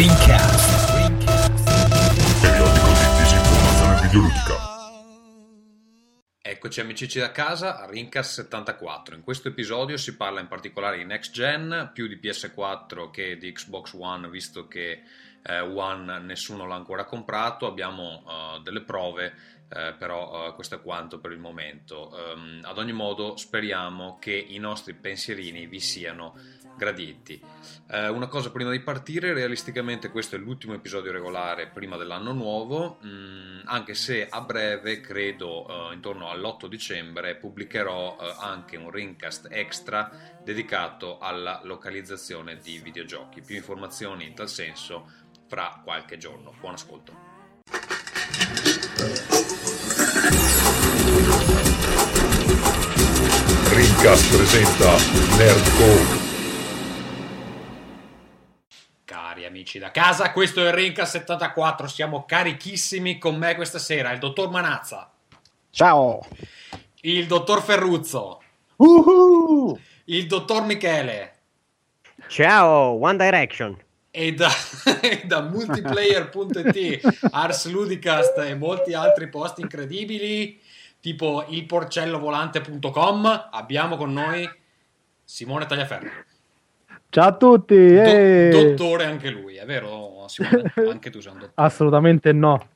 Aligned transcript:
Rincast. 0.00 0.96
Periodico 2.40 2.86
di 2.86 3.18
disinformazione 3.18 4.00
videoludica. 4.00 4.54
Eccoci 6.40 6.80
amici 6.80 7.18
da 7.18 7.30
casa 7.30 7.78
a 7.78 7.84
Rincast 7.84 8.32
74. 8.32 9.14
In 9.14 9.20
questo 9.20 9.48
episodio 9.48 9.98
si 9.98 10.16
parla 10.16 10.40
in 10.40 10.48
particolare 10.48 10.96
di 10.96 11.04
next 11.04 11.32
gen, 11.32 11.90
più 11.92 12.06
di 12.06 12.16
PS4 12.16 13.10
che 13.10 13.36
di 13.36 13.52
Xbox 13.52 13.92
One, 13.92 14.30
visto 14.30 14.66
che 14.68 15.02
eh, 15.42 15.60
One 15.60 16.18
nessuno 16.20 16.64
l'ha 16.64 16.76
ancora 16.76 17.04
comprato. 17.04 17.66
Abbiamo 17.66 18.22
uh, 18.24 18.62
delle 18.62 18.80
prove 18.80 19.58
eh, 19.72 19.94
però 19.96 20.48
uh, 20.48 20.54
questo 20.54 20.76
è 20.76 20.80
quanto 20.80 21.20
per 21.20 21.30
il 21.30 21.38
momento. 21.38 22.10
Um, 22.12 22.58
ad 22.62 22.76
ogni 22.78 22.92
modo 22.92 23.36
speriamo 23.36 24.18
che 24.18 24.32
i 24.32 24.58
nostri 24.58 24.94
pensierini 24.94 25.66
vi 25.66 25.78
siano 25.78 26.34
graditi. 26.80 27.38
Uh, 27.88 28.14
una 28.14 28.26
cosa 28.26 28.50
prima 28.50 28.70
di 28.70 28.80
partire, 28.80 29.34
realisticamente 29.34 30.08
questo 30.08 30.36
è 30.36 30.38
l'ultimo 30.38 30.72
episodio 30.72 31.12
regolare 31.12 31.66
prima 31.66 31.98
dell'anno 31.98 32.32
nuovo, 32.32 32.98
um, 33.02 33.60
anche 33.66 33.92
se 33.92 34.26
a 34.26 34.40
breve, 34.40 35.00
credo 35.00 35.66
uh, 35.66 35.92
intorno 35.92 36.30
all'8 36.30 36.66
dicembre, 36.68 37.36
pubblicherò 37.36 38.16
anche 38.38 38.78
un 38.78 38.90
ringcast 38.90 39.48
extra 39.50 40.10
dedicato 40.42 41.18
alla 41.18 41.60
localizzazione 41.64 42.56
di 42.56 42.78
videogiochi. 42.78 43.42
Più 43.42 43.56
informazioni 43.56 44.24
in 44.24 44.34
tal 44.34 44.48
senso 44.48 45.06
fra 45.46 45.80
qualche 45.84 46.16
giorno. 46.16 46.54
Buon 46.60 46.74
ascolto. 46.74 47.28
Rincast 53.68 54.34
presenta 54.34 54.96
Nerdcore. 55.36 56.29
Cari 59.10 59.44
amici 59.44 59.80
da 59.80 59.90
casa, 59.90 60.30
questo 60.30 60.62
è 60.62 60.68
il 60.68 60.72
Rincast 60.72 61.16
74, 61.16 61.88
siamo 61.88 62.24
carichissimi 62.26 63.18
con 63.18 63.34
me 63.34 63.56
questa 63.56 63.80
sera, 63.80 64.12
il 64.12 64.20
dottor 64.20 64.50
Manazza. 64.50 65.10
Ciao. 65.68 66.24
Il 67.00 67.26
dottor 67.26 67.60
Ferruzzo. 67.60 68.40
Uh-huh. 68.76 69.76
Il 70.04 70.28
dottor 70.28 70.62
Michele. 70.62 71.38
Ciao, 72.28 73.02
One 73.02 73.16
Direction 73.16 73.76
e 74.12 74.32
da, 74.32 74.48
da 75.26 75.42
multiplayer.it, 75.42 77.18
Ars 77.32 77.66
Ludicast 77.66 78.38
e 78.38 78.54
molti 78.54 78.94
altri 78.94 79.28
posti 79.28 79.60
incredibili, 79.60 80.60
tipo 81.00 81.44
ilporcellovolante.com, 81.48 83.48
abbiamo 83.50 83.96
con 83.96 84.12
noi 84.12 84.48
Simone 85.24 85.66
Tagliaferro. 85.66 86.28
Ciao 87.12 87.26
a 87.26 87.32
tutti! 87.32 87.74
Do, 87.74 88.02
eh. 88.02 88.48
dottore 88.52 89.04
anche 89.04 89.30
lui, 89.30 89.56
è 89.56 89.64
vero 89.64 90.26
Simone? 90.28 90.72
Anche 90.88 91.10
tu 91.10 91.18
sei 91.18 91.32
un 91.32 91.38
dottore. 91.38 91.52
Assolutamente 91.66 92.32
no. 92.32 92.68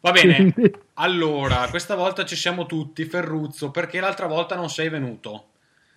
Va 0.00 0.10
bene, 0.10 0.52
allora, 0.94 1.68
questa 1.70 1.94
volta 1.94 2.24
ci 2.24 2.34
siamo 2.34 2.66
tutti, 2.66 3.04
Ferruzzo, 3.04 3.70
perché 3.70 4.00
l'altra 4.00 4.26
volta 4.26 4.56
non 4.56 4.68
sei 4.68 4.88
venuto? 4.88 5.44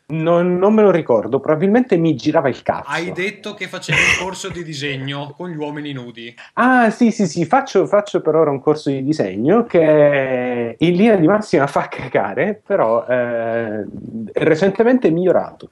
Non, 0.09 0.59
non, 0.59 0.75
me 0.75 0.83
lo 0.83 0.91
ricordo, 0.91 1.39
probabilmente 1.39 1.97
mi 1.97 2.15
girava 2.15 2.49
il 2.49 2.61
cazzo. 2.61 2.87
Hai 2.87 3.11
detto 3.11 3.55
che 3.55 3.67
facevi 3.67 3.97
un 3.97 4.23
corso 4.23 4.49
di 4.49 4.63
disegno 4.63 5.33
con 5.35 5.49
gli 5.49 5.55
uomini 5.55 5.91
nudi. 5.91 6.35
Ah, 6.53 6.91
sì, 6.91 7.09
sì, 7.09 7.25
sì, 7.25 7.45
faccio, 7.45 7.87
faccio 7.87 8.21
per 8.21 8.35
ora 8.35 8.51
un 8.51 8.61
corso 8.61 8.91
di 8.91 9.03
disegno 9.03 9.65
che 9.65 10.75
in 10.77 10.93
linea 10.93 11.15
di 11.15 11.25
massima 11.25 11.65
fa 11.65 11.87
cagare, 11.87 12.61
però 12.63 13.07
eh, 13.07 13.85
è 14.31 14.43
recentemente 14.43 15.09
migliorato. 15.09 15.71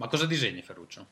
Ma 0.00 0.08
cosa 0.08 0.24
disegni, 0.24 0.62
Ferruccio? 0.62 1.04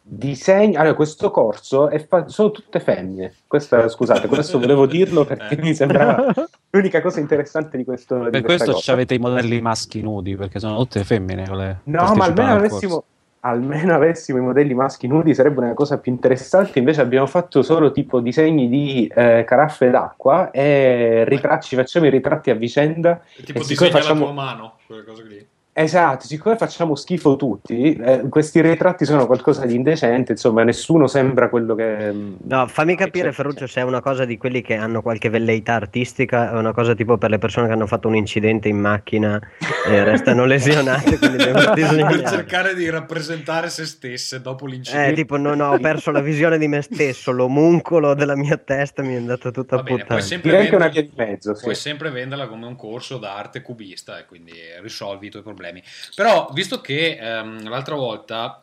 Disegno, 0.00 0.78
allora 0.78 0.94
questo 0.94 1.32
corso 1.32 1.90
fa... 2.06 2.28
sono 2.28 2.52
tutte 2.52 2.78
femmine. 2.78 3.34
Questa, 3.44 3.88
scusate, 3.88 4.28
questo 4.28 4.60
volevo 4.60 4.86
dirlo 4.86 5.24
perché 5.24 5.56
eh. 5.56 5.60
mi 5.62 5.74
sembrava 5.74 6.32
l'unica 6.70 7.02
cosa 7.02 7.18
interessante 7.18 7.76
di 7.76 7.82
questo. 7.82 8.16
Per 8.20 8.30
di 8.30 8.42
questo 8.42 8.70
cosa. 8.70 8.92
avete 8.92 9.14
i 9.14 9.18
modelli 9.18 9.60
maschi 9.60 10.00
nudi 10.00 10.36
perché 10.36 10.60
sono 10.60 10.76
tutte 10.76 11.02
femmine. 11.02 11.44
No, 11.82 12.14
ma 12.14 12.26
almeno 12.26 12.52
avessimo, 12.52 13.04
almeno 13.40 13.94
avessimo 13.94 14.38
i 14.38 14.42
modelli 14.42 14.74
maschi 14.74 15.08
nudi 15.08 15.34
sarebbe 15.34 15.58
una 15.58 15.74
cosa 15.74 15.98
più 15.98 16.12
interessante. 16.12 16.78
Invece 16.78 17.00
abbiamo 17.00 17.26
fatto 17.26 17.62
solo 17.62 17.90
tipo 17.90 18.20
disegni 18.20 18.68
di 18.68 19.10
eh, 19.12 19.42
caraffe 19.44 19.90
d'acqua 19.90 20.52
e 20.52 21.24
ritratti, 21.24 21.74
facciamo 21.74 22.06
i 22.06 22.10
ritratti 22.10 22.50
a 22.50 22.54
vicenda. 22.54 23.20
Tipo 23.44 23.58
disegni 23.58 23.90
facciamo... 23.90 24.20
la 24.20 24.26
tua 24.26 24.34
mano, 24.34 24.76
quelle 24.86 25.02
cose 25.02 25.24
lì. 25.24 25.54
Esatto, 25.78 26.24
siccome 26.24 26.56
facciamo 26.56 26.94
schifo 26.94 27.36
tutti, 27.36 27.92
eh, 27.92 28.22
questi 28.30 28.62
ritratti 28.62 29.04
sono 29.04 29.26
qualcosa 29.26 29.66
di 29.66 29.74
indecente, 29.74 30.32
insomma, 30.32 30.64
nessuno 30.64 31.06
sembra 31.06 31.50
quello 31.50 31.74
che... 31.74 32.12
Mm, 32.14 32.34
no, 32.44 32.66
fammi 32.66 32.96
capire, 32.96 33.30
Ferruccio, 33.30 33.66
se 33.66 33.82
è 33.82 33.84
una 33.84 34.00
cosa 34.00 34.24
di 34.24 34.38
quelli 34.38 34.62
che 34.62 34.74
hanno 34.74 35.02
qualche 35.02 35.28
velleità 35.28 35.74
artistica, 35.74 36.50
è 36.50 36.56
una 36.56 36.72
cosa 36.72 36.94
tipo 36.94 37.18
per 37.18 37.28
le 37.28 37.36
persone 37.36 37.66
che 37.66 37.74
hanno 37.74 37.86
fatto 37.86 38.08
un 38.08 38.16
incidente 38.16 38.68
in 38.68 38.78
macchina 38.78 39.38
e 39.86 40.00
restano 40.02 40.46
lesionate. 40.46 41.18
Per 41.18 42.22
cercare 42.26 42.74
di 42.74 42.88
rappresentare 42.88 43.68
se 43.68 43.84
stesse 43.84 44.40
dopo 44.40 44.64
l'incidente. 44.64 45.10
Eh, 45.10 45.14
tipo, 45.14 45.36
no, 45.36 45.54
no, 45.54 45.72
ho 45.72 45.78
perso 45.78 46.10
la 46.10 46.22
visione 46.22 46.56
di 46.56 46.68
me 46.68 46.80
stesso, 46.80 47.32
l'omuncolo 47.32 48.14
della 48.14 48.34
mia 48.34 48.56
testa 48.56 49.02
mi 49.02 49.12
è 49.12 49.18
andato 49.18 49.50
tutta 49.50 49.76
a 49.76 49.82
puttana. 49.82 50.22
Direi 50.40 50.68
che 50.68 50.72
è 50.72 50.76
una 50.76 50.88
via 50.88 51.02
di 51.02 51.12
mezzo, 51.14 51.54
sì. 51.54 51.64
Puoi 51.64 51.74
sempre 51.74 52.08
venderla 52.08 52.48
come 52.48 52.64
un 52.64 52.76
corso 52.76 53.18
d'arte 53.18 53.60
cubista 53.60 54.18
e 54.18 54.24
quindi 54.24 54.52
risolvi 54.80 55.26
i 55.26 55.30
tuoi 55.30 55.42
problemi 55.42 55.64
problemi. 55.66 55.82
Però, 56.14 56.48
visto 56.52 56.80
che 56.80 57.18
ehm, 57.20 57.68
l'altra 57.68 57.94
volta 57.94 58.62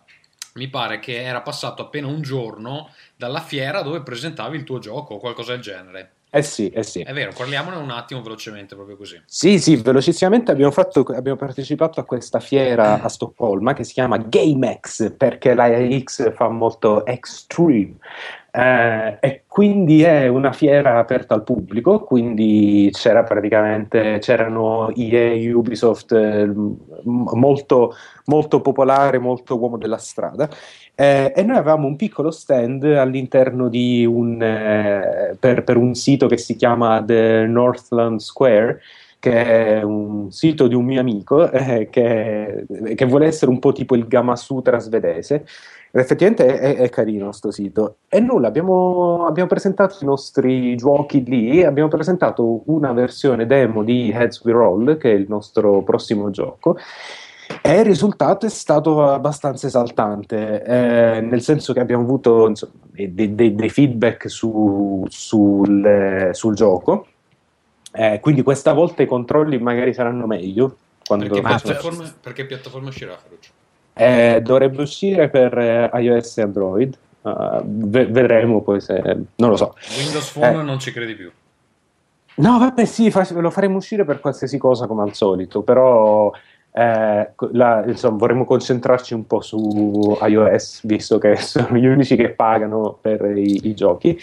mi 0.53 0.67
pare 0.67 0.99
che 0.99 1.23
era 1.23 1.41
passato 1.41 1.81
appena 1.81 2.07
un 2.07 2.21
giorno 2.21 2.91
dalla 3.15 3.41
fiera 3.41 3.81
dove 3.81 4.01
presentavi 4.01 4.55
il 4.55 4.63
tuo 4.63 4.79
gioco 4.79 5.15
o 5.15 5.17
qualcosa 5.17 5.53
del 5.53 5.61
genere. 5.61 6.11
Eh 6.29 6.41
sì, 6.41 6.69
eh 6.69 6.81
sì. 6.81 7.01
È 7.01 7.13
vero, 7.13 7.31
parliamone 7.31 7.75
un 7.75 7.91
attimo 7.91 8.23
velocemente, 8.23 8.73
proprio 8.73 8.97
così. 8.97 9.21
Sì, 9.25 9.59
sì, 9.59 9.75
velocissimamente 9.75 10.51
abbiamo, 10.51 10.71
fatto, 10.71 11.01
abbiamo 11.15 11.37
partecipato 11.37 11.99
a 11.99 12.05
questa 12.05 12.39
fiera 12.39 13.03
a 13.03 13.07
Stoccolma 13.07 13.73
che 13.73 13.83
si 13.83 13.93
chiama 13.93 14.17
GameX 14.17 15.13
perché 15.15 15.53
la 15.53 15.69
X 15.99 16.33
fa 16.33 16.49
molto 16.49 17.05
extreme. 17.05 17.97
Eh, 18.55 19.17
e 19.19 19.43
quindi 19.47 20.03
è 20.03 20.27
una 20.27 20.51
fiera 20.51 20.99
aperta 20.99 21.33
al 21.33 21.43
pubblico, 21.43 22.01
quindi 22.01 22.87
c'era 22.91 23.23
praticamente, 23.23 24.19
c'erano 24.19 24.93
EA, 24.95 25.57
Ubisoft, 25.57 26.11
eh, 26.11 26.51
molto, 27.03 27.95
molto 28.25 28.61
popolare, 28.61 29.17
molto 29.17 29.57
uomo 29.57 29.77
della 29.77 29.97
strada. 29.97 30.47
Eh, 30.93 31.33
e 31.35 31.41
noi 31.41 31.57
avevamo 31.57 31.87
un 31.87 31.95
piccolo 31.95 32.29
stand 32.29 32.83
all'interno 32.83 33.69
di 33.69 34.05
un, 34.05 34.39
eh, 34.39 35.35
per, 35.39 35.63
per 35.63 35.77
un 35.77 35.95
sito 35.95 36.27
che 36.27 36.37
si 36.37 36.55
chiama 36.55 37.03
The 37.03 37.47
Northland 37.47 38.19
Square, 38.19 38.81
che 39.17 39.79
è 39.79 39.81
un 39.81 40.31
sito 40.31 40.67
di 40.67 40.75
un 40.75 40.85
mio 40.85 40.99
amico 40.99 41.49
eh, 41.49 41.87
che, 41.89 42.65
che, 42.93 43.05
vuole 43.05 43.25
essere 43.25 43.49
un 43.49 43.57
po' 43.57 43.71
tipo 43.71 43.95
il 43.95 44.05
Gamma 44.05 44.35
Sutra 44.35 44.77
svedese 44.79 45.45
effettivamente 46.01 46.59
è, 46.59 46.75
è 46.75 46.89
carino 46.89 47.25
questo 47.25 47.51
sito. 47.51 47.97
E 48.07 48.19
nulla, 48.19 48.47
abbiamo, 48.47 49.25
abbiamo, 49.25 49.47
presentato 49.47 49.97
i 50.01 50.05
nostri 50.05 50.75
giochi 50.75 51.23
lì, 51.23 51.63
abbiamo 51.63 51.89
presentato 51.89 52.63
una 52.65 52.91
versione 52.93 53.45
demo 53.45 53.83
di 53.83 54.11
Heads 54.11 54.43
We 54.43 54.51
Roll, 54.51 54.97
che 54.97 55.11
è 55.11 55.13
il 55.13 55.25
nostro 55.27 55.83
prossimo 55.83 56.29
gioco. 56.31 56.77
E 57.61 57.79
il 57.79 57.85
risultato 57.85 58.45
è 58.45 58.49
stato 58.49 59.03
abbastanza 59.03 59.67
esaltante, 59.67 60.63
eh, 60.63 61.21
nel 61.21 61.41
senso 61.41 61.73
che 61.73 61.79
abbiamo 61.79 62.03
avuto 62.03 62.47
insomma, 62.47 62.73
dei, 62.91 63.35
dei, 63.35 63.53
dei, 63.53 63.69
feedback 63.69 64.29
su, 64.29 65.05
sul, 65.09 66.29
sul, 66.31 66.55
gioco. 66.55 67.07
Eh, 67.91 68.19
quindi 68.19 68.41
questa 68.41 68.73
volta 68.73 69.03
i 69.03 69.05
controlli 69.05 69.59
magari 69.59 69.93
saranno 69.93 70.25
meglio. 70.25 70.77
Perché, 71.05 71.41
piattaforma, 71.41 72.11
perché 72.19 72.45
piattaforma 72.45 72.87
uscirà 72.87 73.15
Ferruccio? 73.17 73.51
Eh, 73.93 74.41
dovrebbe 74.41 74.81
uscire 74.81 75.29
per 75.29 75.57
eh, 75.57 75.89
iOS 76.01 76.37
e 76.37 76.41
Android. 76.41 76.97
Uh, 77.21 77.61
v- 77.63 78.07
vedremo 78.09 78.61
poi 78.61 78.81
se. 78.81 79.01
Non 79.35 79.49
lo 79.49 79.55
so. 79.55 79.75
Windows 79.97 80.31
Phone 80.31 80.59
eh. 80.59 80.63
non 80.63 80.79
ci 80.79 80.91
credi 80.91 81.15
più. 81.15 81.31
No, 82.35 82.57
vabbè, 82.57 82.85
sì, 82.85 83.11
fa- 83.11 83.27
lo 83.31 83.49
faremo 83.49 83.77
uscire 83.77 84.03
per 84.03 84.19
qualsiasi 84.19 84.57
cosa 84.57 84.87
come 84.87 85.03
al 85.03 85.13
solito, 85.13 85.61
però 85.61 86.31
eh, 86.75 87.29
la, 87.51 87.83
insomma, 87.85 88.17
vorremmo 88.17 88.45
concentrarci 88.45 89.13
un 89.13 89.27
po' 89.27 89.41
su 89.41 90.17
iOS, 90.19 90.85
visto 90.85 91.19
che 91.19 91.35
sono 91.37 91.77
gli 91.77 91.85
unici 91.85 92.15
che 92.15 92.31
pagano 92.31 92.97
per 92.99 93.25
i, 93.37 93.67
i 93.67 93.75
giochi, 93.75 94.19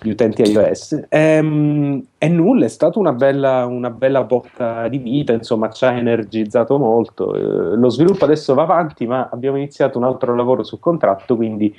gli 0.00 0.10
utenti 0.10 0.42
iOS. 0.42 1.04
Ehm, 1.08 2.04
e 2.18 2.28
nulla, 2.28 2.64
è 2.64 2.68
stata 2.68 2.98
una 2.98 3.12
bella, 3.12 3.66
una 3.66 3.90
bella 3.90 4.24
botta 4.24 4.88
di 4.88 4.98
vita, 4.98 5.32
insomma, 5.32 5.70
ci 5.70 5.84
ha 5.84 5.92
energizzato 5.92 6.76
molto. 6.76 7.34
Eh, 7.34 7.76
lo 7.76 7.88
sviluppo 7.88 8.24
adesso 8.24 8.52
va 8.54 8.62
avanti, 8.62 9.06
ma 9.06 9.28
abbiamo 9.30 9.56
iniziato 9.56 9.98
un 9.98 10.04
altro 10.04 10.34
lavoro 10.34 10.64
sul 10.64 10.80
contratto, 10.80 11.36
quindi 11.36 11.72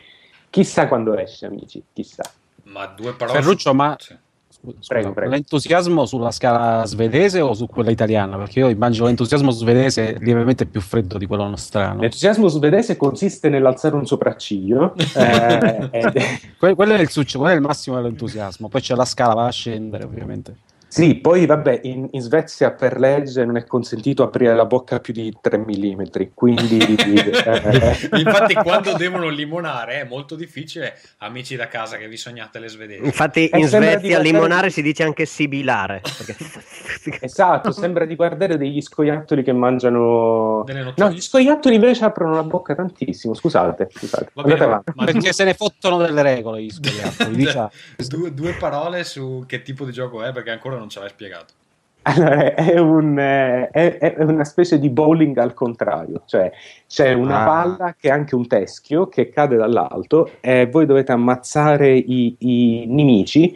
chissà 0.50 0.88
quando 0.88 1.18
esce, 1.18 1.48
amici, 1.48 1.84
chissà. 1.92 2.24
Ma 2.64 2.86
due 2.86 3.14
parole. 3.14 3.42
Ferruccio, 3.42 3.74
ma. 3.74 3.96
Sì 4.00 4.23
Scusa, 4.64 4.78
Prego, 4.88 5.12
prego. 5.12 5.32
L'entusiasmo 5.32 6.06
sulla 6.06 6.32
scala 6.32 6.86
svedese 6.86 7.42
o 7.42 7.54
su 7.54 7.68
quella 7.68 7.92
italiana? 7.92 8.38
Perché 8.38 8.60
io 8.60 8.70
immagino 8.70 9.08
l'entusiasmo 9.08 9.52
svedese 9.52 10.18
lievemente 10.22 10.66
più 10.66 10.80
freddo 10.80 11.18
di 11.18 11.26
quello 11.26 11.46
nostrano. 11.50 12.00
L'entusiasmo 12.00 12.48
svedese 12.48 12.96
consiste 12.96 13.50
nell'alzare 13.50 13.96
un 13.96 14.06
sopracciglio. 14.06 14.94
eh, 15.18 15.90
ed 15.92 16.14
Que- 16.58 16.76
quello, 16.76 16.94
è 16.94 17.02
il 17.02 17.10
successo, 17.10 17.40
quello 17.40 17.54
è 17.54 17.58
il 17.58 17.62
massimo 17.62 17.98
dell'entusiasmo. 17.98 18.70
Poi 18.70 18.80
c'è 18.80 18.96
la 18.96 19.04
scala, 19.04 19.34
va 19.34 19.48
a 19.48 19.52
scendere, 19.52 20.06
ovviamente. 20.06 20.56
Sì, 20.94 21.16
poi 21.16 21.48
vabbè, 21.48 21.80
in, 21.86 22.08
in 22.12 22.22
Svezia 22.22 22.70
per 22.70 23.00
legge 23.00 23.44
non 23.46 23.58
è 23.58 23.66
consentito 23.66 24.22
aprire 24.22 24.54
la 24.54 24.66
bocca 24.66 25.00
più 25.00 25.12
di 25.12 25.36
3 25.42 25.58
mm, 25.58 26.02
quindi... 26.36 26.78
eh, 27.34 28.10
Infatti, 28.20 28.54
quando 28.54 28.94
devono 28.94 29.28
limonare 29.30 30.02
è 30.02 30.04
molto 30.04 30.36
difficile, 30.36 30.96
amici 31.18 31.56
da 31.56 31.68
casa 31.68 31.98
che 31.98 32.08
vi 32.08 32.16
sognate 32.16 32.60
le 32.60 32.68
svedesi. 32.68 33.04
Infatti 33.06 33.48
Eh, 33.48 33.58
in 33.58 33.66
Svezia 33.68 33.98
guardare- 33.98 34.24
limonare 34.24 34.70
si 34.70 34.84
dice 34.84 35.02
anche 35.02 35.26
sibilare. 35.26 36.02
perché- 36.04 37.26
esatto, 37.26 37.72
sembra 37.72 38.06
di 38.06 38.16
guardare 38.16 38.56
degli 38.58 38.80
scoiattoli 38.80 39.42
che 39.42 39.52
mangiano... 39.52 40.64
No, 40.96 41.10
gli 41.10 41.22
scoiattoli 41.22 41.74
invece 41.74 42.06
aprono 42.06 42.36
la 42.36 42.44
bocca 42.44 42.76
tantissimo, 42.76 43.34
scusate, 43.34 43.88
scusate. 43.92 44.30
Va 44.36 44.44
bene, 44.44 44.68
ma 44.68 44.84
Perché 45.06 45.34
se 45.34 45.44
ne 45.44 45.56
fottono 45.56 45.98
delle 45.98 46.22
regole 46.22 46.62
gli 46.62 46.70
scoiattoli. 46.70 47.34
diciamo. 47.36 47.72
due, 48.08 48.32
due 48.32 48.54
parole 48.54 49.04
su 49.04 49.44
che 49.48 49.64
tipo 49.64 49.86
di 49.86 49.92
gioco 49.92 50.22
è, 50.22 50.32
perché 50.32 50.52
ancora 50.52 50.82
non 50.83 50.83
ce 50.90 51.00
l'hai 51.00 51.10
spiegato. 51.10 51.54
Allora, 52.06 52.54
è, 52.54 52.78
un, 52.80 53.18
eh, 53.18 53.70
è- 53.70 53.98
è 53.98 54.24
una 54.24 54.44
specie 54.44 54.78
di 54.78 54.90
bowling 54.90 55.38
al 55.38 55.54
contrario, 55.54 56.24
cioè 56.26 56.52
c'è 56.86 57.14
una 57.14 57.44
Ah. 57.44 57.46
palla 57.46 57.96
che 57.98 58.10
è 58.10 58.12
anche 58.12 58.36
un 58.36 58.46
teschio 58.46 59.08
che 59.08 59.30
cade 59.30 59.56
dall'alto 59.56 60.32
e 60.42 60.68
voi 60.70 60.86
dovete 60.86 61.14
ammazzare 61.14 61.96
i, 61.96 62.36
i 62.40 62.86
nemici 62.90 63.56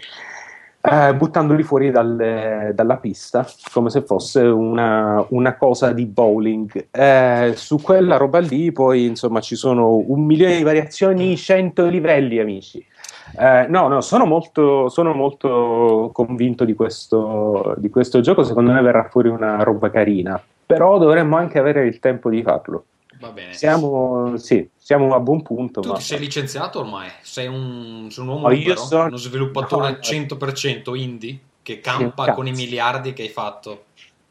eh, 0.79 1.13
buttandoli 1.13 1.63
fuori 1.63 1.91
dal- 1.91 2.71
dalla 2.73 2.95
pista 2.95 3.45
come 3.73 3.89
se 3.89 4.03
fosse 4.03 4.39
una, 4.43 5.25
una 5.29 5.57
cosa 5.57 5.91
di 5.91 6.05
bowling. 6.05 6.87
Eh, 6.89 7.51
su 7.57 7.81
quella 7.81 8.15
roba 8.15 8.39
lì 8.39 8.71
poi 8.71 9.07
insomma 9.07 9.41
ci 9.41 9.55
sono 9.57 9.97
un 9.97 10.23
milione 10.23 10.55
di 10.55 10.63
variazioni, 10.63 11.35
100 11.35 11.87
livelli 11.87 12.39
amici. 12.39 12.85
Eh, 13.39 13.65
no, 13.69 13.87
no, 13.87 14.01
sono 14.01 14.25
molto, 14.25 14.89
sono 14.89 15.13
molto 15.13 16.09
convinto 16.13 16.65
di 16.65 16.73
questo, 16.73 17.73
di 17.77 17.89
questo 17.89 18.21
gioco. 18.21 18.43
Secondo 18.43 18.71
me 18.71 18.81
verrà 18.81 19.07
fuori 19.09 19.29
una 19.29 19.61
roba 19.63 19.89
carina, 19.89 20.41
però 20.65 20.97
dovremmo 20.97 21.37
anche 21.37 21.59
avere 21.59 21.85
il 21.85 21.99
tempo 21.99 22.29
di 22.29 22.41
farlo. 22.41 22.85
Va 23.19 23.29
bene. 23.29 23.53
Siamo, 23.53 24.37
sì, 24.37 24.69
siamo 24.77 25.15
a 25.15 25.19
buon 25.19 25.41
punto. 25.41 25.81
Tu 25.81 25.89
ma- 25.89 25.95
ti 25.95 26.03
sei 26.03 26.19
licenziato 26.19 26.79
ormai? 26.79 27.09
Sei 27.21 27.47
un, 27.47 28.07
sei 28.11 28.23
un 28.23 28.29
uomo 28.29 28.47
No, 28.47 28.53
io 28.53 28.59
libero? 28.59 28.79
sono- 28.79 29.05
uno 29.05 29.17
sviluppatore 29.17 29.89
No, 29.91 29.97
100% 30.01 30.95
indie 30.95 31.39
che 31.63 31.79
campa 31.79 32.25
cazzo. 32.25 32.35
con 32.37 32.47
i 32.47 32.51
miliardi 32.51 33.13
che 33.13 33.23
hai 33.23 33.29
fatto. 33.29 33.83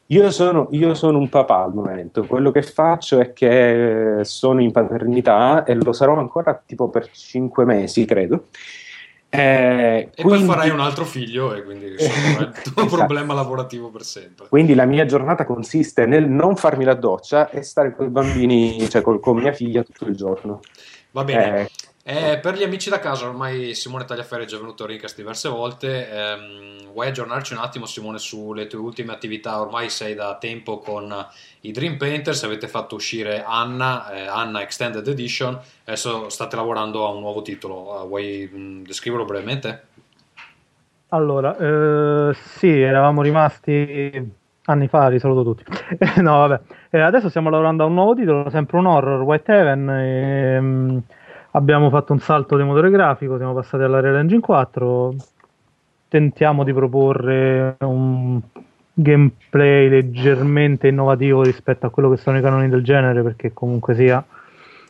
Io 0.07 0.31
sono, 0.31 0.69
io 0.71 0.93
sono 0.93 1.17
un 1.17 1.27
papà 1.27 1.63
al 1.63 1.73
momento. 1.73 2.23
Quello 2.25 2.49
che 2.51 2.61
faccio 2.61 3.19
è 3.19 3.33
che 3.33 4.19
sono 4.21 4.61
in 4.61 4.71
paternità 4.71 5.65
e 5.65 5.75
lo 5.75 5.91
sarò 5.91 6.17
ancora 6.17 6.57
tipo 6.65 6.87
per 6.87 7.11
5 7.11 7.65
mesi, 7.65 8.05
credo. 8.05 8.45
Eh, 9.29 10.09
E 10.15 10.21
quindi- 10.21 10.45
poi 10.45 10.55
farai 10.55 10.69
un 10.69 10.79
altro 10.79 11.03
figlio 11.03 11.53
e 11.53 11.63
quindi 11.63 11.87
risolverai 11.97 12.43
il 12.43 12.61
tuo 12.61 12.83
Esatto. 12.83 12.95
problema 12.95 13.33
lavorativo 13.33 13.89
per 13.89 14.03
sempre. 14.03 14.47
Quindi 14.47 14.73
la 14.73 14.85
mia 14.85 15.05
giornata 15.05 15.45
consiste 15.45 16.05
nel 16.05 16.29
non 16.29 16.55
farmi 16.55 16.85
la 16.85 16.93
doccia 16.93 17.49
e 17.49 17.61
stare 17.61 17.93
con 17.95 18.05
i 18.05 18.09
bambini, 18.09 18.89
cioè 18.89 19.01
col- 19.01 19.19
con 19.19 19.37
mia 19.37 19.51
figlia 19.53 19.83
tutto 19.83 20.05
il 20.05 20.15
giorno. 20.15 20.59
Va 21.11 21.23
bene. 21.23 21.61
Eh, 21.61 21.69
Eh, 22.09 22.37
per 22.37 22.55
gli 22.55 22.63
amici 22.63 22.89
da 22.89 22.99
casa, 22.99 23.27
ormai 23.27 23.75
Simone 23.75 24.05
Tagliaferri 24.05 24.43
è 24.43 24.47
già 24.47 24.57
venuto 24.57 24.85
a 24.85 24.87
Rincast 24.87 25.17
diverse 25.17 25.49
volte. 25.49 26.09
Ehm, 26.09 26.93
vuoi 26.93 27.09
aggiornarci 27.09 27.51
un 27.51 27.59
attimo, 27.59 27.85
Simone, 27.85 28.17
sulle 28.17 28.67
tue 28.67 28.79
ultime 28.79 29.11
attività? 29.11 29.59
Ormai 29.59 29.89
sei 29.89 30.15
da 30.15 30.37
tempo 30.39 30.77
con 30.77 31.13
i 31.61 31.71
Dream 31.73 31.97
Painters, 31.97 32.43
avete 32.43 32.69
fatto 32.69 32.95
uscire 32.95 33.43
Anna, 33.45 34.09
eh, 34.09 34.25
Anna 34.25 34.61
Extended 34.61 35.05
Edition. 35.05 35.59
Adesso 35.83 36.29
state 36.29 36.55
lavorando 36.55 37.05
a 37.05 37.09
un 37.09 37.19
nuovo 37.19 37.41
titolo. 37.41 38.01
Eh, 38.01 38.07
vuoi 38.07 38.49
mh, 38.53 38.83
descriverlo 38.83 39.25
brevemente? 39.25 39.87
Allora, 41.09 41.57
eh, 41.57 42.33
sì, 42.35 42.69
eravamo 42.69 43.21
rimasti 43.21 44.31
anni 44.63 44.87
fa, 44.87 45.09
risaluto 45.09 45.43
tutti. 45.43 45.65
no, 46.21 46.47
vabbè. 46.47 46.61
Eh, 46.89 47.01
adesso 47.01 47.27
stiamo 47.27 47.49
lavorando 47.49 47.83
a 47.83 47.87
un 47.87 47.93
nuovo 47.95 48.15
titolo, 48.15 48.49
sempre 48.49 48.77
un 48.77 48.85
horror, 48.85 49.23
White 49.23 49.51
Heaven. 49.51 49.89
e, 49.89 50.61
mm, 50.61 50.97
abbiamo 51.57 51.89
fatto 51.89 52.13
un 52.13 52.19
salto 52.19 52.55
di 52.55 52.63
motore 52.63 52.89
grafico, 52.91 53.37
siamo 53.37 53.53
passati 53.53 53.83
alla 53.83 53.99
Real 53.99 54.17
Engine 54.17 54.39
4. 54.39 55.15
Tentiamo 56.07 56.63
di 56.63 56.71
proporre 56.71 57.75
un 57.79 58.39
gameplay 58.93 59.89
leggermente 59.89 60.87
innovativo 60.87 61.41
rispetto 61.43 61.85
a 61.85 61.89
quello 61.89 62.09
che 62.09 62.17
sono 62.17 62.37
i 62.37 62.41
canoni 62.41 62.69
del 62.69 62.83
genere, 62.83 63.23
perché 63.23 63.51
comunque 63.53 63.95
sia 63.95 64.23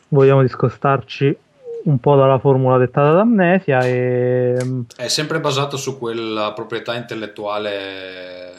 vogliamo 0.08 0.42
discostarci 0.42 1.36
un 1.84 1.98
po' 1.98 2.16
dalla 2.16 2.38
formula 2.38 2.76
dettata 2.76 3.12
da 3.12 3.20
Amnesia 3.20 3.80
e 3.80 4.56
mm, 4.62 4.80
È 4.96 5.08
sempre 5.08 5.40
basato 5.40 5.76
su 5.76 5.98
quella 5.98 6.52
proprietà 6.52 6.94
intellettuale 6.94 8.52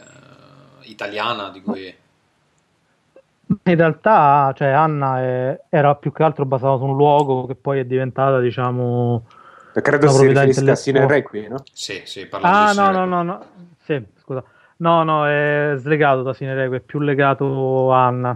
italiana 0.84 1.50
di 1.50 1.62
cui... 1.62 1.96
In 3.72 3.78
realtà, 3.78 4.52
cioè, 4.56 4.68
Anna 4.70 5.20
è- 5.22 5.60
era 5.70 5.96
più 5.96 6.12
che 6.12 6.24
altro 6.24 6.46
basata 6.46 6.78
su 6.78 6.86
un 6.86 6.96
luogo 6.96 7.46
che 7.46 7.56
poi 7.56 7.80
è 7.80 7.86
diventata, 7.86 8.40
diciamo. 8.40 9.24
credo 9.74 10.08
si 10.10 10.28
riferisca 10.28 10.72
a 10.72 10.76
Sine. 10.76 11.08
Requiem, 11.08 11.52
no? 11.52 11.64
Sì, 11.72 12.02
sì, 12.06 12.26
parlando 12.28 12.58
Ah, 12.58 12.72
di 12.72 12.78
no, 12.78 12.92
no, 12.92 13.06
no, 13.06 13.24
no. 13.24 13.40
Sì, 13.80 14.04
scusa. 14.22 14.44
No, 14.78 15.04
no, 15.04 15.28
è 15.28 15.74
slegato 15.78 16.24
da 16.24 16.34
Sinereque, 16.34 16.78
è 16.78 16.80
più 16.80 17.00
legato 17.00 17.94
a 17.94 18.06
Anna, 18.08 18.30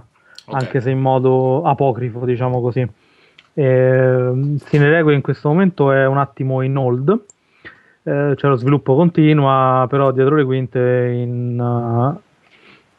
Ok. 0.45 0.55
anche 0.57 0.81
se 0.81 0.89
in 0.89 0.99
modo 0.99 1.63
apocrifo, 1.63 2.25
diciamo 2.25 2.59
così. 2.61 2.85
Eh, 3.55 4.55
Sinereque 4.65 5.13
in 5.13 5.21
questo 5.21 5.47
momento 5.49 5.91
è 5.91 6.05
un 6.05 6.17
attimo 6.17 6.61
in 6.61 6.75
hold, 6.75 7.09
eh, 8.03 8.33
cioè 8.35 8.49
lo 8.49 8.55
sviluppo 8.55 8.95
continua, 8.95 9.85
però 9.89 10.11
dietro 10.11 10.35
le 10.35 10.43
quinte 10.43 10.79
in 11.15 11.57
eh, 11.59 12.21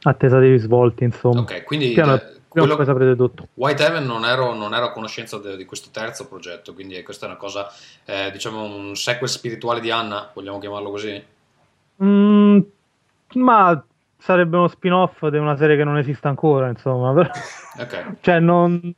attesa 0.04 0.38
dei 0.38 0.50
risvolti, 0.50 1.04
insomma. 1.04 1.40
Ok, 1.40 1.64
quindi 1.64 1.92
Piano- 1.92 2.16
prima 2.18 2.32
o 2.36 2.48
quello- 2.48 2.76
poi 2.76 2.84
saprete 2.86 3.16
tutto. 3.16 3.48
White 3.54 3.84
Heaven 3.84 4.04
non 4.06 4.24
ero, 4.24 4.54
non 4.54 4.74
ero 4.74 4.86
a 4.86 4.92
conoscenza 4.92 5.38
de- 5.38 5.56
di 5.56 5.64
questo 5.64 5.88
terzo 5.92 6.28
progetto, 6.28 6.72
quindi 6.72 7.02
questa 7.02 7.26
è 7.26 7.28
una 7.28 7.38
cosa, 7.38 7.66
eh, 8.04 8.30
diciamo, 8.30 8.62
un 8.64 8.94
sequel 8.94 9.28
spirituale 9.28 9.80
di 9.80 9.90
Anna, 9.90 10.30
vogliamo 10.32 10.58
chiamarlo 10.58 10.90
così? 10.90 11.22
Mm, 12.02 12.58
ma 13.34 13.84
sarebbe 14.18 14.56
uno 14.56 14.68
spin-off 14.68 15.26
di 15.28 15.36
una 15.38 15.56
serie 15.56 15.76
che 15.76 15.84
non 15.84 15.98
esiste 15.98 16.28
ancora, 16.28 16.68
insomma. 16.68 17.12
però- 17.12 17.30
Ok, 17.80 18.16
cioè, 18.20 18.38
non, 18.40 18.94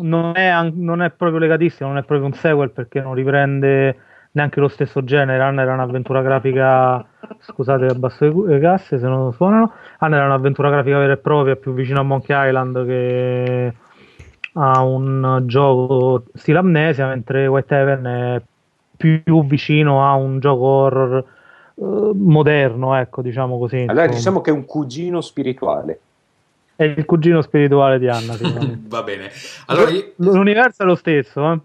non 0.00 0.32
è, 0.36 0.70
non 0.72 1.02
è 1.02 1.10
proprio 1.10 1.38
legatissimo, 1.40 1.88
non 1.88 1.98
è 1.98 2.02
proprio 2.04 2.26
un 2.26 2.34
sequel 2.34 2.70
perché 2.70 3.00
non 3.00 3.14
riprende 3.14 3.96
neanche 4.32 4.60
lo 4.60 4.68
stesso 4.68 5.02
genere. 5.04 5.42
Anna 5.42 5.62
era 5.62 5.72
un'avventura 5.72 6.22
grafica. 6.22 7.04
Scusate, 7.40 7.86
abbasso 7.86 8.46
le 8.46 8.60
casse 8.60 8.98
se 8.98 9.06
non 9.06 9.32
suonano. 9.32 9.72
Anna 9.98 10.16
era 10.16 10.26
un'avventura 10.26 10.70
grafica 10.70 10.98
vera 10.98 11.12
e 11.12 11.18
propria, 11.18 11.56
più 11.56 11.72
vicino 11.72 12.00
a 12.00 12.04
Monkey 12.04 12.48
Island 12.48 12.86
che 12.86 13.74
a 14.54 14.82
un 14.82 15.42
gioco 15.46 16.24
stile 16.34 16.58
amnesia, 16.58 17.06
mentre 17.06 17.46
White 17.46 17.74
Heaven 17.74 18.04
è 18.04 18.42
più 18.96 19.44
vicino 19.44 20.04
a 20.04 20.14
un 20.14 20.40
gioco 20.40 20.64
horror 20.64 21.24
eh, 21.76 22.10
moderno, 22.14 22.96
ecco, 22.96 23.22
diciamo 23.22 23.58
così. 23.58 23.76
Allora 23.76 24.06
insomma. 24.06 24.16
diciamo 24.16 24.40
che 24.40 24.50
è 24.50 24.52
un 24.52 24.64
cugino 24.64 25.20
spirituale. 25.20 26.00
È 26.74 26.84
il 26.84 27.04
cugino 27.04 27.40
spirituale 27.42 27.98
di 27.98 28.08
Anna, 28.08 28.36
va 28.86 29.02
bene. 29.02 29.30
Allora, 29.66 29.90
io- 29.90 30.12
L'universo 30.16 30.82
è 30.82 30.86
lo 30.86 30.94
stesso, 30.94 31.52
eh? 31.52 31.60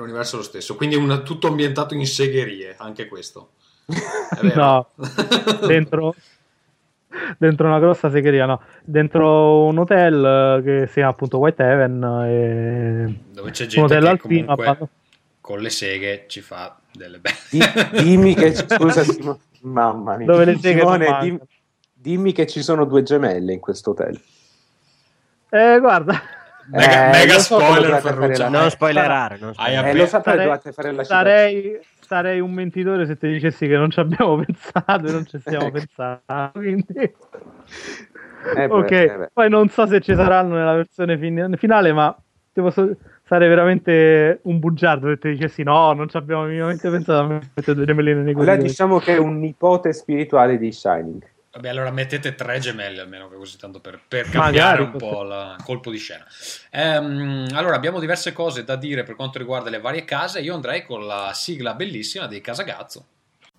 L'universo 0.00 0.36
è 0.36 0.38
lo 0.38 0.44
stesso, 0.44 0.76
quindi 0.76 0.94
è 0.94 0.98
un- 0.98 1.22
tutto 1.24 1.46
ambientato 1.48 1.94
in 1.94 2.06
segherie, 2.06 2.74
anche 2.78 3.06
questo. 3.08 3.50
No, 4.54 4.88
dentro, 5.66 6.14
dentro 7.38 7.66
una 7.66 7.78
grossa 7.78 8.10
segheria, 8.10 8.44
no, 8.46 8.60
dentro 8.84 9.64
un 9.64 9.78
hotel 9.78 10.58
eh, 10.60 10.62
che 10.62 10.86
si 10.86 10.92
chiama 10.94 11.10
appunto 11.10 11.38
White 11.38 11.62
Heaven 11.62 12.02
e 12.26 13.14
Dove 13.32 13.50
c'è 13.50 13.62
un 13.64 13.68
gente 13.68 13.80
hotel 13.80 14.02
che 14.02 14.08
alpino. 14.10 14.28
comunque 14.44 14.52
abbandonato. 14.64 14.88
con 15.40 15.58
le 15.60 15.70
seghe 15.70 16.24
ci 16.28 16.40
fa 16.42 16.78
delle 16.92 17.18
belle... 17.18 17.36
Di- 17.50 18.02
dimmi 18.04 18.34
che 18.34 18.52
scusa 18.54 19.02
mamma 19.62 20.16
mia. 20.16 20.26
Dove 20.26 20.44
le 20.44 20.58
seghe 20.58 20.80
Simone, 20.80 21.04
mancano. 21.08 21.22
dim- 21.24 21.40
dimmi 21.94 22.32
che 22.32 22.46
ci 22.46 22.62
sono 22.62 22.84
due 22.84 23.02
gemelle 23.02 23.52
in 23.54 23.60
questo 23.60 23.90
hotel. 23.90 24.20
Eh, 25.50 25.78
guarda, 25.80 26.20
Mega, 26.70 27.08
Eh, 27.08 27.10
mega 27.18 27.38
so 27.38 27.58
spoiler, 27.58 28.00
Ferruccio. 28.00 28.48
Non 28.48 28.70
spoilerare, 28.70 29.38
non 29.40 29.54
spoilerare. 29.54 29.90
Eh, 29.90 29.94
lo 29.94 30.06
sapevo, 30.06 30.36
sarei- 30.36 30.46
dovete 30.46 30.72
fare 30.72 30.92
la 30.92 31.04
sarei, 31.04 31.78
sarei 32.00 32.40
un 32.40 32.52
mentitore 32.52 33.06
se 33.06 33.16
ti 33.16 33.28
dicessi 33.28 33.66
che 33.66 33.76
non 33.76 33.90
ci 33.90 34.00
abbiamo 34.00 34.36
pensato 34.44 35.06
e 35.06 35.12
non 35.12 35.26
ci 35.26 35.38
stiamo 35.40 35.70
pensando. 35.72 36.50
Quindi... 36.52 36.84
Eh, 36.94 38.64
ok, 38.68 38.90
eh, 38.90 39.30
poi 39.32 39.48
non 39.48 39.68
so 39.68 39.86
se 39.86 40.00
ci 40.00 40.14
saranno 40.14 40.54
nella 40.56 40.74
versione 40.74 41.16
fin- 41.18 41.54
finale, 41.56 41.92
ma 41.92 42.14
ti 42.52 42.60
posso- 42.60 42.96
sarei 43.24 43.48
veramente 43.48 44.40
un 44.42 44.58
bugiardo 44.58 45.08
se 45.08 45.18
ti 45.18 45.30
dicessi 45.30 45.62
no, 45.62 45.92
non 45.92 46.08
ci 46.08 46.16
abbiamo 46.16 46.44
minimamente 46.44 46.88
pensato 46.90 47.18
a 47.18 47.26
mettere 47.54 47.74
due 47.74 47.84
gemelline 47.86 48.22
nei 48.22 48.32
Allora 48.34 48.56
diciamo 48.56 48.98
che 48.98 49.14
è 49.14 49.18
un 49.18 49.38
nipote 49.38 49.92
spirituale 49.92 50.56
di 50.58 50.70
Shining. 50.72 51.22
Vabbè, 51.50 51.68
allora 51.68 51.90
mettete 51.90 52.34
tre 52.34 52.58
gemelli 52.58 52.98
almeno, 52.98 53.28
così 53.28 53.56
tanto 53.56 53.80
per, 53.80 54.00
per 54.06 54.28
cambiare 54.28 54.82
un 54.82 54.96
po' 54.96 55.22
il 55.22 55.56
colpo 55.64 55.90
di 55.90 55.96
scena. 55.98 56.26
Ehm, 56.70 57.48
allora, 57.54 57.74
abbiamo 57.74 58.00
diverse 58.00 58.32
cose 58.32 58.64
da 58.64 58.76
dire 58.76 59.02
per 59.02 59.16
quanto 59.16 59.38
riguarda 59.38 59.70
le 59.70 59.80
varie 59.80 60.04
case. 60.04 60.40
Io 60.40 60.54
andrei 60.54 60.84
con 60.84 61.06
la 61.06 61.32
sigla 61.34 61.74
bellissima 61.74 62.26
dei 62.26 62.42
Casagazzo. 62.42 63.06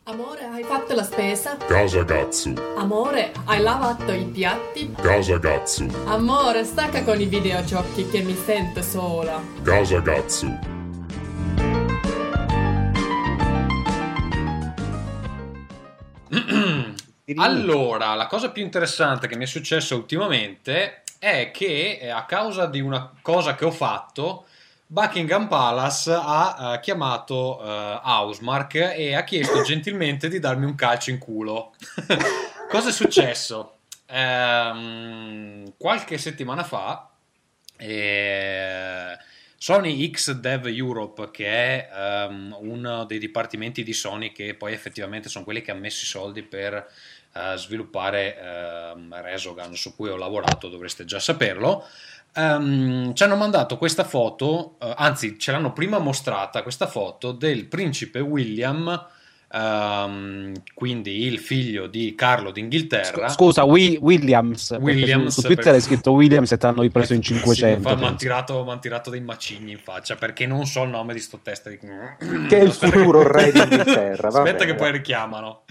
Amore, 0.03 0.43
hai 0.45 0.63
fatto 0.63 0.95
la 0.95 1.03
spesa? 1.03 1.57
Casa 1.57 2.03
Gatsu, 2.03 2.53
Amore, 2.77 3.31
hai 3.45 3.61
lavato 3.61 4.11
i 4.11 4.25
piatti? 4.25 4.91
Casa 4.99 5.37
Gatsu, 5.37 5.87
Amore, 6.05 6.63
stacca 6.63 7.03
con 7.03 7.21
i 7.21 7.25
videogiochi 7.25 8.09
che 8.09 8.21
mi 8.21 8.35
sento 8.35 8.81
sola. 8.81 9.39
Casa 9.61 9.99
Gatsu, 9.99 10.47
Allora, 17.37 18.15
la 18.15 18.27
cosa 18.27 18.49
più 18.49 18.63
interessante 18.63 19.27
che 19.27 19.35
mi 19.35 19.43
è 19.43 19.47
successa 19.47 19.95
ultimamente 19.95 21.03
è 21.19 21.51
che 21.51 21.99
eh, 22.01 22.09
a 22.09 22.25
causa 22.25 22.65
di 22.65 22.79
una 22.79 23.11
cosa 23.21 23.55
che 23.55 23.65
ho 23.65 23.71
fatto, 23.71 24.45
Buckingham 24.87 25.47
Palace 25.47 26.11
ha 26.11 26.73
eh, 26.73 26.79
chiamato 26.79 27.61
eh, 27.61 27.99
Housemark 28.03 28.73
e 28.75 29.13
ha 29.13 29.23
chiesto 29.23 29.61
gentilmente 29.63 30.29
di 30.29 30.39
darmi 30.39 30.65
un 30.65 30.75
calcio 30.75 31.11
in 31.11 31.19
culo. 31.19 31.75
cosa 32.69 32.89
è 32.89 32.91
successo? 32.91 33.75
Ehm, 34.07 35.73
qualche 35.77 36.17
settimana 36.17 36.63
fa, 36.63 37.11
eh, 37.77 39.17
Sony 39.57 40.09
X 40.09 40.31
Dev 40.31 40.65
Europe, 40.67 41.29
che 41.31 41.47
è 41.47 41.89
ehm, 41.93 42.55
uno 42.59 43.03
dei 43.03 43.19
dipartimenti 43.19 43.83
di 43.83 43.93
Sony 43.93 44.31
che 44.31 44.55
poi 44.55 44.73
effettivamente 44.73 45.29
sono 45.29 45.43
quelli 45.43 45.61
che 45.61 45.71
hanno 45.71 45.81
messo 45.81 46.05
i 46.05 46.07
soldi 46.07 46.43
per 46.43 46.89
eh, 47.33 47.57
sviluppare 47.57 48.37
ehm, 48.37 49.21
Resogun, 49.21 49.75
su 49.75 49.95
cui 49.95 50.09
ho 50.09 50.15
lavorato, 50.17 50.69
dovreste 50.69 51.05
già 51.05 51.19
saperlo. 51.19 51.85
ehm, 52.33 53.13
ci 53.13 53.23
hanno 53.23 53.35
mandato 53.35 53.77
questa 53.77 54.03
foto, 54.03 54.77
eh, 54.79 54.93
anzi, 54.97 55.37
ce 55.39 55.51
l'hanno 55.51 55.73
prima 55.73 55.99
mostrata 55.99 56.63
questa 56.63 56.87
foto 56.87 57.31
del 57.31 57.65
principe 57.67 58.19
William, 58.19 59.07
ehm, 59.51 60.53
quindi 60.73 61.23
il 61.25 61.39
figlio 61.39 61.87
di 61.87 62.15
Carlo 62.15 62.51
d'Inghilterra. 62.51 63.29
Scusa, 63.29 63.63
Wi- 63.63 63.97
Williams. 64.01 64.75
Williams, 64.79 65.33
su, 65.33 65.41
su 65.41 65.47
Twitter 65.47 65.63
perché- 65.65 65.79
hai 65.79 65.81
scritto 65.81 66.11
Williams 66.11 66.51
e 66.51 66.57
ti 66.57 66.65
hanno 66.65 66.81
ripreso 66.81 67.13
in 67.13 67.23
Sì, 67.23 67.33
500. 67.33 67.95
mi 67.95 68.03
hanno 68.03 68.15
tirato, 68.15 68.77
tirato 68.79 69.09
dei 69.09 69.21
macigni 69.21 69.71
in 69.71 69.79
faccia 69.79 70.15
perché 70.15 70.45
non 70.45 70.65
so 70.65 70.83
il 70.83 70.89
nome 70.89 71.13
di 71.13 71.19
sto 71.19 71.39
testa 71.41 71.69
di... 71.69 71.77
Che 71.77 72.57
è 72.57 72.61
il 72.61 72.71
futuro 72.71 73.21
che- 73.21 73.27
re 73.31 73.51
d'Inghilterra. 73.51 74.27
Aspetta 74.29 74.57
bene. 74.59 74.65
che 74.65 74.75
poi 74.75 74.91
richiamano. 74.91 75.63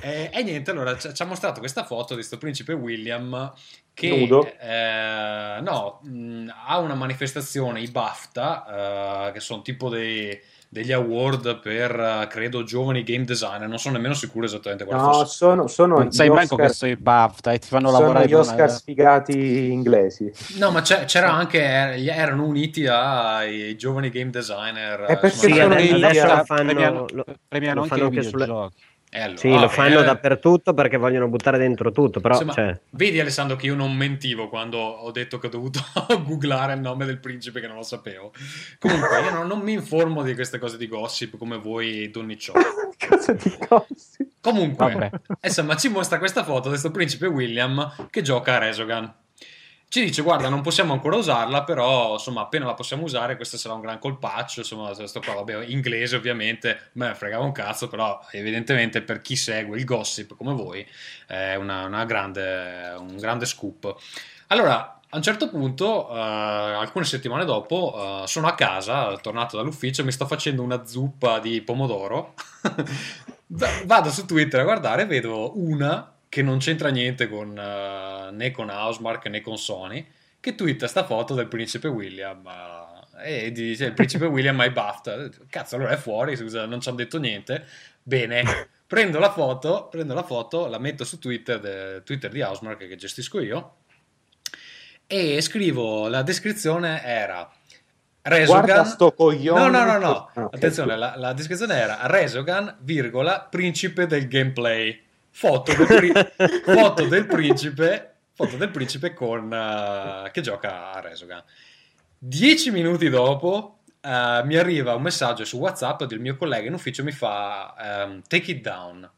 E, 0.00 0.30
e 0.32 0.42
niente, 0.42 0.70
allora 0.70 0.96
ci, 0.98 1.12
ci 1.14 1.22
ha 1.22 1.26
mostrato 1.26 1.60
questa 1.60 1.84
foto 1.84 2.08
di 2.08 2.14
questo 2.16 2.38
principe 2.38 2.72
William 2.72 3.52
che 3.94 4.08
eh, 4.08 5.60
no, 5.60 6.00
mh, 6.02 6.46
ha 6.66 6.78
una 6.78 6.94
manifestazione, 6.94 7.80
i 7.80 7.88
BAFTA, 7.90 9.28
eh, 9.28 9.32
che 9.32 9.40
sono 9.40 9.60
tipo 9.62 9.88
dei- 9.90 10.40
degli 10.72 10.90
award 10.90 11.60
per, 11.60 11.90
eh, 12.00 12.26
credo, 12.28 12.62
giovani 12.64 13.02
game 13.02 13.24
designer. 13.24 13.68
Non 13.68 13.78
sono 13.78 13.96
nemmeno 13.96 14.14
sicuro 14.14 14.46
esattamente 14.46 14.86
quale 14.86 15.02
No, 15.02 15.12
fosse. 15.12 15.34
sono, 15.36 15.66
sono 15.66 15.98
Non 15.98 16.12
sai 16.12 16.28
gli 16.28 16.32
manco 16.32 16.54
Oscar- 16.54 16.68
che 16.68 16.72
sono 16.74 16.90
i 16.92 16.96
BAFTA 16.96 17.52
e 17.52 17.58
ti 17.58 17.66
fanno 17.68 17.88
sono 17.88 18.00
lavorare 18.00 18.24
gli 18.26 18.30
per 18.30 18.38
Oscar 18.38 18.56
una- 18.60 18.68
sfigati 18.68 19.70
inglesi. 19.70 20.32
No, 20.56 20.70
ma 20.70 20.80
c'è- 20.80 21.04
c'era 21.04 21.30
anche, 21.30 21.60
er- 21.62 22.08
erano 22.08 22.46
uniti 22.46 22.86
ai 22.86 23.76
giovani 23.76 24.08
game 24.08 24.30
designer. 24.30 25.00
Eh, 25.10 25.18
perché 25.18 25.26
insomma, 25.26 25.54
Sì, 25.54 25.60
sono 25.60 25.74
adesso 26.06 26.24
eh, 26.24 26.36
lo 26.36 26.44
fanno, 26.44 26.62
premiano, 26.64 27.06
lo- 27.10 27.24
premiano 27.48 27.74
lo 27.74 27.82
anche 27.82 27.94
fanno 27.94 28.02
i 28.10 28.16
anche 28.16 28.22
sulle- 28.30 28.44
videogiochi. 28.46 28.76
eh, 28.76 28.91
allora, 29.20 29.38
Sì, 29.38 29.48
lo 29.50 29.64
ah, 29.64 29.68
fanno 29.68 30.00
eh, 30.00 30.04
dappertutto 30.04 30.72
perché 30.72 30.96
vogliono 30.96 31.28
buttare 31.28 31.58
dentro 31.58 31.92
tutto, 31.92 32.20
però 32.20 32.34
Insomma, 32.34 32.52
cioè, 32.52 32.80
vedi 32.90 33.20
Alessandro 33.20 33.56
che 33.56 33.66
io 33.66 33.74
non 33.74 33.94
mentivo 33.94 34.48
quando 34.48 34.78
ho 34.78 35.10
detto 35.10 35.38
che 35.38 35.48
ho 35.48 35.50
dovuto 35.50 35.80
googlare 36.24 36.74
il 36.74 36.80
nome 36.80 37.04
del 37.04 37.18
principe 37.18 37.60
che 37.60 37.66
non 37.66 37.76
lo 37.76 37.82
sapevo. 37.82 38.32
Comunque 38.78 39.20
io 39.20 39.30
non, 39.30 39.46
non 39.46 39.60
mi 39.60 39.72
informo 39.72 40.22
di 40.22 40.34
queste 40.34 40.58
cose 40.58 40.76
di 40.76 40.88
gossip 40.88 41.36
come 41.36 41.58
voi 41.58 42.10
donniccioli. 42.10 42.62
Cosa 43.08 43.32
di 43.32 43.56
così? 43.68 44.30
Comunque, 44.40 44.92
Vabbè. 44.92 45.10
insomma, 45.42 45.76
ci 45.76 45.88
mostra 45.88 46.18
questa 46.18 46.44
foto 46.44 46.62
di 46.62 46.68
questo 46.70 46.90
principe 46.90 47.26
William 47.26 48.08
che 48.10 48.22
gioca 48.22 48.54
a 48.54 48.58
Resogun. 48.58 49.12
Ci 49.92 50.02
dice, 50.02 50.22
guarda, 50.22 50.48
non 50.48 50.62
possiamo 50.62 50.94
ancora 50.94 51.16
usarla, 51.16 51.64
però, 51.64 52.14
insomma, 52.14 52.40
appena 52.40 52.64
la 52.64 52.72
possiamo 52.72 53.02
usare, 53.02 53.36
questo 53.36 53.58
sarà 53.58 53.74
un 53.74 53.82
gran 53.82 53.98
colpaccio, 53.98 54.60
insomma, 54.60 54.90
questo 54.94 55.20
qua, 55.20 55.34
vabbè, 55.34 55.66
inglese 55.66 56.16
ovviamente, 56.16 56.92
me 56.92 57.14
fregava 57.14 57.44
un 57.44 57.52
cazzo, 57.52 57.88
però 57.88 58.18
evidentemente 58.30 59.02
per 59.02 59.20
chi 59.20 59.36
segue 59.36 59.76
il 59.76 59.84
gossip 59.84 60.34
come 60.34 60.54
voi 60.54 60.88
è 61.26 61.56
una, 61.56 61.84
una 61.84 62.06
grande, 62.06 62.94
un 62.96 63.18
grande 63.18 63.44
scoop. 63.44 63.94
Allora, 64.46 64.98
a 65.10 65.16
un 65.18 65.22
certo 65.22 65.50
punto, 65.50 66.08
eh, 66.08 66.18
alcune 66.18 67.04
settimane 67.04 67.44
dopo, 67.44 68.22
eh, 68.22 68.26
sono 68.26 68.46
a 68.46 68.54
casa, 68.54 69.14
tornato 69.18 69.58
dall'ufficio, 69.58 70.04
mi 70.04 70.12
sto 70.12 70.24
facendo 70.24 70.62
una 70.62 70.86
zuppa 70.86 71.38
di 71.38 71.60
pomodoro. 71.60 72.32
Vado 73.84 74.10
su 74.10 74.24
Twitter 74.24 74.60
a 74.60 74.64
guardare, 74.64 75.04
vedo 75.04 75.58
una 75.58 76.12
che 76.32 76.40
non 76.40 76.60
c'entra 76.60 76.88
niente 76.88 77.28
con, 77.28 77.58
eh, 77.58 78.30
né 78.30 78.50
con 78.52 78.70
Housemark 78.70 79.26
né 79.26 79.42
con 79.42 79.58
Sony, 79.58 80.06
che 80.40 80.54
twitta 80.54 80.86
sta 80.88 81.04
foto 81.04 81.34
del 81.34 81.46
principe 81.46 81.88
William. 81.88 82.42
eh, 83.22 83.44
e 83.44 83.52
dice 83.52 83.84
il 83.84 83.92
principe 83.92 84.24
William 84.24 84.58
ai 84.60 84.70
BAFTA. 84.70 85.28
Cazzo, 85.50 85.76
allora 85.76 85.90
è 85.90 85.98
fuori, 85.98 86.34
scusa, 86.34 86.64
non 86.64 86.80
ci 86.80 86.88
hanno 86.88 86.96
detto 86.96 87.18
niente. 87.18 87.66
Bene, 88.02 88.42
prendo 88.88 89.18
la 89.18 89.30
foto, 89.30 89.88
prendo 89.90 90.14
la 90.14 90.22
foto, 90.22 90.68
la 90.68 90.78
metto 90.78 91.04
su 91.04 91.18
Twitter, 91.18 91.60
de- 91.60 92.02
Twitter 92.02 92.30
di 92.30 92.40
Housemark 92.40 92.78
che 92.88 92.96
gestisco 92.96 93.38
io 93.38 93.74
e 95.06 95.42
scrivo 95.42 96.08
la 96.08 96.22
descrizione 96.22 97.04
era 97.04 97.46
Resogun 98.22 98.64
Guarda 98.64 98.84
sto 98.84 99.12
coglione. 99.12 99.60
No, 99.60 99.68
no, 99.68 99.84
no, 99.84 99.98
no. 99.98 100.30
Ah. 100.32 100.48
Attenzione, 100.50 100.96
la, 100.96 101.14
la 101.16 101.34
descrizione 101.34 101.74
era 101.74 102.06
Resogun, 102.06 102.74
virgola, 102.80 103.46
principe 103.50 104.06
del 104.06 104.28
gameplay. 104.28 105.01
Foto 105.34 105.72
del, 105.74 105.86
pri- 105.86 106.12
foto 106.62 107.06
del 107.06 107.26
principe, 107.26 108.14
foto 108.34 108.56
del 108.56 108.70
principe 108.70 109.14
con, 109.14 109.52
eh, 109.52 110.30
che 110.30 110.40
gioca 110.42 110.92
a 110.92 111.00
Resogun. 111.00 111.42
Dieci 112.18 112.70
minuti 112.70 113.08
dopo 113.08 113.78
eh, 114.00 114.42
mi 114.44 114.56
arriva 114.56 114.94
un 114.94 115.02
messaggio 115.02 115.44
su 115.44 115.56
WhatsApp 115.58 116.02
del 116.04 116.20
mio 116.20 116.36
collega 116.36 116.66
in 116.68 116.74
ufficio, 116.74 117.02
mi 117.02 117.12
fa 117.12 117.74
ehm, 118.04 118.22
take 118.28 118.50
it 118.50 118.60
down. 118.62 119.10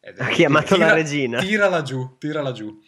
Ed- 0.00 0.20
Ha 0.20 0.28
chiamato 0.28 0.76
la 0.76 0.92
regina. 0.92 1.40
Tirala 1.40 1.82
giù, 1.82 2.16
tirala 2.18 2.52
giù. 2.52 2.78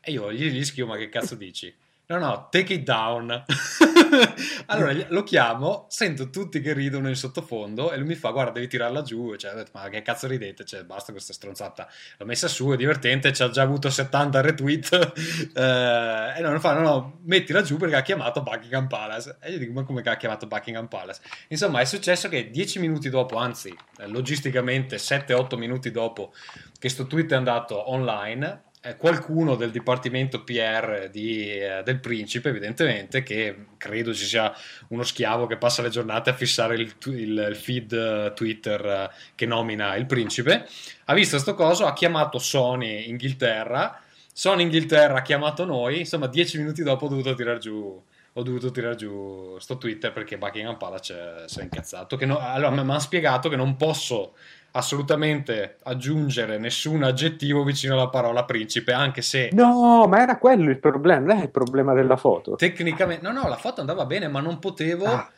E 0.00 0.10
io 0.10 0.32
gli, 0.32 0.50
gli 0.50 0.64
scrivo, 0.64 0.88
ma 0.88 0.96
che 0.96 1.08
cazzo 1.08 1.36
dici? 1.36 1.74
No, 2.14 2.26
no, 2.26 2.46
take 2.48 2.74
it 2.74 2.84
down. 2.84 3.44
allora 4.66 4.94
lo 5.08 5.24
chiamo, 5.24 5.86
sento 5.88 6.30
tutti 6.30 6.60
che 6.60 6.72
ridono 6.72 7.08
in 7.08 7.16
sottofondo 7.16 7.90
e 7.90 7.96
lui 7.96 8.06
mi 8.06 8.14
fa, 8.14 8.30
guarda, 8.30 8.52
devi 8.52 8.68
tirarla 8.68 9.02
giù. 9.02 9.34
Cioè, 9.34 9.52
ho 9.52 9.56
detto, 9.56 9.70
ma 9.74 9.88
che 9.88 10.02
cazzo 10.02 10.28
ridete? 10.28 10.64
Cioè, 10.64 10.84
basta 10.84 11.10
questa 11.10 11.32
stronzata. 11.32 11.88
L'ho 12.18 12.26
messa 12.26 12.46
su, 12.46 12.68
è 12.68 12.76
divertente, 12.76 13.32
ci 13.32 13.42
ha 13.42 13.50
già 13.50 13.62
avuto 13.62 13.90
70 13.90 14.40
retweet. 14.40 15.12
Eh, 15.54 16.34
e 16.36 16.40
non 16.40 16.58
fa, 16.60 16.72
no, 16.74 16.80
no, 16.80 17.18
mettila 17.24 17.62
giù 17.62 17.76
perché 17.76 17.96
ha 17.96 18.02
chiamato 18.02 18.42
Buckingham 18.42 18.86
Palace. 18.88 19.36
E 19.40 19.52
io 19.52 19.58
dico, 19.58 19.72
ma 19.72 19.84
come 19.84 20.02
ha 20.02 20.16
chiamato 20.16 20.46
Buckingham 20.46 20.86
Palace? 20.86 21.20
Insomma, 21.48 21.80
è 21.80 21.84
successo 21.84 22.28
che 22.28 22.50
10 22.50 22.78
minuti 22.80 23.08
dopo, 23.08 23.36
anzi, 23.36 23.74
logisticamente 24.06 24.96
7-8 24.96 25.56
minuti 25.56 25.90
dopo 25.90 26.32
che 26.78 26.88
sto 26.88 27.06
tweet 27.06 27.32
è 27.32 27.36
andato 27.36 27.90
online, 27.90 28.62
qualcuno 28.98 29.54
del 29.56 29.70
dipartimento 29.70 30.44
PR 30.44 31.08
di, 31.10 31.50
eh, 31.50 31.82
del 31.84 32.00
principe, 32.00 32.50
evidentemente, 32.50 33.22
che 33.22 33.66
credo 33.78 34.12
ci 34.12 34.24
sia 34.26 34.52
uno 34.88 35.02
schiavo 35.02 35.46
che 35.46 35.56
passa 35.56 35.82
le 35.82 35.88
giornate 35.88 36.30
a 36.30 36.34
fissare 36.34 36.74
il, 36.74 36.94
il- 37.06 37.46
il 37.50 37.56
feed 37.56 37.92
eh, 37.92 38.32
Twitter 38.34 38.84
eh, 38.84 39.10
che 39.34 39.46
nomina 39.46 39.96
il 39.96 40.06
principe, 40.06 40.66
ha 41.06 41.14
visto 41.14 41.38
sto 41.38 41.54
coso, 41.54 41.86
ha 41.86 41.92
chiamato 41.94 42.38
Sony 42.38 43.08
Inghilterra, 43.08 44.00
Sony 44.32 44.62
Inghilterra 44.64 45.18
ha 45.18 45.22
chiamato 45.22 45.64
noi, 45.64 46.00
insomma 46.00 46.26
dieci 46.26 46.58
minuti 46.58 46.82
dopo 46.82 47.06
ho 47.06 47.08
dovuto 47.08 47.34
tirar 47.34 47.58
giù 47.58 48.02
ho 48.36 48.42
dovuto 48.42 48.72
tirare 48.72 48.96
giù 48.96 49.56
sto 49.60 49.78
Twitter 49.78 50.12
perché 50.12 50.36
Buckingham 50.38 50.76
Palace 50.76 51.44
si 51.46 51.60
è 51.60 51.62
incazzato. 51.62 52.18
No- 52.26 52.38
allora 52.40 52.70
mi 52.70 52.80
hanno 52.80 52.98
spiegato 52.98 53.48
che 53.48 53.54
non 53.54 53.76
posso 53.76 54.34
assolutamente 54.76 55.76
aggiungere 55.84 56.58
nessun 56.58 57.02
aggettivo 57.04 57.62
vicino 57.62 57.94
alla 57.94 58.08
parola 58.08 58.44
principe, 58.44 58.92
anche 58.92 59.22
se 59.22 59.50
No, 59.52 60.06
ma 60.08 60.20
era 60.20 60.38
quello 60.38 60.70
il 60.70 60.78
problema, 60.78 61.26
non 61.26 61.38
è 61.38 61.42
il 61.42 61.50
problema 61.50 61.92
della 61.94 62.16
foto. 62.16 62.56
tecnicamente, 62.56 63.22
no, 63.26 63.32
no, 63.32 63.48
la 63.48 63.56
foto 63.56 63.80
andava 63.80 64.04
bene, 64.04 64.28
ma 64.28 64.40
non 64.40 64.58
potevo. 64.58 65.06
Ah. 65.06 65.30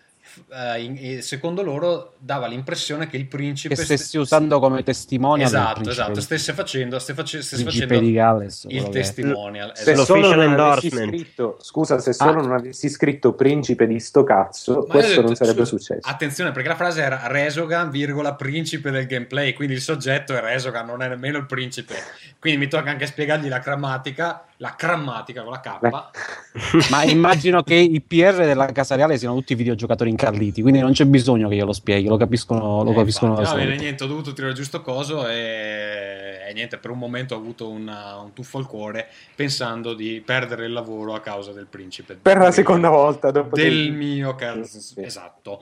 Eh, 0.53 0.81
in- 0.83 0.97
e 0.99 1.23
secondo 1.23 1.63
loro 1.63 2.15
dava 2.19 2.47
l'impressione 2.47 3.07
che 3.09 3.17
il 3.17 3.27
principe 3.27 3.75
Che 3.75 3.85
stessi 3.85 4.05
ste- 4.07 4.19
usando 4.19 4.59
come 4.59 4.83
testimonial 4.83 5.49
esatto, 5.49 5.89
esatto, 5.89 6.21
stesse 6.21 6.53
facendo, 6.53 6.99
ste 6.99 7.15
face- 7.15 7.43
stesse 7.43 7.65
facendo 7.65 8.11
Galles, 8.11 8.67
il 8.69 8.89
testimonial. 8.89 9.73
Se 9.75 9.93
esatto. 9.93 10.05
solo 10.07 10.21
non 10.21 10.33
avessi 10.41 10.51
endorsement. 10.51 11.09
scritto, 11.15 11.59
scusa, 11.61 11.99
se 11.99 12.13
solo 12.13 12.31
Ah. 12.41 12.43
non 12.43 12.53
avessi 12.53 12.89
scritto 12.89 13.33
principe 13.35 13.87
di 13.87 13.99
sto 14.01 14.25
cazzo, 14.25 14.81
Ma 14.87 14.93
questo 14.95 15.11
detto, 15.11 15.23
non 15.23 15.35
sarebbe 15.37 15.65
su- 15.65 15.77
successo. 15.77 16.09
Attenzione, 16.09 16.53
perché 16.53 16.69
la 16.69 16.77
frase 16.77 17.03
era 17.03 17.27
Resogan, 17.27 17.91
virgola, 17.91 18.35
principe 18.35 18.91
del 18.91 19.07
gameplay, 19.07 19.53
quindi 19.53 19.75
il 19.75 19.81
soggetto 19.81 20.35
è 20.35 20.41
Resogan, 20.41 20.87
non 20.87 21.03
è 21.03 21.09
nemmeno 21.09 21.39
il 21.39 21.47
principe. 21.47 21.95
Quindi 22.39 22.59
mi 22.61 22.69
tocca 22.69 22.91
anche 22.91 23.07
spiegargli 23.07 23.49
la 23.49 23.59
grammatica, 23.59 24.45
la 24.59 24.75
grammatica 24.79 25.43
con 25.43 25.53
la 25.53 25.61
K. 25.61 25.79
Beh. 25.81 25.91
Ma 26.91 27.03
immagino 27.05 27.63
che 27.63 27.75
i 27.75 28.01
PR 28.01 28.37
della 28.45 28.67
Casa 28.73 28.95
Reale 28.97 29.19
siano 29.19 29.35
tutti 29.35 29.55
videogiocatori 29.55 30.09
incalliti, 30.11 30.63
quindi 30.63 30.81
non 30.81 30.93
c'è 30.93 31.05
bisogno 31.05 31.49
che 31.49 31.57
io 31.57 31.65
lo 31.67 31.73
spieghi, 31.75 32.09
lo 32.09 32.17
capiscono, 32.17 32.83
lo 32.83 32.93
Eh, 32.93 32.95
capiscono 32.95 33.33
infatti, 33.33 33.49
da 33.51 33.57
va 33.57 33.65
bene, 33.65 33.77
niente, 33.81 34.05
ho 34.05 34.07
dovuto 34.07 34.33
tirare 34.33 34.53
il 34.53 34.57
giusto 34.59 34.81
coso 34.81 35.29
e, 35.29 36.39
e 36.49 36.53
niente, 36.55 36.79
per 36.79 36.91
un 36.91 36.99
momento 36.99 37.35
ho 37.35 37.39
avuto 37.39 37.69
una- 37.69 38.17
un 38.17 38.33
tuffo 38.33 38.57
al 38.59 38.67
cuore 38.67 39.09
pensando 39.35 39.93
di 39.95 40.23
perdere 40.25 40.65
il 40.67 40.73
lavoro 40.73 41.13
a 41.15 41.21
causa 41.21 41.53
del 41.53 41.67
principe. 41.67 42.15
Per 42.21 42.39
la 42.39 42.51
seconda 42.51 42.89
volta 42.89 43.31
dopo 43.31 43.57
del 43.57 43.85
che- 43.87 43.91
mio 43.91 44.35
cazzo. 44.35 44.79
Sì. 44.81 45.03
Esatto. 45.03 45.61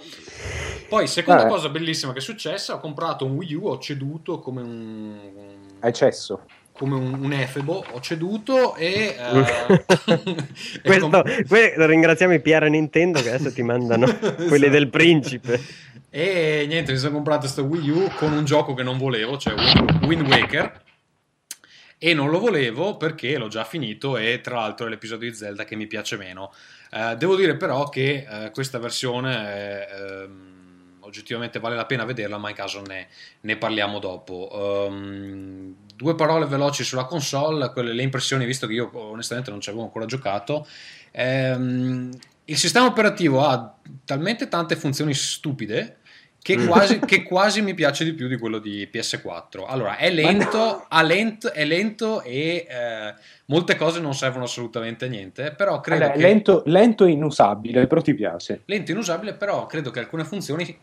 Poi, 0.88 1.06
seconda 1.08 1.42
Vabbè. 1.42 1.52
cosa 1.54 1.68
bellissima 1.68 2.12
che 2.12 2.18
è 2.18 2.22
successa, 2.22 2.74
ho 2.74 2.80
comprato 2.80 3.24
un 3.24 3.32
Wii 3.32 3.54
U, 3.54 3.66
ho 3.66 3.78
ceduto 3.78 4.38
come 4.38 4.62
un... 4.62 5.18
Hai 5.80 5.92
cesso. 5.92 6.42
Come 6.76 6.96
un, 6.96 7.14
un 7.22 7.32
efebo, 7.32 7.84
ho 7.88 8.00
ceduto 8.00 8.74
e... 8.74 9.14
e 9.16 10.80
Questo, 10.82 11.08
com- 11.08 11.46
que- 11.46 11.74
ringraziamo 11.76 12.34
i 12.34 12.40
PR 12.40 12.68
Nintendo 12.68 13.22
che 13.22 13.30
adesso 13.30 13.52
ti 13.52 13.62
mandano 13.62 14.06
quelli 14.18 14.66
Esatto. 14.66 14.68
del 14.70 14.88
principe. 14.90 15.60
E 16.10 16.64
niente, 16.68 16.92
mi 16.92 16.98
sono 16.98 17.12
comprato 17.12 17.40
questo 17.40 17.62
Wii 17.62 17.90
U 17.90 18.10
con 18.16 18.32
un 18.32 18.44
gioco 18.44 18.74
che 18.74 18.82
non 18.82 18.98
volevo, 18.98 19.36
cioè 19.38 19.54
Wind 19.54 20.04
Wind 20.04 20.28
Waker. 20.28 20.82
E 21.96 22.12
non 22.12 22.28
lo 22.30 22.38
volevo 22.38 22.96
perché 22.96 23.38
l'ho 23.38 23.48
già 23.48 23.64
finito 23.64 24.16
e 24.16 24.40
tra 24.42 24.56
l'altro 24.56 24.86
è 24.86 24.90
l'episodio 24.90 25.30
di 25.30 25.36
Zelda 25.36 25.64
che 25.64 25.76
mi 25.76 25.86
piace 25.86 26.16
meno. 26.16 26.52
Eh, 26.90 27.16
devo 27.16 27.34
dire 27.36 27.56
però 27.56 27.88
che 27.88 28.26
eh, 28.28 28.50
questa 28.50 28.78
versione 28.78 29.34
è, 29.34 29.88
ehm, 29.92 30.53
oggettivamente 31.14 31.60
vale 31.60 31.76
la 31.76 31.86
pena 31.86 32.04
vederla, 32.04 32.38
ma 32.38 32.48
in 32.48 32.56
caso 32.56 32.82
ne, 32.82 33.06
ne 33.42 33.56
parliamo 33.56 34.00
dopo. 34.00 34.86
Ehm, 34.88 35.76
due 35.94 36.14
parole 36.16 36.46
veloci 36.46 36.82
sulla 36.82 37.04
console, 37.04 37.70
quelle, 37.70 37.92
le 37.92 38.02
impressioni, 38.02 38.44
visto 38.44 38.66
che 38.66 38.72
io 38.72 38.90
onestamente 38.92 39.50
non 39.50 39.60
ci 39.60 39.68
avevo 39.68 39.84
ancora 39.84 40.06
giocato. 40.06 40.66
Ehm, 41.12 42.10
il 42.46 42.58
sistema 42.58 42.86
operativo 42.86 43.44
ha 43.44 43.74
talmente 44.04 44.48
tante 44.48 44.76
funzioni 44.76 45.14
stupide 45.14 45.98
che 46.44 46.66
quasi, 46.66 46.98
che 46.98 47.22
quasi 47.24 47.62
mi 47.62 47.72
piace 47.72 48.04
di 48.04 48.12
più 48.12 48.28
di 48.28 48.36
quello 48.36 48.58
di 48.58 48.86
PS4. 48.92 49.64
Allora, 49.66 49.96
è 49.96 50.10
lento, 50.10 50.84
ha 50.86 51.02
lento- 51.02 51.50
è 51.50 51.64
lento 51.64 52.20
e 52.20 52.66
eh, 52.68 53.14
molte 53.46 53.76
cose 53.76 53.98
non 53.98 54.12
servono 54.14 54.44
assolutamente 54.44 55.06
a 55.06 55.08
niente, 55.08 55.54
però 55.56 55.80
credo 55.80 56.02
Allora, 56.02 56.18
che... 56.18 56.22
lento, 56.22 56.62
lento 56.66 57.06
e 57.06 57.12
inusabile, 57.12 57.86
però 57.86 58.02
ti 58.02 58.12
piace. 58.12 58.60
lento 58.66 58.90
e 58.90 58.94
inusabile, 58.94 59.32
però 59.32 59.64
credo 59.64 59.90
che 59.90 60.00
alcune 60.00 60.24
funzioni 60.24 60.78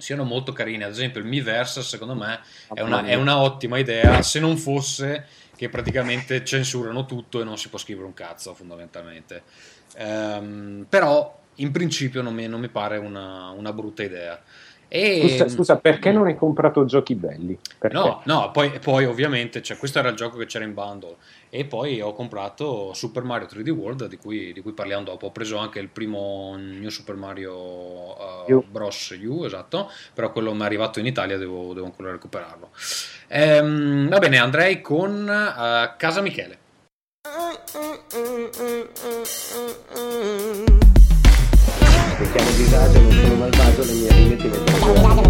siano 0.00 0.24
molto 0.24 0.52
carine. 0.52 0.84
Ad 0.84 0.90
esempio, 0.90 1.20
il 1.20 1.26
Miiverse, 1.26 1.82
secondo 1.82 2.14
me, 2.14 2.40
è 2.72 2.80
una, 2.80 3.04
è 3.04 3.14
una 3.14 3.38
ottima 3.38 3.78
idea. 3.78 4.22
Se 4.22 4.40
non 4.40 4.56
fosse 4.56 5.26
che 5.56 5.68
praticamente 5.68 6.44
censurano 6.44 7.04
tutto 7.04 7.40
e 7.40 7.44
non 7.44 7.58
si 7.58 7.68
può 7.68 7.78
scrivere 7.78 8.06
un 8.06 8.14
cazzo, 8.14 8.54
fondamentalmente. 8.54 9.42
Ehm, 9.96 10.86
però, 10.88 11.38
in 11.56 11.70
principio, 11.70 12.22
non 12.22 12.34
mi, 12.34 12.46
non 12.46 12.60
mi 12.60 12.68
pare 12.68 12.96
una, 12.96 13.50
una 13.50 13.72
brutta 13.72 14.02
idea. 14.02 14.42
E... 14.92 15.20
Scusa, 15.20 15.48
scusa, 15.48 15.76
perché 15.76 16.10
non 16.10 16.26
hai 16.26 16.34
comprato 16.34 16.84
giochi 16.84 17.14
belli? 17.14 17.56
Perché? 17.78 17.96
No, 17.96 18.22
no, 18.24 18.50
poi, 18.50 18.76
poi 18.80 19.04
ovviamente, 19.04 19.62
cioè, 19.62 19.76
questo 19.76 20.00
era 20.00 20.08
il 20.08 20.16
gioco 20.16 20.36
che 20.36 20.46
c'era 20.46 20.64
in 20.64 20.74
bundle. 20.74 21.14
E 21.48 21.64
poi 21.64 22.00
ho 22.00 22.12
comprato 22.12 22.92
Super 22.92 23.22
Mario 23.22 23.46
3D 23.46 23.68
World, 23.68 24.08
di 24.08 24.16
cui, 24.16 24.52
di 24.52 24.60
cui 24.60 24.72
parliamo 24.72 25.04
dopo. 25.04 25.26
Ho 25.26 25.30
preso 25.30 25.58
anche 25.58 25.78
il 25.78 25.86
primo 25.86 26.56
New 26.56 26.88
Super 26.88 27.14
Mario 27.14 27.54
uh, 27.54 28.52
U. 28.52 28.64
Bros. 28.68 29.16
U, 29.22 29.44
esatto, 29.44 29.88
però 30.12 30.32
quello 30.32 30.52
mi 30.54 30.62
è 30.62 30.64
arrivato 30.64 30.98
in 30.98 31.06
Italia, 31.06 31.38
devo, 31.38 31.72
devo 31.72 31.86
ancora 31.86 32.10
recuperarlo. 32.10 32.70
Ehm, 33.28 34.08
va 34.08 34.18
bene, 34.18 34.38
andrei 34.38 34.80
con 34.80 35.22
uh, 35.22 35.96
Casa 35.96 36.20
Michele. 36.20 36.58
Cerchiamo 42.20 42.50
disagio, 42.50 43.00
non 43.00 43.12
sono 43.12 43.34
malvagio, 43.34 43.82
le 43.82 43.92
mie 43.94 44.12
rime 44.12 44.36
ti 44.36 44.46
mettono 44.48 44.76
a 44.76 44.80
cuore. 44.92 45.22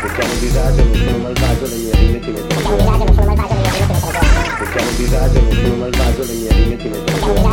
Cerchiamo 0.00 0.34
disagio, 0.40 0.82
non 0.82 0.94
sono 0.96 1.18
malvagio, 1.18 1.66
le 1.66 1.76
mie 1.76 1.94
rime 1.94 2.18
ti 2.18 2.30
mettono 2.32 2.58
a 2.58 2.62
cuore. 2.66 2.98
Cerchiamo 4.58 4.90
disagio, 4.96 5.40
non 5.40 5.52
sono 5.52 5.76
malvagio, 5.76 6.22
le 6.24 6.32
mie 6.34 6.50
rime 6.50 6.76
ti 6.76 6.88
mettono 6.88 7.14
a 7.14 7.20
cuore. 7.20 7.46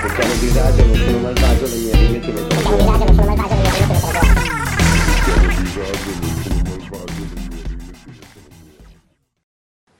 Cerchiamo 0.00 0.34
disagio, 0.40 0.86
non 0.86 0.96
sono 0.96 1.18
malvagio, 1.18 1.66
le 1.66 1.76
mie 1.76 1.92
rime 1.92 2.20
ti 2.20 2.30
mettono 2.32 2.60
a 2.60 2.72
cuore. 2.72 3.10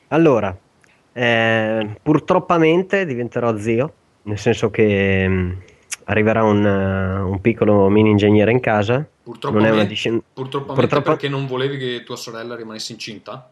Allora, 0.08 0.56
eh, 1.12 1.96
purtroppamente 2.02 3.04
diventerò 3.04 3.54
zio, 3.58 3.92
nel 4.22 4.38
senso 4.38 4.70
che 4.70 5.28
mh, 5.28 5.56
arriverà 6.12 6.44
un, 6.44 6.64
eh, 6.64 7.20
un 7.20 7.40
piccolo 7.40 7.88
mini 7.88 8.10
ingegnere 8.10 8.52
in 8.52 8.60
casa. 8.60 9.04
Purtroppo, 9.22 9.56
Non 9.56 9.66
è 9.66 9.70
una 9.70 9.84
discen- 9.84 10.22
purtroppo 10.32 10.72
purtroppo- 10.72 11.10
perché 11.10 11.28
non 11.28 11.46
volevi 11.46 11.76
che 11.76 12.02
tua 12.04 12.16
sorella 12.16 12.54
rimanesse 12.54 12.92
incinta? 12.92 13.50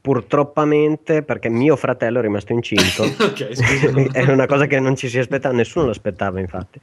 Purtroppamente 0.00 1.22
perché 1.22 1.48
mio 1.48 1.76
fratello 1.76 2.18
è 2.18 2.22
rimasto 2.22 2.52
incinto. 2.52 3.02
ok, 3.24 3.48
scusa. 3.54 4.08
è 4.18 4.30
una 4.30 4.46
cosa 4.46 4.66
che 4.66 4.80
non 4.80 4.96
ci 4.96 5.08
si 5.08 5.18
aspettava, 5.18 5.54
nessuno 5.54 5.86
l'aspettava 5.86 6.40
infatti. 6.40 6.78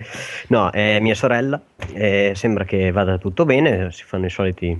No, 0.47 0.69
è 0.69 0.99
mia 0.99 1.15
sorella, 1.15 1.59
eh, 1.93 2.33
sembra 2.35 2.63
che 2.63 2.91
vada 2.91 3.17
tutto 3.17 3.45
bene, 3.45 3.91
si 3.91 4.03
fanno 4.03 4.25
i 4.25 4.29
soliti 4.29 4.79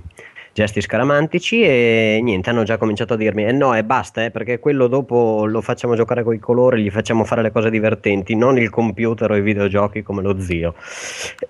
gesti 0.52 0.80
scaramantici 0.80 1.62
e 1.62 2.20
niente, 2.22 2.50
hanno 2.50 2.62
già 2.62 2.76
cominciato 2.76 3.14
a 3.14 3.16
dirmi 3.16 3.44
eh 3.44 3.52
no 3.52 3.74
e 3.74 3.84
basta, 3.84 4.24
eh, 4.24 4.30
perché 4.30 4.58
quello 4.58 4.86
dopo 4.86 5.46
lo 5.46 5.60
facciamo 5.60 5.94
giocare 5.94 6.22
con 6.22 6.34
i 6.34 6.38
colori, 6.38 6.82
gli 6.82 6.90
facciamo 6.90 7.24
fare 7.24 7.42
le 7.42 7.50
cose 7.50 7.70
divertenti, 7.70 8.34
non 8.34 8.58
il 8.58 8.70
computer 8.70 9.30
o 9.30 9.36
i 9.36 9.40
videogiochi 9.40 10.02
come 10.02 10.22
lo 10.22 10.38
zio. 10.40 10.74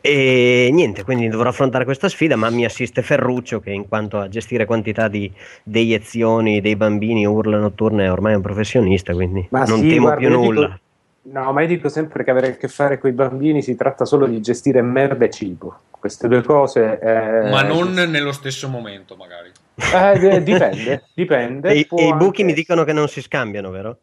E 0.00 0.70
niente, 0.72 1.02
quindi 1.04 1.28
dovrò 1.28 1.48
affrontare 1.48 1.84
questa 1.84 2.08
sfida, 2.08 2.36
ma 2.36 2.50
mi 2.50 2.64
assiste 2.64 3.02
Ferruccio 3.02 3.60
che 3.60 3.70
in 3.70 3.88
quanto 3.88 4.18
a 4.18 4.28
gestire 4.28 4.64
quantità 4.64 5.08
di 5.08 5.30
deiezioni 5.64 6.60
dei 6.60 6.76
bambini 6.76 7.26
urla 7.26 7.58
notturne 7.58 8.04
è 8.04 8.12
ormai 8.12 8.34
un 8.34 8.40
professionista, 8.42 9.12
quindi 9.12 9.46
Ma 9.50 9.64
non 9.64 9.80
sì, 9.80 9.88
temo 9.88 10.02
guarda, 10.02 10.20
più 10.20 10.28
io 10.28 10.40
dico- 10.40 10.52
nulla. 10.52 10.80
No, 11.24 11.52
ma 11.52 11.61
io 11.62 11.68
dico 11.68 11.88
sempre 11.88 12.24
che 12.24 12.30
avere 12.30 12.48
a 12.48 12.56
che 12.56 12.66
fare 12.68 12.98
con 12.98 13.08
i 13.08 13.12
bambini 13.12 13.62
si 13.62 13.76
tratta 13.76 14.04
solo 14.04 14.26
di 14.26 14.40
gestire 14.40 14.82
merda 14.82 15.24
e 15.24 15.30
cibo. 15.30 15.82
Queste 15.90 16.26
due 16.26 16.42
cose. 16.42 16.98
eh, 16.98 17.48
Ma 17.48 17.62
non 17.62 17.92
nello 17.92 18.32
stesso 18.32 18.68
momento, 18.68 19.14
magari. 19.14 19.50
eh, 19.76 20.18
d- 20.18 20.38
dipende, 20.42 21.04
dipende. 21.14 21.68
E, 21.70 21.87
e 21.88 22.06
i 22.08 22.14
buchi 22.14 22.40
anche- 22.40 22.44
mi 22.44 22.52
dicono 22.54 22.82
che 22.82 22.92
non 22.92 23.06
si 23.08 23.22
scambiano, 23.22 23.70
vero? 23.70 23.98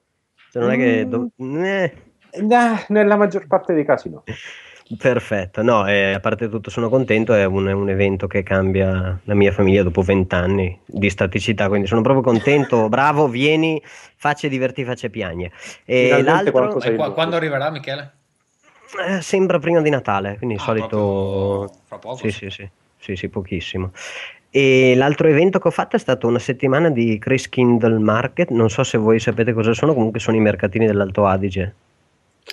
Cioè, 0.52 0.62
non 0.62 0.72
è 0.72 0.78
che. 0.78 1.06
Mm. 1.06 1.10
do- 1.10 1.30
eh, 1.66 1.94
Nah, 2.42 2.86
nella 2.90 3.16
maggior 3.18 3.48
parte 3.48 3.74
dei 3.74 3.84
casi 3.84 4.10
no. 4.10 4.24
Perfetto, 4.98 5.62
no, 5.62 5.86
eh, 5.88 6.14
a 6.14 6.20
parte 6.20 6.50
tutto 6.50 6.70
sono 6.70 6.90
contento, 6.90 7.34
è 7.34 7.46
un, 7.46 7.68
è 7.68 7.72
un 7.72 7.90
evento 7.90 8.28
che 8.28 8.42
cambia 8.44 9.20
la 9.24 9.34
mia 9.36 9.52
famiglia 9.52 9.84
dopo 9.84 10.02
vent'anni 10.02 10.80
di 10.86 11.10
staticità, 11.10 11.68
quindi 11.68 11.88
sono 11.88 12.02
proprio 12.02 12.24
contento, 12.24 12.88
bravo, 12.90 13.28
vieni, 13.28 13.82
faccia 13.84 14.48
diverti, 14.48 14.84
faccia 14.84 15.10
piagne. 15.10 15.52
E 15.86 16.22
l'altro 16.24 16.78
E 16.80 16.96
qua- 16.96 17.14
quando 17.14 17.36
arriverà, 17.36 17.70
Michele? 17.70 18.14
eh, 19.08 19.22
sembra 19.22 19.60
prima 19.60 19.82
di 19.82 19.90
Natale, 19.90 20.38
quindi 20.38 20.56
il 20.56 20.62
Ah, 20.62 20.64
solito... 20.66 20.88
proprio 20.88 21.82
fra 21.86 21.98
poco. 22.00 22.18
Sì, 22.18 22.32
sì, 22.32 22.50
sì, 22.50 22.70
sì, 22.98 23.16
sì, 23.16 23.30
pochissimo. 23.30 23.92
E 24.52 24.96
l'altro 24.96 25.28
evento 25.28 25.60
che 25.60 25.68
ho 25.68 25.72
fatto 25.72 25.96
è 25.96 26.00
stato 26.00 26.28
una 26.28 26.40
settimana 26.40 26.90
di 26.90 27.20
Chris 27.20 27.48
Kindle 27.50 28.00
Market, 28.00 28.50
non 28.50 28.70
so 28.70 28.84
se 28.84 28.98
voi 28.98 29.20
sapete 29.20 29.54
cosa 29.54 29.74
sono, 29.74 29.94
comunque 29.94 30.20
sono 30.20 30.38
i 30.38 30.40
mercatini 30.40 30.86
dell'Alto 30.88 31.26
Adige. 31.28 31.76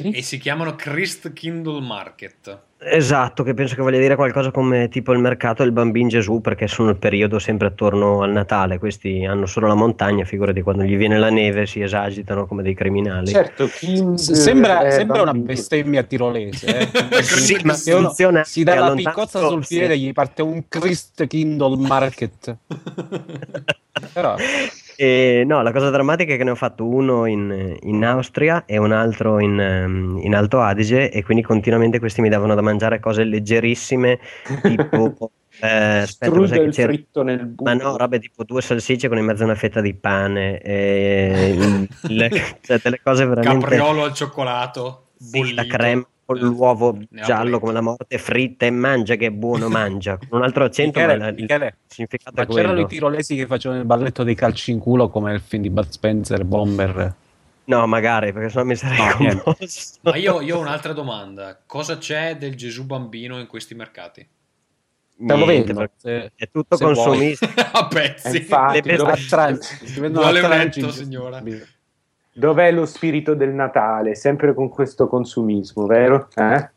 E 0.03 0.23
si 0.23 0.39
chiamano 0.39 0.75
Christ 0.75 1.33
Kindle 1.33 1.81
Market. 1.81 2.59
Esatto, 2.79 3.43
che 3.43 3.55
penso 3.55 3.75
che 3.75 3.81
voglia 3.81 3.99
dire 3.99 4.17
qualcosa 4.17 4.51
come 4.51 4.89
tipo 4.89 5.13
il 5.13 5.19
mercato 5.19 5.63
del 5.63 5.73
bambino 5.73 6.09
Gesù, 6.09 6.43
perché 6.43 6.69
sono 6.69 6.91
il 6.91 6.97
periodo 6.97 7.39
sempre 7.39 7.69
attorno 7.69 8.21
al 8.23 8.31
Natale, 8.31 8.79
questi 8.79 9.25
hanno 9.25 9.47
solo 9.47 9.67
la 9.67 9.75
montagna, 9.75 10.25
figurati 10.25 10.61
quando 10.61 10.83
gli 10.83 10.97
viene 10.97 11.19
la 11.19 11.31
neve 11.31 11.65
si 11.65 11.81
esagitano 11.81 12.47
come 12.47 12.63
dei 12.63 12.75
criminali. 12.75 13.29
Certo, 13.29 13.67
Sembra, 14.17 14.91
sembra 14.91 15.23
una 15.23 15.33
bestemmia 15.33 16.03
tirolese. 16.03 16.91
Eh. 16.91 17.23
Sì, 17.47 17.59
ma 17.65 17.75
Se 17.75 17.95
uno 17.95 18.43
si 18.45 18.63
dà 18.63 18.75
la 18.75 18.93
piccozza 18.93 19.41
sul 19.49 19.65
piede, 19.67 19.99
gli 19.99 20.13
parte 20.13 20.43
un 20.43 20.69
Christ 20.69 21.27
Kindle 21.27 21.77
Market. 21.79 22.57
Però 24.13 24.37
E, 24.97 25.45
no, 25.47 25.63
la 25.63 25.73
cosa 25.73 25.91
drammatica 25.91 26.35
è 26.35 26.37
che 26.37 26.45
ne 26.45 26.51
ho 26.51 26.55
fatto 26.55 26.87
uno 26.87 27.27
in, 27.27 27.77
in 27.83 28.05
Austria 28.05 28.65
e 28.65 28.79
un 28.79 28.93
altro 28.93 29.39
in, 29.41 30.19
in 30.23 30.35
Alto 30.35 30.61
Adige 30.61 31.11
e 31.11 31.23
quindi 31.23 31.43
continuamente 31.43 31.99
questi 31.99 32.21
mi 32.23 32.29
davano 32.29 32.55
da 32.55 32.63
mangiare 32.63 32.99
cose 32.99 33.25
leggerissime 33.25 34.19
tipo... 34.63 35.31
eh, 35.61 35.99
aspetta, 35.99 36.33
cos'è 36.35 36.69
che 36.69 36.83
fritto 36.85 37.23
nel 37.23 37.45
burro. 37.45 37.71
Ma 37.71 37.83
no, 37.83 37.97
robe 37.97 38.19
tipo 38.19 38.45
due 38.45 38.63
salsicce 38.63 39.09
con 39.09 39.19
in 39.19 39.25
mezzo 39.25 39.45
una 39.45 39.55
fetta 39.55 39.81
di 39.81 39.95
pane, 39.95 40.61
e 40.61 41.89
le- 42.09 42.31
cioè 42.63 42.79
delle 42.83 43.01
cose 43.03 43.27
veramente... 43.27 43.67
Capriolo 43.67 44.05
al 44.05 44.15
cioccolato. 44.15 45.09
Sì, 45.19 45.55
la 45.55 45.65
crema 45.67 46.07
con 46.27 46.39
l'uovo 46.39 46.99
giallo 47.09 47.61
come 47.61 47.73
la 47.73 47.81
morte 47.81 48.19
fritta 48.19 48.67
e 48.67 48.71
mangia 48.71 49.15
che 49.15 49.27
è 49.27 49.31
buono, 49.31 49.69
mangia. 49.69 50.19
Con 50.19 50.39
un 50.41 50.45
altro 50.45 50.65
accento, 50.65 50.99
Michele, 50.99 51.19
ma 51.19 51.25
la- 51.27 51.33
Michele, 51.33 51.77
significato 51.87 52.33
ma 52.37 52.47
c'erano 52.47 52.81
i 52.81 52.87
tirolesi 52.87 53.37
che 53.37 53.47
facevano 53.47 53.81
il 53.81 53.87
balletto 53.87 54.25
dei 54.25 54.35
calci 54.35 54.73
in 54.73 54.81
culo 54.81 55.09
come 55.09 55.33
il 55.33 55.41
film 55.41 55.63
di 55.63 55.71
Bud 55.71 55.89
Spencer, 55.89 56.45
Bomber. 56.45 57.15
No, 57.65 57.87
magari, 57.87 58.33
perché 58.33 58.49
sennò 58.49 58.65
mi 58.65 58.77
sarei 58.77 58.97
No, 58.99 59.17
niente. 59.19 59.43
commosso. 59.43 59.99
Ma 60.03 60.17
io, 60.17 60.41
io 60.41 60.57
ho 60.57 60.61
un'altra 60.61 60.93
domanda. 60.93 61.61
Cosa 61.67 61.99
c'è 61.99 62.37
del 62.37 62.55
Gesù 62.57 62.85
bambino 62.85 63.39
in 63.41 63.47
questi 63.47 63.75
mercati? 63.75 64.29
Niente, 65.19 65.73
perché 65.73 65.95
se- 65.97 66.33
è 66.37 66.51
tutto 66.51 66.77
consumisto. 66.77 67.49
A 67.73 67.87
pezzi. 67.87 68.37
infatti, 68.37 68.83
Le 68.83 68.97
Vuole 70.11 70.41
un 70.41 70.49
letto, 70.51 70.91
signora. 70.91 71.43
Dov'è 72.37 72.71
lo 72.71 72.87
spirito 72.87 73.35
del 73.35 73.51
Natale? 73.51 74.15
Sempre 74.15 74.55
con 74.55 74.69
questo 74.69 75.09
consumismo, 75.09 75.87
vero? 75.87 76.29
Eh? 76.35 76.71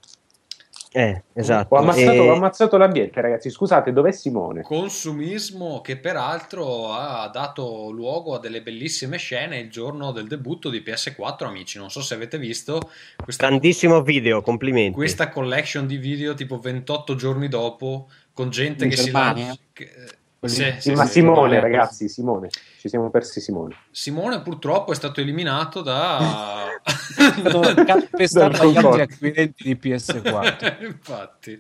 Eh, 0.92 1.24
esatto. 1.34 1.76
Ho, 1.76 1.78
ammazzato, 1.78 2.12
E- 2.12 2.30
ho 2.30 2.34
ammazzato 2.34 2.78
l'ambiente, 2.78 3.22
ragazzi. 3.22 3.52
Scusate, 3.52 3.94
dov'è 3.94 4.12
Simone? 4.12 4.64
Consumismo 4.64 5.82
che 5.82 5.98
peraltro 5.98 6.92
ha 6.94 7.30
dato 7.32 7.92
luogo 7.92 8.34
a 8.34 8.40
delle 8.40 8.64
bellissime 8.64 9.18
scene 9.18 9.60
il 9.60 9.70
giorno 9.70 10.12
del 10.12 10.26
debutto 10.28 10.70
di 10.72 10.80
PS4, 10.84 11.44
amici. 11.46 11.78
Non 11.78 11.92
so 11.92 12.02
se 12.02 12.16
avete 12.16 12.40
visto 12.40 12.80
questa, 13.24 13.48
Grandissimo 13.48 14.02
video, 14.02 14.42
complimenti. 14.42 14.94
questa 14.94 15.30
collection 15.30 15.86
di 15.86 15.98
video 15.98 16.34
tipo 16.34 16.58
28 16.58 17.14
giorni 17.14 17.48
dopo 17.50 18.10
con 18.34 18.50
gente 18.50 18.86
In 18.86 18.90
che 18.90 18.98
si 18.98 19.04
Germania? 19.12 19.46
lancia. 19.46 20.18
Sì, 20.42 20.56
Sì, 20.56 20.76
sì, 20.80 20.92
ma 20.94 21.06
sì. 21.06 21.14
Simone, 21.14 21.60
ragazzi, 21.60 22.08
Simone. 22.08 22.50
Ci 22.80 22.88
siamo 22.88 23.10
persi 23.10 23.42
Simone. 23.42 23.76
Simone 23.92 24.42
purtroppo 24.42 24.94
è 24.94 24.96
stato 24.96 25.20
eliminato 25.20 25.82
da... 25.82 26.68
stato 26.82 27.84
calpestato 27.84 28.58
dagli 28.58 28.78
altri 28.78 29.02
acquirenti 29.02 29.64
di 29.64 29.80
PS4. 29.82 30.84
Infatti, 30.86 31.60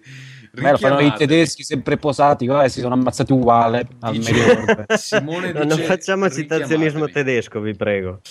Beh, 0.51 0.71
lo 0.71 0.77
fanno 0.77 0.99
i 1.01 1.13
tedeschi 1.13 1.63
sempre 1.63 1.97
posati, 1.97 2.45
guarda, 2.45 2.69
si 2.69 2.79
sono 2.79 2.93
ammazzati 2.93 3.33
uguale 3.33 3.87
al 3.99 4.13
Dice-. 4.13 4.85
Simone 4.95 5.51
non 5.51 5.67
dice, 5.67 5.83
facciamo 5.83 6.29
citazionismo 6.29 7.07
tedesco, 7.09 7.59
vi 7.59 7.75
prego. 7.75 8.21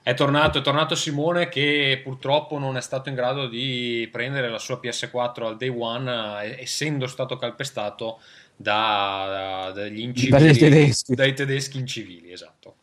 È 0.00 0.14
tornato, 0.14 0.58
è 0.58 0.62
tornato 0.62 0.94
Simone 0.94 1.48
che 1.48 2.00
purtroppo 2.02 2.58
non 2.58 2.78
è 2.78 2.80
stato 2.80 3.10
in 3.10 3.14
grado 3.14 3.46
di 3.46 4.08
prendere 4.10 4.48
la 4.48 4.58
sua 4.58 4.80
PS4 4.82 5.44
al 5.44 5.56
day 5.58 5.68
one, 5.68 6.44
eh, 6.44 6.62
essendo 6.62 7.06
stato 7.06 7.36
calpestato 7.36 8.18
da, 8.60 9.70
dagli 9.74 10.00
incivili, 10.00 10.38
Dai 10.44 10.56
tedeschi. 10.58 11.14
dai 11.14 11.32
tedeschi 11.32 11.78
incivili, 11.78 12.32
esatto. 12.32 12.74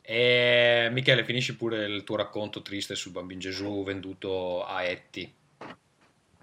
E, 0.00 0.88
Michele, 0.92 1.24
finisci 1.24 1.54
pure 1.56 1.84
il 1.84 2.02
tuo 2.04 2.16
racconto 2.16 2.62
triste 2.62 2.94
sul 2.94 3.12
bambino 3.12 3.40
Gesù 3.40 3.84
venduto 3.84 4.64
a 4.64 4.82
Etti. 4.84 5.30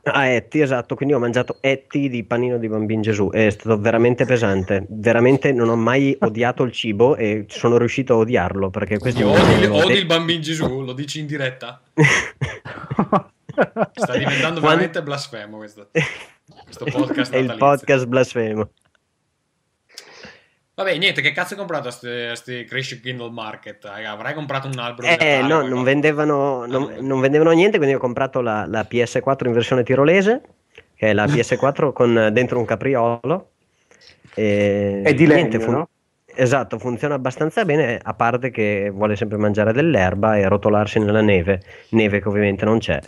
Ah, 0.06 0.28
Etti, 0.28 0.60
esatto, 0.60 0.96
quindi 0.96 1.14
ho 1.16 1.20
mangiato 1.20 1.58
Etti 1.62 2.10
di 2.10 2.26
panino 2.26 2.58
di 2.58 2.68
bambin 2.68 3.02
Gesù, 3.02 3.30
è 3.32 3.50
stato 3.50 3.80
veramente 3.80 4.26
pesante, 4.26 4.86
veramente 4.90 5.54
non 5.54 5.70
ho 5.70 5.78
mai 5.78 6.14
odiato 6.20 6.64
il 6.64 6.74
cibo 6.74 7.16
e 7.16 7.46
sono 7.48 7.78
riuscito 7.78 8.16
a 8.16 8.18
odiarlo 8.18 8.70
perché 8.70 8.98
questo 9.00 9.26
Odi, 9.30 9.66
odi 9.66 9.94
il 9.94 10.06
bambino 10.06 10.42
Gesù? 10.42 10.82
Lo 10.82 10.92
dici 10.92 11.20
in 11.22 11.26
diretta? 11.26 11.82
Sta 13.94 14.18
diventando 14.18 14.60
Quando- 14.60 14.60
veramente 14.62 15.02
blasfemo 15.04 15.56
questo, 15.58 15.88
questo 16.76 16.86
podcast 16.86 17.32
è 17.32 17.38
il 17.38 17.56
podcast 17.58 18.06
blasfemo. 18.08 18.70
Vabbè, 20.76 20.98
niente, 20.98 21.22
che 21.22 21.32
cazzo 21.32 21.54
hai 21.54 21.60
comprato 21.60 21.88
a 21.88 21.96
questi 21.96 22.66
Crash 22.66 23.00
Kindle 23.00 23.30
Market? 23.30 23.86
Avrai 23.86 24.34
comprato 24.34 24.68
un 24.68 24.80
albero 24.80 25.08
Eh, 25.08 25.42
no, 25.44 25.62
non 25.62 25.84
vendevano, 25.84 26.66
non, 26.66 26.96
non 27.00 27.20
vendevano 27.20 27.52
niente, 27.52 27.78
quindi 27.78 27.96
ho 27.96 28.00
comprato 28.00 28.42
la, 28.42 28.66
la 28.68 28.88
PS4 28.90 29.46
in 29.46 29.54
versione 29.54 29.84
tirolese, 29.84 30.42
che 30.96 31.10
è 31.10 31.14
la 31.14 31.26
PS4 31.30 31.94
con 31.94 32.30
dentro 32.32 32.58
un 32.58 32.66
capriolo. 32.66 33.52
E 34.34 35.02
È 35.04 35.14
di 35.14 35.28
legno, 35.28 35.42
niente, 35.42 35.60
fun- 35.60 35.74
no? 35.74 35.90
Esatto, 36.36 36.80
funziona 36.80 37.14
abbastanza 37.14 37.64
bene, 37.64 38.00
a 38.02 38.14
parte 38.14 38.50
che 38.50 38.90
vuole 38.92 39.16
sempre 39.16 39.38
mangiare 39.38 39.72
dell'erba 39.72 40.38
e 40.38 40.48
rotolarsi 40.48 40.98
nella 40.98 41.22
neve, 41.22 41.62
neve 41.90 42.20
che 42.22 42.28
ovviamente 42.28 42.66
non 42.66 42.80
c'è. 42.80 43.00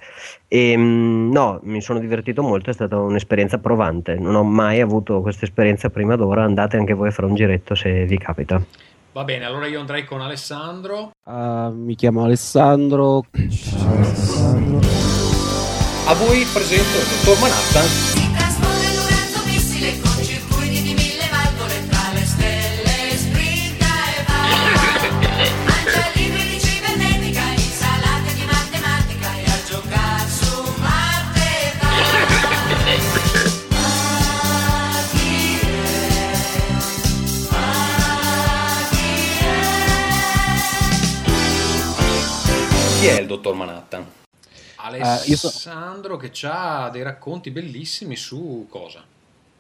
E, 0.48 0.78
mm, 0.78 1.32
no, 1.32 1.60
mi 1.64 1.82
sono 1.82 2.00
divertito 2.00 2.44
molto, 2.44 2.70
è 2.70 2.74
stata 2.74 3.00
un'esperienza 3.00 3.58
provante, 3.58 4.16
non 4.16 4.36
ho 4.36 4.44
mai 4.44 4.80
avuto 4.80 5.22
questa 5.22 5.46
esperienza 5.46 5.90
prima 5.90 6.16
d'ora, 6.16 6.44
andate 6.44 6.78
anche 6.78 6.94
voi 6.94 7.08
a 7.08 7.12
fare 7.12 7.28
un 7.28 7.36
giretto 7.36 7.74
se 7.74 8.06
vi 8.06 8.18
capita. 8.18 8.62
Va 9.14 9.24
bene, 9.24 9.46
allora 9.46 9.66
io 9.66 9.80
andrei 9.80 10.04
con 10.04 10.20
Alessandro. 10.22 11.12
Ah, 11.24 11.72
mi 11.74 11.96
chiamo 11.96 12.24
Alessandro. 12.24 13.26
A 16.08 16.14
voi 16.14 16.44
presento 16.54 16.98
il 16.98 17.06
dottor 17.10 17.40
Manhattan. 17.40 17.88
Si 17.88 18.32
trasforma 18.34 18.84
in 18.84 18.98
un 19.00 19.08
razzo 19.08 19.46
missile 19.46 20.00
con 20.02 20.15
Chi 43.06 43.12
è 43.12 43.20
il 43.22 43.28
dottor 43.28 43.54
Manhattan? 43.56 44.06
Eh, 44.92 44.98
io 45.26 45.36
so- 45.36 45.48
Alessandro 45.48 46.18
che 46.18 46.32
ha 46.44 46.90
dei 46.92 47.02
racconti 47.04 47.50
bellissimi 47.52 48.16
su 48.16 48.66
cosa? 48.70 49.02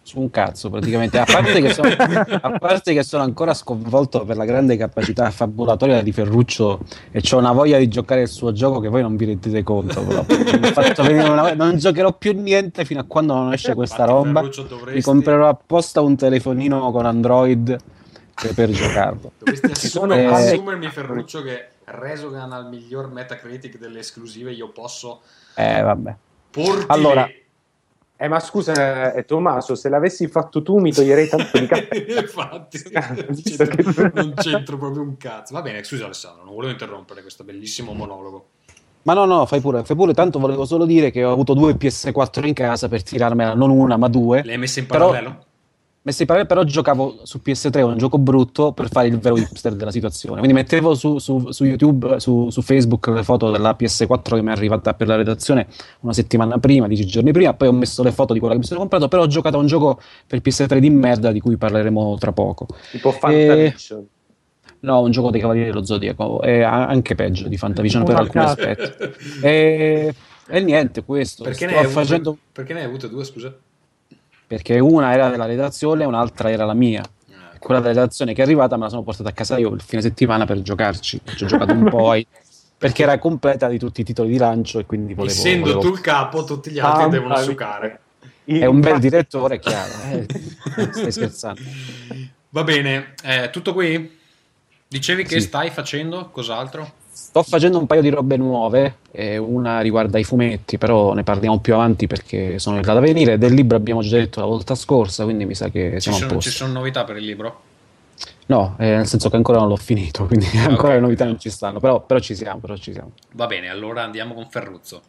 Su 0.03 0.19
un 0.19 0.29
cazzo, 0.29 0.69
praticamente. 0.69 1.17
A 1.17 1.25
parte, 1.25 1.62
che 1.62 1.73
sono, 1.73 1.89
a 1.89 2.58
parte 2.60 2.93
che 2.93 3.01
sono 3.01 3.23
ancora 3.23 3.55
sconvolto 3.55 4.23
per 4.23 4.38
la 4.38 4.45
grande 4.45 4.77
capacità 4.77 5.25
affabulatoria 5.25 6.03
di 6.03 6.12
Ferruccio 6.12 6.81
e 7.12 7.21
ho 7.31 7.38
una 7.39 7.51
voglia 7.53 7.79
di 7.79 7.88
giocare 7.88 8.21
il 8.21 8.27
suo 8.27 8.51
gioco 8.51 8.79
che 8.79 8.88
voi 8.88 9.01
non 9.01 9.15
vi 9.15 9.25
rendete 9.25 9.63
conto. 9.63 10.01
una- 10.01 11.53
non 11.53 11.77
giocherò 11.77 12.13
più 12.13 12.39
niente 12.39 12.86
fino 12.86 12.99
a 12.99 13.03
quando 13.05 13.34
non 13.34 13.51
esce 13.53 13.73
questa 13.73 14.03
Infatti, 14.03 14.12
roba. 14.27 14.41
Dovresti- 14.41 14.93
Mi 14.93 15.01
comprerò 15.01 15.47
apposta 15.47 16.01
un 16.01 16.15
telefonino 16.15 16.91
con 16.91 17.05
Android 17.08 17.75
per- 18.36 18.53
per 18.53 18.69
giocarlo. 18.69 19.31
Dovresti 19.39 19.88
sono 19.89 20.13
assumere- 20.13 20.29
palle- 20.31 20.51
assumermi 20.51 20.88
Ferruccio 20.89 21.41
che 21.41 21.67
Resogan 21.85 22.51
al 22.51 22.67
miglior 22.67 23.11
Metacritic 23.11 23.77
delle 23.77 23.99
esclusive, 23.99 24.51
io 24.51 24.69
posso 24.69 25.21
Eh, 25.55 25.81
vabbè. 25.81 26.15
porti 26.51 26.85
Allora. 26.87 27.27
Eh, 28.17 28.27
ma 28.29 28.39
scusa, 28.39 29.11
eh, 29.13 29.25
Tommaso, 29.25 29.75
se 29.75 29.89
l'avessi 29.89 30.27
fatto 30.27 30.61
tu 30.63 30.77
mi 30.79 30.93
toglierei 30.93 31.27
tanto 31.27 31.59
di 31.59 31.65
cappello. 31.67 32.19
Infatti, 32.21 32.79
non 34.13 34.33
c'entro 34.35 34.77
proprio 34.77 35.01
un 35.01 35.17
cazzo. 35.17 35.53
Va 35.53 35.61
bene, 35.61 35.83
scusa 35.83 36.05
Alessandro, 36.05 36.45
non 36.45 36.53
volevo 36.53 36.71
interrompere 36.71 37.21
questo 37.21 37.43
bellissimo 37.43 37.93
monologo. 37.93 38.47
Ma 39.01 39.13
no, 39.13 39.25
no, 39.25 39.45
fai 39.45 39.59
pure, 39.59 39.83
fai 39.83 39.95
pure. 39.97 40.13
Tanto 40.13 40.39
volevo 40.39 40.65
solo 40.65 40.85
dire 40.85 41.11
che 41.11 41.23
ho 41.25 41.31
avuto 41.31 41.53
due 41.53 41.73
PS4 41.73 42.45
in 42.47 42.53
casa 42.53 42.87
per 42.87 43.03
tirarmela, 43.03 43.53
non 43.53 43.69
una, 43.69 43.97
ma 43.97 44.07
due. 44.07 44.41
Le 44.43 44.53
hai 44.53 44.57
messe 44.57 44.79
in 44.79 44.85
Però- 44.87 45.09
parallelo? 45.09 45.45
Messi 46.05 46.21
in 46.21 46.27
parallelo, 46.27 46.53
però 46.53 46.63
giocavo 46.63 47.21
su 47.23 47.41
PS3 47.43 47.81
un 47.81 47.97
gioco 47.97 48.19
brutto 48.19 48.73
per 48.73 48.89
fare 48.89 49.07
il 49.07 49.17
vero 49.17 49.37
hipster 49.37 49.73
della 49.73 49.89
situazione. 49.89 50.37
Quindi 50.37 50.53
mettevo 50.53 50.93
su, 50.93 51.17
su- 51.17 51.49
su 51.49 51.65
YouTube, 51.65 52.19
su, 52.19 52.51
su 52.51 52.61
Facebook 52.61 53.07
le 53.07 53.23
foto 53.23 53.49
della 53.49 53.75
PS4 53.75 54.35
che 54.35 54.41
mi 54.43 54.49
è 54.49 54.51
arrivata 54.51 54.93
per 54.93 55.07
la 55.07 55.15
redazione 55.15 55.65
una 56.01 56.13
settimana 56.13 56.59
prima, 56.59 56.87
dieci 56.87 57.07
giorni 57.07 57.31
prima, 57.31 57.55
poi 57.55 57.69
ho 57.69 57.71
messo 57.71 58.03
le 58.03 58.11
foto 58.11 58.33
di 58.33 58.39
quella 58.39 58.53
che 58.53 58.59
mi 58.59 58.67
sono 58.67 58.81
comprato, 58.81 59.07
però 59.07 59.23
ho 59.23 59.27
giocato 59.27 59.57
a 59.57 59.59
un 59.59 59.65
gioco 59.65 59.99
per 60.27 60.41
PS3 60.41 60.77
di 60.77 60.91
merda 60.91 61.31
di 61.31 61.39
cui 61.39 61.57
parleremo 61.57 62.17
tra 62.19 62.31
poco. 62.31 62.67
tipo 62.91 63.09
Fantavision. 63.09 64.07
No, 64.81 65.01
un 65.01 65.09
gioco 65.09 65.31
dei 65.31 65.41
Cavalieri 65.41 65.69
dello 65.69 65.83
Zodiaco, 65.83 66.39
è 66.41 66.61
anche 66.61 67.15
peggio 67.15 67.47
di 67.47 67.57
Fantavision 67.57 68.03
per 68.03 68.13
Un 68.13 68.19
alcuni 68.19 68.43
aspetti. 68.43 69.41
E, 69.41 70.13
e 70.47 70.59
niente, 70.59 71.03
questo. 71.03 71.41
Perché 71.41 71.65
ne, 71.65 71.79
hai 71.79 71.87
facendo... 71.87 72.37
perché 72.51 72.73
ne 72.73 72.81
hai 72.81 72.85
avute 72.85 73.09
due, 73.09 73.23
scusa? 73.23 73.51
Perché 74.47 74.79
una 74.79 75.13
era 75.13 75.29
della 75.29 75.45
redazione 75.45 76.03
e 76.03 76.05
un'altra 76.05 76.51
era 76.51 76.65
la 76.65 76.73
mia. 76.73 77.01
Ah, 77.01 77.58
quella 77.58 77.79
della 77.79 77.93
redazione 77.93 78.34
che 78.34 78.41
è 78.41 78.45
arrivata 78.45 78.77
me 78.77 78.84
la 78.84 78.89
sono 78.89 79.03
portata 79.03 79.29
a 79.29 79.31
casa 79.31 79.58
io 79.58 79.73
il 79.73 79.81
fine 79.81 80.01
settimana 80.01 80.45
per 80.45 80.62
giocarci. 80.62 81.21
Ci 81.36 81.43
ho 81.43 81.47
giocato 81.47 81.73
un 81.73 81.88
po' 81.89 82.12
ai- 82.12 82.27
perché 82.77 83.03
era 83.03 83.17
completa 83.17 83.67
di 83.67 83.79
tutti 83.79 84.01
i 84.01 84.03
titoli 84.03 84.29
di 84.29 84.38
lancio 84.38 84.79
e 84.79 84.86
quindi 84.86 85.13
volevo... 85.13 85.34
Essendo 85.34 85.62
volevo- 85.65 85.79
tu 85.81 85.93
il 85.93 86.01
capo, 86.01 86.43
tutti 86.43 86.69
gli 86.71 86.79
altri 86.79 87.03
Ah, 87.05 87.08
devono 87.08 87.36
succare. 87.38 87.99
È 88.45 88.65
un 88.65 88.79
bel 88.79 88.99
direttore, 88.99 89.60
chiaro. 89.60 89.93
eh, 90.12 90.25
stai 90.93 91.12
scherzando. 91.12 91.62
Va 92.49 92.63
bene, 92.63 93.15
eh, 93.23 93.49
tutto 93.51 93.73
qui? 93.73 94.19
Dicevi 94.88 95.23
che 95.23 95.39
Sì. 95.39 95.47
stai 95.47 95.71
facendo 95.71 96.29
cos'altro? 96.29 97.03
Sto 97.35 97.43
facendo 97.43 97.77
un 97.77 97.85
paio 97.85 97.99
di 97.99 98.07
robe 98.07 98.37
nuove, 98.37 98.99
e 99.11 99.35
una 99.35 99.81
riguarda 99.81 100.17
i 100.17 100.23
fumetti, 100.23 100.77
però 100.77 101.11
ne 101.11 101.23
parliamo 101.23 101.59
più 101.59 101.73
avanti 101.73 102.07
perché 102.07 102.59
sono 102.59 102.79
là 102.79 102.93
da 102.93 103.01
venire. 103.01 103.37
Del 103.37 103.53
libro 103.53 103.75
abbiamo 103.75 103.99
già 104.01 104.15
detto 104.15 104.39
la 104.39 104.45
volta 104.45 104.73
scorsa, 104.73 105.25
quindi 105.25 105.43
mi 105.43 105.53
sa 105.53 105.67
che 105.67 105.95
Ci 105.95 105.99
siamo 105.99 106.15
a 106.15 106.19
sono, 106.21 106.33
posto. 106.35 106.49
ci 106.49 106.55
sono 106.55 106.71
novità 106.71 107.03
per 107.03 107.17
il 107.17 107.25
libro? 107.25 107.61
No, 108.45 108.75
eh, 108.79 108.95
nel 108.95 109.05
senso 109.05 109.29
che 109.29 109.35
ancora 109.35 109.57
non 109.59 109.67
l'ho 109.67 109.75
finito, 109.75 110.23
quindi 110.27 110.47
Ah, 110.59 110.67
ancora 110.69 110.93
le 110.93 111.01
novità 111.01 111.25
non 111.25 111.37
ci 111.37 111.49
stanno, 111.49 111.81
però, 111.81 111.99
però 111.99 112.21
ci 112.21 112.35
siamo, 112.35 112.59
però 112.59 112.77
ci 112.77 112.93
siamo. 112.93 113.11
Va 113.33 113.47
bene, 113.47 113.67
allora 113.67 114.03
andiamo 114.03 114.33
con 114.33 114.47
Ferruzzo. 114.49 115.01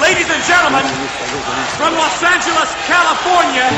Ladies 0.00 0.30
and 0.30 0.42
gentlemen, 0.44 0.84
from 1.78 1.94
Los 1.94 2.22
Angeles, 2.22 2.70
California, 2.86 3.70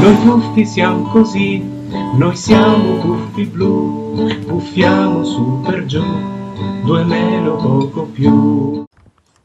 Noi 0.00 0.20
tuffi 0.22 0.66
siamo 0.66 1.08
così, 1.08 1.64
noi 1.88 2.36
siamo 2.36 3.00
tuffi 3.00 3.44
blu, 3.44 4.26
puffiamo 4.46 5.24
su 5.24 5.62
per 5.64 5.86
giù, 5.86 6.02
due 6.82 7.04
meno 7.04 7.56
poco 7.56 8.04
più. 8.04 8.84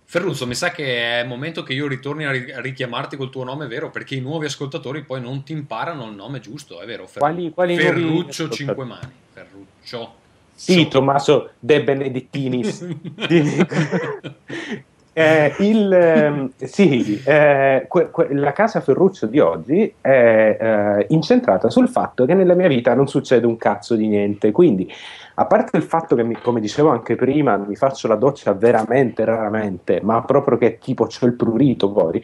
Ferruzzo, 0.05 0.45
mi 0.45 0.53
sa 0.53 0.71
che 0.71 1.19
è 1.19 1.21
il 1.21 1.27
momento 1.27 1.63
che 1.63 1.73
io 1.73 1.87
ritorni 1.87 2.25
a, 2.25 2.31
ri- 2.31 2.51
a 2.51 2.61
richiamarti 2.61 3.15
col 3.17 3.29
tuo 3.29 3.43
nome 3.43 3.67
vero, 3.67 3.89
perché 3.89 4.15
i 4.15 4.19
nuovi 4.21 4.45
ascoltatori 4.45 5.03
poi 5.03 5.21
non 5.21 5.43
ti 5.43 5.53
imparano 5.53 6.05
il 6.07 6.15
nome 6.15 6.39
giusto, 6.39 6.81
è 6.81 6.85
vero? 6.85 7.07
Fer- 7.07 7.19
Quali- 7.19 7.51
quali 7.51 7.75
Ferruccio 7.75 8.43
ascoltatori? 8.43 8.55
Cinquemani. 8.55 9.11
Ferruccio. 9.31 10.13
Sì, 10.53 10.87
Tommaso 10.87 11.51
De 11.59 11.83
Benedettinis. 11.83 12.87
Eh, 15.15 15.53
il, 15.59 15.93
ehm, 15.93 16.51
sì, 16.57 17.21
eh, 17.23 17.85
que- 17.87 18.09
que- 18.09 18.33
la 18.33 18.51
casa 18.51 18.81
Ferruccio 18.81 19.27
di 19.27 19.39
oggi 19.39 19.93
è 20.01 20.57
eh, 20.59 21.05
incentrata 21.09 21.69
sul 21.69 21.87
fatto 21.87 22.25
che 22.25 22.33
nella 22.33 22.55
mia 22.55 22.67
vita 22.67 22.95
non 22.95 23.07
succede 23.07 23.45
un 23.45 23.57
cazzo 23.57 23.95
di 23.95 24.07
niente. 24.07 24.51
Quindi, 24.51 24.91
a 25.35 25.45
parte 25.45 25.77
il 25.77 25.83
fatto 25.83 26.15
che, 26.15 26.23
mi- 26.23 26.39
come 26.41 26.59
dicevo 26.59 26.89
anche 26.89 27.15
prima, 27.15 27.57
mi 27.57 27.75
faccio 27.75 28.07
la 28.07 28.15
doccia 28.15 28.53
veramente 28.53 29.23
raramente, 29.23 29.99
ma 30.01 30.23
proprio 30.23 30.57
che 30.57 30.79
tipo 30.79 31.05
c'ho 31.05 31.27
il 31.27 31.33
prurito 31.35 31.91
fuori. 31.91 32.23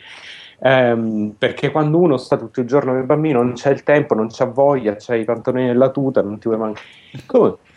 Ehm, 0.62 1.36
perché 1.38 1.72
quando 1.72 1.98
uno 1.98 2.18
sta 2.18 2.38
tutto 2.38 2.60
il 2.60 2.68
giorno 2.68 2.92
con 2.92 3.00
il 3.00 3.06
bambino 3.06 3.42
non 3.42 3.54
c'è 3.54 3.72
il 3.72 3.84
tempo, 3.84 4.14
non 4.14 4.28
c'ha 4.30 4.46
voglia, 4.46 4.96
c'hai 4.98 5.22
i 5.22 5.26
pantaloni 5.26 5.66
nella 5.66 5.90
tuta, 5.90 6.22
non 6.22 6.38
ti 6.38 6.48
vuoi 6.48 6.60
mancare. 6.60 6.86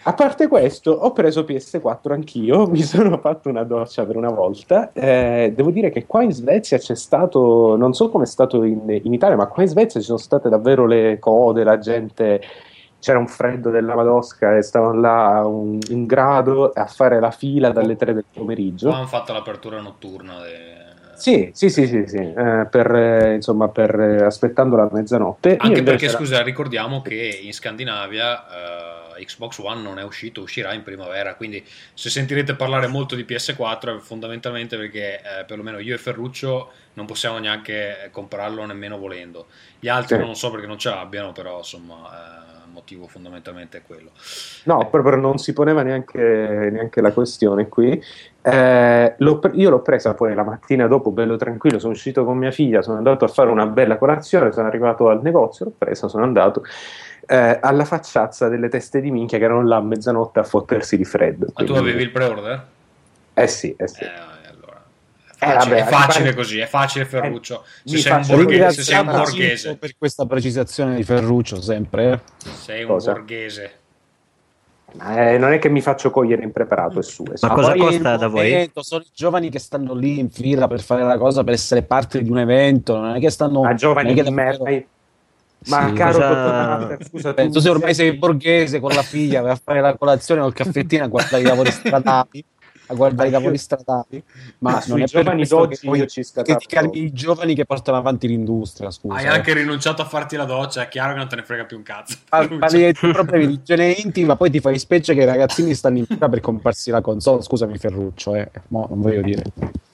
A 0.04 0.14
parte 0.14 0.48
questo, 0.48 0.90
ho 0.90 1.12
preso 1.12 1.42
PS4 1.42 2.12
anch'io, 2.12 2.66
mi 2.70 2.82
sono 2.82 3.18
fatto 3.18 3.48
una 3.48 3.62
doccia 3.62 4.04
per 4.04 4.16
una 4.16 4.30
volta. 4.30 4.92
Eh, 4.92 5.52
devo 5.54 5.70
dire 5.70 5.90
che 5.90 6.06
qua 6.06 6.22
in 6.22 6.32
Svezia 6.32 6.78
c'è 6.78 6.96
stato, 6.96 7.76
non 7.76 7.92
so 7.92 8.10
come 8.10 8.24
è 8.24 8.26
stato 8.26 8.64
in, 8.64 8.80
in 9.02 9.14
Italia, 9.14 9.36
ma 9.36 9.46
qua 9.46 9.62
in 9.62 9.68
Svezia 9.68 10.00
ci 10.00 10.06
sono 10.06 10.18
state 10.18 10.48
davvero 10.48 10.86
le 10.86 11.18
code, 11.20 11.62
la 11.62 11.78
gente. 11.78 12.40
C'era 12.98 13.18
un 13.18 13.26
freddo 13.26 13.70
della 13.70 13.96
Madosca 13.96 14.56
e 14.56 14.62
stavano 14.62 15.00
là 15.00 15.42
un, 15.44 15.76
un 15.90 16.06
grado 16.06 16.70
a 16.70 16.86
fare 16.86 17.18
la 17.18 17.32
fila 17.32 17.70
dalle 17.70 17.96
3 17.96 18.14
del 18.14 18.24
pomeriggio. 18.32 18.88
Qua 18.88 18.98
hanno 18.98 19.06
fatto 19.06 19.32
l'apertura 19.32 19.80
notturna. 19.80 20.34
de- 20.40 20.91
Sì, 21.22 21.52
sì, 21.54 21.70
sì, 21.70 21.86
sì, 21.86 22.02
sì, 22.08 22.16
eh, 22.16 22.66
per, 22.68 22.92
eh, 22.92 23.34
insomma, 23.34 23.68
per, 23.68 23.94
eh, 23.94 24.24
aspettando 24.24 24.74
la 24.74 24.88
mezzanotte. 24.90 25.54
Anche 25.56 25.84
perché, 25.84 26.08
scusa, 26.08 26.42
ricordiamo 26.42 27.00
che 27.00 27.38
in 27.40 27.52
Scandinavia 27.52 29.14
eh, 29.16 29.24
Xbox 29.24 29.58
One 29.58 29.82
non 29.82 30.00
è 30.00 30.02
uscito, 30.02 30.40
uscirà 30.42 30.72
in 30.72 30.82
primavera, 30.82 31.36
quindi 31.36 31.64
se 31.94 32.10
sentirete 32.10 32.56
parlare 32.56 32.88
molto 32.88 33.14
di 33.14 33.22
PS4 33.22 33.98
è 33.98 34.00
fondamentalmente 34.00 34.76
perché 34.76 35.18
eh, 35.18 35.44
perlomeno 35.46 35.78
io 35.78 35.94
e 35.94 35.98
Ferruccio 35.98 36.72
non 36.94 37.06
possiamo 37.06 37.38
neanche 37.38 38.08
comprarlo 38.10 38.64
nemmeno 38.64 38.98
volendo. 38.98 39.46
Gli 39.78 39.86
altri 39.86 40.16
Sì. 40.16 40.24
non 40.24 40.34
so 40.34 40.50
perché 40.50 40.66
non 40.66 40.78
ce 40.78 40.90
l'abbiano, 40.90 41.30
però 41.30 41.58
insomma 41.58 41.94
eh, 42.10 42.64
il 42.66 42.72
motivo 42.72 43.06
fondamentalmente 43.06 43.78
è 43.78 43.82
quello. 43.82 44.10
No, 44.64 44.88
proprio 44.90 45.14
non 45.14 45.38
si 45.38 45.52
poneva 45.52 45.82
neanche, 45.82 46.68
neanche 46.72 47.00
la 47.00 47.12
questione 47.12 47.68
qui. 47.68 48.02
Eh, 48.44 49.14
l'ho 49.18 49.38
pre- 49.38 49.52
io 49.54 49.70
l'ho 49.70 49.82
presa 49.82 50.14
poi 50.14 50.34
la 50.34 50.42
mattina 50.42 50.88
dopo, 50.88 51.12
bello 51.12 51.36
tranquillo, 51.36 51.78
sono 51.78 51.92
uscito 51.92 52.24
con 52.24 52.36
mia 52.36 52.50
figlia, 52.50 52.82
sono 52.82 52.96
andato 52.96 53.24
a 53.24 53.28
fare 53.28 53.50
una 53.50 53.66
bella 53.66 53.96
colazione, 53.98 54.50
sono 54.52 54.66
arrivato 54.66 55.08
al 55.08 55.22
negozio, 55.22 55.66
l'ho 55.66 55.74
presa, 55.78 56.08
sono 56.08 56.24
andato 56.24 56.64
eh, 57.28 57.58
alla 57.62 57.84
facciazza 57.84 58.48
delle 58.48 58.68
teste 58.68 59.00
di 59.00 59.12
minchia 59.12 59.38
che 59.38 59.44
erano 59.44 59.62
là 59.64 59.76
a 59.76 59.80
mezzanotte 59.80 60.40
a 60.40 60.42
fottersi 60.44 60.96
di 60.96 61.04
freddo. 61.04 61.46
Ma 61.54 61.64
tu 61.64 61.74
avevi 61.74 62.02
il 62.02 62.10
pre-order? 62.10 62.66
Eh 63.34 63.46
sì, 63.46 63.74
eh 63.78 63.86
sì. 63.86 64.02
Eh, 64.02 64.10
allora. 64.50 64.82
È 65.38 65.44
Eh, 65.44 65.52
facile, 65.52 65.74
vabbè, 65.76 65.86
è 65.86 65.88
facile 65.90 66.24
fare- 66.24 66.34
così, 66.34 66.58
è 66.58 66.66
facile 66.66 67.04
Ferruccio. 67.04 67.62
Se 67.84 67.94
mi 67.94 68.00
sei 68.02 68.12
un 68.12 68.26
borghese, 68.26 68.70
se 68.72 68.82
sei 68.82 68.98
un 68.98 69.06
borghese, 69.06 69.76
per 69.76 69.94
questa 69.96 70.26
precisazione 70.26 70.96
di 70.96 71.04
Ferruccio 71.04 71.60
sempre. 71.62 72.10
eh. 72.12 72.20
sei 72.50 72.82
un 72.82 72.88
Cosa? 72.88 73.12
borghese. 73.12 73.72
Ma, 74.94 75.30
eh, 75.30 75.38
non 75.38 75.52
è 75.52 75.58
che 75.58 75.68
mi 75.68 75.80
faccio 75.80 76.10
cogliere 76.10 76.42
impreparato, 76.42 76.98
è 76.98 77.02
su. 77.02 77.24
è 77.24 77.36
su. 77.36 77.46
Ma 77.46 77.52
cosa 77.52 77.72
poi 77.72 77.80
costa 77.80 78.12
il 78.12 78.18
da 78.18 78.26
voi? 78.28 78.70
Sono 78.74 79.02
i 79.02 79.10
giovani 79.14 79.50
che 79.50 79.58
stanno 79.58 79.94
lì 79.94 80.18
in 80.18 80.30
fila 80.30 80.66
per 80.68 80.82
fare 80.82 81.02
la 81.02 81.16
cosa, 81.18 81.44
per 81.44 81.54
essere 81.54 81.82
parte 81.82 82.22
di 82.22 82.30
un 82.30 82.38
evento, 82.38 82.96
non 82.96 83.14
è 83.14 83.20
che 83.20 83.30
stanno... 83.30 83.62
Ma 83.62 83.74
giovani 83.74 84.14
che 84.14 84.22
di 84.22 84.30
merda. 84.30 84.70
Ma 85.66 85.88
Sì, 85.88 85.92
caro 85.92 86.12
cosa- 86.18 86.76
dottor 86.76 87.04
scusa, 87.04 87.34
Eh, 87.34 87.48
tu 87.50 87.60
se 87.60 87.68
ormai 87.68 87.94
sei 87.94 88.12
borghese 88.12 88.80
con 88.80 88.90
la 88.90 89.02
figlia, 89.02 89.42
vai 89.42 89.52
a 89.52 89.60
fare 89.62 89.80
la 89.80 89.96
colazione 89.96 90.40
col 90.40 90.52
caffettino 90.52 91.04
a 91.04 91.06
guardare 91.06 91.42
i 91.42 91.46
lavori 91.46 91.70
stradali, 91.70 92.44
a 92.92 92.94
guardare 92.94 93.28
i 93.28 93.32
lavori 93.32 93.58
stradali, 93.58 94.22
ma, 94.58 94.70
Ma 94.70 94.72
non 94.72 94.82
sui 94.82 95.02
è 95.02 95.04
per 95.04 95.22
giovani 95.22 95.36
questo 95.38 95.56
d'oggi 95.56 95.78
che 95.78 95.86
poi 95.86 95.98
io 95.98 96.06
ci 96.06 96.22
scatappo. 96.22 96.64
critichi 96.66 97.04
i 97.04 97.12
giovani 97.12 97.54
che 97.54 97.64
portano 97.64 97.96
avanti 97.98 98.28
l'industria, 98.28 98.90
scusa. 98.90 99.16
Hai 99.16 99.24
eh. 99.24 99.28
anche 99.28 99.54
rinunciato 99.54 100.02
a 100.02 100.04
farti 100.04 100.36
la 100.36 100.44
doccia, 100.44 100.82
è 100.82 100.88
chiaro 100.88 101.12
che 101.12 101.18
non 101.18 101.28
te 101.28 101.36
ne 101.36 101.42
frega 101.42 101.64
più 101.64 101.78
un 101.78 101.82
cazzo. 101.82 102.16
Pa- 102.28 102.46
Parli 102.46 102.78
dei 102.80 102.92
tuoi 102.92 103.12
problemi 103.12 103.46
di 103.46 103.54
igiene 103.54 103.90
intima, 103.90 104.36
poi 104.36 104.50
ti 104.50 104.60
fai 104.60 104.78
specie 104.78 105.14
che 105.14 105.22
i 105.22 105.26
ragazzini 105.26 105.74
stanno 105.74 105.98
in 105.98 106.06
fila 106.06 106.28
per 106.28 106.40
comprarsi 106.40 106.90
la 106.90 107.00
console. 107.00 107.42
Scusami, 107.42 107.78
Ferruccio, 107.78 108.34
eh. 108.34 108.50
Mo, 108.68 108.86
non 108.88 109.00
voglio 109.00 109.22
dire. 109.22 109.42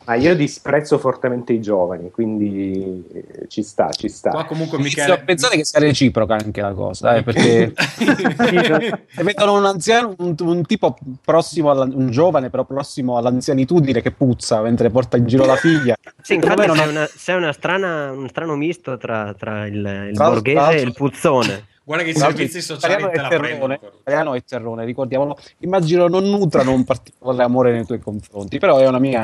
Ma 0.08 0.14
io 0.14 0.34
disprezzo 0.34 0.96
fortemente 0.96 1.52
i 1.52 1.60
giovani, 1.60 2.10
quindi 2.10 3.04
eh, 3.12 3.46
ci 3.46 3.62
sta, 3.62 3.90
ci 3.90 4.08
sta. 4.08 4.30
Qua 4.30 4.46
comunque 4.46 4.78
Michele... 4.78 5.12
a 5.12 5.18
pensare 5.18 5.56
che 5.56 5.66
sia 5.66 5.80
reciproca 5.80 6.32
anche 6.32 6.62
la 6.62 6.72
cosa, 6.72 7.16
eh, 7.16 7.22
perché 7.22 7.74
se 7.76 9.22
vedono 9.22 9.58
un 9.58 9.66
anziano, 9.66 10.14
un, 10.16 10.34
un 10.38 10.64
tipo 10.64 10.96
prossimo, 11.22 11.70
alla, 11.70 11.84
un 11.84 12.10
giovane 12.10 12.48
però 12.48 12.64
prossimo 12.64 13.18
all'anzianitudine 13.18 14.00
che 14.00 14.10
puzza 14.10 14.62
mentre 14.62 14.88
porta 14.88 15.18
in 15.18 15.26
giro 15.26 15.44
la 15.44 15.56
figlia. 15.56 15.94
Sì, 16.22 16.36
infatti 16.36 16.66
non- 16.66 16.88
una, 16.88 17.06
sei 17.06 17.36
una 17.36 17.52
strana, 17.52 18.10
un 18.10 18.30
strano 18.30 18.56
misto 18.56 18.96
tra, 18.96 19.34
tra 19.38 19.66
il, 19.66 20.06
il 20.08 20.14
Tra- 20.14 20.30
borghese 20.30 20.78
e 20.78 20.80
il 20.80 20.94
puzzone. 20.94 21.66
Guarda 21.88 22.04
che 22.04 22.10
i 22.10 22.14
servizi 22.14 22.60
sociali 22.60 23.02
italiano 23.02 23.10
te 23.10 23.18
e 23.18 23.22
la 23.22 23.28
terrone, 23.48 23.80
italiano 24.00 24.34
e 24.34 24.44
terrone, 24.46 24.84
ricordiamolo. 24.84 25.38
Immagino 25.60 26.06
non 26.06 26.28
nutrano 26.28 26.74
un 26.74 26.84
particolare 26.84 27.42
amore 27.44 27.72
nei 27.72 27.86
tuoi 27.86 27.98
confronti, 27.98 28.58
però 28.58 28.76
è 28.76 28.86
una 28.86 28.98
mia, 28.98 29.22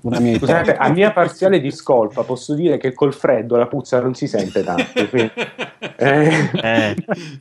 una 0.00 0.18
mia 0.18 0.38
Scusate, 0.38 0.74
a 0.74 0.88
mia 0.88 1.12
parziale 1.12 1.60
discolpa 1.60 2.22
posso 2.22 2.54
dire 2.54 2.78
che 2.78 2.94
col 2.94 3.12
freddo 3.12 3.56
la 3.56 3.66
puzza 3.66 4.00
non 4.00 4.14
si 4.14 4.26
sente 4.26 4.64
tanto. 4.64 5.06
quindi- 5.06 5.32
eh, 5.96 6.50
Eh, 6.54 6.94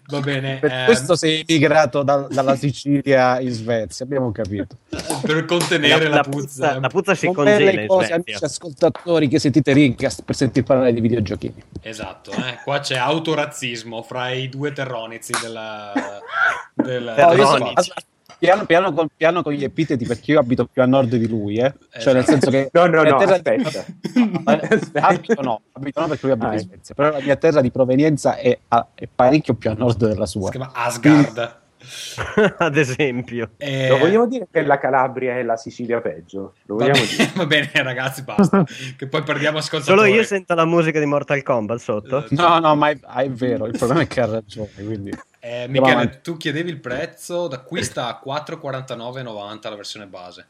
Va 0.10 0.20
bene, 0.20 0.58
Per 0.60 0.70
ehm, 0.70 0.86
questo 0.86 1.16
sei 1.16 1.46
emigrato 1.48 2.04
da- 2.04 2.28
dalla 2.30 2.58
Sicilia 2.58 3.40
in 3.40 3.52
Svezia, 3.52 4.04
abbiamo 4.04 4.34
capito. 4.34 4.76
per 5.22 5.46
contenere 5.46 6.10
la, 6.10 6.16
la, 6.18 6.24
puzza. 6.24 6.40
puzza, 6.66 6.80
la 6.82 6.88
puzza 6.90 7.16
si 7.16 7.32
congela 7.32 7.72
in 7.72 7.88
cose, 7.88 8.08
Svezia. 8.08 8.16
amici 8.26 8.44
ascoltatori 8.44 9.28
che 9.30 9.40
sentite 9.40 9.72
Rincast 9.72 10.24
per 10.24 10.36
sentir 10.36 10.64
parlare 10.64 10.92
di 10.92 11.00
videogiochi. 11.00 11.54
Esatto, 11.82 12.32
eh. 12.32 12.60
qua 12.66 12.80
c'è 12.82 12.98
autorazzismo 12.98 14.02
fra 14.02 14.30
i 14.32 14.50
due 14.50 14.56
terronizi 14.74 15.34
della... 15.42 15.94
del- 16.74 17.14
Però 17.16 17.28
No, 17.30 17.34
io 17.36 17.46
sono- 17.46 17.58
Terronici. 17.58 17.92
piano, 18.40 18.66
piano, 18.66 18.94
con, 18.94 19.08
piano 19.16 19.42
con 19.44 19.54
gli 19.54 19.64
epiteti 19.64 20.06
perché 20.06 20.32
io 20.34 20.40
abito 20.40 20.66
più 20.66 20.82
a 20.82 20.86
nord 20.86 21.16
di 21.16 21.28
lui, 21.28 21.58
eh. 21.58 21.74
cioè 22.00 22.14
nel 22.14 22.26
senso 22.26 22.50
che 22.52 22.70
No, 22.72 22.86
no, 22.86 23.02
no, 23.04 23.18
terra- 23.18 23.36
aspetta. 23.36 23.86
Eh, 24.18 24.60
Aspetta. 24.76 25.08
abito 25.08 25.42
no, 25.42 25.62
abito 25.74 26.00
no 26.02 26.08
perché 26.08 26.26
lui 26.26 26.32
abita 26.34 26.50
Ah, 26.50 26.54
in. 26.54 26.60
Svezia, 26.60 26.96
però 26.96 27.12
la 27.12 27.20
mia 27.22 27.36
terra 27.36 27.62
di 27.62 27.72
provenienza 27.72 28.36
è, 28.38 28.58
a- 28.70 28.88
è 28.94 29.08
parecchio 29.14 29.54
più 29.56 29.70
a 29.70 29.74
nord 29.74 29.98
della 30.08 30.26
si 30.26 30.40
sua. 30.40 30.50
chiama 30.52 30.72
Asgard. 30.74 31.57
Ad 32.58 32.78
esempio. 32.78 33.52
Eh, 33.58 33.90
Lo 33.90 33.98
vogliamo 33.98 34.28
dire 34.28 34.48
che 34.52 34.62
la 34.64 34.78
Calabria 34.78 35.38
è 35.38 35.44
la 35.44 35.56
Sicilia 35.58 36.02
peggio? 36.02 36.56
Lo 36.66 36.76
va, 36.76 36.86
vogliamo 36.86 37.06
bene, 37.06 37.16
dire? 37.18 37.32
va 37.36 37.46
bene, 37.46 37.72
ragazzi, 37.84 38.24
basta. 38.24 38.64
che 38.98 39.08
poi 39.08 39.24
perdiamo 39.24 39.58
ascoltatori. 39.60 39.98
Solo 40.00 40.14
io 40.14 40.24
sento 40.24 40.54
la 40.54 40.66
musica 40.66 41.00
di 41.00 41.06
Mortal 41.06 41.42
Kombat 41.44 41.80
sotto. 41.80 42.24
Eh, 42.24 42.28
No, 42.32 42.60
no, 42.60 42.76
ma 42.76 42.90
è, 42.90 42.98
ah, 43.04 43.22
è 43.24 43.30
vero, 43.30 43.66
il 43.66 43.78
problema 43.78 44.02
è 44.02 44.08
che 44.08 44.22
ha 44.22 44.26
ragione, 44.26 44.70
quindi... 44.76 45.12
Eh, 45.40 45.68
Michele, 45.70 46.20
tu 46.22 46.36
chiedevi 46.36 46.70
il 46.70 46.80
prezzo, 46.80 47.48
da 47.48 47.60
qui 47.60 47.84
sta 47.84 48.08
a 48.08 48.22
4,49,90 48.26 49.70
la 49.70 49.76
versione 49.76 50.06
base. 50.08 50.48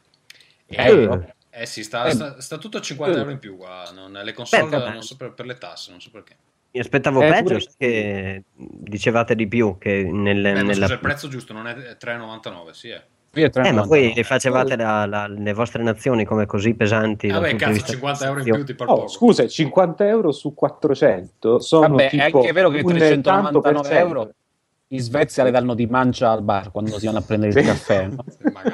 E- 0.66 0.76
Eh. 0.76 1.34
eh 1.50 1.66
sì, 1.66 1.82
sta, 1.84 2.06
Eh. 2.06 2.10
sta- 2.12 2.40
sta 2.40 2.58
tutto 2.58 2.78
a 2.78 2.80
50 2.80 3.16
Eh. 3.16 3.20
euro 3.20 3.30
in 3.30 3.38
più 3.38 3.56
qua. 3.56 3.84
non- 3.94 4.10
le 4.22 4.32
console 4.32 4.68
Beh, 4.68 4.90
non 4.90 5.02
so 5.02 5.16
per, 5.16 5.32
per 5.32 5.46
le 5.46 5.56
tasse, 5.56 5.90
non 5.90 6.00
so 6.00 6.10
perché. 6.10 6.34
Mi 6.78 6.84
aspettavo 6.84 7.20
Eh, 7.22 7.28
peggio, 7.30 7.42
pure- 7.54 7.64
che 7.76 8.42
dicevate 8.56 9.34
di 9.34 9.48
più 9.48 9.76
che 9.78 10.04
nelle, 10.04 10.50
Eh, 10.50 10.62
nella... 10.62 10.72
scusa, 10.74 10.92
il 10.92 10.98
prezzo 11.00 11.28
giusto 11.28 11.52
non 11.52 11.66
è 11.66 11.74
3,99, 11.98 12.72
sì, 12.72 12.88
eh. 12.90 13.02
Eh, 13.30 13.72
ma 13.72 13.82
voi 13.82 14.12
le 14.14 14.22
facevate 14.24 14.74
la- 14.76 15.04
la- 15.06 15.26
le 15.28 15.52
vostre 15.52 15.82
nazioni 15.82 16.24
come 16.24 16.46
così 16.46 16.74
pesanti? 16.74 17.28
Vabbè, 17.28 17.56
cazzo, 17.56 17.72
vista 17.72 17.92
50 17.92 18.24
euro 18.26 18.38
in 18.38 18.44
più 18.44 18.64
ti 18.64 18.74
par 18.74 18.88
Oh, 18.88 18.94
poco. 18.94 19.08
scusa, 19.08 19.46
50 19.46 20.06
euro 20.08 20.32
su 20.32 20.54
400 20.54 21.58
sono 21.60 21.88
Vabbè, 21.88 22.06
è 22.06 22.08
tipo 22.10 22.38
anche 22.38 22.52
vero 22.52 22.70
che 22.70 22.80
un 22.82 22.94
399 22.94 23.22
tanto 23.22 23.60
per 23.60 23.74
cento. 23.84 24.06
euro 24.08 24.30
in 24.90 25.00
Svezia 25.00 25.44
le 25.44 25.50
danno 25.50 25.74
di 25.74 25.86
mancia 25.86 26.30
al 26.30 26.42
bar 26.42 26.70
quando 26.70 26.98
si 26.98 27.04
vanno 27.06 27.18
a 27.18 27.22
prendere 27.22 27.52
Sì. 27.52 27.58
il 27.58 27.64
caffè. 27.66 28.08
No? 28.18 28.24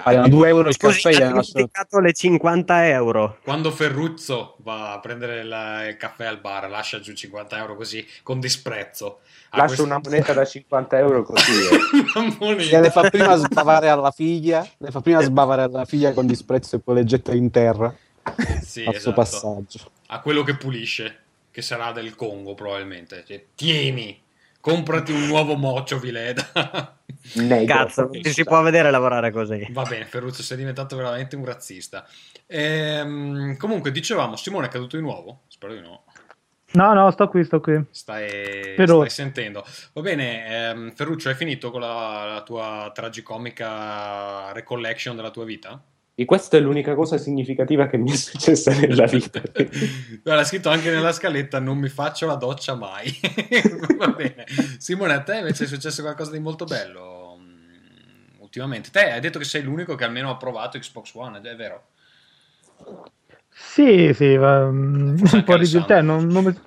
Pagano 0.02 0.28
2 0.28 0.48
euro 0.48 0.68
il 0.68 0.74
Scusi, 0.74 0.94
caffè 1.02 1.08
ha 1.08 1.10
gliene 1.10 1.24
lasciano- 1.34 1.42
dimenticato 1.54 1.98
le 2.00 2.12
50 2.12 2.88
euro. 2.88 3.38
Quando 3.42 3.70
Ferruzzo 3.72 4.56
va 4.58 4.92
a 4.92 5.00
prendere 5.00 5.42
la- 5.42 5.86
il 5.88 5.96
caffè 5.96 6.26
al 6.26 6.38
bar, 6.40 6.70
lascia 6.70 7.00
giù 7.00 7.12
50 7.12 7.58
euro 7.58 7.74
così 7.76 8.06
con 8.22 8.38
disprezzo. 8.38 9.20
Lascio 9.50 9.66
questo- 9.66 9.84
una 9.84 10.00
moneta 10.02 10.32
da 10.32 10.44
50 10.44 10.98
euro 10.98 11.22
così. 11.24 11.52
eh. 11.52 12.56
Gliele 12.62 12.90
fa 12.90 13.08
prima 13.10 13.34
sbavare 13.36 13.88
alla 13.88 14.10
figlia, 14.12 14.66
le 14.78 14.90
fa 14.90 15.00
prima 15.00 15.20
sbavare 15.22 15.62
alla 15.62 15.84
figlia 15.84 16.12
con 16.12 16.26
disprezzo 16.26 16.76
e 16.76 16.78
poi 16.78 16.94
le 16.96 17.04
getta 17.04 17.32
in 17.34 17.50
terra 17.50 17.92
Sì, 18.62 18.80
al 18.84 18.94
suo 18.94 19.10
esatto. 19.10 19.12
passaggio. 19.14 19.78
A 20.08 20.20
quello 20.20 20.42
che 20.44 20.56
pulisce, 20.56 21.18
che 21.50 21.60
sarà 21.62 21.92
del 21.92 22.14
Congo 22.14 22.54
probabilmente. 22.54 23.24
Cioè, 23.26 23.44
tieni, 23.54 24.20
comprati 24.64 25.12
un 25.12 25.26
nuovo 25.26 25.56
moccio, 25.56 25.98
Vileda. 25.98 26.98
Negro. 27.34 27.74
Cazzo, 27.74 28.00
non 28.04 28.22
ti 28.22 28.32
si 28.32 28.44
può 28.44 28.62
vedere 28.62 28.90
lavorare 28.90 29.30
così. 29.30 29.66
Va 29.70 29.82
bene, 29.82 30.06
Ferruzzo, 30.06 30.42
sei 30.42 30.56
diventato 30.56 30.96
veramente 30.96 31.36
un 31.36 31.44
razzista. 31.44 32.06
Ehm, 32.46 33.58
comunque, 33.58 33.92
dicevamo, 33.92 34.36
Simone 34.36 34.68
è 34.68 34.70
caduto 34.70 34.96
di 34.96 35.02
nuovo? 35.02 35.42
Spero 35.48 35.74
di 35.74 35.82
no. 35.82 36.04
No, 36.72 36.94
no, 36.94 37.10
sto 37.10 37.28
qui, 37.28 37.44
sto 37.44 37.60
qui. 37.60 37.78
Stai, 37.90 38.74
stai 38.74 39.10
sentendo. 39.10 39.66
Va 39.92 40.00
bene, 40.00 40.46
ehm, 40.46 40.92
Ferruccio, 40.92 41.28
hai 41.28 41.34
finito 41.34 41.70
con 41.70 41.82
la, 41.82 42.24
la 42.32 42.42
tua 42.42 42.90
tragicomica 42.94 44.50
recollection 44.52 45.14
della 45.14 45.30
tua 45.30 45.44
vita? 45.44 45.78
E 46.16 46.24
questa 46.26 46.56
è 46.56 46.60
l'unica 46.60 46.94
cosa 46.94 47.18
significativa 47.18 47.88
che 47.88 47.96
mi 47.96 48.12
è 48.12 48.14
successa 48.14 48.70
nella 48.72 49.06
vita. 49.06 49.42
Guarda, 50.22 50.42
ha 50.42 50.44
scritto 50.44 50.68
anche 50.68 50.90
nella 50.92 51.10
scaletta: 51.12 51.58
Non 51.58 51.76
mi 51.78 51.88
faccio 51.88 52.26
la 52.26 52.36
doccia 52.36 52.76
mai. 52.76 53.12
Va 53.98 54.08
bene, 54.08 54.44
Simone, 54.78 55.12
a 55.14 55.22
te 55.22 55.38
invece 55.38 55.64
è 55.64 55.66
successo 55.66 56.02
qualcosa 56.02 56.30
di 56.30 56.38
molto 56.38 56.66
bello 56.66 57.36
mm, 57.40 58.40
ultimamente. 58.40 58.90
Te 58.92 59.10
hai 59.10 59.20
detto 59.20 59.40
che 59.40 59.44
sei 59.44 59.64
l'unico 59.64 59.96
che 59.96 60.04
almeno 60.04 60.30
ha 60.30 60.36
provato 60.36 60.78
Xbox 60.78 61.12
One, 61.14 61.40
è 61.40 61.56
vero? 61.56 61.86
Sì, 63.50 64.12
sì, 64.14 64.36
va- 64.36 64.70
mm, 64.70 65.16
un 65.32 65.42
po' 65.44 65.56
di 65.58 65.84
te, 65.84 66.00
non, 66.00 66.26
non 66.28 66.44
mi- 66.44 66.60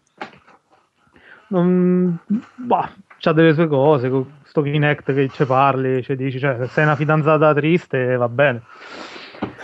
non- 1.47 2.19
bah, 2.55 2.93
c'ha 3.17 3.31
delle 3.31 3.53
sue 3.53 3.67
cose, 3.67 4.10
con 4.10 4.39
sto 4.43 4.62
Kinect 4.62 5.13
che 5.13 5.29
ci 5.29 5.45
parli, 5.45 6.03
ci 6.03 6.17
dici, 6.17 6.38
cioè, 6.38 6.57
se 6.60 6.67
sei 6.67 6.83
una 6.83 6.97
fidanzata 6.97 7.53
triste 7.53 8.15
va 8.17 8.27
bene. 8.27 8.63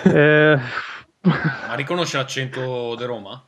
Eh, 0.06 0.58
Ma 1.68 1.74
riconosce 1.76 2.18
l'accento 2.18 2.96
di 2.96 3.06
Roma? 3.06 3.42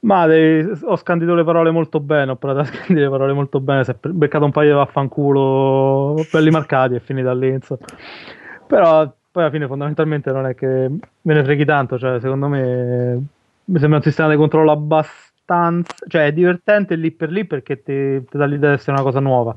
ma 0.00 0.26
devi- 0.26 0.78
ho 0.84 0.96
scandito 0.96 1.34
le 1.34 1.42
parole 1.44 1.70
molto 1.70 1.98
bene, 2.00 2.30
ho 2.30 2.36
provato 2.36 2.60
a 2.60 2.64
scandire 2.72 3.06
le 3.06 3.10
parole 3.10 3.32
molto 3.32 3.60
bene, 3.60 3.82
si 3.84 3.90
è 3.90 3.96
beccato 4.08 4.44
un 4.44 4.52
paio 4.52 4.70
di 4.70 4.76
vaffanculo 4.76 6.14
belli 6.30 6.50
marcati 6.50 6.94
e 6.94 7.00
finita 7.00 7.32
lì, 7.34 7.48
insomma. 7.48 7.80
Però 8.66 9.12
poi 9.30 9.42
alla 9.42 9.50
fine 9.52 9.66
fondamentalmente 9.66 10.30
non 10.30 10.46
è 10.46 10.54
che 10.54 10.88
me 10.88 11.34
ne 11.34 11.44
freghi 11.44 11.64
tanto, 11.64 11.98
cioè 11.98 12.20
secondo 12.20 12.48
me 12.48 13.20
mi 13.64 13.78
sembra 13.78 13.98
un 13.98 14.02
sistema 14.04 14.30
di 14.30 14.36
controllo 14.36 14.70
abbastanza, 14.70 15.92
cioè 16.06 16.26
è 16.26 16.32
divertente 16.32 16.94
lì 16.94 17.10
per 17.10 17.30
lì 17.30 17.44
perché 17.44 17.82
ti, 17.82 18.24
ti 18.24 18.36
dà 18.38 18.44
l'idea 18.46 18.70
di 18.70 18.76
essere 18.76 18.92
una 18.92 19.02
cosa 19.02 19.20
nuova. 19.20 19.56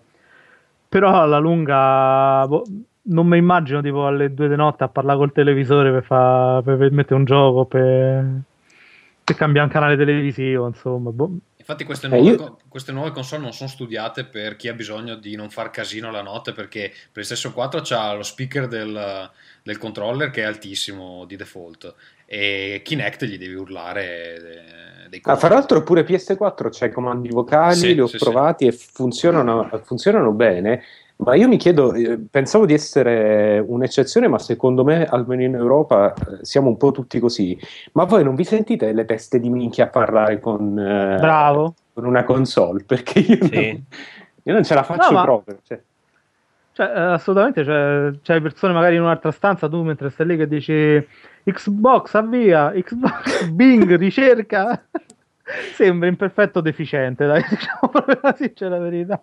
Però 0.90 1.22
alla 1.22 1.38
lunga 1.38 2.46
boh, 2.48 2.64
non 3.10 3.28
mi 3.28 3.38
immagino 3.38 3.82
tipo 3.82 4.06
alle 4.08 4.34
due 4.34 4.48
di 4.48 4.56
notte 4.56 4.84
a 4.84 4.90
parlare 4.90 5.18
col 5.18 5.32
televisore 5.32 5.92
per, 5.92 6.04
fa- 6.04 6.62
per, 6.64 6.78
per 6.78 6.92
mettere 6.92 7.16
un 7.16 7.26
gioco, 7.26 7.66
per, 7.66 8.26
per 9.24 9.36
cambiare 9.36 9.68
un 9.68 9.74
canale 9.74 9.98
televisivo, 9.98 10.68
insomma. 10.68 11.12
boh. 11.12 11.38
Infatti, 11.58 11.84
queste 11.84 12.08
Eh, 12.10 12.18
nuove, 12.18 12.36
io- 12.36 12.58
queste 12.70 12.92
nuove 12.92 13.12
console 13.12 13.42
non 13.44 13.54
sono 13.54 13.70
studiate 13.70 14.26
per 14.26 14.56
chi 14.56 14.70
ha 14.70 14.74
bisogno 14.74 15.16
di 15.16 15.36
non 15.36 15.50
far 15.50 15.70
casino 15.72 16.10
la 16.10 16.22
notte. 16.22 16.54
Perché 16.54 16.92
PlayStation 17.12 17.54
4 17.54 17.82
ha 17.96 18.14
lo 18.14 18.24
speaker 18.24 18.68
del, 18.68 19.30
del 19.62 19.78
controller 19.78 20.32
che 20.32 20.42
è 20.42 20.46
altissimo 20.46 21.26
di 21.26 21.36
default, 21.36 21.94
e 22.26 22.82
Kinect 22.84 23.26
gli 23.26 23.38
devi 23.38 23.54
urlare 23.56 25.06
eh, 25.06 25.10
dei 25.10 25.22
Ah, 25.22 25.36
fra 25.36 25.50
l'altro 25.50 25.84
pure 25.84 26.04
PS4 26.04 26.70
c'è 26.70 26.88
i 26.88 26.92
comandi 26.92 27.30
vocali, 27.30 27.76
Sì, 27.76 27.94
li 27.94 28.00
ho 28.00 28.08
sì, 28.08 28.18
provati 28.18 28.66
e 28.68 28.72
funzionano, 28.72 29.70
funzionano 29.84 30.32
bene, 30.32 30.82
ma 31.22 31.36
io 31.36 31.48
mi 31.50 31.58
chiedo, 31.58 31.94
eh, 31.94 32.18
pensavo 32.18 32.66
di 32.66 32.74
essere 32.74 33.60
un'eccezione, 33.66 34.28
ma 34.30 34.40
secondo 34.40 34.86
me 34.86 35.06
almeno 35.06 35.42
in 35.44 35.54
Europa 35.54 36.14
eh, 36.14 36.46
siamo 36.46 36.70
un 36.70 36.78
po' 36.78 36.92
tutti 36.92 37.20
così. 37.20 37.58
Ma 37.94 38.06
voi 38.06 38.24
non 38.24 38.36
vi 38.36 38.46
sentite 38.46 38.94
le 38.94 39.04
teste 39.04 39.40
di 39.40 39.50
minchia 39.50 39.86
a 39.86 39.90
parlare 39.90 40.40
con, 40.40 40.80
eh, 40.80 41.18
Bravo. 41.20 41.74
con 41.94 42.06
una 42.06 42.24
console? 42.24 42.84
Perché 42.88 43.20
io, 43.20 43.38
non, 43.42 43.84
io 44.44 44.54
non 44.54 44.64
ce 44.64 44.74
la 44.74 44.84
faccio 44.84 45.10
No, 45.10 45.18
ma- 45.18 45.24
proprio. 45.24 45.58
cioè. 45.64 45.82
Cioè, 46.72 46.86
eh, 46.88 47.00
assolutamente, 47.00 47.66
cioè, 47.66 48.12
c'hai 48.22 48.40
persone 48.40 48.72
magari 48.72 48.96
in 48.96 49.02
un'altra 49.02 49.32
stanza, 49.32 49.68
tu 49.68 49.82
mentre 49.84 50.10
stai 50.12 50.26
lì 50.26 50.38
che 50.38 50.48
dici 50.48 51.06
Xbox 51.44 52.14
avvia, 52.14 52.72
Xbox 52.72 53.50
Bing 53.52 53.94
ricerca. 53.98 54.82
Sembra 55.74 56.08
imperfetto 56.08 56.62
deficiente, 56.62 57.26
dai, 57.26 57.44
diciamo 57.50 57.90
proprio 57.92 58.20
la 58.22 58.34
sincera 58.38 58.78
verità. 58.78 59.22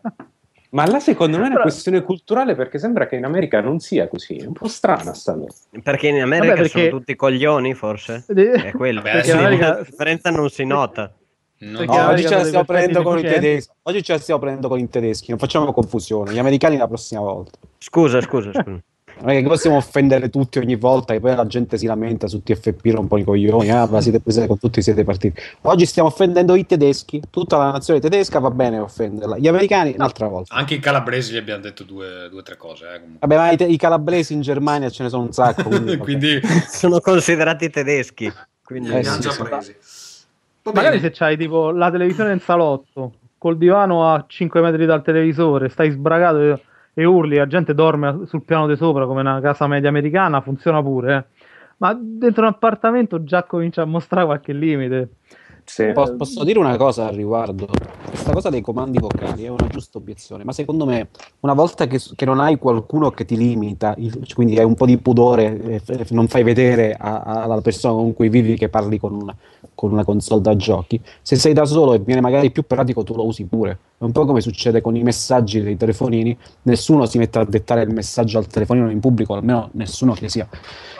Ma 0.70 0.86
là 0.86 0.98
secondo 1.00 1.36
me 1.36 1.44
è 1.44 1.46
una 1.46 1.54
Però- 1.54 1.62
questione 1.62 2.02
culturale 2.02 2.54
perché 2.54 2.78
sembra 2.78 3.06
che 3.06 3.16
in 3.16 3.24
America 3.24 3.60
non 3.60 3.78
sia 3.78 4.08
così, 4.08 4.36
è 4.36 4.46
un 4.46 4.52
po' 4.52 4.68
strana 4.68 5.14
sta 5.14 5.34
cosa. 5.34 5.54
Perché 5.82 6.08
in 6.08 6.20
America 6.20 6.48
Vabbè, 6.54 6.60
perché- 6.62 6.78
sono 6.88 6.98
tutti 6.98 7.14
coglioni, 7.14 7.74
forse? 7.74 8.24
È 8.28 8.72
quello. 8.72 9.00
Vabbè, 9.00 9.12
Perché 9.14 9.30
adesso- 9.32 9.36
la 9.36 9.46
America- 9.46 9.82
differenza 9.82 10.30
non 10.30 10.50
si 10.50 10.64
nota. 10.64 11.12
No. 11.58 11.82
La 11.84 11.84
oggi 11.84 11.88
ce 11.88 11.94
la 11.94 12.04
America 12.04 12.24
stiamo 12.44 12.44
deve 12.50 12.64
prendendo 12.64 13.02
con 13.02 13.16
i 13.18 13.20
effetti 13.22 13.40
tedeschi. 13.40 13.72
Oggi 13.82 14.02
ce 14.02 14.12
la 14.12 14.18
stiamo 14.18 14.40
prendendo 14.40 14.68
con 14.68 14.78
i 14.78 14.88
tedeschi, 14.90 15.30
non 15.30 15.38
facciamo 15.38 15.72
confusione. 15.72 16.32
Gli 16.32 16.38
americani 16.38 16.76
la 16.76 16.86
prossima 16.86 17.20
volta. 17.22 17.58
Scusa, 17.78 18.20
scusa, 18.20 18.50
scusa. 18.52 18.82
Non 19.18 19.30
è 19.30 19.40
che 19.40 19.48
possiamo 19.48 19.76
offendere 19.76 20.28
tutti 20.28 20.58
ogni 20.58 20.76
volta 20.76 21.14
e 21.14 21.20
poi 21.20 21.34
la 21.34 21.46
gente 21.46 21.78
si 21.78 21.86
lamenta 21.86 22.28
su 22.28 22.42
TFP 22.42 22.84
rompono 22.92 23.22
i 23.22 23.24
coglioni, 23.24 23.70
ah, 23.70 23.86
ma 23.86 24.00
siete 24.02 24.20
prese 24.20 24.46
con 24.46 24.58
tutti 24.58 24.82
siete 24.82 25.04
partiti. 25.04 25.40
Oggi 25.62 25.86
stiamo 25.86 26.08
offendendo 26.08 26.54
i 26.54 26.66
tedeschi, 26.66 27.22
tutta 27.30 27.56
la 27.56 27.70
nazione 27.72 27.98
tedesca 27.98 28.38
va 28.40 28.50
bene 28.50 28.78
offenderla, 28.78 29.38
gli 29.38 29.48
americani 29.48 29.94
un'altra 29.96 30.28
volta. 30.28 30.54
Anche 30.54 30.74
i 30.74 30.80
calabresi 30.80 31.32
gli 31.32 31.38
abbiamo 31.38 31.62
detto 31.62 31.82
due 31.82 32.26
o 32.30 32.42
tre 32.42 32.56
cose. 32.58 32.84
eh. 32.94 33.00
Vabbè, 33.20 33.36
ma 33.36 33.50
i, 33.52 33.56
te- 33.56 33.64
i 33.64 33.78
calabresi 33.78 34.34
in 34.34 34.42
Germania 34.42 34.90
ce 34.90 35.02
ne 35.04 35.08
sono 35.08 35.22
un 35.22 35.32
sacco. 35.32 35.62
Quindi. 35.70 35.96
Quindi 35.96 36.40
Sono 36.68 37.00
considerati 37.00 37.70
tedeschi. 37.70 38.30
Quindi 38.62 38.90
Eh, 38.90 39.00
li 39.00 39.06
hanno 39.06 39.22
sì, 39.22 39.28
già 39.28 39.42
presi. 39.42 39.74
Magari 40.74 41.00
se 41.00 41.10
c'hai 41.10 41.36
tipo 41.36 41.70
la 41.70 41.90
televisione 41.90 42.32
in 42.32 42.40
salotto, 42.40 43.12
col 43.38 43.56
divano 43.56 44.12
a 44.12 44.24
5 44.26 44.60
metri 44.60 44.84
dal 44.84 45.02
televisore, 45.02 45.68
stai 45.68 45.90
sbragato 45.90 46.60
e, 46.98 47.04
urli, 47.04 47.36
la 47.36 47.46
gente 47.46 47.74
dorme 47.74 48.20
sul 48.24 48.42
piano 48.42 48.66
di 48.66 48.74
sopra 48.74 49.04
come 49.06 49.20
una 49.20 49.38
casa 49.40 49.66
media 49.66 49.90
americana, 49.90 50.40
funziona 50.40 50.82
pure. 50.82 51.14
eh. 51.16 51.24
Ma 51.78 51.94
dentro 52.00 52.40
un 52.42 52.48
appartamento 52.48 53.22
già 53.22 53.42
comincia 53.42 53.82
a 53.82 53.84
mostrare 53.84 54.24
qualche 54.24 54.54
limite. 54.54 55.10
Sì. 55.64 55.90
Po- 55.92 56.14
Posso 56.16 56.42
dire 56.44 56.58
una 56.60 56.76
cosa 56.76 57.08
al 57.08 57.14
riguardo? 57.14 57.66
Questa 58.08 58.32
cosa 58.32 58.48
dei 58.50 58.60
comandi 58.62 58.98
vocali 58.98 59.44
è 59.44 59.48
una 59.48 59.66
giusta 59.66 59.98
obiezione, 59.98 60.44
ma 60.44 60.52
secondo 60.52 60.86
me 60.86 61.08
una 61.40 61.54
volta 61.54 61.86
che, 61.86 62.00
che 62.14 62.24
non 62.24 62.38
hai 62.40 62.56
qualcuno 62.56 63.10
che 63.10 63.24
ti 63.26 63.36
limita, 63.36 63.92
il- 63.98 64.32
quindi 64.32 64.56
hai 64.58 64.64
un 64.64 64.74
po' 64.74 64.86
di 64.86 64.96
pudore, 64.96 65.60
e 65.64 65.78
f- 65.80 66.10
non 66.12 66.28
fai 66.28 66.44
vedere 66.44 66.94
a- 66.98 67.20
a- 67.20 67.42
alla 67.42 67.60
persona 67.60 67.94
con 67.94 68.14
cui 68.14 68.28
vivi 68.28 68.56
che 68.56 68.68
parli 68.68 68.96
con 68.98 69.12
una, 69.12 69.34
con 69.74 69.92
una 69.92 70.04
console 70.04 70.40
da 70.40 70.56
giochi, 70.56 71.00
se 71.22 71.36
sei 71.36 71.52
da 71.52 71.64
solo 71.64 71.94
e 71.94 71.98
viene 71.98 72.20
magari 72.20 72.50
più 72.50 72.64
pratico 72.66 73.02
tu 73.02 73.14
lo 73.14 73.24
usi 73.24 73.44
pure. 73.44 73.78
È 73.98 74.04
un 74.04 74.12
po' 74.12 74.26
come 74.26 74.40
succede 74.42 74.80
con 74.82 74.94
i 74.94 75.02
messaggi 75.02 75.62
dei 75.62 75.76
telefonini, 75.76 76.36
nessuno 76.62 77.06
si 77.06 77.16
mette 77.18 77.38
a 77.38 77.44
dettare 77.44 77.82
il 77.82 77.92
messaggio 77.92 78.38
al 78.38 78.46
telefonino 78.46 78.90
in 78.90 79.00
pubblico, 79.00 79.34
almeno 79.34 79.70
nessuno 79.72 80.12
che 80.12 80.28
sia 80.28 80.46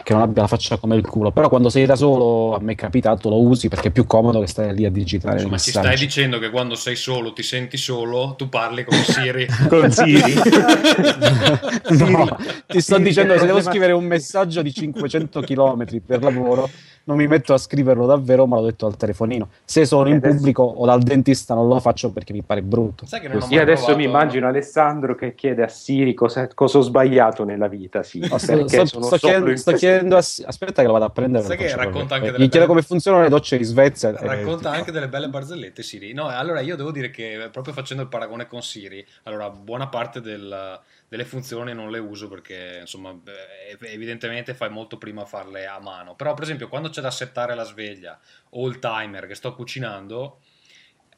che 0.07 0.13
non 0.13 0.23
abbia 0.23 0.43
la 0.43 0.49
faccia 0.49 0.77
come 0.77 0.95
il 0.95 1.05
culo. 1.05 1.33
Però 1.33 1.49
quando 1.49 1.69
sei 1.69 1.85
da 1.85 1.97
solo, 1.97 2.55
a 2.55 2.61
me 2.61 2.73
è 2.73 2.75
capitato, 2.77 3.29
lo 3.29 3.43
usi 3.43 3.69
perché 3.69 3.89
è 3.89 3.91
più 3.91 4.07
comodo 4.07 4.39
che 4.39 4.47
stare 4.47 4.73
lì 4.73 4.85
a 4.85 4.91
digitare 4.91 5.35
il 5.35 5.43
Insomma, 5.43 5.59
ci 5.59 5.71
messaggio. 5.71 5.87
stai 5.89 6.07
dicendo 6.07 6.39
che 6.39 6.49
quando 6.51 6.77
sei 6.77 6.95
solo, 6.95 7.33
ti 7.33 7.43
senti 7.43 7.77
solo, 7.77 8.35
tu 8.39 8.49
parli 8.49 8.85
con 8.85 8.97
Siri. 8.99 9.47
Con 9.69 9.91
Siri. 9.91 10.35
No, 12.07 12.37
ti 12.67 12.81
sto 12.81 12.95
Siri, 12.97 13.09
dicendo 13.09 13.33
che 13.33 13.41
se 13.41 13.47
devo 13.47 13.61
scrivere 13.61 13.93
un 13.93 14.05
messaggio 14.05 14.63
di 14.63 14.73
500 14.73 15.41
km 15.41 15.85
per 16.05 16.23
lavoro, 16.23 16.69
non 17.07 17.17
mi 17.17 17.27
metto 17.29 17.55
a 17.55 17.59
scriverlo 17.59 18.05
davvero, 18.05 18.47
ma 18.47 18.57
l'ho 18.57 18.65
detto 18.65 18.87
al 18.87 18.97
telefonino. 18.97 19.49
Se 19.65 19.85
sono 19.85 20.09
in 20.09 20.17
Adesso- 20.17 20.35
pubblico 20.37 20.63
o 20.63 20.85
dal 20.87 21.03
dentista 21.03 21.55
non 21.55 21.69
lo 21.69 21.79
faccio 21.79 22.11
perché 22.11 22.33
mi 22.33 22.43
pare 22.43 22.63
brutto. 22.63 23.07
Sai 23.07 23.21
che 23.21 23.29
non 23.29 23.39
Io 23.49 23.61
adesso 23.61 23.85
provato- 23.85 23.97
mi 23.99 24.05
immagino 24.05 24.49
Alessandro 24.49 25.15
che 25.15 25.35
chiede 25.37 25.63
a 25.63 25.69
Siri 25.69 26.15
cosa, 26.15 26.49
cosa 26.53 26.79
ho 26.79 26.81
sbagliato 26.81 27.45
nella 27.45 27.69
vita. 27.69 28.03
Sì, 28.03 28.19
No, 28.19 28.39
sto, 28.39 28.67
sto- 28.67 28.87
sono 28.87 29.05
sto 29.05 29.17
chiedendo, 29.19 29.51
in 29.51 29.57
sto 29.59 29.73
chiedendo 29.73 30.17
a- 30.17 30.19
aspetta 30.19 30.81
che 30.83 30.87
lo 30.87 30.93
vado 30.95 31.05
a 31.05 31.11
prendere. 31.11 31.45
Sai 31.45 31.57
che 31.57 31.75
racconta 31.77 32.17
anche 32.17 32.29
Eh, 32.29 32.33
delle 32.33 32.45
Gli 32.45 32.49
chiedo 32.49 32.67
belle- 32.67 32.67
come 32.67 32.83
funzionano 32.83 33.23
le 33.23 33.29
docce 33.29 33.57
in 33.57 33.65
Svezia. 33.65 34.09
eh, 34.11 34.13
Racconta 34.27 34.57
tipo- 34.57 34.69
anche 34.69 34.91
delle 34.93 35.09
belle 35.09 35.29
barzellette, 35.29 35.83
Siri. 35.85 36.13
No, 36.13 36.27
allora 36.27 36.61
io 36.61 36.75
devo 36.75 36.91
dire 36.91 37.11
che 37.11 37.49
proprio 37.53 37.73
facendo 37.73 38.03
il 38.03 38.09
paragone 38.09 38.47
con 38.49 38.63
Siri, 38.63 39.05
allora 39.25 39.49
buona 39.51 39.87
parte 39.87 40.21
del- 40.21 40.81
delle 41.09 41.25
funzioni 41.25 41.73
non 41.73 41.91
le 41.91 41.99
uso 41.99 42.29
perché 42.29 42.79
insomma 42.81 43.17
evidentemente 43.81 44.55
fai 44.55 44.71
molto 44.71 44.99
prima 44.99 45.23
a 45.23 45.27
farle 45.27 45.67
a 45.67 45.81
mano. 45.81 46.15
Però 46.15 46.35
per 46.35 46.45
esempio 46.45 46.69
quando 46.69 46.89
c'è 46.89 47.01
da 47.01 47.11
settare 47.11 47.55
la 47.55 47.65
sveglia 47.65 48.19
o 48.51 48.67
il 48.69 48.79
timer 48.79 49.27
che 49.27 49.35
sto 49.35 49.55
cucinando, 49.55 50.41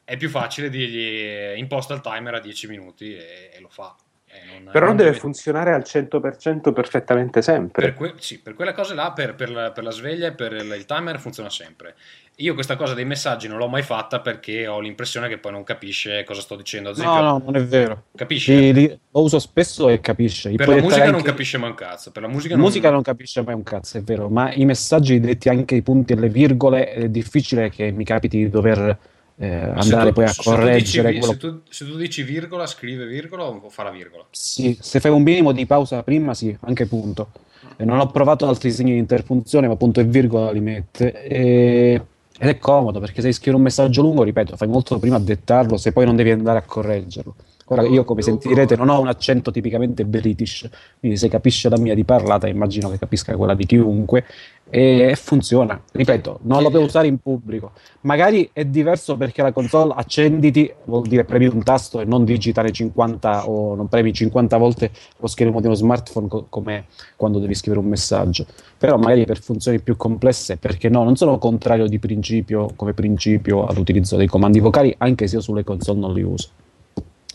è 0.03 0.17
più 0.17 0.29
facile 0.29 0.69
dirgli 0.69 1.05
eh, 1.05 1.55
imposta 1.57 1.93
il 1.93 2.01
timer 2.01 2.35
a 2.35 2.39
10 2.39 2.67
minuti 2.67 3.15
e, 3.15 3.51
e 3.53 3.59
lo 3.59 3.69
fa. 3.69 3.95
E 4.31 4.59
non- 4.61 4.71
Però 4.71 4.85
non 4.85 4.95
deve 4.95 5.13
funzionare 5.13 5.73
al 5.73 5.81
100% 5.83 6.71
perfettamente 6.71 7.41
sempre. 7.41 7.81
per, 7.87 7.93
que- 7.95 8.13
sì, 8.19 8.39
per 8.39 8.53
quelle 8.53 8.73
cose 8.73 8.93
là, 8.93 9.11
per, 9.11 9.33
per 9.35 9.49
la, 9.49 9.71
per 9.71 9.83
la 9.83 9.89
sveglia 9.91 10.27
e 10.27 10.31
per 10.33 10.53
il, 10.53 10.85
timer 10.85 11.19
funziona 11.19 11.49
sempre. 11.49 11.95
Io 12.35 12.53
questa 12.53 12.75
cosa 12.77 12.93
dei 12.93 13.03
messaggi 13.05 13.47
non 13.49 13.57
l'ho 13.57 13.67
mai 13.67 13.81
fatta 13.81 14.21
perché 14.21 14.65
ho 14.67 14.79
l'impressione 14.79 15.27
che 15.27 15.39
poi 15.39 15.51
non 15.51 15.63
capisce 15.63 16.23
cosa 16.23 16.39
sto 16.41 16.55
dicendo. 16.55 16.89
Ad 16.89 16.97
No, 16.97 17.01
esempio, 17.03 17.21
no, 17.23 17.41
non 17.43 17.55
è 17.55 17.65
vero. 17.65 18.03
Capisci? 18.15 18.55
Sì, 18.55 18.71
li- 18.73 18.87
lo 19.11 19.21
uso 19.21 19.39
spesso 19.39 19.89
e 19.89 19.99
capisce. 19.99 20.49
I 20.51 20.55
Per 20.55 20.67
la 20.67 20.73
musica 20.75 20.89
dettare 20.91 21.09
non 21.09 21.19
anche- 21.19 21.29
capisce 21.31 21.57
mai 21.57 21.69
un 21.69 21.75
cazzo. 21.75 22.11
Per 22.11 22.21
la 22.21 22.27
musica, 22.29 22.55
La 22.55 22.61
musica 22.61 22.89
non 22.91 23.01
capisce 23.01 23.41
mai 23.41 23.55
un 23.55 23.63
cazzo, 23.63 23.97
è 23.97 24.01
vero, 24.03 24.29
ma 24.29 24.53
i 24.53 24.63
messaggi 24.65 25.19
detti 25.19 25.49
anche 25.49 25.75
i 25.75 25.81
punti 25.81 26.13
e 26.13 26.15
le 26.15 26.29
virgole 26.29 26.91
è 26.93 27.09
difficile 27.09 27.69
che 27.69 27.91
mi 27.91 28.05
capiti 28.05 28.37
di 28.37 28.49
dover 28.49 28.97
eh, 29.39 29.47
andare 29.47 30.09
tu- 30.09 30.13
poi 30.15 30.25
a 30.25 30.27
se 30.27 30.33
tu 30.33 30.41
dici 30.41 30.49
correggere 30.49 31.21
se, 31.21 31.37
tu, 31.37 31.61
se 31.69 31.85
tu 31.85 31.95
dici 31.95 32.23
virgola, 32.23 32.65
scrive 32.67 33.05
virgola 33.05 33.45
o 33.45 33.69
fa 33.69 33.83
la 33.83 33.91
virgola? 33.91 34.25
Sì, 34.31 34.77
se 34.79 34.99
fai 34.99 35.11
un 35.11 35.23
minimo 35.23 35.51
di 35.53 35.65
pausa 35.65 36.03
prima, 36.03 36.33
sì, 36.33 36.55
anche 36.61 36.85
punto. 36.85 37.29
E 37.77 37.85
non 37.85 37.99
ho 37.99 38.07
provato 38.07 38.47
altri 38.47 38.71
segni 38.71 38.91
di 38.91 38.97
interpunzione, 38.97 39.67
ma 39.67 39.75
punto 39.77 40.01
e 40.01 40.03
virgola 40.03 40.51
li 40.51 40.59
mette. 40.59 41.23
E- 41.23 42.01
Ed 42.41 42.47
è 42.47 42.57
comodo 42.57 42.99
perché 43.01 43.21
se 43.21 43.31
scrivi 43.33 43.57
un 43.57 43.63
messaggio 43.63 44.01
lungo, 44.01 44.23
ripeto, 44.23 44.55
fai 44.55 44.67
molto 44.69 44.97
prima 44.97 45.17
a 45.17 45.19
dettarlo, 45.19 45.75
se 45.77 45.91
poi 45.91 46.05
non 46.05 46.15
devi 46.15 46.31
andare 46.31 46.57
a 46.59 46.61
correggerlo. 46.61 47.35
Ora, 47.71 47.83
io 47.83 48.03
come 48.03 48.21
sentirete 48.23 48.75
non 48.75 48.89
ho 48.89 48.99
un 48.99 49.07
accento 49.07 49.51
tipicamente 49.51 50.03
british, 50.03 50.67
quindi 50.99 51.17
se 51.17 51.27
capisce 51.27 51.69
la 51.69 51.77
mia 51.77 51.93
di 51.93 52.03
parlata, 52.03 52.47
immagino 52.47 52.89
che 52.89 52.97
capisca 52.97 53.35
quella 53.35 53.53
di 53.53 53.65
chiunque, 53.65 54.25
e 54.71 55.15
funziona. 55.15 55.79
Ripeto, 55.91 56.39
non 56.43 56.61
lo 56.61 56.69
devo 56.69 56.85
usare 56.85 57.07
in 57.07 57.19
pubblico. 57.19 57.71
Magari 58.01 58.49
è 58.53 58.65
diverso 58.65 59.17
perché 59.17 59.41
la 59.41 59.51
console 59.51 59.93
accenditi 59.95 60.71
vuol 60.85 61.07
dire 61.07 61.25
premi 61.25 61.47
un 61.47 61.63
tasto 61.63 61.99
e 61.99 62.05
non 62.05 62.23
digitare 62.23 62.71
50 62.71 63.47
o 63.47 63.75
non 63.75 63.87
premi 63.87 64.13
50 64.13 64.57
volte 64.57 64.91
lo 65.17 65.27
schermo 65.27 65.59
di 65.59 65.67
uno 65.67 65.75
smartphone 65.75 66.27
co- 66.27 66.45
come 66.49 66.85
quando 67.15 67.39
devi 67.39 67.55
scrivere 67.55 67.83
un 67.83 67.89
messaggio. 67.89 68.45
Però 68.77 68.97
magari 68.97 69.25
per 69.25 69.41
funzioni 69.41 69.79
più 69.79 69.95
complesse, 69.97 70.57
perché 70.57 70.89
no, 70.89 71.03
non 71.03 71.15
sono 71.15 71.37
contrario 71.37 71.87
di 71.87 71.99
principio 71.99 72.71
come 72.75 72.93
principio 72.93 73.65
all'utilizzo 73.65 74.15
dei 74.15 74.27
comandi 74.27 74.59
vocali, 74.59 74.93
anche 74.97 75.27
se 75.27 75.35
io 75.35 75.41
sulle 75.41 75.63
console 75.63 75.99
non 75.99 76.13
li 76.13 76.23
uso. 76.23 76.49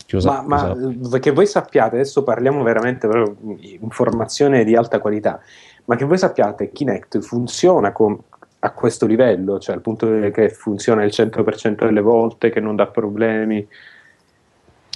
Chiusa, 0.05 0.41
Ma, 0.41 0.41
ma, 0.41 0.73
chiusa. 0.73 1.17
eh, 1.17 1.19
che 1.19 1.31
voi 1.31 1.47
sappiate, 1.47 1.95
adesso 1.95 2.23
parliamo 2.23 2.61
veramente 2.63 3.07
di 3.07 3.79
informazione 3.81 4.63
di 4.63 4.75
alta 4.75 4.99
qualità, 4.99 5.39
ma 5.85 5.95
che 5.95 6.05
voi 6.05 6.17
sappiate, 6.17 6.71
Kinect 6.71 7.19
funziona 7.19 7.91
con- 7.91 8.19
a 8.59 8.71
questo 8.71 9.05
livello, 9.05 9.59
cioè 9.59 9.75
al 9.75 9.81
punto 9.81 10.07
che 10.31 10.49
funziona 10.49 11.03
il 11.03 11.11
100% 11.11 11.85
delle 11.85 12.01
volte, 12.01 12.49
che 12.49 12.59
non 12.59 12.75
dà 12.75 12.87
problemi. 12.87 13.67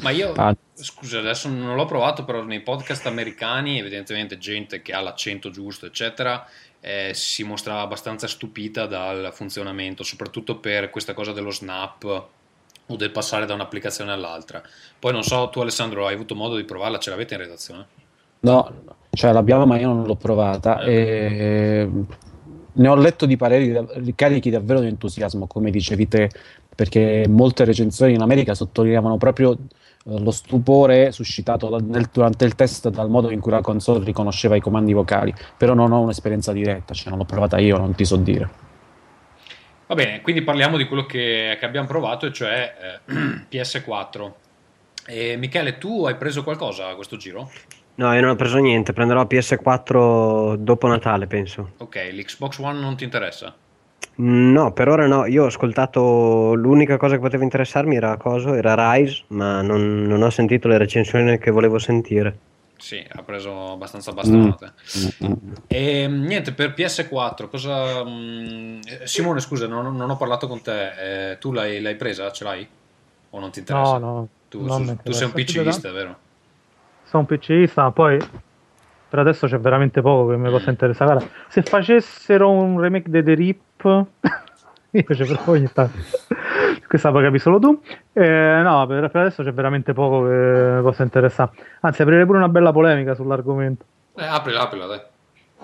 Ma 0.02 0.12
io, 0.12 0.32
Ah. 0.36 0.56
scusa, 0.74 1.20
adesso 1.20 1.50
non 1.50 1.76
l'ho 1.76 1.86
provato, 1.86 2.24
però 2.24 2.42
nei 2.44 2.62
podcast 2.62 3.06
americani, 3.06 3.78
evidentemente 3.80 4.38
gente 4.38 4.82
che 4.82 4.94
ha 4.94 5.02
l'accento 5.02 5.50
giusto, 5.50 5.86
eccetera, 5.86 6.48
eh, 6.80 7.12
si 7.14 7.44
mostrava 7.44 7.82
abbastanza 7.82 8.26
stupita 8.28 8.86
dal 8.86 9.32
funzionamento, 9.34 10.04
soprattutto 10.04 10.58
per 10.58 10.90
questa 10.90 11.14
cosa 11.14 11.34
dello 11.34 11.52
snap 11.52 12.26
o 12.90 12.96
del 12.96 13.12
passare 13.12 13.46
da 13.46 13.54
un'applicazione 13.54 14.12
all'altra. 14.12 14.62
Poi 15.00 15.12
non 15.12 15.24
so, 15.24 15.50
tu 15.50 15.60
Alessandro 15.60 16.08
hai 16.08 16.14
avuto 16.14 16.36
modo 16.36 16.56
di 16.56 16.64
provarla, 16.64 16.98
ce 16.98 17.10
l'avete 17.10 17.36
in 17.36 17.40
redazione? 17.42 17.86
No, 18.42 18.72
cioè 19.12 19.32
l'abbiamo, 19.32 19.66
ma 19.66 19.78
io 19.80 19.88
non 19.88 20.06
l'ho 20.06 20.16
provata. 20.16 20.82
E... 20.82 21.90
Ne 22.72 22.88
ho 22.88 22.96
letto 22.96 23.26
di 23.26 23.36
pareri 23.36 24.14
carichi 24.16 24.50
davvero 24.50 24.80
di 24.80 24.88
entusiasmo, 24.88 25.48
come 25.48 25.70
dicevi 25.70 26.08
te, 26.08 26.30
perché 26.74 27.26
molte 27.28 27.66
recensioni 27.66 28.14
in 28.14 28.22
America 28.22 28.54
sottolineavano 28.54 29.18
proprio 29.18 29.52
eh, 29.52 29.58
lo 30.20 30.32
stupore 30.32 31.12
suscitato 31.12 31.78
nel- 31.82 32.10
durante 32.12 32.46
il 32.46 32.56
test 32.56 32.88
dal 32.90 33.10
modo 33.10 33.32
in 33.32 33.42
cui 33.42 33.52
la 33.52 33.62
console 33.62 34.06
riconosceva 34.06 34.56
i 34.56 34.62
comandi 34.62 34.94
vocali. 34.94 35.34
Però 35.58 35.74
non 35.74 35.92
ho 35.92 36.00
un'esperienza 36.02 36.54
diretta, 36.54 36.94
cioè 36.94 37.10
non 37.10 37.18
l'ho 37.18 37.26
provata 37.26 37.58
io, 37.60 37.78
non 37.78 37.94
ti 37.96 38.06
so 38.06 38.16
dire. 38.16 38.68
Va 39.90 39.96
bene, 39.96 40.22
quindi 40.22 40.44
parliamo 40.44 40.78
di 40.78 40.86
quello 40.86 41.08
che, 41.08 41.58
che 41.60 41.66
abbiamo 41.66 41.88
provato, 41.88 42.32
cioè 42.32 43.02
eh, 43.08 43.12
PS4. 43.50 44.32
E 45.08 45.36
Michele, 45.36 45.80
tu 45.80 46.06
hai 46.06 46.16
preso 46.16 46.44
qualcosa 46.44 46.90
a 46.90 46.94
questo 46.94 47.18
giro? 47.18 47.50
No, 47.96 48.14
io 48.14 48.22
non 48.22 48.30
ho 48.30 48.36
preso 48.36 48.60
niente, 48.60 48.94
prenderò 48.94 49.24
PS4 49.24 50.58
dopo 50.58 50.86
Natale, 50.86 51.26
penso. 51.26 51.72
Ok, 51.78 52.08
l'Xbox 52.12 52.60
One 52.60 52.80
non 52.80 52.98
ti 52.98 53.04
interessa? 53.04 53.56
No, 54.18 54.74
per 54.74 54.90
ora 54.90 55.08
no. 55.08 55.26
Io 55.26 55.46
ho 55.46 55.48
ascoltato 55.48 56.54
l'unica 56.54 56.98
cosa 56.98 57.16
che 57.16 57.22
poteva 57.22 57.42
interessarmi 57.42 57.96
era 57.96 58.16
cosa? 58.18 58.56
Era 58.56 58.94
Rise, 58.94 59.24
ma 59.30 59.64
non, 59.64 60.04
non 60.04 60.22
ho 60.22 60.30
sentito 60.30 60.68
le 60.68 60.78
recensioni 60.78 61.40
che 61.40 61.50
volevo 61.50 61.80
sentire. 61.80 62.38
Sì, 62.80 63.06
ha 63.08 63.22
preso 63.24 63.74
abbastanza 63.74 64.14
bastonate. 64.14 64.72
Mm, 64.98 65.28
mm. 65.28 65.54
E 65.68 66.08
mm, 66.08 66.26
niente, 66.26 66.54
per 66.54 66.74
PS4, 66.74 67.50
cosa... 67.50 68.04
mm, 68.06 68.80
eh, 68.86 69.08
Simone, 69.08 69.42
scusa, 69.42 69.68
non, 69.68 69.96
non 69.96 70.10
ho 70.10 70.18
parlato 70.18 70.48
con 70.48 70.62
te. 70.62 71.32
eh, 71.32 71.38
tu 71.38 71.52
l'hai, 71.52 71.82
l'hai 71.82 71.96
presa? 71.96 72.32
Ce 72.32 72.44
l'hai? 72.44 72.66
O 73.32 73.40
non 73.40 73.52
ti 73.52 73.60
interessa? 73.60 73.98
No, 73.98 74.14
no. 74.14 74.28
Tu, 74.50 74.68
su- 74.68 74.82
mi 74.82 74.98
tu 75.04 75.12
sei 75.12 75.28
un. 75.28 75.34
PCista, 75.34 75.92
vero? 75.92 76.18
Sono 77.04 77.26
un 77.30 77.38
PCista, 77.38 77.84
ma 77.84 77.92
poi 77.92 78.18
per 79.10 79.20
adesso 79.20 79.48
c'è 79.48 79.60
veramente 79.60 80.02
poco 80.02 80.32
che 80.32 80.38
mi 80.38 80.50
possa 80.50 80.70
interessare. 80.70 81.12
Guarda, 81.12 81.30
se 81.50 81.62
facessero 81.64 82.50
un 82.50 82.80
remake 82.80 83.10
di 83.10 83.24
The 83.24 83.34
Rip, 83.34 84.06
io 84.92 85.16
ci 85.16 85.24
provo 85.26 85.52
ogni 85.52 85.70
tanto. 85.74 85.98
Questa 86.90 87.12
poi 87.12 87.24
capi 87.24 87.38
solo 87.38 87.60
tu. 87.60 87.80
Eh, 88.14 88.62
no, 88.64 88.88
per, 88.88 89.12
per 89.12 89.22
adesso 89.22 89.44
c'è 89.44 89.54
veramente 89.54 89.94
poco 89.94 90.24
che 90.28 90.80
possa 90.82 91.04
interessare. 91.04 91.52
Anzi, 91.82 92.02
aprirei 92.02 92.26
pure 92.26 92.40
una 92.40 92.50
bella 92.50 92.72
polemica 92.72 93.14
sull'argomento. 93.14 93.86
Eh, 94.16 94.26
aprila, 94.26 94.62
aprila, 94.62 94.86
dai. 94.88 95.02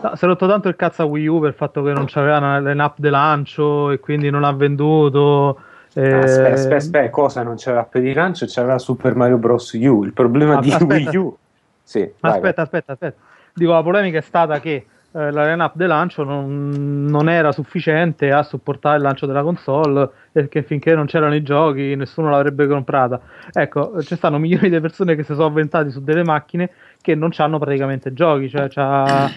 No, 0.02 0.16
si 0.16 0.24
è 0.24 0.28
rotto 0.28 0.46
tanto 0.48 0.68
il 0.68 0.76
cazzo 0.76 1.02
a 1.02 1.06
Wii 1.06 1.26
U 1.28 1.40
per 1.40 1.50
il 1.50 1.56
fatto 1.56 1.82
che 1.82 1.94
non 1.94 2.06
c'aveva 2.08 2.60
le 2.60 2.80
app 2.80 2.98
di 2.98 3.10
lancio 3.10 3.90
e 3.90 4.00
quindi 4.00 4.30
non 4.30 4.44
ha 4.44 4.52
venduto. 4.54 5.58
eh, 5.94 6.14
Aspetta, 6.14 6.50
aspetta, 6.54 6.76
aspetta, 6.76 7.10
cosa 7.10 7.42
non 7.42 7.56
c'era 7.56 7.80
app 7.80 7.98
di 7.98 8.14
lancio? 8.14 8.46
C'era 8.46 8.78
Super 8.78 9.16
Mario 9.16 9.38
Bros. 9.38 9.74
U. 9.74 10.04
Il 10.04 10.14
problema 10.14 10.58
Ah, 10.58 10.62
di 10.62 10.70
aspetta. 10.72 11.10
Wii 11.10 11.16
U. 11.18 11.36
Sì, 11.82 12.08
vai, 12.20 12.34
Aspetta, 12.34 12.62
aspetta, 12.62 12.92
aspetta. 12.92 13.20
Dico, 13.52 13.72
la 13.72 13.82
polemica 13.82 14.20
è 14.20 14.22
stata 14.22 14.60
che 14.60 14.86
eh, 15.16 15.32
la 15.32 15.46
line-up 15.50 15.76
di 15.76 15.86
lancio 15.86 16.24
non, 16.26 17.06
non 17.08 17.30
era 17.30 17.54
sufficiente 17.54 18.32
a 18.32 18.44
supportare 18.44 18.98
il 18.98 19.04
lancio 19.04 19.26
della 19.26 19.44
console 19.44 20.10
e 20.34 20.50
che 20.50 20.62
finché 20.64 20.94
non 20.94 21.06
c'erano 21.06 21.36
i 21.36 21.42
giochi 21.42 21.96
nessuno 21.96 22.30
l'avrebbe 22.30 22.68
comprata. 22.68 23.22
Ecco, 23.54 24.04
ci 24.04 24.16
stanno 24.16 24.38
milioni 24.38 24.70
di 24.70 24.80
persone 24.82 25.16
che 25.16 25.24
si 25.24 25.34
sono 25.34 25.46
avventati 25.46 25.90
su 25.90 26.04
delle 26.04 26.24
macchine 26.24 26.70
che 27.02 27.16
non 27.16 27.32
hanno 27.38 27.58
praticamente 27.60 28.12
giochi, 28.12 28.50
cioè 28.50 28.68
c'ha 28.68 29.32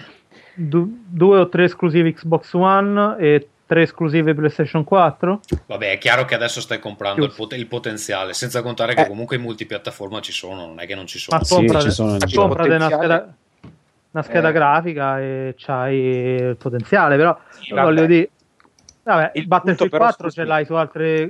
du- 0.53 1.03
due 1.07 1.39
o 1.39 1.47
tre 1.47 1.63
esclusivi 1.63 2.13
Xbox 2.13 2.53
One 2.53 3.15
e 3.17 3.47
tre 3.65 3.83
esclusive 3.83 4.33
PlayStation 4.33 4.83
4. 4.83 5.39
Vabbè, 5.67 5.91
è 5.91 5.97
chiaro 5.97 6.25
che 6.25 6.35
adesso 6.35 6.59
stai 6.59 6.79
comprando 6.79 7.23
il, 7.23 7.31
pot- 7.33 7.53
il 7.53 7.67
potenziale, 7.67 8.33
senza 8.33 8.61
contare 8.61 8.95
che 8.95 9.03
Eh. 9.03 9.07
comunque 9.07 9.37
i 9.37 9.39
multipiattaforma 9.39 10.19
ci 10.19 10.31
sono, 10.33 10.65
non 10.65 10.79
è 10.81 10.87
che 10.87 10.95
non 10.95 11.05
ci 11.05 11.19
sono. 11.19 11.37
Ma 11.37 11.43
sì, 11.45 11.53
comprate, 11.55 11.85
ci 11.85 11.91
sono 11.91 12.17
comprate 12.35 12.73
una 12.75 13.35
una 14.11 14.23
scheda 14.23 14.49
Eh. 14.49 14.51
grafica 14.51 15.19
e 15.19 15.53
c'hai 15.57 15.95
il 15.97 16.57
potenziale, 16.57 17.15
però 17.15 17.37
Sì, 17.59 17.73
vabbè. 17.73 17.83
voglio 17.83 18.05
dire, 18.05 18.29
vabbè, 19.03 19.31
Il 19.35 19.47
Battlefield 19.47 19.77
punto 19.89 19.97
però, 19.97 20.03
4 20.09 20.31
ce 20.31 20.43
l'hai 20.45 20.65
su 20.65 20.73
altre 20.73 21.29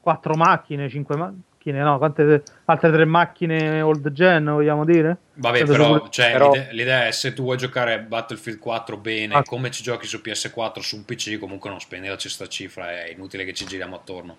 4 0.00 0.34
macchine, 0.34 0.88
5 0.88 1.16
macchine, 1.16 1.80
no, 1.80 1.96
quante 1.98 2.42
altre 2.64 2.90
3 2.90 3.04
macchine 3.04 3.80
old 3.80 4.10
gen, 4.12 4.44
vogliamo 4.44 4.84
dire? 4.84 5.16
Vabbè, 5.34 5.58
Credo 5.58 5.72
però, 5.72 5.86
pure- 5.98 6.10
cioè, 6.10 6.32
però- 6.32 6.50
l'idea, 6.52 6.72
l'idea 6.72 7.06
è 7.06 7.10
se 7.12 7.32
tu 7.32 7.44
vuoi 7.44 7.56
giocare 7.56 7.94
a 7.94 7.98
Battlefield 7.98 8.58
4 8.58 8.96
bene, 8.98 9.36
Ah. 9.36 9.42
come 9.44 9.70
ci 9.70 9.82
giochi 9.82 10.06
su 10.06 10.20
PS4, 10.20 10.80
su 10.82 10.96
un 10.96 11.04
PC, 11.04 11.38
comunque 11.38 11.70
non 11.70 11.80
spendi 11.80 12.08
la 12.08 12.18
stessa 12.18 12.46
cifra, 12.48 12.90
è 12.90 13.10
inutile 13.10 13.44
che 13.44 13.54
ci 13.54 13.64
giriamo 13.64 13.94
attorno. 13.96 14.36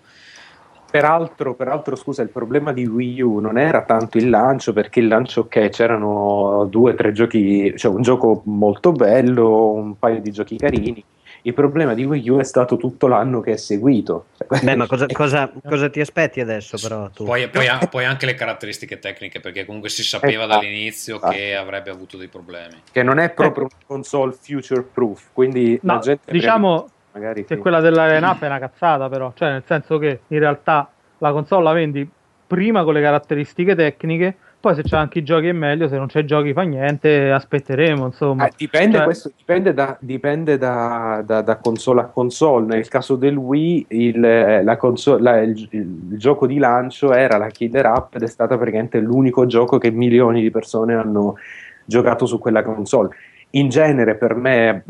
Peraltro, 0.94 1.56
peraltro, 1.56 1.96
scusa, 1.96 2.22
il 2.22 2.28
problema 2.28 2.72
di 2.72 2.86
Wii 2.86 3.20
U 3.20 3.40
non 3.40 3.58
era 3.58 3.82
tanto 3.82 4.16
il 4.16 4.30
lancio, 4.30 4.72
perché 4.72 5.00
il 5.00 5.08
lancio, 5.08 5.40
ok, 5.40 5.68
c'erano 5.70 6.68
due 6.70 6.92
o 6.92 6.94
tre 6.94 7.10
giochi, 7.10 7.76
cioè 7.76 7.92
un 7.92 8.00
gioco 8.00 8.42
molto 8.44 8.92
bello, 8.92 9.72
un 9.72 9.98
paio 9.98 10.20
di 10.20 10.30
giochi 10.30 10.56
carini. 10.56 11.04
Il 11.42 11.52
problema 11.52 11.94
di 11.94 12.04
Wii 12.04 12.28
U 12.28 12.38
è 12.38 12.44
stato 12.44 12.76
tutto 12.76 13.08
l'anno 13.08 13.40
che 13.40 13.54
è 13.54 13.56
seguito. 13.56 14.26
Beh, 14.62 14.76
ma 14.76 14.86
cosa, 14.86 15.06
cosa- 15.10 15.50
cosa 15.68 15.90
ti 15.90 15.98
aspetti 15.98 16.40
adesso 16.40 16.78
però 16.80 17.10
tu? 17.10 17.24
Poi, 17.24 17.48
poi, 17.48 17.66
poi 17.90 18.04
anche 18.04 18.26
le 18.26 18.34
caratteristiche 18.34 19.00
tecniche, 19.00 19.40
perché 19.40 19.64
comunque 19.64 19.88
si 19.88 20.04
sapeva 20.04 20.44
Esatto. 20.44 20.60
dall'inizio 20.60 21.18
che 21.18 21.56
avrebbe 21.56 21.90
avuto 21.90 22.16
dei 22.16 22.28
problemi. 22.28 22.76
Che 22.92 23.02
non 23.02 23.18
è 23.18 23.30
proprio 23.30 23.64
una 23.64 23.84
console 23.84 24.32
future 24.40 24.82
proof, 24.82 25.30
quindi 25.32 25.76
la 25.82 25.94
No, 25.94 25.98
gente 25.98 26.30
diciamo 26.30 26.86
magari 27.14 27.44
sì. 27.48 27.56
quella 27.56 27.80
della 27.80 28.06
line-up 28.08 28.42
è 28.42 28.46
una 28.46 28.58
cazzata, 28.58 29.08
però, 29.08 29.32
cioè 29.34 29.50
nel 29.50 29.62
senso 29.64 29.98
che 29.98 30.20
in 30.28 30.38
realtà 30.40 30.90
la 31.18 31.32
console 31.32 31.62
la 31.64 31.72
vendi 31.72 32.08
prima 32.46 32.84
con 32.84 32.92
le 32.92 33.00
caratteristiche 33.00 33.74
tecniche, 33.74 34.36
poi 34.60 34.74
se 34.74 34.82
c'è 34.82 34.96
anche 34.96 35.18
i 35.18 35.22
giochi 35.22 35.48
è 35.48 35.52
meglio, 35.52 35.88
se 35.88 35.96
non 35.96 36.06
c'è 36.06 36.20
i 36.20 36.24
giochi 36.26 36.52
fa 36.54 36.62
niente, 36.62 37.30
aspetteremo, 37.30 38.06
insomma. 38.06 38.46
Eh, 38.46 38.52
dipende, 38.56 38.96
Cioè, 38.96 39.04
questo 39.04 39.30
dipende, 39.36 39.74
da, 39.74 39.96
dipende 40.00 40.56
da, 40.56 41.22
da- 41.24 41.42
da 41.42 41.56
console 41.56 42.00
a 42.00 42.04
console. 42.06 42.64
Nel 42.66 42.88
caso 42.88 43.16
del 43.16 43.36
Wii, 43.36 43.86
il, 43.90 44.24
eh, 44.24 44.62
la 44.64 44.76
console- 44.78 45.20
la- 45.22 45.40
il, 45.42 45.68
il- 45.70 46.08
il 46.12 46.18
gioco 46.18 46.46
di 46.46 46.56
lancio 46.58 47.12
era 47.12 47.36
la 47.36 47.48
Killer 47.48 47.84
App 47.86 48.14
ed 48.14 48.22
è 48.22 48.26
stata 48.26 48.56
praticamente 48.56 49.00
l'unico 49.00 49.44
gioco 49.44 49.76
che 49.76 49.90
milioni 49.90 50.40
di 50.40 50.50
persone 50.50 50.94
hanno 50.94 51.36
giocato 51.84 52.24
su 52.24 52.38
quella 52.38 52.62
console. 52.62 53.10
In 53.56 53.68
genere, 53.68 54.16
per 54.16 54.34
me, 54.34 54.68
eh, 54.68 54.82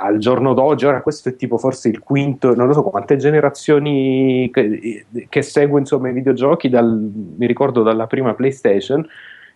al 0.00 0.18
giorno 0.18 0.54
d'oggi, 0.54 0.86
ora 0.86 1.02
questo 1.02 1.28
è 1.30 1.36
tipo 1.36 1.58
forse 1.58 1.88
il 1.88 2.00
quinto, 2.00 2.54
non 2.54 2.66
lo 2.66 2.72
so 2.72 2.82
quante 2.82 3.16
generazioni 3.16 4.50
che, 4.52 5.04
che 5.28 5.42
seguo 5.42 5.78
insomma 5.78 6.08
i 6.08 6.12
videogiochi, 6.12 6.68
dal- 6.68 7.10
mi 7.36 7.46
ricordo 7.46 7.82
dalla 7.82 8.06
prima 8.06 8.34
PlayStation 8.34 9.06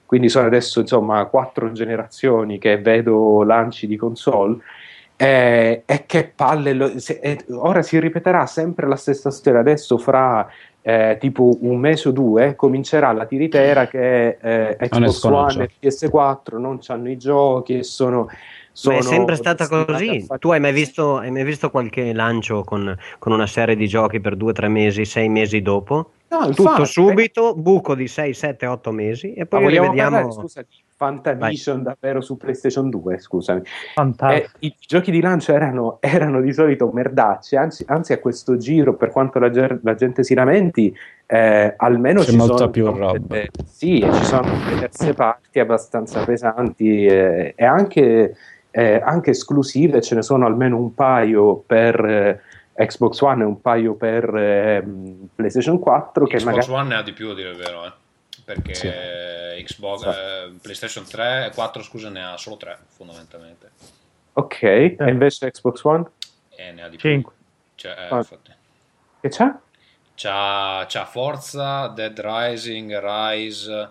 quindi 0.07 0.29
sono 0.29 0.47
adesso 0.47 0.79
insomma 0.81 1.25
quattro 1.27 1.73
generazioni 1.73 2.59
che 2.59 2.79
vedo 2.79 3.43
lanci 3.43 3.89
di 3.89 3.97
console 3.97 4.59
eh, 5.17 5.83
e 5.85 6.05
che 6.07 6.33
palle 6.35 6.73
lo- 6.73 6.99
se- 6.99 7.19
eh, 7.23 7.45
ora 7.51 7.83
si 7.83 7.99
ripeterà 7.99 8.47
sempre 8.47 8.87
la 8.87 8.97
stessa 8.97 9.31
storia. 9.31 9.61
Adesso 9.61 9.99
fra 9.99 10.47
eh, 10.83 11.17
tipo 11.19 11.59
un 11.63 11.79
mese 11.79 12.09
o 12.09 12.13
due 12.13 12.55
comincerà 12.55 13.11
la 13.13 13.27
tiritera 13.27 13.89
che 13.89 14.37
eh, 14.41 14.77
Xbox 14.79 15.25
One 15.25 15.69
e 15.81 15.89
PS4 15.89 16.59
non 16.59 16.79
hanno 16.87 17.11
i 17.11 17.17
giochi 17.17 17.79
e 17.79 17.83
sono, 17.83 18.29
Ma 18.85 18.93
è 18.97 19.01
sono 19.01 19.03
sempre 19.03 19.37
stata 19.37 19.67
così. 19.69 20.27
Tu 20.39 20.51
hai 20.51 20.61
mai 20.61 20.73
visto, 20.73 21.17
hai 21.17 21.31
mai 21.31 21.45
visto 21.45 21.71
qualche 21.71 22.13
lancio 22.13 22.63
con, 22.63 22.95
con 23.19 23.33
una 23.33 23.47
serie 23.47 23.75
di 23.75 23.89
giochi 23.89 24.21
per 24.21 24.37
due, 24.37 24.53
tre 24.53 24.69
mesi, 24.69 25.05
sei 25.05 25.29
mesi 25.29 25.63
dopo? 25.63 26.11
No, 26.29 26.47
Tutto 26.49 26.63
infatti, 26.63 26.83
eh. 26.83 26.87
subito, 26.87 27.55
buco 27.55 27.95
di 27.95 28.09
6, 28.09 28.35
7, 28.35 28.67
8 28.67 28.91
mesi 28.93 29.33
e 29.33 29.47
poi 29.47 29.63
parlare, 29.77 30.33
scusa, 30.33 30.65
Fantavision 30.97 31.83
davvero 31.83 32.21
su 32.21 32.37
PlayStation 32.37 32.91
2, 32.91 33.19
scusami. 33.19 33.63
Eh, 34.31 34.49
I 34.61 34.75
giochi 34.79 35.11
di 35.11 35.21
lancio 35.21 35.53
erano, 35.53 35.99
erano 36.01 36.41
di 36.41 36.53
solito 36.53 36.91
merdacci, 36.93 37.55
anzi, 37.57 37.85
anzi 37.87 38.13
a 38.13 38.19
questo 38.19 38.57
giro, 38.57 38.95
per 38.97 39.11
quanto 39.11 39.39
la, 39.39 39.51
ger- 39.51 39.79
la 39.83 39.95
gente 39.95 40.25
si 40.25 40.35
lamenti, 40.35 40.95
eh, 41.27 41.75
almeno 41.77 42.21
C'è 42.21 42.31
ci 42.31 42.37
molta 42.37 42.57
sono, 42.57 42.71
più 42.71 42.85
delle- 42.91 42.99
roba. 42.99 43.41
sì, 43.67 44.01
ci 44.13 44.25
sono 44.25 44.49
delle 44.65 44.81
terze 44.81 45.13
parti 45.15 45.59
abbastanza 45.61 46.25
pesanti 46.25 47.05
eh, 47.07 47.53
e 47.55 47.65
anche, 47.65 48.35
eh, 48.79 49.01
anche 49.03 49.31
esclusive, 49.31 50.03
ce 50.03 50.15
ne 50.17 50.23
sono 50.23 50.45
almeno 50.45 50.77
un 50.77 50.95
paio 50.95 51.57
per 51.57 52.05
eh, 52.05 52.43
Xbox 52.87 53.21
One 53.23 53.43
e 53.43 53.47
un 53.47 53.61
paio 53.63 53.95
per 53.95 54.35
ehm, 54.37 55.29
PlayStation 55.35 55.79
4 55.79 56.27
che 56.27 56.37
Xbox 56.37 56.45
magari... 56.55 56.73
One 56.73 56.89
ne 56.89 56.95
ha 56.97 57.03
di 57.03 57.13
più 57.15 57.31
a 57.31 57.35
dire 57.35 57.51
il 57.51 57.57
vero, 57.57 57.87
eh. 57.87 57.93
perché 58.45 58.75
Sì. 58.75 58.89
Xbox, 59.65 60.01
Esatto. 60.01 60.19
eh, 60.19 60.53
PlayStation 60.61 61.05
3 61.07 61.47
e 61.47 61.51
4 61.55 61.83
scusa 61.83 62.11
ne 62.11 62.23
ha 62.23 62.37
solo 62.37 62.57
3 62.59 62.79
fondamentalmente 62.89 63.71
Ok, 64.35 64.63
e 64.63 64.97
invece 65.07 65.51
Xbox 65.51 65.83
One? 65.85 66.05
e 66.55 66.73
ne 66.73 66.83
ha 66.83 66.89
di 66.89 66.97
più. 66.99 67.09
Cinque. 67.09 67.33
Cioè, 67.77 67.93
eh, 67.93 68.15
Ah. 68.15 68.27
Che 69.21 69.29
c'è? 69.31 69.51
C'ha, 70.15 70.85
c'ha 70.87 71.05
Forza, 71.07 71.89
Dead 71.89 72.19
Rising, 72.19 72.99
Rise, 73.03 73.89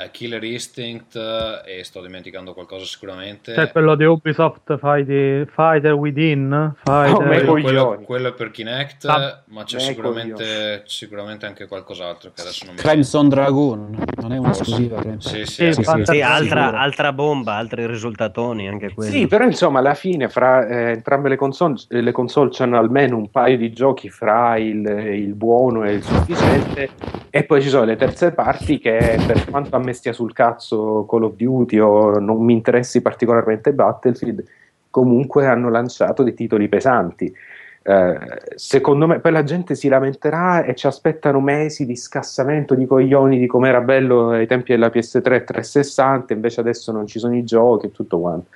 eh, 0.00 0.10
Killer 0.10 0.42
Instinct 0.44 1.16
eh, 1.16 1.78
e 1.78 1.84
sto 1.84 2.00
dimenticando 2.00 2.54
qualcosa 2.54 2.84
sicuramente. 2.84 3.52
C'è 3.54 3.70
quello 3.72 3.94
di 3.94 4.04
Ubisoft 4.04 4.78
Fighter, 4.78 5.46
Fighter 5.46 5.92
Within, 5.92 6.74
Fighter... 6.82 7.14
Oh, 7.14 7.16
quello, 7.22 7.52
quello- 7.60 8.02
quello 8.04 8.28
è 8.28 8.32
per 8.32 8.50
Kinect, 8.50 9.04
Ah, 9.06 9.42
ma 9.46 9.64
c'è 9.64 9.76
me 9.76 9.82
sicuramente, 9.82 10.82
sicuramente 10.86 11.46
anche 11.46 11.66
qualcos'altro 11.66 12.30
che 12.34 12.40
adesso 12.42 12.64
non 12.66 12.74
mi 12.74 12.80
Crimson 12.80 13.28
Dragoon, 13.28 14.04
non 14.20 14.32
è 14.32 14.38
un'esclusiva. 14.38 15.00
Sì, 15.18 15.44
sì, 15.44 15.46
Sì, 15.46 15.72
sì, 15.72 15.82
quello. 15.82 16.04
sì. 16.04 16.12
Sì, 16.12 16.20
altra, 16.20 16.78
altra 16.78 17.12
bomba, 17.12 17.54
altri 17.54 17.86
risultatoni, 17.86 18.68
anche 18.68 18.92
quelli. 18.92 19.10
Sì, 19.10 19.26
però 19.26 19.44
insomma 19.44 19.78
alla 19.80 19.94
fine 19.94 20.28
fra 20.28 20.66
eh, 20.66 20.90
entrambe 20.92 21.28
le 21.28 21.36
console, 21.36 21.74
eh, 21.88 22.00
le 22.00 22.12
console 22.12 22.50
hanno 22.58 22.78
almeno 22.78 23.16
un 23.16 23.30
paio 23.30 23.56
di 23.56 23.72
giochi 23.72 24.08
fra 24.08 24.56
il, 24.56 24.86
il 24.86 25.34
buono 25.34 25.84
e 25.84 25.92
il 25.94 26.02
sufficiente 26.02 26.90
e 27.30 27.44
poi 27.44 27.60
ci 27.62 27.68
sono 27.68 27.84
le 27.84 27.96
terze 27.96 28.32
parti 28.32 28.78
che 28.78 29.18
per 29.26 29.44
quanto 29.50 29.76
a 29.76 29.78
me 29.88 29.94
stia 29.94 30.12
sul 30.12 30.32
cazzo 30.32 31.06
Call 31.08 31.24
of 31.24 31.34
Duty 31.34 31.78
o 31.78 32.18
non 32.18 32.44
mi 32.44 32.52
interessi 32.52 33.00
particolarmente 33.02 33.72
Battlefield, 33.72 34.44
comunque 34.90 35.46
hanno 35.46 35.70
lanciato 35.70 36.22
dei 36.22 36.34
titoli 36.34 36.68
pesanti. 36.68 37.32
Eh, 37.80 38.18
secondo 38.56 39.06
me 39.06 39.18
poi 39.20 39.32
la 39.32 39.44
gente 39.44 39.74
si 39.74 39.88
lamenterà 39.88 40.62
e 40.64 40.74
ci 40.74 40.86
aspettano 40.86 41.40
mesi 41.40 41.86
di 41.86 41.96
scassamento 41.96 42.74
di 42.74 42.84
coglioni 42.84 43.38
di 43.38 43.46
come 43.46 43.68
era 43.68 43.80
bello 43.80 44.30
ai 44.30 44.46
tempi 44.46 44.72
della 44.72 44.88
PS3 44.88 45.44
360 45.44 46.34
invece 46.34 46.60
adesso 46.60 46.92
non 46.92 47.06
ci 47.06 47.18
sono 47.18 47.34
i 47.34 47.44
giochi 47.44 47.86
e 47.86 47.92
tutto 47.92 48.18
quanto 48.18 48.48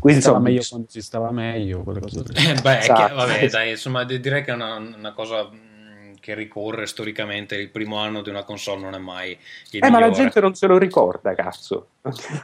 quindi 0.00 0.20
stava 0.22 0.38
insomma 0.38 0.50
meglio 0.50 0.66
quando 0.68 0.86
si 0.90 1.02
stava 1.02 1.30
meglio, 1.30 1.80
quelle 1.82 2.00
cose. 2.00 2.24
Eh, 2.34 2.60
beh, 2.60 2.78
Esatto. 2.78 3.06
che- 3.06 3.14
vabbè, 3.14 3.48
dai, 3.48 3.70
insomma, 3.70 4.04
di- 4.04 4.18
direi 4.18 4.42
che 4.42 4.50
è 4.50 4.54
una, 4.54 4.76
una 4.76 5.12
cosa 5.12 5.48
che 6.24 6.32
ricorre 6.32 6.86
storicamente. 6.86 7.54
Il 7.54 7.68
primo 7.68 7.98
anno 7.98 8.22
di 8.22 8.30
una 8.30 8.44
console 8.44 8.80
non 8.80 8.94
è 8.94 8.98
mai 8.98 9.38
il 9.72 9.84
eh, 9.84 9.90
ma 9.90 9.98
la 9.98 10.06
migliore. 10.06 10.22
gente 10.22 10.40
non 10.40 10.54
se 10.54 10.66
lo 10.66 10.78
ricorda 10.78 11.34
cazzo 11.34 11.88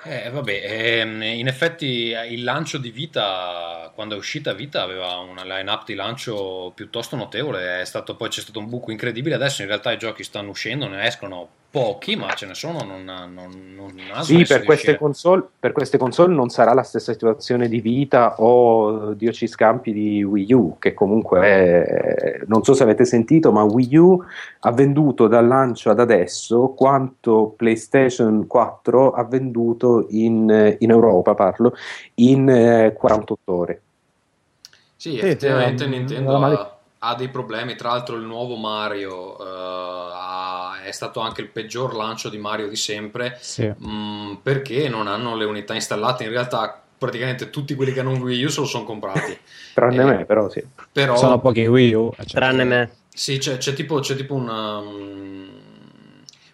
Eh, 0.05 0.31
vabbè, 0.31 0.63
ehm, 0.65 1.21
in 1.21 1.47
effetti 1.47 2.13
eh, 2.13 2.33
il 2.33 2.45
lancio 2.45 2.79
di 2.79 2.91
Vita, 2.91 3.93
quando 3.95 4.15
è 4.15 4.19
uscita 4.19 4.55
Vita, 4.55 4.81
aveva 4.81 5.19
una 5.19 5.45
line-up 5.45 5.85
di 5.85 5.95
lancio 5.95 6.73
piuttosto 6.75 7.15
notevole. 7.15 7.83
È 7.83 7.85
stato, 7.85 8.17
poi 8.17 8.31
c'è 8.31 8.41
stato 8.41 8.59
un 8.59 8.71
buco 8.71 8.91
incredibile. 8.91 9.35
Adesso 9.35 9.61
in 9.61 9.69
realtà 9.69 9.93
i 9.93 9.99
giochi 9.99 10.25
stanno 10.25 10.49
uscendo, 10.49 10.89
ne 10.89 11.05
escono 11.05 11.49
pochi, 11.71 12.17
ma 12.17 12.33
ce 12.33 12.47
ne 12.47 12.55
sono. 12.55 12.83
Non, 12.85 13.05
non, 13.05 13.33
non 13.77 13.93
ha 14.13 14.23
sì 14.23 14.45
per 14.45 14.65
queste, 14.65 14.97
console, 14.97 15.45
per 15.59 15.73
queste 15.73 15.99
console 15.99 16.35
non 16.35 16.49
sarà 16.49 16.75
la 16.75 16.83
stessa 16.83 17.13
situazione 17.13 17.69
di 17.69 17.81
Vita 17.81 18.35
o 18.39 19.15
Dio 19.15 19.33
ci 19.33 19.47
scampi 19.47 19.93
di 19.93 20.23
Wii 20.23 20.53
U 20.53 20.77
che 20.79 20.95
comunque 20.95 21.41
è, 21.41 22.41
non 22.47 22.65
so 22.65 22.75
se 22.75 22.83
avete 22.83 23.05
sentito 23.05 23.53
ma 23.53 23.63
Wii 23.63 23.97
U 23.97 24.25
ha 24.61 24.73
venduto 24.73 25.29
dal 25.29 25.47
lancio 25.47 25.91
ad 25.91 26.01
adesso 26.01 26.75
quanto 26.77 27.55
PlayStation 27.57 28.47
4 28.47 29.13
ha 29.13 29.25
venduto 29.25 29.50
in, 30.11 30.77
in 30.79 30.91
Europa 30.91 31.35
parlo 31.35 31.75
in 32.15 32.49
eh, 32.49 32.93
48 32.93 33.53
ore 33.53 33.83
Sì, 34.97 35.11
Sì, 35.13 35.19
effettivamente 35.19 35.85
sì, 35.85 35.91
Nintendo 35.91 36.37
ha, 36.45 36.79
ha 36.99 37.15
dei 37.15 37.29
problemi. 37.29 37.75
Tra 37.75 37.91
l'altro, 37.91 38.17
il 38.17 38.23
nuovo 38.23 38.57
Mario 38.57 39.39
eh, 39.39 39.45
ha- 40.15 40.83
è 40.83 40.91
stato 40.93 41.21
anche 41.21 41.41
il 41.41 41.49
peggior 41.49 41.95
lancio 41.95 42.29
di 42.29 42.39
Mario 42.39 42.69
di 42.69 42.77
sempre. 42.77 43.39
Sì. 43.41 43.73
mm, 43.83 44.35
perché 44.43 44.89
non 44.89 45.07
hanno 45.07 45.35
le 45.37 45.45
unità 45.45 45.75
installate. 45.75 46.25
In 46.25 46.31
realtà, 46.31 46.83
praticamente 46.99 47.49
tutti 47.51 47.75
quelli 47.75 47.93
che 47.93 48.01
hanno 48.01 48.11
un 48.11 48.21
Wii 48.21 48.45
U 48.45 48.49
se 48.49 48.61
lo 48.61 48.67
sono 48.67 48.85
comprati. 48.85 49.39
tranne 49.73 50.03
Eh, 50.03 50.05
me 50.05 50.25
però 50.27 50.49
sì 50.51 50.63
Però, 50.93 51.17
Sono 51.17 51.41
pochi 51.41 51.67
Wii 51.67 51.93
U. 51.95 52.13
eh, 52.19 52.25
cioè, 52.27 52.41
Tranne 52.41 52.65
me. 52.65 52.91
sì, 53.09 53.39
c'è, 53.39 53.57
c'è 53.57 53.73
tipo, 53.75 54.01
c'è 54.01 54.15
tipo 54.17 54.35
una, 54.35 54.81
mm, 54.81 55.49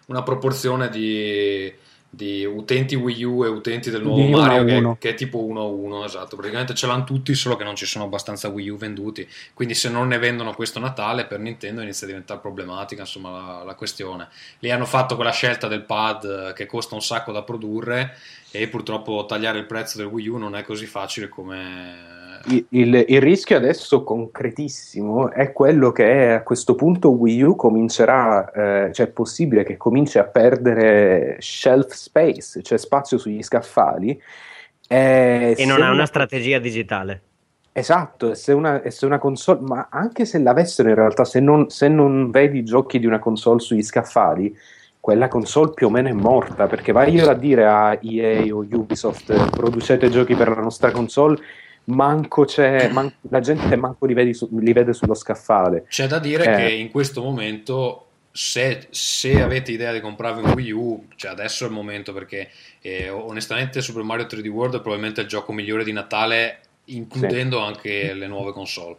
una 0.07 0.23
proporzione 0.23 0.89
di, 0.89 1.73
di 2.09 2.45
utenti 2.45 2.95
Wii 2.95 3.23
U 3.23 3.43
e 3.43 3.47
utenti 3.47 3.89
del 3.89 4.01
nuovo 4.01 4.21
Di 4.21 4.29
Mario 4.29 4.93
che, 4.93 4.97
che 4.97 5.09
è 5.09 5.13
tipo 5.13 5.43
1 5.43 5.59
a 5.59 5.65
1, 5.65 6.05
esatto. 6.05 6.35
Praticamente 6.35 6.73
ce 6.73 6.87
l'hanno 6.87 7.03
tutti, 7.03 7.35
solo 7.35 7.55
che 7.55 7.63
non 7.63 7.75
ci 7.75 7.85
sono 7.85 8.05
abbastanza 8.05 8.47
Wii 8.47 8.69
U 8.69 8.77
venduti. 8.77 9.27
Quindi 9.53 9.73
se 9.73 9.89
non 9.89 10.07
ne 10.07 10.17
vendono 10.17 10.53
questo 10.53 10.79
Natale 10.79 11.25
per 11.25 11.39
Nintendo 11.39 11.81
inizia 11.81 12.07
a 12.07 12.09
diventare 12.09 12.39
problematica 12.39 13.01
insomma 13.01 13.29
la, 13.29 13.63
la 13.63 13.75
questione. 13.75 14.29
Lì 14.59 14.71
hanno 14.71 14.85
fatto 14.85 15.15
quella 15.15 15.31
scelta 15.31 15.67
del 15.67 15.83
pad 15.83 16.49
eh, 16.49 16.53
che 16.53 16.65
costa 16.65 16.95
un 16.95 17.01
sacco 17.01 17.31
da 17.31 17.43
produrre 17.43 18.17
e 18.51 18.67
purtroppo 18.67 19.25
tagliare 19.27 19.59
il 19.59 19.65
prezzo 19.65 19.97
del 19.97 20.07
Wii 20.07 20.27
U 20.29 20.37
non 20.37 20.55
è 20.55 20.63
così 20.63 20.85
facile 20.85 21.27
come... 21.27 22.16
Il, 22.49 22.65
il- 22.69 23.05
il 23.07 23.21
rischio 23.21 23.57
adesso 23.57 24.03
concretissimo 24.03 25.31
è 25.31 25.51
quello 25.51 25.91
che 25.91 26.31
a 26.31 26.43
questo 26.43 26.75
punto 26.75 27.09
Wii 27.11 27.41
U 27.43 27.55
comincerà, 27.55 28.51
eh, 28.87 28.93
cioè 28.93 29.07
è 29.07 29.09
possibile 29.09 29.63
che 29.63 29.75
cominci 29.75 30.17
a 30.17 30.23
perdere 30.25 31.35
shelf 31.39 31.91
space, 31.91 32.61
cioè 32.61 32.77
spazio 32.77 33.17
sugli 33.17 33.41
scaffali. 33.43 34.19
E, 34.87 35.55
E 35.57 35.65
non 35.65 35.81
ha 35.81 35.91
una 35.91 36.05
strategia 36.05 36.59
digitale. 36.59 37.21
Esatto, 37.73 38.31
e 38.31 38.35
se 38.35 38.53
una, 38.53 38.81
se 38.89 39.05
una 39.05 39.19
console, 39.19 39.59
ma 39.61 39.87
anche 39.91 40.25
se 40.25 40.39
l'avessero 40.39 40.89
in 40.89 40.95
realtà, 40.95 41.25
se 41.25 41.39
non, 41.39 41.69
se 41.69 41.87
non 41.89 42.31
vedi 42.31 42.59
i 42.59 42.63
giochi 42.63 42.97
di 42.97 43.05
una 43.05 43.19
console 43.19 43.59
sugli 43.59 43.83
scaffali, 43.83 44.55
quella 44.99 45.27
console 45.27 45.73
più 45.73 45.87
o 45.87 45.89
meno 45.91 46.07
è 46.09 46.13
morta, 46.13 46.65
perché 46.67 46.91
vai 46.91 47.13
io 47.13 47.29
a 47.29 47.35
dire 47.35 47.65
a 47.67 47.97
EA 48.01 48.53
o 48.55 48.65
Ubisoft 48.71 49.29
eh, 49.29 49.49
producete 49.51 50.09
giochi 50.09 50.33
per 50.35 50.49
la 50.49 50.61
nostra 50.61 50.89
console, 50.91 51.37
manco 51.87 52.45
c'è, 52.45 52.89
man- 52.93 53.11
la 53.29 53.39
gente 53.39 53.75
manco 53.75 54.05
li, 54.05 54.13
vedi 54.13 54.33
su- 54.33 54.49
li 54.59 54.73
vede 54.73 54.93
sullo 54.93 55.13
scaffale. 55.13 55.85
C'è 55.89 56.07
da 56.07 56.19
dire 56.19 56.43
Eh. 56.45 56.55
che 56.55 56.71
in 56.73 56.89
questo 56.91 57.21
momento, 57.21 58.05
se, 58.31 58.87
se 58.89 59.41
avete 59.41 59.71
idea 59.71 59.91
di 59.91 59.99
comprarvi 59.99 60.43
un 60.43 60.51
Wii 60.53 60.71
U, 60.71 61.05
cioè 61.15 61.31
adesso 61.31 61.63
è 61.63 61.67
il 61.67 61.73
momento 61.73 62.13
perché 62.13 62.49
eh, 62.81 63.09
onestamente 63.09 63.81
Super 63.81 64.03
Mario 64.03 64.25
3D 64.25 64.47
World 64.47 64.75
è 64.75 64.81
probabilmente 64.81 65.21
il 65.21 65.27
gioco 65.27 65.51
migliore 65.53 65.83
di 65.83 65.91
Natale, 65.91 66.59
includendo 66.85 67.59
anche 67.59 68.13
le 68.13 68.27
nuove 68.27 68.51
console. 68.51 68.97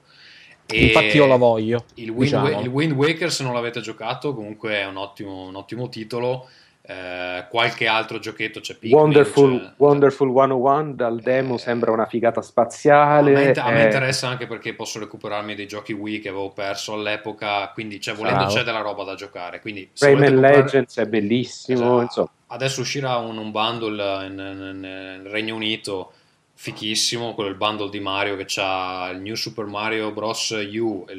E 0.67 0.87
Infatti 0.87 1.17
io 1.17 1.27
la 1.27 1.37
voglio. 1.37 1.85
Il 1.95 2.11
Wind, 2.11 2.33
Wa- 2.35 2.43
diciamo. 2.45 2.61
il 2.63 2.69
Wind 2.69 2.93
Waker, 2.93 3.33
se 3.33 3.43
non 3.43 3.55
l'avete 3.55 3.81
giocato, 3.81 4.35
comunque 4.35 4.75
è 4.75 4.85
un 4.87 4.97
ottimo, 4.99 5.47
un 5.47 5.55
ottimo 5.57 5.89
titolo. 5.89 6.47
Eh, 6.91 7.45
qualche 7.51 7.87
altro 7.87 8.19
giochetto 8.19 8.61
c'è 8.61 8.75
Pikmin, 8.75 8.99
Wonderful, 8.99 9.61
c'è- 9.61 9.73
Wonderful 9.77 10.29
101 10.33 10.95
dal 10.95 11.21
demo 11.21 11.57
Eh, 11.57 11.59
sembra 11.59 11.91
una 11.93 12.07
figata 12.07 12.41
A 12.41 12.43
spaziale. 12.43 13.33
me, 13.33 13.51
a 13.53 13.71
me 13.71 13.83
eh, 13.83 13.85
interessa 13.85 14.27
anche 14.29 14.47
perché 14.47 14.73
posso 14.75 14.99
recuperarmi 14.99 15.55
dei 15.55 15.67
giochi 15.67 15.93
Wii 15.93 16.21
che 16.21 16.31
avevo 16.31 16.49
perso 16.49 16.95
all'epoca, 16.95 17.69
quindi 17.75 18.01
cioè, 18.01 18.15
volendo 18.15 18.39
Bravo. 18.45 18.55
c'è 18.55 18.63
della 18.63 18.81
roba 18.81 19.05
da 19.05 19.15
giocare. 19.17 19.61
Quindi, 19.61 19.91
Rayman 19.99 20.29
comprare- 20.33 20.57
Legends 20.63 20.97
è 20.97 21.05
bellissimo. 21.07 22.01
Esatto. 22.01 22.31
Adesso 22.47 22.81
uscirà 22.81 23.17
un, 23.19 23.37
un 23.37 23.51
bundle 23.51 24.29
nel 24.31 25.21
Regno 25.27 25.55
Unito 25.57 26.13
fichissimo, 26.55 27.35
quello 27.35 27.51
il 27.51 27.57
bundle 27.57 27.89
di 27.91 28.01
Mario 28.01 28.35
che 28.37 28.47
ha 28.57 29.11
il 29.13 29.21
New 29.21 29.35
Super 29.35 29.67
Mario 29.67 30.11
Bros. 30.13 30.51
U, 30.51 31.05
il, 31.11 31.19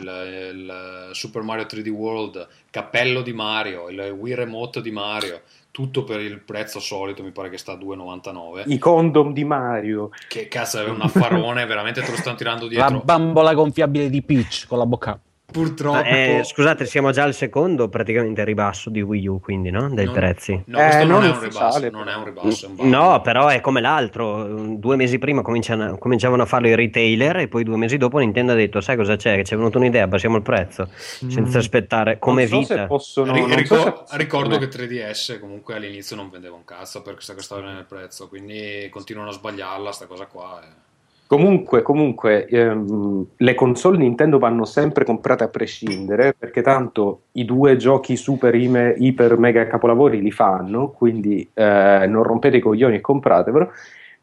il 0.51 1.09
Super 1.11 1.43
Mario 1.43 1.65
3D 1.65 1.87
World, 1.89 2.47
cappello 2.71 3.21
di 3.21 3.33
Mario, 3.33 3.87
il 3.89 3.99
Wii 4.17 4.33
Remote 4.33 4.81
di 4.81 4.91
Mario, 4.91 5.41
tutto 5.71 6.03
per 6.03 6.19
il 6.19 6.39
prezzo 6.41 6.79
solito, 6.79 7.23
mi 7.23 7.31
pare 7.31 7.49
che 7.49 7.57
sta 7.57 7.73
a 7.73 7.75
2,99. 7.75 8.63
I 8.65 8.77
condom 8.77 9.33
di 9.33 9.43
Mario. 9.43 10.09
Che 10.27 10.47
cazzo 10.47 10.83
è 10.83 10.89
un 10.89 11.01
affarone, 11.01 11.65
veramente 11.65 12.01
te 12.01 12.11
lo 12.11 12.17
stanno 12.17 12.35
tirando 12.37 12.63
La 12.63 12.69
dietro. 12.69 13.01
bambola 13.03 13.53
gonfiabile 13.53 14.09
di 14.09 14.21
Peach 14.21 14.65
con 14.67 14.77
la 14.77 14.85
bocca. 14.85 15.19
Purtroppo... 15.51 16.03
Eh, 16.07 16.41
scusate, 16.43 16.85
siamo 16.85 17.11
già 17.11 17.23
al 17.23 17.33
secondo 17.33 17.89
praticamente 17.89 18.43
ribasso 18.43 18.89
di 18.89 19.01
Wii 19.01 19.27
U, 19.27 19.39
quindi, 19.39 19.71
no? 19.71 19.89
Dei 19.89 20.05
Non- 20.05 20.13
prezzi. 20.13 20.61
No, 20.65 20.77
questo 20.77 21.01
Eh, 21.01 21.05
non, 21.05 21.21
non 21.23 21.31
è 21.35 21.39
ribasso, 21.39 21.89
non 21.89 22.07
è 22.07 22.15
un 22.15 22.23
ribasso, 22.25 22.65
è 22.65 22.69
un 22.69 22.75
bundle. 22.75 22.97
No, 22.97 23.21
però 23.21 23.47
è 23.47 23.59
come 23.61 23.81
l'altro. 23.81 24.45
Due 24.75 24.95
mesi 24.95 25.17
prima 25.17 25.41
cominciavano 25.41 26.41
a 26.43 26.45
farlo 26.45 26.67
i 26.67 26.75
retailer 26.75 27.37
e 27.37 27.47
poi 27.47 27.63
due 27.63 27.77
mesi 27.77 27.97
dopo 27.97 28.19
Nintendo 28.19 28.51
ha 28.51 28.55
detto: 28.55 28.79
Sai 28.81 28.95
cosa 28.95 29.15
c'è? 29.15 29.35
Che 29.37 29.43
ci 29.43 29.53
è 29.53 29.57
venuta 29.57 29.77
un'idea, 29.79 30.03
abbassiamo 30.03 30.35
il 30.37 30.43
prezzo. 30.43 30.87
Senza 30.93 31.57
aspettare, 31.57 32.19
come 32.19 32.47
non 32.47 32.63
so 32.63 32.73
vita. 32.73 32.85
possono. 32.85 33.35
So 33.35 33.55
ricor- 33.55 34.03
se- 34.07 34.17
ricordo 34.17 34.57
che 34.59 34.67
3DS 34.67 35.39
comunque 35.39 35.75
all'inizio 35.75 36.15
non 36.15 36.29
vendeva 36.29 36.55
un 36.55 36.63
cazzo 36.65 37.01
per 37.01 37.13
questa 37.13 37.33
questione 37.33 37.73
nel 37.73 37.85
prezzo, 37.85 38.27
quindi 38.27 38.87
continuano 38.91 39.29
a 39.29 39.33
sbagliarla 39.33 39.91
sta 39.91 40.05
cosa 40.05 40.25
qua. 40.27 40.61
eh. 40.63 40.87
Comunque, 41.29 41.83
comunque 41.83 42.47
ehm, 42.47 43.23
le 43.37 43.53
console 43.53 43.99
Nintendo 43.99 44.39
vanno 44.39 44.65
sempre 44.65 45.05
comprate 45.05 45.43
a 45.43 45.47
prescindere 45.47 46.33
perché 46.33 46.63
tanto 46.63 47.25
i 47.33 47.45
due 47.45 47.75
giochi 47.77 48.15
super 48.15 48.55
ime- 48.55 48.95
iper 48.97 49.37
mega 49.37 49.67
capolavori 49.67 50.21
li 50.21 50.31
fanno, 50.31 50.89
quindi 50.89 51.47
eh, 51.53 52.05
non 52.09 52.23
rompete 52.23 52.57
i 52.57 52.59
coglioni 52.59 52.95
e 52.95 53.01
compratevelo. 53.01 53.71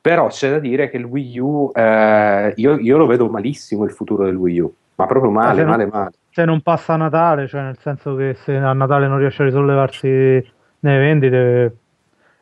Però 0.01 0.27
c'è 0.27 0.51
da 0.51 0.59
dire 0.59 0.91
che 0.91 0.97
il 0.97 1.05
Wii 1.05 1.39
U, 1.39 1.71
eh, 1.73 2.53
io, 2.57 2.77
io 2.77 2.97
lo 2.97 3.07
vedo 3.07 3.29
malissimo 3.29 3.85
il 3.85 3.93
futuro 3.93 4.25
del 4.25 4.35
Wii 4.35 4.59
U, 4.59 4.75
ma 4.97 5.07
proprio 5.07 5.31
male, 5.31 5.55
se 5.55 5.61
non- 5.61 5.71
male, 5.71 5.87
male. 5.87 6.11
Se 6.31 6.45
non 6.45 6.61
passa 6.61 6.95
a 6.95 6.97
Natale, 6.97 7.47
cioè 7.47 7.63
nel 7.63 7.79
senso 7.79 8.17
che 8.17 8.35
se 8.35 8.57
a 8.57 8.73
Natale 8.73 9.07
non 9.07 9.19
riesce 9.19 9.43
a 9.43 9.45
risollevarsi 9.45 10.09
nelle 10.09 10.99
vendite, 10.99 11.77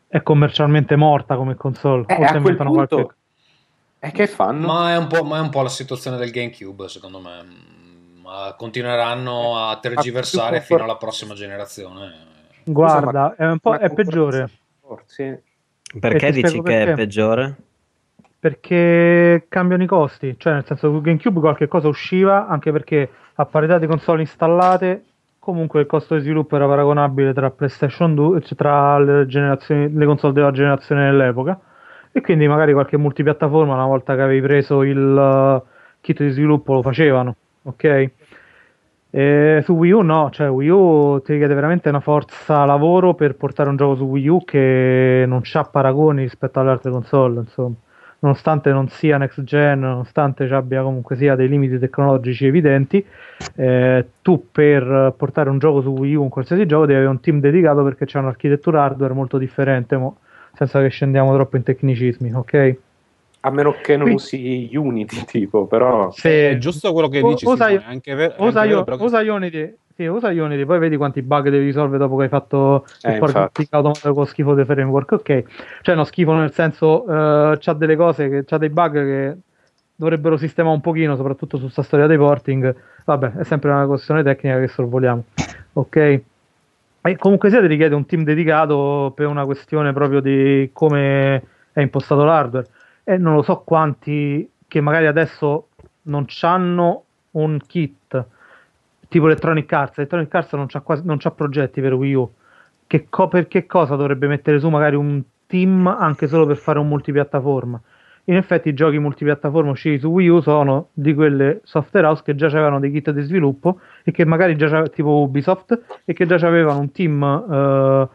è 0.07 0.23
commercialmente 0.23 0.95
morta 0.95 1.35
come 1.35 1.53
console. 1.53 2.05
Eh, 2.07 2.13
a 2.13 2.17
quel 2.17 2.35
inventano 2.37 2.71
punto, 2.71 2.95
qualche- 2.95 3.15
e 4.07 4.11
che 4.11 4.27
fanno? 4.27 4.67
Ma 4.67 4.93
è, 4.93 4.97
un 4.97 5.07
po', 5.07 5.23
ma 5.23 5.37
è 5.37 5.41
un 5.41 5.49
po' 5.49 5.61
la 5.61 5.69
situazione 5.69 6.17
del 6.17 6.31
GameCube, 6.31 6.87
secondo 6.87 7.19
me. 7.19 7.43
Mm, 7.43 8.21
Ma 8.21 8.53
continueranno 8.57 9.57
a 9.57 9.77
tergiversare 9.77 10.61
fino 10.61 10.83
alla 10.83 10.97
prossima 10.97 11.33
generazione. 11.33 12.33
Guarda, 12.63 13.35
è 13.35 13.45
un 13.45 13.59
po' 13.59 13.75
è 13.75 13.91
peggiore. 13.93 14.49
sì. 15.05 15.35
Perché 15.99 16.31
dici 16.31 16.61
che 16.61 16.83
è 16.83 16.93
peggiore? 16.93 17.55
Perché 18.39 19.45
cambiano 19.49 19.83
i 19.83 19.87
costi, 19.87 20.35
cioè 20.37 20.53
nel 20.53 20.65
senso 20.65 20.89
che 20.89 20.95
su 20.95 21.01
GameCube 21.01 21.39
qualche 21.39 21.67
cosa 21.67 21.87
usciva, 21.87 22.47
anche 22.47 22.71
perché 22.71 23.09
a 23.35 23.45
parità 23.45 23.79
di 23.79 23.87
console 23.87 24.21
installate, 24.21 25.03
comunque 25.39 25.81
il 25.81 25.87
costo 25.87 26.15
di 26.15 26.21
sviluppo 26.21 26.55
era 26.55 26.67
paragonabile 26.67 27.33
tra 27.33 27.49
PlayStation 27.49 28.13
2, 28.13 28.41
cioè 28.41 28.57
tra 28.57 28.99
le, 28.99 29.25
generazioni, 29.25 29.91
le 29.91 30.05
console 30.05 30.33
della 30.33 30.51
generazione 30.51 31.05
dell'epoca, 31.05 31.59
e 32.17 32.21
quindi 32.21 32.47
magari 32.47 32.71
qualche 32.71 32.95
multipiattaforma 32.95 33.73
una 33.73 33.85
volta 33.85 34.15
che 34.15 34.21
avevi 34.21 34.39
preso 34.39 34.83
il 34.83 34.97
uh, 34.97 35.61
kit 35.99 36.23
di 36.23 36.29
sviluppo 36.29 36.71
lo 36.71 36.81
facevano, 36.81 37.35
ok? 37.63 38.09
E 39.09 39.61
su 39.65 39.73
Wii 39.73 39.91
U 39.91 39.99
no, 39.99 40.29
cioè 40.31 40.49
Wii 40.49 40.69
U 40.69 41.21
ti 41.21 41.33
richiede 41.33 41.53
veramente 41.53 41.89
una 41.89 41.99
forza 41.99 42.63
lavoro 42.63 43.15
per 43.15 43.35
portare 43.35 43.67
un 43.67 43.75
gioco 43.75 43.95
su 43.95 44.03
Wii 44.05 44.27
U 44.29 44.45
che 44.45 45.25
non 45.27 45.41
ha 45.51 45.63
paragoni 45.63 46.21
rispetto 46.21 46.61
alle 46.61 46.69
altre 46.69 46.89
console, 46.89 47.41
insomma 47.41 47.75
nonostante 48.19 48.71
non 48.71 48.87
sia 48.87 49.17
next 49.17 49.43
gen, 49.43 49.81
nonostante 49.81 50.47
ci 50.47 50.53
abbia 50.53 50.83
comunque 50.83 51.17
sia 51.17 51.35
dei 51.35 51.49
limiti 51.49 51.77
tecnologici 51.77 52.45
evidenti, 52.45 53.05
eh, 53.55 54.05
tu 54.21 54.47
per 54.53 55.13
portare 55.17 55.49
un 55.49 55.59
gioco 55.59 55.81
su 55.81 55.89
Wii 55.89 56.15
U, 56.15 56.21
un 56.21 56.29
qualsiasi 56.29 56.65
gioco, 56.65 56.85
devi 56.85 56.95
avere 56.99 57.11
un 57.11 57.19
team 57.19 57.41
dedicato 57.41 57.83
perché 57.83 58.05
c'è 58.05 58.19
un'architettura 58.19 58.83
hardware 58.83 59.13
molto 59.13 59.37
differente, 59.37 59.97
mo, 59.97 60.19
senza 60.55 60.81
che 60.81 60.89
scendiamo 60.89 61.33
troppo 61.33 61.57
in 61.57 61.63
tecnicismi, 61.63 62.33
ok? 62.33 62.75
A 63.41 63.51
meno 63.51 63.75
che 63.81 63.95
non 63.95 64.05
Qui- 64.07 64.15
usi 64.15 64.69
Unity, 64.73 65.23
tipo, 65.25 65.67
però... 65.67 66.11
Se 66.11 66.49
È 66.51 66.57
giusto 66.57 66.93
quello 66.93 67.07
che 67.09 67.21
o- 67.21 67.27
dici, 67.29 67.45
usa, 67.45 67.65
Simone, 67.67 67.85
anche 67.85 68.13
ver- 68.15 68.35
usa, 68.39 68.61
anche 68.61 68.73
vero, 68.73 68.85
io- 68.87 68.97
che- 68.97 69.03
usa 69.03 69.19
Unity, 69.19 69.75
sì, 69.95 70.05
usa 70.07 70.29
Unity, 70.29 70.65
poi 70.65 70.79
vedi 70.79 70.97
quanti 70.97 71.21
bug 71.21 71.49
devi 71.49 71.65
risolvere 71.65 71.99
dopo 71.99 72.15
che 72.17 72.23
hai 72.23 72.29
fatto 72.29 72.85
Eh, 73.03 73.11
il 73.13 73.19
port 73.19 73.35
infatti. 73.35 73.67
automatico 73.69 74.13
con 74.13 74.25
schifo 74.25 74.55
di 74.55 74.65
framework, 74.65 75.11
ok? 75.11 75.43
Cioè, 75.81 75.95
no, 75.95 76.03
schifo 76.05 76.33
nel 76.33 76.51
senso, 76.53 77.05
eh, 77.51 77.57
c'ha 77.59 77.73
delle 77.73 77.95
cose, 77.95 78.29
che, 78.29 78.43
c'ha 78.45 78.57
dei 78.57 78.69
bug 78.69 78.93
che 78.93 79.37
dovrebbero 79.95 80.37
sistemare 80.37 80.75
un 80.75 80.81
pochino, 80.81 81.15
soprattutto 81.15 81.57
su 81.57 81.67
sta 81.67 81.83
storia 81.83 82.07
dei 82.07 82.17
porting. 82.17 82.75
Vabbè, 83.05 83.33
è 83.33 83.43
sempre 83.43 83.69
una 83.69 83.85
questione 83.85 84.23
tecnica 84.23 84.59
che 84.59 84.67
sorvoliamo, 84.67 85.23
ok? 85.73 86.21
E 87.07 87.17
comunque 87.17 87.51
sia 87.51 87.61
ti 87.61 87.67
richiede 87.67 87.93
un 87.93 88.07
team 88.07 88.23
dedicato 88.23 89.13
per 89.15 89.27
una 89.27 89.45
questione 89.45 89.93
proprio 89.93 90.21
di 90.21 90.71
come 90.73 91.43
è 91.71 91.79
impostato 91.79 92.23
l'hardware. 92.23 92.67
E 93.03 93.17
non 93.17 93.35
lo 93.35 93.43
so 93.43 93.59
quanti 93.59 94.49
che 94.67 94.81
magari 94.81 95.05
adesso 95.05 95.67
non 96.03 96.25
hanno 96.41 97.03
un 97.31 97.59
kit 97.67 98.25
tipo 99.07 99.27
Electronic 99.27 99.71
Arts. 99.71 99.99
Electronic 99.99 100.33
Arts 100.33 100.53
non 100.53 100.65
c'ha, 100.65 100.81
quasi, 100.81 101.03
non 101.05 101.17
c'ha 101.19 101.29
progetti 101.29 101.79
per 101.79 101.93
Wii 101.93 102.13
U. 102.15 102.33
Che 102.87 103.05
co- 103.07 103.27
per 103.27 103.47
che 103.47 103.67
cosa 103.67 103.95
dovrebbe 103.95 104.25
mettere 104.25 104.57
su 104.57 104.67
magari 104.69 104.95
un 104.95 105.21
team 105.45 105.85
anche 105.85 106.27
solo 106.27 106.47
per 106.47 106.57
fare 106.57 106.79
un 106.79 106.87
multipiattaforma? 106.87 107.79
In 108.27 108.35
effetti 108.35 108.69
i 108.69 108.73
giochi 108.73 108.97
multipiattaforma 108.97 109.69
usciti 109.69 109.99
su 109.99 110.07
Wii 110.07 110.27
U 110.29 110.41
sono 110.41 110.89
di 110.93 111.13
quelle 111.13 111.61
software 111.65 112.07
house 112.07 112.23
che 112.23 112.33
già 112.33 112.47
avevano 112.47 112.79
dei 112.79 112.89
kit 112.89 113.11
di 113.11 113.21
sviluppo 113.21 113.79
e 114.07 114.11
che 114.11 114.23
magari 114.23 114.55
già 114.55 114.87
tipo 114.87 115.21
Ubisoft 115.21 115.81
e 116.05 116.13
che 116.13 116.27
già 116.27 116.35
avevano 116.35 116.79
un 116.79 116.91
team 116.91 117.23
eh, 117.23 118.07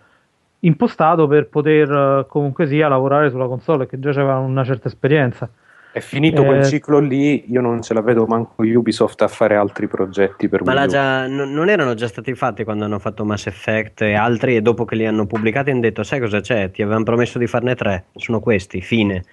impostato 0.61 1.27
per 1.27 1.49
poter 1.49 1.91
eh, 1.91 2.27
comunque 2.29 2.67
sia 2.69 2.87
lavorare 2.89 3.29
sulla 3.31 3.47
console 3.49 3.85
e 3.85 3.87
che 3.89 3.99
già 3.99 4.11
avevano 4.11 4.45
una 4.47 4.63
certa 4.65 4.87
esperienza. 4.87 5.49
È 5.93 5.99
finito 5.99 6.43
Eh, 6.43 6.45
quel 6.47 6.65
ciclo 6.65 7.01
lì, 7.01 7.51
io 7.51 7.61
non 7.61 7.83
ce 7.83 7.95
la 7.95 8.01
vedo 8.01 8.25
manco 8.25 8.63
Ubisoft 8.63 9.21
a 9.23 9.29
fare 9.29 9.57
altri 9.57 9.89
progetti 9.89 10.49
per 10.49 10.63
Ma 10.63 10.87
già- 10.87 11.27
non 11.27 11.53
non 11.53 11.69
erano 11.69 11.95
già 11.95 12.07
stati 12.07 12.33
fatti 12.35 12.63
quando 12.63 12.85
hanno 12.85 13.01
fatto 13.01 13.25
Mass 13.25 13.47
Effect 13.47 14.03
e 14.03 14.15
altri 14.15 14.55
e 14.55 14.63
dopo 14.63 14.85
che 14.85 14.95
li 14.95 15.05
hanno 15.05 15.27
pubblicati 15.27 15.71
hanno 15.73 15.81
detto 15.81 16.05
sai 16.05 16.21
cosa 16.21 16.41
c'è? 16.41 16.71
Ti 16.71 16.83
avevamo 16.83 17.03
promesso 17.03 17.39
di 17.39 17.49
farne 17.49 17.75
tre, 17.75 18.05
sono 18.15 18.39
questi, 18.39 18.81
fine. 18.81 19.25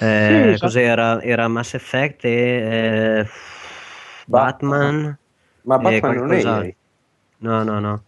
Eh, 0.00 0.54
Sì, 0.54 0.58
cos'era? 0.58 1.20
Era 1.22 1.48
Mass 1.48 1.74
Effect 1.74 2.24
e 2.24 2.30
eh, 2.30 3.26
Batman. 4.28 5.18
Ma 5.62 5.76
e 5.76 6.00
Batman 6.00 6.16
non 6.16 6.32
è. 6.32 6.42
EA. 6.44 6.74
No, 7.38 7.62
no, 7.62 7.80
no. 7.80 8.02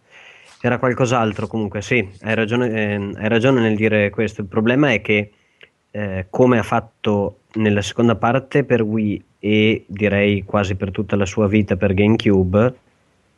Era 0.61 0.77
qualcos'altro 0.77 1.47
comunque, 1.47 1.81
sì, 1.81 2.07
hai 2.21 2.35
ragione, 2.35 2.69
eh, 2.69 3.11
hai 3.15 3.27
ragione 3.27 3.61
nel 3.61 3.75
dire 3.75 4.11
questo. 4.11 4.41
Il 4.41 4.47
problema 4.47 4.91
è 4.91 5.01
che, 5.01 5.31
eh, 5.89 6.27
come 6.29 6.59
ha 6.59 6.63
fatto 6.63 7.39
nella 7.53 7.81
seconda 7.81 8.15
parte 8.15 8.63
per 8.63 8.83
Wii 8.83 9.23
e 9.39 9.85
direi 9.87 10.43
quasi 10.43 10.75
per 10.75 10.91
tutta 10.91 11.15
la 11.15 11.25
sua 11.25 11.47
vita 11.47 11.75
per 11.77 11.95
GameCube, 11.95 12.75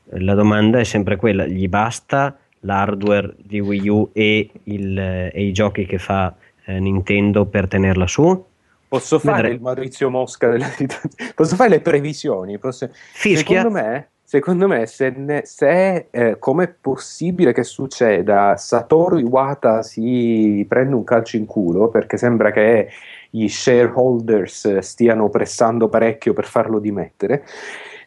eh, 0.10 0.20
la 0.20 0.34
domanda 0.34 0.80
è 0.80 0.84
sempre 0.84 1.16
quella: 1.16 1.46
gli 1.46 1.70
basta 1.70 2.38
l'hardware 2.60 3.34
di 3.38 3.62
Wii 3.62 3.88
U 3.88 4.10
e, 4.12 4.50
il, 4.64 4.98
eh, 4.98 5.32
e 5.34 5.46
i 5.46 5.54
giochi 5.54 5.86
che 5.86 6.00
fa 6.00 6.36
eh, 6.66 6.80
Nintendo 6.80 7.46
per 7.46 7.68
tenerla 7.68 8.08
su? 8.08 8.46
Posso 8.94 9.18
fare 9.18 9.38
Vedremo. 9.38 9.56
il 9.56 9.62
Maurizio 9.62 10.10
Mosca 10.12 10.50
della? 10.50 10.68
Posso 11.34 11.56
fare 11.56 11.70
le 11.72 11.80
previsioni? 11.82 12.60
Posso-? 12.60 12.91
Secondo 13.12 13.72
me, 13.72 14.10
secondo 14.24 14.68
me 14.68 14.86
se, 14.86 15.10
ne- 15.10 15.41
se 15.46 16.10
eh, 16.12 16.38
com'è 16.38 16.72
possibile 16.80 17.54
che 17.54 17.64
succeda 17.64 18.56
Satoru 18.56 19.18
Iwata 19.18 19.82
si 19.82 20.64
prende 20.70 20.94
un 20.94 21.04
calcio 21.04 21.38
in 21.38 21.48
culo 21.48 21.88
perché 21.88 22.18
sembra 22.18 22.52
che 22.52 22.89
gli 23.32 23.48
shareholders 23.48 24.66
eh, 24.66 24.82
stiano 24.84 25.28
pressando 25.30 25.89
parecchio 25.89 26.34
per 26.34 26.46
farlo 26.46 26.78
dimettere. 26.78 27.46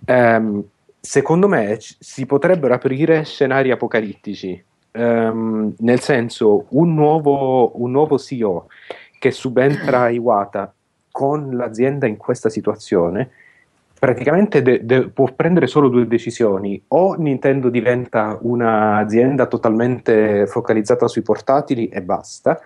Ehm, 0.05 0.62
secondo 1.01 1.49
me 1.49 1.78
c- 1.78 1.97
si 1.99 2.26
potrebbero 2.26 2.74
aprire 2.74 3.24
scenari 3.24 3.72
apocalittici. 3.72 4.64
Ehm, 4.93 5.74
nel 5.78 5.99
senso, 5.99 6.66
un 6.68 6.95
nuovo, 6.95 7.72
un 7.82 7.91
nuovo 7.91 8.18
CEO 8.18 8.68
che 9.18 9.32
subentra 9.32 10.11
Iwata 10.11 10.72
con 11.17 11.57
l'azienda 11.57 12.07
in 12.07 12.19
questa 12.19 12.51
situazione 12.51 13.31
praticamente 13.99 14.61
de- 14.61 14.85
de- 14.85 15.09
può 15.09 15.33
prendere 15.35 15.67
solo 15.67 15.89
due 15.89 16.07
decisioni: 16.07 16.79
o 16.89 17.14
Nintendo 17.14 17.71
diventa 17.71 18.37
un'azienda 18.39 19.47
totalmente 19.47 20.47
focalizzata 20.47 21.09
sui 21.09 21.23
portatili 21.23 21.89
e 21.89 22.03
basta, 22.03 22.61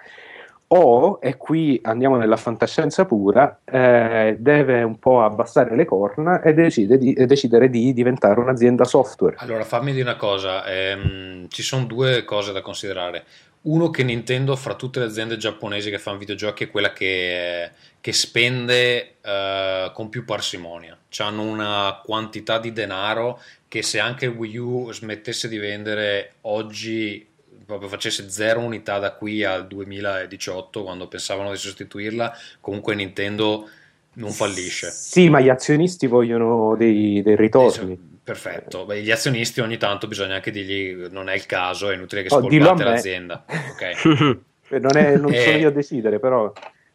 o, 0.67 1.21
e 1.23 1.37
qui 1.37 1.79
andiamo 1.85 2.17
nella 2.17 2.37
fantascienza 2.37 3.05
pura, 3.05 3.61
eh, 3.65 4.35
deve 4.41 4.83
un 4.83 4.99
po' 4.99 5.23
abbassare 5.23 5.77
le 5.77 5.85
corna 5.85 6.43
e, 6.43 6.53
di- 6.53 7.15
decidere 7.15 7.71
di 7.71 7.93
diventare 7.93 8.41
un'azienda 8.41 8.83
software. 8.83 9.37
Allora, 9.39 9.63
fammi 9.63 9.93
dire 9.93 10.03
una 10.03 10.17
cosa, 10.17 10.65
ehm, 10.67 11.47
ci 11.49 11.63
sono 11.63 11.85
due 11.85 12.25
cose 12.25 12.51
da 12.51 12.63
considerare. 12.63 13.23
Uno 13.63 13.91
che 13.91 14.03
Nintendo, 14.03 14.57
fra 14.57 14.75
tutte 14.75 15.01
le 15.01 15.05
aziende 15.05 15.37
giapponesi 15.37 15.91
che 15.91 15.99
fanno 15.99 16.17
videogiochi, 16.17 16.65
è 16.65 16.71
quella 16.71 16.95
che, 16.95 17.71
che 18.01 18.13
spende 18.13 19.17
eh, 19.21 19.91
con 19.93 20.09
più 20.09 20.25
parsimonia. 20.25 20.97
Hanno 21.19 21.43
una 21.43 22.01
quantità 22.03 22.59
di 22.59 22.73
denaro 22.73 23.41
che 23.69 23.83
se 23.83 23.99
anche 24.01 24.27
Wii 24.27 24.57
U 24.57 24.93
smettesse 24.93 25.47
di 25.47 25.59
vendere 25.59 26.35
oggi, 26.43 27.27
proprio 27.67 27.89
facesse 27.89 28.31
zero 28.31 28.61
unità 28.61 28.99
da 28.99 29.13
qui 29.13 29.45
al 29.45 29.67
2018, 29.67 30.83
quando 30.83 31.07
pensavano 31.07 31.51
di 31.51 31.59
sostituirla, 31.59 32.35
comunque 32.61 32.95
Nintendo 32.95 33.69
non 34.15 34.31
fallisce. 34.31 34.91
Sì, 34.91 35.29
ma 35.29 35.41
gli 35.41 35.51
azionisti 35.51 36.07
vogliono 36.07 36.75
dei, 36.77 37.21
dei 37.23 37.37
ritorni. 37.37 38.10
Perfetto, 38.31 38.85
Beh, 38.85 39.03
gli 39.03 39.11
azionisti 39.11 39.61
ogni 39.61 39.76
tanto 39.76 40.07
bisogna 40.07 40.37
anche 40.37 40.53
dirgli 40.53 41.09
non 41.11 41.28
è 41.28 41.35
il 41.35 41.47
caso, 41.47 41.91
è 41.91 41.95
inutile 41.95 42.22
che 42.22 42.33
Oh, 42.33 42.39
spolpate 42.39 42.85
l'azienda. 42.85 43.45
Ok. 43.49 44.39
Eh, 44.72 44.78
Non, 44.78 44.97
è- 44.97 45.16
non 45.16 45.33
Eh, 45.33 45.41
sono 45.43 45.57
io 45.57 45.66
a 45.66 45.72
decidere, 45.72 46.20
però. 46.20 46.53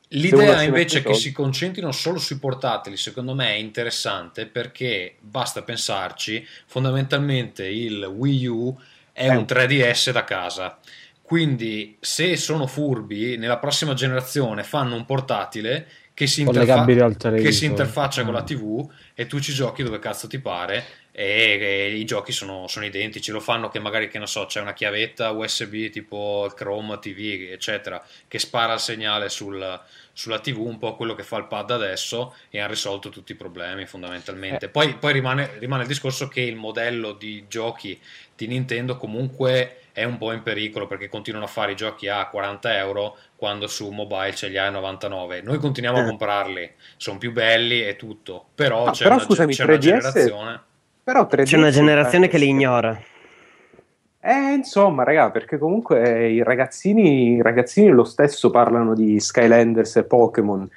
L'idea 0.10 0.62
invece 0.62 1.04
che 1.04 1.14
si 1.14 1.34
concentrino 1.34 1.92
solo 1.92 2.20
sui 2.20 2.38
portatili, 2.38 2.96
secondo 2.96 3.34
me 3.36 3.48
è 3.50 3.58
interessante 3.58 4.46
perché 4.46 5.16
basta 5.20 5.62
pensarci, 5.62 6.48
fondamentalmente 6.68 7.66
il 7.68 8.06
Wii 8.06 8.46
U 8.48 8.80
è 9.12 9.28
Eh. 9.30 9.36
un 9.36 9.44
3DS 9.44 10.12
da 10.12 10.24
casa. 10.24 10.80
Quindi 11.22 11.98
se 12.00 12.38
sono 12.38 12.66
furbi, 12.66 13.36
nella 13.36 13.58
prossima 13.58 13.94
generazione 13.94 14.64
fanno 14.64 14.96
un 14.96 15.04
portatile 15.06 15.86
che 16.14 16.28
si, 16.28 16.44
al 16.44 17.16
che 17.42 17.52
si 17.52 17.66
interfaccia 17.66 18.24
con 18.24 18.32
la 18.32 18.40
Ah. 18.40 18.44
TV 18.44 18.90
e 19.14 19.28
tu 19.28 19.42
ci 19.42 19.52
giochi 19.52 19.84
dove 19.84 20.00
cazzo 20.00 20.28
ti 20.28 20.40
pare 20.40 20.82
e, 21.18 21.58
e 21.62 21.96
i 21.96 22.04
giochi 22.04 22.34
sono, 22.34 22.68
sono 22.68 22.86
identici. 22.86 23.32
Lo 23.32 23.40
fanno 23.40 23.70
che 23.70 23.80
magari, 23.80 24.10
che 24.10 24.20
ne 24.20 24.28
so, 24.28 24.46
c'è 24.46 24.60
una 24.60 24.74
chiavetta 24.74 25.32
USB 25.32 25.90
tipo 25.90 26.52
Chrome 26.54 27.00
TV, 27.00 27.48
eccetera, 27.52 28.04
che 28.28 28.38
spara 28.38 28.74
il 28.74 28.80
segnale 28.80 29.30
sul- 29.30 29.82
sulla 30.12 30.40
TV, 30.40 30.60
un 30.60 30.78
po' 30.78 30.96
quello 30.96 31.14
che 31.16 31.24
fa 31.24 31.38
il 31.38 31.48
pad 31.48 31.72
adesso 31.72 32.36
e 32.50 32.60
ha 32.60 32.68
risolto 32.68 33.10
tutti 33.10 33.32
i 33.32 33.36
problemi 33.36 33.86
fondamentalmente. 33.86 34.66
Eh. 34.66 34.70
Poi, 34.70 34.96
poi 34.96 35.14
rimane, 35.14 35.52
rimane 35.60 35.84
il 35.84 35.88
discorso 35.88 36.28
che 36.28 36.42
il 36.42 36.56
modello 36.56 37.14
di 37.14 37.46
giochi 37.48 38.00
di 38.36 38.48
Nintendo 38.48 38.98
comunque 38.98 39.80
è 39.94 40.04
un 40.04 40.18
po' 40.18 40.34
in 40.34 40.42
pericolo 40.44 40.88
perché 40.88 41.08
continuano 41.08 41.46
a 41.46 41.50
fare 41.50 41.72
i 41.72 41.76
giochi 41.76 42.10
a 42.10 42.28
40 42.28 42.78
euro 42.78 43.18
quando 43.38 43.68
su 43.68 43.90
mobile 43.92 44.36
ce 44.36 44.50
li 44.50 44.58
hai 44.58 44.68
a 44.68 44.72
99. 44.72 45.42
Noi 45.42 45.58
continuiamo 45.58 46.00
a 46.00 46.04
Eh. 46.04 46.06
comprarli, 46.06 46.72
sono 46.98 47.18
più 47.18 47.32
belli 47.32 47.86
e 47.86 47.96
tutto, 47.96 48.48
però 48.54 48.88
Ah, 48.88 48.92
c'è, 48.92 49.04
però 49.04 49.16
una, 49.16 49.24
scusami, 49.24 49.54
c'è 49.54 49.64
una 49.64 49.74
3DS 49.76 49.80
generazione. 49.80 50.62
Però 51.06 51.28
3DS 51.30 51.44
C'è 51.44 51.58
una 51.58 51.70
generazione 51.70 52.28
che 52.28 52.40
li 52.40 52.48
ignora. 52.50 53.00
Eh, 54.20 54.54
insomma, 54.54 55.04
raga, 55.04 55.30
perché 55.30 55.60
comunque 55.60 56.02
eh, 56.02 56.32
i 56.32 56.42
ragazzini, 56.42 57.34
i 57.34 57.42
ragazzini 57.44 57.90
lo 57.90 58.04
stesso 58.04 58.50
parlano 58.50 58.96
di 58.96 59.20
Skylanders 59.20 59.98
e 59.98 60.04
Pokémon. 60.06 60.68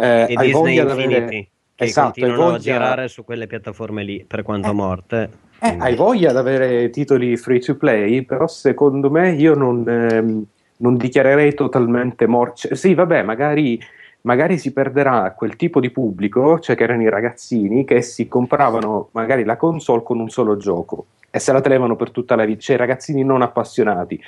Eh, 0.00 0.06
E 0.28 0.34
hai 0.36 0.46
Disney 0.46 0.52
voglia 0.52 0.84
di 0.84 0.90
Infinity, 0.90 1.16
avere... 1.16 1.48
che 1.74 1.84
Esatto, 1.84 2.10
continuano 2.12 2.42
a 2.42 2.46
voglia... 2.46 2.58
girare 2.60 3.08
su 3.08 3.24
quelle 3.24 3.48
piattaforme 3.48 4.04
lì, 4.04 4.24
per 4.24 4.42
quanto 4.44 4.72
morte. 4.72 5.30
Eh, 5.58 5.58
Quindi- 5.66 5.82
hai 5.84 5.94
voglia 5.96 6.30
di 6.30 6.38
avere 6.38 6.90
titoli 6.90 7.36
free 7.36 7.58
to 7.58 7.76
play, 7.76 8.22
però 8.22 8.46
secondo 8.46 9.10
me 9.10 9.32
io 9.32 9.54
non, 9.56 9.84
ehm, 9.88 10.44
non 10.76 10.96
dichiarerei 10.96 11.54
totalmente 11.54 12.28
morto. 12.28 12.72
Sì, 12.76 12.94
vabbè, 12.94 13.24
magari, 13.24 13.80
magari 14.22 14.58
si 14.58 14.72
perderà 14.72 15.32
quel 15.32 15.56
tipo 15.56 15.80
di 15.80 15.90
pubblico, 15.90 16.58
cioè 16.60 16.76
che 16.76 16.84
erano 16.84 17.02
i 17.02 17.08
ragazzini 17.08 17.84
che 17.84 18.02
si 18.02 18.28
compravano 18.28 19.08
magari 19.12 19.44
la 19.44 19.56
console 19.56 20.02
con 20.02 20.20
un 20.20 20.28
solo 20.28 20.56
gioco 20.56 21.06
e 21.30 21.38
se 21.38 21.52
la 21.52 21.60
tenevano 21.60 21.96
per 21.96 22.10
tutta 22.10 22.36
la 22.36 22.44
vita, 22.44 22.60
cioè 22.60 22.76
i 22.76 22.78
ragazzini 22.78 23.24
non 23.24 23.42
appassionati. 23.42 24.20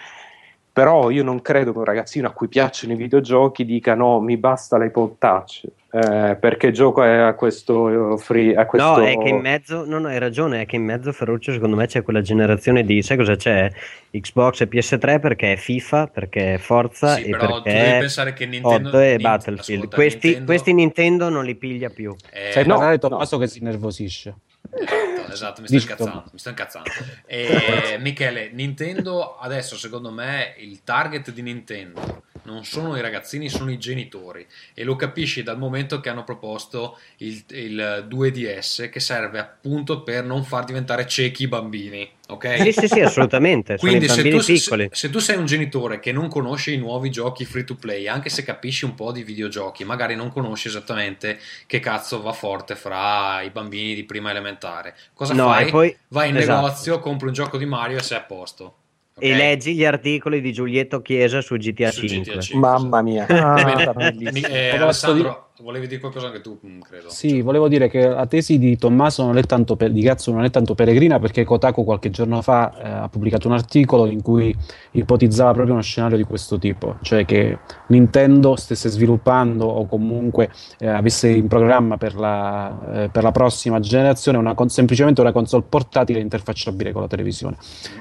Però 0.73 1.11
io 1.11 1.23
non 1.23 1.41
credo 1.41 1.73
che 1.73 1.79
un 1.79 1.85
ragazzino 1.85 2.27
a 2.27 2.33
cui 2.33 2.49
piacciono 2.49 2.95
i 2.95 2.97
videogiochi 2.97 3.65
dica 3.65 3.95
no, 3.95 4.21
mi 4.21 4.37
basta 4.37 4.77
l'iPod 4.77 5.19
Touch 5.19 5.65
eh, 5.95 6.35
perché 6.35 6.73
gioco 6.73 7.03
a 7.03 7.35
questo 7.35 8.17
free. 8.17 8.57
A 8.57 8.67
questo... 8.67 8.97
No, 8.97 9.05
è 9.05 9.17
che 9.17 9.29
in 9.29 9.37
mezzo, 9.39 9.85
no, 9.87 10.01
no, 10.01 10.09
hai 10.09 10.19
ragione, 10.19 10.63
è 10.63 10.67
che 10.67 10.75
in 10.75 10.83
mezzo 10.83 11.13
Ferruccio 11.13 11.53
secondo 11.53 11.77
me 11.77 11.87
c'è 11.87 12.03
quella 12.03 12.21
generazione 12.21 12.83
di, 12.83 13.01
sai 13.01 13.17
cosa 13.17 13.37
c'è? 13.37 13.71
Xbox 14.11 14.63
e 14.63 14.69
PS3 14.69 15.21
perché 15.21 15.53
è 15.53 15.57
FIFA, 15.57 16.09
perché 16.09 16.55
è 16.55 16.59
Forza 16.59 17.15
Sì, 17.15 17.23
e 17.27 17.31
però 17.31 17.59
tu 17.59 17.63
perché 17.63 17.79
devi 17.79 17.91
è 17.95 17.99
pensare 18.01 18.33
che 18.33 18.47
Nintendo- 18.47 18.89
8 18.89 18.99
e 18.99 19.19
Battlefield. 19.19 19.79
ascolta, 19.83 19.97
questi, 19.97 20.27
Nintendo- 20.27 20.47
questi 20.53 20.73
Nintendo 20.73 21.29
non 21.29 21.45
li 21.45 21.55
piglia 21.55 21.91
più. 21.91 22.17
Eh, 22.33 22.51
Sai 22.51 22.67
no, 22.67 22.75
parlare 22.75 22.99
no. 23.01 23.09
Tommaso 23.09 23.39
che 23.39 23.47
si 23.47 23.59
innervosisce. 23.61 24.35
Esatto, 24.77 25.33
esatto, 25.33 25.61
mi 25.61 25.67
sto 25.69 25.77
incazzando, 25.77 26.25
mi 26.33 26.39
sto 26.39 26.49
incazzando. 26.49 26.91
E, 27.27 27.99
Michele, 28.01 28.51
Nintendo 28.53 29.37
adesso 29.37 29.77
secondo 29.77 30.11
me 30.11 30.55
il 30.59 30.83
target 30.83 31.31
di 31.31 31.43
Nintendo 31.43 32.23
non 32.45 32.65
sono 32.65 32.97
i 32.97 33.01
ragazzini, 33.01 33.49
sono 33.49 33.71
i 33.71 33.79
genitori 33.79 34.47
e 34.75 34.85
lo 34.85 34.97
capisci 34.97 35.43
dal 35.43 35.59
momento 35.59 36.01
che 36.01 36.09
hanno 36.09 36.25
proposto 36.25 36.99
il, 37.19 37.43
il 37.51 38.07
2DS 38.09 38.89
che 38.91 39.01
serve 39.01 39.39
appunto 39.39 40.03
per 40.03 40.25
non 40.25 40.45
far 40.45 40.65
diventare 40.65 41.07
ciechi 41.07 41.45
i 41.45 41.49
bambini, 41.49 42.09
ok? 42.29 42.61
Sì, 42.61 42.73
sì, 42.73 42.89
sì, 42.89 43.01
assolutamente. 43.01 43.77
Quindi 43.79 44.09
se 44.09 44.29
tu, 44.29 44.39
se- 44.41 44.89
se 44.93 45.11
tu 45.11 45.19
sei 45.19 45.37
un 45.37 45.47
genitore 45.47 46.01
che 46.01 46.13
non 46.13 46.29
conosce 46.29 46.71
i 46.73 46.77
nuovi 46.79 47.11
giochi 47.11 47.45
free 47.45 47.65
to 47.65 47.77
play, 47.77 48.07
anche 48.09 48.29
se 48.29 48.43
capisci 48.45 48.85
un 48.85 48.95
po' 48.95 49.13
di 49.13 49.23
videogiochi, 49.23 49.85
magari 49.85 50.15
non 50.15 50.31
conosci 50.31 50.69
esattamente 50.69 51.39
che 51.67 51.81
cazzo 51.81 52.21
va 52.23 52.33
forte 52.33 52.75
fra 52.77 53.41
i 53.43 53.51
bambini 53.51 53.95
di 53.95 54.05
prima 54.05 54.31
elementare. 54.31 54.95
Cosa 55.15 55.35
No, 55.35 55.47
fai? 55.49 55.71
poi- 55.71 55.97
Vai 56.09 56.29
in 56.31 56.37
esatto. 56.37 56.61
negozio, 56.61 57.01
compri 57.01 57.27
un 57.29 57.33
gioco 57.33 57.59
di 57.59 57.67
Mario 57.67 57.99
e 57.99 58.03
sei 58.03 58.19
a 58.19 58.23
posto. 58.23 58.77
E 59.17 59.31
ok? 59.31 59.37
leggi 59.37 59.75
gli 59.75 59.85
articoli 59.85 60.41
di 60.41 60.53
Giulietto 60.53 61.01
Chiesa 61.01 61.41
su 61.41 61.57
GTA 61.57 61.91
Su 61.93 62.07
5. 62.07 62.33
GTA 62.33 62.41
5. 62.41 62.69
Mamma 62.69 63.03
mia. 63.03 63.27
Ah, 63.29 63.93
bellissimo. 63.93 64.49
Mi- 64.49 64.55
eh, 64.55 64.69
Posso 64.71 64.83
Alessandro, 64.85 65.44
volevi 65.63 65.87
dire 65.87 66.01
qualcosa 66.01 66.27
anche 66.27 66.41
tu, 66.41 66.59
mm, 66.67 66.81
credo. 66.81 67.11
Sì, 67.11 67.41
volevo 67.41 67.69
dire 67.69 67.89
che 67.89 68.09
la 68.09 68.27
tesi 68.27 68.59
di 68.59 68.77
Tommaso 68.77 69.25
non 69.25 69.39
è 69.39 69.43
tanto 69.45 69.77
per, 69.77 69.93
di 69.93 70.03
cazzo 70.03 70.33
non 70.33 70.43
è 70.43 70.51
tanto 70.51 70.75
peregrina 70.75 71.21
perché 71.21 71.45
Kotaku 71.45 71.85
qualche 71.85 72.11
giorno 72.11 72.43
fa 72.43 72.77
eh, 72.77 72.89
ha 72.89 73.09
pubblicato 73.09 73.47
un 73.47 73.55
articolo 73.55 74.07
in 74.07 74.21
cui 74.21 74.55
ipotizzava 74.93 75.53
proprio 75.53 75.75
uno 75.75 75.83
scenario 75.83 76.17
di 76.17 76.25
questo 76.25 76.59
tipo, 76.59 76.97
cioè 77.03 77.25
che 77.25 77.59
Nintendo 77.87 78.57
stesse 78.57 78.89
sviluppando 78.89 79.67
o 79.67 79.87
comunque 79.87 80.51
eh, 80.79 80.89
avesse 80.89 81.29
in 81.29 81.47
programma 81.47 81.99
per 81.99 82.17
la, 82.17 83.05
eh, 83.05 83.09
per 83.11 83.23
la 83.23 83.31
prossima 83.31 83.79
generazione 83.79 84.39
una 84.39 84.55
con- 84.55 84.69
semplicemente 84.69 85.21
una 85.21 85.31
console 85.31 85.65
portatile 85.69 86.19
interfacciabile 86.19 86.91
con 86.91 87.03
la 87.03 87.09
televisione. 87.09 87.57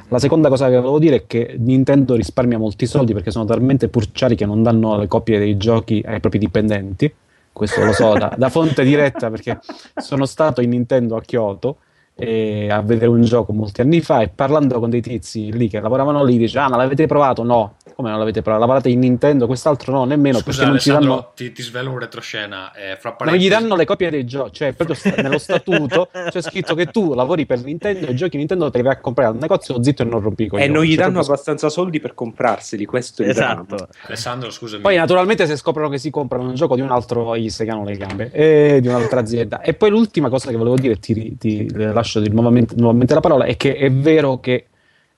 La 0.08 0.18
seconda 0.18 0.50
cosa 0.50 0.70
che 0.70 0.78
volevo 0.78 0.98
dire 0.98 1.18
è 1.18 1.28
che 1.28 1.56
Nintendo 1.60 2.16
risparmia 2.16 2.58
molti 2.58 2.88
soldi 2.88 3.14
perché 3.14 3.30
sono 3.30 3.46
talmente 3.46 3.90
purciari 3.90 4.36
che 4.36 4.48
non 4.48 4.64
danno 4.64 4.98
le 4.98 5.08
copie 5.08 5.38
dei 5.38 5.56
giochi 5.56 6.04
ai 6.04 6.20
propri 6.20 6.40
dipendenti. 6.40 7.14
Questo 7.54 7.86
lo 7.86 7.94
so 7.94 8.14
da, 8.18 8.34
da 8.36 8.50
fonte 8.50 8.84
diretta 8.84 9.30
perché 9.30 9.60
sono 9.96 10.26
stato 10.26 10.60
in 10.60 10.70
Nintendo 10.70 11.16
a 11.16 11.22
Kyoto 11.22 11.78
e 12.16 12.70
a 12.70 12.82
vedere 12.82 13.08
un 13.08 13.24
gioco 13.24 13.54
molti 13.54 13.82
anni 13.82 14.00
fa 14.02 14.22
e 14.22 14.30
parlando 14.30 14.80
con 14.80 14.90
dei 14.90 15.02
tizi 15.02 15.52
lì 15.52 15.68
che 15.68 15.80
lavoravano 15.80 16.24
lì 16.24 16.38
dice 16.38 16.60
ah 16.60 16.70
ma 16.70 16.78
l'avete 16.78 17.08
provato? 17.08 17.44
No, 17.44 17.76
come 17.96 18.10
non 18.12 18.20
l'avete 18.20 18.42
provato? 18.42 18.64
Lavorate 18.66 18.90
in 18.90 19.00
Nintendo? 19.00 19.48
Quest'altro 19.48 19.92
no, 19.94 20.06
nemmeno 20.06 20.38
Scusa 20.38 20.58
perché 20.58 20.70
non 20.72 20.80
ci 20.80 20.90
danno 20.92 21.32
ti, 21.36 21.52
ti 21.52 21.62
svelo 21.64 21.90
un 21.92 22.00
retroscena. 22.00 22.72
eh, 22.74 22.96
fra 22.98 23.10
non 23.10 23.18
parentesi, 23.18 23.46
gli 23.46 23.50
danno 23.50 23.76
le 23.76 23.86
copie 23.86 24.10
dei 24.12 24.26
giochi, 24.26 24.52
cioè 24.54 24.74
proprio 24.74 24.96
sta- 24.96 25.22
nello 25.22 25.38
statuto 25.40 26.10
c'è 26.30 26.42
scritto 26.42 26.76
che 26.76 26.86
tu 26.88 27.14
lavori 27.16 27.46
per 27.48 27.64
Nintendo 27.64 28.06
e 28.08 28.12
i 28.12 28.16
giochi 28.16 28.38
Nintendo 28.38 28.70
te 28.70 28.78
li 28.78 28.84
vai 28.84 28.94
a 28.94 29.00
comprare 29.00 29.32
al 29.32 29.38
negozio 29.38 29.82
zitto 29.84 30.04
e 30.04 30.06
non 30.06 30.20
rompi 30.22 30.44
i 30.44 30.50
E 30.54 30.68
non 30.68 30.84
gli 30.84 30.90
Cioè, 30.90 30.98
danno 30.98 31.12
proprio- 31.14 31.34
abbastanza 31.34 31.70
soldi 31.70 32.00
per 32.00 32.14
comprarseli, 32.14 32.86
questo 32.86 33.22
è 33.24 33.26
il 33.26 33.32
Esatto. 33.32 33.88
Alessandro, 34.06 34.52
scusami. 34.52 34.82
Poi 34.84 34.96
naturalmente 34.96 35.48
se 35.48 35.56
scoprono 35.56 35.90
che 35.90 35.98
si 35.98 36.10
comprano 36.12 36.48
un 36.48 36.54
gioco 36.56 36.76
di 36.76 36.82
un 36.82 36.92
altro 36.92 37.36
gli 37.36 37.50
segano 37.50 37.84
le 37.84 37.98
gambe 37.98 38.30
e 38.32 38.80
di 38.82 38.88
un'altra 38.88 39.20
azienda. 39.22 39.62
E 39.62 39.74
poi 39.74 39.90
l'ultima 39.90 40.30
cosa 40.30 40.50
che 40.52 40.58
volevo 40.58 40.76
dire, 40.76 40.98
ti, 41.00 41.36
ti 41.38 41.66
lascio 42.04 42.22
nuovamente, 42.32 42.76
nuovamente 42.78 43.14
la 43.14 43.22
parola, 43.22 43.46
è 43.46 43.58
che 43.58 43.76
è 43.76 43.92
vero 43.92 44.40
che 44.40 44.68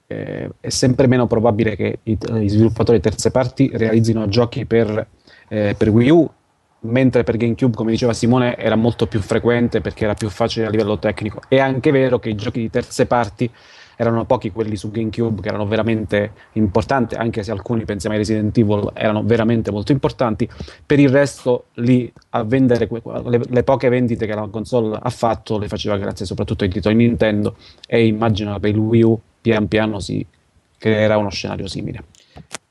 eh, 0.08 0.50
è 0.60 0.70
sempre 0.70 1.08
meno 1.08 1.28
probabile 1.28 1.76
che 1.76 2.00
i, 2.04 2.18
i 2.42 2.50
sviluppatori 2.50 3.00
terze 3.00 3.32
parti 3.32 3.70
realizzino 3.74 4.28
giochi 4.28 4.66
per, 4.66 5.08
eh, 5.50 5.76
per 5.78 5.90
Wii 5.90 6.10
U, 6.10 6.30
mentre 6.82 7.24
per 7.24 7.38
GameCube, 7.38 7.76
come 7.76 7.92
diceva 7.92 8.14
Simone, 8.14 8.56
era 8.58 8.76
molto 8.76 9.08
più 9.08 9.20
frequente 9.20 9.82
perché 9.82 10.04
era 10.04 10.14
più 10.14 10.30
facile 10.30 10.68
a 10.68 10.70
livello 10.70 11.00
tecnico. 11.00 11.42
È 11.48 11.60
anche 11.60 11.92
vero 11.92 12.20
che 12.20 12.30
i 12.30 12.36
giochi 12.36 12.60
di 12.60 12.70
terze 12.70 13.08
parti 13.08 13.50
erano 13.96 14.26
pochi 14.26 14.52
quelli 14.52 14.76
su 14.76 14.92
GameCube 14.92 15.42
che 15.42 15.48
erano 15.48 15.66
veramente 15.66 16.32
importanti, 16.54 17.16
anche 17.16 17.44
se 17.44 17.52
alcuni, 17.52 17.86
pensiamo 17.86 18.16
ai 18.16 18.22
Resident 18.22 18.58
Evil, 18.58 18.92
erano 18.94 19.24
veramente 19.24 19.72
molto 19.72 19.92
importanti. 19.92 20.50
Per 20.86 21.00
il 21.00 21.10
resto, 21.10 21.66
lì 21.76 22.12
a 22.30 22.44
vendere 22.44 22.88
que- 22.88 23.02
le, 23.26 23.42
le 23.48 23.64
poche 23.64 23.90
vendite 23.90 24.26
che 24.26 24.34
la 24.34 24.48
console 24.52 24.98
ha 25.02 25.10
fatto 25.10 25.58
le 25.58 25.68
faceva 25.68 25.98
grazie 25.98 26.26
soprattutto 26.26 26.64
ai 26.64 26.70
titoli 26.70 26.96
Nintendo 26.96 27.56
e 27.88 28.06
immagino 28.06 28.60
per 28.60 28.70
il 28.72 28.78
Wii 28.78 29.04
U 29.04 29.20
pian 29.42 29.68
piano 29.68 30.00
si 30.00 30.26
creerà 30.78 31.18
uno 31.18 31.30
scenario 31.30 31.68
simile. 31.68 32.04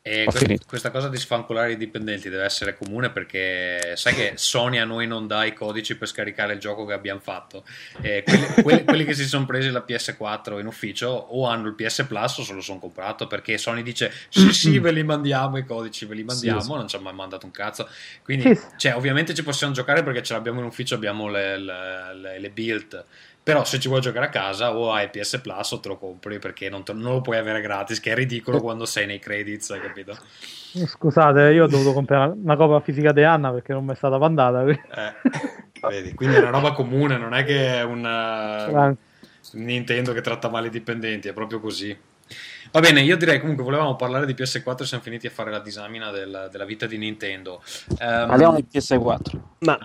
E 0.06 0.24
Ho 0.26 0.30
que- 0.32 0.38
finito. 0.40 0.64
questa 0.68 0.90
cosa 0.90 1.08
di 1.08 1.16
sfanculare 1.16 1.72
i 1.72 1.76
dipendenti 1.78 2.28
deve 2.28 2.44
essere 2.44 2.76
comune 2.76 3.08
perché 3.08 3.94
sai 3.96 4.14
che 4.14 4.32
Sony 4.34 4.76
a 4.76 4.84
noi 4.84 5.06
non 5.06 5.26
dà 5.26 5.46
i 5.46 5.54
codici 5.54 5.96
per 5.96 6.08
scaricare 6.08 6.52
il 6.52 6.58
gioco 6.58 6.84
che 6.84 6.92
abbiamo 6.92 7.20
fatto. 7.20 7.64
E 8.02 8.22
quelli, 8.22 8.46
quelli- 8.62 8.84
quelli 8.84 9.04
che 9.06 9.14
si 9.14 9.24
sono 9.26 9.46
presi 9.46 9.70
la 9.70 9.82
PS4 9.88 10.58
in 10.60 10.66
ufficio 10.66 11.08
o 11.08 11.46
hanno 11.46 11.68
il 11.68 11.74
PS 11.74 12.04
Plus 12.06 12.36
o 12.36 12.42
se 12.44 12.52
lo 12.52 12.60
sono 12.60 12.78
comprato 12.80 13.26
perché 13.26 13.56
Sony 13.56 13.82
dice 13.82 14.12
sì 14.28 14.52
sì 14.52 14.78
ve 14.78 14.92
li 14.92 15.02
mandiamo 15.04 15.56
i 15.56 15.64
codici, 15.64 16.04
ve 16.04 16.16
li 16.16 16.22
mandiamo, 16.24 16.60
Sì, 16.60 16.66
sì. 16.66 16.72
non 16.74 16.86
ci 16.86 16.96
ha 16.96 17.00
mai 17.00 17.14
mandato 17.14 17.46
un 17.46 17.52
cazzo. 17.52 17.88
Quindi 18.22 18.54
sì. 18.54 18.62
cioè, 18.76 18.94
ovviamente 18.96 19.32
ci 19.32 19.42
possiamo 19.42 19.72
giocare 19.72 20.02
perché 20.02 20.22
ce 20.22 20.34
l'abbiamo 20.34 20.60
in 20.60 20.66
ufficio, 20.66 20.96
abbiamo 20.96 21.28
le, 21.28 21.56
le- 21.56 22.14
le- 22.14 22.38
le 22.40 22.50
build. 22.50 23.04
Però 23.44 23.62
se 23.64 23.78
ci 23.78 23.88
vuoi 23.88 24.00
giocare 24.00 24.24
a 24.24 24.28
casa 24.30 24.74
o 24.74 24.90
hai 24.90 25.10
PS 25.10 25.38
Plus 25.42 25.70
o 25.72 25.78
te 25.80 25.88
lo 25.88 25.98
compri 25.98 26.38
perché 26.38 26.70
non, 26.70 26.82
te- 26.82 26.94
non 26.94 27.12
lo 27.12 27.20
puoi 27.20 27.36
avere 27.36 27.60
gratis, 27.60 28.00
che 28.00 28.12
è 28.12 28.14
ridicolo 28.14 28.58
quando 28.62 28.86
sei 28.86 29.04
nei 29.04 29.18
credits, 29.18 29.70
hai 29.70 29.82
capito? 29.82 30.16
Scusate, 30.72 31.50
io 31.52 31.64
ho 31.64 31.68
dovuto 31.68 31.92
comprare 31.92 32.32
una 32.42 32.56
copia 32.56 32.80
fisica 32.80 33.12
di 33.12 33.22
Anna 33.22 33.52
perché 33.52 33.74
non 33.74 33.84
mi 33.84 33.92
è 33.92 33.96
stata 33.96 34.16
mandata. 34.16 34.62
quindi- 34.62 34.80
Eh, 34.94 35.88
vedi, 35.88 36.14
quindi 36.14 36.36
è 36.36 36.38
una 36.40 36.48
roba 36.50 36.72
comune, 36.72 37.18
non 37.18 37.34
è 37.34 37.44
che 37.44 37.74
è 37.80 37.82
un 37.84 38.04
Ah. 38.06 38.94
Nintendo 39.52 40.12
che 40.14 40.22
tratta 40.22 40.48
male 40.48 40.68
i 40.68 40.70
dipendenti, 40.70 41.28
è 41.28 41.34
proprio 41.34 41.60
così. 41.60 41.94
Va 42.74 42.80
bene, 42.80 43.02
io 43.02 43.16
direi 43.16 43.38
comunque 43.38 43.62
volevamo 43.62 43.94
parlare 43.94 44.26
di 44.26 44.34
PS4 44.34 44.82
e 44.82 44.84
siamo 44.86 45.02
finiti 45.04 45.28
a 45.28 45.30
fare 45.30 45.52
la 45.52 45.60
disamina 45.60 46.10
del- 46.10 46.48
della 46.50 46.64
vita 46.64 46.86
di 46.86 46.98
Nintendo. 46.98 47.62
Ehm, 48.00 48.26
Parliamo 48.26 48.56
di 48.56 48.66
PS4. 48.68 49.40
Ma 49.60 49.78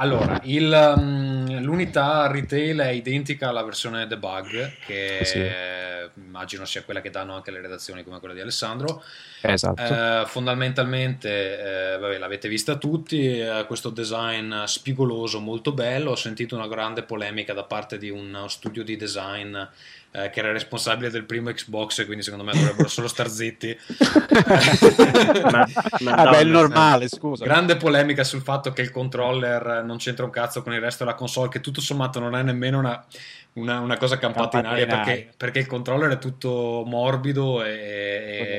Allora, 0.00 0.40
il, 0.44 0.94
um, 0.96 1.60
l'unità 1.60 2.26
retail 2.30 2.78
è 2.78 2.88
identica 2.90 3.48
alla 3.50 3.62
versione 3.62 4.06
debug, 4.06 4.70
che 4.86 5.20
Sì. 5.24 5.38
eh, 5.38 6.08
immagino 6.14 6.64
sia 6.64 6.82
quella 6.84 7.00
che 7.02 7.10
danno 7.10 7.34
anche 7.34 7.50
le 7.50 7.60
redazioni 7.60 8.02
come 8.04 8.20
quella 8.20 8.32
di 8.32 8.40
Alessandro. 8.40 9.02
Esatto. 9.42 9.82
Eh, 9.82 10.22
fondamentalmente, 10.26 11.94
eh, 11.94 11.98
vabbè, 11.98 12.16
l'avete 12.16 12.48
vista 12.48 12.76
tutti, 12.76 13.38
eh, 13.40 13.64
questo 13.66 13.90
design 13.90 14.62
spigoloso, 14.64 15.40
molto 15.40 15.72
bello. 15.72 16.12
Ho 16.12 16.16
sentito 16.16 16.54
una 16.54 16.68
grande 16.68 17.02
polemica 17.02 17.52
da 17.52 17.64
parte 17.64 17.98
di 17.98 18.08
uno 18.08 18.46
studio 18.48 18.82
di 18.84 18.96
design 18.96 19.58
eh, 20.10 20.30
che 20.30 20.38
era 20.40 20.52
responsabile 20.52 21.10
del 21.10 21.24
primo 21.24 21.50
Xbox, 21.52 22.04
quindi 22.06 22.22
secondo 22.22 22.44
me 22.44 22.52
dovrebbero 22.52 22.88
solo 22.88 23.08
star 23.08 23.28
zitti. 23.28 23.76
ma- 25.50 25.66
Vabbè, 25.66 25.68
è 26.00 26.02
Madonna, 26.04 26.42
normale, 26.58 27.08
scusa. 27.08 27.44
Grande 27.44 27.76
polemica 27.76 28.24
sul 28.24 28.42
fatto 28.42 28.72
che 28.72 28.82
il 28.82 28.90
controller 28.90 29.82
non 29.84 29.98
c'entra 29.98 30.24
un 30.24 30.30
cazzo 30.30 30.62
con 30.62 30.72
il 30.72 30.80
resto 30.80 31.04
della 31.04 31.16
console, 31.16 31.48
che 31.48 31.60
tutto 31.60 31.80
sommato 31.80 32.20
non 32.20 32.34
è 32.34 32.42
nemmeno 32.42 32.78
una, 32.78 33.04
una- 33.54 33.80
una 33.80 33.96
cosa 33.96 34.18
campata 34.18 34.58
in 34.58 34.62
Campata 34.64 34.70
aria, 34.70 34.84
in 34.84 34.90
aria. 34.90 35.04
perché, 35.04 35.32
perché 35.36 35.58
il 35.60 35.66
controller 35.66 36.10
è 36.12 36.18
tutto 36.18 36.82
morbido 36.86 37.62
e, 37.64 37.70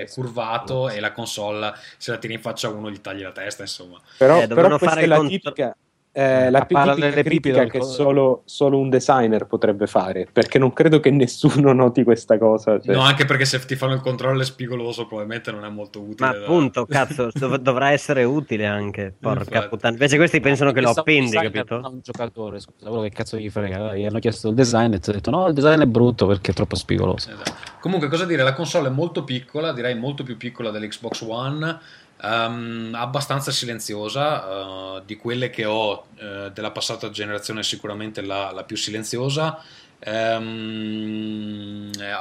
e 0.02 0.10
curvato 0.12 0.90
sì. 0.90 0.98
e 0.98 1.00
la 1.00 1.12
console 1.12 1.74
se 1.98 2.12
la 2.12 2.18
tiri 2.18 2.34
in 2.34 2.42
faccia 2.42 2.68
a 2.68 2.72
uno 2.72 2.90
gli 2.92 3.00
tagli 3.02 3.22
la 3.22 3.32
testa, 3.32 3.64
insomma. 3.64 4.00
Però, 4.18 4.42
Eh, 4.42 4.48
però 4.48 4.78
fare 4.78 5.02
è 5.02 5.06
la 5.06 5.18
contro- 5.18 5.38
tipica, 5.38 5.76
eh, 6.12 6.50
la 6.50 6.60
A 6.60 6.66
parlare 6.66 6.96
tipica 6.96 7.10
delle 7.10 7.24
pipi 7.24 7.40
critica 7.40 7.60
del 7.60 7.72
che 7.72 7.82
solo, 7.84 8.42
solo 8.46 8.80
un 8.80 8.90
designer 8.90 9.46
potrebbe 9.46 9.86
fare, 9.88 10.28
perché 10.32 10.58
non 10.58 10.74
credo 10.74 11.00
che 11.00 11.12
nessuno 11.12 11.72
noti 11.72 12.04
questa 12.04 12.38
cosa. 12.38 12.80
cioè. 12.80 12.96
No, 12.96 13.02
anche 13.02 13.26
perché 13.26 13.46
se 13.46 13.60
ti 13.60 13.76
fanno 13.76 13.94
il 13.94 14.02
controller 14.02 14.44
spigoloso 14.44 15.06
probabilmente 15.06 15.52
non 15.52 15.66
è 15.66 15.70
molto 15.70 16.02
utile. 16.02 16.28
Ma 16.28 16.34
da- 16.34 16.44
appunto, 16.44 16.86
cazzo, 16.90 17.30
dov- 17.34 17.58
dovrà 17.58 17.92
essere 17.92 18.24
utile 18.24 18.66
anche. 18.66 19.14
Porca 19.20 19.68
puttana. 19.68 19.94
Invece 19.94 20.18
questi 20.18 20.40
pensano 20.40 20.72
che 20.72 20.82
lo 20.82 20.90
appendi, 20.90 21.38
capito? 21.38 21.76
un 21.84 22.00
giocatore, 22.02 22.60
scusa, 22.60 22.88
quello 22.88 23.04
che 23.04 23.12
cazzo 23.12 23.38
gli 23.38 23.50
frega. 23.50 23.76
Allora, 23.76 23.96
Gli 23.96 24.06
hanno 24.06 24.20
chiesto 24.20 24.50
il 24.50 24.56
design 24.56 24.94
e 24.94 25.00
ti 25.00 25.10
ha 25.12 25.14
detto 25.14 25.30
no, 25.30 25.48
il 25.48 25.54
design 25.54 25.82
è 25.82 25.86
brutto 25.86 26.26
perché 26.26 26.52
è 26.52 26.54
troppo 26.54 26.76
spigoloso. 26.76 27.30
Esatto. 27.30 27.52
Comunque, 27.80 28.10
cosa 28.10 28.26
dire? 28.26 28.44
La 28.44 28.54
console 28.54 28.88
è 28.88 28.92
molto 28.92 29.24
piccola, 29.24 29.72
direi 29.72 29.96
molto 29.96 30.24
più 30.24 30.36
piccola 30.38 30.70
dell'Xbox 30.72 31.22
One, 31.22 31.80
ehm, 32.22 32.92
abbastanza 32.94 33.52
silenziosa, 33.52 34.98
eh, 34.98 35.02
di 35.06 35.18
quelle 35.18 35.50
che 35.50 35.66
ho 35.66 36.06
eh, 36.16 36.52
della 36.54 36.72
passata 36.72 37.10
generazione, 37.10 37.64
sicuramente 37.64 38.22
la, 38.22 38.52
la 38.52 38.64
più 38.64 38.76
silenziosa. 38.76 39.62
Eh, 40.00 40.36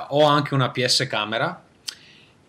ho 0.09 0.24
anche 0.24 0.55
una 0.55 0.70
PS 0.70 1.07
camera 1.09 1.62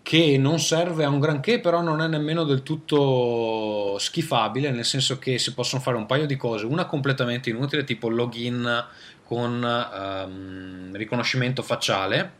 che 0.09 0.39
non 0.39 0.59
serve 0.59 1.03
a 1.03 1.09
un 1.09 1.19
granché, 1.19 1.59
però 1.59 1.81
non 1.81 2.01
è 2.01 2.07
nemmeno 2.07 2.43
del 2.43 2.63
tutto 2.63 3.95
schifabile, 3.99 4.71
nel 4.71 4.85
senso 4.85 5.19
che 5.19 5.37
si 5.37 5.53
possono 5.53 5.83
fare 5.83 5.97
un 5.97 6.07
paio 6.07 6.25
di 6.25 6.35
cose, 6.35 6.65
una 6.65 6.85
completamente 6.85 7.51
inutile, 7.51 7.83
tipo 7.83 8.09
login 8.09 8.85
con 9.23 9.63
ehm, 9.63 10.95
riconoscimento 10.95 11.61
facciale, 11.61 12.31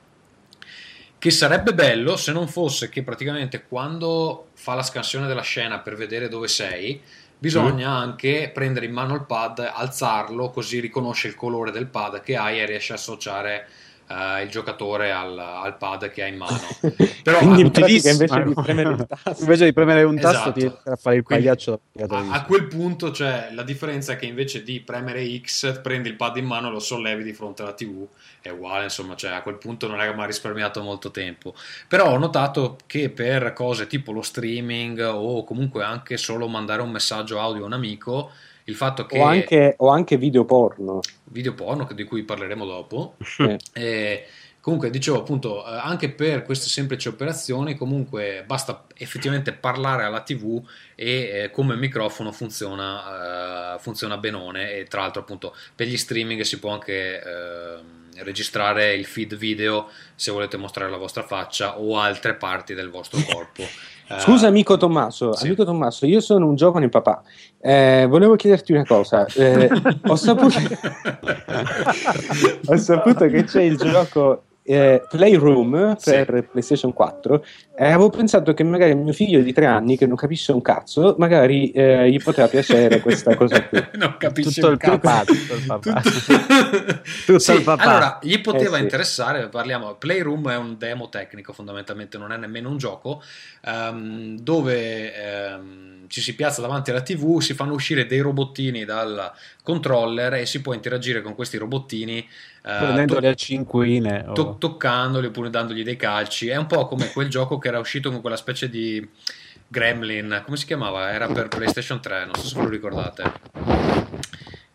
che 1.19 1.31
sarebbe 1.31 1.73
bello 1.73 2.15
se 2.15 2.31
non 2.31 2.47
fosse 2.47 2.87
che 2.87 3.03
praticamente 3.03 3.65
quando 3.67 4.47
fa 4.53 4.73
la 4.73 4.83
scansione 4.83 5.27
della 5.27 5.41
scena 5.41 5.79
per 5.79 5.95
vedere 5.95 6.29
dove 6.29 6.47
sei, 6.47 7.01
bisogna 7.37 7.91
anche 7.91 8.49
prendere 8.53 8.85
in 8.85 8.93
mano 8.93 9.15
il 9.15 9.25
pad, 9.25 9.59
alzarlo, 9.59 10.49
così 10.49 10.79
riconosce 10.79 11.27
il 11.27 11.35
colore 11.35 11.71
del 11.71 11.87
pad 11.87 12.21
che 12.21 12.37
hai 12.37 12.59
e 12.61 12.65
riesce 12.65 12.93
a 12.93 12.95
associare 12.95 13.67
eh, 14.09 14.43
il 14.43 14.49
giocatore 14.49 15.11
al, 15.11 15.37
al 15.37 15.77
pad 15.77 16.09
che 16.09 16.23
ha 16.23 16.27
in 16.27 16.37
mano. 16.37 16.77
Però 17.23 17.43
Quindi 17.43 17.61
in 17.61 17.71
pratica 17.71 18.09
utilissimo. 18.09 18.11
invece 18.11 18.43
di 18.43 18.55
premere 18.59 18.91
il 18.91 19.05
tasto 19.07 19.43
Invece 19.43 19.65
di 19.65 19.73
premere 19.73 20.03
un 20.03 20.19
tasto 20.19 20.49
Esatto. 20.49 20.51
ti 20.51 20.59
viene 20.61 20.77
a 20.85 20.95
fare 20.95 21.15
il 21.17 21.23
Quindi, 21.23 21.45
pagliaccio 21.45 21.81
a, 22.07 22.25
a 22.29 22.45
quel 22.45 22.67
punto 22.67 23.11
cioè, 23.11 23.49
la 23.53 23.63
differenza 23.63 24.13
è 24.13 24.15
che 24.15 24.25
invece 24.25 24.63
di 24.63 24.81
premere 24.81 25.25
X 25.39 25.81
prendi 25.81 26.09
il 26.09 26.15
pad 26.15 26.37
in 26.37 26.45
mano 26.45 26.69
e 26.69 26.71
lo 26.71 26.79
sollevi 26.79 27.23
di 27.23 27.33
fronte 27.33 27.61
alla 27.61 27.73
TV 27.73 28.07
è 28.41 28.49
uguale 28.49 28.85
insomma 28.85 29.15
cioè, 29.15 29.31
a 29.31 29.41
quel 29.41 29.57
punto 29.57 29.87
non 29.87 29.99
è 30.01 30.07
che 30.09 30.15
mi 30.15 30.21
ha 30.21 30.25
risparmiato 30.25 30.81
molto 30.81 31.11
tempo 31.11 31.53
però 31.87 32.11
ho 32.11 32.17
notato 32.17 32.77
che 32.87 33.09
per 33.09 33.53
cose 33.53 33.87
tipo 33.87 34.11
lo 34.11 34.21
streaming 34.21 34.99
o 34.99 35.43
comunque 35.43 35.83
anche 35.83 36.17
solo 36.17 36.47
mandare 36.47 36.81
un 36.81 36.91
messaggio 36.91 37.39
audio 37.39 37.63
a 37.63 37.65
un 37.67 37.73
amico 37.73 38.31
il 38.69 38.75
fatto 38.75 39.05
che 39.05 39.19
o, 39.19 39.23
anche, 39.23 39.73
o 39.77 39.89
anche 39.89 40.17
video 40.17 40.45
porno. 40.45 41.01
video 41.25 41.53
porno 41.53 41.87
di 41.93 42.03
cui 42.03 42.23
parleremo 42.23 42.65
dopo 42.65 43.15
Eh. 43.39 43.57
e 43.73 44.25
comunque 44.61 44.89
dicevo 44.89 45.19
appunto 45.19 45.65
eh, 45.65 45.79
anche 45.81 46.09
per 46.09 46.43
queste 46.43 46.67
semplici 46.67 47.07
operazioni 47.07 47.75
comunque 47.75 48.43
basta 48.45 48.85
effettivamente 48.95 49.53
parlare 49.53 50.03
alla 50.03 50.21
tv 50.21 50.61
e 50.95 51.43
eh, 51.43 51.51
come 51.51 51.75
microfono 51.75 52.31
funziona, 52.31 53.75
eh, 53.75 53.79
funziona 53.79 54.17
benone 54.17 54.73
e 54.73 54.83
tra 54.85 55.01
l'altro 55.01 55.21
appunto 55.21 55.55
per 55.73 55.87
gli 55.87 55.97
streaming 55.97 56.41
si 56.41 56.59
può 56.59 56.71
anche 56.71 57.21
ehm, 57.21 58.23
registrare 58.23 58.93
il 58.93 59.05
feed 59.05 59.35
video 59.35 59.89
se 60.13 60.31
volete 60.31 60.57
mostrare 60.57 60.91
la 60.91 60.97
vostra 60.97 61.23
faccia 61.23 61.79
o 61.79 61.97
altre 61.97 62.35
parti 62.35 62.73
del 62.73 62.89
vostro 62.89 63.19
corpo 63.21 63.63
Scusa 64.17 64.47
amico 64.47 64.77
Tommaso, 64.77 65.35
sì. 65.35 65.45
amico 65.45 65.63
Tommaso, 65.63 66.05
io 66.05 66.19
sono 66.19 66.47
un 66.47 66.55
giovane 66.55 66.89
papà. 66.89 67.21
Eh, 67.61 68.07
volevo 68.09 68.35
chiederti 68.35 68.73
una 68.73 68.85
cosa. 68.85 69.25
Eh, 69.35 69.69
ho, 70.07 70.15
saputo... 70.15 70.57
ho 72.65 72.77
saputo 72.77 73.27
che 73.27 73.43
c'è 73.43 73.61
il 73.61 73.77
gioco 73.77 74.43
eh, 74.69 75.05
Playroom 75.07 75.97
per 76.03 76.47
PlayStation 76.51 76.93
4 76.93 77.43
e 77.75 77.85
avevo 77.87 78.09
pensato 78.09 78.53
che 78.53 78.63
magari 78.63 78.93
mio 78.93 79.13
figlio 79.13 79.41
di 79.41 79.51
tre 79.53 79.65
anni 79.65 79.97
che 79.97 80.05
non 80.05 80.15
capisce 80.15 80.51
un 80.51 80.61
cazzo, 80.61 81.15
magari 81.17 81.71
eh, 81.71 82.09
gli 82.11 82.21
poteva 82.21 82.47
piacere 82.49 82.99
questa 83.01 83.33
cosa 83.33 83.65
qui. 83.67 83.89
non 83.93 84.15
capisci 84.17 84.61
Tutto 84.61 84.67
un 84.67 84.73
il 84.73 84.77
cazzo. 84.77 84.99
papà, 84.99 85.25
tutto 85.25 85.55
il 85.55 85.63
papà. 85.63 86.01
Tutto 87.25 87.39
Sì, 87.39 87.53
il 87.53 87.63
papà. 87.63 87.83
Allora, 87.83 88.19
gli 88.21 88.39
poteva 88.41 88.75
Eh 88.75 88.79
sì. 88.79 88.83
interessare, 88.83 89.47
parliamo, 89.49 89.95
Playroom 89.95 90.49
è 90.49 90.57
un 90.57 90.77
demo 90.77 91.09
tecnico 91.09 91.53
fondamentalmente, 91.53 92.17
non 92.17 92.31
è 92.31 92.37
nemmeno 92.37 92.69
un 92.69 92.77
gioco, 92.77 93.21
ehm, 93.65 94.37
dove 94.39 95.13
ehm, 95.15 96.07
ci 96.07 96.21
si 96.21 96.35
piazza 96.35 96.61
davanti 96.61 96.89
alla 96.91 97.01
TV, 97.01 97.39
si 97.39 97.53
fanno 97.53 97.73
uscire 97.73 98.05
dei 98.05 98.19
robottini 98.19 98.85
dal 98.85 99.31
controller 99.63 100.33
e 100.35 100.45
si 100.45 100.61
può 100.61 100.73
interagire 100.73 101.21
con 101.21 101.35
questi 101.35 101.57
robottini 101.57 102.27
eh, 102.63 102.77
Prendendoli 102.77 103.21
to- 103.21 103.27
a 103.27 103.33
cinquine. 103.33 104.25
o- 104.27 104.33
to- 104.33 104.55
toccandoli 104.59 105.27
oppure 105.27 105.49
dandogli 105.49 105.83
dei 105.83 105.95
calci. 105.97 106.47
È 106.47 106.55
un 106.55 106.65
po' 106.67 106.87
come 106.87 107.11
quel 107.11 107.27
gioco 107.29 107.57
che 107.57 107.67
era 107.67 107.79
uscito 107.79 108.11
con 108.11 108.21
quella 108.21 108.35
specie 108.35 108.69
di 108.69 109.07
Gremlin, 109.67 110.41
come 110.45 110.57
si 110.57 110.65
chiamava? 110.65 111.11
Era 111.11 111.27
per 111.27 111.47
PlayStation 111.47 111.99
3, 112.01 112.25
non 112.25 112.35
so 112.35 112.47
se 112.47 112.55
ve 112.57 112.63
lo 112.63 112.69
ricordate. 112.69 113.31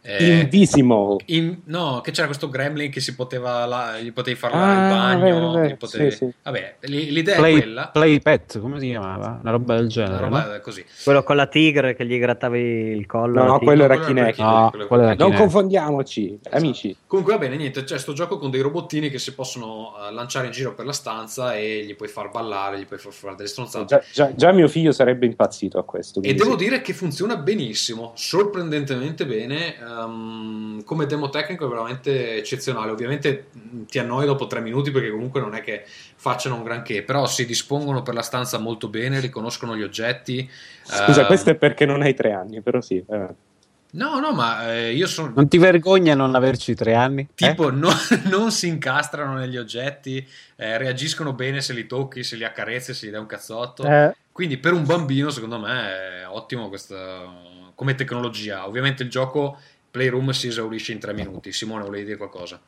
Eh, 0.06 0.40
Invisimal. 0.40 1.16
in- 1.26 1.60
no, 1.64 2.02
che 2.02 2.10
c'era 2.10 2.26
questo 2.26 2.50
gremlin 2.50 2.90
che 2.90 3.00
si 3.00 3.14
poteva 3.14 3.64
la- 3.64 3.98
gli 3.98 4.12
potevi 4.12 4.36
fare 4.36 4.52
Ah, 4.54 4.58
il 4.82 4.88
bagno, 5.20 5.52
vero, 5.52 5.66
gli 5.66 5.76
potevi- 5.76 6.10
sì, 6.10 6.16
sì. 6.18 6.32
Vabbè, 6.42 6.76
l'idea 6.82 7.36
è 7.36 7.38
Play, 7.38 7.56
quella, 7.56 7.88
Play 7.88 8.20
Pet, 8.20 8.60
come 8.60 8.78
si 8.80 8.88
chiamava? 8.88 9.38
Una 9.40 9.50
roba 9.50 9.76
del 9.76 9.88
genere. 9.88 10.18
roba 10.24 10.52
no? 10.52 10.60
così. 10.60 10.84
Quello 11.04 11.22
con 11.22 11.36
la 11.36 11.46
tigre 11.46 11.94
che 11.96 12.04
gli 12.04 12.18
grattavi 12.18 12.60
il 12.60 13.06
collo. 13.06 13.42
No, 13.44 13.52
tigre. 13.58 13.64
quello 13.64 13.84
era 13.84 13.98
Kinect. 13.98 14.38
No, 14.40 14.70
Non 14.74 15.16
Kinect. 15.16 15.36
confondiamoci, 15.38 16.38
amici. 16.50 16.94
Comunque 17.06 17.34
va 17.34 17.40
bene, 17.40 17.56
niente, 17.56 17.84
c'è 17.84 17.98
sto 17.98 18.12
gioco 18.12 18.36
con 18.36 18.50
dei 18.50 18.60
robottini 18.60 19.08
che 19.08 19.18
si 19.18 19.32
possono 19.32 19.94
eh, 20.06 20.12
lanciare 20.12 20.46
in 20.46 20.52
giro 20.52 20.74
per 20.74 20.84
la 20.84 20.92
stanza 20.92 21.54
e 21.54 21.82
gli 21.86 21.96
puoi 21.96 22.08
far 22.10 22.30
ballare, 22.30 22.78
gli 22.78 22.84
puoi 22.86 22.98
far 22.98 23.12
fare 23.12 23.36
delle 23.36 23.48
stronzate. 23.48 23.86
Già, 23.86 24.02
già- 24.12 24.34
già 24.34 24.52
mio 24.52 24.68
figlio 24.68 24.92
sarebbe 24.92 25.24
impazzito 25.24 25.78
a 25.78 25.84
questo. 25.84 26.20
E 26.22 26.34
devo 26.34 26.50
sì. 26.58 26.64
dire 26.64 26.82
che 26.82 26.92
funziona 26.92 27.36
benissimo, 27.36 28.12
sorprendentemente 28.16 29.24
bene. 29.26 29.76
Ehm, 30.02 30.84
come 30.84 31.06
demo 31.06 31.28
tecnico 31.28 31.66
è 31.66 31.68
veramente 31.68 32.36
eccezionale. 32.36 32.90
Ovviamente 32.90 33.46
mh, 33.52 33.82
ti 33.84 33.98
annoi 33.98 34.26
dopo 34.26 34.46
tre 34.46 34.60
minuti 34.60 34.90
perché 34.90 35.10
comunque 35.10 35.40
non 35.40 35.54
è 35.54 35.60
che 35.60 35.84
facciano 35.86 36.56
un 36.56 36.64
granché, 36.64 37.02
però 37.02 37.26
si 37.26 37.46
dispongono 37.46 38.02
per 38.02 38.14
la 38.14 38.22
stanza 38.22 38.58
molto 38.58 38.88
bene, 38.88 39.20
riconoscono 39.20 39.76
gli 39.76 39.82
oggetti. 39.82 40.48
Scusa, 40.82 41.22
ehm, 41.22 41.26
questo 41.26 41.50
è 41.50 41.54
perché 41.54 41.86
non 41.86 42.02
hai 42.02 42.14
tre 42.14 42.32
anni, 42.32 42.60
però 42.60 42.80
sì. 42.80 43.02
eh. 43.08 43.52
No, 43.94 44.18
no, 44.18 44.32
ma 44.32 44.72
eh, 44.72 44.92
io 44.92 45.06
sono. 45.06 45.32
Non 45.34 45.48
ti 45.48 45.58
vergogna 45.58 46.14
non 46.14 46.34
averci 46.34 46.74
tre 46.74 46.94
anni? 46.94 47.22
Eh? 47.22 47.48
Tipo, 47.48 47.70
no- 47.70 47.92
non 48.28 48.50
si 48.50 48.66
incastrano 48.66 49.34
negli 49.34 49.56
oggetti, 49.56 50.26
eh, 50.56 50.78
reagiscono 50.78 51.32
bene 51.32 51.60
se 51.60 51.72
li 51.72 51.86
tocchi, 51.86 52.24
se 52.24 52.36
li 52.36 52.44
accarezzi, 52.44 52.92
se 52.92 53.06
gli 53.06 53.10
dai 53.10 53.20
un 53.20 53.26
cazzotto. 53.26 53.84
Eh, 53.84 54.14
Quindi 54.32 54.58
per 54.58 54.72
un 54.72 54.84
bambino, 54.84 55.30
secondo 55.30 55.60
me, 55.60 56.22
è 56.22 56.26
ottimo 56.28 56.68
questa 56.68 57.52
come 57.74 57.94
tecnologia. 57.94 58.66
Ovviamente 58.66 59.02
il 59.02 59.10
gioco 59.10 59.58
Playroom 59.94 60.32
si 60.32 60.48
esaurisce 60.48 60.90
in 60.90 60.98
tre 60.98 61.12
minuti. 61.12 61.52
Simone, 61.52 61.84
volevi 61.84 62.04
dire 62.04 62.16
qualcosa? 62.16 62.60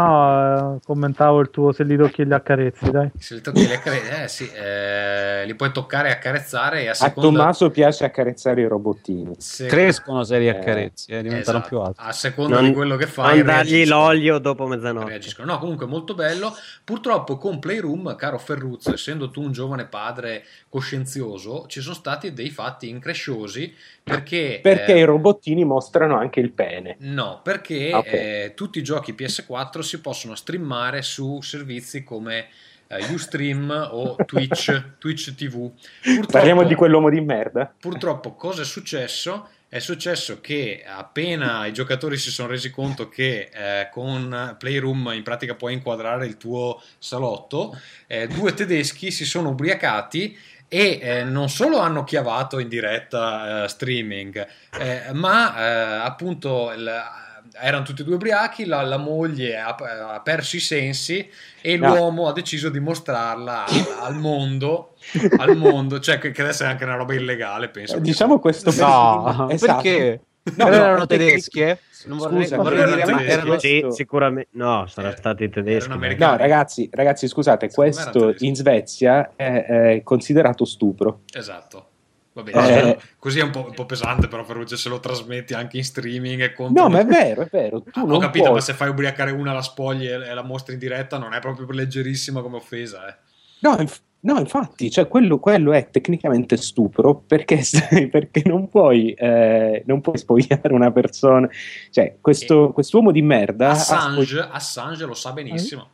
No, 0.00 0.76
eh, 0.76 0.80
commentavo 0.84 1.40
il 1.40 1.50
tuo 1.50 1.72
se 1.72 1.84
li 1.84 1.96
tocchi 1.96 2.22
e 2.22 2.24
li 2.24 2.34
accarezzi, 2.34 2.90
dai. 2.90 3.10
Se 3.18 3.34
li 3.34 3.40
tocchi 3.40 3.66
li 3.66 3.72
accare- 3.72 4.22
eh, 4.24 4.28
sì, 4.28 4.50
eh, 4.52 5.44
li 5.46 5.54
puoi 5.54 5.72
toccare 5.72 6.08
e 6.08 6.12
accarezzare 6.12 6.82
e 6.82 6.88
a 6.88 6.90
A 6.90 6.94
seconda... 6.94 7.28
Tommaso 7.38 7.70
piace 7.70 8.04
accarezzare 8.04 8.60
i 8.60 8.66
robottini. 8.66 9.34
se- 9.38 9.66
Crescono 9.66 10.22
se 10.24 10.38
li 10.38 10.46
Eh, 10.46 10.50
accarezzi, 10.50 11.10
eh, 11.12 11.22
diventano 11.22 11.58
esatto, 11.58 11.68
più 11.68 11.80
alti. 11.80 12.00
A 12.02 12.12
seconda 12.12 12.56
Non- 12.56 12.68
di 12.68 12.72
quello 12.74 12.96
che 12.96 13.06
fai, 13.06 13.38
Non 13.38 13.46
dargli 13.46 13.86
l'olio 13.86 14.38
dopo 14.38 14.66
mezzanotte. 14.66 15.08
reagiscono. 15.08 15.52
No, 15.52 15.58
comunque 15.58 15.86
molto 15.86 16.14
bello. 16.14 16.54
Purtroppo 16.84 17.36
con 17.38 17.58
Playroom, 17.58 18.14
caro 18.16 18.38
Ferruzzo, 18.38 18.92
essendo 18.94 19.30
tu 19.30 19.42
un 19.42 19.52
giovane 19.52 19.86
padre 19.86 20.44
coscienzioso, 20.68 21.64
ci 21.68 21.80
sono 21.80 21.94
stati 21.94 22.32
dei 22.32 22.50
fatti 22.50 22.88
incresciosi 22.88 23.74
perché... 24.02 24.60
Perché 24.62 24.94
eh, 24.94 24.98
i 25.00 25.04
robottini 25.04 25.64
mostrano 25.64 26.16
anche 26.16 26.40
il 26.40 26.52
pene. 26.52 26.96
No, 27.00 27.40
perché 27.42 27.90
Ok. 27.92 28.06
eh, 28.12 28.52
tutti 28.54 28.78
i 28.78 28.82
giochi 28.82 29.12
PS4 29.14 29.80
si 29.86 30.00
possono 30.00 30.34
streamare 30.34 31.00
su 31.02 31.40
servizi 31.40 32.04
come 32.04 32.48
eh, 32.88 33.04
Ustream 33.12 33.88
o 33.92 34.16
Twitch, 34.26 34.96
Twitch 34.98 35.34
TV. 35.34 35.70
Purtroppo, 36.02 36.30
Parliamo 36.32 36.64
di 36.64 36.74
quell'uomo 36.74 37.08
di 37.10 37.20
merda. 37.20 37.72
Purtroppo 37.78 38.34
cosa 38.34 38.62
è 38.62 38.64
successo? 38.64 39.48
È 39.68 39.80
successo 39.80 40.40
che 40.40 40.84
appena 40.86 41.66
i 41.66 41.72
giocatori 41.72 42.16
si 42.16 42.30
sono 42.30 42.48
resi 42.48 42.70
conto 42.70 43.08
che 43.08 43.50
eh, 43.52 43.88
con 43.90 44.54
Playroom 44.58 45.10
in 45.14 45.24
pratica 45.24 45.54
puoi 45.56 45.72
inquadrare 45.72 46.24
il 46.26 46.36
tuo 46.36 46.80
salotto, 46.98 47.76
eh, 48.06 48.28
due 48.28 48.54
tedeschi 48.54 49.10
si 49.10 49.24
sono 49.24 49.48
ubriacati 49.50 50.38
e 50.68 50.98
eh, 51.02 51.24
non 51.24 51.48
solo 51.48 51.78
hanno 51.78 52.04
chiavato 52.04 52.60
in 52.60 52.68
diretta 52.68 53.64
eh, 53.64 53.68
streaming, 53.68 54.46
eh, 54.78 55.12
ma 55.12 55.56
eh, 55.56 56.06
appunto 56.06 56.72
il- 56.72 57.24
erano 57.60 57.84
tutti 57.84 58.02
e 58.02 58.04
due 58.04 58.14
ubriachi, 58.14 58.64
la, 58.64 58.82
la 58.82 58.96
moglie 58.96 59.58
ha, 59.58 59.74
ha 59.74 60.20
perso 60.20 60.56
i 60.56 60.60
sensi 60.60 61.28
e 61.60 61.76
No. 61.76 61.94
l'uomo 61.94 62.28
ha 62.28 62.32
deciso 62.32 62.68
di 62.68 62.80
mostrarla 62.80 63.64
al, 63.66 63.86
al 64.00 64.14
mondo, 64.16 64.94
al 65.38 65.56
mondo, 65.56 65.98
cioè 66.00 66.18
che, 66.18 66.30
che 66.30 66.42
adesso 66.42 66.64
è 66.64 66.66
anche 66.66 66.84
una 66.84 66.94
roba 66.96 67.14
illegale, 67.14 67.68
penso. 67.68 67.96
Eh, 67.96 68.00
Diciamo 68.00 68.38
questo 68.38 68.70
No, 68.76 69.48
Esatto. 69.50 69.80
perché? 69.82 70.20
No, 70.56 70.68
no, 70.68 70.74
erano 70.74 71.06
tedeschi, 71.06 71.60
eh? 71.60 71.78
Non 72.04 72.18
vorrei, 72.18 72.42
Scusa, 72.42 72.56
vorrei 72.58 72.78
erano 72.82 72.94
dire, 72.94 73.12
ma 73.12 73.22
erano- 73.24 73.58
Sì, 73.58 73.84
sicuramente. 73.90 74.50
No, 74.52 74.86
saranno 74.86 75.14
Eh, 75.14 75.16
stati 75.18 75.48
tedeschi. 75.50 75.88
No, 76.18 76.36
ragazzi, 76.36 76.88
ragazzi, 76.92 77.26
scusate, 77.26 77.68
questo 77.72 78.32
in 78.38 78.54
Svezia 78.54 79.32
è, 79.34 79.64
è 79.64 80.02
considerato 80.04 80.64
stupro. 80.64 81.22
Esatto. 81.32 81.88
Va 82.36 82.42
bene, 82.42 82.90
Eh. 82.90 82.98
così 83.18 83.38
è 83.38 83.42
un 83.42 83.50
po', 83.50 83.64
un 83.68 83.72
po' 83.72 83.86
pesante, 83.86 84.28
però 84.28 84.44
Ferruccio 84.44 84.76
se 84.76 84.90
lo 84.90 85.00
trasmetti 85.00 85.54
anche 85.54 85.78
in 85.78 85.84
streaming 85.84 86.42
e 86.42 86.52
conto. 86.52 86.82
No, 86.82 86.90
ma 86.90 87.00
è 87.00 87.06
vero, 87.06 87.40
è 87.40 87.48
vero. 87.50 87.80
Tu 87.80 87.88
Ah, 87.94 88.02
Ho 88.02 88.06
non 88.06 88.20
capito, 88.20 88.44
puoi- 88.44 88.56
ma 88.56 88.60
se 88.60 88.74
fai 88.74 88.90
ubriacare 88.90 89.30
una 89.30 89.54
la 89.54 89.62
spogli 89.62 90.06
e, 90.06 90.18
la 90.34 90.42
mostri 90.42 90.74
in 90.74 90.78
diretta 90.78 91.16
non 91.16 91.32
è 91.32 91.40
proprio 91.40 91.66
leggerissima 91.70 92.42
come 92.42 92.56
offesa, 92.56 93.08
eh. 93.08 93.14
No, 93.60 93.74
inf- 93.80 94.02
no, 94.20 94.38
infatti, 94.38 94.90
cioè, 94.90 95.08
quello, 95.08 95.38
quello 95.38 95.72
è 95.72 95.88
tecnicamente 95.88 96.58
stupro 96.58 97.14
perché, 97.14 97.62
perché 98.12 98.42
non, 98.44 98.68
puoi, 98.68 99.12
eh, 99.14 99.82
non 99.86 100.02
puoi 100.02 100.18
spogliare 100.18 100.74
una 100.74 100.92
persona. 100.92 101.48
Cioè, 101.90 102.18
questo, 102.20 102.70
quest'uomo 102.74 103.12
di 103.12 103.22
merda. 103.22 103.70
Assange, 103.70 104.24
spogli- 104.26 104.46
Assange 104.50 105.06
lo 105.06 105.14
sa 105.14 105.32
benissimo. 105.32 105.88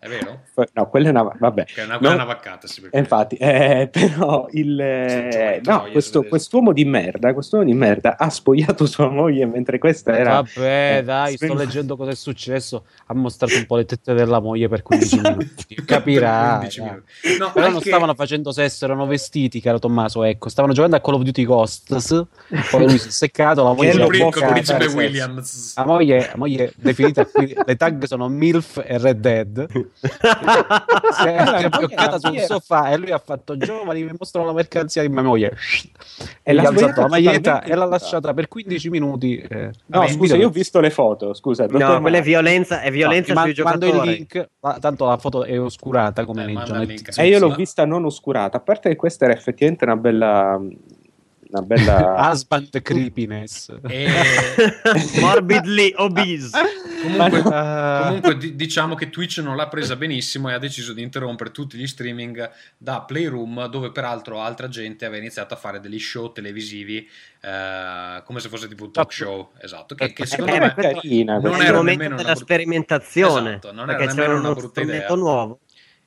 È 0.00 0.06
vero? 0.08 0.42
No, 0.74 0.88
quella 0.88 1.08
è 1.08 1.10
una. 1.10 1.28
Vabbè. 1.38 1.64
Che 1.64 1.80
è 1.82 1.84
una, 1.84 1.98
Non- 2.00 2.12
è 2.12 2.14
una 2.14 2.24
vaccata, 2.24 2.68
sì, 2.68 2.82
perché- 2.82 2.96
Eh, 2.96 3.00
Infatti, 3.00 3.34
eh, 3.34 3.88
però 3.92 4.46
il, 4.52 4.80
eh, 4.80 5.60
no, 5.64 5.86
questo, 5.90 6.22
quest'uomo 6.22 6.72
di 6.72 6.84
merda, 6.84 7.32
quest'uomo 7.34 7.64
di 7.64 7.74
merda 7.74 8.16
ha 8.16 8.30
spogliato 8.30 8.86
sua 8.86 9.08
moglie 9.08 9.44
mentre 9.46 9.78
questa 9.78 10.16
era. 10.16 10.34
Vabbè, 10.42 10.98
eh, 10.98 11.02
dai, 11.02 11.36
sto 11.36 11.52
leggendo 11.54 11.96
cosa 11.96 12.12
è 12.12 12.14
successo. 12.14 12.84
Ha 13.06 13.14
mostrato 13.14 13.56
un 13.56 13.66
po' 13.66 13.74
le 13.76 13.86
tette 13.86 14.14
della 14.14 14.38
moglie 14.40 14.68
per 14.68 14.82
15 14.82 15.18
minuti. 15.20 15.74
Capirai. 15.84 16.58
15 16.58 16.80
dai. 16.80 16.88
minuti. 16.90 17.38
No, 17.40 17.50
Però 17.52 17.66
non 17.66 17.74
anche- 17.76 17.88
stavano 17.88 18.14
facendo 18.14 18.52
sesso, 18.52 18.84
erano 18.84 19.04
vestiti, 19.06 19.60
caro 19.60 19.80
Tommaso. 19.80 20.22
Ecco, 20.22 20.48
stavano 20.48 20.72
giocando 20.74 20.94
a 20.94 21.00
Call 21.00 21.14
of 21.14 21.22
Duty 21.22 21.44
Ghosts. 21.44 22.26
Poi 22.70 22.84
lui 22.86 22.98
si 22.98 23.08
è 23.08 23.10
seccato. 23.10 23.64
La 23.64 23.72
moglie, 23.72 23.90
il 23.90 23.98
lo 23.98 24.06
pri- 24.06 24.18
può 24.18 24.30
col 24.30 24.40
fare, 24.42 24.52
principe 24.52 24.78
nel 24.78 24.88
senso. 24.90 24.96
Williams. 25.04 25.76
la 25.76 25.84
moglie, 25.84 26.18
la 26.18 26.36
moglie 26.36 26.72
definita 26.76 27.26
qui, 27.26 27.52
le 27.66 27.74
tag 27.76 28.04
sono 28.04 28.28
MILF 28.28 28.82
e 28.86 28.98
Red 28.98 29.18
Dead. 29.18 29.86
Si 30.00 30.08
è, 31.26 31.68
bloccata 31.68 32.18
sul 32.18 32.38
sofà 32.40 32.90
e 32.90 32.96
lui 32.96 33.10
ha 33.10 33.18
fatto 33.18 33.56
giovani 33.56 34.02
mi 34.04 34.12
mostrano 34.18 34.46
la 34.46 34.52
mercanzia 34.52 35.02
di 35.02 35.08
mia 35.08 35.22
moglie 35.22 35.56
E 36.42 36.52
l'ha 36.52 36.68
alzato 36.68 37.00
la 37.02 37.08
maglietta 37.08 37.62
e 37.62 37.74
l'ha 37.74 37.84
lasciata 37.84 38.32
per 38.34 38.48
15 38.48 38.90
minuti 38.90 39.36
eh. 39.38 39.70
No, 39.86 40.00
Vabbè, 40.00 40.10
scusa, 40.10 40.36
io 40.36 40.48
ho 40.48 40.50
visto 40.50 40.80
le 40.80 40.90
foto. 40.90 41.34
Scusa, 41.34 41.66
No, 41.68 42.00
quella 42.00 42.18
è 42.18 42.22
violenza, 42.22 42.80
è 42.80 42.90
violenza 42.90 43.32
No, 43.34 43.40
sui 43.42 43.54
ma- 43.56 43.62
mando 43.64 43.86
giocatori. 43.86 44.10
il 44.10 44.16
link 44.16 44.48
ma 44.60 44.78
tanto 44.78 45.06
la 45.06 45.16
foto 45.16 45.44
è 45.44 45.60
oscurata 45.60 46.24
come 46.24 46.42
Eh, 46.44 46.54
nei. 46.54 47.02
E 47.16 47.26
io 47.28 47.38
l'ho 47.38 47.54
vista 47.54 47.84
non 47.84 48.04
oscurata. 48.04 48.56
A 48.56 48.60
parte 48.60 48.88
che 48.88 48.96
questa 48.96 49.24
era 49.24 49.34
effettivamente 49.34 49.84
una 49.84 49.96
bella. 49.96 50.60
Una 51.50 51.62
bella. 51.62 52.14
husband 52.30 52.82
creepiness 52.82 53.72
E... 53.88 54.06
Morbidly 55.20 55.94
obese. 55.96 56.50
Comunque, 57.02 57.42
comunque 58.02 58.36
di- 58.36 58.56
diciamo 58.56 58.94
che 58.94 59.08
Twitch 59.08 59.38
non 59.38 59.56
l'ha 59.56 59.68
presa 59.68 59.96
benissimo 59.96 60.50
e 60.50 60.52
ha 60.54 60.58
deciso 60.58 60.92
di 60.92 61.02
interrompere 61.02 61.50
tutti 61.50 61.76
gli 61.78 61.86
streaming 61.86 62.50
da 62.76 63.00
Playroom, 63.02 63.66
dove 63.68 63.92
peraltro 63.92 64.40
altra 64.40 64.68
gente 64.68 65.04
aveva 65.06 65.20
iniziato 65.22 65.54
a 65.54 65.56
fare 65.56 65.80
degli 65.80 65.98
show 65.98 66.32
televisivi 66.32 67.08
eh, 67.40 68.22
come 68.24 68.40
se 68.40 68.48
fosse 68.48 68.68
tipo 68.68 68.84
un 68.84 68.92
talk 68.92 69.12
show. 69.12 69.50
Esatto, 69.60 69.94
che, 69.94 70.12
che 70.12 70.26
secondo 70.26 70.52
Eh, 70.54 70.60
me 70.60 70.74
carina, 70.76 71.38
non 71.38 71.62
era 71.62 71.76
momento 71.76 71.82
nemmeno 71.82 72.14
una 72.14 72.16
della 72.16 72.34
brutta- 72.34 72.34
sperimentazione. 72.54 73.48
Esatto, 73.50 73.72
non 73.72 73.90
era 73.90 74.04
nemmeno 74.04 74.38
una 74.38 74.52
brutta 74.52 74.80
idea. 74.82 75.14
nuovo. 75.14 75.60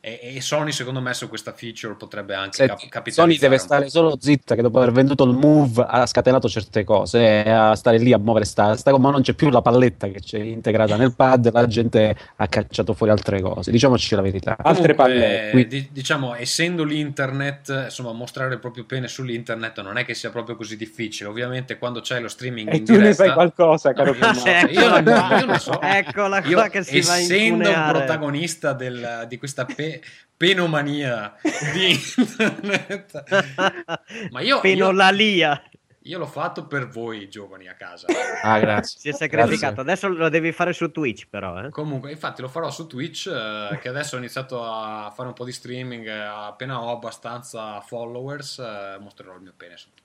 E, 0.04 0.20
e 0.36 0.42
Sony, 0.42 0.72
secondo 0.72 1.00
me, 1.00 1.14
su 1.14 1.30
questa 1.30 1.54
feature 1.54 1.94
potrebbe 1.94 2.34
anche 2.34 2.66
cap- 2.66 2.80
capitalizzare. 2.90 3.12
Sony 3.30 3.38
deve 3.38 3.58
stare 3.60 3.88
solo 3.88 4.18
zitta 4.20 4.56
che 4.56 4.64
dopo 4.64 4.80
aver 4.80 4.92
venduto 4.92 5.24
il 5.26 5.34
Move 5.36 5.86
ha 5.88 6.08
scatenato 6.08 6.50
certe 6.50 6.84
cose 6.84 7.44
e 7.46 7.50
a 7.52 7.76
stare 7.76 8.00
lì 8.00 8.12
a 8.12 8.18
muovere 8.18 8.46
sta, 8.46 8.76
sta 8.76 8.98
ma 8.98 9.12
non 9.12 9.22
c'è 9.22 9.34
più 9.34 9.52
la 9.52 9.62
palletta 9.62 10.08
che 10.08 10.20
c'è 10.20 10.40
integrata 10.40 10.96
nel 10.96 11.14
pad 11.16 11.52
la 11.52 11.68
gente 11.68 12.16
ha 12.38 12.48
cacciato 12.48 12.94
fuori 12.94 13.12
altre 13.12 13.42
cose 13.42 13.70
diciamoci 13.72 14.16
la 14.16 14.22
verità 14.22 14.56
Altre 14.58 14.96
Comunque, 14.96 14.96
pallette. 14.96 15.52
eh, 15.60 15.68
di- 15.68 15.90
diciamo, 15.92 16.34
essendo 16.34 16.84
l'internet, 16.84 17.84
insomma, 17.86 18.12
mostrare 18.12 18.54
il 18.56 18.60
proprio 18.60 18.86
pene 18.86 19.08
sull'internet 19.08 19.82
non 19.82 19.98
è 19.98 20.04
che 20.06 20.16
sia 20.16 20.32
proprio 20.32 20.56
così 20.56 20.78
difficile. 20.78 21.30
Ovviamente, 21.30 21.78
quando 21.78 22.02
c'è 22.02 22.20
lo 22.20 22.28
streaming 22.28 22.70
E 22.74 22.78
in 22.78 22.86
tu 22.86 22.94
ne 22.94 22.98
diretta, 23.00 23.24
sai 23.26 23.34
qualcosa, 23.34 23.94
caro 23.94 24.14
No, 24.18 24.18
Tommaso. 24.20 24.48
io, 24.68 24.90
non- 24.90 25.40
io 25.40 25.46
non 25.46 25.60
so. 25.60 25.80
Eccola 25.80 26.42
Io, 26.46 26.54
qua 26.58 26.70
che 26.70 26.82
si 26.84 27.00
va 27.02 27.18
essendo 27.20 27.36
un 27.44 27.62
incuneare. 27.62 27.98
protagonista 28.00 28.74
del- 28.74 29.26
di 29.28 29.38
questa 29.38 29.66
pe- 30.00 30.02
penomania 30.38 31.36
di 31.74 31.92
internet, 31.92 33.24
ma 34.32 34.42
io, 34.42 34.56
io, 34.56 34.60
Penolalia. 34.62 35.62
io 36.04 36.18
l'ho 36.18 36.26
fatto 36.26 36.66
per 36.66 36.88
voi 36.88 37.30
giovani 37.30 37.68
a 37.68 37.76
casa. 37.76 38.08
ah 38.42 38.60
grazie 38.60 39.00
Si 39.00 39.10
è 39.10 39.12
sacrificato. 39.14 39.82
Adesso 39.82 40.08
lo 40.08 40.30
devi 40.30 40.52
fare 40.52 40.74
su 40.74 40.90
Twitch, 40.92 41.28
però. 41.30 41.64
Eh. 41.66 41.70
Comunque, 41.70 42.12
infatti, 42.12 42.42
lo 42.42 42.48
farò 42.48 42.72
su 42.72 42.88
Twitch. 42.88 43.28
eh, 43.28 43.78
che 43.80 43.90
adesso 43.90 44.16
ho 44.16 44.20
iniziato 44.20 44.64
a 44.64 45.12
fare 45.16 45.28
un 45.28 45.36
po' 45.36 45.46
di 45.46 45.52
streaming. 45.52 46.08
eh, 46.08 46.12
appena 46.12 46.82
ho 46.82 46.92
abbastanza 46.92 47.80
followers, 47.82 48.58
eh, 48.60 48.98
mostrerò 49.00 49.36
il 49.36 49.42
mio 49.42 49.54
pene 49.56 49.78
su 49.78 49.90
Twitch. 49.94 50.01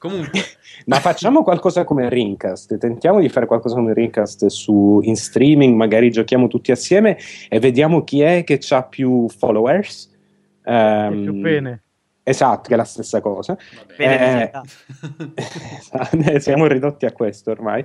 Comunque, 0.00 0.40
Ma 0.86 0.98
facciamo 0.98 1.42
qualcosa 1.42 1.84
come 1.84 2.08
Rincast, 2.08 2.78
tentiamo 2.78 3.20
di 3.20 3.28
fare 3.28 3.44
qualcosa 3.44 3.74
come 3.74 3.92
Rincast 3.92 4.46
su, 4.46 5.00
in 5.02 5.14
streaming, 5.14 5.76
magari 5.76 6.10
giochiamo 6.10 6.48
tutti 6.48 6.72
assieme 6.72 7.18
e 7.50 7.58
vediamo 7.58 8.02
chi 8.02 8.22
è 8.22 8.42
che 8.42 8.58
ha 8.70 8.82
più 8.82 9.28
followers. 9.28 10.10
Ehm, 10.64 11.22
più 11.22 11.40
pene. 11.42 11.82
Esatto, 12.22 12.68
che 12.68 12.74
è 12.74 12.76
la 12.78 12.84
stessa 12.84 13.20
cosa. 13.20 13.58
Pene 13.94 14.50
Eh, 14.50 14.60
esatto, 15.34 16.38
siamo 16.40 16.66
ridotti 16.66 17.04
a 17.04 17.12
questo 17.12 17.50
ormai. 17.50 17.84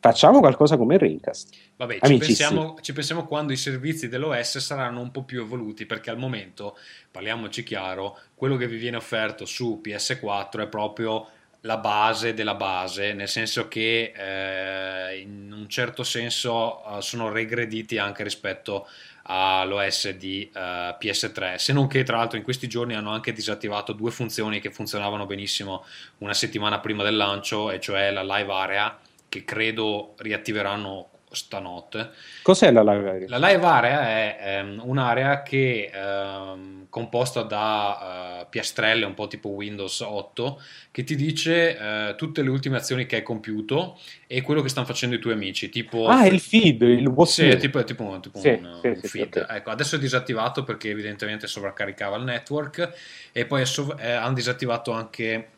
Facciamo 0.00 0.40
qualcosa 0.40 0.76
come 0.76 0.98
Rincast. 0.98 1.54
Vabbè, 1.76 1.94
ci 1.94 2.00
Amici, 2.02 2.26
pensiamo, 2.26 2.76
ci 2.80 2.92
pensiamo 2.92 3.26
quando 3.26 3.52
i 3.52 3.56
servizi 3.56 4.08
dell'OS 4.08 4.58
saranno 4.58 5.00
un 5.00 5.12
po' 5.12 5.22
più 5.22 5.40
evoluti, 5.40 5.86
perché 5.86 6.10
al 6.10 6.18
momento, 6.18 6.76
parliamoci 7.12 7.62
chiaro, 7.62 8.18
quello 8.34 8.56
che 8.56 8.66
vi 8.66 8.76
viene 8.76 8.96
offerto 8.96 9.46
su 9.46 9.80
PS4 9.82 10.62
è 10.62 10.66
proprio 10.66 11.28
la 11.64 11.78
base 11.78 12.34
della 12.34 12.54
base, 12.54 13.14
nel 13.14 13.28
senso 13.28 13.68
che 13.68 14.12
eh, 14.14 15.18
in 15.18 15.50
un 15.50 15.68
certo 15.68 16.02
senso 16.02 16.98
eh, 16.98 17.02
sono 17.02 17.30
regrediti 17.30 17.96
anche 17.96 18.22
rispetto 18.22 18.86
all'OS 19.22 20.10
di 20.10 20.50
eh, 20.54 20.96
PS3, 21.00 21.54
se 21.56 21.72
non 21.72 21.86
che 21.86 22.02
tra 22.02 22.18
l'altro 22.18 22.36
in 22.36 22.44
questi 22.44 22.68
giorni 22.68 22.94
hanno 22.94 23.12
anche 23.12 23.32
disattivato 23.32 23.92
due 23.94 24.10
funzioni 24.10 24.60
che 24.60 24.70
funzionavano 24.70 25.24
benissimo 25.24 25.84
una 26.18 26.34
settimana 26.34 26.80
prima 26.80 27.02
del 27.02 27.16
lancio, 27.16 27.70
e 27.70 27.80
cioè 27.80 28.10
la 28.10 28.22
live 28.22 28.52
area 28.52 28.98
che 29.26 29.44
credo 29.44 30.14
riattiveranno 30.18 31.08
stanotte. 31.34 32.10
Cos'è 32.42 32.70
la 32.70 32.82
live 32.82 33.08
area? 33.08 33.28
La 33.28 33.38
live 33.38 33.64
area 33.64 34.00
è 34.02 34.36
ehm, 34.40 34.80
un'area 34.84 35.42
che 35.42 35.90
ehm, 35.92 36.86
composta 36.90 37.42
da 37.42 38.40
eh, 38.42 38.46
piastrelle 38.50 39.06
un 39.06 39.14
po' 39.14 39.26
tipo 39.28 39.48
Windows 39.48 40.00
8 40.00 40.60
che 40.90 41.04
ti 41.04 41.16
dice 41.16 41.76
eh, 42.10 42.14
tutte 42.16 42.42
le 42.42 42.50
ultime 42.50 42.76
azioni 42.76 43.06
che 43.06 43.16
hai 43.16 43.22
compiuto 43.22 43.98
e 44.26 44.42
quello 44.42 44.60
che 44.60 44.68
stanno 44.68 44.86
facendo 44.86 45.16
i 45.16 45.18
tuoi 45.20 45.32
amici 45.32 45.70
tipo 45.70 46.06
Ah, 46.08 46.26
il 46.26 46.40
feed, 46.40 46.82
il 46.82 47.06
WhatsApp. 47.06 47.32
sì, 47.32 47.48
è 47.48 47.56
tipo, 47.56 47.82
tipo 47.84 48.02
un, 48.02 48.20
tipo 48.20 48.38
Sì, 48.38 48.48
un, 48.58 48.64
sì, 48.70 48.94
un 48.94 49.02
sì, 49.02 49.08
feed. 49.08 49.36
ok. 49.36 49.46
Ecco, 49.48 49.70
adesso 49.70 49.96
è 49.96 49.98
disattivato 49.98 50.62
perché 50.64 50.90
evidentemente 50.90 51.46
sovraccaricava 51.46 52.16
il 52.16 52.24
network 52.24 52.92
e 53.32 53.46
poi 53.46 53.64
sov- 53.66 53.98
eh, 53.98 54.12
hanno 54.12 54.34
disattivato 54.34 54.92
anche 54.92 55.48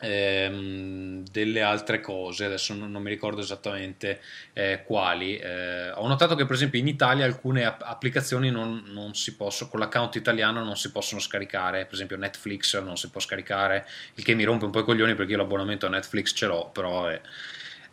ehm, 0.00 1.24
delle 1.30 1.62
altre 1.62 2.00
cose, 2.00 2.44
adesso 2.44 2.74
non, 2.74 2.90
non 2.90 3.02
mi 3.02 3.10
ricordo 3.10 3.40
esattamente 3.40 4.20
eh, 4.52 4.82
quali. 4.84 5.36
Eh, 5.36 5.90
ho 5.92 6.06
notato 6.06 6.34
che 6.34 6.44
per 6.44 6.54
esempio 6.54 6.78
in 6.78 6.88
Italia 6.88 7.24
alcune 7.24 7.64
app- 7.64 7.82
applicazioni 7.82 8.50
non, 8.50 8.82
non 8.86 9.14
si 9.14 9.36
possono, 9.36 9.70
con 9.70 9.80
l'account 9.80 10.14
italiano 10.16 10.64
non 10.64 10.76
si 10.76 10.90
possono 10.90 11.20
scaricare, 11.20 11.84
per 11.84 11.94
esempio 11.94 12.16
Netflix 12.16 12.78
non 12.80 12.96
si 12.96 13.10
può 13.10 13.20
scaricare, 13.20 13.86
il 14.14 14.24
che 14.24 14.34
mi 14.34 14.44
rompe 14.44 14.64
un 14.64 14.70
po' 14.70 14.80
i 14.80 14.84
coglioni 14.84 15.14
perché 15.14 15.32
io 15.32 15.38
l'abbonamento 15.38 15.86
a 15.86 15.90
Netflix 15.90 16.32
ce 16.34 16.46
l'ho, 16.46 16.68
però... 16.72 17.06
è- 17.08 17.20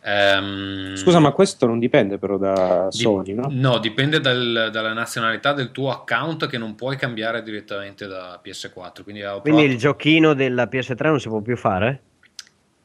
ehm, 0.02 0.94
Scusa, 0.96 1.18
ma 1.18 1.32
questo 1.32 1.66
non 1.66 1.78
dipende 1.78 2.18
però 2.18 2.36
da 2.36 2.88
Sony, 2.90 3.34
no? 3.34 3.48
No, 3.50 3.78
dipende 3.78 4.20
dal- 4.20 4.68
dalla 4.72 4.92
nazionalità 4.92 5.52
del 5.52 5.70
tuo 5.70 5.90
account 5.90 6.46
che 6.46 6.58
non 6.58 6.74
puoi 6.74 6.96
cambiare 6.96 7.42
direttamente 7.42 8.06
da 8.06 8.38
PS4. 8.42 9.02
Quindi, 9.02 9.22
Quindi 9.40 9.64
il 9.64 9.76
giochino 9.76 10.34
della 10.34 10.66
PS3 10.66 11.10
non 11.10 11.20
si 11.20 11.28
può 11.28 11.40
più 11.40 11.56
fare? 11.56 12.02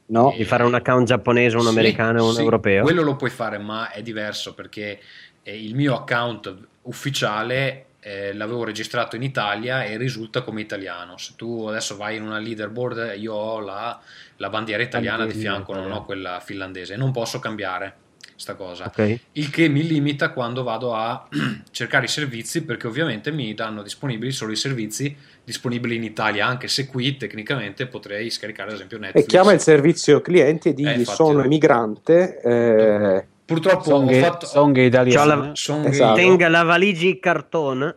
No. 0.05 0.33
Di 0.35 0.43
fare 0.43 0.63
un 0.63 0.73
account 0.73 1.07
giapponese, 1.07 1.55
un 1.55 1.63
Sì, 1.63 1.69
americano 1.69 2.19
e 2.19 2.21
un 2.21 2.33
sì, 2.33 2.41
europeo? 2.41 2.83
Quello 2.83 3.01
lo 3.01 3.15
puoi 3.15 3.29
fare, 3.29 3.57
ma 3.57 3.89
è 3.89 4.01
diverso 4.01 4.53
perché 4.53 4.99
eh, 5.41 5.63
il 5.63 5.75
mio 5.75 5.95
account 5.95 6.55
ufficiale 6.83 7.85
eh, 7.99 8.33
l'avevo 8.33 8.65
registrato 8.65 9.15
in 9.15 9.23
Italia 9.23 9.83
e 9.85 9.97
risulta 9.97 10.41
come 10.41 10.61
italiano. 10.61 11.17
Se 11.17 11.33
tu 11.37 11.65
adesso 11.67 11.95
vai 11.95 12.17
in 12.17 12.23
una 12.23 12.37
leaderboard, 12.37 13.13
io 13.17 13.33
ho 13.33 13.59
la, 13.61 13.99
la 14.37 14.49
bandiera 14.49 14.83
italiana 14.83 15.25
di 15.25 15.33
fianco, 15.33 15.73
non 15.73 15.91
ho 15.91 16.03
quella 16.05 16.39
finlandese 16.39 16.95
non 16.95 17.11
posso 17.11 17.39
cambiare 17.39 17.95
sta 18.35 18.55
cosa. 18.55 18.85
Ok. 18.85 19.19
Il 19.33 19.49
che 19.49 19.67
mi 19.69 19.85
limita 19.85 20.31
quando 20.31 20.63
vado 20.63 20.93
a 20.95 21.27
cercare 21.71 22.05
i 22.05 22.09
servizi 22.09 22.63
perché 22.63 22.87
ovviamente 22.87 23.31
mi 23.31 23.53
danno 23.53 23.83
disponibili 23.83 24.31
solo 24.31 24.51
i 24.51 24.55
servizi 24.55 25.15
disponibili 25.43 25.95
in 25.95 26.03
Italia, 26.03 26.47
anche 26.47 26.67
se 26.67 26.87
qui 26.87 27.15
tecnicamente 27.17 27.85
potrei 27.85 28.29
scaricare 28.29 28.69
ad 28.69 28.75
esempio 28.75 28.97
Netflix. 28.97 29.23
E 29.23 29.27
chiama 29.27 29.53
il 29.53 29.59
servizio 29.59 30.21
clienti 30.21 30.69
e 30.69 30.73
digli 30.73 30.87
Eh, 30.87 30.93
infatti. 30.99 31.15
sono 31.15 31.43
emigrante. 31.43 32.41
eh, 32.41 33.25
Purtroppo 33.45 33.83
Song, 33.83 34.09
ho 34.09 34.13
fatto 34.19 34.45
song 34.45 34.75
italiano. 34.77 35.19
C'ho 35.21 35.27
la- 35.47 35.51
Song 35.53 35.85
Esatto. 35.87 36.15
Tenga 36.15 36.47
la 36.49 36.63
valigia 36.63 37.13
cartone. 37.19 37.95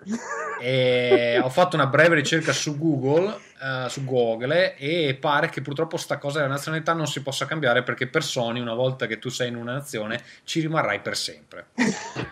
e 0.60 1.38
ho 1.42 1.48
fatto 1.50 1.76
una 1.76 1.86
breve 1.86 2.14
ricerca 2.16 2.52
su 2.52 2.76
Google, 2.78 3.28
eh, 3.62 3.88
su 3.88 4.04
Google 4.04 4.74
e 4.76 5.16
pare 5.20 5.48
che 5.50 5.60
purtroppo 5.60 5.96
sta 5.98 6.18
cosa 6.18 6.38
della 6.40 6.50
nazionalità 6.50 6.94
non 6.94 7.06
si 7.06 7.22
possa 7.22 7.44
cambiare 7.46 7.82
perché 7.82 8.06
per 8.08 8.24
Sony 8.24 8.58
una 8.60 8.74
volta 8.74 9.06
che 9.06 9.18
tu 9.18 9.28
sei 9.28 9.48
in 9.48 9.56
una 9.56 9.74
nazione 9.74 10.20
ci 10.44 10.60
rimarrai 10.60 11.00
per 11.00 11.16
sempre. 11.16 11.66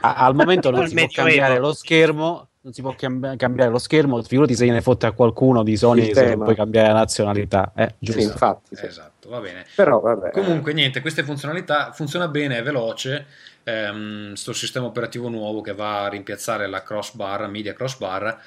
A- 0.00 0.14
al 0.14 0.34
momento 0.34 0.70
non 0.70 0.88
si 0.88 0.94
può 0.94 1.06
cambiare 1.12 1.58
lo 1.58 1.72
schermo. 1.72 2.48
Non 2.64 2.72
si 2.72 2.80
può 2.80 2.94
cambi- 2.96 3.36
cambiare 3.36 3.70
lo 3.70 3.76
schermo. 3.76 4.22
Figurati 4.22 4.54
se 4.54 4.64
gliene 4.64 4.80
fotte 4.80 5.04
a 5.04 5.12
qualcuno 5.12 5.62
di 5.62 5.76
Sony 5.76 6.14
se 6.14 6.34
non 6.34 6.44
puoi 6.44 6.54
cambiare 6.54 6.88
la 6.88 6.94
nazionalità. 6.94 7.72
Eh, 7.76 7.88
sì, 7.88 7.94
giusto. 7.98 8.22
infatti. 8.22 8.74
sì. 8.74 8.86
Esatto, 8.86 9.28
va 9.28 9.38
bene. 9.40 9.66
Però 9.74 10.00
vabbè. 10.00 10.30
Comunque, 10.30 10.72
niente, 10.72 11.02
queste 11.02 11.22
funzionalità 11.24 11.92
funziona 11.92 12.26
bene, 12.26 12.56
è 12.56 12.62
veloce. 12.62 13.26
Ehm, 13.64 14.32
sto 14.32 14.54
sistema 14.54 14.86
operativo 14.86 15.28
nuovo 15.28 15.60
che 15.60 15.74
va 15.74 16.04
a 16.04 16.08
rimpiazzare 16.08 16.66
la 16.66 16.82
crossbar, 16.82 17.46
media 17.48 17.74
crossbar, 17.74 18.40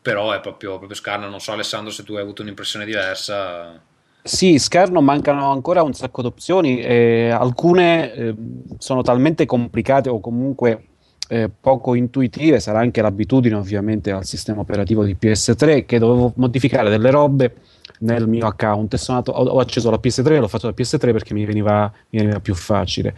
però 0.00 0.30
è 0.30 0.38
proprio, 0.38 0.76
proprio 0.76 0.96
scarna. 0.96 1.26
Non 1.26 1.40
so, 1.40 1.50
Alessandro, 1.50 1.90
se 1.90 2.04
tu 2.04 2.14
hai 2.14 2.22
avuto 2.22 2.42
un'impressione 2.42 2.84
diversa. 2.84 3.76
Sì, 4.22 4.56
Scarno 4.60 5.00
mancano 5.00 5.50
ancora 5.50 5.82
un 5.82 5.94
sacco 5.94 6.20
di 6.20 6.28
opzioni, 6.28 6.80
e 6.80 7.30
alcune 7.30 8.12
eh, 8.12 8.34
sono 8.78 9.02
talmente 9.02 9.46
complicate 9.46 10.08
o 10.08 10.20
comunque 10.20 10.90
eh, 11.28 11.48
poco 11.48 11.94
intuitive, 11.94 12.60
sarà 12.60 12.80
anche 12.80 13.00
l'abitudine 13.00 13.54
ovviamente 13.54 14.10
al 14.10 14.24
sistema 14.24 14.60
operativo 14.60 15.04
di 15.04 15.16
PS3 15.20 15.86
che 15.86 15.98
dovevo 15.98 16.32
modificare 16.36 16.90
delle 16.90 17.10
robe 17.10 17.54
nel 18.00 18.26
mio 18.26 18.46
account 18.46 18.96
sono 18.96 19.18
andato- 19.18 19.38
ho, 19.38 19.44
ho 19.44 19.58
acceso 19.60 19.90
la 19.90 19.98
PS3 20.02 20.32
e 20.32 20.38
l'ho 20.38 20.48
fatto 20.48 20.66
da 20.66 20.74
PS3 20.76 21.12
perché 21.12 21.32
mi 21.34 21.44
veniva, 21.44 21.90
mi 22.10 22.18
veniva 22.18 22.40
più 22.40 22.54
facile. 22.54 23.16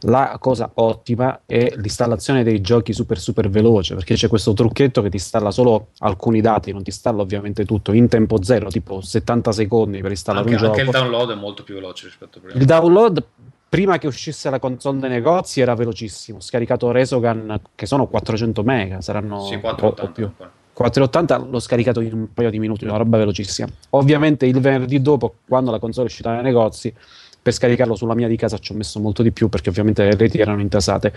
La 0.00 0.36
cosa 0.40 0.70
ottima 0.74 1.40
è 1.46 1.72
l'installazione 1.76 2.42
dei 2.44 2.60
giochi 2.60 2.92
super 2.92 3.18
super 3.18 3.48
veloce 3.48 3.94
perché 3.94 4.14
c'è 4.14 4.28
questo 4.28 4.52
trucchetto 4.52 5.02
che 5.02 5.08
ti 5.10 5.16
installa 5.16 5.50
solo 5.50 5.88
alcuni 5.98 6.40
dati, 6.40 6.72
non 6.72 6.82
ti 6.82 6.90
installa 6.90 7.22
ovviamente 7.22 7.64
tutto 7.64 7.92
in 7.92 8.08
tempo 8.08 8.42
zero, 8.42 8.68
tipo 8.70 9.00
70 9.00 9.52
secondi 9.52 10.00
per 10.00 10.10
installare 10.10 10.44
Anche, 10.50 10.56
un 10.56 10.68
gioco. 10.68 10.80
anche 10.80 10.96
il 10.96 11.02
download 11.02 11.30
è 11.30 11.34
molto 11.34 11.62
più 11.62 11.74
veloce 11.74 12.06
rispetto 12.06 12.38
a 12.38 12.40
prima. 12.42 12.58
Il 12.58 12.66
download 12.66 13.24
prima 13.68 13.98
che 13.98 14.06
uscisse 14.06 14.48
la 14.50 14.58
console 14.58 14.98
dei 14.98 15.10
negozi 15.10 15.60
era 15.60 15.74
velocissimo. 15.74 16.38
Ho 16.38 16.40
scaricato 16.40 16.90
Resogun 16.90 17.60
che 17.74 17.86
sono 17.86 18.06
400 18.06 18.62
mega, 18.62 19.00
saranno 19.00 19.40
Sì, 19.44 19.54
o- 19.54 19.60
480 19.60 20.02
o 20.02 20.12
più. 20.12 20.24
ancora. 20.24 20.50
480 20.72 21.36
l'ho 21.38 21.58
scaricato 21.58 22.00
in 22.00 22.12
un 22.12 22.32
paio 22.32 22.50
di 22.50 22.58
minuti, 22.60 22.84
una 22.84 22.96
roba 22.96 23.16
velocissima. 23.18 23.66
Ovviamente 23.90 24.46
il 24.46 24.60
venerdì 24.60 25.02
dopo, 25.02 25.34
quando 25.48 25.70
la 25.72 25.78
console 25.80 26.06
è 26.06 26.08
uscita 26.08 26.32
nei 26.32 26.42
negozi, 26.42 26.94
per 27.40 27.52
scaricarlo 27.52 27.94
sulla 27.96 28.14
mia 28.14 28.28
di 28.28 28.36
casa 28.36 28.58
ci 28.58 28.72
ho 28.72 28.76
messo 28.76 29.00
molto 29.00 29.22
di 29.22 29.32
più 29.32 29.48
perché 29.48 29.70
ovviamente 29.70 30.04
le 30.04 30.14
reti 30.14 30.38
erano 30.38 30.60
intasate. 30.60 31.12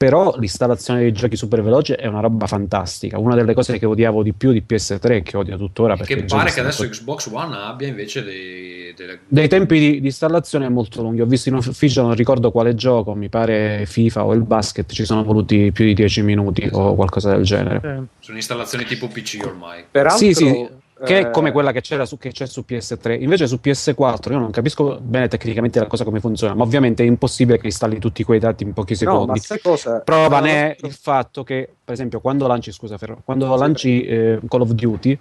Però 0.00 0.34
l'installazione 0.38 1.00
dei 1.00 1.12
giochi 1.12 1.36
super 1.36 1.62
veloce 1.62 1.94
è 1.96 2.06
una 2.06 2.20
roba 2.20 2.46
fantastica. 2.46 3.18
Una 3.18 3.34
delle 3.34 3.52
cose 3.52 3.78
che 3.78 3.84
odiavo 3.84 4.22
di 4.22 4.32
più 4.32 4.50
di 4.50 4.64
PS3 4.66 5.22
che 5.22 5.36
odio 5.36 5.58
tuttora. 5.58 5.94
perché 5.94 6.14
Che 6.14 6.24
pare 6.24 6.50
che 6.50 6.60
adesso 6.60 6.88
Xbox 6.88 7.28
One 7.30 7.54
abbia 7.54 7.86
invece 7.86 8.24
dei, 8.24 8.94
delle... 8.96 9.18
dei 9.28 9.46
tempi 9.46 9.78
di, 9.78 10.00
di 10.00 10.06
installazione 10.06 10.70
molto 10.70 11.02
lunghi. 11.02 11.20
Ho 11.20 11.26
visto 11.26 11.50
in 11.50 11.56
ufficio, 11.56 12.00
non 12.00 12.14
ricordo 12.14 12.50
quale 12.50 12.74
gioco, 12.74 13.14
mi 13.14 13.28
pare 13.28 13.84
FIFA 13.84 14.24
o 14.24 14.32
il 14.32 14.40
basket, 14.40 14.90
ci 14.90 15.04
sono 15.04 15.22
voluti 15.22 15.70
più 15.70 15.84
di 15.84 15.92
10 15.92 16.22
minuti 16.22 16.66
o 16.72 16.94
qualcosa 16.94 17.34
del 17.34 17.44
genere. 17.44 17.80
Eh, 17.84 18.02
sono 18.20 18.38
installazioni 18.38 18.86
tipo 18.86 19.06
PC 19.06 19.40
ormai. 19.44 19.84
Peraltro, 19.90 20.26
Sì, 20.26 20.32
sì, 20.32 20.66
che 21.04 21.18
è 21.18 21.26
eh, 21.26 21.30
come 21.30 21.52
quella 21.52 21.72
che, 21.72 21.80
c'era 21.80 22.04
su, 22.04 22.18
che 22.18 22.30
c'è 22.30 22.46
su 22.46 22.64
PS3. 22.66 23.20
Invece 23.20 23.46
su 23.46 23.58
PS4 23.62 24.32
io 24.32 24.38
non 24.38 24.50
capisco 24.50 24.98
bene 25.00 25.28
tecnicamente 25.28 25.78
la 25.78 25.86
cosa 25.86 26.04
come 26.04 26.20
funziona, 26.20 26.54
ma 26.54 26.62
ovviamente 26.64 27.02
è 27.02 27.06
impossibile 27.06 27.58
che 27.58 27.66
installi 27.66 27.98
tutti 27.98 28.22
quei 28.22 28.38
dati 28.38 28.64
in 28.64 28.72
pochi 28.72 28.92
No, 28.92 28.98
secondi. 28.98 29.40
sai 29.40 29.60
cosa? 29.60 30.00
Prova 30.00 30.40
ne 30.40 30.74
è 30.74 30.86
il 30.86 30.92
fatto 30.92 31.42
che, 31.42 31.68
per 31.84 31.94
esempio, 31.94 32.20
quando 32.20 32.46
lanci, 32.46 32.72
scusa 32.72 32.98
Ferro, 32.98 33.20
quando 33.24 33.54
lanci 33.56 34.02
eh, 34.02 34.40
Call 34.48 34.60
of 34.62 34.70
Duty, 34.70 35.18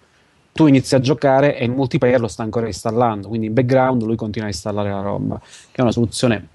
tu 0.51 0.67
inizi 0.67 0.95
a 0.95 0.99
giocare 0.99 1.57
e 1.57 1.65
il 1.65 1.71
multiplayer 1.71 2.19
lo 2.19 2.27
sta 2.27 2.43
ancora 2.43 2.65
installando, 2.65 3.27
quindi 3.27 3.47
in 3.47 3.53
background 3.53 4.01
lui 4.03 4.15
continua 4.15 4.47
a 4.47 4.51
installare 4.51 4.89
la 4.89 5.01
roba, 5.01 5.39
che 5.39 5.77
è 5.77 5.81
una 5.81 5.91
soluzione 5.91 6.47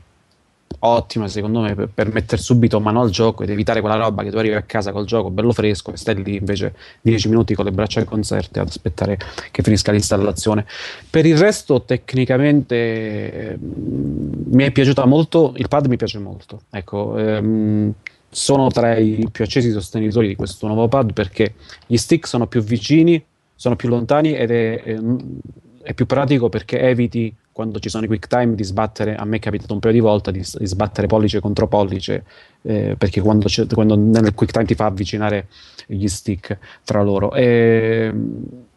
ottima 0.86 1.28
secondo 1.28 1.60
me 1.60 1.74
per, 1.74 1.88
per 1.92 2.12
mettere 2.12 2.40
subito 2.40 2.80
mano 2.80 3.00
al 3.00 3.10
gioco 3.10 3.42
ed 3.42 3.50
evitare 3.50 3.80
quella 3.80 3.96
roba 3.96 4.22
che 4.22 4.30
tu 4.30 4.36
arrivi 4.36 4.54
a 4.54 4.62
casa 4.62 4.92
col 4.92 5.04
gioco 5.04 5.30
bello 5.30 5.52
fresco 5.52 5.92
e 5.92 5.96
stai 5.96 6.22
lì 6.22 6.36
invece 6.36 6.74
10 7.00 7.28
minuti 7.28 7.54
con 7.54 7.64
le 7.64 7.72
braccia 7.72 8.04
conserte 8.04 8.60
ad 8.60 8.68
aspettare 8.68 9.18
che 9.50 9.62
finisca 9.62 9.92
l'installazione. 9.92 10.66
Per 11.08 11.26
il 11.26 11.36
resto 11.36 11.82
tecnicamente 11.82 12.74
eh, 12.76 13.58
mi 13.58 14.64
è 14.64 14.70
piaciuta 14.70 15.04
molto, 15.04 15.54
il 15.56 15.68
pad 15.68 15.86
mi 15.86 15.96
piace 15.96 16.18
molto, 16.18 16.62
ecco, 16.70 17.18
ehm, 17.18 17.92
sono 18.30 18.68
tra 18.68 18.96
i 18.96 19.28
più 19.30 19.44
accesi 19.44 19.70
sostenitori 19.70 20.28
di 20.28 20.34
questo 20.34 20.66
nuovo 20.66 20.88
pad 20.88 21.12
perché 21.12 21.54
gli 21.86 21.96
stick 21.96 22.26
sono 22.26 22.46
più 22.46 22.62
vicini, 22.62 23.22
sono 23.54 23.76
più 23.76 23.88
lontani 23.88 24.34
ed 24.34 24.50
è, 24.50 24.82
ehm, 24.84 25.18
è 25.82 25.94
più 25.94 26.06
pratico 26.06 26.48
perché 26.48 26.80
eviti 26.80 27.34
quando 27.54 27.78
ci 27.78 27.88
sono 27.88 28.04
i 28.04 28.08
quick 28.08 28.26
time 28.26 28.56
di 28.56 28.64
sbattere, 28.64 29.14
a 29.14 29.24
me 29.24 29.36
è 29.36 29.38
capitato 29.38 29.72
un 29.74 29.78
paio 29.78 29.94
di 29.94 30.00
volte 30.00 30.32
di, 30.32 30.40
di 30.40 30.66
sbattere 30.66 31.06
pollice 31.06 31.38
contro 31.38 31.68
pollice, 31.68 32.24
eh, 32.62 32.96
perché 32.98 33.20
quando, 33.20 33.46
quando 33.72 33.96
nel 33.96 34.34
quick 34.34 34.52
time 34.52 34.64
ti 34.64 34.74
fa 34.74 34.86
avvicinare 34.86 35.46
gli 35.86 36.08
stick 36.08 36.58
tra 36.82 37.00
loro. 37.04 37.32
E, 37.32 38.12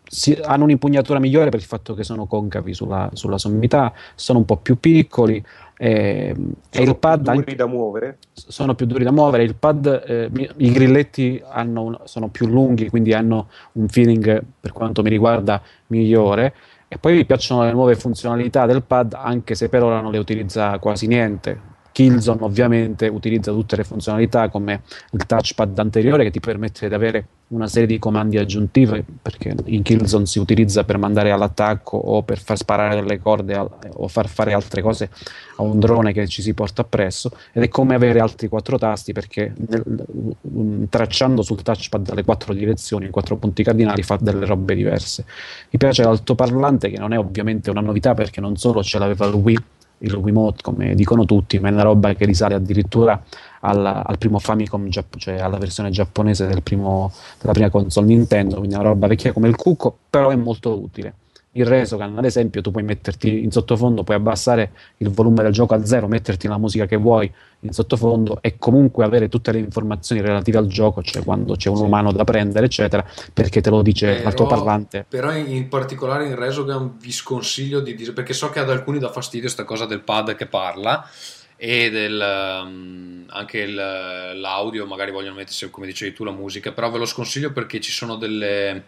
si- 0.08 0.38
hanno 0.40 0.66
un'impugnatura 0.66 1.18
migliore 1.18 1.49
per 1.49 1.60
il 1.60 1.66
fatto 1.66 1.95
che 1.95 2.04
sono 2.04 2.28
concavi 2.28 2.72
sulla, 2.72 3.10
sulla 3.14 3.40
sommità, 3.40 3.91
sono 4.14 4.38
un 4.38 4.45
po' 4.45 4.58
più 4.58 4.80
piccoli. 4.80 5.44
E, 5.76 6.36
e 6.70 6.82
il 6.84 6.95
pad 6.98 7.24
duri 7.24 7.38
anche- 7.38 7.56
da 7.56 7.66
muovere. 7.66 8.18
sono 8.32 8.76
più 8.76 8.86
duri 8.86 9.04
da 9.04 9.12
muovere. 9.12 9.41
Il 9.44 9.56
pad, 9.56 10.04
eh, 10.06 10.30
i 10.58 10.72
grilletti 10.72 11.41
hanno 11.49 12.02
sono 12.04 12.28
più 12.30 12.45
lunghi, 12.45 12.90
quindi 12.90 13.14
hanno 13.14 13.48
un 13.74 13.88
feeling, 13.88 14.44
per 14.60 14.72
quanto 14.72 15.02
mi 15.02 15.10
riguarda, 15.10 15.62
migliore. 15.88 16.54
E 16.89 16.97
poi 16.97 17.15
mi 17.15 17.26
piacciono 17.26 17.64
le 17.64 17.73
nuove 17.73 17.95
funzionalità 17.95 18.65
del 18.65 18.81
pad, 18.81 19.14
anche 19.14 19.55
se 19.55 19.68
per 19.68 19.84
ora 19.84 19.99
non 19.99 20.11
le 20.11 20.19
utilizza 20.19 20.80
quasi 20.80 21.07
niente. 21.07 21.76
Killzone 21.98 22.44
ovviamente 22.44 23.07
utilizza 23.07 23.52
tutte 23.52 23.76
le 23.76 23.84
funzionalità 23.84 24.49
come 24.49 24.84
il 25.14 25.26
touchpad 25.26 25.80
anteriore 25.80 26.26
che 26.26 26.30
ti 26.30 26.40
permette 26.40 26.88
di 26.88 26.94
avere 26.94 27.26
una 27.48 27.65
serie 27.65 27.88
di 27.88 27.98
comandi 27.98 28.38
aggiuntivi 28.38 29.03
perché 29.19 29.56
in 29.65 29.82
Killzone 29.82 30.28
si 30.28 30.38
utilizza 30.38 30.84
per 30.84 30.99
mandare 30.99 31.32
all'attacco 31.32 31.98
o 31.98 32.22
per 32.22 32.38
far 32.38 32.56
sparare 32.56 32.94
delle 32.94 33.18
corde 33.18 33.56
al- 33.56 33.72
o 33.95 34.07
far 34.10 34.28
fare 34.28 34.53
altre 34.53 34.84
cose 34.84 35.10
a 35.56 35.64
un 35.64 35.80
drone 35.80 36.14
che 36.14 36.28
ci 36.28 36.44
si 36.44 36.53
porta 36.53 36.84
appresso 36.84 37.32
ed 37.52 37.64
è 37.64 37.68
come 37.68 37.95
avere 37.95 38.19
altri 38.19 38.48
quattro 38.48 38.78
tasti 38.78 39.11
perché 39.11 39.56
nel- 39.68 40.88
tracciando 40.90 41.41
sul 41.41 41.64
touchpad 41.64 42.14
le 42.14 42.24
quattro 42.24 42.53
direzioni, 42.53 43.07
i 43.07 43.10
quattro 43.10 43.38
punti 43.38 43.64
cardinali 43.64 44.03
fa 44.03 44.19
delle 44.22 44.45
robe 44.45 44.76
diverse. 44.76 45.26
Mi 45.72 45.80
piace 45.80 46.03
l'altoparlante 46.03 46.91
che 46.91 46.99
non 46.99 47.11
è 47.11 47.18
ovviamente 47.18 47.72
una 47.72 47.82
novità 47.82 48.14
perché 48.14 48.40
non 48.40 48.56
solo 48.56 48.84
ce 48.84 48.99
l'aveva 48.99 49.26
Wii 49.30 49.57
il 49.99 50.15
Wiimote 50.15 50.61
come 50.61 50.95
dicono 50.95 51.26
tutti, 51.26 51.60
ma 51.60 51.69
è 51.69 51.72
una 51.72 51.84
roba 51.84 52.14
che 52.14 52.26
risale 52.26 52.56
addirittura 52.56 53.22
alla- 53.61 54.06
al 54.06 54.18
primo 54.18 54.40
Famicom, 54.40 54.90
cioè 54.90 55.40
alla 55.40 55.57
versione 55.57 55.90
giapponese 55.90 56.45
del 56.48 56.61
primo- 56.61 57.11
della 57.40 57.53
prima 57.53 57.69
console 57.69 58.07
Nintendo, 58.07 58.57
quindi 58.57 58.76
è 58.76 58.80
una 58.80 58.90
roba 58.90 59.07
vecchia 59.07 59.34
come 59.34 59.48
il 59.48 59.56
cucco, 59.56 59.98
però 60.10 60.30
è 60.30 60.36
molto 60.36 60.80
utile. 60.80 61.14
Il 61.58 61.66
Resogun, 61.66 62.16
ad 62.20 62.24
esempio, 62.26 62.62
tu 62.62 62.70
puoi 62.70 62.84
metterti 62.84 63.44
in 63.44 63.50
sottofondo, 63.50 64.04
puoi 64.04 64.16
abbassare 64.18 64.72
il 64.98 65.10
volume 65.10 65.42
del 65.42 65.52
gioco 65.52 65.74
a 65.74 65.84
zero, 65.84 66.08
metterti 66.08 66.48
la 66.48 66.60
musica 66.60 66.86
che 66.86 66.98
vuoi 66.98 67.32
in 67.62 67.72
sottofondo 67.74 68.38
e 68.42 68.58
comunque 68.60 69.04
avere 69.04 69.28
tutte 69.28 69.52
le 69.52 69.58
informazioni 69.58 70.22
relative 70.22 70.60
al 70.60 70.68
gioco, 70.68 71.02
cioè 71.02 71.24
quando 71.24 71.56
c'è 71.56 71.70
un 71.70 71.80
umano 71.82 72.12
da 72.12 72.24
prendere, 72.24 72.68
eccetera, 72.68 73.04
perché 73.34 73.62
te 73.62 73.72
lo 73.72 73.82
dice 73.82 74.08
Però- 74.08 74.24
l'altoparlante. 74.26 75.06
Però 75.10 75.34
in, 75.36 75.50
in 75.52 75.68
particolare 75.68 76.28
in 76.28 76.36
Resogun 76.36 76.96
vi 77.00 77.12
sconsiglio 77.12 77.80
di 77.80 77.96
dire, 77.96 78.12
perché 78.12 78.34
so 78.34 78.50
che 78.52 78.60
ad 78.60 78.70
alcuni 78.70 79.00
dà 79.00 79.10
fastidio 79.10 79.46
questa 79.46 79.64
cosa 79.64 79.86
del 79.86 80.02
pad 80.02 80.36
che 80.36 80.46
parla 80.46 81.10
e 81.56 81.90
del, 81.90 82.64
um, 82.68 83.24
anche 83.30 83.58
il- 83.58 83.74
l'audio, 83.74 84.86
magari 84.86 85.10
vogliono 85.10 85.34
mettersi, 85.38 85.68
come 85.72 85.88
dicevi 85.88 86.14
tu, 86.14 86.24
la 86.24 86.32
musica, 86.32 86.72
però 86.72 86.92
ve 86.92 87.00
lo 87.00 87.06
sconsiglio 87.06 87.52
perché 87.52 87.80
ci 87.82 87.92
sono 87.92 88.16
delle 88.16 88.84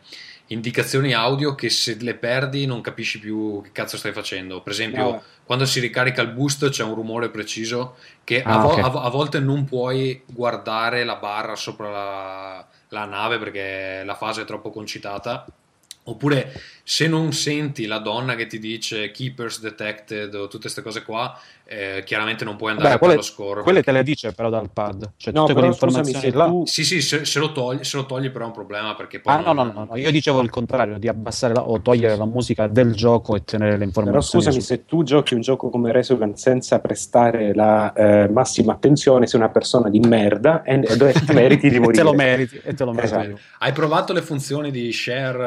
indicazioni 0.51 1.13
audio 1.13 1.55
che 1.55 1.69
se 1.69 1.97
le 1.99 2.15
perdi 2.15 2.65
non 2.65 2.81
capisci 2.81 3.19
più 3.19 3.61
che 3.63 3.71
cazzo 3.71 3.97
stai 3.97 4.11
facendo. 4.13 4.61
Per 4.61 4.71
esempio, 4.73 5.03
No. 5.03 5.23
quando 5.45 5.65
si 5.65 5.79
ricarica 5.79 6.21
il 6.21 6.29
boost 6.31 6.69
c'è 6.69 6.83
un 6.83 6.95
rumore 6.95 7.29
preciso 7.29 7.95
che 8.23 8.41
a, 8.43 8.53
Ah, 8.53 8.57
vo- 8.57 8.69
ok. 8.73 8.79
a 8.79 9.01
a 9.03 9.09
volte 9.09 9.39
non 9.39 9.65
puoi 9.65 10.21
guardare 10.25 11.03
la 11.03 11.15
barra 11.15 11.55
sopra 11.55 11.89
la, 11.91 12.67
la 12.89 13.05
nave 13.05 13.37
perché 13.39 14.01
la 14.03 14.15
fase 14.15 14.41
è 14.41 14.45
troppo 14.45 14.69
concitata. 14.71 15.45
Oppure 16.05 16.51
se 16.95 17.07
non 17.07 17.31
senti 17.33 17.85
la 17.85 17.99
donna 17.99 18.35
che 18.35 18.47
ti 18.47 18.57
dice 18.59 19.11
keepers 19.11 19.59
detected 19.61 20.33
o 20.33 20.43
tutte 20.47 20.61
queste 20.61 20.81
cose 20.81 21.03
qua, 21.03 21.39
eh, 21.65 22.01
chiaramente 22.05 22.43
non 22.45 22.55
puoi 22.55 22.71
andare 22.71 22.93
Beh, 22.93 22.97
per 22.97 22.99
quelle, 22.99 23.15
lo 23.15 23.21
score. 23.21 23.61
quelle 23.63 23.83
te 23.83 23.91
le 23.91 24.03
dice 24.03 24.33
però 24.33 24.49
dal 24.49 24.71
pad, 24.71 25.13
cioè 25.17 25.33
No, 25.33 25.41
tutte 25.41 25.53
quelle 25.53 25.67
però 25.67 25.73
scusami, 25.73 26.07
informazioni 26.07 26.31
se 26.31 26.37
là. 26.37 26.45
tu... 26.45 26.65
Sì, 26.65 26.83
sì, 26.83 27.01
se, 27.01 27.23
se 27.25 27.39
lo 27.39 27.51
togli, 27.51 27.83
se 27.83 27.97
lo 27.97 28.05
togli 28.05 28.29
però 28.31 28.45
è 28.45 28.47
un 28.47 28.53
problema 28.53 28.95
perché 28.95 29.19
poi 29.19 29.35
Ah, 29.35 29.41
no, 29.41 29.53
no, 29.53 29.63
no, 29.71 29.85
no, 29.85 29.95
io 29.95 30.09
dicevo 30.11 30.41
il 30.41 30.49
contrario, 30.49 30.97
di 30.97 31.07
abbassare 31.07 31.53
la- 31.53 31.67
o 31.67 31.79
togliere 31.81 32.15
la 32.17 32.25
musica 32.25 32.67
del 32.67 32.93
gioco 32.95 33.35
e 33.35 33.43
tenere 33.43 33.77
le 33.77 33.83
Però 34.01 34.19
informazioni. 34.19 34.21
scusami, 34.21 34.59
su- 34.59 34.61
se 34.61 34.85
tu 34.85 35.03
giochi 35.03 35.35
un 35.35 35.41
gioco 35.41 35.69
come 35.69 35.91
Resogun 35.91 36.35
senza 36.35 36.79
prestare 36.79 37.53
la 37.53 37.93
eh, 37.93 38.27
massima 38.29 38.73
attenzione, 38.73 39.27
sei 39.27 39.39
una 39.39 39.49
persona 39.49 39.89
di 39.89 39.99
merda 39.99 40.63
e, 40.63 40.79
e 40.83 40.97
ti 41.13 41.27
meriti 41.33 41.69
di 41.69 41.77
e 41.77 41.79
morire. 41.79 41.91
te 41.91 42.03
lo 42.03 42.13
meriti, 42.13 42.57
e 42.63 42.73
te 42.73 42.83
lo 42.85 42.93
meriti. 42.93 43.05
Esatto. 43.05 43.41
Hai 43.59 43.71
provato 43.71 44.13
le 44.13 44.21
funzioni 44.21 44.71
di 44.71 44.91
share, 44.91 45.37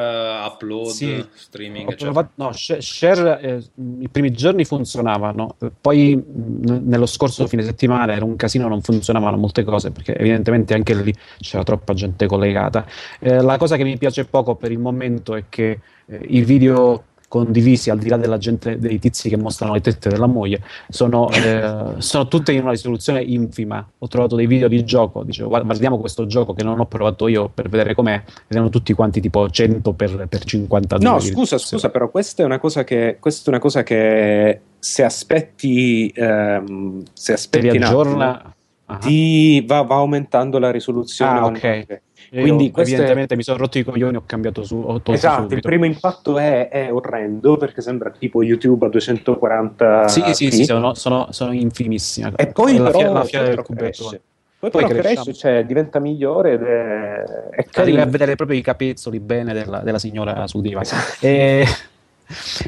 eh, 0.44 0.46
upload, 0.46 0.94
Sì. 0.94 1.28
Streaming, 1.34 1.88
Ho 1.88 1.94
provato- 1.94 2.30
no, 2.36 2.52
Sh- 2.52 2.78
Share 2.78 3.40
eh, 3.40 3.62
i 4.00 4.08
primi 4.08 4.30
giorni 4.32 4.64
funzionavano, 4.64 5.56
poi 5.80 6.14
mh, 6.16 6.80
nello 6.88 7.06
scorso 7.06 7.46
fine 7.46 7.62
settimana 7.62 8.12
era 8.14 8.24
un 8.24 8.36
casino, 8.36 8.68
non 8.68 8.80
funzionavano 8.82 9.36
molte 9.36 9.64
cose 9.64 9.90
perché 9.90 10.16
evidentemente 10.16 10.74
anche 10.74 10.94
lì 10.94 11.14
c'era 11.38 11.62
troppa 11.62 11.94
gente 11.94 12.26
collegata. 12.26 12.86
Eh, 13.18 13.40
la 13.42 13.56
cosa 13.56 13.76
che 13.76 13.84
mi 13.84 13.96
piace 13.98 14.24
poco 14.24 14.54
per 14.54 14.70
il 14.70 14.78
momento 14.78 15.34
è 15.34 15.44
che 15.48 15.80
eh, 16.06 16.20
i 16.28 16.42
video 16.42 17.04
condivisi 17.32 17.88
al 17.88 17.98
di 17.98 18.10
là 18.10 18.18
della 18.18 18.36
gente, 18.36 18.78
dei 18.78 18.98
tizi 18.98 19.30
che 19.30 19.38
mostrano 19.38 19.72
le 19.72 19.80
tette 19.80 20.10
della 20.10 20.26
moglie 20.26 20.60
sono, 20.90 21.30
eh, 21.32 21.94
sono 21.96 22.28
tutte 22.28 22.52
in 22.52 22.60
una 22.60 22.72
risoluzione 22.72 23.22
infima. 23.22 23.82
Ho 24.00 24.06
trovato 24.06 24.36
dei 24.36 24.46
video 24.46 24.68
di 24.68 24.84
gioco, 24.84 25.22
dicevo 25.22 25.48
"Guarda, 25.48 25.64
guardiamo 25.64 25.98
questo 25.98 26.26
gioco 26.26 26.52
che 26.52 26.62
non 26.62 26.78
ho 26.78 26.84
provato 26.84 27.28
io 27.28 27.48
per 27.48 27.70
vedere 27.70 27.94
com'è, 27.94 28.22
erano 28.48 28.68
tutti 28.68 28.92
quanti 28.92 29.22
tipo 29.22 29.48
100 29.48 29.94
per, 29.94 30.26
per 30.28 30.44
52 30.44 31.08
No, 31.08 31.20
scusa, 31.20 31.56
scusa, 31.56 31.88
però 31.88 32.10
questa 32.10 32.42
è 32.42 32.44
una 32.44 32.58
cosa 32.58 32.84
che, 32.84 33.16
questa 33.18 33.46
è 33.46 33.48
una 33.48 33.60
cosa 33.60 33.82
che 33.82 34.60
se 34.78 35.02
aspetti, 35.02 36.12
ehm, 36.14 37.02
se 37.14 37.32
aspetti 37.32 37.68
aggiorna. 37.78 38.34
attimo, 38.34 38.50
Ah. 38.84 38.98
ti 38.98 39.64
va, 39.66 39.80
va 39.82 39.94
aumentando 39.94 40.58
la 40.58 40.70
risoluzione. 40.70 41.38
Ah, 41.38 41.46
ok. 41.46 41.60
volta. 41.60 42.00
Io, 42.34 42.40
Quindi 42.40 42.70
questo 42.70 42.92
è- 42.92 42.96
evidentemente 42.96 43.36
mi 43.36 43.42
sono 43.42 43.58
rotto 43.58 43.78
i 43.78 43.84
coglioni, 43.84 44.16
ho 44.16 44.22
cambiato 44.24 44.64
su, 44.64 44.76
ho 44.76 45.00
Esatto, 45.12 45.42
il 45.42 45.48
subito. 45.50 45.68
primo 45.68 45.84
impatto 45.84 46.38
è, 46.38 46.68
è 46.70 46.90
orrendo 46.92 47.58
perché 47.58 47.82
sembra 47.82 48.10
tipo 48.10 48.42
YouTube 48.42 48.86
a 48.86 48.88
240 48.88 50.08
Sì, 50.08 50.22
sì, 50.32 50.50
sì, 50.50 50.64
sono, 50.64 50.94
sono, 50.94 51.26
sono 51.30 51.52
infimissimi. 51.52 52.32
E 52.36 52.46
poi 52.46 52.78
la, 52.78 52.84
però, 52.86 52.98
fia- 52.98 53.10
la 53.12 53.20
poi 53.20 53.28
fiera 53.28 53.44
del 53.48 53.62
cubetto. 53.62 54.04
cresce. 54.04 54.20
Poi, 54.58 54.70
Poi 54.70 54.84
cresce, 54.86 55.34
cioè, 55.34 55.64
diventa 55.66 55.98
migliore 55.98 56.52
ed 56.52 56.62
è, 56.62 57.22
è 57.50 57.64
carino. 57.64 58.00
a 58.00 58.06
vedere 58.06 58.36
proprio 58.36 58.56
i 58.56 58.62
capezzoli 58.62 59.18
bene 59.18 59.52
della, 59.52 59.80
della 59.80 59.98
signora 59.98 60.46
sul 60.46 60.62
divano. 60.62 60.82
Esatto. 60.82 61.16
E, 61.26 61.64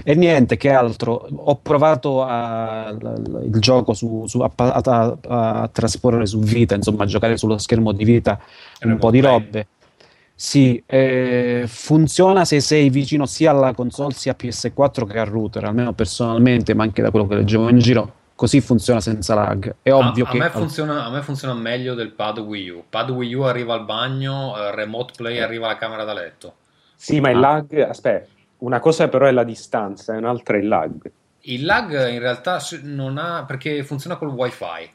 e 0.02 0.14
niente, 0.14 0.56
che 0.56 0.70
altro? 0.70 1.26
Ho 1.34 1.56
provato 1.56 2.22
a- 2.24 2.90
l- 2.90 3.42
il 3.52 3.60
gioco 3.60 3.92
su, 3.94 4.24
su- 4.26 4.40
a, 4.40 4.50
a- 4.54 4.82
a- 4.84 5.16
a 5.62 5.68
trasporre 5.72 6.26
su 6.26 6.38
Vita, 6.40 6.74
insomma, 6.74 7.04
a 7.04 7.06
giocare 7.06 7.36
sullo 7.36 7.58
schermo 7.58 7.92
di 7.92 8.04
Vita 8.04 8.38
un 8.82 8.98
po' 8.98 9.10
di 9.10 9.20
robe. 9.20 9.66
Sì, 10.36 10.82
eh, 10.84 11.64
funziona 11.68 12.44
se 12.44 12.58
sei 12.60 12.90
vicino 12.90 13.24
sia 13.24 13.52
alla 13.52 13.72
console 13.72 14.14
sia 14.14 14.32
a 14.32 14.36
PS4 14.38 15.06
che 15.06 15.18
al 15.20 15.26
router, 15.26 15.64
almeno 15.64 15.92
personalmente, 15.92 16.74
ma 16.74 16.82
anche 16.82 17.02
da 17.02 17.10
quello 17.10 17.26
che 17.28 17.36
leggevo 17.36 17.68
in 17.68 17.78
giro, 17.78 18.12
così 18.34 18.60
funziona 18.60 19.00
senza 19.00 19.34
lag. 19.34 19.76
È 19.80 19.92
ovvio 19.92 20.24
a, 20.24 20.28
a 20.28 20.32
che 20.32 20.38
me 20.38 20.50
funziona, 20.50 21.04
a 21.04 21.10
me 21.10 21.22
funziona 21.22 21.54
meglio 21.54 21.94
del 21.94 22.10
pad 22.10 22.38
Wii 22.38 22.68
U. 22.70 22.84
Pad 22.90 23.10
Wii 23.10 23.32
U 23.34 23.42
arriva 23.42 23.74
al 23.74 23.84
bagno, 23.84 24.56
eh, 24.58 24.74
remote 24.74 25.12
play 25.16 25.38
arriva 25.38 25.66
alla 25.66 25.76
camera 25.76 26.02
da 26.02 26.12
letto. 26.14 26.54
Sì, 26.96 27.20
ma 27.20 27.30
il 27.30 27.36
Ah. 27.36 27.40
lag, 27.40 27.78
aspetta, 27.88 28.28
una 28.58 28.80
cosa 28.80 29.08
però 29.08 29.26
è 29.26 29.32
la 29.32 29.44
distanza, 29.44 30.14
e 30.14 30.18
un'altra 30.18 30.56
è 30.56 30.60
il 30.60 30.68
lag. 30.68 31.10
Il 31.46 31.64
lag 31.64 31.90
in 32.08 32.18
realtà 32.20 32.58
non 32.82 33.18
ha 33.18 33.44
perché 33.44 33.82
funziona 33.84 34.16
col 34.16 34.28
wifi. 34.30 34.90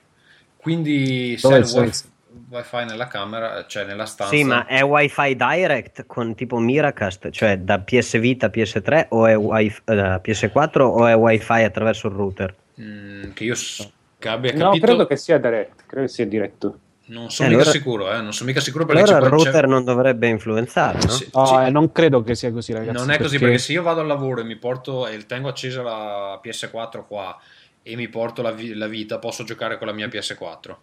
Quindi 0.58 1.38
se 1.38 1.56
il 1.56 1.64
wifi, 1.72 2.08
wifi 2.50 2.86
nella 2.86 3.08
camera, 3.08 3.66
cioè 3.68 3.86
nella 3.86 4.06
stanza. 4.06 4.36
Sì, 4.36 4.44
ma 4.44 4.66
è 4.66 4.82
Wi-Fi 4.82 5.36
Direct 5.36 6.06
con 6.06 6.36
tipo 6.36 6.58
Miracast, 6.58 7.30
cioè 7.30 7.58
da 7.60 7.80
PS 7.80 8.20
Vita 8.20 8.48
a 8.48 8.50
PS3 8.50 9.06
o 9.10 9.26
è 9.26 9.38
Wi- 9.38 9.74
eh, 9.86 9.96
da 9.96 10.20
PS4 10.20 10.82
o 10.82 11.06
è 11.08 11.16
Wi-Fi 11.16 11.64
attraverso 11.64 12.08
il 12.08 12.14
router? 12.14 12.54
Mm, 12.82 13.32
che 13.32 13.44
io 13.46 13.56
s- 13.56 13.90
che 14.18 14.28
abbia 14.28 14.52
No, 14.54 14.66
capito. 14.72 14.86
credo 14.86 15.06
che 15.08 15.16
sia 15.16 15.38
direct, 15.38 15.84
credo 15.86 16.06
che 16.08 16.12
sia 16.12 16.26
diretto. 16.26 16.80
Non 17.10 17.32
sono 17.32 17.48
Eh, 17.48 17.52
mica 17.52 17.64
allora- 17.64 17.78
sicuro, 17.78 18.12
eh, 18.14 18.22
non 18.22 18.34
sono 18.34 18.50
mica 18.50 18.60
sicuro 18.62 18.86
perché 18.86 19.02
Allora 19.02 19.18
il 19.26 19.32
router 19.32 19.68
non 19.68 19.84
dovrebbe 19.84 20.28
influenzare, 20.28 21.00
no? 21.04 21.10
Sì, 21.10 21.30
No, 21.34 21.46
sì. 21.46 21.56
eh, 21.56 21.70
non 21.72 21.92
credo 21.92 22.22
che 22.22 22.36
sia 22.36 22.52
così, 22.52 22.72
ragazzi. 22.74 22.98
Non 22.98 23.10
è 23.12 23.18
così 23.18 23.40
perché 23.40 23.58
se 23.58 23.72
io 23.72 23.82
vado 23.82 24.02
al 24.02 24.08
lavoro 24.08 24.42
e 24.42 24.44
mi 24.44 24.56
porto 24.58 25.08
e 25.08 25.26
tengo 25.26 25.48
accesa 25.50 25.82
la 25.82 26.40
PS4 26.44 27.06
qua 27.08 27.36
e 27.82 27.96
mi 27.96 28.08
porto 28.10 28.42
la, 28.44 28.52
vi- 28.52 28.74
la 28.76 28.88
vita, 28.88 29.18
posso 29.18 29.44
giocare 29.44 29.78
con 29.80 29.88
la 29.88 29.94
mia 29.94 30.08
PS4. 30.08 30.78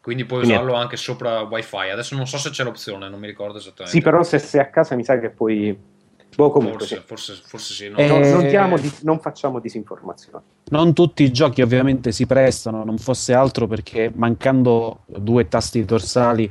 Quindi 0.00 0.24
puoi 0.24 0.40
Quindi- 0.40 0.56
usarlo 0.58 0.74
anche 0.76 0.96
sopra 0.96 1.42
wifi. 1.42 1.88
Adesso 1.92 2.16
non 2.16 2.26
so 2.26 2.36
se 2.38 2.50
c'è 2.50 2.64
l'opzione, 2.64 3.08
non 3.08 3.20
mi 3.20 3.28
ricordo 3.28 3.58
esattamente. 3.58 3.96
Sì, 3.96 4.02
però 4.02 4.24
se 4.24 4.38
sei 4.40 4.60
a 4.60 4.66
casa 4.70 4.96
mi 4.96 5.04
sa 5.04 5.20
che 5.20 5.30
poi... 5.30 5.90
Boh, 6.34 6.50
comunque 6.50 6.86
sì. 6.86 6.94
forse, 7.04 7.34
forse, 7.34 7.42
forse 7.46 7.74
sì. 7.74 7.88
no. 7.88 7.96
Eh, 7.96 8.06
Non, 8.06 8.20
non 8.20 8.46
diamo 8.48 8.78
di- 8.78 8.92
non 9.02 9.20
facciamo 9.20 9.58
disinformazione. 9.60 10.42
Non 10.70 10.92
tutti 10.94 11.22
i 11.24 11.30
giochi 11.32 11.60
ovviamente 11.62 12.10
si 12.12 12.26
prestano, 12.26 12.84
non 12.84 12.96
fosse 12.98 13.34
altro 13.34 13.66
perché 13.66 14.10
mancando 14.14 15.00
due 15.06 15.48
tasti 15.48 15.84
dorsali, 15.84 16.50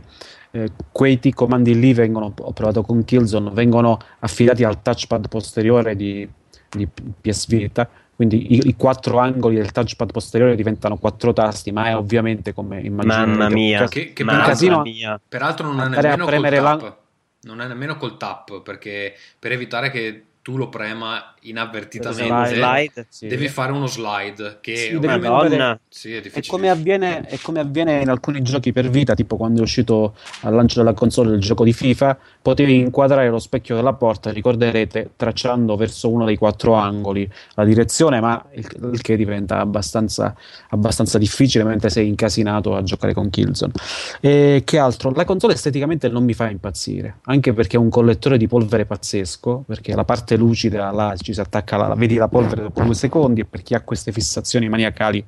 eh, 0.52 0.70
quei 0.92 1.18
T 1.20 1.34
comandi 1.34 1.78
lì 1.80 1.94
vengono, 1.94 2.34
ho 2.38 2.52
provato 2.52 2.84
con 2.84 3.04
Killzone, 3.04 3.50
vengono 3.52 3.98
affidati 4.20 4.64
al 4.64 4.82
touchpad 4.82 5.28
posteriore 5.30 5.96
di, 5.96 6.28
di 6.70 6.88
PS 7.22 7.48
Vita, 7.48 7.90
quindi 8.16 8.54
i, 8.54 8.68
i 8.68 8.76
quattro 8.76 9.18
angoli 9.18 9.56
del 9.56 9.72
touchpad 9.72 10.12
posteriore 10.12 10.56
diventano 10.56 10.98
quattro 10.98 11.34
tasti, 11.34 11.72
ma 11.72 11.88
è 11.88 11.96
ovviamente 11.96 12.54
come 12.54 12.80
immaginate 12.82 13.26
Mamma 13.26 13.46
un 13.48 13.54
mia, 13.54 13.80
cas- 13.80 13.90
Che, 13.90 14.14
che 14.14 14.22
un 14.22 14.28
Mamma 14.28 14.42
peraltro, 14.44 14.68
casino 14.68 14.82
mia. 14.84 15.22
peraltro 15.28 15.68
non 15.68 15.80
è 15.80 15.84
andare 15.84 16.08
a 16.08 16.12
nemmeno 16.12 16.24
col 16.26 16.32
premere 16.40 16.58
tap. 16.62 17.00
Non 17.44 17.62
è 17.62 17.68
nemmeno 17.68 17.98
col 17.98 18.18
tap, 18.18 18.62
perché 18.62 19.16
per 19.40 19.52
evitare 19.52 19.90
che 19.90 20.26
tu 20.42 20.58
lo 20.58 20.70
prema 20.70 21.36
inavvertitamente, 21.42 22.56
Slide. 22.56 23.06
Sì. 23.10 23.28
devi 23.28 23.48
fare 23.48 23.72
uno 23.72 23.88
slide 23.88 24.58
che 24.62 24.76
Sì, 24.76 24.94
ovviamente 24.94 25.80
sì, 25.88 26.14
è 26.14 26.22
È 26.22 26.42
come, 26.46 26.70
avviene, 26.70 27.22
è 27.22 27.38
come 27.42 27.60
avviene 27.60 28.02
in 28.02 28.10
alcuni 28.10 28.42
giochi 28.42 28.72
per 28.72 28.90
vita, 28.90 29.14
tipo 29.14 29.38
quando 29.38 29.60
è 29.60 29.64
uscito 29.64 30.16
al 30.42 30.54
lancio 30.54 30.80
della 30.80 30.94
console 30.94 31.36
il 31.36 31.42
gioco 31.42 31.64
di 31.64 31.74
FIFA, 31.74 32.18
potevi 32.42 32.76
inquadrare 32.80 33.30
lo 33.30 33.40
specchio 33.40 33.76
della 33.76 33.94
porta, 33.94 34.32
ricorderete, 34.32 35.12
tracciando 35.16 35.76
verso 35.76 36.10
uno 36.10 36.26
dei 36.26 36.38
quattro 36.38 36.74
angoli 36.74 37.30
la 37.56 37.64
direzione, 37.64 38.20
ma 38.20 38.44
il, 38.54 38.68
il 38.94 39.02
che 39.02 39.16
diventa 39.16 39.60
abbastanza, 39.60 40.36
abbastanza 40.70 41.18
difficile 41.18 41.64
mentre 41.64 41.90
sei 41.90 42.08
incasinato 42.08 42.76
a 42.76 42.84
giocare 42.84 43.14
con 43.14 43.30
Killzone. 43.30 43.74
E 44.20 44.62
che 44.66 44.78
altro? 44.78 45.12
La 45.12 45.26
console 45.26 45.54
esteticamente 45.54 46.10
non 46.10 46.24
mi 46.24 46.34
fa 46.34 46.50
impazzire, 46.50 47.20
anche 47.26 47.54
perché 47.54 47.78
è 47.78 47.80
un 47.80 47.90
collettore 47.90 48.38
di 48.38 48.48
polvere 48.48 48.86
pazzesco, 48.86 49.64
perché 49.68 49.96
la 49.96 50.04
parte 50.04 50.31
lucida 50.36 50.92
là 50.92 51.16
ci 51.16 51.34
si 51.34 51.40
attacca, 51.40 51.78
la, 51.78 51.96
vedi 51.96 52.16
la 52.16 52.28
polvere 52.28 52.64
dopo 52.64 52.84
due 52.84 52.94
secondi 52.94 53.42
e 53.42 53.46
per 53.46 53.62
chi 53.62 53.74
ha 53.74 53.82
queste 53.82 54.12
fissazioni 54.12 54.70
maniacali 54.70 55.24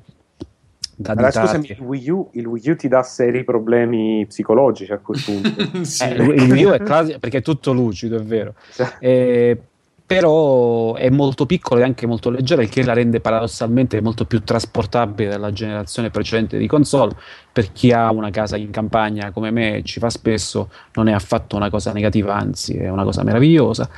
da 0.95 1.13
Allora, 1.13 1.31
scusami, 1.31 1.71
il 1.71 1.81
Wii, 1.81 2.09
U, 2.09 2.30
il 2.34 2.45
Wii 2.45 2.69
U 2.69 2.75
ti 2.75 2.88
dà 2.88 3.01
seri 3.01 3.43
problemi 3.43 4.25
psicologici 4.27 4.91
a 4.91 4.99
quel 4.99 5.21
punto. 5.23 5.81
Sì. 5.84 6.03
Eh, 6.03 6.13
il 6.13 6.51
Wii 6.51 6.63
U 6.65 6.71
è 6.71 6.80
classico 6.80 7.19
perché 7.19 7.39
è 7.39 7.41
tutto 7.41 7.73
lucido, 7.73 8.17
è 8.17 8.21
vero. 8.21 8.53
Eh, 8.99 9.59
però 10.05 10.95
è 10.95 11.09
molto 11.09 11.45
piccolo 11.45 11.80
e 11.80 11.84
anche 11.84 12.05
molto 12.05 12.30
leggero, 12.30 12.61
il 12.61 12.69
che 12.69 12.84
la 12.84 12.93
rende 12.93 13.19
paradossalmente 13.19 14.01
molto 14.01 14.25
più 14.25 14.43
trasportabile 14.43 15.30
della 15.30 15.51
generazione 15.51 16.09
precedente 16.09 16.57
di 16.57 16.67
console. 16.67 17.15
Per 17.51 17.71
chi 17.71 17.91
ha 17.91 18.11
una 18.11 18.30
casa 18.30 18.57
in 18.57 18.69
campagna 18.69 19.31
come 19.31 19.51
me, 19.51 19.81
ci 19.84 19.99
fa 19.99 20.09
spesso, 20.09 20.69
non 20.93 21.07
è 21.07 21.13
affatto 21.13 21.55
una 21.55 21.69
cosa 21.69 21.93
negativa, 21.93 22.35
anzi, 22.35 22.75
è 22.75 22.89
una 22.89 23.03
cosa 23.03 23.23
meravigliosa. 23.23 23.89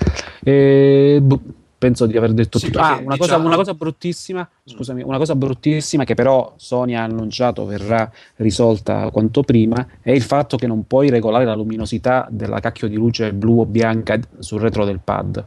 E, 0.43 1.19
boh, 1.21 1.41
penso 1.77 2.05
di 2.05 2.17
aver 2.17 2.33
detto 2.33 2.59
Sì, 2.59 2.67
tutto. 2.67 2.79
Ah, 2.79 2.99
una 3.03 3.17
cosa, 3.17 3.33
diciamo- 3.33 3.47
una 3.47 3.55
cosa 3.55 3.73
bruttissima, 3.73 4.49
scusami, 4.63 5.03
una 5.03 5.17
cosa 5.17 5.35
bruttissima 5.35 6.03
che 6.03 6.13
però 6.13 6.53
Sony 6.55 6.93
ha 6.93 7.03
annunciato 7.03 7.65
verrà 7.65 8.09
risolta 8.37 9.09
quanto 9.11 9.43
prima 9.43 9.85
è 10.01 10.11
il 10.11 10.21
fatto 10.21 10.57
che 10.57 10.67
non 10.67 10.85
puoi 10.87 11.09
regolare 11.09 11.45
la 11.45 11.55
luminosità 11.55 12.27
della 12.29 12.59
cacchio 12.59 12.87
di 12.87 12.95
luce 12.95 13.33
blu 13.33 13.59
o 13.59 13.65
bianca 13.65 14.19
sul 14.39 14.61
retro 14.61 14.85
del 14.85 14.99
pad. 15.03 15.45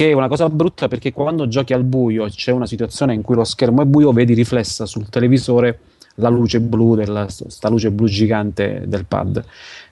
Che 0.00 0.08
è 0.08 0.12
una 0.14 0.28
cosa 0.28 0.48
brutta 0.48 0.88
perché 0.88 1.12
quando 1.12 1.46
giochi 1.46 1.74
al 1.74 1.84
buio 1.84 2.24
e 2.24 2.30
c'è 2.30 2.52
una 2.52 2.64
situazione 2.64 3.12
in 3.12 3.20
cui 3.20 3.34
lo 3.34 3.44
schermo 3.44 3.82
è 3.82 3.84
buio, 3.84 4.12
vedi 4.12 4.32
riflessa 4.32 4.86
sul 4.86 5.10
televisore 5.10 5.78
la 6.14 6.30
luce 6.30 6.58
blu, 6.58 6.94
della, 6.94 7.28
sta 7.28 7.68
luce 7.68 7.90
blu 7.90 8.06
gigante 8.06 8.84
del 8.86 9.04
pad. 9.04 9.44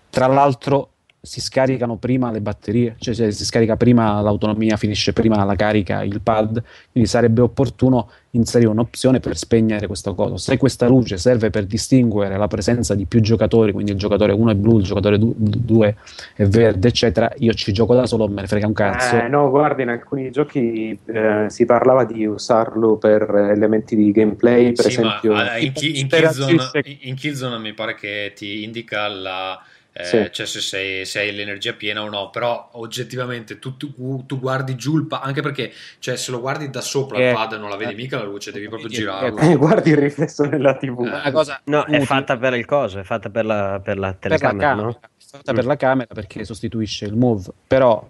Tra 0.08 0.26
l'altro 0.26 0.92
si 1.20 1.40
scaricano 1.40 1.96
prima 1.96 2.30
le 2.30 2.40
batterie, 2.40 2.96
cioè 2.98 3.12
se 3.12 3.32
si 3.32 3.44
scarica 3.44 3.76
prima 3.76 4.20
l'autonomia, 4.20 4.76
finisce 4.76 5.12
prima 5.12 5.44
la 5.44 5.56
carica 5.56 6.02
il 6.02 6.20
pad, 6.20 6.62
quindi 6.92 7.08
sarebbe 7.08 7.40
opportuno 7.40 8.08
inserire 8.32 8.70
un'opzione 8.70 9.18
per 9.18 9.36
spegnere 9.36 9.86
questa 9.86 10.12
cosa. 10.12 10.36
Se 10.36 10.56
questa 10.56 10.86
luce 10.86 11.16
serve 11.16 11.50
per 11.50 11.64
distinguere 11.64 12.36
la 12.36 12.46
presenza 12.46 12.94
di 12.94 13.04
più 13.06 13.20
giocatori, 13.20 13.72
quindi 13.72 13.92
il 13.92 13.98
giocatore 13.98 14.32
1 14.32 14.50
è 14.50 14.54
blu, 14.54 14.78
il 14.78 14.84
giocatore 14.84 15.18
2 15.18 15.96
è 16.36 16.44
verde, 16.46 16.88
eccetera, 16.88 17.30
io 17.38 17.52
ci 17.52 17.72
gioco 17.72 17.94
da 17.94 18.06
solo, 18.06 18.28
me 18.28 18.42
ne 18.42 18.46
frega 18.46 18.66
un 18.66 18.72
cazzo. 18.72 19.16
Eh, 19.16 19.28
no, 19.28 19.50
guarda, 19.50 19.82
in 19.82 19.88
alcuni 19.88 20.30
giochi 20.30 20.96
eh, 21.06 21.46
si 21.48 21.64
parlava 21.64 22.04
di 22.04 22.26
usarlo 22.26 22.96
per 22.96 23.28
elementi 23.50 23.96
di 23.96 24.12
gameplay, 24.12 24.72
per 24.72 24.90
Sì, 24.90 25.00
ma 25.00 25.18
esempio. 25.18 25.34
ah, 25.34 25.58
in, 25.58 25.72
Ki- 25.72 25.98
in 25.98 26.06
Killzone, 26.06 26.70
in 27.00 27.14
Killzone 27.16 27.58
mi 27.58 27.72
pare 27.72 27.94
che 27.94 28.32
ti 28.36 28.62
indica 28.62 29.08
la, 29.08 29.60
eh, 29.98 30.04
Sì. 30.04 30.28
cioè 30.30 30.46
se, 30.46 30.60
sei, 30.60 31.04
se 31.04 31.18
hai 31.20 31.34
l'energia 31.34 31.72
piena 31.72 32.02
o 32.02 32.08
no, 32.08 32.30
però 32.30 32.68
oggettivamente 32.72 33.58
tu, 33.58 33.76
tu- 33.76 34.24
tu 34.26 34.38
guardi 34.38 34.76
giù 34.76 34.96
il 34.96 35.06
pad, 35.06 35.20
anche 35.24 35.42
perché 35.42 35.72
cioè, 35.98 36.16
se 36.16 36.30
lo 36.30 36.40
guardi 36.40 36.70
da 36.70 36.80
sopra 36.80 37.18
Eh, 37.18 37.28
il 37.28 37.34
pad 37.34 37.52
non 37.54 37.68
la 37.68 37.76
vedi 37.76 37.92
eh, 37.92 37.96
mica 37.96 38.18
la 38.18 38.24
luce, 38.24 38.52
devi 38.52 38.68
proprio 38.68 38.88
eh, 38.88 38.92
girarlo. 38.92 39.38
Eh, 39.38 39.56
guardi 39.56 39.90
il 39.90 39.96
riflesso 39.96 40.44
nella 40.44 40.74
TV. 40.76 41.00
Eh. 41.04 41.08
Una 41.08 41.30
cosa 41.32 41.60
No, 41.64 41.80
è 41.84 41.88
utile. 41.90 42.04
fatta 42.04 42.36
per 42.36 42.54
il 42.54 42.64
coso, 42.64 42.98
è 43.00 43.02
fatta 43.02 43.28
per 43.30 43.44
la, 43.44 43.80
per 43.82 43.98
la 43.98 44.12
per 44.14 44.30
la 44.30 44.36
telecamera, 44.38 44.68
camera, 44.68 44.86
no? 44.86 44.98
è 45.00 45.08
fatta 45.30 45.52
per 45.52 45.64
la 45.66 45.76
camera 45.76 46.14
perché 46.14 46.44
sostituisce 46.44 47.04
il 47.04 47.16
move, 47.16 47.44
però 47.66 48.08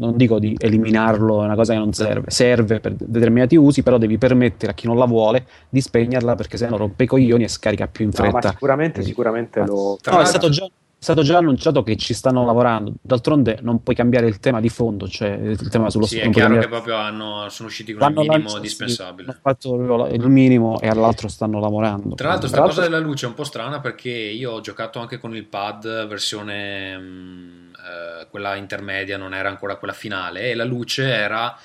non 0.00 0.16
dico 0.16 0.38
di 0.38 0.54
eliminarlo, 0.56 1.42
è 1.42 1.44
una 1.46 1.56
cosa 1.56 1.72
che 1.72 1.78
non 1.80 1.92
serve, 1.92 2.30
serve 2.30 2.78
per 2.78 2.92
determinati 2.94 3.56
usi, 3.56 3.82
però 3.82 3.98
devi 3.98 4.16
permettere 4.16 4.70
a 4.70 4.74
chi 4.74 4.86
non 4.86 4.96
la 4.96 5.06
vuole 5.06 5.44
di 5.68 5.80
spegnerla 5.80 6.36
perché 6.36 6.56
sennò 6.56 6.76
rompe 6.76 7.02
i 7.02 7.06
coglioni 7.06 7.42
e 7.44 7.48
scarica 7.48 7.88
più 7.88 8.04
in 8.04 8.12
No, 8.16 8.24
ma 8.24 8.30
fretta. 8.30 8.50
sicuramente, 8.50 9.02
sicuramente 9.02 9.64
lo. 9.66 9.98
Tra 10.00 10.12
No, 10.14 10.20
è 10.20 10.24
stato 10.24 10.50
già 10.50 10.68
è 11.00 11.04
stato 11.04 11.22
già 11.22 11.38
annunciato 11.38 11.84
che 11.84 11.94
ci 11.96 12.12
stanno 12.12 12.44
lavorando. 12.44 12.94
D'altronde 13.00 13.60
non 13.62 13.84
puoi 13.84 13.94
cambiare 13.94 14.26
il 14.26 14.40
tema 14.40 14.60
di 14.60 14.68
fondo, 14.68 15.06
cioè 15.06 15.28
il 15.28 15.68
tema 15.68 15.90
sullo 15.90 16.06
Sì, 16.06 16.16
è 16.16 16.22
chiaro 16.22 16.32
che 16.32 16.40
cambiare- 16.40 16.68
proprio 16.68 16.96
hanno, 16.96 17.48
sono 17.50 17.68
usciti 17.68 17.92
con 17.92 18.00
L'hanno 18.02 18.22
il 18.22 18.28
minimo 18.28 18.48
lanciato, 18.48 18.50
sì, 18.50 18.56
indispensabile. 18.56 19.28
hanno 19.30 19.38
fatto 19.40 20.06
il 20.10 20.28
minimo 20.28 20.80
e 20.80 20.88
all'altro 20.88 21.28
stanno 21.28 21.60
lavorando. 21.60 22.16
Tra 22.16 22.28
l'altro, 22.30 22.48
questa 22.48 22.66
cosa 22.66 22.80
della 22.80 22.98
luce 22.98 23.26
è 23.26 23.28
un 23.28 23.34
po' 23.34 23.44
strana 23.44 23.78
perché 23.78 24.10
io 24.10 24.50
ho 24.50 24.60
giocato 24.60 24.98
anche 24.98 25.18
con 25.18 25.36
il 25.36 25.44
pad 25.44 26.08
versione 26.08 26.98
mm, 26.98 27.72
eh, 27.74 28.26
quella 28.28 28.56
intermedia, 28.56 29.16
non 29.16 29.34
era 29.34 29.48
ancora 29.48 29.76
quella 29.76 29.94
finale, 29.94 30.50
e 30.50 30.54
la 30.56 30.64
luce 30.64 31.04
era 31.04 31.56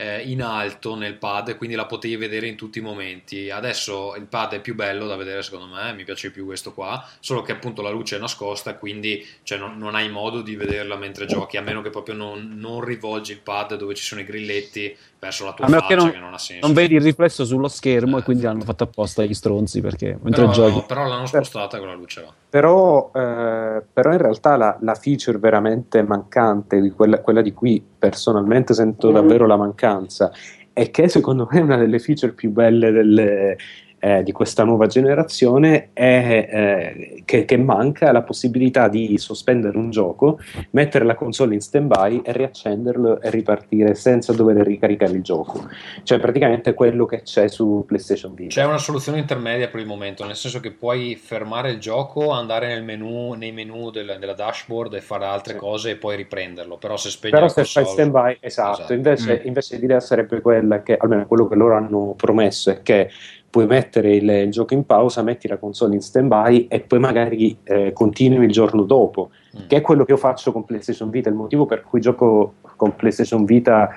eh, 0.00 0.20
in 0.20 0.42
alto 0.42 0.94
nel 0.94 1.16
pad, 1.16 1.56
quindi 1.56 1.74
la 1.74 1.86
potevi 1.86 2.14
vedere 2.14 2.46
in 2.46 2.54
tutti 2.54 2.78
i 2.78 2.82
momenti. 2.82 3.50
Adesso 3.50 4.14
il 4.14 4.26
pad 4.26 4.52
è 4.52 4.60
più 4.60 4.76
bello 4.76 5.08
da 5.08 5.16
vedere, 5.16 5.42
secondo 5.42 5.74
me, 5.74 5.92
mi 5.92 6.04
piace 6.04 6.30
più 6.30 6.44
questo 6.44 6.72
qua, 6.72 7.04
solo 7.18 7.42
che 7.42 7.50
appunto 7.50 7.82
la 7.82 7.90
luce 7.90 8.14
è 8.14 8.20
nascosta, 8.20 8.76
quindi 8.76 9.26
cioè, 9.42 9.58
non, 9.58 9.76
non 9.76 9.96
hai 9.96 10.08
modo 10.08 10.40
di 10.40 10.54
vederla 10.54 10.94
mentre 10.94 11.26
giochi, 11.26 11.56
a 11.56 11.62
meno 11.62 11.82
che 11.82 11.90
proprio 11.90 12.14
non, 12.14 12.56
non 12.58 12.80
rivolgi 12.80 13.32
il 13.32 13.40
pad 13.40 13.76
dove 13.76 13.96
ci 13.96 14.04
sono 14.04 14.20
i 14.20 14.24
grilletti 14.24 14.96
verso 15.20 15.44
la 15.44 15.52
tua 15.52 15.66
A 15.66 15.68
faccia, 15.68 15.86
che 15.86 15.94
non, 15.96 16.10
che 16.10 16.18
non 16.18 16.32
ha 16.34 16.38
senso. 16.38 16.64
non 16.66 16.74
vedi 16.74 16.94
il 16.94 17.00
riflesso 17.02 17.44
sullo 17.44 17.68
schermo 17.68 18.16
Eh, 18.16 18.20
e 18.20 18.22
quindi 18.22 18.44
l'hanno 18.44 18.62
fatto 18.62 18.84
apposta 18.84 19.24
gli 19.24 19.34
stronzi 19.34 19.80
perché 19.80 20.18
mentre 20.22 20.42
Però, 20.42 20.52
giochi. 20.52 20.84
però 20.86 21.06
l'hanno 21.08 21.26
spostata 21.26 21.78
con 21.78 21.88
la 21.88 21.94
luce 21.94 22.20
là. 22.20 22.32
Però, 22.48 23.10
eh, 23.14 23.82
però 23.92 24.12
in 24.12 24.18
realtà 24.18 24.56
la, 24.56 24.76
la 24.80 24.94
feature 24.94 25.38
veramente 25.38 26.02
mancante, 26.02 26.80
di 26.80 26.90
quella, 26.90 27.20
quella 27.20 27.42
di 27.42 27.52
cui 27.52 27.84
personalmente 27.98 28.74
sento 28.74 29.10
davvero 29.10 29.46
la 29.46 29.56
mancanza, 29.56 30.30
è 30.72 30.90
che 30.92 31.08
secondo 31.08 31.48
me 31.50 31.60
una 31.60 31.76
delle 31.76 31.98
feature 31.98 32.32
più 32.32 32.50
belle 32.50 32.92
delle, 32.92 33.56
eh, 34.00 34.22
di 34.22 34.32
questa 34.32 34.64
nuova 34.64 34.86
generazione 34.86 35.90
è 35.92 36.48
eh, 36.50 37.22
che, 37.24 37.44
che 37.44 37.56
manca 37.56 38.12
la 38.12 38.22
possibilità 38.22 38.88
di 38.88 39.18
sospendere 39.18 39.76
un 39.76 39.90
gioco, 39.90 40.38
mettere 40.70 41.04
la 41.04 41.14
console 41.14 41.54
in 41.54 41.60
stand-by 41.60 42.22
e 42.24 42.32
riaccenderlo 42.32 43.20
e 43.20 43.30
ripartire 43.30 43.94
senza 43.94 44.32
dover 44.32 44.56
ricaricare 44.58 45.12
il 45.12 45.22
gioco. 45.22 45.68
Cioè 46.02 46.18
praticamente 46.18 46.74
quello 46.74 47.06
che 47.06 47.22
c'è 47.22 47.48
su 47.48 47.84
PlayStation 47.86 48.34
Vita. 48.34 48.48
C'è 48.60 48.64
una 48.64 48.78
soluzione 48.78 49.18
intermedia 49.18 49.68
per 49.68 49.80
il 49.80 49.86
momento, 49.86 50.24
nel 50.24 50.36
senso 50.36 50.60
che 50.60 50.70
puoi 50.70 51.16
fermare 51.16 51.70
il 51.70 51.78
gioco, 51.78 52.30
andare 52.30 52.68
nel 52.68 52.84
menu, 52.84 53.32
nei 53.34 53.52
menu 53.52 53.90
del- 53.90 54.16
della 54.18 54.34
dashboard 54.34 54.94
e 54.94 55.00
fare 55.00 55.24
altre 55.24 55.54
Sì. 55.54 55.58
cose 55.58 55.90
e 55.90 55.96
poi 55.96 56.16
riprenderlo. 56.16 56.76
Però 56.76 56.96
se 56.96 57.10
spegni 57.10 57.32
Però 57.32 57.44
la 57.46 57.50
se 57.50 57.64
fai 57.64 57.84
console- 57.84 58.08
stand 58.10 58.10
by, 58.10 58.36
esatto, 58.40 58.76
Esatto. 58.78 58.92
Invece, 58.92 59.40
Mm. 59.42 59.46
invece 59.46 59.76
l'idea 59.78 60.00
sarebbe 60.00 60.40
quella 60.40 60.82
che, 60.82 60.96
almeno 60.96 61.26
quello 61.26 61.48
che 61.48 61.54
loro 61.54 61.76
hanno 61.76 62.14
promesso, 62.16 62.70
è 62.70 62.82
che 62.82 63.08
puoi 63.50 63.66
mettere 63.66 64.14
il, 64.14 64.28
il 64.28 64.50
gioco 64.50 64.74
in 64.74 64.84
pausa, 64.84 65.22
metti 65.22 65.48
la 65.48 65.56
console 65.56 65.94
in 65.94 66.00
stand 66.00 66.28
by 66.28 66.66
e 66.68 66.80
poi 66.80 66.98
magari 66.98 67.56
eh, 67.64 67.92
continui 67.92 68.44
il 68.44 68.52
giorno 68.52 68.82
dopo, 68.82 69.30
Mm. 69.56 69.66
che 69.66 69.76
è 69.76 69.80
quello 69.80 70.04
che 70.04 70.12
io 70.12 70.18
faccio 70.18 70.52
con 70.52 70.64
PlayStation 70.64 71.08
Vita. 71.08 71.30
Il 71.30 71.34
motivo 71.34 71.64
per 71.64 71.82
cui 71.82 72.00
gioco 72.00 72.56
con 72.76 72.94
PlayStation 72.94 73.46
Vita 73.46 73.88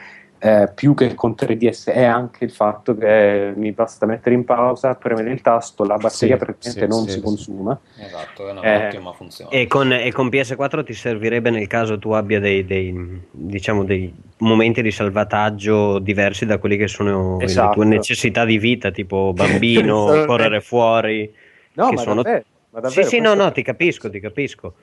eh, 0.43 0.71
più 0.73 0.95
che 0.95 1.13
con 1.13 1.35
3DS 1.37 1.89
è 1.91 2.03
anche 2.03 2.43
il 2.45 2.51
fatto 2.51 2.97
che 2.97 3.53
mi 3.55 3.71
basta 3.71 4.07
mettere 4.07 4.33
in 4.33 4.43
pausa, 4.43 4.95
premere 4.95 5.29
il 5.31 5.41
tasto, 5.41 5.83
la 5.83 5.97
batteria 5.97 6.37
Sì, 6.37 6.43
praticamente 6.45 6.91
sì, 6.91 6.97
non 6.97 7.03
sì, 7.05 7.09
si 7.11 7.17
sì. 7.17 7.21
consuma. 7.21 7.79
Esatto, 7.99 8.47
è 8.47 8.51
una 8.51 8.61
Eh, 8.63 8.87
ottima 8.87 9.13
funzione. 9.13 9.51
E 9.51 9.67
con, 9.67 9.93
e 9.93 10.11
con 10.11 10.29
PS4 10.29 10.83
ti 10.83 10.93
servirebbe 10.93 11.51
nel 11.51 11.67
caso 11.67 11.99
tu 11.99 12.11
abbia 12.11 12.39
dei, 12.39 12.65
dei, 12.65 13.21
diciamo, 13.29 13.83
dei 13.83 14.11
momenti 14.39 14.81
di 14.81 14.89
salvataggio 14.91 15.99
diversi 15.99 16.45
da 16.47 16.57
quelli 16.57 16.77
che 16.77 16.87
sono 16.87 17.37
le 17.37 17.43
Esatto. 17.45 17.73
tue 17.75 17.85
necessità 17.85 18.43
di 18.43 18.57
vita, 18.57 18.89
tipo 18.89 19.33
bambino, 19.35 20.07
Sono- 20.07 20.25
correre 20.25 20.61
fuori. 20.61 21.31
No, 21.73 21.89
che 21.89 21.95
ma 21.95 22.01
sono- 22.01 22.21
davvero, 22.23 22.43
ma 22.71 22.79
Sì, 22.79 22.81
davvero, 22.81 23.07
sì, 23.09 23.17
no, 23.17 23.23
questo- 23.29 23.43
no, 23.43 23.51
ti 23.51 23.61
capisco, 23.61 24.09
ti 24.09 24.19
capisco. 24.19 24.73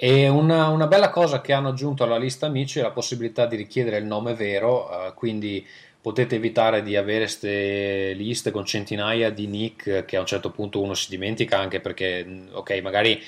E 0.00 0.28
una, 0.28 0.68
una 0.68 0.86
bella 0.86 1.10
cosa 1.10 1.40
che 1.40 1.52
hanno 1.52 1.70
aggiunto 1.70 2.04
alla 2.04 2.18
lista 2.18 2.46
amici 2.46 2.78
è 2.78 2.82
la 2.82 2.92
possibilità 2.92 3.46
di 3.46 3.56
richiedere 3.56 3.96
il 3.98 4.04
nome 4.04 4.34
vero, 4.34 5.08
eh, 5.08 5.12
quindi 5.14 5.66
potete 6.00 6.36
evitare 6.36 6.84
di 6.84 6.94
avere 6.94 7.24
queste 7.24 8.12
liste 8.12 8.52
con 8.52 8.64
centinaia 8.64 9.30
di 9.30 9.48
nick 9.48 10.04
che 10.04 10.16
a 10.16 10.20
un 10.20 10.26
certo 10.26 10.50
punto 10.52 10.80
uno 10.80 10.94
si 10.94 11.10
dimentica 11.10 11.58
anche 11.58 11.80
perché, 11.80 12.24
mh, 12.24 12.50
ok, 12.52 12.80
magari 12.80 13.20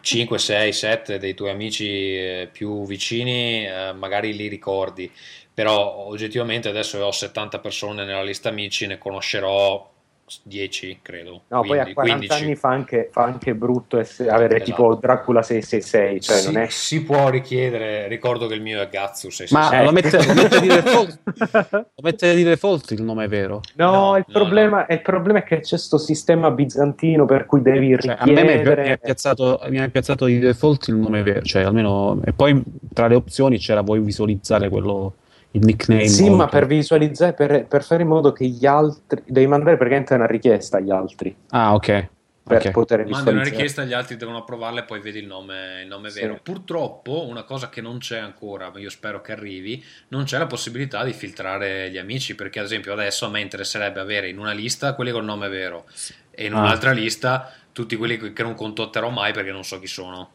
5, 0.00 0.36
6, 0.38 0.72
7 0.72 1.18
dei 1.18 1.34
tuoi 1.34 1.50
amici 1.50 1.86
eh, 1.86 2.48
più 2.50 2.84
vicini, 2.86 3.64
eh, 3.64 3.92
magari 3.92 4.34
li 4.34 4.48
ricordi, 4.48 5.08
però 5.54 6.06
oggettivamente 6.08 6.68
adesso 6.68 6.98
ho 6.98 7.12
70 7.12 7.60
persone 7.60 8.04
nella 8.04 8.24
lista 8.24 8.48
amici, 8.48 8.86
ne 8.88 8.98
conoscerò 8.98 9.94
10, 10.42 10.98
credo. 11.02 11.42
No, 11.48 11.60
poi 11.62 11.78
a 11.78 11.84
15, 11.84 11.94
40 11.94 12.16
15. 12.26 12.44
anni 12.44 12.54
fa 12.56 12.68
anche, 12.70 13.08
fa 13.12 13.22
anche 13.24 13.54
brutto 13.54 13.98
esse- 13.98 14.28
avere 14.28 14.56
Esatto. 14.56 14.70
tipo 14.70 14.94
Dracula 14.96 15.42
666, 15.42 16.20
cioè 16.20 16.36
si, 16.36 16.46
non 16.52 16.62
è... 16.62 16.66
si 16.68 17.02
può 17.04 17.28
richiedere, 17.28 18.08
ricordo 18.08 18.46
che 18.46 18.54
il 18.54 18.62
mio 18.62 18.80
è 18.80 18.88
Gazzu 18.88 19.30
666. 19.30 19.48
Ma 19.56 19.80
Eh. 19.80 19.84
lo 19.84 19.92
mette, 19.92 20.26
lo 20.26 20.34
mette 20.34 20.60
di 20.60 20.66
default, 20.66 21.18
lo 21.70 22.02
mette 22.02 22.34
di 22.34 22.42
default 22.42 22.90
il 22.90 23.02
nome 23.02 23.28
vero. 23.28 23.60
No, 23.76 23.90
No, 23.90 24.16
il, 24.16 24.24
no, 24.26 24.32
problema, 24.34 24.86
il 24.88 25.00
problema 25.02 25.38
è 25.38 25.42
che 25.44 25.60
c'è 25.60 25.68
questo 25.70 25.98
sistema 25.98 26.50
bizantino 26.50 27.24
per 27.24 27.46
cui 27.46 27.62
devi 27.62 27.96
Cioè, 28.00 28.16
a 28.18 28.24
me 28.26 28.32
mi 28.32 28.40
richiedere... 28.40 28.84
è 28.84 28.98
piazzato, 28.98 29.60
mi 29.68 29.78
è 29.78 29.88
piazzato 29.88 30.24
di 30.26 30.38
default 30.38 30.88
il 30.88 30.96
nome 30.96 31.22
vero, 31.22 31.42
cioè 31.42 31.62
almeno 31.62 32.20
e 32.24 32.32
poi 32.32 32.60
tra 32.92 33.06
le 33.06 33.14
opzioni 33.14 33.58
c'era 33.58 33.80
vuoi 33.82 34.00
visualizzare 34.00 34.68
quello 34.68 35.14
il 35.56 35.64
nickname. 35.64 36.06
Sì, 36.08 36.28
o 36.28 36.34
ma 36.34 36.46
per 36.46 36.66
visualizzare, 36.66 37.32
per, 37.32 37.66
per 37.66 37.82
fare 37.82 38.02
in 38.02 38.08
modo 38.08 38.32
che 38.32 38.46
gli 38.46 38.66
altri... 38.66 39.22
Devi 39.26 39.46
mandare 39.46 39.76
praticamente 39.76 40.14
una 40.14 40.26
richiesta 40.26 40.76
agli 40.78 40.90
altri 40.90 41.34
Ah, 41.50 41.74
ok. 41.74 42.08
per 42.46 42.58
ok. 42.58 42.70
poter 42.70 42.98
Mandi 42.98 43.12
visualizzare. 43.12 43.36
una 43.36 43.42
richiesta, 43.56 43.84
gli 43.84 43.92
altri 43.92 44.16
devono 44.16 44.38
approvarla 44.38 44.80
e 44.80 44.84
poi 44.84 45.00
vedi 45.00 45.18
il 45.18 45.26
nome, 45.26 45.80
il 45.82 45.88
nome 45.88 46.10
Sì. 46.10 46.20
vero. 46.20 46.38
Purtroppo, 46.42 47.26
una 47.26 47.42
cosa 47.44 47.68
che 47.68 47.80
non 47.80 47.98
c'è 47.98 48.18
ancora, 48.18 48.70
ma 48.72 48.78
io 48.78 48.90
spero 48.90 49.20
che 49.20 49.32
arrivi, 49.32 49.82
non 50.08 50.24
c'è 50.24 50.38
la 50.38 50.46
possibilità 50.46 51.02
di 51.02 51.12
filtrare 51.12 51.90
gli 51.90 51.98
amici, 51.98 52.34
perché 52.34 52.58
ad 52.60 52.66
esempio 52.66 52.92
adesso 52.92 53.26
a 53.26 53.30
me 53.30 53.40
interesserebbe 53.40 53.98
avere 54.00 54.28
in 54.28 54.38
una 54.38 54.52
lista 54.52 54.94
quelli 54.94 55.10
col 55.10 55.24
nome 55.24 55.48
vero 55.48 55.86
e 56.30 56.46
in 56.46 56.54
Ah. 56.54 56.60
un'altra 56.60 56.92
lista 56.92 57.50
tutti 57.72 57.96
quelli 57.96 58.32
che 58.32 58.42
non 58.42 58.54
contatterò 58.54 59.10
mai 59.10 59.32
perché 59.32 59.50
non 59.52 59.64
so 59.64 59.78
chi 59.80 59.86
sono. 59.86 60.30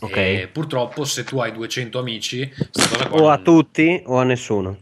Ok. 0.00 0.16
E 0.16 0.48
purtroppo 0.52 1.04
se 1.04 1.24
tu 1.24 1.38
hai 1.38 1.52
200 1.52 1.98
amici, 1.98 2.50
O 3.10 3.28
a 3.28 3.34
non- 3.36 3.44
tutti 3.44 4.02
o 4.06 4.18
a 4.18 4.24
nessuno. 4.24 4.78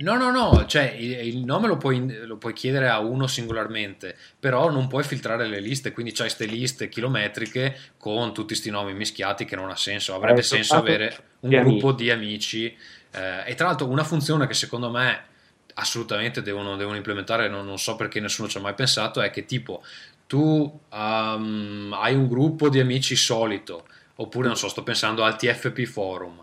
No, 0.00 0.16
no, 0.16 0.30
no, 0.30 0.64
cioè 0.66 0.94
il, 0.98 1.26
il 1.26 1.44
nome 1.44 1.66
lo 1.68 1.76
puoi, 1.76 2.20
lo 2.24 2.38
puoi 2.38 2.54
chiedere 2.54 2.88
a 2.88 3.00
uno 3.00 3.26
singolarmente, 3.26 4.16
però 4.38 4.70
non 4.70 4.86
puoi 4.88 5.04
filtrare 5.04 5.46
le 5.46 5.60
liste, 5.60 5.92
quindi 5.92 6.12
c'hai 6.12 6.28
queste 6.28 6.46
liste 6.46 6.88
chilometriche 6.88 7.76
con 7.98 8.32
tutti 8.32 8.48
questi 8.48 8.70
nomi 8.70 8.94
mischiati 8.94 9.44
che 9.44 9.56
non 9.56 9.68
ha 9.68 9.76
senso, 9.76 10.14
avrebbe 10.14 10.40
Eh, 10.40 10.44
senso 10.44 10.76
avere 10.76 11.14
un 11.40 11.50
gruppo 11.50 11.88
amici. 11.88 12.04
di 12.04 12.10
amici 12.10 12.64
eh, 13.12 13.42
e 13.44 13.54
tra 13.54 13.66
l'altro 13.66 13.88
una 13.88 14.04
funzione 14.04 14.46
che 14.46 14.54
secondo 14.54 14.90
me 14.90 15.24
assolutamente 15.74 16.40
devono, 16.40 16.76
devono 16.76 16.96
implementare, 16.96 17.48
non, 17.50 17.66
non 17.66 17.78
so 17.78 17.96
perché 17.96 18.20
nessuno 18.20 18.48
ci 18.48 18.56
ha 18.56 18.60
mai 18.60 18.74
pensato, 18.74 19.20
è 19.20 19.30
che 19.30 19.44
tipo 19.44 19.82
tu 20.26 20.80
um, 20.92 21.94
hai 22.00 22.14
un 22.14 22.26
gruppo 22.26 22.70
di 22.70 22.80
amici 22.80 23.16
solito, 23.16 23.86
oppure 24.20 24.46
non 24.48 24.56
so, 24.56 24.68
sto 24.68 24.82
pensando 24.82 25.24
al 25.24 25.36
TFP 25.36 25.84
forum, 25.84 26.42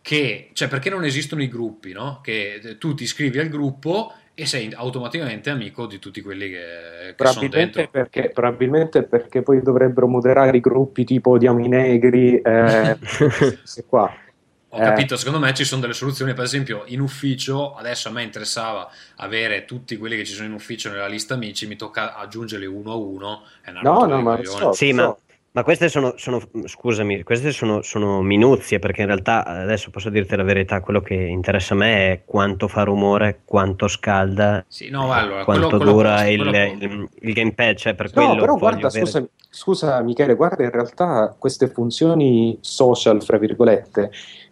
che, 0.00 0.50
cioè 0.52 0.68
perché 0.68 0.90
non 0.90 1.04
esistono 1.04 1.42
i 1.42 1.48
gruppi, 1.48 1.92
no? 1.92 2.20
Che 2.22 2.76
tu 2.78 2.94
ti 2.94 3.04
iscrivi 3.04 3.38
al 3.38 3.48
gruppo 3.48 4.12
e 4.34 4.46
sei 4.46 4.72
automaticamente 4.74 5.50
amico 5.50 5.86
di 5.86 5.98
tutti 5.98 6.20
quelli 6.20 6.48
che, 6.50 7.14
che 7.16 7.26
sono 7.26 7.48
dentro. 7.48 7.88
perché, 7.90 8.30
probabilmente 8.30 9.04
perché 9.04 9.42
poi 9.42 9.62
dovrebbero 9.62 10.06
moderare 10.06 10.56
i 10.56 10.60
gruppi 10.60 11.04
tipo 11.04 11.30
odiamo 11.30 11.60
i 11.64 11.68
negri, 11.68 12.40
eh, 12.40 12.98
qua. 13.86 14.12
Ho 14.70 14.80
Eh. 14.80 14.82
capito, 14.82 15.16
secondo 15.16 15.38
me 15.38 15.54
ci 15.54 15.64
sono 15.64 15.80
delle 15.82 15.92
soluzioni, 15.92 16.34
per 16.34 16.42
esempio 16.42 16.82
in 16.86 17.00
ufficio, 17.00 17.76
adesso 17.76 18.08
a 18.08 18.10
me 18.10 18.24
interessava 18.24 18.90
avere 19.18 19.64
tutti 19.66 19.96
quelli 19.96 20.16
che 20.16 20.24
ci 20.24 20.32
sono 20.32 20.48
in 20.48 20.52
ufficio 20.52 20.90
nella 20.90 21.06
lista 21.06 21.34
amici, 21.34 21.68
mi 21.68 21.76
tocca 21.76 22.16
aggiungerli 22.16 22.66
uno 22.66 22.90
a 22.90 22.96
uno, 22.96 23.42
è 23.62 23.70
una 23.70 23.82
No, 23.82 24.04
no, 24.04 24.16
di 24.16 24.22
ma 24.22 24.44
so. 24.44 24.72
Sì, 24.72 24.92
ma, 24.92 25.16
ma 25.54 25.62
queste 25.62 25.88
sono, 25.88 26.14
sono- 26.16 26.40
scusami, 26.64 27.22
queste 27.22 27.52
sono, 27.52 27.80
sono 27.82 28.20
minuzie 28.22 28.80
perché 28.80 29.02
in 29.02 29.06
realtà 29.06 29.44
adesso 29.44 29.90
posso 29.90 30.10
dirti 30.10 30.34
la 30.34 30.42
verità, 30.42 30.80
quello 30.80 31.00
che 31.00 31.14
interessa 31.14 31.74
a 31.74 31.76
me 31.76 32.10
è 32.12 32.22
quanto 32.24 32.66
fa 32.66 32.82
rumore, 32.82 33.42
quanto 33.44 33.86
scalda, 33.86 34.64
Sì, 34.66 34.90
no, 34.90 35.12
allora, 35.12 35.44
quanto 35.44 35.68
quello- 35.68 35.76
quello 35.76 35.92
dura 35.92 36.14
posso, 36.16 36.28
il, 36.30 36.38
quello 36.40 36.74
il- 36.94 37.08
il 37.20 37.32
gamepad, 37.32 37.74
cioè 37.76 37.94
per 37.94 38.06
No, 38.14 38.26
quello 38.26 38.40
però 38.40 38.56
guarda, 38.56 38.88
avere- 38.88 39.04
scusa, 39.06 39.24
scusa 39.48 40.00
Michele, 40.02 40.34
guarda 40.34 40.64
in 40.64 40.70
realtà 40.72 41.36
queste 41.38 41.68
funzioni 41.68 42.58
social, 42.60 43.22
fra 43.22 43.38
virgolette, 43.38 44.10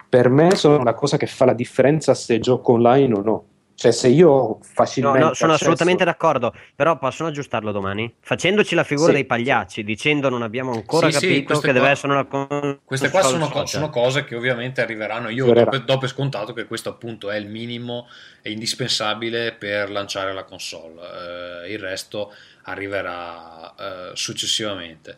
per 0.08 0.28
me 0.28 0.54
sono 0.54 0.84
la 0.84 0.94
cosa 0.94 1.16
che 1.16 1.26
fa 1.26 1.46
la 1.46 1.52
differenza 1.54 2.14
se 2.14 2.38
gioco 2.38 2.74
online 2.74 3.14
o 3.14 3.22
no. 3.22 3.44
Cioè 3.82 3.90
se 3.90 4.06
io 4.06 4.28
ho 4.30 4.48
No, 4.48 4.58
facilmente 4.62 5.18
no, 5.18 5.34
sono 5.34 5.52
accesso- 5.54 5.70
assolutamente 5.70 6.04
d'accordo, 6.04 6.54
però 6.76 6.98
possono 6.98 7.30
aggiustarlo 7.30 7.72
domani? 7.72 8.14
Facendoci 8.20 8.76
la 8.76 8.84
figura 8.84 9.08
Sì. 9.08 9.14
dei 9.14 9.24
pagliacci, 9.24 9.82
dicendo 9.82 10.28
non 10.28 10.42
abbiamo 10.42 10.70
ancora 10.70 11.10
Sì, 11.10 11.14
sì, 11.14 11.20
capito 11.26 11.44
queste 11.46 11.66
che 11.66 11.72
deve 11.72 11.84
qua- 11.86 11.90
essere 11.94 12.12
una 12.12 12.24
con- 12.26 12.78
Queste 12.84 13.10
qua 13.10 13.22
sono, 13.22 13.48
co- 13.48 13.66
sono 13.66 13.90
cose 13.90 14.22
che 14.22 14.36
ovviamente 14.36 14.82
arriveranno. 14.82 15.30
Io 15.30 15.46
do 15.52 15.64
per, 15.64 15.82
do 15.82 15.98
per 15.98 16.08
scontato 16.08 16.52
che 16.52 16.66
questo 16.66 16.90
appunto 16.90 17.28
è 17.28 17.36
il 17.36 17.48
minimo 17.48 18.06
e 18.40 18.52
indispensabile 18.52 19.50
per 19.50 19.90
lanciare 19.90 20.32
la 20.32 20.44
console. 20.44 21.64
Eh, 21.64 21.72
il 21.72 21.80
resto 21.80 22.32
arriverà 22.62 23.74
eh, 23.74 24.10
successivamente. 24.14 25.16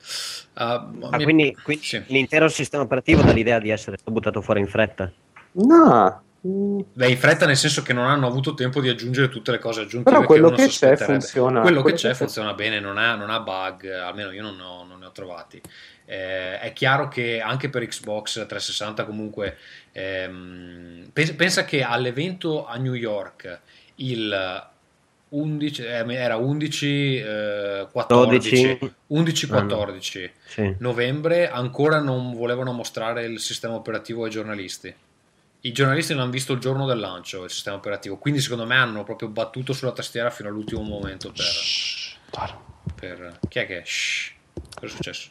Ah, 0.54 0.88
Ah, 1.10 1.16
mi- 1.18 1.24
quindi, 1.24 1.54
quindi 1.62 1.84
sì. 1.84 2.02
l'intero 2.06 2.48
sistema 2.48 2.82
operativo 2.84 3.20
dà 3.20 3.32
l'idea 3.32 3.58
di 3.58 3.68
essere 3.68 3.98
buttato 4.06 4.40
fuori 4.40 4.60
in 4.60 4.68
fretta. 4.68 5.12
No, 5.52 6.22
Beh, 6.46 7.08
in 7.08 7.16
fretta 7.16 7.46
nel 7.46 7.56
senso 7.56 7.80
che 7.82 7.94
non 7.94 8.06
hanno 8.06 8.26
avuto 8.26 8.52
tempo 8.52 8.82
di 8.82 8.90
aggiungere 8.90 9.30
tutte 9.30 9.50
le 9.50 9.58
cose 9.58 9.80
aggiuntive 9.80 10.10
Però 10.14 10.26
quello 10.26 10.50
che 10.50 10.66
c'è 10.66 10.94
funziona. 10.96 11.62
Quello 11.62 11.76
che 11.76 11.82
quello 11.82 11.96
c'è 11.96 12.08
che- 12.08 12.14
funziona 12.14 12.52
bene, 12.52 12.80
non 12.80 12.98
ha, 12.98 13.14
non 13.14 13.30
ha 13.30 13.40
bug, 13.40 13.90
almeno 13.90 14.30
io 14.30 14.42
non 14.42 14.56
ne 14.56 14.62
ho, 14.62 14.84
non 14.84 14.98
ne 14.98 15.06
ho 15.06 15.10
trovati. 15.12 15.58
Eh, 16.04 16.60
è 16.60 16.72
chiaro 16.74 17.08
che 17.08 17.40
anche 17.40 17.70
per 17.70 17.86
Xbox 17.86 18.34
360 18.46 19.06
comunque 19.06 19.56
ehm, 19.92 21.08
pens- 21.14 21.32
pensa 21.32 21.64
che 21.64 21.82
all'evento 21.82 22.66
a 22.66 22.76
New 22.76 22.92
York 22.92 23.60
il 23.96 24.66
11 25.30 25.82
eh, 25.82 26.14
era 26.14 26.36
11 26.36 27.16
eh, 27.16 27.88
14 27.90 28.50
12. 28.78 28.94
11 29.06 29.44
Ah, 29.46 29.48
no. 29.62 29.66
14 29.66 30.32
Sì. 30.44 30.74
novembre 30.80 31.48
ancora 31.48 32.00
non 32.00 32.34
volevano 32.34 32.72
mostrare 32.72 33.24
il 33.24 33.40
sistema 33.40 33.74
operativo 33.74 34.24
ai 34.24 34.30
giornalisti. 34.30 34.94
I 35.64 35.72
giornalisti 35.72 36.12
non 36.12 36.22
hanno 36.24 36.30
visto 36.30 36.52
il 36.52 36.58
giorno 36.60 36.84
del 36.86 36.98
lancio 36.98 37.44
il 37.44 37.50
sistema 37.50 37.76
operativo, 37.76 38.18
quindi 38.18 38.40
secondo 38.40 38.66
me 38.66 38.76
hanno 38.76 39.02
proprio 39.02 39.28
battuto 39.28 39.72
sulla 39.72 39.92
tastiera 39.92 40.28
fino 40.28 40.50
all'ultimo 40.50 40.82
momento 40.82 41.32
per... 41.32 42.54
per- 42.94 43.38
Chi 43.48 43.58
è 43.60 43.66
che... 43.66 43.80
Shh. 43.82 44.32
Cosa 44.74 44.86
è 44.86 44.88
successo? 44.88 45.28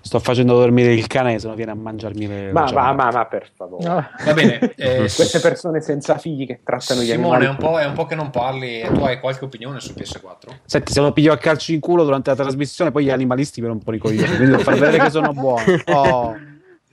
Sto 0.00 0.18
facendo 0.18 0.58
dormire 0.58 0.94
il 0.94 1.06
cane, 1.06 1.38
se 1.38 1.46
no 1.46 1.54
viene 1.54 1.72
a 1.72 1.74
mangiarmi 1.74 2.26
le 2.26 2.52
ma, 2.52 2.70
ma, 2.72 2.92
ma, 2.94 3.10
ma 3.10 3.26
per 3.26 3.50
favore. 3.54 3.86
No. 3.86 4.08
Va 4.24 4.32
bene, 4.32 4.58
eh, 4.76 4.96
Queste 4.98 5.40
persone 5.40 5.80
senza 5.82 6.16
figli 6.18 6.46
che 6.46 6.60
trattano 6.64 7.02
gli 7.02 7.06
Simone, 7.10 7.36
animali. 7.36 7.44
è 7.44 7.48
un, 7.48 7.56
po', 7.56 7.78
è 7.78 7.84
un 7.84 7.92
po' 7.92 8.06
che 8.06 8.14
non 8.14 8.30
parli 8.30 8.80
e 8.80 8.90
tu 8.92 9.02
hai 9.02 9.20
qualche 9.20 9.44
opinione 9.44 9.78
su 9.80 9.92
PS4? 9.94 10.58
Senti, 10.64 10.92
se 10.92 11.00
lo 11.00 11.12
piglio 11.12 11.32
a 11.32 11.38
calci 11.38 11.74
in 11.74 11.80
culo 11.80 12.04
durante 12.04 12.30
la 12.30 12.36
trasmissione, 12.36 12.90
poi 12.90 13.04
gli 13.04 13.10
animalisti 13.10 13.60
mi 13.60 13.66
rompono 13.66 13.96
i 13.96 13.98
coglioni, 14.00 14.26
quindi 14.26 14.46
devo 14.46 14.62
far 14.62 14.74
vedere 14.78 15.04
che 15.04 15.10
sono 15.10 15.32
buono. 15.34 15.62
Oh, 15.86 16.36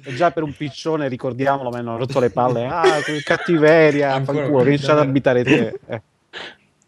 e 0.03 0.13
già 0.13 0.31
per 0.31 0.43
un 0.43 0.53
piccione, 0.53 1.07
ricordiamolo, 1.07 1.69
mi 1.69 1.77
hanno 1.77 1.97
rotto 1.97 2.19
le 2.19 2.29
palle. 2.29 2.65
Ah, 2.65 3.01
che 3.03 3.21
cattiveria, 3.23 4.21
fanculo, 4.23 4.59
cominciate 4.59 5.01
ad 5.01 5.07
abitare 5.07 5.43
te. 5.43 5.79
Eh, 5.87 6.01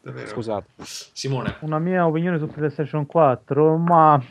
Davvero? 0.10 0.28
scusate. 0.28 0.68
Simone, 0.84 1.56
Una 1.62 1.80
mia 1.80 2.06
opinione 2.06 2.38
su 2.38 2.48
PlayStation 2.48 3.06
4, 3.06 3.78
ma... 3.78 4.22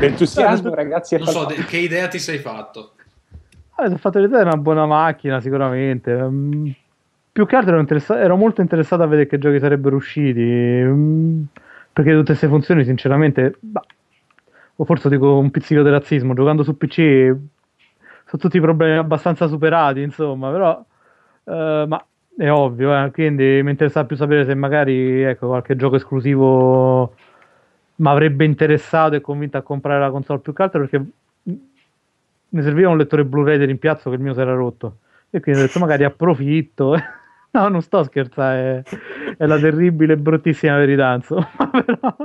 L'entusiasmo, 0.00 0.74
ragazzi, 0.74 1.16
non 1.16 1.28
so 1.28 1.44
de- 1.44 1.64
che 1.66 1.76
idea 1.78 2.08
ti 2.08 2.18
sei 2.18 2.38
fatto. 2.38 2.94
Ah, 3.76 3.86
ho 3.86 3.96
fatto 3.96 4.18
l'idea 4.18 4.42
di 4.42 4.46
una 4.48 4.56
buona 4.56 4.86
macchina, 4.86 5.40
sicuramente. 5.40 6.12
Mm, 6.12 6.70
più 7.32 7.46
che 7.46 7.56
altro 7.56 7.72
ero, 7.72 7.80
interessa- 7.80 8.20
ero 8.20 8.36
molto 8.36 8.60
interessato 8.60 9.02
a 9.02 9.06
vedere 9.06 9.28
che 9.28 9.38
giochi 9.38 9.58
sarebbero 9.60 9.96
usciti. 9.96 10.42
mm, 10.42 11.42
perché 11.94 12.10
tutte 12.10 12.24
queste 12.24 12.48
funzioni, 12.48 12.84
sinceramente, 12.84 13.56
bah, 13.60 13.84
o 14.76 14.84
forse 14.84 15.08
dico 15.08 15.38
un 15.38 15.50
pizzico 15.52 15.82
di 15.82 15.90
razzismo, 15.90 16.34
giocando 16.34 16.64
su 16.64 16.76
PC 16.76 16.96
sono 18.26 18.42
tutti 18.42 18.60
problemi 18.60 18.98
abbastanza 18.98 19.46
superati, 19.46 20.00
insomma, 20.02 20.50
però 20.50 20.84
eh, 21.44 21.84
ma 21.86 22.04
è 22.36 22.50
ovvio, 22.50 23.04
eh, 23.04 23.10
quindi 23.12 23.60
mi 23.62 23.70
interessa 23.70 24.04
più 24.04 24.16
sapere 24.16 24.44
se 24.44 24.54
magari 24.56 25.22
ecco, 25.22 25.46
qualche 25.46 25.76
gioco 25.76 25.94
esclusivo 25.94 27.14
mi 27.96 28.08
avrebbe 28.08 28.44
interessato 28.44 29.14
e 29.14 29.20
convinto 29.20 29.56
a 29.56 29.62
comprare 29.62 30.00
la 30.00 30.10
console 30.10 30.40
più 30.40 30.52
che 30.52 30.62
altro 30.62 30.80
perché 30.80 31.04
mi 31.44 32.62
serviva 32.62 32.90
un 32.90 32.96
lettore 32.96 33.24
Blu-ray 33.24 33.56
di 33.56 33.66
rimpiazzo 33.66 34.10
che 34.10 34.16
il 34.16 34.22
mio 34.22 34.34
si 34.34 34.40
era 34.40 34.54
rotto. 34.54 34.98
E 35.30 35.40
quindi 35.40 35.60
ho 35.60 35.64
detto 35.66 35.78
magari 35.78 36.02
approfitto 36.02 36.96
no 37.54 37.68
non 37.68 37.80
sto 37.80 38.02
scherzando 38.04 38.82
è, 38.84 39.36
è 39.38 39.46
la 39.46 39.58
terribile 39.58 40.12
e 40.12 40.16
bruttissima 40.16 40.76
verità 40.76 41.14
insomma 41.14 41.48
però 41.84 42.16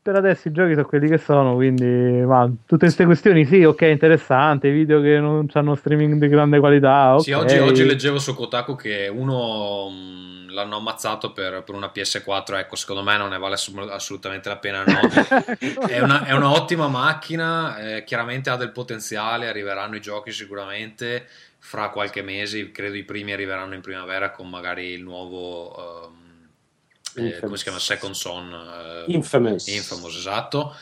per 0.00 0.16
adesso 0.16 0.48
i 0.48 0.52
giochi 0.52 0.74
sono 0.74 0.86
quelli 0.86 1.08
che 1.08 1.18
sono 1.18 1.54
quindi 1.54 1.84
ma, 1.84 2.50
tutte 2.66 2.86
queste 2.86 3.04
questioni 3.04 3.44
sì 3.44 3.64
ok 3.64 3.82
interessante 3.82 4.70
video 4.70 5.00
che 5.00 5.18
non 5.18 5.46
hanno 5.52 5.74
streaming 5.74 6.18
di 6.18 6.28
grande 6.28 6.58
qualità 6.58 7.14
ok. 7.14 7.22
Sì, 7.22 7.32
oggi, 7.32 7.58
oggi 7.58 7.84
leggevo 7.84 8.18
su 8.18 8.34
Kotaku 8.34 8.76
che 8.76 9.08
uno 9.08 9.88
mh, 9.90 10.28
l'hanno 10.58 10.76
ammazzato 10.76 11.32
per, 11.32 11.62
per 11.62 11.74
una 11.74 11.90
PS4, 11.94 12.58
ecco, 12.58 12.76
secondo 12.76 13.02
me 13.02 13.16
non 13.16 13.30
ne 13.30 13.38
vale 13.38 13.56
assolutamente 13.90 14.48
la 14.48 14.56
pena, 14.58 14.84
no. 14.84 15.00
è, 15.86 16.00
una, 16.00 16.24
è 16.24 16.32
una 16.32 16.50
ottima 16.50 16.88
macchina, 16.88 17.78
eh, 17.78 18.04
chiaramente 18.04 18.50
ha 18.50 18.56
del 18.56 18.72
potenziale, 18.72 19.48
arriveranno 19.48 19.96
i 19.96 20.00
giochi 20.00 20.32
sicuramente 20.32 21.26
fra 21.68 21.90
qualche 21.90 22.22
mese, 22.22 22.72
credo 22.72 22.96
i 22.96 23.04
primi 23.04 23.32
arriveranno 23.32 23.74
in 23.74 23.82
primavera 23.82 24.30
con 24.30 24.48
magari 24.48 24.86
il 24.86 25.02
nuovo... 25.02 26.08
ehm, 27.14 27.26
eh, 27.26 27.40
come 27.40 27.56
si 27.58 27.64
chiama? 27.64 27.78
Second 27.78 28.14
Son 28.14 28.50
eh, 29.06 29.12
Infamous. 29.12 29.66
Infamous, 29.66 30.16
esatto 30.16 30.74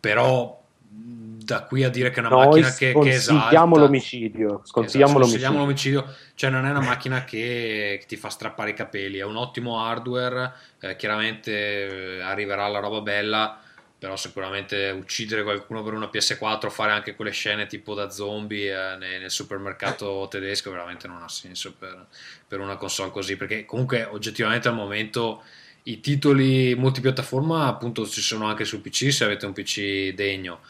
però 0.00 0.62
da 0.96 1.62
qui 1.64 1.82
a 1.82 1.88
dire 1.90 2.10
che 2.10 2.16
è 2.16 2.20
una 2.20 2.28
Noi 2.28 2.46
macchina 2.46 2.72
che, 2.72 2.92
che 2.92 3.10
esalta 3.10 3.64
l'omicidio. 3.64 4.60
Sconsigliamo 4.64 5.18
Esatto, 5.18 5.26
l'omicidio. 5.26 5.58
l'omicidio. 5.58 6.14
Cioè, 6.34 6.50
non 6.50 6.66
è 6.66 6.70
una 6.70 6.80
macchina 6.80 7.24
che, 7.24 7.98
che 8.00 8.04
ti 8.06 8.16
fa 8.16 8.28
strappare 8.28 8.70
i 8.70 8.74
capelli. 8.74 9.18
È 9.18 9.24
un 9.24 9.36
ottimo 9.36 9.82
hardware. 9.82 10.52
eh, 10.80 10.96
chiaramente 10.96 12.16
eh, 12.16 12.20
arriverà 12.20 12.68
la 12.68 12.78
roba 12.80 13.00
bella. 13.00 13.60
Però, 14.04 14.16
sicuramente 14.16 14.90
uccidere 14.90 15.42
qualcuno 15.42 15.82
per 15.82 15.94
una 15.94 16.10
PS4, 16.12 16.68
fare 16.68 16.92
anche 16.92 17.14
quelle 17.14 17.30
scene 17.30 17.66
tipo 17.66 17.94
da 17.94 18.10
zombie 18.10 18.70
eh, 18.70 18.96
nel, 18.98 19.20
nel 19.20 19.30
supermercato 19.30 20.28
tedesco, 20.30 20.70
veramente 20.70 21.08
non 21.08 21.22
ha 21.22 21.28
senso 21.28 21.72
per, 21.72 22.06
per 22.46 22.60
una 22.60 22.76
console 22.76 23.10
così. 23.10 23.36
Perché, 23.38 23.64
comunque, 23.64 24.04
oggettivamente 24.04 24.68
al 24.68 24.74
momento. 24.74 25.42
I 25.86 26.00
titoli 26.00 26.74
multipiattaforma 26.74 27.66
appunto 27.66 28.06
ci 28.06 28.22
sono 28.22 28.46
anche 28.46 28.64
su 28.64 28.80
PC 28.80 29.12
se 29.12 29.24
avete 29.24 29.44
un 29.44 29.52
PC 29.52 30.14
degno 30.14 30.60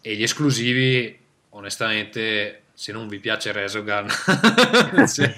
e 0.00 0.16
gli 0.16 0.24
esclusivi 0.24 1.16
onestamente 1.50 2.62
se 2.74 2.90
non 2.90 3.06
vi 3.06 3.18
piace 3.20 3.52
Resogun 3.52 4.08
se- 5.06 5.34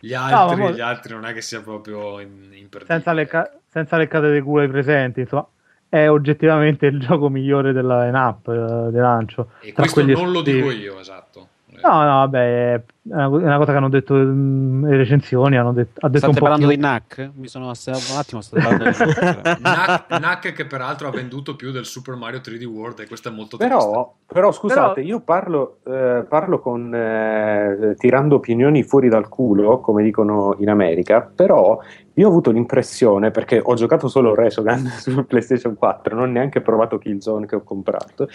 gli, 0.00 0.12
altri, 0.14 0.56
mo- 0.56 0.70
gli 0.72 0.80
altri 0.80 1.12
non 1.12 1.26
è 1.26 1.34
che 1.34 1.42
sia 1.42 1.60
proprio 1.60 2.18
in, 2.20 2.50
imperdibile. 2.52 2.86
senza, 2.86 3.12
le 3.12 3.26
ca- 3.26 3.50
senza 3.68 3.96
leccate 3.98 4.32
di 4.32 4.40
culo 4.40 4.62
ai 4.62 4.68
presenti, 4.68 5.20
insomma, 5.20 5.46
è 5.90 6.08
oggettivamente 6.08 6.86
il 6.86 6.98
gioco 7.00 7.28
migliore 7.28 7.72
della 7.72 8.04
line-up 8.04 8.48
eh, 8.48 8.90
di 8.90 8.98
lancio. 8.98 9.50
e 9.60 9.72
questo 9.74 10.02
non 10.02 10.32
lo 10.32 10.40
dico 10.40 10.70
io 10.70 10.98
esatto 10.98 11.48
No, 11.82 12.02
no, 12.02 12.10
vabbè, 12.18 12.82
una, 13.02 13.24
è 13.24 13.26
una 13.26 13.56
cosa 13.56 13.70
che 13.72 13.76
hanno 13.78 13.88
detto 13.88 14.14
mm, 14.14 14.84
le 14.84 14.96
recensioni, 14.96 15.56
hanno 15.56 15.72
detto, 15.72 16.00
ha 16.04 16.08
detto 16.08 16.26
State 16.26 16.40
parlando 16.40 16.66
più- 16.66 16.76
di 16.76 16.82
NAC? 16.82 17.30
Mi 17.34 17.48
sono 17.48 17.70
asserato 17.70 18.12
un 18.12 18.18
attimo, 18.18 18.40
state 18.40 18.62
parlando 18.62 18.84
di 18.84 18.98
NAC. 18.98 19.56
Knack, 19.60 20.06
Knack 20.06 20.52
che 20.52 20.66
peraltro 20.66 21.08
ha 21.08 21.10
venduto 21.10 21.56
più 21.56 21.70
del 21.70 21.86
Super 21.86 22.14
Mario 22.16 22.40
3D 22.40 22.64
World 22.64 23.00
e 23.00 23.06
questo 23.06 23.28
è 23.28 23.32
molto 23.32 23.56
triste 23.56 23.74
Però, 23.74 24.14
però 24.26 24.52
scusate, 24.52 24.94
Però- 25.00 25.06
io 25.06 25.20
parlo, 25.20 25.78
eh, 25.86 26.24
parlo 26.28 26.60
con, 26.60 26.94
eh, 26.94 27.94
tirando 27.96 28.36
opinioni 28.36 28.82
fuori 28.82 29.08
dal 29.08 29.28
culo, 29.28 29.80
come 29.80 30.02
dicono 30.02 30.56
in 30.58 30.68
America, 30.68 31.20
però 31.34 31.78
io 32.14 32.26
ho 32.26 32.30
avuto 32.30 32.50
l'impressione, 32.50 33.30
perché 33.30 33.62
ho 33.64 33.74
giocato 33.74 34.06
solo 34.08 34.34
Resogun 34.34 34.84
su 34.98 35.24
PlayStation 35.24 35.74
4, 35.74 36.14
non 36.14 36.28
ho 36.28 36.32
neanche 36.32 36.60
provato 36.60 36.98
Killzone 36.98 37.46
che 37.46 37.56
ho 37.56 37.62
comprato, 37.62 38.28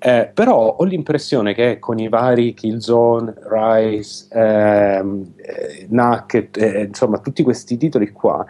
eh, 0.00 0.30
però 0.34 0.56
ho 0.76 0.82
l'impressione 0.84 1.54
che 1.54 1.78
con 1.78 1.98
i 2.00 2.08
vari 2.08 2.52
Killzone, 2.54 3.34
Rise, 3.48 4.07
ehm, 4.30 5.34
eh, 5.36 5.86
Knack, 5.86 6.50
eh, 6.56 6.82
insomma 6.82 7.18
tutti 7.18 7.42
questi 7.42 7.76
titoli 7.76 8.10
qua, 8.12 8.44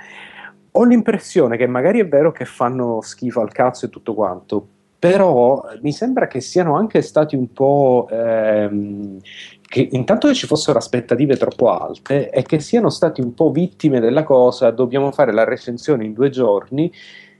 ho 0.70 0.84
l'impressione 0.84 1.56
che 1.56 1.66
magari 1.66 2.00
è 2.00 2.08
vero 2.08 2.32
che 2.32 2.44
fanno 2.44 3.00
schifo 3.00 3.40
al 3.40 3.52
cazzo 3.52 3.86
e 3.86 3.88
tutto 3.88 4.14
quanto, 4.14 4.66
però 4.98 5.64
mi 5.82 5.92
sembra 5.92 6.26
che 6.26 6.40
siano 6.40 6.76
anche 6.76 7.02
stati 7.02 7.36
un 7.36 7.52
po'. 7.52 8.08
ehm, 8.10 9.18
che 9.68 9.86
intanto 9.92 10.28
che 10.28 10.34
ci 10.34 10.46
fossero 10.46 10.78
aspettative 10.78 11.36
troppo 11.36 11.70
alte 11.70 12.30
e 12.30 12.42
che 12.42 12.58
siano 12.58 12.88
stati 12.88 13.20
un 13.20 13.34
po' 13.34 13.50
vittime 13.50 14.00
della 14.00 14.22
cosa. 14.24 14.70
Dobbiamo 14.70 15.12
fare 15.12 15.30
la 15.32 15.44
recensione 15.44 16.04
in 16.06 16.14
due 16.14 16.30
giorni. 16.30 16.90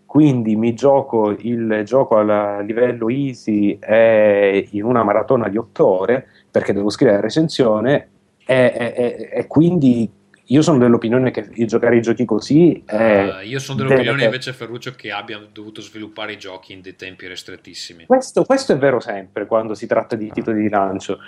Quindi 0.05 0.55
mi 0.57 0.75
gioco 0.75 1.31
il 1.31 1.83
gioco 1.85 2.17
a 2.17 2.61
livello 2.61 3.09
easy 3.09 3.79
e 3.81 4.69
in 4.71 4.85
una 4.85 5.03
maratona 5.05 5.49
di 5.49 5.57
otto 5.57 5.87
ore 5.87 6.27
perché 6.51 6.73
devo 6.73 6.91
scrivere 6.91 7.17
la 7.19 7.23
recensione 7.23 8.09
e, 8.45 8.73
e- 8.75 8.95
e- 8.97 9.29
e 9.33 9.47
quindi 9.47 10.11
io 10.51 10.63
sono 10.63 10.79
dell'opinione 10.79 11.31
che 11.31 11.47
giocare 11.67 11.97
i 11.99 12.01
giochi 12.01 12.25
così 12.25 12.83
è 12.87 13.41
Eh, 13.43 13.47
io 13.47 13.59
sono 13.59 13.77
deve- 13.79 13.89
dell'opinione 13.91 14.25
invece 14.25 14.53
Ferruccio 14.55 14.93
che 14.93 15.13
abbia 15.13 15.39
dovuto 15.53 15.83
sviluppare 15.83 16.33
i 16.33 16.39
giochi 16.39 16.73
in 16.73 16.81
dei 16.81 16.97
tempi 16.97 17.27
ristrettissimi 17.29 18.07
Questo, 18.07 18.45
questo 18.45 18.73
è 18.73 18.79
vero 18.79 18.99
sempre 18.99 19.47
quando 19.47 19.75
si 19.75 19.87
tratta 19.87 20.17
di 20.17 20.31
titoli 20.31 20.63
di 20.63 20.69
lancio. 20.71 21.19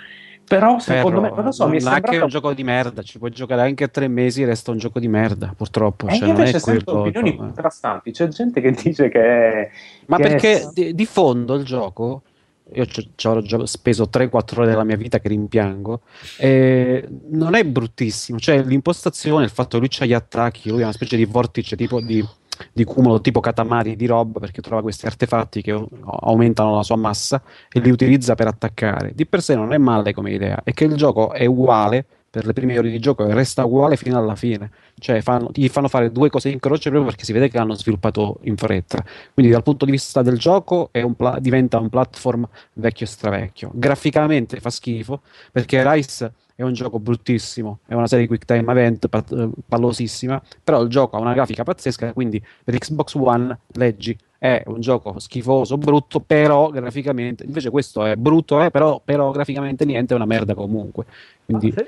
Però 0.43 0.79
secondo 0.79 1.21
me, 1.21 1.29
non 1.29 1.45
lo 1.45 1.51
so, 1.51 1.67
mi 1.69 1.77
è 1.77 1.81
NAC 1.81 1.91
è 1.91 1.91
sembrato... 1.93 2.23
un 2.23 2.29
gioco 2.29 2.53
di 2.53 2.63
merda, 2.63 3.03
ci 3.03 3.19
puoi 3.19 3.29
giocare 3.29 3.61
anche 3.61 3.85
a 3.85 3.87
tre 3.87 4.09
mesi, 4.09 4.43
resta 4.43 4.71
un 4.71 4.79
gioco 4.79 4.99
di 4.99 5.07
merda, 5.07 5.53
purtroppo. 5.55 6.07
E 6.07 6.15
Cioè, 6.15 6.27
io 6.27 6.33
non 6.33 6.41
è 6.41 6.47
invece 6.47 6.59
sento 6.59 6.97
opinioni 6.97 7.35
contrastanti. 7.37 8.11
C'è 8.11 8.27
gente 8.27 8.59
che 8.59 8.71
dice 8.71 9.07
che... 9.07 9.19
è- 9.21 9.69
Ma 10.07 10.17
che 10.17 10.23
è- 10.23 10.27
perché 10.27 10.69
di, 10.73 10.93
di 10.95 11.05
fondo 11.05 11.53
il 11.53 11.63
gioco, 11.63 12.23
io 12.73 12.85
ci 12.85 13.27
avrò 13.27 13.41
già 13.41 13.65
speso 13.65 14.09
3-4 14.11 14.59
ore 14.59 14.67
della 14.67 14.83
mia 14.83 14.95
vita 14.95 15.19
che 15.19 15.27
rimpiango, 15.27 16.01
eh, 16.37 17.07
non 17.29 17.55
è 17.55 17.63
bruttissimo. 17.63 18.39
Cioè, 18.39 18.63
l'impostazione, 18.63 19.43
il 19.43 19.49
fatto 19.49 19.71
che 19.71 19.77
lui 19.79 19.87
c'ha 19.89 20.05
gli 20.05 20.13
attacchi, 20.13 20.69
lui 20.69 20.81
è 20.81 20.83
una 20.83 20.91
specie 20.91 21.17
di 21.17 21.25
vortice 21.25 21.75
tipo 21.75 21.99
di, 22.01 22.25
di 22.71 22.83
cumulo 22.83 23.21
tipo 23.21 23.39
Katamari 23.39 23.95
di 23.95 24.05
roba 24.05 24.39
perché 24.39 24.61
trova 24.61 24.81
questi 24.81 25.05
artefatti 25.05 25.61
che 25.61 25.71
aumentano 26.21 26.75
la 26.75 26.83
sua 26.83 26.97
massa 26.97 27.41
e 27.71 27.79
li 27.79 27.89
utilizza 27.89 28.35
per 28.35 28.47
attaccare. 28.47 29.13
Di 29.13 29.25
per 29.25 29.41
sé 29.41 29.55
non 29.55 29.73
è 29.73 29.77
male 29.77 30.13
come 30.13 30.31
idea, 30.31 30.61
è 30.63 30.73
che 30.73 30.85
il 30.85 30.95
gioco 30.95 31.31
è 31.31 31.45
uguale 31.45 32.05
per 32.31 32.45
le 32.45 32.53
prime 32.53 32.79
ore 32.79 32.89
di 32.89 32.97
gioco 32.99 33.27
e 33.27 33.33
resta 33.33 33.65
uguale 33.65 33.97
fino 33.97 34.17
alla 34.17 34.35
fine. 34.37 34.71
Cioè, 34.97 35.21
fanno, 35.21 35.49
gli 35.53 35.67
fanno 35.67 35.89
fare 35.89 36.13
due 36.13 36.29
cose 36.29 36.47
in 36.49 36.59
croce 36.59 36.89
proprio 36.89 37.09
perché 37.09 37.25
si 37.25 37.33
vede 37.33 37.49
che 37.49 37.57
l'hanno 37.57 37.73
sviluppato 37.75 38.39
in 38.43 38.55
fretta. 38.55 39.03
Quindi, 39.33 39.51
dal 39.51 39.63
punto 39.63 39.83
di 39.83 39.91
vista 39.91 40.21
del 40.21 40.37
gioco, 40.37 40.89
è 40.91 41.01
un 41.01 41.13
pla- 41.15 41.39
diventa 41.39 41.77
un 41.77 41.89
platform 41.89 42.47
vecchio 42.75 43.05
e 43.05 43.09
stravecchio. 43.09 43.71
Graficamente 43.73 44.61
fa 44.61 44.69
schifo 44.69 45.21
perché 45.51 45.83
Rise 45.85 46.31
è 46.55 46.63
un 46.63 46.71
gioco 46.73 46.99
bruttissimo, 46.99 47.79
è 47.85 47.95
una 47.95 48.07
serie 48.07 48.23
di 48.25 48.29
quick 48.29 48.45
time 48.45 48.71
event 48.71 49.09
pa- 49.09 49.25
eh, 49.29 49.49
pallosissima. 49.67 50.41
Però 50.63 50.81
il 50.81 50.89
gioco 50.89 51.17
ha 51.17 51.19
una 51.19 51.33
grafica 51.33 51.63
pazzesca. 51.63 52.13
Quindi, 52.13 52.41
per 52.63 52.77
Xbox 52.77 53.13
One, 53.15 53.59
leggi. 53.73 54.17
È 54.41 54.63
un 54.65 54.79
gioco 54.79 55.19
schifoso, 55.19 55.77
brutto, 55.77 56.19
però 56.19 56.69
graficamente 56.69 57.43
invece 57.43 57.69
questo 57.69 58.03
è 58.05 58.15
brutto, 58.15 58.59
eh, 58.63 58.71
però, 58.71 58.99
però 59.03 59.29
graficamente 59.29 59.85
niente, 59.85 60.13
è 60.13 60.15
una 60.15 60.25
merda 60.25 60.55
comunque. 60.55 61.05
Quindi, 61.45 61.71
Se- 61.71 61.87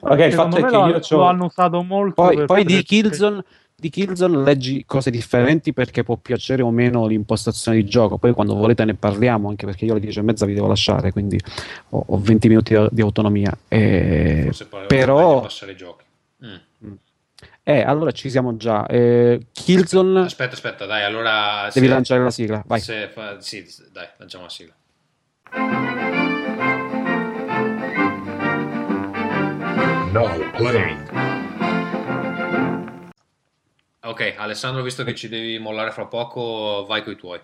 Ok, 0.00 0.18
il 0.18 0.32
fatto 0.32 0.56
è 0.56 0.64
che 0.64 0.70
lo, 0.70 0.86
io 0.88 1.00
lo 1.10 1.24
hanno 1.24 1.44
usato 1.46 1.82
molto 1.82 2.22
Poi, 2.22 2.44
poi 2.44 2.64
di 2.64 2.82
Killzone, 2.82 3.44
di 3.74 3.90
Killzone 3.90 4.42
leggi 4.42 4.84
cose 4.86 5.10
differenti 5.10 5.72
perché 5.72 6.02
può 6.02 6.16
piacere 6.16 6.62
o 6.62 6.70
meno 6.70 7.06
l'impostazione 7.06 7.76
di 7.76 7.84
gioco. 7.84 8.16
Poi 8.18 8.32
quando 8.32 8.54
volete 8.54 8.84
ne 8.84 8.94
parliamo, 8.94 9.48
anche 9.48 9.66
perché 9.66 9.84
io 9.84 9.92
alle 9.92 10.00
10 10.00 10.18
e 10.18 10.22
mezza 10.22 10.46
vi 10.46 10.54
devo 10.54 10.66
lasciare, 10.66 11.12
quindi 11.12 11.38
ho, 11.90 12.04
ho 12.06 12.18
20 12.18 12.48
minuti 12.48 12.76
di, 12.90 13.00
autonomia. 13.02 13.56
E- 13.68 14.50
però, 14.86 15.40
passare 15.42 15.72
i 15.72 15.76
giochi 15.76 16.04
Mm. 16.44 16.92
eh, 17.62 17.80
allora 17.80 18.10
ci 18.12 18.28
siamo 18.28 18.56
già. 18.58 18.86
Eh, 18.86 19.46
Killzone, 19.52 20.20
aspetta 20.20 20.52
aspetta 20.54 20.84
dai 20.84 21.02
allora 21.02 21.68
devi 21.72 21.86
se- 21.86 21.92
lanciare 21.92 22.22
la 22.22 22.30
sigla. 22.30 22.62
Vai. 22.66 22.80
se 22.80 23.08
fa- 23.08 23.40
sì 23.40 23.64
dai 23.90 24.06
lanciamo 24.18 24.44
la 24.44 24.50
sigla 24.50 24.74
Playing. 30.16 31.10
ok 34.00 34.34
Alessandro 34.38 34.82
visto 34.82 35.04
che 35.04 35.14
ci 35.14 35.28
devi 35.28 35.58
mollare 35.58 35.90
fra 35.90 36.06
poco 36.06 36.86
vai 36.88 37.02
coi 37.04 37.16
tuoi 37.16 37.38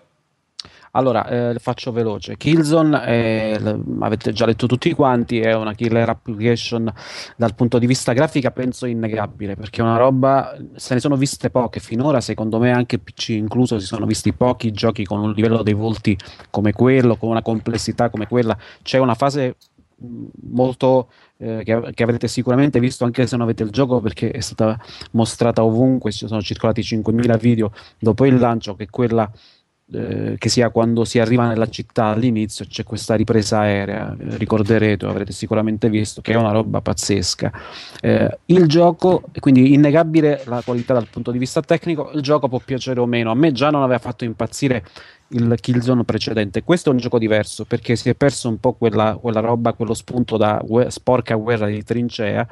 Allora, 0.95 1.27
eh, 1.27 1.55
faccio 1.59 1.91
veloce. 1.91 2.37
Killzone, 2.37 3.01
è- 3.03 3.59
l- 3.59 3.97
avete 3.99 4.31
già 4.31 4.45
letto 4.45 4.67
tutti 4.67 4.93
quanti, 4.93 5.39
è 5.39 5.53
una 5.53 5.73
killer 5.73 6.07
application 6.07 6.91
dal 7.35 7.55
punto 7.55 7.79
di 7.79 7.87
vista 7.87 8.13
grafica, 8.13 8.51
penso 8.51 8.85
innegabile, 8.85 9.55
perché 9.55 9.81
è 9.81 9.83
una 9.83 9.97
roba, 9.97 10.55
se 10.75 10.93
ne 10.93 10.99
sono 10.99 11.15
viste 11.15 11.49
poche 11.49 11.79
finora, 11.79 12.21
secondo 12.21 12.59
me 12.59 12.71
anche 12.71 12.99
PC 12.99 13.29
incluso, 13.29 13.79
si 13.79 13.87
sono 13.87 14.05
visti 14.05 14.33
pochi 14.33 14.71
giochi 14.71 15.03
con 15.03 15.19
un 15.19 15.31
livello 15.33 15.63
dei 15.63 15.73
volti 15.73 16.15
come 16.51 16.71
quello, 16.73 17.17
con 17.17 17.29
una 17.29 17.41
complessità 17.41 18.09
come 18.11 18.27
quella. 18.27 18.55
C'è 18.83 18.99
una 18.99 19.15
fase 19.15 19.55
molto 20.49 21.09
eh, 21.37 21.61
che, 21.63 21.91
che 21.93 22.03
avrete 22.03 22.27
sicuramente 22.27 22.79
visto 22.79 23.05
anche 23.05 23.25
se 23.27 23.35
non 23.35 23.45
avete 23.45 23.63
il 23.63 23.69
gioco 23.69 23.99
perché 23.99 24.31
è 24.31 24.39
stata 24.39 24.79
mostrata 25.11 25.63
ovunque, 25.63 26.11
ci 26.11 26.27
sono 26.27 26.41
circolati 26.41 26.81
5.000 26.81 27.37
video 27.37 27.71
dopo 27.99 28.25
il 28.25 28.37
lancio, 28.37 28.75
che 28.75 28.89
quella 28.89 29.31
eh, 29.91 30.35
che 30.37 30.49
sia 30.49 30.69
quando 30.69 31.03
si 31.03 31.19
arriva 31.19 31.45
nella 31.45 31.67
città 31.67 32.05
all'inizio 32.05 32.65
c'è 32.65 32.83
questa 32.83 33.15
ripresa 33.15 33.59
aerea, 33.59 34.15
eh, 34.17 34.37
ricorderete, 34.37 35.05
avrete 35.05 35.33
sicuramente 35.33 35.89
visto, 35.89 36.21
che 36.21 36.33
è 36.33 36.35
una 36.35 36.51
roba 36.51 36.81
pazzesca. 36.81 37.51
Eh, 38.01 38.39
il 38.45 38.65
gioco, 38.67 39.23
quindi 39.39 39.73
innegabile 39.73 40.43
la 40.45 40.61
qualità 40.63 40.93
dal 40.93 41.07
punto 41.09 41.31
di 41.31 41.37
vista 41.37 41.61
tecnico, 41.61 42.11
il 42.13 42.21
gioco 42.21 42.47
può 42.47 42.59
piacere 42.59 42.99
o 43.01 43.05
meno, 43.05 43.29
a 43.29 43.35
me 43.35 43.51
già 43.51 43.69
non 43.69 43.83
aveva 43.83 43.99
fatto 43.99 44.23
impazzire 44.23 44.83
il 45.29 45.55
Killzone 45.59 46.03
precedente. 46.03 46.63
Questo 46.63 46.89
è 46.89 46.93
un 46.93 46.99
gioco 46.99 47.17
diverso 47.17 47.65
perché 47.65 47.95
si 47.95 48.09
è 48.09 48.15
perso 48.15 48.49
un 48.49 48.59
po' 48.59 48.73
quella, 48.73 49.17
quella 49.19 49.39
roba, 49.39 49.73
quello 49.73 49.93
spunto 49.93 50.37
da 50.37 50.61
gue- 50.63 50.89
sporca 50.91 51.35
guerra 51.35 51.67
di 51.67 51.83
trincea 51.83 52.47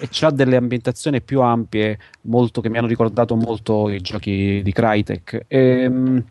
e 0.00 0.08
c'ha 0.10 0.30
delle 0.30 0.56
ambientazioni 0.56 1.20
più 1.20 1.40
ampie, 1.40 1.98
molto, 2.22 2.60
che 2.60 2.68
mi 2.68 2.78
hanno 2.78 2.86
ricordato 2.86 3.34
molto 3.36 3.88
i 3.88 4.00
giochi 4.00 4.60
di 4.62 4.72
Crytek. 4.72 5.44
Ehm, 5.48 6.24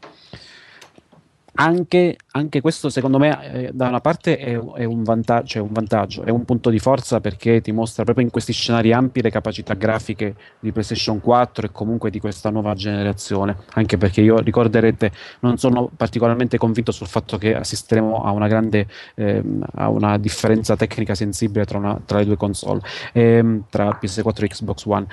anche, 1.59 2.15
anche 2.31 2.61
questo 2.61 2.89
secondo 2.89 3.17
me 3.17 3.51
eh, 3.51 3.71
da 3.73 3.89
una 3.89 3.99
parte 3.99 4.37
è, 4.37 4.57
è 4.57 4.83
un 4.85 5.03
vantaggio, 5.03 5.45
cioè 5.47 5.61
un 5.61 5.73
vantaggio, 5.73 6.23
è 6.23 6.29
un 6.29 6.45
punto 6.45 6.69
di 6.69 6.79
forza 6.79 7.19
perché 7.19 7.59
ti 7.59 7.73
mostra 7.73 8.03
proprio 8.03 8.23
in 8.23 8.31
questi 8.31 8.53
scenari 8.53 8.93
ampi 8.93 9.21
le 9.21 9.29
capacità 9.29 9.73
grafiche 9.73 10.35
di 10.59 10.71
PlayStation 10.71 11.19
4 11.19 11.67
e 11.67 11.71
comunque 11.71 12.09
di 12.09 12.19
questa 12.19 12.49
nuova 12.49 12.73
generazione, 12.75 13.57
anche 13.73 13.97
perché 13.97 14.21
io 14.21 14.39
ricorderete 14.39 15.11
non 15.41 15.57
sono 15.57 15.89
particolarmente 15.93 16.57
convinto 16.57 16.93
sul 16.93 17.07
fatto 17.07 17.37
che 17.37 17.53
assisteremo 17.53 18.23
a 18.23 18.31
una 18.31 18.47
grande 18.47 18.87
ehm, 19.15 19.65
a 19.75 19.89
una 19.89 20.17
differenza 20.17 20.77
tecnica 20.77 21.13
sensibile 21.13 21.65
tra, 21.65 21.77
una- 21.77 21.99
tra 22.05 22.19
le 22.19 22.25
due 22.25 22.37
console, 22.37 22.79
ehm, 23.11 23.65
tra 23.69 23.99
PS4 24.01 24.45
e 24.45 24.47
Xbox 24.47 24.85
One 24.85 25.07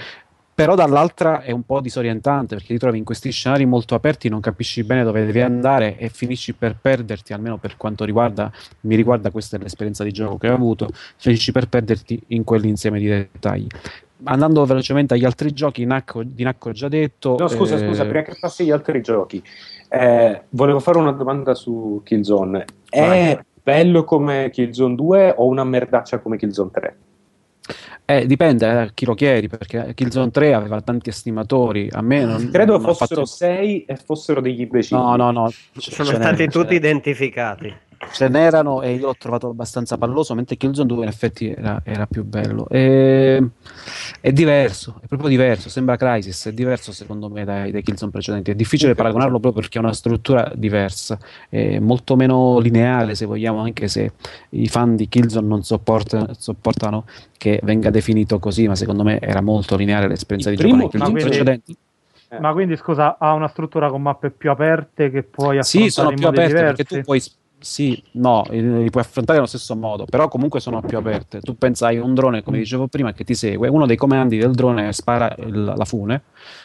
però 0.56 0.74
dall'altra 0.74 1.42
è 1.42 1.50
un 1.50 1.64
po' 1.64 1.82
disorientante 1.82 2.54
perché 2.54 2.72
ti 2.72 2.78
trovi 2.78 2.96
in 2.96 3.04
questi 3.04 3.30
scenari 3.30 3.66
molto 3.66 3.94
aperti, 3.94 4.30
non 4.30 4.40
capisci 4.40 4.84
bene 4.84 5.04
dove 5.04 5.26
devi 5.26 5.42
andare 5.42 5.98
e 5.98 6.08
finisci 6.08 6.54
per 6.54 6.78
perderti, 6.80 7.34
almeno 7.34 7.58
per 7.58 7.76
quanto 7.76 8.06
riguarda, 8.06 8.50
mi 8.80 8.96
riguarda 8.96 9.30
questa 9.30 9.58
è 9.58 9.60
l'esperienza 9.60 10.02
di 10.02 10.12
gioco 10.12 10.38
che 10.38 10.48
ho 10.48 10.54
avuto, 10.54 10.88
finisci 11.18 11.52
per 11.52 11.68
perderti 11.68 12.22
in 12.28 12.42
quell'insieme 12.44 12.98
di 12.98 13.06
dettagli. 13.06 13.66
Andando 14.24 14.64
velocemente 14.64 15.12
agli 15.12 15.26
altri 15.26 15.52
giochi, 15.52 15.84
Nacco, 15.84 16.22
di 16.22 16.42
Nacco 16.42 16.70
ho 16.70 16.72
già 16.72 16.88
detto... 16.88 17.36
No, 17.38 17.48
scusa, 17.48 17.76
eh, 17.76 17.86
scusa, 17.86 18.06
prima 18.06 18.22
che 18.22 18.38
passi 18.40 18.62
agli 18.62 18.70
altri 18.70 19.02
giochi, 19.02 19.42
eh, 19.90 20.44
volevo 20.48 20.80
fare 20.80 20.96
una 20.96 21.12
domanda 21.12 21.52
su 21.52 22.00
Killzone. 22.02 22.64
È 22.88 23.06
Vai. 23.06 23.38
bello 23.62 24.04
come 24.04 24.48
Killzone 24.50 24.94
2 24.94 25.34
o 25.36 25.44
una 25.48 25.64
merdaccia 25.64 26.18
come 26.20 26.38
Killzone 26.38 26.70
3? 26.70 26.96
Eh, 28.06 28.24
dipende 28.26 28.72
da 28.72 28.90
chi 28.94 29.04
lo 29.04 29.14
chiedi, 29.14 29.48
perché 29.48 29.92
Killzone 29.94 30.30
3 30.30 30.54
aveva 30.54 30.80
tanti 30.80 31.08
estimatori, 31.10 31.88
a 31.90 32.00
me 32.02 32.24
non... 32.24 32.50
Credo 32.50 32.78
non 32.78 32.82
fossero 32.94 33.22
fatto- 33.22 33.24
6 33.24 33.84
e 33.84 33.96
fossero 33.96 34.40
degli 34.40 34.60
imbecilli. 34.60 35.02
No, 35.02 35.16
no, 35.16 35.30
no. 35.32 35.52
Sono 35.76 36.10
stati 36.10 36.48
tutti 36.48 36.74
identificati. 36.74 37.74
Ce 38.12 38.28
n'erano 38.28 38.82
e 38.82 38.94
io 38.94 39.06
l'ho 39.06 39.14
trovato 39.18 39.48
abbastanza 39.48 39.96
palloso, 39.98 40.34
mentre 40.34 40.56
Killzone 40.56 40.86
2 40.86 41.02
in 41.02 41.08
effetti 41.08 41.48
era, 41.50 41.80
era 41.84 42.06
più 42.06 42.24
bello. 42.24 42.68
E- 42.68 43.44
è 44.20 44.32
diverso, 44.32 44.98
è 45.02 45.06
proprio 45.06 45.28
diverso, 45.28 45.68
sembra 45.68 45.96
Crisis, 45.96 46.46
è 46.46 46.52
diverso 46.52 46.92
secondo 46.92 47.28
me 47.28 47.44
dai, 47.44 47.70
dai 47.70 47.82
Killzone 47.82 48.10
precedenti. 48.10 48.50
È 48.50 48.54
difficile 48.54 48.94
paragonarlo 48.94 49.38
proprio 49.40 49.60
perché 49.62 49.78
ha 49.78 49.82
una 49.82 49.92
struttura 49.92 50.50
diversa, 50.54 51.18
è 51.48 51.78
molto 51.78 52.16
meno 52.16 52.58
lineare 52.58 53.14
se 53.14 53.24
vogliamo, 53.26 53.60
anche 53.60 53.88
se 53.88 54.12
i 54.50 54.68
fan 54.68 54.96
di 54.96 55.08
Killzone 55.08 55.46
non 55.46 55.62
sopporta- 55.62 56.28
sopportano 56.38 57.04
che 57.36 57.60
venga 57.62 57.90
definito 57.90 58.38
così, 58.38 58.66
ma 58.66 58.74
secondo 58.74 59.02
me 59.02 59.20
era 59.20 59.40
molto 59.40 59.76
lineare 59.76 60.08
l'esperienza 60.08 60.50
Il 60.50 60.56
di 60.56 60.62
primo 60.62 60.78
nei 60.78 60.88
Killzone 60.88 61.12
Killzone- 61.12 61.30
precedenti. 61.30 61.76
Ma 62.40 62.52
quindi 62.52 62.76
scusa, 62.76 63.18
ha 63.20 63.32
una 63.34 63.46
struttura 63.46 63.88
con 63.88 64.02
mappe 64.02 64.30
più 64.30 64.50
aperte 64.50 65.10
che 65.10 65.22
puoi 65.22 65.58
affrontare 65.58 65.84
Sì, 65.84 65.90
sono 65.90 66.08
più 66.12 66.26
aperte 66.26 66.46
diversi? 66.48 66.74
perché 66.82 66.84
tu 66.84 67.00
puoi. 67.04 67.22
Sì, 67.58 68.00
no, 68.12 68.44
li 68.50 68.90
puoi 68.90 69.02
affrontare 69.02 69.38
allo 69.38 69.46
stesso 69.48 69.74
modo, 69.74 70.04
però 70.04 70.28
comunque 70.28 70.60
sono 70.60 70.82
più 70.82 70.98
aperte. 70.98 71.40
Tu 71.40 71.56
pensai 71.56 71.96
un 71.98 72.12
drone, 72.14 72.42
come 72.42 72.58
dicevo 72.58 72.86
prima, 72.86 73.12
che 73.14 73.24
ti 73.24 73.34
segue. 73.34 73.68
Uno 73.68 73.86
dei 73.86 73.96
comandi 73.96 74.36
del 74.36 74.52
drone 74.52 74.92
spara 74.92 75.34
il- 75.38 75.72
la 75.76 75.84
fune. 75.86 76.24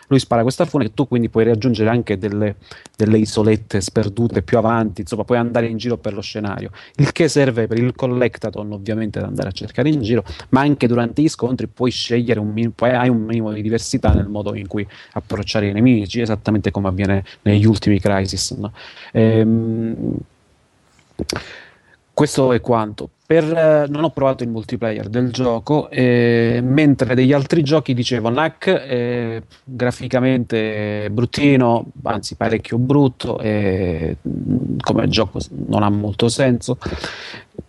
Lui 0.09 0.19
spara 0.19 0.41
questa 0.43 0.65
fune 0.65 0.85
e 0.85 0.93
tu 0.93 1.07
quindi 1.07 1.29
puoi 1.29 1.45
raggiungere 1.45 1.89
anche 1.89 2.17
delle, 2.17 2.57
delle 2.95 3.17
isolette 3.17 3.79
sperdute 3.79 4.41
più 4.43 4.57
avanti. 4.57 5.01
Insomma, 5.01 5.23
puoi 5.23 5.37
andare 5.39 5.67
in 5.67 5.77
giro 5.77 5.97
per 5.97 6.13
lo 6.13 6.21
scenario. 6.21 6.69
Il 6.97 7.11
che 7.13 7.29
serve 7.29 7.67
per 7.67 7.79
il 7.79 7.95
collectathon, 7.95 8.71
ovviamente, 8.73 9.17
ad 9.19 9.25
andare 9.25 9.47
a 9.47 9.51
cercare 9.53 9.87
in 9.89 10.01
giro, 10.01 10.23
ma 10.49 10.59
anche 10.59 10.87
durante 10.87 11.21
gli 11.21 11.29
scontri 11.29 11.67
puoi 11.67 11.89
scegliere 11.89 12.39
un, 12.39 12.71
puoi- 12.75 12.91
hai 12.91 13.07
un 13.09 13.21
minimo 13.23 13.51
di 13.53 13.61
diversità 13.61 14.13
nel 14.13 14.27
modo 14.27 14.53
in 14.55 14.67
cui 14.67 14.85
approcciare 15.13 15.67
i 15.69 15.71
nemici, 15.73 16.19
esattamente 16.19 16.69
come 16.69 16.89
avviene 16.89 17.23
negli 17.43 17.65
ultimi 17.65 17.99
Crisis. 17.99 18.51
no? 18.51 18.71
Ehm, 19.13 20.15
questo 22.13 22.51
è 22.53 22.61
quanto. 22.61 23.11
Per, 23.31 23.45
eh, 23.45 23.85
non 23.87 24.03
ho 24.03 24.09
provato 24.09 24.43
il 24.43 24.49
multiplayer 24.49 25.07
del 25.07 25.31
gioco, 25.31 25.89
eh, 25.89 26.59
mentre 26.61 27.15
degli 27.15 27.31
altri 27.31 27.63
giochi 27.63 27.93
dicevo 27.93 28.27
NAC 28.27 28.67
eh, 28.67 29.43
graficamente 29.63 31.07
bruttino, 31.09 31.85
anzi 32.03 32.35
parecchio 32.35 32.77
brutto, 32.77 33.39
eh, 33.39 34.17
come 34.81 35.07
gioco 35.07 35.39
non 35.67 35.81
ha 35.81 35.89
molto 35.89 36.27
senso. 36.27 36.77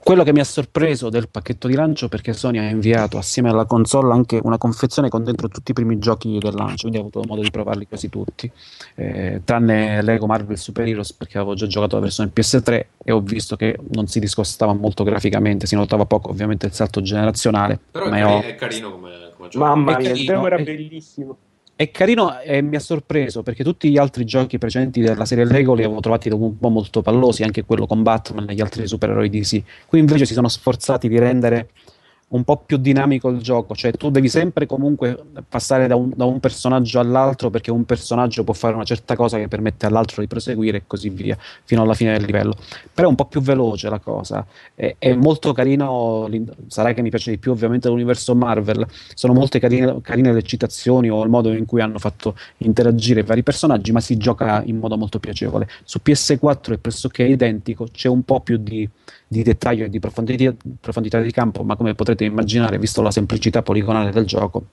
Quello 0.04 0.24
che 0.24 0.32
mi 0.32 0.40
ha 0.40 0.44
sorpreso 0.44 1.10
del 1.10 1.28
pacchetto 1.28 1.68
di 1.68 1.74
lancio 1.74 2.08
perché 2.08 2.32
Sony 2.32 2.58
ha 2.58 2.68
inviato 2.68 3.18
assieme 3.18 3.50
alla 3.50 3.66
console 3.66 4.12
anche 4.12 4.40
una 4.42 4.58
confezione 4.58 5.08
con 5.08 5.22
dentro 5.22 5.46
tutti 5.46 5.70
i 5.70 5.74
primi 5.74 5.98
giochi 5.98 6.38
del 6.40 6.54
lancio, 6.54 6.88
quindi 6.88 6.96
ho 6.96 7.02
avuto 7.02 7.22
modo 7.24 7.40
di 7.40 7.50
provarli 7.52 7.86
quasi 7.86 8.08
tutti, 8.08 8.50
eh, 8.96 9.42
tranne 9.44 10.02
Lego 10.02 10.26
Marvel 10.26 10.58
Super 10.58 10.88
Heroes 10.88 11.12
perché 11.12 11.38
avevo 11.38 11.54
già 11.54 11.68
giocato 11.68 11.94
la 11.94 12.02
versione 12.02 12.32
PS3 12.34 12.84
e 13.04 13.12
ho 13.12 13.20
visto 13.20 13.54
che 13.54 13.78
non 13.92 14.08
si 14.08 14.18
discostava 14.18 14.72
molto 14.72 15.04
graficamente, 15.04 15.51
si 15.60 15.74
notava 15.74 16.04
poco 16.06 16.30
ovviamente 16.30 16.66
il 16.66 16.72
salto 16.72 17.00
generazionale, 17.02 17.78
Però 17.90 18.06
è, 18.06 18.08
ma 18.10 18.16
cari- 18.18 18.32
ho- 18.32 18.40
è 18.42 18.54
carino 18.54 18.90
come, 18.92 19.10
come 19.36 19.48
gioco. 19.48 19.64
Mamma 19.64 19.96
È 19.96 20.00
mia, 20.00 20.10
il 20.12 20.24
demo 20.24 20.46
era 20.46 20.56
è- 20.56 20.62
bellissimo. 20.62 21.36
è 21.74 21.90
carino 21.90 22.38
e 22.40 22.62
mi 22.62 22.76
ha 22.76 22.80
sorpreso 22.80 23.42
perché 23.42 23.64
tutti 23.64 23.90
gli 23.90 23.98
altri 23.98 24.24
giochi 24.24 24.58
precedenti 24.58 25.00
della 25.00 25.24
serie 25.24 25.44
Lego 25.44 25.74
li 25.74 25.82
avevo 25.82 26.00
trovati 26.00 26.28
un 26.30 26.58
po' 26.58 26.68
molto 26.68 27.02
pallosi, 27.02 27.42
anche 27.42 27.64
quello 27.64 27.86
con 27.86 28.02
Batman 28.02 28.48
e 28.50 28.54
gli 28.54 28.60
altri 28.60 28.86
supereroi 28.86 29.28
DC. 29.28 29.62
Qui 29.86 29.98
invece 29.98 30.26
si 30.26 30.34
sono 30.34 30.48
sforzati 30.48 31.08
di 31.08 31.18
rendere 31.18 31.70
un 32.32 32.44
po' 32.44 32.62
più 32.64 32.76
dinamico 32.78 33.28
il 33.28 33.40
gioco, 33.40 33.74
cioè 33.74 33.92
tu 33.92 34.10
devi 34.10 34.28
sempre 34.28 34.66
comunque 34.66 35.18
passare 35.48 35.86
da 35.86 35.96
un, 35.96 36.12
da 36.14 36.24
un 36.24 36.40
personaggio 36.40 36.98
all'altro 36.98 37.50
perché 37.50 37.70
un 37.70 37.84
personaggio 37.84 38.42
può 38.42 38.54
fare 38.54 38.74
una 38.74 38.84
certa 38.84 39.16
cosa 39.16 39.38
che 39.38 39.48
permette 39.48 39.86
all'altro 39.86 40.22
di 40.22 40.28
proseguire 40.28 40.78
e 40.78 40.82
così 40.86 41.10
via 41.10 41.36
fino 41.64 41.82
alla 41.82 41.94
fine 41.94 42.12
del 42.12 42.24
livello. 42.24 42.56
Però 42.92 43.06
è 43.06 43.10
un 43.10 43.16
po' 43.16 43.26
più 43.26 43.40
veloce 43.40 43.88
la 43.90 43.98
cosa, 43.98 44.46
è, 44.74 44.96
è 44.98 45.14
molto 45.14 45.52
carino, 45.52 46.28
sarà 46.68 46.94
che 46.94 47.02
mi 47.02 47.10
piace 47.10 47.30
di 47.30 47.38
più 47.38 47.52
ovviamente 47.52 47.88
l'universo 47.88 48.34
Marvel, 48.34 48.86
sono 49.14 49.34
molte 49.34 49.58
carine, 49.58 50.00
carine 50.00 50.32
le 50.32 50.42
citazioni 50.42 51.10
o 51.10 51.22
il 51.22 51.28
modo 51.28 51.52
in 51.52 51.66
cui 51.66 51.82
hanno 51.82 51.98
fatto 51.98 52.34
interagire 52.58 53.22
vari 53.22 53.42
personaggi, 53.42 53.92
ma 53.92 54.00
si 54.00 54.16
gioca 54.16 54.62
in 54.64 54.78
modo 54.78 54.96
molto 54.96 55.18
piacevole. 55.18 55.68
Su 55.84 56.00
PS4 56.02 56.74
è 56.74 56.78
pressoché 56.78 57.24
identico, 57.24 57.86
c'è 57.92 58.08
un 58.08 58.22
po' 58.22 58.40
più 58.40 58.56
di, 58.56 58.88
di 59.32 59.42
dettaglio 59.42 59.86
e 59.86 59.88
di 59.88 59.98
profondità, 59.98 60.54
profondità 60.78 61.20
di 61.20 61.30
campo, 61.32 61.64
ma 61.64 61.74
come 61.74 61.94
potrete 61.94 62.24
immaginare, 62.24 62.78
visto 62.78 63.00
la 63.00 63.10
semplicità 63.10 63.62
poligonale 63.62 64.10
del 64.10 64.26
gioco, 64.26 64.66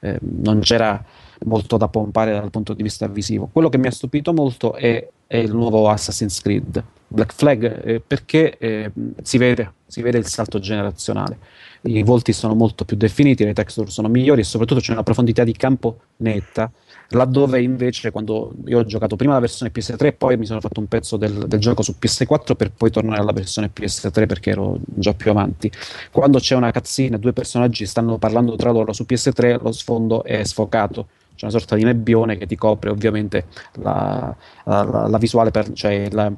eh, 0.00 0.18
non 0.20 0.60
c'era 0.60 1.04
molto 1.44 1.76
da 1.76 1.88
pompare 1.88 2.32
dal 2.32 2.50
punto 2.50 2.72
di 2.72 2.82
vista 2.82 3.06
visivo. 3.06 3.48
Quello 3.52 3.68
che 3.68 3.76
mi 3.76 3.86
ha 3.86 3.90
stupito 3.90 4.32
molto 4.32 4.74
è, 4.74 5.06
è 5.26 5.36
il 5.36 5.52
nuovo 5.52 5.88
Assassin's 5.88 6.40
Creed 6.40 6.82
Black 7.06 7.34
Flag 7.34 7.84
eh, 7.84 8.00
perché 8.00 8.56
eh, 8.58 8.90
si, 9.22 9.38
vede, 9.38 9.72
si 9.86 10.02
vede 10.02 10.18
il 10.18 10.26
salto 10.26 10.58
generazionale. 10.58 11.38
I 11.82 12.02
volti 12.02 12.32
sono 12.32 12.54
molto 12.54 12.84
più 12.84 12.96
definiti, 12.96 13.44
le 13.44 13.52
texture 13.52 13.90
sono 13.90 14.08
migliori 14.08 14.40
e 14.40 14.44
soprattutto 14.44 14.80
c'è 14.80 14.92
una 14.92 15.02
profondità 15.02 15.44
di 15.44 15.52
campo 15.52 16.00
netta, 16.16 16.70
laddove 17.10 17.62
invece 17.62 18.10
quando 18.10 18.52
io 18.66 18.80
ho 18.80 18.84
giocato 18.84 19.16
prima 19.16 19.32
la 19.32 19.40
versione 19.40 19.72
PS3 19.74 20.06
e 20.06 20.12
poi 20.12 20.36
mi 20.36 20.44
sono 20.46 20.60
fatto 20.60 20.80
un 20.80 20.88
pezzo 20.88 21.16
del, 21.16 21.46
del 21.46 21.58
gioco 21.58 21.82
su 21.82 21.94
PS4 21.98 22.54
per 22.54 22.70
poi 22.72 22.90
tornare 22.90 23.20
alla 23.20 23.32
versione 23.32 23.70
PS3 23.74 24.26
perché 24.26 24.50
ero 24.50 24.78
già 24.84 25.14
più 25.14 25.30
avanti. 25.30 25.70
Quando 26.10 26.38
c'è 26.38 26.54
una 26.54 26.70
cutscene, 26.72 27.18
due 27.18 27.32
personaggi 27.32 27.86
stanno 27.86 28.18
parlando 28.18 28.56
tra 28.56 28.70
loro 28.70 28.92
su 28.92 29.04
PS3, 29.08 29.58
lo 29.62 29.72
sfondo 29.72 30.22
è 30.24 30.44
sfocato 30.44 31.08
c'è 31.38 31.44
una 31.46 31.56
sorta 31.56 31.76
di 31.76 31.84
nebbione 31.84 32.36
che 32.36 32.46
ti 32.46 32.56
copre 32.56 32.90
ovviamente 32.90 33.46
la, 33.74 34.34
la- 34.64 34.82
la- 34.82 35.06
la 35.06 35.18
visuale, 35.18 35.52
per, 35.52 35.72
cioè 35.72 36.08
la, 36.10 36.32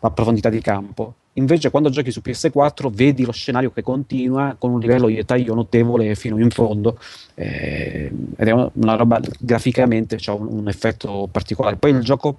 la 0.00 0.10
profondità 0.10 0.50
di 0.50 0.60
campo. 0.60 1.14
Invece, 1.34 1.70
quando 1.70 1.88
giochi 1.88 2.10
su 2.10 2.20
PS4, 2.22 2.90
vedi 2.90 3.24
lo 3.24 3.32
scenario 3.32 3.70
che 3.70 3.82
continua 3.82 4.54
con 4.58 4.72
un 4.72 4.80
livello 4.80 5.06
di 5.06 5.14
dettaglio 5.14 5.54
notevole 5.54 6.14
fino 6.14 6.38
in 6.38 6.50
fondo, 6.50 6.98
eh, 7.34 8.12
ed 8.36 8.48
è 8.48 8.52
una, 8.52 8.96
roba 8.96 9.18
graficamente 9.38 10.16
c'ha 10.18 10.34
un, 10.34 10.46
un 10.50 10.68
effetto 10.68 11.28
particolare. 11.32 11.76
Poi 11.76 11.90
il 11.92 12.00
gioco 12.00 12.38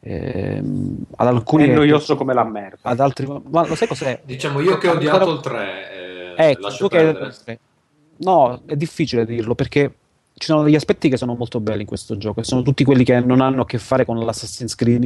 ehm, 0.00 0.96
ad 1.16 1.26
alcuni 1.26 1.64
È 1.64 1.74
noioso 1.74 2.14
come 2.16 2.34
la 2.34 2.44
merda. 2.44 2.78
ad 2.82 3.00
altri, 3.00 3.26
ma 3.26 3.66
lo 3.66 3.74
sai 3.74 3.88
cos'è? 3.88 4.20
Diciamo 4.24 4.60
io 4.60 4.78
che 4.78 4.88
ho 4.88 4.92
odiato 4.92 5.32
il 5.32 5.40
3, 5.40 6.36
eh, 6.36 6.50
Ecco, 6.50 6.60
lascio 6.62 6.88
tu 6.88 6.96
che-. 6.96 7.58
No, 8.18 8.62
è 8.66 8.76
difficile 8.76 9.24
dirlo 9.24 9.54
perché 9.54 9.92
ci 10.40 10.46
sono 10.46 10.62
degli 10.62 10.74
aspetti 10.74 11.10
che 11.10 11.18
sono 11.18 11.34
molto 11.34 11.60
belli 11.60 11.82
in 11.82 11.86
questo 11.86 12.16
gioco 12.16 12.42
sono 12.42 12.62
tutti 12.62 12.82
quelli 12.82 13.04
che 13.04 13.20
non 13.20 13.42
hanno 13.42 13.60
a 13.60 13.66
che 13.66 13.76
fare 13.76 14.06
con 14.06 14.18
l'Assassin's 14.18 14.74
Creed 14.74 15.04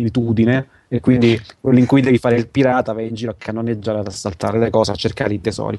e 0.86 1.01
quindi 1.01 1.40
quelli 1.61 1.81
in 1.81 1.86
cui 1.86 2.02
devi 2.02 2.19
fare 2.19 2.36
il 2.36 2.47
pirata, 2.47 2.93
vai 2.93 3.09
in 3.09 3.15
giro 3.15 3.32
a 3.32 3.35
cannoneggiare, 3.36 3.98
ad 3.98 4.06
assaltare 4.06 4.61
le 4.61 4.70
cose, 4.70 4.93
a 4.93 4.94
cercare 4.94 5.35
i 5.35 5.40
tesori. 5.40 5.77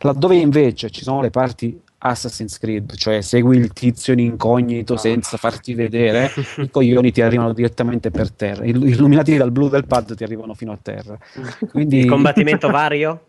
Laddove 0.00 0.34
invece 0.34 0.90
ci 0.90 1.04
sono 1.04 1.20
le 1.20 1.30
parti 1.30 1.80
Assassin's 1.98 2.58
Creed, 2.58 2.96
cioè 2.96 3.20
segui 3.20 3.58
il 3.58 3.72
tizio 3.72 4.12
in 4.12 4.18
incognito 4.18 4.96
senza 4.96 5.36
farti 5.36 5.74
vedere, 5.74 6.32
i 6.58 6.68
coglioni 6.68 7.12
ti 7.12 7.22
arrivano 7.22 7.52
direttamente 7.52 8.10
per 8.10 8.32
terra, 8.32 8.64
Il- 8.64 8.82
illuminati 8.82 9.36
dal 9.36 9.52
blu 9.52 9.68
del 9.68 9.86
pad 9.86 10.16
ti 10.16 10.24
arrivano 10.24 10.54
fino 10.54 10.72
a 10.72 10.78
terra. 10.82 11.16
Quindi... 11.70 11.98
Il 11.98 12.08
combattimento 12.08 12.68
vario? 12.70 13.20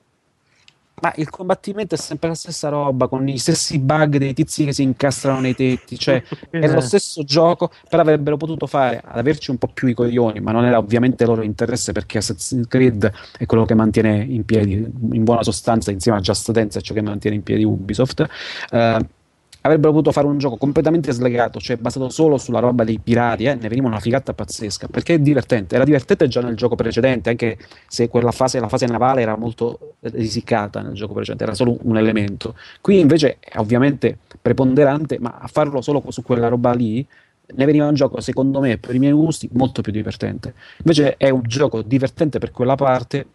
Ma 1.00 1.14
il 1.18 1.30
combattimento 1.30 1.94
è 1.94 1.98
sempre 1.98 2.30
la 2.30 2.34
stessa 2.34 2.70
roba, 2.70 3.08
con 3.08 3.28
i 3.28 3.38
stessi 3.38 3.78
bug 3.78 4.18
dei 4.18 4.34
tizi 4.34 4.66
che 4.66 4.74
si 4.74 4.82
incastrano 4.82 5.40
nei 5.40 5.54
tetti, 5.54 5.96
cioè 6.00 6.24
è 6.50 6.68
lo 6.68 6.82
stesso 6.82 7.24
gioco, 7.24 7.70
però 7.88 8.02
avrebbero 8.02 8.36
potuto 8.36 8.66
fare 8.66 9.00
ad 9.06 9.20
averci 9.20 9.52
un 9.52 9.60
po' 9.60 9.68
più 9.68 9.88
i 9.88 9.94
coglioni, 9.94 10.40
ma 10.40 10.52
non 10.52 10.66
era 10.66 10.80
ovviamente 10.80 11.24
loro 11.26 11.44
interesse 11.44 11.92
perché 11.92 12.18
Assassin's 12.18 12.68
Creed 12.68 13.12
è 13.38 13.46
quello 13.46 13.66
che 13.66 13.76
mantiene 13.76 14.24
in 14.24 14.44
piedi, 14.44 14.74
in 14.74 15.24
buona 15.24 15.44
sostanza, 15.44 15.92
insieme 15.92 16.18
a 16.18 16.22
Just 16.22 16.50
Dance, 16.52 16.80
è 16.80 16.82
ciò 16.82 16.96
che 16.96 17.02
mantiene 17.02 17.36
in 17.36 17.44
piedi 17.44 17.64
Ubisoft. 17.64 18.28
Eh, 18.72 19.06
avrebbero 19.68 19.92
potuto 19.92 20.12
fare 20.12 20.28
un 20.28 20.38
gioco 20.38 20.58
completamente 20.58 21.12
slegato, 21.12 21.60
cioè 21.60 21.78
basato 21.78 22.10
solo 22.10 22.38
sulla 22.38 22.60
roba 22.60 22.84
dei 22.84 23.00
pirati, 23.00 23.46
eh, 23.46 23.56
ne 23.56 23.68
veniva 23.68 23.88
una 23.88 24.00
figata 24.00 24.34
pazzesca, 24.34 24.88
perché 24.88 25.16
è 25.16 25.20
divertente, 25.20 25.76
era 25.76 25.84
divertente 25.84 26.28
già 26.28 26.42
nel 26.42 26.56
gioco 26.56 26.76
precedente, 26.76 27.30
anche 27.30 27.58
se 27.88 28.10
quella 28.10 28.32
fase, 28.32 28.60
la 28.60 28.68
fase 28.68 28.86
navale 28.88 29.22
era 29.22 29.38
molto 29.38 29.96
risicata 30.02 30.82
nel 30.82 30.94
gioco 30.94 31.14
precedente, 31.14 31.44
era 31.44 31.54
solo 31.54 31.78
un 31.84 31.98
elemento. 31.98 32.56
Qui 32.82 33.00
invece 33.00 33.38
è 33.40 33.58
ovviamente 33.58 34.18
preponderante, 34.42 35.20
ma 35.20 35.38
a 35.40 35.48
farlo 35.48 35.82
solo 35.82 36.04
su 36.10 36.24
quella 36.24 36.48
roba 36.48 36.74
lì 36.74 37.06
ne 37.50 37.66
veniva 37.66 37.88
un 37.88 37.94
gioco, 37.94 38.20
secondo 38.20 38.60
me, 38.60 38.78
per 38.78 38.96
i 38.96 39.00
miei 39.00 39.14
gusti, 39.14 39.48
molto 39.54 39.82
più 39.82 39.92
divertente. 39.92 40.54
Invece 40.80 41.16
è 41.18 41.30
un 41.30 41.44
gioco 41.44 41.82
divertente 41.82 42.40
per 42.40 42.52
quella 42.52 42.76
parte, 42.76 43.26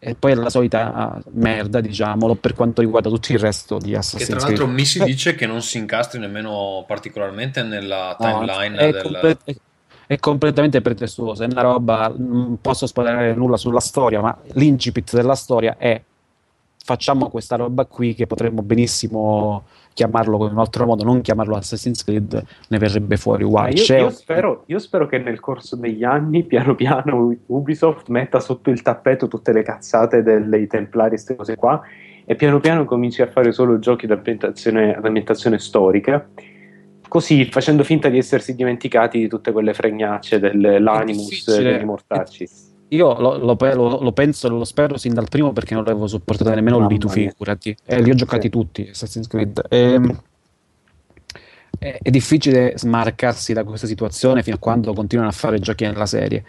e 0.00 0.14
poi 0.14 0.32
è 0.32 0.34
la 0.34 0.50
solita 0.50 0.92
ah, 0.94 1.22
merda, 1.32 1.80
diciamolo, 1.80 2.36
per 2.36 2.54
quanto 2.54 2.82
riguarda 2.82 3.08
tutto 3.08 3.32
il 3.32 3.38
resto 3.38 3.78
di 3.78 3.90
Che 3.90 3.96
Assassin's 3.96 4.28
tra 4.28 4.38
Creed. 4.38 4.58
l'altro 4.58 4.74
mi 4.74 4.84
si 4.84 5.02
dice 5.02 5.34
che 5.34 5.46
non 5.46 5.60
si 5.62 5.78
incastri 5.78 6.20
nemmeno 6.20 6.84
particolarmente 6.86 7.62
nella 7.62 8.16
no, 8.18 8.26
timeline 8.26 8.76
è, 8.76 8.92
del... 8.92 9.02
comple- 9.02 9.38
è- 9.44 9.56
è 10.08 10.18
completamente 10.18 10.80
pretestuosa, 10.80 11.44
è 11.44 11.48
una 11.50 11.60
roba, 11.60 12.10
non 12.16 12.58
posso 12.62 12.86
spoilerare 12.86 13.34
nulla 13.34 13.58
sulla 13.58 13.78
storia, 13.78 14.22
ma 14.22 14.34
l'incipit 14.52 15.12
della 15.14 15.34
storia 15.34 15.76
è 15.76 16.02
facciamo 16.82 17.28
questa 17.28 17.56
roba 17.56 17.84
qui 17.84 18.14
che 18.14 18.26
potremmo 18.26 18.62
benissimo 18.62 19.64
chiamarlo 19.98 20.46
in 20.46 20.52
un 20.52 20.58
altro 20.60 20.86
modo, 20.86 21.02
non 21.02 21.22
chiamarlo 21.22 21.56
Assassin's 21.56 22.04
Creed, 22.04 22.40
ne 22.68 22.78
verrebbe 22.78 23.16
fuori 23.16 23.42
Ma 23.42 23.48
uguale. 23.48 23.72
io, 23.72 23.96
io 23.96 24.10
spero, 24.10 24.62
io 24.66 24.78
spero 24.78 25.08
che 25.08 25.18
nel 25.18 25.40
corso 25.40 25.74
degli 25.74 26.04
anni, 26.04 26.44
piano 26.44 26.76
piano, 26.76 27.34
Ubisoft 27.46 28.08
metta 28.08 28.38
sotto 28.38 28.70
il 28.70 28.80
tappeto 28.82 29.26
tutte 29.26 29.52
le 29.52 29.62
cazzate 29.62 30.22
dei 30.22 30.68
Templari, 30.68 31.10
queste 31.10 31.34
cose 31.34 31.56
qua, 31.56 31.82
e 32.24 32.34
piano 32.36 32.60
piano 32.60 32.84
cominci 32.84 33.22
a 33.22 33.26
fare 33.26 33.50
solo 33.50 33.80
giochi 33.80 34.06
d'ambientazione, 34.06 34.96
d'ambientazione 35.00 35.58
storica, 35.58 36.28
così 37.08 37.44
facendo 37.46 37.82
finta 37.82 38.08
di 38.08 38.18
essersi 38.18 38.54
dimenticati 38.54 39.18
di 39.18 39.26
tutte 39.26 39.50
quelle 39.50 39.74
fregnacce 39.74 40.38
dell'Animus 40.38 41.60
dei 41.60 41.84
mortacci. 41.84 42.67
Io 42.88 43.18
lo, 43.20 43.36
lo 43.36 43.56
lo- 43.60 44.00
lo 44.00 44.12
penso 44.12 44.46
e 44.46 44.50
lo 44.50 44.64
spero 44.64 44.96
sin 44.96 45.12
dal 45.12 45.28
primo 45.28 45.52
perché 45.52 45.74
non 45.74 45.84
l'avevo 45.84 46.06
sopportato 46.06 46.54
nemmeno 46.54 46.86
lì, 46.86 46.98
tu 46.98 47.08
figurati. 47.08 47.76
E 47.84 48.00
li 48.00 48.10
ho 48.10 48.14
giocati 48.14 48.48
tutti, 48.48 48.88
Assassin's 48.90 49.26
Creed. 49.26 49.62
Ehm, 49.68 50.20
è, 51.78 51.98
è 52.02 52.10
difficile 52.10 52.72
smarcarsi 52.76 53.52
da 53.52 53.64
questa 53.64 53.86
situazione 53.86 54.42
fino 54.42 54.56
a 54.56 54.58
quando 54.58 54.92
continuano 54.94 55.30
a 55.30 55.32
fare 55.34 55.58
giochi 55.58 55.84
nella 55.84 56.06
serie. 56.06 56.44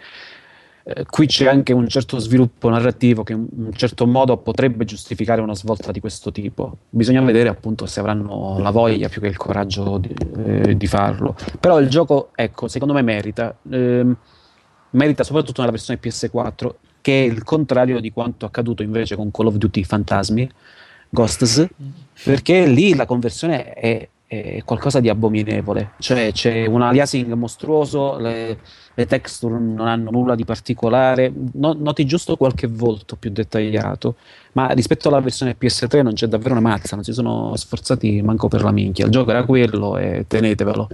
Eh, 0.82 1.04
qui 1.04 1.26
c'è 1.26 1.46
anche 1.46 1.74
un 1.74 1.86
certo 1.88 2.18
sviluppo 2.18 2.70
narrativo 2.70 3.22
che 3.22 3.34
in 3.34 3.46
un 3.54 3.72
certo 3.74 4.06
modo 4.06 4.38
potrebbe 4.38 4.86
giustificare 4.86 5.42
una 5.42 5.54
svolta 5.54 5.92
di 5.92 6.00
questo 6.00 6.32
tipo. 6.32 6.78
Bisogna 6.88 7.20
vedere 7.20 7.50
appunto 7.50 7.84
se 7.84 8.00
avranno 8.00 8.58
la 8.58 8.70
voglia 8.70 9.08
più 9.08 9.20
che 9.20 9.26
il 9.26 9.36
coraggio 9.36 9.98
di, 9.98 10.14
eh, 10.44 10.76
di 10.76 10.86
farlo. 10.86 11.36
Però 11.60 11.78
il 11.78 11.88
gioco, 11.88 12.30
ecco, 12.34 12.66
secondo 12.66 12.94
me 12.94 13.02
merita. 13.02 13.54
Ehm, 13.70 14.16
merita 14.90 15.24
soprattutto 15.24 15.60
nella 15.60 15.72
versione 15.72 16.00
PS4, 16.02 16.70
che 17.00 17.22
è 17.22 17.26
il 17.26 17.42
contrario 17.44 18.00
di 18.00 18.10
quanto 18.12 18.46
accaduto 18.46 18.82
invece 18.82 19.16
con 19.16 19.30
Call 19.30 19.46
of 19.46 19.54
Duty 19.56 19.84
Fantasmi, 19.84 20.50
Ghosts, 21.08 21.66
perché 22.22 22.66
lì 22.66 22.94
la 22.94 23.06
conversione 23.06 23.72
è, 23.72 24.08
è 24.26 24.62
qualcosa 24.64 25.00
di 25.00 25.08
abominevole, 25.08 25.92
cioè 25.98 26.30
c'è 26.32 26.66
un 26.66 26.82
aliasing 26.82 27.32
mostruoso, 27.32 28.16
le, 28.18 28.58
le 29.00 29.06
texture 29.06 29.58
non 29.58 29.86
hanno 29.86 30.10
nulla 30.10 30.34
di 30.34 30.44
particolare, 30.44 31.32
no- 31.54 31.76
noti 31.78 32.04
giusto 32.04 32.36
qualche 32.36 32.66
volto 32.66 33.16
più 33.16 33.30
dettagliato, 33.30 34.16
ma 34.52 34.68
rispetto 34.68 35.08
alla 35.08 35.20
versione 35.20 35.56
PS3 35.58 36.02
non 36.02 36.12
c'è 36.12 36.26
davvero 36.26 36.52
una 36.52 36.60
mazza, 36.60 36.96
non 36.96 37.04
si 37.04 37.12
sono 37.12 37.56
sforzati 37.56 38.20
manco 38.20 38.48
per 38.48 38.62
la 38.62 38.72
minchia, 38.72 39.06
il 39.06 39.10
gioco 39.10 39.30
era 39.30 39.44
quello 39.44 39.96
e 39.96 40.24
tenetevelo. 40.28 40.88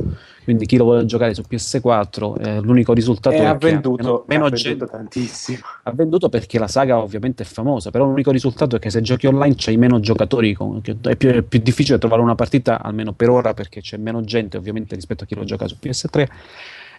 Quindi 0.44 0.66
chi 0.66 0.76
lo 0.76 0.84
vuole 0.84 1.04
giocare 1.06 1.34
su 1.34 1.42
PS4, 1.50 2.40
eh, 2.40 2.60
l'unico 2.60 2.92
risultato 2.92 3.34
E 3.34 3.40
è 3.40 3.44
ha 3.46 3.54
venduto, 3.54 4.02
meno, 4.04 4.24
meno 4.28 4.44
ha 4.46 4.50
venduto 4.50 4.86
tantissimo. 4.86 5.58
ha 5.82 5.90
venduto 5.90 6.28
perché 6.28 6.60
la 6.60 6.68
saga 6.68 6.98
ovviamente 6.98 7.42
è 7.42 7.46
famosa, 7.46 7.90
però 7.90 8.04
l'unico 8.04 8.30
risultato 8.30 8.76
è 8.76 8.78
che 8.78 8.90
se 8.90 9.00
giochi 9.00 9.26
online 9.26 9.54
c'hai 9.56 9.76
meno 9.76 9.98
giocatori, 9.98 10.54
con- 10.54 10.80
è 11.02 11.16
più, 11.16 11.30
è 11.30 11.42
più 11.42 11.58
difficile 11.60 11.98
trovare 11.98 12.22
una 12.22 12.36
partita, 12.36 12.80
almeno 12.80 13.12
per 13.12 13.30
ora, 13.30 13.54
perché 13.54 13.80
c'è 13.80 13.96
meno 13.96 14.20
gente 14.22 14.56
ovviamente 14.56 14.94
rispetto 14.94 15.24
a 15.24 15.26
chi 15.26 15.34
lo 15.34 15.42
gioca 15.42 15.66
su 15.66 15.76
PS3 15.82 16.28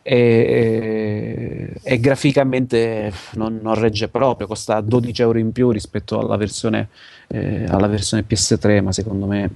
e, 0.09 1.73
e 1.83 1.99
graficamente 1.99 3.11
non, 3.33 3.59
non 3.61 3.75
regge 3.75 4.07
proprio, 4.07 4.47
costa 4.47 4.79
12 4.79 5.21
euro 5.21 5.37
in 5.39 5.51
più 5.51 5.69
rispetto 5.71 6.19
alla 6.19 6.37
versione, 6.37 6.89
eh, 7.27 7.65
alla 7.67 7.87
versione 7.87 8.23
PS3, 8.27 8.81
ma 8.81 8.91
secondo 8.91 9.25
me... 9.25 9.49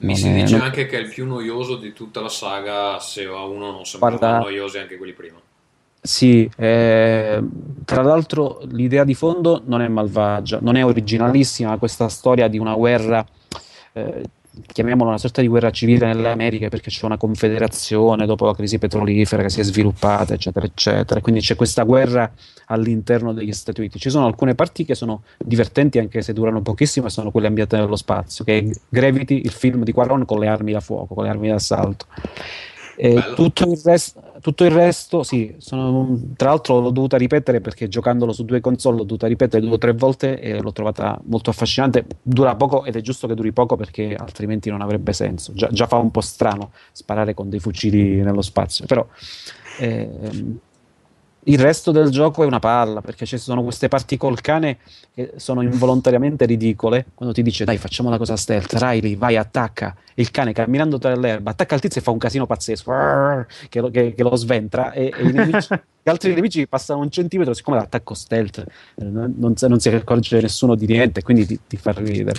Mi 0.00 0.16
si 0.16 0.28
è- 0.28 0.32
dice 0.32 0.56
non- 0.56 0.64
anche 0.66 0.86
che 0.86 0.96
è 0.98 1.00
il 1.00 1.08
più 1.08 1.26
noioso 1.26 1.76
di 1.76 1.92
tutta 1.92 2.20
la 2.20 2.28
saga, 2.28 2.98
se 2.98 3.24
a 3.24 3.44
uno 3.44 3.70
non 3.70 3.84
sembravano 3.84 4.18
Guarda- 4.18 4.38
noiosi 4.40 4.78
anche 4.78 4.96
quelli 4.96 5.12
prima. 5.12 5.38
Sì, 6.04 6.50
eh, 6.56 7.40
tra 7.84 8.02
l'altro 8.02 8.60
l'idea 8.70 9.04
di 9.04 9.14
fondo 9.14 9.62
non 9.66 9.82
è 9.82 9.88
malvagia, 9.88 10.58
non 10.60 10.74
è 10.74 10.84
originalissima 10.84 11.78
questa 11.78 12.08
storia 12.08 12.48
di 12.48 12.58
una 12.58 12.74
guerra, 12.74 13.24
eh, 13.92 14.22
chiamiamola 14.66 15.10
una 15.10 15.18
sorta 15.18 15.40
di 15.40 15.48
guerra 15.48 15.70
civile 15.70 16.06
nelle 16.06 16.28
Americhe 16.28 16.68
perché 16.68 16.90
c'è 16.90 17.06
una 17.06 17.16
confederazione 17.16 18.26
dopo 18.26 18.44
la 18.44 18.54
crisi 18.54 18.78
petrolifera 18.78 19.42
che 19.42 19.48
si 19.48 19.60
è 19.60 19.62
sviluppata, 19.62 20.34
eccetera, 20.34 20.66
eccetera. 20.66 21.20
Quindi 21.20 21.40
c'è 21.40 21.56
questa 21.56 21.84
guerra 21.84 22.30
all'interno 22.66 23.32
degli 23.32 23.52
Stati 23.52 23.80
Uniti. 23.80 23.98
Ci 23.98 24.10
sono 24.10 24.26
alcune 24.26 24.54
parti 24.54 24.84
che 24.84 24.94
sono 24.94 25.22
divertenti 25.38 25.98
anche 25.98 26.22
se 26.22 26.32
durano 26.32 26.60
pochissimo 26.60 27.06
e 27.06 27.10
sono 27.10 27.30
quelle 27.30 27.46
ambientate 27.46 27.82
nello 27.82 27.96
spazio, 27.96 28.44
che 28.44 28.58
è 28.58 28.70
Gravity, 28.88 29.40
il 29.42 29.52
film 29.52 29.84
di 29.84 29.92
Quaron 29.92 30.24
con 30.24 30.38
le 30.38 30.48
armi 30.48 30.72
da 30.72 30.80
fuoco, 30.80 31.14
con 31.14 31.24
le 31.24 31.30
armi 31.30 31.48
d'assalto. 31.48 32.06
Tutto, 33.34 33.64
il 33.68 33.80
res- 33.82 34.14
tutto 34.40 34.64
il 34.64 34.70
resto, 34.70 35.22
sì, 35.24 35.54
sono- 35.58 36.18
tra 36.36 36.50
l'altro 36.50 36.78
l'ho 36.80 36.90
dovuta 36.90 37.16
ripetere 37.16 37.60
perché 37.60 37.88
giocandolo 37.88 38.32
su 38.32 38.44
due 38.44 38.60
console 38.60 38.98
l'ho 38.98 39.02
dovuta 39.04 39.26
ripetere 39.26 39.64
due 39.64 39.74
o 39.74 39.78
tre 39.78 39.92
volte 39.92 40.38
e 40.38 40.60
l'ho 40.60 40.72
trovata 40.72 41.20
molto 41.24 41.50
affascinante. 41.50 42.04
Dura 42.22 42.54
poco 42.54 42.84
ed 42.84 42.94
è 42.94 43.00
giusto 43.00 43.26
che 43.26 43.34
duri 43.34 43.52
poco 43.52 43.74
perché 43.76 44.14
altrimenti 44.14 44.70
non 44.70 44.82
avrebbe 44.82 45.12
senso. 45.12 45.52
Già, 45.52 45.68
già 45.68 45.86
fa 45.86 45.96
un 45.96 46.10
po' 46.10 46.20
strano 46.20 46.70
sparare 46.92 47.34
con 47.34 47.48
dei 47.48 47.58
fucili 47.58 48.22
nello 48.22 48.42
spazio, 48.42 48.86
però 48.86 49.04
ehm, 49.80 50.58
il 51.46 51.58
resto 51.58 51.90
del 51.90 52.10
gioco 52.10 52.44
è 52.44 52.46
una 52.46 52.60
palla 52.60 53.00
perché 53.00 53.26
ci 53.26 53.36
sono 53.36 53.62
queste 53.64 53.88
parti 53.88 54.16
col 54.16 54.40
cane 54.40 54.78
che 55.12 55.32
sono 55.36 55.62
involontariamente 55.62 56.44
ridicole. 56.46 57.06
Quando 57.14 57.34
ti 57.34 57.42
dice 57.42 57.64
dai, 57.64 57.78
facciamo 57.78 58.10
la 58.10 58.16
cosa 58.18 58.36
stealth, 58.36 58.72
Riley, 58.74 59.16
vai, 59.16 59.36
attacca. 59.36 59.94
Il 60.14 60.30
cane 60.30 60.52
camminando 60.52 60.98
tra 60.98 61.14
l'erba 61.16 61.50
attacca 61.50 61.74
il 61.74 61.80
tizio 61.80 62.00
e 62.00 62.04
fa 62.04 62.10
un 62.12 62.18
casino 62.18 62.46
pazzesco 62.46 62.92
che 63.68 63.80
lo, 63.80 63.90
che- 63.90 64.14
che 64.14 64.22
lo 64.22 64.36
sventra. 64.36 64.92
E, 64.92 65.12
e 65.16 65.32
nemici- 65.32 65.74
gli 66.02 66.08
altri 66.10 66.32
nemici 66.34 66.68
passano 66.68 67.00
un 67.00 67.10
centimetro. 67.10 67.54
Siccome 67.54 67.76
l'attacco 67.78 68.14
stealth, 68.14 68.58
eh, 68.96 69.04
non, 69.04 69.34
non 69.36 69.56
si- 69.56 69.66
non 69.68 69.80
si 69.80 69.88
accorge 69.88 70.40
nessuno 70.40 70.74
di 70.76 70.86
niente, 70.86 71.22
quindi 71.22 71.44
ti, 71.46 71.58
ti 71.66 71.76
fa 71.76 71.90
ridere. 71.92 72.38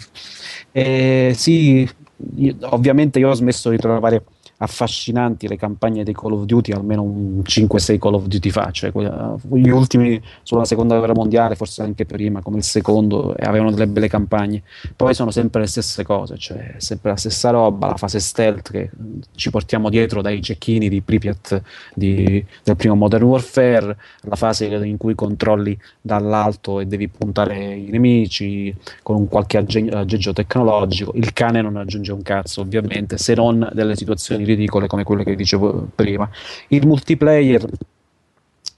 E 0.71 1.33
sì, 1.35 1.87
io- 2.35 2.55
ovviamente 2.61 3.19
io 3.19 3.29
ho 3.29 3.33
smesso 3.33 3.69
di 3.69 3.77
trovare 3.77 4.23
affascinanti 4.63 5.47
le 5.47 5.57
campagne 5.57 6.03
dei 6.03 6.13
Call 6.13 6.33
of 6.33 6.45
Duty, 6.45 6.71
almeno 6.71 7.03
un 7.03 7.41
5-6 7.41 7.97
Call 7.97 8.13
of 8.13 8.25
Duty 8.25 8.49
fa, 8.49 8.71
cioè 8.71 8.91
gli 9.51 9.69
ultimi 9.69 10.21
sulla 10.43 10.65
seconda 10.65 10.97
guerra 10.97 11.13
mondiale, 11.13 11.55
forse 11.55 11.81
anche 11.81 12.05
prima, 12.05 12.41
come 12.41 12.57
il 12.57 12.63
secondo, 12.63 13.35
avevano 13.37 13.71
delle 13.71 13.87
belle 13.87 14.07
campagne. 14.07 14.63
Poi 14.95 15.13
sono 15.13 15.31
sempre 15.31 15.61
le 15.61 15.67
stesse 15.67 16.03
cose, 16.03 16.37
cioè 16.37 16.75
sempre 16.77 17.11
la 17.11 17.17
stessa 17.17 17.49
roba, 17.49 17.87
la 17.87 17.97
fase 17.97 18.19
stealth 18.19 18.71
che 18.71 18.89
ci 19.35 19.49
portiamo 19.49 19.89
dietro 19.89 20.21
dai 20.21 20.41
cecchini 20.41 20.89
di 20.89 21.01
Pripyat 21.01 21.61
di- 21.93 22.43
del 22.63 22.75
primo 22.75 22.95
Modern 22.95 23.23
Warfare, 23.23 23.97
la 24.21 24.35
fase 24.35 24.65
in 24.65 24.97
cui 24.97 25.15
controlli 25.15 25.77
dall'alto 26.01 26.79
e 26.79 26.85
devi 26.85 27.07
puntare 27.07 27.73
i 27.73 27.89
nemici 27.89 28.73
con 29.01 29.15
un 29.17 29.27
qualche 29.27 29.57
agge- 29.57 29.89
aggeggio 29.89 30.33
tecnologico. 30.33 31.11
Il 31.15 31.33
cane 31.33 31.61
non 31.61 31.75
aggiunge 31.77 32.11
un 32.11 32.21
cazzo, 32.21 32.61
ovviamente, 32.61 33.17
se 33.17 33.33
non 33.35 33.69
delle 33.73 33.95
situazioni 33.95 34.43
ridicole 34.55 34.87
come 34.87 35.03
quelle 35.03 35.23
che 35.23 35.35
dicevo 35.35 35.87
prima. 35.93 36.29
Il 36.69 36.85
multiplayer. 36.87 37.65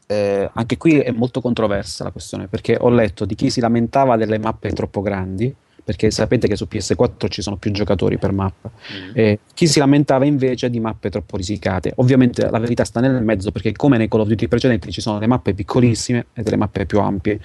eh, 0.07 0.49
anche 0.53 0.77
qui 0.77 0.99
è 0.99 1.11
molto 1.11 1.41
controversa 1.41 2.03
la 2.03 2.11
questione 2.11 2.47
perché 2.47 2.77
ho 2.79 2.89
letto 2.89 3.25
di 3.25 3.33
chi 3.35 3.49
si 3.49 3.59
lamentava 3.59 4.17
delle 4.17 4.37
mappe 4.37 4.71
troppo 4.71 5.01
grandi 5.01 5.53
perché 5.85 6.09
sapete 6.09 6.47
che 6.47 6.55
su 6.55 6.67
PS4 6.69 7.29
ci 7.29 7.43
sono 7.43 7.57
più 7.57 7.69
giocatori 7.69 8.17
per 8.17 8.31
mappa. 8.31 8.71
Mm. 8.71 9.11
Eh, 9.13 9.39
chi 9.53 9.67
si 9.67 9.77
lamentava 9.77 10.25
invece 10.25 10.71
di 10.71 10.79
mappe 10.79 11.11
troppo 11.11 11.37
risicate. 11.37 11.93
Ovviamente 11.97 12.49
la 12.49 12.57
verità 12.57 12.83
sta 12.83 12.99
nel 12.99 13.23
mezzo 13.23 13.51
perché 13.51 13.71
come 13.73 13.97
nei 13.97 14.07
Call 14.07 14.21
of 14.21 14.27
Duty 14.27 14.47
precedenti 14.47 14.91
ci 14.91 14.99
sono 14.99 15.19
le 15.19 15.27
mappe 15.27 15.53
piccolissime 15.53 16.25
e 16.33 16.41
delle 16.41 16.57
mappe 16.57 16.87
più 16.87 16.99
ampie. 16.99 17.39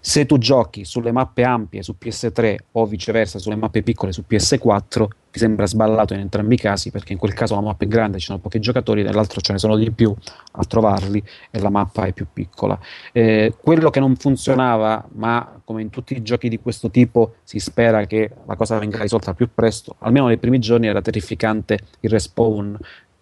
Se 0.00 0.24
tu 0.24 0.38
giochi 0.38 0.86
sulle 0.86 1.12
mappe 1.12 1.42
ampie 1.42 1.82
su 1.82 1.94
PS3 2.00 2.56
o 2.72 2.86
viceversa 2.86 3.38
sulle 3.38 3.56
mappe 3.56 3.82
piccole 3.82 4.12
su 4.12 4.24
PS4, 4.26 5.06
ti 5.38 5.44
sembra 5.44 5.66
sballato 5.66 6.14
in 6.14 6.20
entrambi 6.20 6.54
i 6.54 6.58
casi 6.58 6.90
perché 6.90 7.12
in 7.12 7.18
quel 7.18 7.32
caso 7.32 7.54
la 7.54 7.60
mappa 7.60 7.84
è 7.84 7.88
grande, 7.88 8.18
ci 8.18 8.26
sono 8.26 8.38
pochi 8.40 8.58
giocatori, 8.58 9.04
nell'altro 9.04 9.40
ce 9.40 9.52
ne 9.52 9.58
sono 9.58 9.76
di 9.76 9.90
più 9.92 10.12
a 10.52 10.64
trovarli 10.64 11.22
e 11.50 11.60
la 11.60 11.70
mappa 11.70 12.04
è 12.04 12.12
più 12.12 12.26
piccola. 12.32 12.78
Eh, 13.12 13.54
quello 13.62 13.88
che 13.90 14.00
non 14.00 14.16
funzionava, 14.16 15.06
ma 15.14 15.60
come 15.64 15.82
in 15.82 15.90
tutti 15.90 16.14
i 16.14 16.22
giochi 16.22 16.48
di 16.48 16.58
questo 16.58 16.90
tipo 16.90 17.36
si 17.44 17.60
spera 17.60 18.04
che 18.06 18.30
la 18.46 18.56
cosa 18.56 18.78
venga 18.78 19.00
risolta 19.00 19.32
più 19.32 19.48
presto, 19.54 19.94
almeno 20.00 20.26
nei 20.26 20.38
primi 20.38 20.58
giorni 20.58 20.88
era 20.88 21.00
terrificante 21.00 21.78
il 22.00 22.10
respawn. 22.10 22.76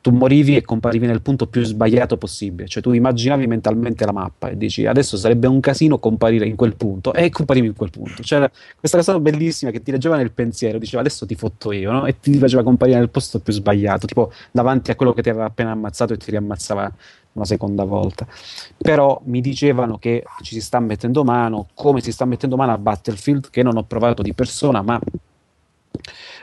Tu 0.06 0.12
morivi 0.12 0.54
e 0.54 0.62
comparivi 0.62 1.04
nel 1.04 1.20
punto 1.20 1.48
più 1.48 1.64
sbagliato 1.64 2.16
possibile, 2.16 2.68
cioè 2.68 2.80
tu 2.80 2.92
immaginavi 2.92 3.48
mentalmente 3.48 4.04
la 4.04 4.12
mappa 4.12 4.50
e 4.50 4.56
dici 4.56 4.86
adesso 4.86 5.16
sarebbe 5.16 5.48
un 5.48 5.58
casino 5.58 5.98
comparire 5.98 6.46
in 6.46 6.54
quel 6.54 6.76
punto 6.76 7.12
e 7.12 7.28
comparivi 7.28 7.66
in 7.66 7.74
quel 7.74 7.90
punto. 7.90 8.22
C'era 8.22 8.48
questa 8.78 8.98
cosa 8.98 9.18
bellissima 9.18 9.72
che 9.72 9.82
ti 9.82 9.90
leggeva 9.90 10.14
nel 10.14 10.30
pensiero, 10.30 10.78
diceva 10.78 11.00
adesso 11.00 11.26
ti 11.26 11.34
fotto 11.34 11.72
io, 11.72 11.90
no? 11.90 12.06
e 12.06 12.20
ti 12.20 12.38
faceva 12.38 12.62
comparire 12.62 13.00
nel 13.00 13.10
posto 13.10 13.40
più 13.40 13.52
sbagliato, 13.52 14.06
tipo 14.06 14.30
davanti 14.52 14.92
a 14.92 14.94
quello 14.94 15.12
che 15.12 15.22
ti 15.22 15.28
aveva 15.28 15.46
appena 15.46 15.72
ammazzato 15.72 16.12
e 16.12 16.18
ti 16.18 16.30
riammazzava 16.30 16.94
una 17.32 17.44
seconda 17.44 17.82
volta. 17.82 18.28
Però 18.76 19.20
mi 19.24 19.40
dicevano 19.40 19.98
che 19.98 20.22
ci 20.42 20.54
si 20.54 20.60
sta 20.60 20.78
mettendo 20.78 21.24
mano, 21.24 21.66
come 21.74 22.00
si 22.00 22.12
sta 22.12 22.24
mettendo 22.26 22.54
mano 22.54 22.70
a 22.70 22.78
Battlefield, 22.78 23.50
che 23.50 23.64
non 23.64 23.76
ho 23.76 23.82
provato 23.82 24.22
di 24.22 24.32
persona, 24.34 24.82
ma 24.82 25.00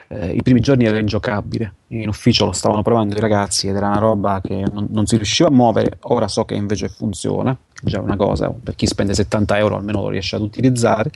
eh, 0.07 0.31
i 0.31 0.41
primi 0.41 0.59
giorni 0.59 0.85
era 0.85 0.99
ingiocabile. 0.99 1.73
In 1.87 2.07
ufficio 2.07 2.45
lo 2.45 2.51
stavano 2.51 2.81
provando 2.81 3.15
i 3.15 3.19
ragazzi 3.19 3.67
ed 3.67 3.75
era 3.75 3.87
una 3.87 3.99
roba 3.99 4.41
che 4.43 4.63
non, 4.71 4.87
non 4.89 5.05
si 5.05 5.15
riusciva 5.15 5.49
a 5.49 5.51
muovere. 5.51 5.97
Ora 6.01 6.27
so 6.27 6.45
che 6.45 6.55
invece 6.55 6.89
funziona, 6.89 7.55
già 7.81 7.99
una 7.99 8.15
cosa, 8.15 8.49
per 8.49 8.75
chi 8.75 8.87
spende 8.87 9.13
70 9.13 9.57
euro 9.57 9.75
almeno 9.77 10.01
lo 10.01 10.09
riesce 10.09 10.35
ad 10.35 10.41
utilizzare. 10.41 11.11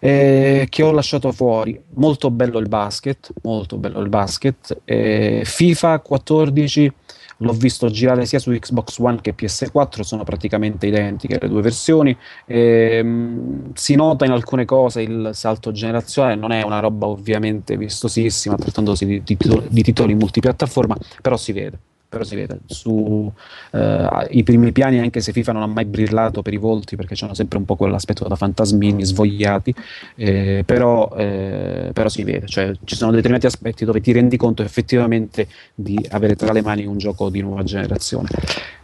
Eh, 0.00 0.66
che 0.68 0.82
ho 0.82 0.90
lasciato 0.90 1.32
fuori. 1.32 1.80
Molto 1.94 2.30
bello 2.30 2.58
il 2.58 2.68
basket, 2.68 3.32
molto 3.42 3.78
bello 3.78 4.00
il 4.00 4.08
basket. 4.08 4.80
Eh, 4.84 5.42
FIFA 5.44 6.00
14 6.00 6.92
l'ho 7.38 7.52
visto 7.52 7.88
girare 7.88 8.26
sia 8.26 8.38
su 8.38 8.50
Xbox 8.50 8.98
One 8.98 9.20
che 9.20 9.34
PS4, 9.34 10.00
sono 10.00 10.24
praticamente 10.24 10.86
identiche 10.86 11.38
le 11.40 11.48
due 11.48 11.62
versioni. 11.62 12.16
Ehm, 12.46 13.72
si 13.74 13.94
nota 13.94 14.24
in 14.24 14.32
alcune 14.32 14.64
cose 14.64 15.02
il 15.02 15.30
salto 15.32 15.72
generazionale, 15.72 16.34
non 16.34 16.52
è 16.52 16.62
una 16.62 16.80
roba 16.80 17.06
ovviamente 17.06 17.76
vistosissima, 17.76 18.56
trattandosi 18.56 19.06
di, 19.06 19.22
titoli, 19.22 19.66
di 19.68 19.82
titoli 19.82 20.14
multipiattaforma, 20.14 20.96
però 21.20 21.36
si 21.36 21.52
vede. 21.52 21.78
Però 22.14 22.24
si 22.24 22.36
vede 22.36 22.60
su 22.66 23.32
eh, 23.72 24.26
i 24.30 24.44
primi 24.44 24.70
piani, 24.70 25.00
anche 25.00 25.20
se 25.20 25.32
FIFA 25.32 25.52
non 25.52 25.62
ha 25.62 25.66
mai 25.66 25.84
brillato 25.84 26.42
per 26.42 26.52
i 26.52 26.58
volti, 26.58 26.94
perché 26.94 27.16
c'hanno 27.16 27.34
sempre 27.34 27.58
un 27.58 27.64
po' 27.64 27.74
quell'aspetto 27.74 28.28
da 28.28 28.36
fantasmini 28.36 29.04
svogliati, 29.04 29.74
eh, 30.14 30.62
però, 30.64 31.12
eh, 31.16 31.90
però 31.92 32.08
si 32.08 32.22
vede, 32.22 32.46
cioè 32.46 32.72
ci 32.84 32.94
sono 32.94 33.10
determinati 33.10 33.46
aspetti 33.46 33.84
dove 33.84 34.00
ti 34.00 34.12
rendi 34.12 34.36
conto 34.36 34.62
effettivamente 34.62 35.48
di 35.74 35.98
avere 36.10 36.36
tra 36.36 36.52
le 36.52 36.62
mani 36.62 36.86
un 36.86 36.98
gioco 36.98 37.30
di 37.30 37.40
nuova 37.40 37.64
generazione. 37.64 38.28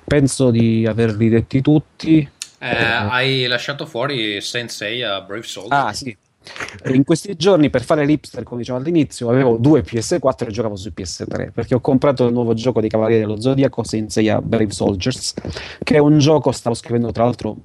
Penso 0.04 0.50
di 0.50 0.84
averli 0.88 1.28
detti 1.28 1.60
tutti. 1.60 2.28
Eh, 2.58 2.74
hai 2.74 3.46
lasciato 3.46 3.86
fuori 3.86 4.40
Sensei 4.40 5.04
a 5.04 5.20
Brave 5.20 5.44
Soldier. 5.44 5.86
Ah, 5.86 5.92
sì. 5.92 6.16
In 6.86 7.04
questi 7.04 7.36
giorni 7.36 7.70
per 7.70 7.82
fare 7.82 8.04
l'hipster, 8.04 8.42
come 8.42 8.60
dicevo 8.60 8.78
all'inizio, 8.78 9.28
avevo 9.28 9.56
due 9.58 9.82
PS4 9.82 10.46
e 10.46 10.50
giocavo 10.50 10.76
su 10.76 10.92
PS3 10.96 11.52
perché 11.52 11.74
ho 11.74 11.80
comprato 11.80 12.26
il 12.26 12.32
nuovo 12.32 12.54
gioco 12.54 12.80
dei 12.80 12.88
Cavalieri 12.88 13.22
dello 13.22 13.40
Zodiaco 13.40 13.84
Senseiya 13.84 14.40
Brave 14.40 14.70
Soldiers, 14.70 15.34
che 15.82 15.96
è 15.96 15.98
un 15.98 16.18
gioco, 16.18 16.52
stavo 16.52 16.74
scrivendo 16.74 17.12
tra 17.12 17.24
l'altro 17.24 17.56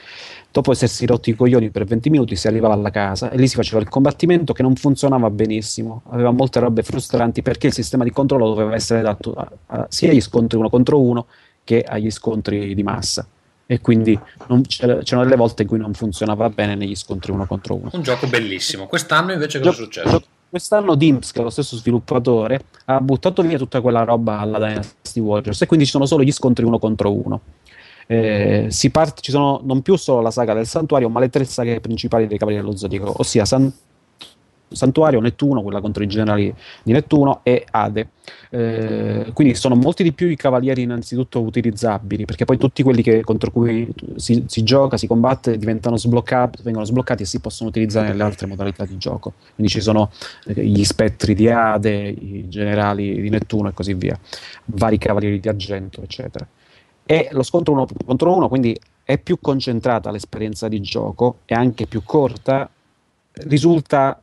Dopo 0.56 0.72
essersi 0.72 1.06
rotti 1.06 1.32
i 1.32 1.36
coglioni 1.36 1.70
per 1.70 1.84
20 1.84 2.10
minuti 2.10 2.38
si 2.38 2.48
arrivava 2.48 2.74
alla 2.76 2.90
casa 2.90 3.30
e 3.30 3.36
lì 3.36 3.46
si 3.46 3.56
faceva 3.58 3.82
il 3.82 3.90
combattimento 3.90 4.54
che 4.54 4.62
non 4.62 4.74
funzionava 4.76 5.30
benissimo, 5.30 6.04
aveva 6.12 6.32
molte 6.32 6.62
robe 6.62 6.82
frustranti 6.82 7.42
perché 7.42 7.68
il 7.68 7.74
sistema 7.74 8.06
di 8.06 8.12
controllo 8.12 8.48
doveva 8.48 8.74
essere 8.74 9.02
adatto 9.02 9.34
a- 9.34 9.52
a- 9.66 9.86
sia 9.90 10.12
agli 10.12 10.22
scontri 10.22 10.58
uno 10.58 10.70
contro 10.70 11.02
uno 11.02 11.26
che 11.66 11.82
agli 11.86 12.10
scontri 12.10 12.74
di 12.74 12.84
massa 12.84 13.28
e 13.66 13.82
quindi 13.82 14.18
non- 14.48 14.62
c'era- 14.62 15.00
c'erano 15.00 15.26
delle 15.26 15.36
volte 15.36 15.64
in 15.64 15.68
cui 15.68 15.78
non 15.78 15.94
funzionava 15.94 16.50
bene 16.50 16.76
negli 16.76 16.96
scontri 16.96 17.34
uno 17.34 17.46
contro 17.46 17.76
uno. 17.76 17.90
Un 17.92 18.02
gioco 18.02 18.26
bellissimo. 18.28 18.86
Quest'anno 18.88 19.34
invece 19.34 19.60
cosa 19.60 19.72
è 19.72 19.74
successo? 19.74 20.24
Quest'anno 20.50 20.96
Dimps, 20.96 21.34
che 21.34 21.42
è 21.42 21.44
lo 21.44 21.50
stesso 21.50 21.76
sviluppatore, 21.76 22.62
ha 22.86 23.02
buttato 23.02 23.42
via 23.42 23.58
tutta 23.58 23.82
quella 23.82 24.06
roba 24.06 24.40
alla 24.40 24.58
Dynasty 24.58 25.20
Warriors 25.20 25.62
e 25.62 25.66
quindi 25.66 25.84
ci 25.84 25.92
sono 25.92 26.06
solo 26.06 26.24
gli 26.24 26.32
scontri 26.32 26.64
uno 26.64 26.80
contro 26.80 27.12
uno. 27.12 27.42
Eh, 28.08 28.68
si 28.70 28.90
parte, 28.92 29.22
ci 29.22 29.32
sono 29.32 29.62
non 29.64 29.82
più 29.82 29.96
solo 29.96 30.22
la 30.22 30.32
saga 30.32 30.54
del 30.54 30.68
santuario, 30.68 31.10
ma 31.10 31.20
le 31.20 31.30
tre 31.30 31.44
saghe 31.44 31.80
principali 31.80 32.28
dei 32.28 32.38
Cavalieri 32.38 32.66
dello 32.66 32.78
Zodiaco, 32.78 33.16
ossia 33.18 33.46
San- 33.46 33.74
Santuario, 34.68 35.20
Nettuno, 35.22 35.62
quella 35.62 35.80
contro 35.80 36.04
i 36.04 36.08
generali 36.08 36.54
di 36.84 36.92
Nettuno, 36.92 37.42
e 37.44 37.66
Ade. 37.70 38.10
Eh, 38.50 39.32
quindi 39.34 39.56
sono 39.56 39.76
molti 39.76 40.04
di 40.04 40.12
più 40.12 40.28
i 40.28 40.36
cavalieri 40.36 40.82
innanzitutto 40.82 41.42
utilizzabili, 41.42 42.26
perché 42.26 42.46
poi 42.46 42.58
tutti 42.58 42.84
quelli 42.84 43.02
che- 43.02 43.22
contro 43.22 43.52
cui 43.52 43.88
si, 44.16 44.44
si 44.48 44.64
gioca, 44.64 44.98
si 44.98 45.08
combatte, 45.08 45.58
diventano 45.58 45.98
sbloccati, 45.98 46.62
vengono 46.64 46.86
sbloccati 46.86 47.24
e 47.24 47.26
si 47.26 47.40
possono 47.40 47.70
utilizzare 47.70 48.08
nelle 48.08 48.24
altre 48.24 48.48
modalità 48.48 48.86
di 48.86 48.98
gioco. 48.98 49.34
Quindi 49.54 49.72
ci 49.72 49.82
sono 49.82 50.12
eh, 50.46 50.66
gli 50.66 50.84
spettri 50.84 51.36
di 51.36 51.50
Ade, 51.50 52.08
i 52.08 52.46
generali 52.50 53.22
di 53.22 53.30
Nettuno 53.30 53.70
e 53.70 53.74
così 53.74 53.94
via, 53.94 54.20
vari 54.66 54.98
cavalieri 54.98 55.40
di 55.40 55.48
argento, 55.48 56.02
eccetera. 56.02 56.46
E 57.06 57.30
lo 57.32 57.44
scontro 57.44 57.74
uno 57.74 57.88
contro 58.06 58.36
uno, 58.36 58.48
quindi 58.48 58.78
è 59.04 59.18
più 59.20 59.38
concentrata 59.40 60.10
l'esperienza 60.10 60.68
di 60.68 60.82
gioco, 60.82 61.40
è 61.46 61.54
anche 61.54 61.86
più 61.86 62.02
corta, 62.04 62.70
risulta 63.34 64.20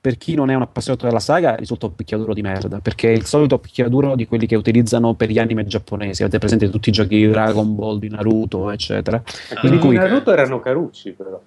per 0.00 0.18
chi 0.18 0.34
non 0.34 0.50
è 0.50 0.54
un 0.54 0.62
appassionato 0.62 1.06
della 1.06 1.18
saga 1.18 1.56
risulta 1.56 1.86
un 1.86 1.96
picchiaduro 1.96 2.32
di 2.32 2.40
merda 2.40 2.78
perché 2.78 3.10
è 3.10 3.16
il 3.16 3.24
solito 3.24 3.58
picchiaduro 3.58 4.14
di 4.14 4.26
quelli 4.28 4.46
che 4.46 4.54
utilizzano 4.54 5.14
per 5.14 5.30
gli 5.30 5.38
anime 5.38 5.66
giapponesi. 5.66 6.22
Avete 6.22 6.38
presente 6.38 6.70
tutti 6.70 6.90
i 6.90 6.92
giochi 6.92 7.16
di 7.16 7.28
Dragon 7.28 7.74
Ball, 7.74 7.98
di 7.98 8.08
Naruto 8.08 8.70
eccetera? 8.70 9.20
Ah, 9.54 9.66
in 9.66 9.74
I 9.74 9.78
cui 9.78 9.96
Naruto 9.96 10.32
erano 10.32 10.60
carucci, 10.60 11.10
però. 11.10 11.40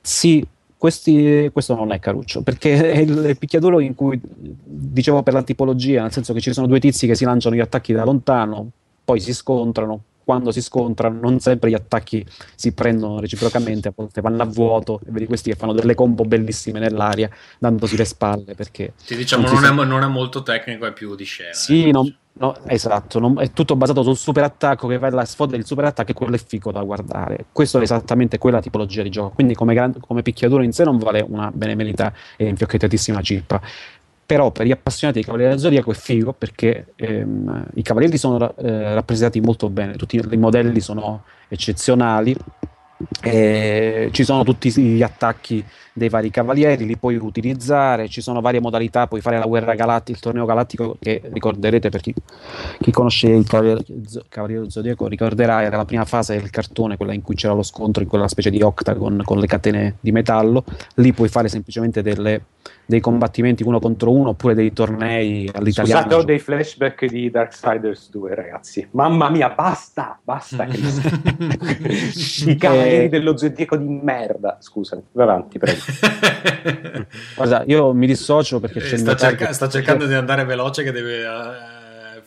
sì, 0.00 0.46
questi, 0.76 1.50
questo 1.52 1.74
non 1.74 1.92
è 1.92 1.98
caruccio, 1.98 2.42
perché 2.42 2.92
è 2.92 2.98
il 2.98 3.36
picchiaduro 3.36 3.80
in 3.80 3.94
cui, 3.94 4.18
dicevo 4.22 5.22
per 5.22 5.34
la 5.34 5.42
tipologia, 5.42 6.02
nel 6.02 6.12
senso 6.12 6.32
che 6.32 6.40
ci 6.40 6.52
sono 6.52 6.66
due 6.66 6.80
tizi 6.80 7.06
che 7.06 7.14
si 7.14 7.24
lanciano 7.24 7.54
gli 7.54 7.60
attacchi 7.60 7.92
da 7.92 8.04
lontano, 8.04 8.70
poi 9.10 9.18
si 9.18 9.34
scontrano, 9.34 10.04
quando 10.22 10.52
si 10.52 10.62
scontrano 10.62 11.18
non 11.20 11.40
sempre 11.40 11.68
gli 11.68 11.74
attacchi 11.74 12.24
si 12.54 12.70
prendono 12.72 13.18
reciprocamente, 13.18 13.88
a 13.88 13.92
volte 13.92 14.20
vanno 14.20 14.40
a 14.42 14.46
vuoto, 14.46 15.00
e 15.04 15.10
vedi 15.10 15.26
questi 15.26 15.50
che 15.50 15.56
fanno 15.56 15.72
delle 15.72 15.96
combo 15.96 16.22
bellissime 16.22 16.78
nell'aria, 16.78 17.28
dandosi 17.58 17.96
le 17.96 18.04
spalle, 18.04 18.54
perché... 18.54 18.92
Sì, 19.02 19.16
diciamo, 19.16 19.48
non 19.50 19.60
non, 19.62 19.80
è, 19.80 19.84
non 19.84 20.02
è 20.04 20.06
molto 20.06 20.44
tecnico, 20.44 20.86
è 20.86 20.92
più 20.92 21.16
di 21.16 21.24
scena. 21.24 21.54
Sì, 21.54 21.90
non- 21.90 22.16
no, 22.34 22.56
esatto, 22.66 23.18
non- 23.18 23.40
è 23.40 23.50
tutto 23.50 23.74
basato 23.74 24.04
sul 24.04 24.16
super 24.16 24.44
attacco 24.44 24.86
che 24.86 24.96
vai 24.98 25.10
alla 25.10 25.24
sfoda 25.24 25.56
del 25.56 25.66
super 25.66 25.86
attacco 25.86 26.12
e 26.12 26.14
quello 26.14 26.36
è 26.36 26.38
figo 26.38 26.70
da 26.70 26.84
guardare. 26.84 27.46
Questo 27.50 27.80
è 27.80 27.82
esattamente 27.82 28.38
quella 28.38 28.60
tipologia 28.60 29.02
di 29.02 29.10
gioco, 29.10 29.30
quindi 29.30 29.54
come, 29.54 29.74
gran- 29.74 29.98
come 29.98 30.22
picchiaduro 30.22 30.62
in 30.62 30.70
sé 30.70 30.84
non 30.84 30.98
vale 30.98 31.26
una 31.28 31.50
benemerita 31.52 32.12
e 32.36 32.46
infiocchetatissima 32.46 33.20
cippa. 33.22 33.60
Però 34.30 34.52
per 34.52 34.64
gli 34.64 34.70
appassionati 34.70 35.18
di 35.18 35.24
Cavalieri 35.24 35.50
del 35.50 35.60
Zodiaco 35.60 35.90
è 35.90 35.94
figo 35.94 36.32
perché 36.32 36.92
ehm, 36.94 37.66
i 37.74 37.82
Cavalieri 37.82 38.16
sono 38.16 38.54
eh, 38.58 38.94
rappresentati 38.94 39.40
molto 39.40 39.68
bene, 39.68 39.96
tutti 39.96 40.22
i 40.24 40.36
modelli 40.36 40.78
sono 40.78 41.24
eccezionali, 41.48 42.36
e 43.22 44.10
ci 44.12 44.24
sono 44.24 44.44
tutti 44.44 44.70
gli 44.70 45.02
attacchi 45.02 45.64
dei 45.92 46.08
vari 46.08 46.30
cavalieri, 46.30 46.86
li 46.86 46.96
puoi 46.96 47.16
utilizzare, 47.16 48.08
ci 48.08 48.20
sono 48.20 48.40
varie 48.40 48.60
modalità, 48.60 49.06
puoi 49.06 49.20
fare 49.20 49.38
la 49.38 49.46
guerra 49.46 49.74
galattica, 49.74 50.16
il 50.16 50.22
torneo 50.22 50.44
galattico 50.44 50.96
che 51.00 51.22
ricorderete 51.32 51.88
per 51.88 52.00
chi, 52.00 52.14
chi 52.78 52.90
conosce 52.90 53.28
il 53.28 53.46
Cavaliere, 53.46 53.84
Cavaliere 54.28 54.70
Zodiaco 54.70 55.06
ricorderà, 55.06 55.62
era 55.62 55.76
la 55.76 55.84
prima 55.84 56.04
fase 56.04 56.36
del 56.36 56.50
cartone, 56.50 56.96
quella 56.96 57.14
in 57.14 57.22
cui 57.22 57.34
c'era 57.34 57.54
lo 57.54 57.62
scontro 57.62 58.02
in 58.02 58.08
quella 58.08 58.28
specie 58.28 58.50
di 58.50 58.62
octagon 58.62 59.22
con 59.24 59.38
le 59.38 59.46
catene 59.46 59.96
di 60.00 60.12
metallo, 60.12 60.64
lì 60.96 61.12
puoi 61.12 61.28
fare 61.28 61.48
semplicemente 61.48 62.02
delle, 62.02 62.44
dei 62.90 63.00
combattimenti 63.00 63.62
uno 63.62 63.78
contro 63.78 64.10
uno 64.12 64.30
oppure 64.30 64.54
dei 64.54 64.72
tornei 64.72 65.48
all'italiano. 65.52 66.00
Scusate, 66.02 66.14
ho 66.16 66.24
dei 66.24 66.38
flashback 66.38 67.06
di 67.06 67.30
Darksiders 67.30 68.10
2, 68.10 68.34
ragazzi. 68.34 68.86
Mamma 68.90 69.30
mia, 69.30 69.48
basta, 69.50 70.18
basta. 70.22 70.66
Cristo. 70.66 71.08
I 72.50 72.56
cavalieri 72.56 73.08
dello 73.08 73.36
zodiaco 73.36 73.76
di 73.76 73.86
merda. 73.88 74.58
Scusami, 74.60 75.02
vai 75.12 75.26
avanti, 75.28 75.58
prego. 75.58 75.78
Guarda, 77.36 77.62
io 77.66 77.92
mi 77.94 78.06
dissocio 78.06 78.60
perché 78.60 78.80
c'è 78.80 78.90
Eh, 78.90 78.94
il 78.94 78.98
sta, 78.98 79.14
cerca- 79.16 79.52
sta 79.52 79.68
cercando 79.68 80.06
di 80.06 80.14
andare 80.14 80.44
veloce 80.44 80.82
che 80.82 80.90
deve 80.92 81.18
eh, 81.22 81.79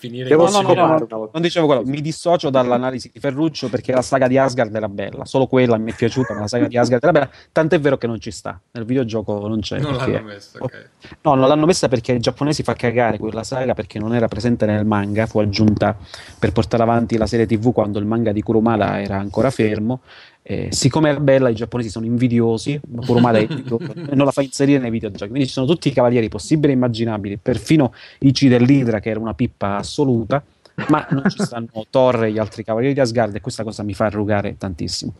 finire 0.03 0.27
Devo 0.27 0.47
in 0.47 0.51
No, 0.51 0.61
no, 0.61 0.73
no, 0.73 1.07
no, 1.09 1.29
non 1.31 1.41
dicevo 1.41 1.65
quello, 1.65 1.83
mi 1.85 2.01
dissocio 2.01 2.49
dall'analisi 2.49 3.09
di 3.11 3.19
Ferruccio 3.19 3.69
perché 3.69 3.93
la 3.93 4.01
saga 4.01 4.27
di 4.27 4.37
Asgard 4.37 4.75
era 4.75 4.89
bella, 4.89 5.23
solo 5.23 5.47
quella 5.47 5.77
mi 5.77 5.91
è 5.91 5.95
piaciuta, 5.95 6.33
ma 6.33 6.41
la 6.41 6.47
saga 6.47 6.67
di 6.67 6.77
Asgard 6.77 7.01
era 7.01 7.11
bella, 7.11 7.29
tant'è 7.51 7.79
vero 7.79 7.97
che 7.97 8.07
non 8.07 8.19
ci 8.19 8.31
sta, 8.31 8.59
nel 8.71 8.85
videogioco 8.85 9.47
non 9.47 9.61
c'è. 9.61 9.79
Non 9.79 9.95
l'hanno 9.95 10.21
messo, 10.21 10.57
ok. 10.59 10.89
No, 11.21 11.35
non 11.35 11.47
l'hanno 11.47 11.65
messa 11.65 11.87
perché 11.87 12.11
ai 12.13 12.19
giapponesi 12.19 12.63
fa 12.63 12.73
cagare 12.73 13.17
quella 13.17 13.43
saga 13.43 13.73
perché 13.73 13.99
non 13.99 14.13
era 14.13 14.27
presente 14.27 14.65
nel 14.65 14.85
manga, 14.85 15.25
fu 15.25 15.39
aggiunta 15.39 15.95
per 16.37 16.51
portare 16.51 16.83
avanti 16.83 17.17
la 17.17 17.27
serie 17.27 17.45
TV 17.45 17.71
quando 17.71 17.99
il 17.99 18.05
manga 18.05 18.31
di 18.31 18.41
Kurumada 18.41 19.01
era 19.01 19.17
ancora 19.17 19.49
fermo. 19.49 20.01
Eh, 20.45 20.67
siccome 20.71 21.09
era 21.09 21.21
bella, 21.21 21.47
i 21.47 21.55
giapponesi 21.55 21.89
sono 21.89 22.05
invidiosi, 22.05 22.79
ma 22.89 23.05
Kurumada 23.05 23.37
è 23.39 23.47
invidioso 23.49 23.93
e 23.93 24.13
non 24.13 24.25
la 24.25 24.31
fa 24.31 24.41
inserire 24.41 24.79
nei 24.79 24.91
videogiochi. 24.91 25.29
Quindi 25.29 25.47
ci 25.47 25.53
sono 25.53 25.65
tutti 25.65 25.87
i 25.87 25.93
cavalieri 25.93 26.27
possibili 26.27 26.73
e 26.73 26.75
immaginabili, 26.75 27.37
perfino 27.37 27.93
Ichi 28.19 28.49
dell'Idra, 28.49 28.99
che 28.99 29.09
era 29.09 29.19
una 29.19 29.33
pippa 29.33 29.77
assoluta, 29.77 30.43
ma 30.89 31.07
non 31.11 31.23
ci 31.29 31.41
stanno 31.41 31.69
Thor 31.89 32.25
e 32.25 32.31
gli 32.31 32.37
altri 32.37 32.63
cavalieri 32.63 32.93
di 32.93 32.99
Asgard, 32.99 33.35
e 33.35 33.41
questa 33.41 33.63
cosa 33.63 33.83
mi 33.83 33.93
fa 33.93 34.05
arrugare 34.05 34.57
tantissimo. 34.57 35.13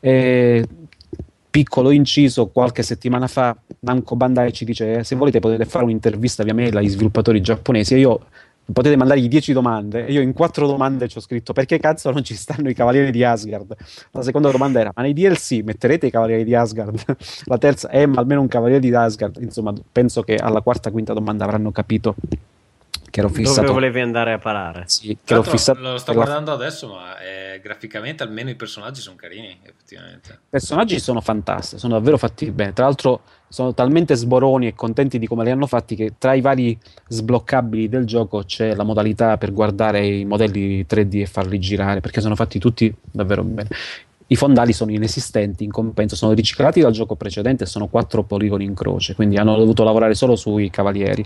Eh, 0.00 0.66
piccolo 1.50 1.90
inciso, 1.90 2.46
qualche 2.46 2.82
settimana 2.82 3.26
fa 3.26 3.54
Namco 3.80 4.16
Bandai 4.16 4.54
ci 4.54 4.64
dice 4.64 5.00
eh, 5.00 5.04
se 5.04 5.16
volete 5.16 5.38
potete 5.38 5.66
fare 5.66 5.84
un'intervista 5.84 6.42
via 6.44 6.54
mail 6.54 6.74
agli 6.74 6.88
sviluppatori 6.88 7.42
giapponesi 7.42 7.92
e 7.92 7.98
io 7.98 8.20
potete 8.72 8.96
mandargli 8.96 9.28
10 9.28 9.52
domande 9.52 10.06
e 10.06 10.12
io 10.12 10.20
in 10.20 10.32
quattro 10.32 10.66
domande 10.66 11.08
ci 11.08 11.18
ho 11.18 11.20
scritto 11.20 11.52
perché 11.52 11.78
cazzo 11.78 12.10
non 12.10 12.24
ci 12.24 12.34
stanno 12.34 12.68
i 12.68 12.74
cavalieri 12.74 13.10
di 13.10 13.24
Asgard? 13.24 13.74
La 14.10 14.22
seconda 14.22 14.50
domanda 14.50 14.80
era 14.80 14.92
ma 14.94 15.02
nei 15.02 15.12
DLC 15.12 15.62
metterete 15.62 16.06
i 16.06 16.10
cavalieri 16.10 16.44
di 16.44 16.54
Asgard? 16.54 17.00
La 17.46 17.58
terza 17.58 17.88
è 17.88 18.06
ma 18.06 18.20
almeno 18.20 18.40
un 18.40 18.48
cavaliere 18.48 18.80
di 18.80 18.94
Asgard. 18.94 19.38
Insomma 19.40 19.72
penso 19.90 20.22
che 20.22 20.36
alla 20.36 20.60
quarta 20.60 20.90
quinta 20.90 21.12
domanda 21.12 21.44
avranno 21.44 21.70
capito 21.70 22.14
che 23.12 23.20
ero 23.20 23.28
Dove 23.28 23.42
fissato 23.42 23.74
volevi 23.74 24.00
andare 24.00 24.32
a 24.32 24.38
parare? 24.38 24.84
sì, 24.86 25.18
che 25.22 25.34
ero 25.34 25.42
fissato 25.42 25.80
lo 25.80 25.98
sto 25.98 26.14
guardando 26.14 26.50
adesso, 26.50 26.88
ma 26.88 27.20
eh, 27.20 27.60
graficamente 27.62 28.22
almeno 28.22 28.48
i 28.48 28.54
personaggi 28.54 29.02
sono 29.02 29.16
carini, 29.16 29.60
effettivamente. 29.62 30.32
I 30.32 30.48
personaggi 30.48 30.98
sono 30.98 31.20
fantastici, 31.20 31.78
sono 31.78 31.92
davvero 31.92 32.16
fatti 32.16 32.50
bene. 32.50 32.72
Tra 32.72 32.86
l'altro, 32.86 33.20
sono 33.48 33.74
talmente 33.74 34.14
sboroni 34.14 34.68
e 34.68 34.74
contenti 34.74 35.18
di 35.18 35.26
come 35.26 35.44
li 35.44 35.50
hanno 35.50 35.66
fatti 35.66 35.94
che 35.94 36.14
tra 36.16 36.32
i 36.32 36.40
vari 36.40 36.78
sbloccabili 37.06 37.90
del 37.90 38.06
gioco 38.06 38.44
c'è 38.44 38.74
la 38.74 38.82
modalità 38.82 39.36
per 39.36 39.52
guardare 39.52 40.06
i 40.06 40.24
modelli 40.24 40.86
3D 40.88 41.20
e 41.20 41.26
farli 41.26 41.58
girare 41.58 42.00
perché 42.00 42.22
sono 42.22 42.34
fatti 42.34 42.58
tutti 42.58 42.92
davvero 43.10 43.44
bene. 43.44 43.68
I 44.32 44.36
fondali 44.36 44.72
sono 44.72 44.90
inesistenti, 44.90 45.62
in 45.62 45.70
compenso 45.70 46.16
sono 46.16 46.32
riciclati 46.32 46.80
dal 46.80 46.92
gioco 46.92 47.16
precedente 47.16 47.66
sono 47.66 47.88
quattro 47.88 48.22
poligoni 48.22 48.64
in 48.64 48.74
croce, 48.74 49.14
quindi 49.14 49.36
hanno 49.36 49.56
dovuto 49.56 49.84
lavorare 49.84 50.14
solo 50.14 50.36
sui 50.36 50.70
cavalieri. 50.70 51.22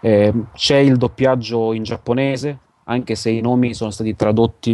Eh, 0.00 0.32
c'è 0.54 0.78
il 0.78 0.96
doppiaggio 0.96 1.74
in 1.74 1.82
giapponese, 1.82 2.58
anche 2.84 3.16
se 3.16 3.28
i 3.28 3.42
nomi 3.42 3.74
sono 3.74 3.90
stati 3.90 4.16
tradotti, 4.16 4.72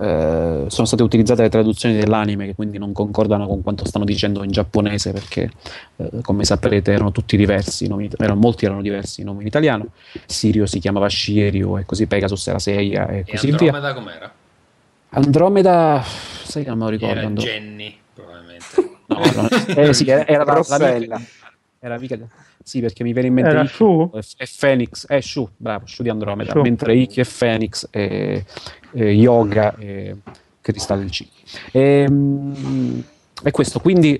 eh, 0.00 0.64
sono 0.66 0.86
state 0.86 1.02
utilizzate 1.02 1.42
le 1.42 1.50
traduzioni 1.50 1.94
dell'anime 1.94 2.46
che 2.46 2.54
quindi 2.54 2.78
non 2.78 2.94
concordano 2.94 3.46
con 3.46 3.62
quanto 3.62 3.84
stanno 3.84 4.06
dicendo 4.06 4.42
in 4.42 4.50
giapponese 4.50 5.12
perché 5.12 5.50
eh, 5.96 6.08
come 6.22 6.44
saprete 6.44 6.90
erano 6.90 7.12
tutti 7.12 7.36
diversi, 7.36 7.86
nomi, 7.86 8.08
erano, 8.16 8.40
molti 8.40 8.64
erano 8.64 8.80
diversi 8.80 9.20
i 9.20 9.24
nomi 9.24 9.42
in 9.42 9.48
italiano, 9.48 9.88
Sirio 10.24 10.64
si 10.64 10.78
chiamava 10.78 11.10
Shirio 11.10 11.76
e 11.76 11.84
così 11.84 12.06
Pegasus 12.06 12.46
era 12.46 12.58
Seiya 12.58 13.08
e 13.08 13.24
E 13.26 13.30
così 13.32 13.48
via. 13.48 13.74
Andromeda 13.74 13.92
com'era? 13.92 14.39
Andromeda, 15.10 16.02
sai 16.02 16.62
che 16.62 16.68
non 16.68 16.78
me 16.78 16.84
lo 16.84 16.90
ricordo. 16.90 17.18
Era 17.18 17.28
Jenny, 17.30 17.96
probabilmente. 18.14 18.88
No, 19.10 19.24
no, 19.34 19.48
eh, 19.74 19.92
sì, 19.92 20.08
era, 20.08 20.24
era 20.24 20.44
la, 20.44 20.64
la 20.68 21.20
era 21.80 21.98
mica- 21.98 22.16
sì, 22.62 22.80
perché 22.80 23.02
mi 23.02 23.12
viene 23.12 23.26
in 23.26 23.34
mente 23.34 23.66
Shu? 23.66 24.08
e, 24.14 24.48
Phoenix, 24.56 25.04
eh, 25.08 25.20
Shu, 25.20 25.48
bravo, 25.56 25.86
Shu 25.86 26.04
di 26.04 26.10
Andromeda, 26.10 26.52
Shu. 26.52 26.60
mentre 26.60 26.94
Ikki 26.94 27.18
e 27.18 27.24
Phoenix 27.24 27.88
e, 27.90 28.44
e 28.92 29.10
Yoga 29.12 29.74
e 29.76 30.14
Cristallo 30.60 31.00
del 31.00 31.10
C. 31.10 31.26
E, 31.72 32.06
mm, 32.08 33.00
e 33.42 33.50
questo, 33.50 33.80
quindi 33.80 34.16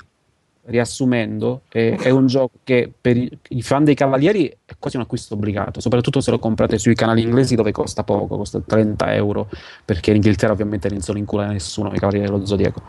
riassumendo, 0.65 1.63
è, 1.69 1.97
è 1.99 2.11
un 2.11 2.27
gioco 2.27 2.59
che 2.65 2.93
per 3.01 3.17
i, 3.17 3.63
fan 3.63 3.85
dei 3.85 3.95
Cavalieri 3.95 4.49
è 4.65 4.75
quasi 4.79 4.97
un 4.97 5.03
acquisto 5.03 5.35
obbligato, 5.35 5.81
soprattutto 5.81 6.21
se 6.21 6.31
lo 6.31 6.39
comprate 6.39 6.79
sui 6.79 6.95
canali 6.95 7.23
inglesi 7.23 7.55
dove 7.55 7.73
costa 7.73 8.05
poco, 8.05 8.37
costa 8.37 8.61
30 8.65 9.15
euro, 9.15 9.49
perché 9.85 10.11
in 10.11 10.17
Inghilterra 10.17 10.53
ovviamente 10.53 10.89
non 10.89 11.01
se 11.01 11.13
lo 11.13 11.19
incula 11.19 11.47
nessuno 11.47 11.93
i 11.93 11.99
Cavalieri 11.99 12.27
dello 12.27 12.45
Zodiaco. 12.45 12.83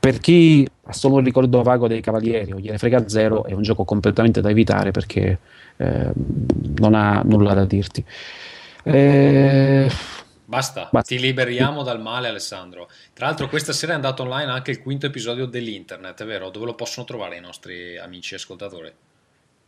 Per 0.00 0.18
chi 0.18 0.66
ha 0.84 0.92
solo 0.92 1.16
un 1.16 1.24
ricordo 1.24 1.62
vago 1.62 1.88
dei 1.88 2.00
Cavalieri 2.00 2.52
o 2.52 2.58
gliene 2.58 2.78
frega 2.78 3.08
zero, 3.08 3.44
è 3.44 3.52
un 3.52 3.62
gioco 3.62 3.84
completamente 3.84 4.40
da 4.40 4.48
evitare 4.48 4.90
perché 4.90 5.38
eh, 5.76 6.12
non 6.76 6.94
ha 6.94 7.22
nulla 7.24 7.52
da 7.52 7.64
dirti. 7.64 8.04
Eh, 8.84 9.90
Basta, 10.48 10.88
Basta. 10.90 11.14
ti 11.14 11.20
liberiamo 11.20 11.82
dal 11.82 12.00
male, 12.00 12.28
Alessandro. 12.28 12.88
Tra 13.12 13.26
l'altro, 13.26 13.50
questa 13.50 13.74
sera 13.74 13.92
è 13.92 13.94
andato 13.96 14.22
online 14.22 14.50
anche 14.50 14.70
il 14.70 14.80
quinto 14.80 15.04
episodio 15.04 15.44
dell'internet, 15.44 16.22
è 16.22 16.24
vero? 16.24 16.48
Dove 16.48 16.64
lo 16.64 16.74
possono 16.74 17.04
trovare 17.04 17.36
i 17.36 17.40
nostri 17.40 17.98
amici 17.98 18.34
ascoltatori? 18.34 18.90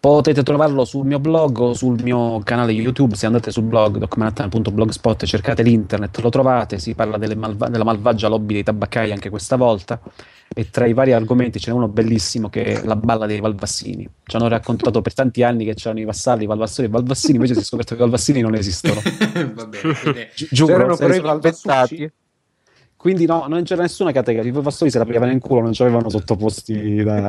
Potete 0.00 0.42
trovarlo 0.42 0.86
sul 0.86 1.04
mio 1.04 1.18
blog 1.18 1.58
o 1.58 1.74
sul 1.74 2.02
mio 2.02 2.40
canale 2.44 2.72
YouTube. 2.72 3.14
Se 3.14 3.26
andate 3.26 3.50
sul 3.50 3.64
blog 3.64 3.98
docmanhattan.blogspot, 3.98 5.26
cercate 5.26 5.62
l'internet, 5.62 6.18
lo 6.20 6.30
trovate. 6.30 6.78
Si 6.78 6.94
parla 6.94 7.18
malva- 7.36 7.68
della 7.68 7.84
malvagia 7.84 8.28
lobby 8.28 8.54
dei 8.54 8.62
tabaccai 8.62 9.12
anche 9.12 9.28
questa 9.28 9.56
volta. 9.56 10.00
E 10.52 10.68
tra 10.68 10.84
i 10.84 10.92
vari 10.92 11.12
argomenti 11.12 11.60
ce 11.60 11.70
n'è 11.70 11.76
uno 11.76 11.86
bellissimo 11.86 12.48
che 12.48 12.64
è 12.64 12.84
la 12.84 12.96
balla 12.96 13.26
dei 13.26 13.38
Valvassini. 13.38 14.08
Ci 14.24 14.34
hanno 14.36 14.48
raccontato 14.48 15.00
per 15.00 15.14
tanti 15.14 15.44
anni 15.44 15.64
che 15.64 15.74
c'erano 15.74 16.00
i 16.00 16.04
vassalli, 16.04 16.42
i 16.42 16.46
Valvassori 16.46 16.88
e 16.88 16.90
i 16.90 16.92
Valvassini, 16.92 17.34
invece 17.34 17.54
si 17.54 17.60
è 17.60 17.62
scoperto 17.62 17.94
che 17.94 18.00
i 18.00 18.02
Valvassini 18.02 18.40
non 18.40 18.56
esistono. 18.56 19.00
Va 19.54 19.66
bene, 19.66 19.94
quindi- 19.94 20.26
Gi- 20.34 20.48
giuro, 20.50 20.88
li 20.90 20.96
però 20.96 21.14
i 21.14 21.34
inventati. 21.34 22.12
Quindi 22.96 23.26
no, 23.26 23.46
non 23.46 23.62
c'era 23.62 23.82
nessuna 23.82 24.10
categoria, 24.10 24.50
i 24.50 24.52
Valvassori 24.52 24.90
se 24.90 24.98
la 24.98 25.04
prendevano 25.04 25.32
in 25.32 25.38
culo, 25.38 25.60
non 25.60 25.72
ci 25.72 25.82
avevano 25.82 26.08
sottoposti 26.10 27.02
da, 27.04 27.20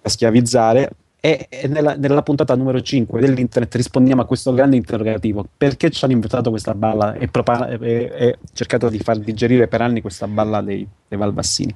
da 0.00 0.08
schiavizzare. 0.08 0.90
E, 1.22 1.48
nella, 1.68 1.96
nella 1.96 2.22
puntata 2.22 2.54
numero 2.54 2.80
5 2.80 3.20
dell'internet 3.20 3.74
rispondiamo 3.74 4.22
a 4.22 4.24
questo 4.24 4.52
grande 4.54 4.76
interrogativo: 4.76 5.46
perché 5.56 5.90
ci 5.90 6.02
hanno 6.04 6.14
inventato 6.14 6.48
questa 6.50 6.74
balla 6.74 7.12
e, 7.14 7.28
propa- 7.28 7.68
e- 7.68 7.78
e 8.14 8.38
cercato 8.54 8.88
di 8.88 8.98
far 8.98 9.18
digerire 9.18 9.68
per 9.68 9.82
anni 9.82 10.00
questa 10.00 10.26
balla 10.26 10.62
dei, 10.62 10.86
dei 11.06 11.18
Valvassini? 11.18 11.74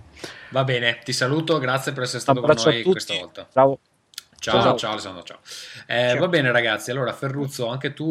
Va 0.51 0.65
bene, 0.65 0.99
ti 1.05 1.13
saluto, 1.13 1.59
grazie 1.59 1.93
per 1.93 2.05
essere 2.05 2.21
stato 2.21 2.41
con 2.41 2.49
abbraccio 2.49 2.71
a 2.71 2.73
noi 2.73 2.83
questa 2.85 3.15
volta. 3.15 3.47
Ciao. 3.53 3.79
Ciao, 4.39 4.61
Ciao. 4.61 4.77
ciao, 4.77 4.93
Alessandro, 4.93 5.23
ciao. 5.23 5.39
Eh, 5.87 6.17
Va 6.19 6.29
bene 6.29 6.53
ragazzi, 6.53 6.91
allora 6.91 7.15
Ferruzzo, 7.15 7.67
anche 7.69 7.95
tu 7.95 8.05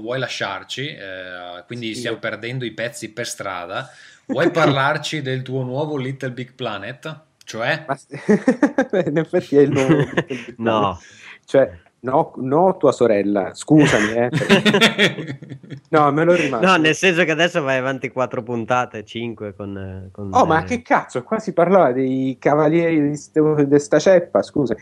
vuoi 0.00 0.18
lasciarci, 0.20 0.86
eh, 0.86 1.64
quindi 1.66 1.92
Sì. 1.94 1.98
stiamo 2.00 2.18
perdendo 2.18 2.64
i 2.64 2.70
pezzi 2.70 3.10
per 3.10 3.26
strada. 3.26 3.90
Vuoi 4.26 4.50
parlarci 4.52 5.20
del 5.20 5.42
tuo 5.42 5.62
nuovo 5.64 5.96
Little 5.96 6.30
Big 6.30 6.52
Planet? 6.54 7.20
Cioè? 7.48 7.82
Ma- 7.86 7.96
in 9.06 9.16
effetti 9.16 9.56
è 9.56 9.62
il 9.62 9.70
nome. 9.70 10.06
No. 10.58 10.98
Cioè, 11.46 11.70
no, 12.00 12.34
no, 12.36 12.76
tua 12.76 12.92
sorella, 12.92 13.54
scusami, 13.54 14.12
eh. 14.12 15.38
No, 15.88 16.12
me 16.12 16.24
lo 16.24 16.34
rimasto. 16.34 16.66
No, 16.66 16.76
nel 16.76 16.94
senso 16.94 17.24
che 17.24 17.30
adesso 17.30 17.62
vai 17.62 17.78
avanti 17.78 18.10
quattro 18.10 18.42
puntate, 18.42 19.02
cinque 19.02 19.54
con... 19.54 20.10
con 20.12 20.28
Oh, 20.34 20.44
ma 20.44 20.60
eh, 20.60 20.64
che 20.64 20.82
cazzo, 20.82 21.22
qua 21.22 21.38
si 21.38 21.54
parlava 21.54 21.92
dei 21.92 22.36
cavalieri 22.38 23.08
di, 23.08 23.16
ste- 23.16 23.66
di 23.66 23.78
sta 23.78 23.98
ceppa, 23.98 24.42
scusa. 24.42 24.76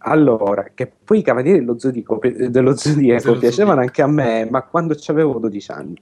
Allora, 0.00 0.72
che 0.74 0.92
poi 1.02 1.20
i 1.20 1.22
cavalieri 1.22 1.60
dello 1.60 1.78
Zodiaco, 1.78 2.20
dello 2.20 2.76
Zodiaco 2.76 3.38
piacevano 3.38 3.80
anche 3.80 4.02
a 4.02 4.06
me, 4.06 4.46
ma 4.50 4.60
quando 4.60 4.94
avevo 5.06 5.38
12 5.38 5.70
anni. 5.70 5.98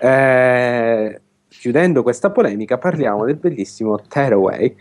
Eh, 0.00 1.20
chiudendo 1.46 2.02
questa 2.02 2.30
polemica, 2.30 2.78
parliamo 2.78 3.24
del 3.24 3.36
bellissimo 3.36 4.00
Tearaway, 4.00 4.74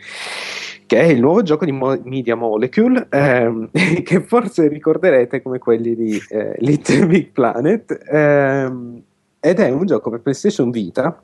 che 0.91 0.99
è 0.99 1.05
il 1.05 1.21
nuovo 1.21 1.41
gioco 1.41 1.63
di 1.63 1.71
Mo- 1.71 2.01
Media 2.03 2.35
Molecule, 2.35 3.07
ehm, 3.09 3.69
che 4.03 4.19
forse 4.23 4.67
ricorderete 4.67 5.41
come 5.41 5.57
quelli 5.57 5.95
di 5.95 6.21
eh, 6.27 6.55
Little 6.57 7.07
Big 7.07 7.31
Planet, 7.31 7.97
ehm, 8.11 9.01
ed 9.39 9.59
è 9.61 9.69
un 9.69 9.85
gioco 9.85 10.09
per 10.09 10.19
PlayStation 10.19 10.69
Vita 10.69 11.17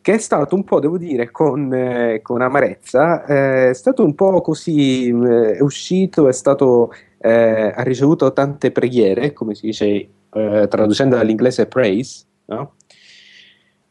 che 0.00 0.14
è 0.14 0.18
stato 0.18 0.54
un 0.54 0.64
po', 0.64 0.80
devo 0.80 0.96
dire, 0.96 1.30
con, 1.30 1.70
eh, 1.74 2.20
con 2.22 2.40
amarezza, 2.40 3.26
eh, 3.26 3.68
è 3.68 3.74
stato 3.74 4.02
un 4.02 4.14
po' 4.14 4.40
così, 4.40 5.08
eh, 5.08 5.56
è 5.56 5.60
uscito, 5.60 6.26
è 6.26 6.32
stato, 6.32 6.90
eh, 7.18 7.70
ha 7.76 7.82
ricevuto 7.82 8.32
tante 8.32 8.70
preghiere, 8.70 9.34
come 9.34 9.54
si 9.54 9.66
dice, 9.66 10.08
eh, 10.32 10.66
traducendo 10.70 11.16
dall'inglese 11.16 11.66
praise, 11.66 12.24
no? 12.46 12.76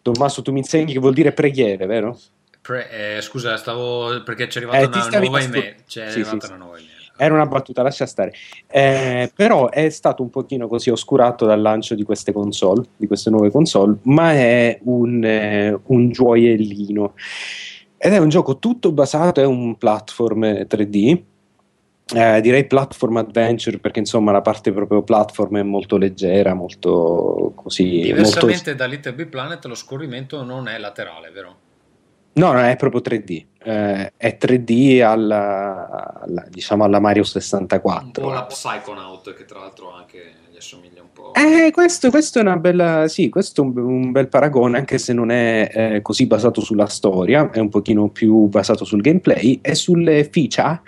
Tommaso, 0.02 0.42
tu 0.42 0.52
mi 0.52 0.60
insegni 0.60 0.94
che 0.94 1.00
vuol 1.00 1.14
dire 1.14 1.32
preghiere, 1.32 1.86
vero? 1.86 2.18
Pre- 2.62 3.18
eh, 3.18 3.22
scusa, 3.22 3.58
stavo 3.58 4.22
perché 4.24 4.48
c'è 4.48 4.60
arrivata 4.60 4.80
Eh, 4.84 4.86
una 4.86 5.20
nuova 5.20 5.38
nasco- 5.40 5.56
email. 5.58 5.76
C'è 5.88 6.10
Sì, 6.10 6.20
arrivata 6.20 6.46
sì, 6.46 6.52
una 6.54 6.58
nuova 6.64 6.78
email. 6.78 6.90
Era 7.18 7.34
una 7.36 7.46
battuta, 7.46 7.82
lascia 7.84 8.06
stare. 8.06 8.34
Eh, 8.68 9.32
però 9.36 9.70
è 9.70 9.90
stato 9.90 10.24
un 10.24 10.30
pochino 10.30 10.68
così 10.68 10.90
oscurato 10.90 11.46
dal 11.46 11.62
lancio 11.62 11.94
di 11.94 12.04
queste 12.04 12.32
console, 12.32 12.84
di 12.96 13.06
queste 13.08 13.30
nuove 13.30 13.52
console, 13.52 13.98
ma 14.04 14.32
è 14.34 14.80
un, 14.84 15.24
eh, 15.24 15.80
un 15.88 16.10
gioiellino. 16.12 17.14
Ed 17.98 18.14
è 18.14 18.18
un 18.18 18.30
gioco 18.30 18.58
tutto 18.58 18.92
basato, 18.92 19.40
è 19.42 19.46
un 19.46 19.78
platform 19.78 20.66
3D. 20.68 21.24
eh, 22.14 22.42
direi 22.42 22.66
platform 22.66 23.18
adventure 23.18 23.78
perché 23.78 24.00
insomma 24.00 24.34
la 24.34 24.42
parte 24.42 24.74
proprio 24.74 25.02
platform 25.02 25.60
è 25.60 25.64
molto 25.64 25.96
leggera, 25.98 26.54
molto 26.54 27.54
così. 27.56 28.00
molto- 28.00 28.14
Diversamente 28.16 28.76
da 28.76 28.86
Little 28.86 29.14
Big 29.14 29.28
Planet, 29.28 29.64
lo 29.66 29.76
scorrimento 29.76 30.44
non 30.44 30.68
è 30.68 30.78
laterale, 30.78 31.30
vero? 31.30 31.56
No, 32.34 32.52
no, 32.54 32.60
è 32.62 32.76
proprio 32.78 33.02
3D. 33.02 33.46
Eh, 33.64 34.14
è 34.16 34.38
3D 34.40 35.02
alla, 35.04 36.20
alla- 36.22 36.46
diciamo 36.50 36.84
alla 36.84 37.00
Mario 37.00 37.22
Un 37.22 37.28
64. 37.28 38.22
po' 38.24 38.30
la 38.30 38.46
Psychonaut, 38.46 39.34
che 39.36 39.46
tra 39.46 39.60
l'altro 39.60 39.94
anche 39.94 40.34
gli 40.52 40.58
assomiglia 40.58 41.02
un 41.02 41.12
po'. 41.12 41.34
Eh, 41.34 41.72
questo, 41.72 42.10
questo 42.10 42.40
è 42.40 42.42
una 42.42 42.58
bella, 42.58 43.08
sì, 43.08 43.30
questo 43.30 43.62
è 43.62 43.66
un, 43.66 43.78
un 43.78 44.12
bel 44.12 44.30
paragone, 44.30 44.78
anche 44.78 44.98
se 44.98 45.14
non 45.14 45.30
è 45.30 45.70
eh, 45.72 46.02
così 46.02 46.26
basato 46.26 46.62
sulla 46.62 46.88
storia, 46.88 47.50
è 47.52 47.60
un 47.60 47.70
pochino 47.70 48.08
più 48.10 48.48
basato 48.48 48.86
sul 48.86 49.02
gameplay 49.02 49.60
e 49.62 49.76
sulle 49.76 50.24
feature, 50.32 50.82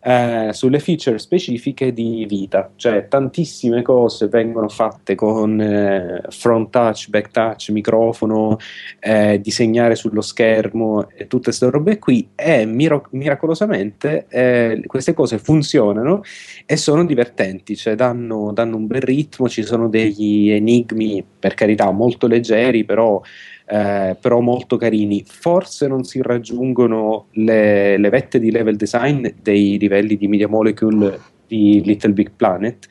eh, 0.00 0.50
sulle 0.52 0.78
feature 0.78 1.18
specifiche 1.18 1.92
di 1.92 2.24
vita, 2.28 2.70
cioè 2.76 3.08
tantissime 3.08 3.82
cose 3.82 4.28
vengono 4.28 4.68
fatte 4.68 5.14
con 5.14 5.60
eh, 5.60 6.22
front 6.28 6.70
touch, 6.70 7.08
back 7.08 7.30
touch, 7.30 7.70
microfono, 7.70 8.56
eh, 9.00 9.40
disegnare 9.40 9.96
sullo 9.96 10.20
schermo 10.20 11.08
e 11.10 11.26
tutte 11.26 11.44
queste 11.44 11.70
robe 11.70 11.98
qui. 11.98 12.28
E 12.34 12.64
miro- 12.64 13.06
miracolosamente 13.10 14.26
eh, 14.28 14.82
queste 14.86 15.14
cose 15.14 15.38
funzionano 15.38 16.22
e 16.64 16.76
sono 16.76 17.04
divertenti, 17.04 17.76
cioè 17.76 17.94
danno, 17.94 18.52
danno 18.52 18.76
un 18.76 18.86
bel 18.86 19.00
ritmo, 19.00 19.48
ci 19.48 19.62
sono 19.62 19.88
degli 19.88 20.50
enigmi, 20.50 21.24
per 21.38 21.54
carità, 21.54 21.90
molto 21.90 22.26
leggeri, 22.26 22.84
però, 22.84 23.20
eh, 23.68 24.16
però 24.18 24.40
molto 24.40 24.76
carini. 24.76 25.22
Forse 25.26 25.86
non 25.86 26.04
si 26.04 26.22
raggiungono 26.22 27.26
le, 27.32 27.98
le 27.98 28.08
vette 28.08 28.38
di 28.38 28.50
level 28.50 28.76
design 28.76 29.26
dei 29.42 29.78
livelli 29.78 30.16
di 30.16 30.26
Media 30.26 30.48
Molecule 30.48 31.20
di 31.46 31.82
Little 31.84 32.12
Big 32.12 32.30
Planet, 32.34 32.86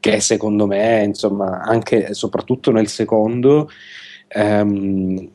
che 0.00 0.20
secondo 0.20 0.66
me, 0.66 1.02
insomma, 1.04 1.60
anche 1.60 2.08
e 2.08 2.14
soprattutto 2.14 2.70
nel 2.70 2.88
secondo, 2.88 3.68
ehm, 4.28 5.30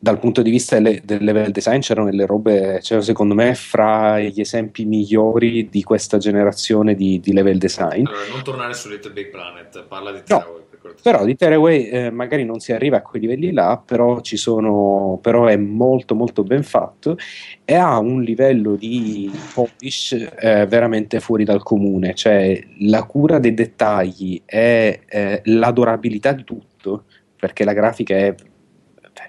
dal 0.00 0.18
punto 0.20 0.42
di 0.42 0.50
vista 0.50 0.78
del 0.78 1.02
level 1.24 1.50
design 1.50 1.80
c'erano 1.80 2.10
delle 2.10 2.24
robe, 2.24 2.78
c'erano 2.82 3.04
secondo 3.04 3.34
me 3.34 3.54
fra 3.54 4.20
gli 4.20 4.40
esempi 4.40 4.84
migliori 4.84 5.68
di 5.68 5.82
questa 5.82 6.18
generazione 6.18 6.94
di, 6.94 7.18
di 7.18 7.32
level 7.32 7.58
design. 7.58 8.06
Allora, 8.06 8.28
non 8.30 8.42
tornare 8.44 8.74
su 8.74 8.88
Little 8.88 9.12
Big 9.12 9.30
Planet, 9.30 9.84
parla 9.88 10.12
di 10.12 10.20
per 10.24 10.36
cortesia. 10.36 10.67
Però 11.02 11.24
di 11.24 11.36
Tearaway 11.36 11.84
eh, 11.84 12.10
magari 12.10 12.44
non 12.44 12.60
si 12.60 12.72
arriva 12.72 12.98
a 12.98 13.02
quei 13.02 13.20
livelli 13.20 13.52
là, 13.52 13.80
però, 13.84 14.20
sono, 14.22 15.18
però 15.22 15.46
è 15.46 15.56
molto 15.56 16.14
molto 16.14 16.42
ben 16.42 16.62
fatto 16.62 17.16
e 17.64 17.74
ha 17.74 17.98
un 17.98 18.22
livello 18.22 18.74
di 18.76 19.30
polish 19.54 20.12
eh, 20.12 20.66
veramente 20.66 21.20
fuori 21.20 21.44
dal 21.44 21.62
comune, 21.62 22.14
cioè 22.14 22.60
la 22.80 23.04
cura 23.04 23.38
dei 23.38 23.54
dettagli 23.54 24.42
e 24.44 25.00
eh, 25.06 25.40
l'adorabilità 25.44 26.32
di 26.32 26.44
tutto, 26.44 27.04
perché 27.36 27.64
la 27.64 27.72
grafica 27.72 28.14
è 28.14 28.34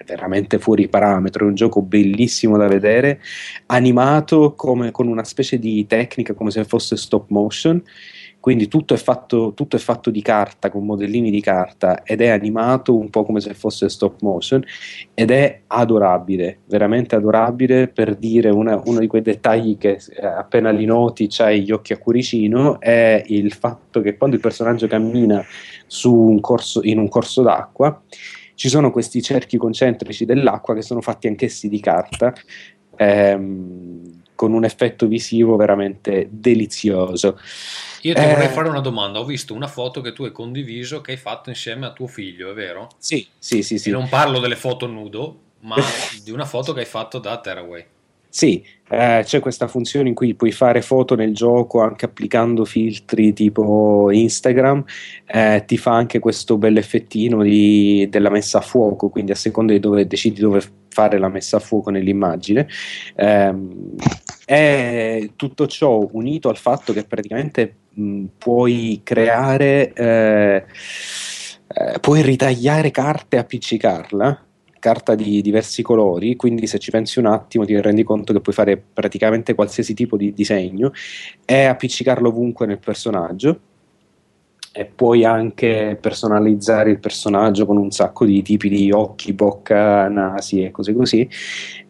veramente 0.06 0.58
fuori 0.58 0.88
parametro, 0.88 1.44
è 1.44 1.48
un 1.48 1.54
gioco 1.54 1.82
bellissimo 1.82 2.56
da 2.56 2.66
vedere, 2.66 3.20
animato 3.66 4.54
come, 4.54 4.90
con 4.90 5.08
una 5.08 5.24
specie 5.24 5.58
di 5.58 5.86
tecnica 5.86 6.34
come 6.34 6.50
se 6.50 6.64
fosse 6.64 6.96
stop 6.96 7.28
motion, 7.28 7.82
quindi 8.40 8.68
tutto 8.68 8.94
è, 8.94 8.96
fatto, 8.96 9.52
tutto 9.54 9.76
è 9.76 9.78
fatto 9.78 10.10
di 10.10 10.22
carta, 10.22 10.70
con 10.70 10.86
modellini 10.86 11.30
di 11.30 11.42
carta 11.42 12.02
ed 12.02 12.22
è 12.22 12.28
animato 12.28 12.96
un 12.96 13.10
po' 13.10 13.24
come 13.24 13.40
se 13.40 13.52
fosse 13.52 13.90
stop 13.90 14.22
motion 14.22 14.64
ed 15.12 15.30
è 15.30 15.60
adorabile, 15.66 16.60
veramente 16.64 17.14
adorabile 17.14 17.88
per 17.88 18.16
dire 18.16 18.48
una- 18.48 18.80
uno 18.86 18.98
di 18.98 19.06
quei 19.06 19.20
dettagli 19.20 19.76
che 19.76 20.00
eh, 20.16 20.26
appena 20.26 20.70
li 20.70 20.86
noti 20.86 21.26
c'hai 21.28 21.62
gli 21.62 21.70
occhi 21.70 21.92
a 21.92 21.98
cuoricino 21.98 22.80
è 22.80 23.22
il 23.26 23.52
fatto 23.52 24.00
che 24.00 24.16
quando 24.16 24.36
il 24.36 24.42
personaggio 24.42 24.86
cammina 24.86 25.44
un 26.04 26.40
corso, 26.40 26.80
in 26.82 26.98
un 26.98 27.08
corso 27.08 27.42
d'acqua 27.42 28.02
ci 28.54 28.68
sono 28.68 28.90
questi 28.90 29.22
cerchi 29.22 29.58
concentrici 29.58 30.24
dell'acqua 30.24 30.74
che 30.74 30.82
sono 30.82 31.00
fatti 31.02 31.26
anch'essi 31.26 31.68
di 31.68 31.80
carta 31.80 32.32
ehm, 32.96 34.22
con 34.34 34.52
un 34.54 34.64
effetto 34.64 35.06
visivo 35.06 35.56
veramente 35.56 36.28
delizioso. 36.30 37.38
Io 38.02 38.14
ti 38.14 38.20
Eh, 38.20 38.26
vorrei 38.26 38.48
fare 38.48 38.68
una 38.68 38.80
domanda. 38.80 39.18
Ho 39.18 39.24
visto 39.24 39.54
una 39.54 39.66
foto 39.66 40.00
che 40.00 40.12
tu 40.12 40.24
hai 40.24 40.32
condiviso 40.32 41.00
che 41.00 41.12
hai 41.12 41.16
fatto 41.18 41.50
insieme 41.50 41.86
a 41.86 41.92
tuo 41.92 42.06
figlio, 42.06 42.50
è 42.50 42.54
vero? 42.54 42.88
Sì, 42.98 43.26
sì, 43.38 43.62
sì, 43.62 43.78
sì. 43.78 43.88
E 43.90 43.92
non 43.92 44.08
parlo 44.08 44.38
delle 44.40 44.56
foto 44.56 44.86
nudo, 44.86 45.38
ma 45.60 45.76
di 46.24 46.30
una 46.30 46.44
foto 46.46 46.72
che 46.72 46.80
hai 46.80 46.86
fatto 46.86 47.18
da 47.18 47.38
Tearaway. 47.38 47.84
Sì, 48.32 48.64
eh, 48.88 49.22
c'è 49.24 49.40
questa 49.40 49.66
funzione 49.66 50.08
in 50.08 50.14
cui 50.14 50.34
puoi 50.34 50.52
fare 50.52 50.82
foto 50.82 51.16
nel 51.16 51.34
gioco 51.34 51.80
anche 51.80 52.04
applicando 52.04 52.64
filtri 52.64 53.32
tipo 53.32 54.08
Instagram, 54.12 54.84
eh, 55.26 55.64
ti 55.66 55.76
fa 55.76 55.94
anche 55.96 56.20
questo 56.20 56.56
bel 56.56 56.76
effettino 56.76 57.42
di- 57.42 58.06
della 58.08 58.30
messa 58.30 58.58
a 58.58 58.60
fuoco, 58.60 59.08
quindi 59.08 59.32
a 59.32 59.34
seconda 59.34 59.72
di 59.72 59.80
dove 59.80 60.06
decidi 60.06 60.40
dove 60.40 60.62
fare 60.90 61.18
la 61.18 61.28
messa 61.28 61.56
a 61.56 61.60
fuoco 61.60 61.90
nell'immagine. 61.90 62.68
Ehm, 63.16 63.96
è 64.44 65.30
tutto 65.34 65.66
ciò 65.66 66.08
unito 66.12 66.48
al 66.48 66.56
fatto 66.56 66.92
che 66.92 67.04
praticamente 67.04 67.74
puoi 68.36 69.00
creare, 69.02 69.92
eh, 69.92 70.64
eh, 71.66 71.98
puoi 72.00 72.22
ritagliare 72.22 72.90
carta 72.90 73.36
e 73.36 73.40
appiccicarla 73.40 74.44
carta 74.80 75.14
di 75.14 75.42
diversi 75.42 75.82
colori, 75.82 76.34
quindi 76.34 76.66
se 76.66 76.78
ci 76.78 76.90
pensi 76.90 77.18
un 77.18 77.26
attimo 77.26 77.64
ti 77.64 77.78
rendi 77.80 78.02
conto 78.02 78.32
che 78.32 78.40
puoi 78.40 78.54
fare 78.54 78.78
praticamente 78.78 79.54
qualsiasi 79.54 79.94
tipo 79.94 80.16
di 80.16 80.32
disegno. 80.32 80.92
E 81.44 81.64
appiccicarlo 81.64 82.30
ovunque 82.30 82.66
nel 82.66 82.78
personaggio 82.78 83.60
e 84.72 84.84
puoi 84.84 85.24
anche 85.24 85.98
personalizzare 86.00 86.90
il 86.90 87.00
personaggio 87.00 87.66
con 87.66 87.76
un 87.76 87.90
sacco 87.90 88.24
di 88.24 88.40
tipi 88.42 88.68
di 88.68 88.92
occhi, 88.92 89.32
bocca, 89.32 90.08
nasi 90.08 90.62
e 90.62 90.70
cose 90.70 90.94
così. 90.94 91.28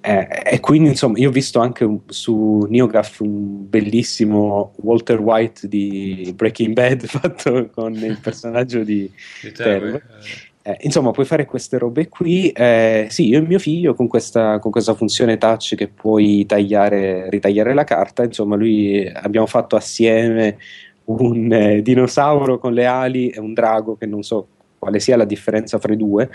Eh, 0.00 0.26
e 0.44 0.60
quindi 0.60 0.88
insomma 0.88 1.18
io 1.18 1.28
ho 1.28 1.32
visto 1.32 1.60
anche 1.60 1.84
un- 1.84 2.00
su 2.06 2.66
NeoGAF 2.68 3.20
un 3.20 3.68
bellissimo 3.68 4.72
Walter 4.76 5.20
White 5.20 5.68
di 5.68 6.32
Breaking 6.34 6.72
Bad 6.72 7.04
fatto 7.06 7.68
con 7.74 7.92
il 7.94 8.18
personaggio 8.22 8.82
di 8.82 9.10
Di 9.42 9.52
Tearaway. 9.52 9.80
Tearaway. 9.80 10.00
Eh, 10.62 10.76
insomma, 10.82 11.10
puoi 11.10 11.24
fare 11.24 11.46
queste 11.46 11.78
robe 11.78 12.08
qui. 12.08 12.50
eh, 12.50 13.06
sì, 13.08 13.28
io 13.28 13.38
e 13.38 13.40
mio 13.42 13.58
figlio 13.58 13.94
con 13.94 14.06
questa, 14.08 14.58
con 14.58 14.70
questa 14.70 14.94
funzione 14.94 15.38
touch 15.38 15.74
che 15.74 15.88
puoi 15.88 16.44
tagliare, 16.44 17.30
ritagliare 17.30 17.72
la 17.72 17.84
carta. 17.84 18.24
Insomma, 18.24 18.56
lui 18.56 19.06
abbiamo 19.06 19.46
fatto 19.46 19.76
assieme 19.76 20.58
un 21.18 21.52
eh, 21.52 21.82
dinosauro 21.82 22.58
con 22.58 22.72
le 22.72 22.86
ali 22.86 23.28
e 23.28 23.40
un 23.40 23.52
drago 23.52 23.96
che 23.96 24.06
non 24.06 24.22
so 24.22 24.46
quale 24.78 25.00
sia 25.00 25.16
la 25.16 25.24
differenza 25.24 25.78
fra 25.78 25.92
i 25.92 25.96
due. 25.96 26.30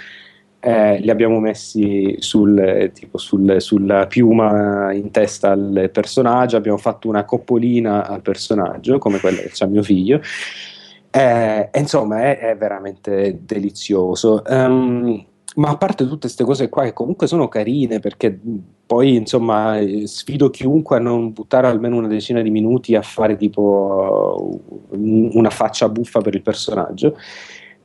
Eh, 0.59 0.99
li 0.99 1.09
abbiamo 1.11 1.39
messi 1.39 2.15
sul, 2.19 2.57
eh, 2.57 2.91
tipo 2.91 3.17
sul- 3.17 3.61
sulla 3.61 4.07
piuma 4.07 4.91
in 4.93 5.11
testa 5.11 5.51
al 5.51 5.89
personaggio. 5.93 6.57
Abbiamo 6.57 6.77
fatto 6.77 7.07
una 7.07 7.23
coppolina 7.23 8.07
al 8.07 8.21
personaggio, 8.21 8.97
come 8.97 9.19
quella 9.19 9.41
che 9.41 9.51
c'ha 9.53 9.67
mio 9.67 9.83
figlio. 9.83 10.21
Eh, 11.11 11.69
insomma, 11.75 12.23
è, 12.23 12.39
è 12.39 12.57
veramente 12.57 13.39
delizioso. 13.41 14.43
Ehm, 14.45 15.25
ma 15.55 15.69
a 15.69 15.77
parte 15.77 16.03
tutte 16.03 16.19
queste 16.21 16.43
cose 16.43 16.69
qua, 16.69 16.83
che 16.83 16.93
comunque 16.93 17.27
sono 17.27 17.47
carine, 17.47 17.99
perché 17.99 18.37
poi 18.85 19.15
insomma 19.15 19.77
eh, 19.79 20.05
sfido 20.07 20.49
chiunque 20.49 20.97
a 20.97 20.99
non 20.99 21.33
buttare 21.33 21.67
almeno 21.67 21.97
una 21.97 22.07
decina 22.07 22.41
di 22.41 22.49
minuti 22.51 22.95
a 22.95 23.01
fare 23.01 23.35
tipo 23.37 24.59
uh, 24.91 24.95
un- 24.95 25.29
una 25.33 25.49
faccia 25.49 25.89
buffa 25.89 26.21
per 26.21 26.35
il 26.35 26.41
personaggio. 26.41 27.17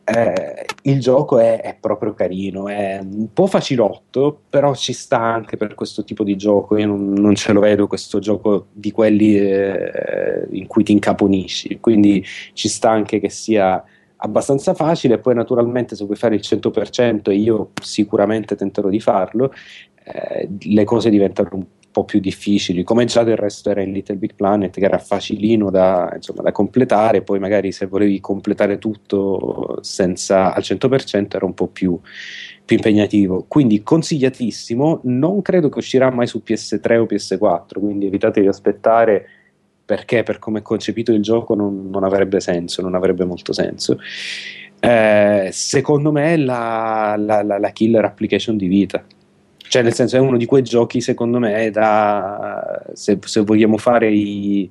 eh, 0.04 0.66
il 0.82 1.00
gioco 1.00 1.38
è, 1.38 1.60
è 1.60 1.76
proprio 1.78 2.14
carino, 2.14 2.68
è 2.68 2.98
un 3.00 3.32
po' 3.32 3.46
facilotto, 3.46 4.40
però 4.48 4.74
ci 4.74 4.92
sta 4.92 5.20
anche 5.20 5.56
per 5.56 5.74
questo 5.74 6.04
tipo 6.04 6.24
di 6.24 6.36
gioco. 6.36 6.76
Io 6.76 6.86
non, 6.86 7.12
non 7.12 7.34
ce 7.36 7.52
lo 7.52 7.60
vedo 7.60 7.86
questo 7.86 8.18
gioco 8.18 8.66
di 8.72 8.90
quelli 8.90 9.36
eh, 9.38 10.46
in 10.50 10.66
cui 10.66 10.82
ti 10.82 10.92
incaponisci, 10.92 11.78
quindi 11.80 12.24
ci 12.54 12.68
sta 12.68 12.90
anche 12.90 13.20
che 13.20 13.30
sia 13.30 13.82
abbastanza 14.20 14.74
facile. 14.74 15.18
Poi, 15.18 15.34
naturalmente, 15.34 15.96
se 15.96 16.04
vuoi 16.04 16.16
fare 16.16 16.34
il 16.34 16.42
100%, 16.42 17.30
e 17.30 17.34
io 17.34 17.70
sicuramente 17.82 18.56
tenterò 18.56 18.88
di 18.88 19.00
farlo, 19.00 19.52
eh, 20.04 20.48
le 20.58 20.84
cose 20.84 21.10
diventano 21.10 21.48
un 21.52 21.66
po' 21.90 22.04
più 22.04 22.20
difficili, 22.20 22.84
come 22.84 23.04
già 23.04 23.24
del 23.24 23.36
resto 23.36 23.70
era 23.70 23.82
in 23.82 23.92
Little 23.92 24.16
Big 24.16 24.34
Planet, 24.34 24.72
che 24.72 24.84
era 24.84 24.98
facilino 24.98 25.70
da, 25.70 26.12
insomma, 26.14 26.42
da 26.42 26.52
completare, 26.52 27.22
poi 27.22 27.38
magari 27.38 27.72
se 27.72 27.86
volevi 27.86 28.20
completare 28.20 28.78
tutto 28.78 29.78
senza 29.80 30.54
al 30.54 30.62
100% 30.62 31.34
era 31.34 31.44
un 31.44 31.54
po' 31.54 31.66
più, 31.66 31.98
più 32.64 32.76
impegnativo. 32.76 33.44
Quindi 33.48 33.82
consigliatissimo, 33.82 35.00
non 35.04 35.42
credo 35.42 35.68
che 35.68 35.78
uscirà 35.78 36.10
mai 36.10 36.26
su 36.26 36.42
PS3 36.46 36.98
o 36.98 37.04
PS4, 37.04 37.80
quindi 37.80 38.06
evitate 38.06 38.40
di 38.40 38.46
aspettare 38.46 39.26
perché 39.90 40.22
per 40.22 40.38
come 40.38 40.60
è 40.60 40.62
concepito 40.62 41.10
il 41.10 41.20
gioco 41.20 41.56
non, 41.56 41.90
non 41.90 42.04
avrebbe 42.04 42.38
senso, 42.38 42.80
non 42.80 42.94
avrebbe 42.94 43.24
molto 43.24 43.52
senso. 43.52 43.98
Eh, 44.78 45.48
secondo 45.50 46.12
me 46.12 46.34
è 46.34 46.36
la, 46.36 47.16
la, 47.18 47.42
la, 47.42 47.58
la 47.58 47.70
killer 47.70 48.04
application 48.04 48.56
di 48.56 48.68
vita. 48.68 49.04
Cioè 49.56 49.82
nel 49.82 49.92
senso 49.92 50.14
è 50.14 50.20
uno 50.20 50.36
di 50.36 50.46
quei 50.46 50.62
giochi 50.62 51.00
secondo 51.00 51.40
me 51.40 51.72
da 51.72 52.84
se, 52.92 53.18
se 53.20 53.40
vogliamo 53.40 53.78
fare 53.78 54.12
i 54.12 54.70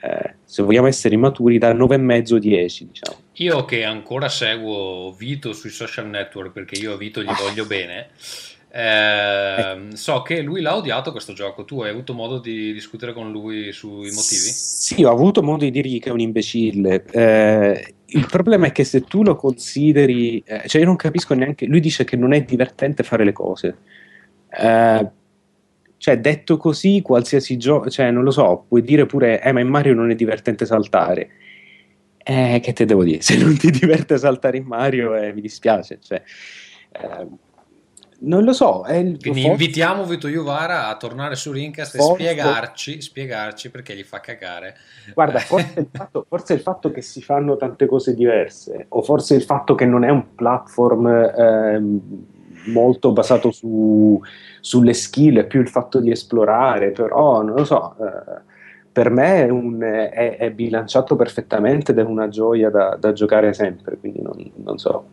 eh, 0.00 0.34
se 0.44 0.62
vogliamo 0.62 0.86
essere 0.86 1.16
immaturi 1.16 1.58
da 1.58 1.72
9,5 1.72 2.36
10 2.36 2.86
diciamo. 2.86 3.18
Io 3.32 3.64
che 3.64 3.82
ancora 3.82 4.28
seguo 4.28 5.12
Vito 5.18 5.52
sui 5.52 5.70
social 5.70 6.06
network 6.06 6.52
perché 6.52 6.80
io 6.80 6.92
a 6.92 6.96
Vito 6.96 7.20
gli 7.20 7.34
voglio 7.42 7.66
bene, 7.66 8.10
eh, 8.76 9.90
so 9.92 10.22
che 10.22 10.40
lui 10.40 10.60
l'ha 10.60 10.74
odiato 10.74 11.12
questo 11.12 11.32
gioco. 11.32 11.64
Tu 11.64 11.82
hai 11.82 11.90
avuto 11.90 12.12
modo 12.12 12.40
di 12.40 12.72
discutere 12.72 13.12
con 13.12 13.30
lui 13.30 13.70
sui 13.70 14.10
motivi? 14.10 14.50
Sì, 14.50 15.04
ho 15.04 15.12
avuto 15.12 15.44
modo 15.44 15.62
di 15.62 15.70
dirgli 15.70 16.00
che 16.00 16.08
è 16.08 16.12
un 16.12 16.18
imbecille. 16.18 17.04
Eh, 17.04 17.94
il 18.06 18.26
problema 18.26 18.66
è 18.66 18.72
che 18.72 18.82
se 18.82 19.02
tu 19.02 19.22
lo 19.22 19.36
consideri, 19.36 20.42
eh, 20.44 20.66
cioè 20.66 20.80
io 20.80 20.88
non 20.88 20.96
capisco 20.96 21.34
neanche. 21.34 21.66
Lui 21.66 21.78
dice 21.78 22.02
che 22.02 22.16
non 22.16 22.32
è 22.32 22.42
divertente 22.42 23.04
fare 23.04 23.22
le 23.22 23.32
cose. 23.32 23.76
Eh, 24.50 25.10
cioè, 25.96 26.18
detto 26.18 26.56
così, 26.56 27.00
qualsiasi 27.00 27.56
gioco, 27.56 27.88
cioè, 27.90 28.10
non 28.10 28.24
lo 28.24 28.32
so, 28.32 28.64
puoi 28.66 28.82
dire 28.82 29.06
pure, 29.06 29.40
eh, 29.40 29.52
ma 29.52 29.60
in 29.60 29.68
Mario 29.68 29.94
non 29.94 30.10
è 30.10 30.16
divertente 30.16 30.66
saltare. 30.66 31.30
Eh, 32.18 32.58
che 32.60 32.72
te 32.72 32.84
devo 32.86 33.04
dire? 33.04 33.22
Se 33.22 33.36
non 33.36 33.56
ti 33.56 33.70
diverte 33.70 34.18
saltare 34.18 34.56
in 34.56 34.64
Mario, 34.64 35.14
eh, 35.14 35.32
mi 35.32 35.40
dispiace. 35.40 35.98
Cioè, 36.02 36.20
eh, 36.90 37.26
non 38.24 38.44
lo 38.44 38.52
so. 38.52 38.84
È 38.84 38.94
il, 38.94 39.18
Quindi 39.18 39.40
forse- 39.42 39.48
invitiamo 39.48 40.04
Vito 40.04 40.28
Juvara 40.28 40.88
a 40.88 40.96
tornare 40.96 41.34
su 41.36 41.52
Rincast 41.52 41.94
e 41.94 41.98
Forse- 41.98 42.14
spiegarci, 42.24 43.00
spiegarci 43.00 43.70
perché 43.70 43.94
gli 43.94 44.02
fa 44.02 44.20
cagare. 44.20 44.76
Guarda, 45.14 45.38
forse 45.40 45.80
il, 45.80 45.88
fatto, 45.92 46.24
forse 46.28 46.54
il 46.54 46.60
fatto 46.60 46.90
che 46.90 47.02
si 47.02 47.22
fanno 47.22 47.56
tante 47.56 47.86
cose 47.86 48.14
diverse, 48.14 48.86
o 48.88 49.02
forse 49.02 49.34
il 49.34 49.42
fatto 49.42 49.74
che 49.74 49.86
non 49.86 50.04
è 50.04 50.10
un 50.10 50.34
platform 50.34 51.06
ehm, 51.36 52.00
molto 52.66 53.12
basato 53.12 53.50
su- 53.50 54.20
sulle 54.60 54.94
skill, 54.94 55.38
è 55.40 55.46
più 55.46 55.60
il 55.60 55.68
fatto 55.68 56.00
di 56.00 56.10
esplorare, 56.10 56.90
però 56.92 57.42
non 57.42 57.54
lo 57.56 57.64
so. 57.64 57.94
eh, 58.00 58.52
per 58.94 59.10
me 59.10 59.44
è, 59.44 59.48
un- 59.50 59.82
è- 59.82 60.36
è 60.38 60.50
bilanciato 60.52 61.16
perfettamente 61.16 61.90
ed 61.90 61.98
è 61.98 62.02
una 62.02 62.28
gioia 62.28 62.70
da, 62.70 62.96
da 62.98 63.12
giocare 63.12 63.52
sempre, 63.52 63.96
quindi 63.98 64.22
non, 64.22 64.50
non 64.62 64.78
so. 64.78 65.04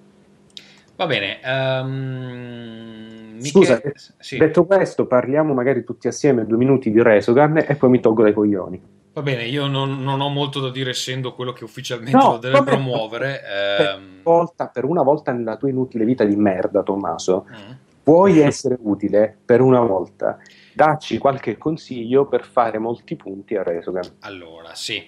Va 1.02 1.08
bene. 1.08 1.40
ehm, 1.44 3.40
Scusa, 3.42 3.74
Michele- 3.74 3.94
sì. 4.20 4.38
detto 4.38 4.66
questo, 4.66 5.08
parliamo 5.08 5.52
magari 5.56 5.84
tutti 5.84 6.08
assieme 6.08 6.46
due 6.46 6.58
minuti 6.58 6.92
di 6.92 7.02
Resogun 7.02 7.58
e 7.68 7.74
poi 7.76 7.90
mi 7.90 8.00
tolgo 8.00 8.22
dai 8.22 8.34
coglioni. 8.34 8.80
Va 9.14 9.24
bene, 9.24 9.46
io 9.46 9.66
non, 9.66 10.04
non 10.04 10.22
ho 10.22 10.30
molto 10.30 10.60
da 10.60 10.70
dire 10.70 10.92
essendo 10.92 11.34
quello 11.34 11.54
che 11.54 11.64
ufficialmente 11.64 12.16
No, 12.16 12.34
lo 12.34 12.38
deve 12.38 12.62
promuovere. 12.64 13.42
ehm, 13.44 14.22
Volta- 14.22 14.68
per 14.68 14.86
una 14.86 15.02
volta 15.02 15.32
nella 15.32 15.58
tua 15.58 15.70
inutile 15.70 16.06
vita 16.06 16.24
di 16.24 16.36
merda, 16.36 16.84
Tommaso, 16.84 17.48
mm. 17.50 17.72
puoi 18.04 18.38
essere 18.40 18.78
utile 18.80 19.36
per 19.44 19.60
una 19.62 19.80
volta. 19.80 20.38
Dacci 20.74 21.18
qualche 21.18 21.58
consiglio 21.58 22.28
per 22.28 22.46
fare 22.46 22.78
molti 22.78 23.16
punti 23.16 23.56
a 23.56 23.64
Resogun. 23.64 24.02
Allora, 24.20 24.76
sì. 24.76 25.04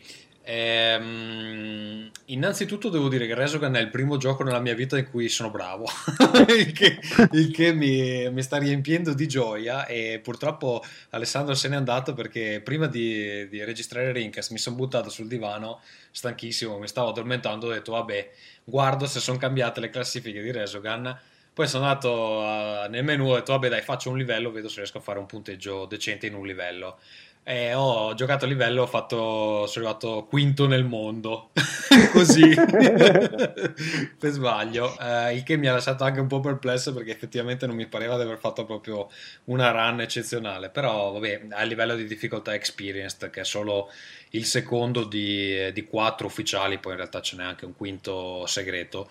Ehm, 0.45 2.11
innanzitutto 2.25 2.89
devo 2.89 3.07
dire 3.07 3.25
che 3.27 3.33
Resogun 3.33 3.75
è 3.75 3.79
il 3.79 3.89
primo 3.89 4.17
gioco 4.17 4.43
nella 4.43 4.59
mia 4.59 4.75
vita 4.75 4.97
in 4.97 5.09
cui 5.09 5.29
sono 5.29 5.49
bravo, 5.49 5.85
il 6.49 6.73
che, 6.73 6.99
il 7.31 7.51
che 7.51 7.71
mi, 7.71 8.29
mi 8.29 8.41
sta 8.43 8.57
riempiendo 8.57 9.13
di 9.13 9.25
gioia 9.25 9.85
e 9.85 10.19
purtroppo 10.21 10.83
Alessandro 11.11 11.53
se 11.53 11.69
n'è 11.69 11.77
andato 11.77 12.13
perché 12.13 12.59
prima 12.61 12.87
di, 12.87 13.47
di 13.47 13.63
registrare 13.63 14.11
Rincast 14.11 14.51
mi 14.51 14.57
sono 14.57 14.75
buttato 14.75 15.09
sul 15.09 15.27
divano 15.27 15.79
stanchissimo, 16.11 16.77
mi 16.77 16.87
stavo 16.89 17.09
addormentando, 17.09 17.67
ho 17.67 17.71
detto 17.71 17.93
vabbè, 17.93 18.29
guardo 18.65 19.05
se 19.05 19.21
sono 19.21 19.37
cambiate 19.37 19.79
le 19.79 19.89
classifiche 19.89 20.41
di 20.41 20.51
Resogun. 20.51 21.17
Poi 21.53 21.67
sono 21.67 21.85
andato 21.85 22.41
nel 22.89 23.03
menu 23.03 23.27
e 23.27 23.31
ho 23.31 23.35
detto 23.35 23.51
vabbè 23.51 23.69
dai 23.69 23.81
faccio 23.81 24.09
un 24.09 24.17
livello, 24.17 24.51
vedo 24.51 24.67
se 24.67 24.77
riesco 24.77 24.97
a 24.97 25.01
fare 25.01 25.19
un 25.19 25.27
punteggio 25.27 25.85
decente 25.85 26.25
in 26.25 26.33
un 26.33 26.47
livello. 26.47 26.97
E 27.45 27.73
ho 27.73 28.13
giocato 28.13 28.45
a 28.45 28.47
livello, 28.47 28.83
ho 28.83 28.87
fatto, 28.87 29.67
sono 29.67 29.85
arrivato 29.85 30.25
quinto 30.29 30.65
nel 30.65 30.85
mondo, 30.85 31.49
così, 32.13 32.53
per 32.55 34.31
sbaglio, 34.31 34.97
eh, 34.97 35.35
il 35.35 35.43
che 35.43 35.57
mi 35.57 35.67
ha 35.67 35.73
lasciato 35.73 36.05
anche 36.05 36.21
un 36.21 36.27
po' 36.27 36.39
perplesso 36.39 36.93
perché 36.93 37.11
effettivamente 37.11 37.67
non 37.67 37.75
mi 37.75 37.85
pareva 37.85 38.15
di 38.15 38.21
aver 38.21 38.37
fatto 38.37 38.63
proprio 38.63 39.09
una 39.45 39.71
run 39.71 39.99
eccezionale, 39.99 40.69
però 40.69 41.11
vabbè, 41.11 41.47
a 41.49 41.63
livello 41.63 41.95
di 41.95 42.05
difficoltà 42.05 42.53
experienced, 42.53 43.29
che 43.29 43.41
è 43.41 43.45
solo 43.45 43.91
il 44.29 44.45
secondo 44.45 45.03
di, 45.03 45.69
di 45.73 45.83
quattro 45.83 46.27
ufficiali, 46.27 46.79
poi 46.79 46.93
in 46.93 46.99
realtà 46.99 47.19
ce 47.19 47.35
n'è 47.35 47.43
anche 47.43 47.65
un 47.65 47.75
quinto 47.75 48.45
segreto. 48.45 49.09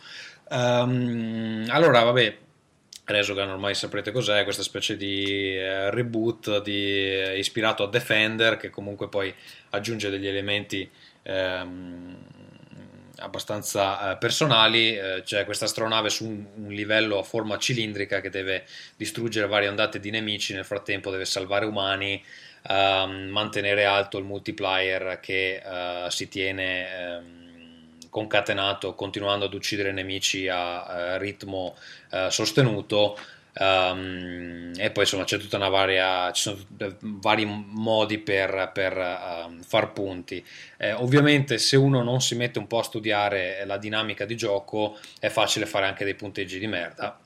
Ehm, 0.49 1.67
allora, 1.69 2.03
vabbè, 2.03 2.39
Resogun 3.05 3.49
ormai 3.49 3.74
saprete 3.74 4.12
cos'è, 4.12 4.45
questa 4.45 4.62
specie 4.62 4.97
di 4.97 5.57
eh, 5.57 5.91
reboot 5.91 6.62
di- 6.62 7.20
eh, 7.20 7.39
ispirato 7.39 7.83
a 7.83 7.89
Defender 7.89 8.57
che 8.57 8.70
comunque 8.70 9.09
poi 9.09 9.35
aggiunge 9.70 10.09
degli 10.09 10.27
elementi 10.29 10.89
ehm, 11.23 12.16
abbastanza 13.19 14.12
eh, 14.12 14.16
personali. 14.19 14.99
C'è 15.24 15.45
questa 15.45 15.65
astronave 15.65 16.11
su 16.11 16.27
un, 16.27 16.47
un 16.55 16.73
livello 16.73 17.19
a 17.19 17.23
forma 17.24 17.59
cilindrica 17.59 18.20
che 18.20 18.31
deve 18.31 18.65
distruggere 18.97 19.49
varie 19.49 19.69
ondate 19.69 19.99
di 19.99 20.11
nemici, 20.11 20.55
nel 20.55 20.65
frattempo 20.65 21.11
deve 21.11 21.24
salvare 21.24 21.65
umani, 21.66 22.23
ehm, 22.69 23.29
mantenere 23.29 23.85
alto 23.85 24.19
il 24.19 24.24
multiplier 24.24 25.19
che 25.20 25.57
eh, 25.57 26.07
si 26.11 26.29
tiene 26.29 26.89
ehm, 27.16 27.52
concatenato 28.13 28.95
continuando 28.95 29.47
ad 29.47 29.55
uccidere 29.55 29.91
nemici 29.91 30.47
a 30.47 31.15
eh, 31.15 31.19
ritmo 31.19 31.75
eh, 32.11 32.29
sostenuto. 32.31 33.19
ehm, 33.55 34.73
e 34.77 34.91
poi 34.91 35.05
insomma 35.05 35.25
c'è 35.25 35.39
tutta 35.39 35.57
una 35.57 35.71
varia, 35.71 36.31
ci 36.33 36.43
sono 36.43 36.59
vari 37.01 37.47
modi 37.47 38.19
per, 38.19 38.71
per, 38.75 38.99
ehm, 38.99 39.63
far 39.63 39.93
punti. 39.93 40.45
Eh, 40.77 40.93
ovviamente 40.93 41.57
se 41.57 41.77
uno 41.77 42.03
non 42.03 42.21
si 42.21 42.35
mette 42.35 42.59
un 42.59 42.67
po' 42.67 42.81
a 42.81 42.83
studiare 42.83 43.65
la 43.65 43.79
dinamica 43.79 44.27
di 44.27 44.37
gioco 44.37 44.99
è 45.19 45.29
facile 45.29 45.65
fare 45.67 45.87
anche 45.87 46.05
dei 46.05 46.15
punteggi 46.15 46.59
di 46.59 46.67
merda 46.67 47.19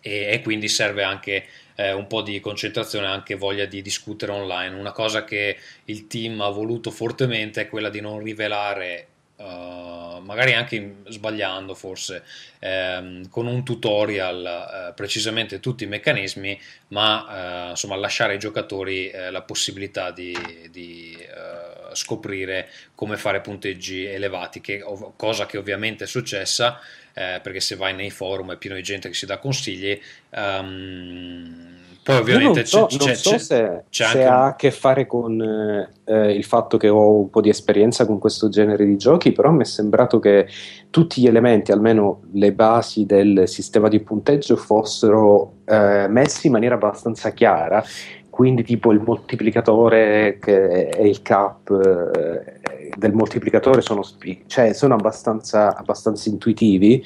e, 0.00 0.32
e 0.32 0.42
quindi 0.42 0.68
serve 0.68 1.04
anche 1.04 1.46
eh, 1.76 1.92
un 1.92 2.06
po' 2.06 2.22
di 2.22 2.40
concentrazione, 2.40 3.06
anche 3.06 3.36
voglia 3.36 3.64
di 3.64 3.80
discutere 3.82 4.32
online. 4.32 4.76
Una 4.76 4.92
cosa 4.92 5.24
che 5.24 5.56
il 5.84 6.06
team 6.08 6.40
ha 6.40 6.48
voluto 6.48 6.90
fortemente 6.90 7.62
è 7.62 7.68
quella 7.68 7.90
di 7.90 8.00
non 8.00 8.20
rivelare, 8.22 9.06
eh, 9.40 10.20
magari 10.20 10.52
anche 10.52 10.96
sbagliando 11.08 11.74
forse, 11.74 12.22
ehm, 12.58 13.28
con 13.30 13.46
un 13.46 13.64
tutorial 13.64 14.90
eh, 14.90 14.92
precisamente 14.92 15.60
tutti 15.60 15.84
i 15.84 15.86
meccanismi, 15.86 16.60
ma 16.88 17.68
eh, 17.68 17.70
insomma 17.70 17.96
lasciare 17.96 18.34
ai 18.34 18.38
giocatori 18.38 19.08
eh, 19.08 19.30
la 19.30 19.40
possibilità 19.42 20.10
di, 20.10 20.36
di, 20.70 21.16
eh, 21.18 21.94
scoprire 21.94 22.68
come 22.94 23.16
fare 23.16 23.40
punteggi 23.40 24.04
elevati, 24.04 24.60
che, 24.60 24.82
ov- 24.82 25.12
cosa 25.16 25.46
che 25.46 25.56
ovviamente 25.56 26.04
è 26.04 26.06
successa 26.06 26.78
eh, 27.14 27.40
perché 27.42 27.60
se 27.60 27.76
vai 27.76 27.94
nei 27.94 28.10
forum 28.10 28.52
è 28.52 28.56
pieno 28.56 28.76
di 28.76 28.82
gente 28.82 29.08
che 29.08 29.14
si 29.14 29.26
dà 29.26 29.38
consigli. 29.38 29.98
ehm, 30.30 31.78
poi 32.02 32.16
ovviamente 32.16 32.64
so, 32.64 32.86
c'è, 32.86 32.96
c'è- 32.98 33.14
so 33.14 33.30
c'è- 33.30 33.38
se, 33.38 33.84
c'è 33.90 34.04
se 34.06 34.18
un- 34.18 34.26
ha 34.26 34.44
a 34.46 34.56
che 34.56 34.70
fare 34.70 35.06
con 35.06 35.40
eh, 35.40 36.32
il 36.32 36.44
fatto 36.44 36.76
che 36.76 36.88
ho 36.88 37.20
un 37.20 37.30
po' 37.30 37.40
di 37.40 37.48
esperienza 37.50 38.06
con 38.06 38.18
questo 38.18 38.48
genere 38.48 38.84
di 38.84 38.96
giochi, 38.96 39.32
però 39.32 39.50
mi 39.50 39.62
è 39.62 39.66
sembrato 39.66 40.18
che 40.18 40.46
tutti 40.90 41.20
gli 41.20 41.26
elementi, 41.26 41.72
almeno 41.72 42.22
le 42.32 42.52
basi 42.52 43.06
del 43.06 43.42
sistema 43.46 43.88
di 43.88 44.00
punteggio, 44.00 44.56
fossero 44.56 45.58
eh, 45.66 46.06
messi 46.08 46.46
in 46.46 46.52
maniera 46.52 46.74
abbastanza 46.76 47.30
chiara. 47.32 47.82
Quindi, 48.30 48.62
tipo 48.62 48.90
il 48.92 49.00
moltiplicatore 49.04 50.38
che 50.40 50.88
è 50.88 51.02
il 51.02 51.20
cap, 51.20 51.68
eh, 51.70 52.60
del 52.96 53.12
moltiplicatore 53.12 53.82
sono, 53.82 54.02
cioè, 54.46 54.72
sono 54.72 54.94
abbastanza, 54.94 55.76
abbastanza 55.76 56.28
intuitivi. 56.30 57.04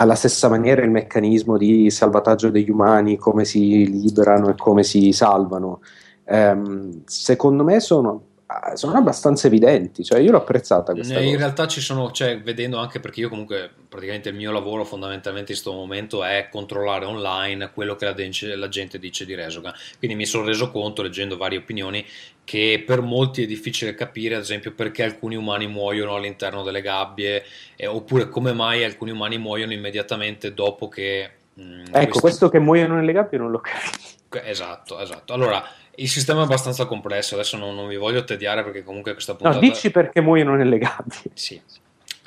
Alla 0.00 0.14
stessa 0.14 0.48
maniera 0.48 0.82
il 0.82 0.90
meccanismo 0.90 1.56
di 1.56 1.90
salvataggio 1.90 2.50
degli 2.50 2.70
umani, 2.70 3.16
come 3.16 3.44
si 3.44 3.84
liberano 3.88 4.48
e 4.48 4.54
come 4.54 4.84
si 4.84 5.10
salvano. 5.12 5.80
Ehm, 6.24 7.02
secondo 7.04 7.64
me 7.64 7.80
sono, 7.80 8.27
sono 8.74 8.96
abbastanza 8.96 9.46
evidenti, 9.46 10.02
cioè 10.02 10.20
io 10.20 10.30
l'ho 10.30 10.38
apprezzata 10.38 10.94
questa 10.94 11.18
In 11.18 11.26
cosa. 11.26 11.36
realtà 11.36 11.66
ci 11.66 11.82
sono, 11.82 12.10
cioè, 12.12 12.40
vedendo 12.40 12.78
anche 12.78 12.98
perché 12.98 13.20
io 13.20 13.28
comunque 13.28 13.70
praticamente 13.88 14.30
il 14.30 14.36
mio 14.36 14.50
lavoro 14.52 14.84
fondamentalmente 14.84 15.52
in 15.52 15.58
questo 15.60 15.72
momento 15.78 16.24
è 16.24 16.48
controllare 16.50 17.04
online 17.04 17.70
quello 17.74 17.94
che 17.94 18.06
la, 18.06 18.12
dence- 18.12 18.56
la 18.56 18.68
gente 18.68 18.98
dice 18.98 19.26
di 19.26 19.34
Resogan. 19.34 19.74
Quindi 19.98 20.16
mi 20.16 20.24
sono 20.24 20.46
reso 20.46 20.70
conto, 20.70 21.02
leggendo 21.02 21.36
varie 21.36 21.58
opinioni, 21.58 22.02
che 22.44 22.82
per 22.86 23.02
molti 23.02 23.42
è 23.42 23.46
difficile 23.46 23.94
capire, 23.94 24.36
ad 24.36 24.40
esempio, 24.40 24.72
perché 24.72 25.04
alcuni 25.04 25.36
umani 25.36 25.66
muoiono 25.66 26.14
all'interno 26.14 26.62
delle 26.62 26.80
gabbie, 26.80 27.44
eh, 27.76 27.86
oppure 27.86 28.30
come 28.30 28.54
mai 28.54 28.82
alcuni 28.82 29.10
umani 29.10 29.36
muoiono 29.36 29.74
immediatamente 29.74 30.54
dopo 30.54 30.88
che... 30.88 31.30
mh, 31.52 31.62
Ecco, 31.82 31.90
questi- 31.92 32.20
questo 32.20 32.48
che 32.48 32.58
muoiono 32.58 32.94
nelle 32.94 33.12
gabbie 33.12 33.38
non 33.38 33.50
l'ho 33.50 33.60
capito. 33.60 33.98
Esatto, 34.42 34.98
esatto. 35.00 35.32
Allora, 35.32 35.62
il 35.98 36.08
sistema 36.08 36.40
è 36.40 36.44
abbastanza 36.44 36.86
complesso, 36.86 37.34
adesso 37.34 37.56
non, 37.56 37.74
non 37.74 37.88
vi 37.88 37.96
voglio 37.96 38.24
tediare 38.24 38.62
perché 38.64 38.82
comunque 38.82 39.12
questa 39.12 39.32
No, 39.32 39.38
puntata... 39.38 39.58
dici 39.60 39.90
perché 39.90 40.20
muoiono 40.20 40.54
nelle 40.54 40.78
gabbie. 40.78 41.30
Sì. 41.34 41.60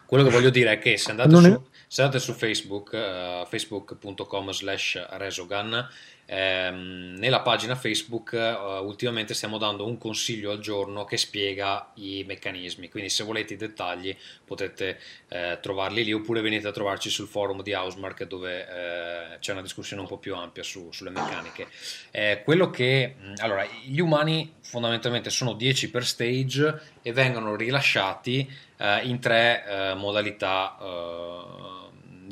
Quello 0.06 0.26
che 0.26 0.30
voglio 0.31 0.49
dire 0.49 0.72
è 0.73 0.80
che 0.80 0.98
se 0.98 1.11
andate, 1.11 1.30
Non 1.30 1.45
è- 1.45 1.52
su, 1.52 1.61
se 1.88 2.02
andate 2.02 2.19
su 2.19 2.34
Facebook, 2.34 2.91
eh, 2.93 3.45
facebook.com 3.48 4.52
slash 4.52 5.02
Resogan, 5.11 5.88
ehm, 6.31 7.15
nella 7.17 7.41
pagina 7.41 7.75
Facebook 7.75 8.31
eh, 8.33 8.51
ultimamente 8.79 9.33
stiamo 9.33 9.57
dando 9.57 9.85
un 9.85 9.97
consiglio 9.97 10.51
al 10.51 10.59
giorno 10.59 11.03
che 11.03 11.17
spiega 11.17 11.91
i 11.95 12.23
meccanismi, 12.25 12.89
quindi 12.89 13.09
se 13.09 13.25
volete 13.25 13.53
i 13.53 13.57
dettagli 13.57 14.15
potete 14.45 14.97
eh, 15.27 15.59
trovarli 15.61 16.05
lì 16.05 16.13
oppure 16.13 16.39
venite 16.39 16.67
a 16.69 16.71
trovarci 16.71 17.09
sul 17.09 17.27
forum 17.27 17.61
di 17.61 17.73
Housemark 17.73 18.23
dove 18.23 18.61
eh, 18.61 19.39
c'è 19.39 19.51
una 19.51 19.61
discussione 19.61 20.01
un 20.01 20.07
po' 20.07 20.17
più 20.17 20.33
ampia 20.35 20.63
su- 20.63 20.91
sulle 20.91 21.09
meccaniche. 21.09 21.67
Eh, 22.11 22.41
quello 22.45 22.69
che 22.69 23.15
mh, 23.19 23.33
allora, 23.37 23.65
gli 23.83 23.99
umani 23.99 24.55
fondamentalmente 24.61 25.29
sono 25.29 25.53
10 25.53 25.91
per 25.91 26.05
stage 26.05 26.81
e 27.01 27.11
vengono 27.11 27.55
rilasciati 27.55 28.49
eh, 28.77 29.01
in 29.03 29.19
tre 29.19 29.65
eh, 29.65 29.93
modalità 29.95 30.77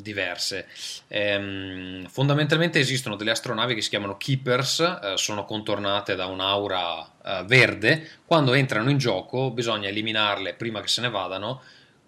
diverse. 0.02 0.66
Ehm, 1.08 2.06
fondamentalmente 2.08 2.78
esistono 2.78 3.16
delle 3.16 3.30
astronavi 3.30 3.74
che 3.74 3.82
si 3.82 3.88
chiamano 3.88 4.16
Keepers, 4.16 4.80
eh, 4.80 5.12
sono 5.16 5.44
contornate 5.44 6.14
da 6.14 6.26
un'aura 6.26 7.10
eh, 7.24 7.44
verde. 7.46 8.08
Quando 8.24 8.52
entrano 8.54 8.90
in 8.90 8.98
gioco 8.98 9.50
bisogna 9.50 9.88
eliminarle 9.88 10.54
prima 10.54 10.80
che 10.80 10.88
se 10.88 11.00
ne 11.00 11.10
vadano. 11.10 11.62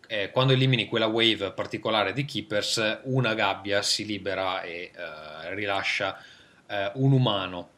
Eh, 0.07 0.31
quando 0.31 0.53
elimini 0.53 0.87
quella 0.87 1.07
wave 1.07 1.53
particolare 1.53 2.13
di 2.13 2.25
Keepers, 2.25 3.01
una 3.05 3.35
gabbia 3.35 3.81
si 3.81 4.05
libera 4.05 4.61
e 4.63 4.91
eh, 4.95 5.55
rilascia 5.55 6.23
eh, 6.67 6.91
un 6.95 7.13
umano. 7.13 7.69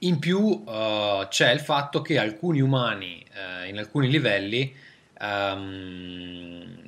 In 0.00 0.18
più 0.18 0.64
eh, 0.66 1.26
c'è 1.28 1.52
il 1.52 1.60
fatto 1.60 2.02
che 2.02 2.18
alcuni 2.18 2.60
umani 2.60 3.26
in 3.68 3.78
alcuni 3.78 4.08
livelli 4.08 4.74
ehm, 5.20 6.87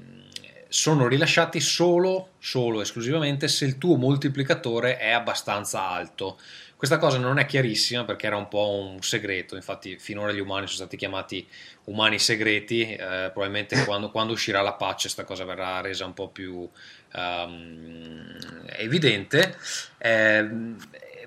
sono 0.70 1.08
rilasciati 1.08 1.58
solo, 1.58 2.34
solo 2.38 2.80
esclusivamente 2.80 3.48
se 3.48 3.64
il 3.64 3.76
tuo 3.76 3.96
moltiplicatore 3.96 4.98
è 4.98 5.10
abbastanza 5.10 5.88
alto. 5.88 6.38
Questa 6.76 6.96
cosa 6.96 7.18
non 7.18 7.38
è 7.38 7.44
chiarissima 7.44 8.04
perché 8.04 8.26
era 8.26 8.36
un 8.36 8.46
po' 8.46 8.70
un 8.70 9.02
segreto, 9.02 9.56
infatti 9.56 9.98
finora 9.98 10.32
gli 10.32 10.38
umani 10.38 10.66
sono 10.66 10.78
stati 10.78 10.96
chiamati 10.96 11.46
umani 11.84 12.20
segreti, 12.20 12.82
eh, 12.82 13.30
probabilmente 13.32 13.82
quando, 13.84 14.10
quando 14.10 14.32
uscirà 14.32 14.62
la 14.62 14.74
patch 14.74 15.02
questa 15.02 15.24
cosa 15.24 15.44
verrà 15.44 15.80
resa 15.80 16.06
un 16.06 16.14
po' 16.14 16.28
più 16.28 16.66
ehm, 17.12 18.36
evidente. 18.76 19.58
Ehm, 19.98 20.78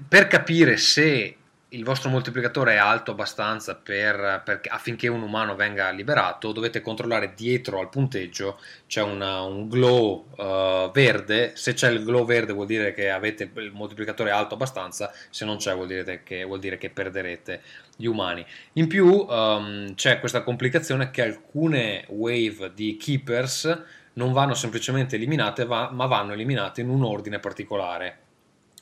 per 0.07 0.27
capire 0.27 0.77
se 0.77 1.37
il 1.73 1.83
vostro 1.83 2.09
moltiplicatore 2.09 2.73
è 2.73 2.77
alto 2.77 3.11
abbastanza 3.11 3.75
per- 3.75 4.41
per- 4.45 4.61
affinché 4.67 5.07
un 5.07 5.21
umano 5.23 5.55
venga 5.55 5.89
liberato, 5.89 6.51
dovete 6.51 6.81
controllare 6.81 7.33
dietro 7.35 7.79
al 7.79 7.89
punteggio 7.89 8.59
c'è 8.87 9.01
una- 9.01 9.41
un 9.41 9.67
glow 9.67 10.27
eh, 10.37 10.91
verde. 10.93 11.53
Se 11.55 11.73
c'è 11.73 11.89
il 11.89 12.03
glow 12.03 12.25
verde 12.25 12.53
vuol 12.53 12.67
dire 12.67 12.93
che 12.93 13.09
avete 13.09 13.49
il 13.55 13.71
moltiplicatore 13.73 14.29
alto 14.29 14.53
abbastanza, 14.53 15.11
se 15.29 15.45
non 15.45 15.57
c'è 15.57 15.73
vuol 15.73 15.87
dire 15.87 16.21
che, 16.23 16.43
vuol 16.43 16.59
dire 16.59 16.77
che 16.77 16.89
perderete 16.91 17.61
gli 17.95 18.05
umani. 18.05 18.45
In 18.73 18.87
più 18.87 19.25
ehm, 19.29 19.95
c'è 19.95 20.19
questa 20.19 20.43
complicazione 20.43 21.09
che 21.09 21.23
alcune 21.23 22.05
wave 22.09 22.71
di 22.75 22.97
keepers 22.97 23.81
non 24.13 24.31
vanno 24.31 24.53
semplicemente 24.53 25.15
eliminate, 25.15 25.65
va- 25.65 25.89
ma 25.91 26.05
vanno 26.05 26.33
eliminate 26.33 26.81
in 26.81 26.89
un 26.89 27.03
ordine 27.03 27.39
particolare. 27.39 28.17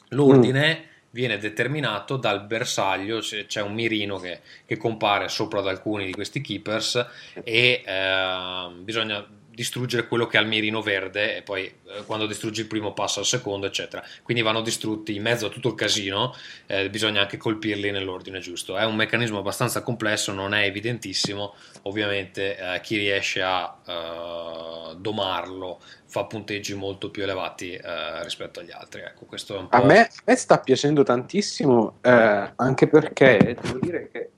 L'ordine 0.10 0.90
viene 1.12 1.38
determinato 1.38 2.18
dal 2.18 2.46
bersaglio, 2.46 3.20
c'è, 3.20 3.62
un 3.62 3.74
mirino 3.74 4.18
che, 4.18 4.42
che 4.66 4.78
compare 4.78 5.28
sopra 5.28 5.60
ad 5.60 5.68
alcuni 5.68 6.06
di 6.06 6.14
questi 6.14 6.42
keepers 6.42 7.06
e 7.44 7.84
ehm, 7.86 8.84
bisogna 8.84 9.26
distruggere 9.62 10.08
quello 10.08 10.26
che 10.26 10.38
ha 10.38 10.42
il 10.42 10.48
mirino 10.48 10.82
verde 10.82 11.38
e 11.38 11.42
poi 11.44 11.66
eh, 11.66 12.04
quando 12.06 12.26
distruggi 12.26 12.62
il 12.62 12.68
primo 12.68 12.94
passa 12.94 13.20
al 13.20 13.28
secondo 13.28 13.68
eccetera. 13.68 14.04
Quindi 14.24 14.42
vanno 14.42 14.62
distrutti 14.62 15.16
in 15.16 15.22
mezzo 15.22 15.46
a 15.46 15.50
tutto 15.50 15.70
il 15.70 15.76
casino 15.76 16.34
eh, 16.66 16.90
bisogna 16.90 17.22
anche 17.22 17.38
colpirli 17.38 17.92
nell'ordine 17.92 18.40
giusto. 18.40 18.76
È 18.76 18.84
un 18.86 18.96
meccanismo 18.96 19.38
abbastanza 19.38 19.84
complesso 19.84 20.34
non 20.34 20.56
è 20.56 20.64
evidentissimo. 20.64 21.54
Ovviamente 21.84 22.58
eh, 22.58 22.82
chi 22.82 22.98
riesce 22.98 23.42
a 23.44 23.78
eh, 23.86 24.96
domarlo 24.98 25.80
fa 26.08 26.26
punteggi 26.26 26.74
molto 26.74 27.12
più 27.12 27.24
elevati 27.24 27.74
eh, 27.74 28.24
rispetto 28.24 28.60
agli 28.60 28.72
altri. 28.72 29.02
Ecco 29.02 29.28
A 29.70 29.84
me, 29.84 30.00
a 30.00 30.10
me 30.26 30.36
sta 30.36 30.60
piacendo 30.60 31.04
tantissimo, 31.04 32.00
eh, 32.02 32.52
anche 32.56 32.88
perché 32.88 33.58
devo 33.62 33.78
dire 33.80 34.10
che. 34.12 34.30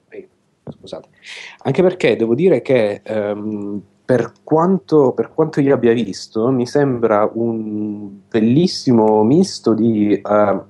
scusate, 0.70 1.10
anche 1.64 1.82
perché 1.82 2.16
devo 2.16 2.36
dire 2.36 2.62
che 2.62 3.02
ehm, 3.04 3.82
per, 4.06 4.34
quanto, 4.44 5.14
per 5.14 5.34
quanto 5.34 5.62
io 5.62 5.74
abbia 5.74 5.94
visto, 5.94 6.50
mi 6.50 6.68
sembra 6.68 7.30
un 7.34 8.22
bellissimo 8.28 9.24
misto 9.24 9.74
di, 9.74 10.14
eh, 10.14 10.62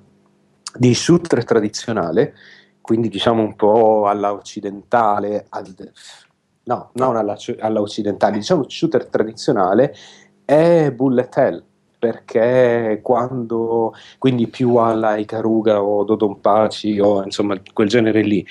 di 0.77 0.93
shooter 0.93 1.43
tradizionale, 1.43 2.35
quindi 2.81 3.09
diciamo 3.09 3.41
un 3.41 3.55
po' 3.55 4.07
alla 4.07 4.33
occidentale, 4.33 5.45
al- 5.49 5.91
no, 6.63 6.89
non 6.93 7.15
alla, 7.15 7.35
alla 7.59 7.81
occidentale, 7.81 8.37
diciamo 8.37 8.65
shooter 8.67 9.07
tradizionale 9.07 9.95
e 10.45 10.91
bullet 10.93 11.37
hell 11.37 11.63
perché 12.03 12.99
quando 13.01 13.93
quindi 14.17 14.47
più 14.47 14.75
alla 14.75 15.15
Ikaruga 15.15 15.81
o 15.81 16.03
Dodonpachi 16.03 16.99
o 16.99 17.23
insomma 17.23 17.57
quel 17.71 17.87
genere 17.87 18.21
lì 18.23 18.45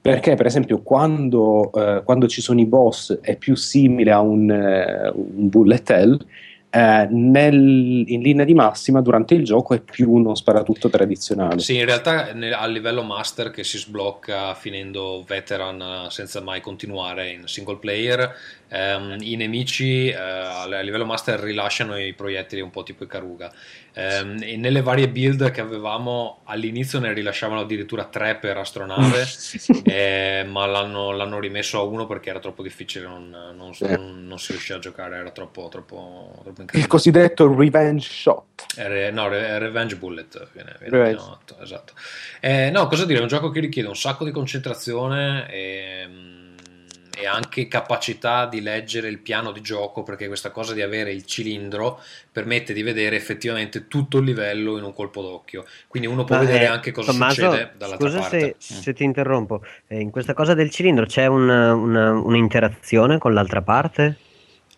perché 0.00 0.34
per 0.34 0.46
esempio 0.46 0.80
quando, 0.82 1.70
eh, 1.72 2.02
quando 2.04 2.26
ci 2.26 2.40
sono 2.40 2.60
i 2.60 2.66
boss 2.66 3.18
è 3.20 3.36
più 3.36 3.54
simile 3.54 4.10
a 4.10 4.20
un, 4.20 4.50
eh, 4.50 5.12
un 5.14 5.48
bullet 5.48 5.90
hell 5.90 6.18
eh, 6.72 7.08
nel- 7.10 8.04
in 8.06 8.22
linea 8.22 8.44
di 8.44 8.54
massima 8.54 9.00
durante 9.00 9.34
il 9.34 9.44
gioco 9.44 9.74
è 9.74 9.80
più 9.80 10.12
uno 10.12 10.36
sparatutto 10.36 10.88
tradizionale. 10.88 11.58
Sì, 11.58 11.76
in 11.76 11.84
realtà 11.84 12.32
nel- 12.32 12.52
a 12.52 12.64
livello 12.66 13.02
master 13.02 13.50
che 13.50 13.64
si 13.64 13.76
sblocca 13.76 14.54
finendo 14.54 15.24
veteran 15.26 15.80
eh, 15.80 16.10
senza 16.10 16.40
mai 16.40 16.60
continuare 16.60 17.30
in 17.30 17.42
single 17.46 17.78
player, 17.78 18.32
ehm, 18.70 19.16
i 19.20 19.36
nemici 19.36 20.08
eh, 20.08 20.14
a 20.16 20.80
livello 20.80 21.04
master 21.04 21.40
rilasciano 21.40 21.98
i 21.98 22.14
proiettili 22.14 22.60
un 22.62 22.70
po' 22.70 22.82
tipo 22.82 23.04
Ikaruga. 23.04 23.52
Ehm, 23.92 24.38
e 24.42 24.56
nelle 24.56 24.82
varie 24.82 25.08
build 25.08 25.50
che 25.50 25.60
avevamo 25.60 26.40
all'inizio 26.44 27.00
ne 27.00 27.12
rilasciavano 27.12 27.60
addirittura 27.60 28.04
tre 28.04 28.36
per 28.36 28.56
astronave, 28.56 29.26
eh, 29.84 30.44
ma 30.48 30.64
l'hanno, 30.66 31.10
l'hanno 31.10 31.40
rimesso 31.40 31.78
a 31.78 31.82
uno 31.82 32.06
perché 32.06 32.30
era 32.30 32.38
troppo 32.38 32.62
difficile, 32.62 33.06
non, 33.06 33.28
non- 33.56 33.74
Sì. 33.74 33.84
non- 33.84 34.26
non 34.26 34.38
si 34.38 34.52
riusciva 34.52 34.78
a 34.78 34.80
giocare, 34.80 35.16
era 35.16 35.30
troppo, 35.30 35.68
troppo, 35.68 36.30
troppo 36.34 36.48
il 36.50 36.60
incredibile. 36.60 36.86
cosiddetto 36.86 37.52
revenge 37.54 38.08
shot 38.08 38.66
Eh, 38.76 38.86
Re- 38.88 39.10
no, 39.10 39.26
Re- 39.28 39.58
Revenge 39.58 39.96
Bullet 39.96 40.48
viene, 40.52 40.76
viene 40.78 40.96
Revenge. 40.96 41.16
chiamato, 41.18 41.56
esatto. 41.60 41.92
Eh, 42.40 42.70
no, 42.70 42.86
cosa 42.86 43.04
dire? 43.04 43.18
È 43.18 43.22
un 43.22 43.28
gioco 43.28 43.50
che 43.50 43.58
richiede 43.60 43.88
un 43.88 43.96
sacco 43.96 44.24
di 44.24 44.30
concentrazione 44.30 45.50
e, 45.50 46.08
e 47.16 47.26
anche 47.26 47.68
capacità 47.68 48.46
di 48.46 48.60
leggere 48.60 49.08
il 49.08 49.18
piano 49.18 49.52
di 49.52 49.60
gioco 49.60 50.02
perché 50.02 50.26
questa 50.26 50.50
cosa 50.50 50.74
di 50.74 50.82
avere 50.82 51.12
il 51.12 51.24
cilindro 51.24 52.00
permette 52.30 52.72
di 52.72 52.82
vedere 52.82 53.16
effettivamente 53.16 53.88
tutto 53.88 54.18
il 54.18 54.24
livello 54.24 54.78
in 54.78 54.84
un 54.84 54.94
colpo 54.94 55.22
d'occhio. 55.22 55.64
Quindi 55.88 56.08
uno 56.08 56.24
può 56.24 56.36
Ma, 56.36 56.42
vedere 56.42 56.64
eh, 56.64 56.68
anche 56.68 56.92
cosa 56.92 57.10
Tommaso, 57.12 57.34
succede 57.34 57.72
dall'altra 57.76 58.08
scusa 58.08 58.20
parte. 58.20 58.56
se, 58.58 58.74
Mm. 58.74 58.78
se 58.78 58.92
ti 58.94 59.04
interrompo, 59.04 59.62
Eh, 59.88 60.00
in 60.00 60.10
questa 60.10 60.34
cosa 60.34 60.54
del 60.54 60.70
cilindro 60.70 61.06
c'è 61.06 61.26
una- 61.26 61.74
una- 61.74 62.12
un'interazione 62.12 63.18
con 63.18 63.34
l'altra 63.34 63.62
parte? 63.62 64.16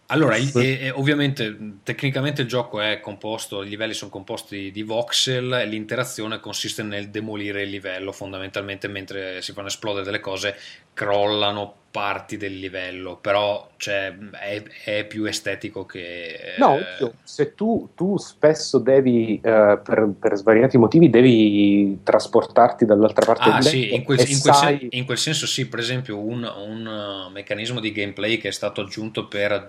Allora, 0.06 0.36
il- 0.36 0.50
e- 0.58 0.78
e 0.86 0.90
ovviamente 0.90 1.48
mh, 1.50 1.80
tecnicamente 1.84 2.42
il 2.42 2.48
gioco 2.48 2.80
è 2.80 3.00
composto, 3.00 3.62
i 3.62 3.68
livelli 3.68 3.94
sono 3.94 4.10
composti 4.10 4.70
di 4.70 4.82
voxel 4.82 5.52
e 5.54 5.66
l'interazione 5.66 6.38
consiste 6.38 6.82
nel 6.82 7.08
demolire 7.08 7.62
il 7.62 7.70
livello 7.70 8.12
fondamentalmente 8.12 8.88
mentre 8.88 9.40
si 9.40 9.52
fanno 9.52 9.68
esplodere 9.68 10.04
delle 10.04 10.20
cose 10.20 10.54
crollano 10.92 11.76
parti 11.92 12.38
del 12.38 12.58
livello, 12.58 13.18
però 13.20 13.68
cioè, 13.76 14.16
è, 14.30 14.62
è 14.84 15.04
più 15.04 15.26
estetico 15.26 15.84
che... 15.84 16.54
No, 16.56 16.78
eh, 16.78 17.12
se 17.22 17.54
tu, 17.54 17.90
tu 17.94 18.16
spesso 18.16 18.78
devi, 18.78 19.38
eh, 19.42 19.78
per, 19.84 20.10
per 20.18 20.34
svariati 20.34 20.78
motivi, 20.78 21.10
devi 21.10 22.00
trasportarti 22.02 22.86
dall'altra 22.86 23.26
parte 23.26 23.50
Ah 23.50 23.52
del 23.58 23.64
sì, 23.64 23.94
in 23.94 24.04
quel, 24.04 24.18
in 24.20 24.40
quel 24.40 24.54
sen- 24.54 24.54
sai... 24.54 24.88
in 24.92 25.04
quel 25.04 25.18
senso 25.18 25.46
sì, 25.46 25.68
per 25.68 25.80
esempio 25.80 26.18
un, 26.18 26.42
un, 26.42 26.86
uh, 26.86 27.30
meccanismo 27.30 27.78
di 27.78 27.92
gameplay 27.92 28.38
che 28.38 28.48
è 28.48 28.52
stato 28.52 28.80
aggiunto 28.80 29.28
per 29.28 29.68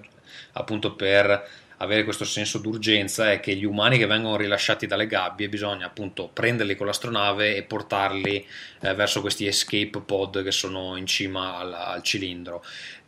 appunto 0.53 0.95
per 0.95 1.45
avere 1.77 2.03
questo 2.03 2.25
senso 2.25 2.59
d'urgenza 2.59 3.31
è 3.31 3.39
che 3.39 3.55
gli 3.55 3.65
umani 3.65 3.97
che 3.97 4.05
vengono 4.05 4.35
rilasciati 4.37 4.87
dalle 4.87 5.07
gabbie 5.07 5.49
bisogna 5.49 5.85
appunto 5.87 6.29
prenderli 6.31 6.75
con 6.75 6.85
l'astronave 6.87 7.55
e 7.55 7.63
portarli 7.63 8.45
eh, 8.81 8.93
verso 8.93 9.21
questi 9.21 9.45
escape 9.47 10.01
pod 10.05 10.43
che 10.43 10.51
sono 10.51 10.95
in 10.97 11.05
cima 11.05 11.57
al, 11.57 11.73
al 11.73 12.03
cilindro. 12.03 12.63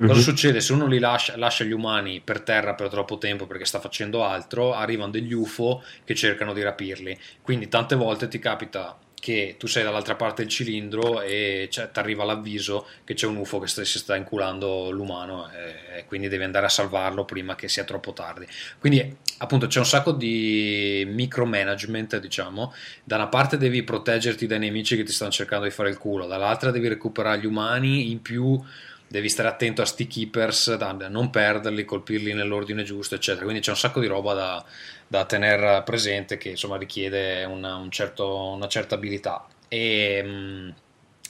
Cosa 0.05 0.19
Mhm. 0.19 0.21
succede 0.21 0.59
se 0.61 0.73
uno 0.73 0.87
li 0.87 0.99
lascia, 0.99 1.37
lascia 1.37 1.63
gli 1.63 1.71
umani 1.71 2.19
per 2.21 2.41
terra 2.41 2.73
per 2.75 2.89
troppo 2.89 3.17
tempo 3.17 3.45
perché 3.47 3.65
sta 3.65 3.79
facendo 3.79 4.23
altro? 4.23 4.73
Arrivano 4.73 5.11
degli 5.11 5.33
UFO 5.33 5.83
che 6.03 6.15
cercano 6.15 6.53
di 6.53 6.61
rapirli. 6.61 7.17
Quindi 7.41 7.67
tante 7.69 7.95
volte 7.95 8.27
ti 8.27 8.39
capita 8.39 8.97
che 9.25 9.55
tu 9.57 9.65
sei 9.65 9.83
dall'altra 9.83 10.13
parte 10.13 10.43
del 10.43 10.51
cilindro 10.51 11.19
e 11.19 11.67
ti 11.71 11.79
arriva 11.93 12.23
l'avviso 12.23 12.85
che 13.03 13.15
c'è 13.15 13.25
un 13.25 13.37
UFO 13.37 13.57
che 13.57 13.65
sta- 13.65 13.83
si 13.83 13.97
sta 13.97 14.15
inculando 14.15 14.91
l'umano 14.91 15.49
e, 15.49 15.97
e 15.97 16.05
quindi 16.05 16.27
devi 16.27 16.43
andare 16.43 16.67
a 16.67 16.69
salvarlo 16.69 17.25
prima 17.25 17.55
che 17.55 17.67
sia 17.67 17.85
troppo 17.85 18.13
tardi. 18.13 18.45
Quindi 18.77 19.17
appunto 19.39 19.65
c'è 19.65 19.79
un 19.79 19.87
sacco 19.87 20.11
di 20.11 21.07
micromanagement, 21.07 22.19
diciamo. 22.19 22.71
Da 23.03 23.15
una 23.15 23.25
parte 23.25 23.57
devi 23.57 23.81
proteggerti 23.81 24.45
dai 24.45 24.59
nemici 24.59 24.95
che 24.95 25.01
ti 25.01 25.11
stanno 25.11 25.31
cercando 25.31 25.65
di 25.65 25.71
fare 25.71 25.89
il 25.89 25.97
culo, 25.97 26.27
dall'altra 26.27 26.69
devi 26.69 26.87
recuperare 26.87 27.39
gli 27.39 27.47
umani, 27.47 28.11
in 28.11 28.21
più 28.21 28.61
devi 29.07 29.29
stare 29.29 29.47
attento 29.49 29.81
a 29.81 29.85
sti 29.85 30.05
keepers, 30.05 30.75
da 30.75 30.91
non 31.09 31.31
perderli, 31.31 31.83
colpirli 31.83 32.33
nell'ordine 32.33 32.83
giusto, 32.83 33.15
eccetera. 33.15 33.45
Quindi 33.45 33.61
c'è 33.61 33.71
un 33.71 33.77
sacco 33.77 33.99
di 33.99 34.07
roba 34.07 34.33
da, 34.35 34.65
da 35.07 35.25
tenere 35.25 35.83
presente 35.83 36.37
che 36.37 36.49
insomma 36.49 36.77
richiede 36.77 37.43
una, 37.45 37.75
un 37.75 37.91
certo- 37.91 38.53
una 38.55 38.67
certa 38.67 38.95
abilità. 38.95 39.45
E, 39.67 40.21
mm, 40.23 40.69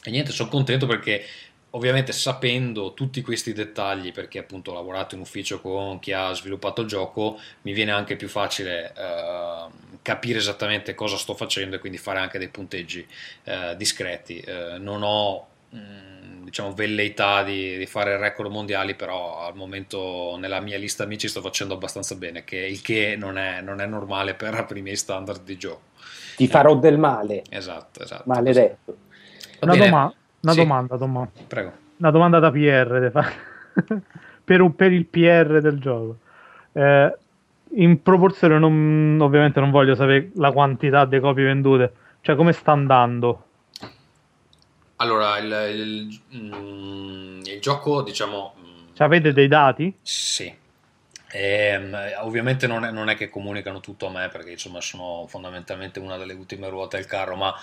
e 0.04 0.12
niente, 0.12 0.32
sono 0.32 0.50
contento 0.50 0.86
perché 0.86 1.26
ovviamente 1.72 2.14
sapendo 2.14 2.94
tutti 2.94 3.22
questi 3.22 3.52
dettagli, 3.54 4.12
perché 4.14 4.40
appunto 4.40 4.72
ho 4.72 4.74
lavorato 4.74 5.16
in 5.16 5.22
ufficio 5.22 5.60
con 5.60 6.00
chi 6.00 6.14
ha 6.14 6.32
sviluppato 6.34 6.82
il 6.82 6.88
gioco, 6.88 7.40
mi 7.64 7.74
viene 7.74 7.92
anche 7.92 8.16
più 8.16 8.30
facile 8.30 8.94
eh, 8.96 9.66
capire 10.02 10.40
esattamente 10.40 10.96
cosa 10.96 11.18
sto 11.18 11.34
facendo 11.34 11.76
e 11.76 11.80
quindi 11.80 11.98
fare 11.98 12.20
anche 12.20 12.38
dei 12.40 12.48
punteggi 12.50 13.06
eh, 13.44 13.76
discreti. 13.78 14.40
Eh, 14.40 14.78
non 14.80 15.02
ho 15.04 15.48
diciamo 16.44 16.74
velleità 16.74 17.44
di, 17.44 17.78
di 17.78 17.86
fare 17.86 18.18
record 18.18 18.52
mondiali, 18.52 18.96
però 18.96 19.40
al 19.46 19.56
momento 19.56 20.38
nella 20.40 20.60
mia 20.62 20.78
lista 20.78 21.04
amici 21.04 21.28
sto 21.28 21.42
facendo 21.42 21.74
abbastanza 21.74 22.16
bene, 22.16 22.44
che, 22.44 22.58
il 22.58 22.82
che 22.82 23.16
non 23.18 23.38
è, 23.38 23.62
non 23.62 23.82
è 23.82 23.86
normale 23.86 24.36
per, 24.36 24.66
per 24.68 24.78
i 24.78 24.82
miei 24.82 24.96
standard 24.96 25.44
di 25.44 25.58
gioco. 25.58 25.82
Ti 26.36 26.48
farò 26.48 26.76
del 26.76 26.98
male, 26.98 27.44
Esatto, 27.50 28.02
esatto. 28.04 28.26
maledetto. 28.26 28.98
Una, 29.62 29.76
doma- 29.76 30.14
una 30.42 30.54
Sì, 30.54 30.62
domanda, 30.62 30.98
Tommaso. 30.98 31.32
Prego. 31.48 31.74
Una 31.98 32.12
domanda 32.12 32.40
da 32.40 32.52
PR 32.52 33.12
per, 34.44 34.62
un- 34.62 34.76
per 34.76 34.92
il 34.92 35.06
PR 35.06 35.62
del 35.62 35.80
gioco. 35.80 36.18
Eh, 36.74 37.18
in 37.78 38.02
proporzione, 38.02 38.60
non- 38.60 39.18
ovviamente 39.22 39.60
non 39.60 39.72
voglio 39.72 39.96
sapere 39.96 40.32
la 40.36 40.52
quantità 40.52 41.06
di 41.06 41.20
copie 41.20 41.46
vendute, 41.46 41.94
cioè 42.22 42.36
come 42.36 42.52
sta 42.52 42.72
andando. 42.72 43.45
Allora, 44.98 45.38
il, 45.38 46.20
il- 46.30 46.38
mm, 46.38 47.42
il 47.46 47.60
gioco, 47.62 48.02
diciamo, 48.02 48.56
mm, 48.60 48.88
Cioè, 48.94 49.08
avete 49.08 49.34
dei 49.34 49.48
dati? 49.48 49.94
sì. 50.02 50.54
Ehm, 51.32 51.96
ovviamente 52.22 52.68
non 52.68 52.86
è, 52.86 52.92
non 52.92 53.10
è 53.10 53.16
che 53.16 53.30
comunicano 53.30 53.82
tutto 53.82 54.08
a 54.08 54.12
me 54.12 54.30
perché 54.30 54.52
insomma 54.52 54.80
sono 54.82 55.26
fondamentalmente 55.28 56.00
una 56.00 56.18
delle 56.18 56.34
ultime 56.34 56.70
ruote 56.70 56.98
del 56.98 57.08
carro, 57.08 57.36
ma 57.36 57.54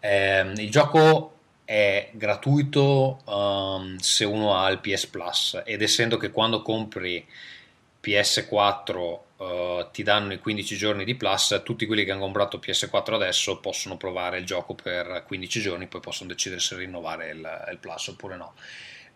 ehm, 0.00 0.54
il 0.58 0.70
gioco 0.70 1.36
è 1.64 2.10
gratuito 2.12 3.20
ehm, 3.28 3.96
se 3.98 4.24
uno 4.24 4.56
ha 4.58 4.68
il 4.70 4.78
PS 4.80 5.06
Plus 5.06 5.62
ed 5.64 5.82
essendo 5.82 6.16
che 6.16 6.30
quando 6.32 6.62
compri 6.62 7.24
PS4 8.00 9.26
eh, 9.50 9.88
ti 9.92 10.02
danno 10.02 10.32
i 10.32 10.38
15 10.38 10.76
giorni 10.76 11.04
di 11.04 11.14
Plus, 11.14 11.60
tutti 11.64 11.86
quelli 11.86 12.04
che 12.04 12.12
hanno 12.12 12.20
comprato 12.20 12.58
PS4 12.58 13.14
adesso 13.14 13.58
possono 13.58 13.96
provare 13.96 14.38
il 14.38 14.44
gioco 14.44 14.74
per 14.74 15.24
15 15.26 15.60
giorni, 15.60 15.86
poi 15.86 16.00
possono 16.00 16.28
decidere 16.30 16.60
se 16.60 16.76
rinnovare 16.76 17.30
il, 17.30 17.66
il 17.70 17.78
Plus 17.78 18.08
oppure 18.08 18.36
no. 18.36 18.54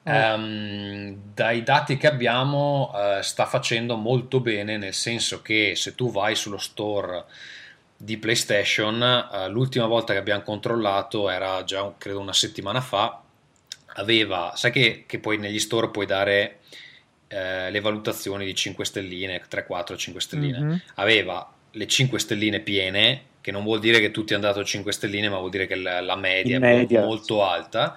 Ehm, 0.09 1.33
dai 1.35 1.65
dati 1.65 1.97
che 1.97 2.07
abbiamo 2.07 2.93
eh, 2.95 3.23
sta 3.25 3.45
facendo 3.45 3.97
molto 3.97 4.39
bene 4.39 4.77
nel 4.77 4.95
senso 4.95 5.43
che 5.43 5.73
se 5.75 5.97
tu 5.97 6.13
vai 6.13 6.37
sullo 6.37 6.59
store 6.59 7.25
di 7.97 8.17
PlayStation 8.17 9.03
eh, 9.03 9.49
l'ultima 9.49 9.87
volta 9.87 10.13
che 10.13 10.21
abbiamo 10.21 10.43
controllato 10.43 11.29
era 11.29 11.65
già 11.65 11.93
credo 11.99 12.21
una 12.21 12.33
settimana 12.33 12.81
fa 12.81 13.21
aveva 13.95 14.53
sai 14.55 14.71
che, 14.71 15.05
che 15.09 15.19
poi 15.19 15.39
negli 15.39 15.59
store 15.59 15.91
puoi 15.91 16.07
dare 16.07 16.61
eh, 17.29 17.71
le 17.71 17.81
valutazioni 17.81 18.45
di 18.45 18.55
5 18.55 18.85
stelline 18.85 19.43
3, 19.49 19.67
4, 19.67 19.97
5 19.97 20.21
stelline. 20.21 20.59
Mhm. 20.59 20.83
aveva 20.95 21.53
le 21.73 21.87
5 21.87 22.19
stelline 22.19 22.61
piene 22.61 23.23
che 23.41 23.53
non 23.53 23.63
vuol 23.63 23.79
dire 23.79 24.01
che 24.01 24.11
tutti 24.11 24.35
hanno 24.35 24.43
dato 24.43 24.65
5 24.65 24.93
stelline 24.93 25.29
ma 25.29 25.39
vuol 25.39 25.51
dire 25.51 25.67
che 25.67 25.77
la, 25.77 26.01
la 26.01 26.17
media 26.17 26.57
In 26.57 26.63
è 26.63 26.77
media, 26.77 27.01
molto 27.03 27.45
alta. 27.45 27.97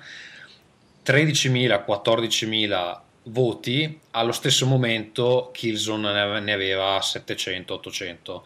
13.000, 1.06 1.84
14.000 1.88 2.99
voti, 3.23 3.99
allo 4.11 4.31
stesso 4.31 4.65
momento 4.65 5.49
Killzone 5.53 6.39
ne 6.39 6.53
aveva 6.53 7.01
700, 7.01 7.73
800, 7.73 8.45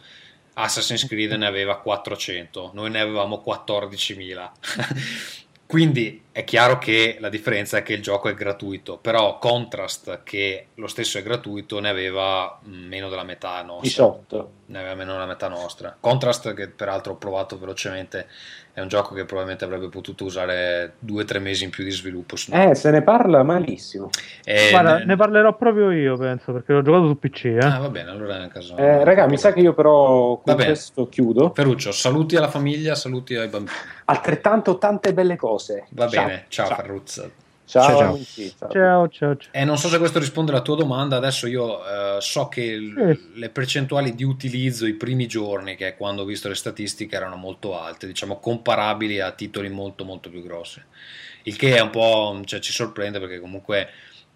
Assassin's 0.54 1.06
Creed 1.06 1.32
ne 1.32 1.46
aveva 1.46 1.78
400, 1.78 2.70
noi 2.74 2.90
ne 2.90 3.00
avevamo 3.00 3.42
14.000. 3.44 4.50
Quindi 5.66 6.22
è 6.36 6.42
chiaro 6.42 6.78
che 6.78 7.18
la 7.20 7.28
differenza 7.28 7.76
è 7.76 7.84
che 7.84 7.92
il 7.92 8.02
gioco 8.02 8.28
è 8.28 8.34
gratuito, 8.34 8.98
però 9.00 9.38
Contrast, 9.38 10.24
che 10.24 10.66
lo 10.74 10.88
stesso 10.88 11.16
è 11.16 11.22
gratuito, 11.22 11.78
ne 11.78 11.88
aveva 11.88 12.58
mm, 12.66 12.88
meno 12.88 13.08
della 13.08 13.22
metà 13.22 13.62
nostra. 13.62 13.86
18. 13.86 14.50
Ne 14.66 14.78
aveva 14.80 14.96
meno 14.96 15.12
della 15.12 15.26
metà 15.26 15.46
nostra. 15.46 15.96
Contrast, 16.00 16.52
che 16.54 16.66
peraltro 16.66 17.12
ho 17.12 17.16
provato 17.16 17.56
velocemente, 17.56 18.26
è 18.72 18.80
un 18.80 18.88
gioco 18.88 19.14
che 19.14 19.24
probabilmente 19.24 19.64
avrebbe 19.64 19.88
potuto 19.88 20.24
usare 20.24 20.94
due 20.98 21.22
o 21.22 21.24
tre 21.24 21.38
mesi 21.38 21.62
in 21.62 21.70
più 21.70 21.84
di 21.84 21.92
sviluppo. 21.92 22.34
Eh, 22.50 22.74
se 22.74 22.90
ne 22.90 23.02
parla 23.02 23.44
malissimo. 23.44 24.10
Eh, 24.42 24.70
Guarda, 24.70 24.98
ne- 24.98 25.04
ne 25.04 25.14
parlerò 25.16 25.54
proprio 25.54 25.92
io, 25.92 26.16
penso, 26.16 26.52
perché 26.52 26.72
l'ho 26.72 26.82
giocato 26.82 27.06
su 27.06 27.16
PC. 27.16 27.44
Eh. 27.44 27.58
Ah, 27.58 27.78
va 27.78 27.90
bene, 27.90 28.10
allora 28.10 28.38
nel 28.38 28.48
caso. 28.48 28.76
Eh, 28.76 29.04
raga, 29.04 29.28
mi 29.28 29.38
sa 29.38 29.52
che 29.52 29.60
io 29.60 29.74
però 29.74 30.40
con 30.44 30.56
bene. 30.56 30.64
questo 30.64 31.08
chiudo. 31.08 31.52
Ferruccio, 31.54 31.92
saluti 31.92 32.34
alla 32.34 32.48
famiglia, 32.48 32.96
saluti 32.96 33.36
ai 33.36 33.46
bambini. 33.46 33.76
Altrettanto 34.06 34.76
tante 34.78 35.14
belle 35.14 35.36
cose. 35.36 35.86
Va 35.90 36.08
Ciao. 36.08 36.23
Bene, 36.26 36.44
ciao. 36.48 36.68
Ciao, 37.66 37.82
Ciao, 37.86 37.98
ciao. 37.98 38.14
amici, 38.14 38.54
ciao. 38.58 38.68
Ciao, 38.70 39.08
ciao, 39.08 39.36
ciao. 39.36 39.52
Eh, 39.52 39.64
non 39.64 39.78
so 39.78 39.88
se 39.88 39.98
questo 39.98 40.18
risponde 40.18 40.50
alla 40.50 40.60
tua 40.60 40.76
domanda, 40.76 41.16
adesso 41.16 41.46
io 41.46 41.80
eh, 41.86 42.20
so 42.20 42.48
che 42.48 42.60
il- 42.62 42.94
Sì. 43.32 43.38
le 43.38 43.48
percentuali 43.48 44.14
di 44.14 44.22
utilizzo 44.22 44.84
i 44.86 44.92
primi 44.94 45.26
giorni, 45.26 45.74
che 45.74 45.88
è 45.88 45.96
quando 45.96 46.22
ho 46.22 46.24
visto 46.26 46.48
le 46.48 46.54
statistiche, 46.56 47.16
erano 47.16 47.36
molto 47.36 47.78
alte, 47.80 48.06
diciamo 48.06 48.38
comparabili 48.38 49.20
a 49.20 49.30
titoli 49.32 49.70
molto 49.70 50.04
molto 50.04 50.28
più 50.28 50.42
grossi. 50.42 50.82
Il 51.44 51.56
che 51.56 51.74
è 51.76 51.80
un 51.80 51.90
po', 51.90 52.38
cioè, 52.44 52.60
ci 52.60 52.72
sorprende 52.72 53.18
perché 53.18 53.40
comunque 53.40 53.88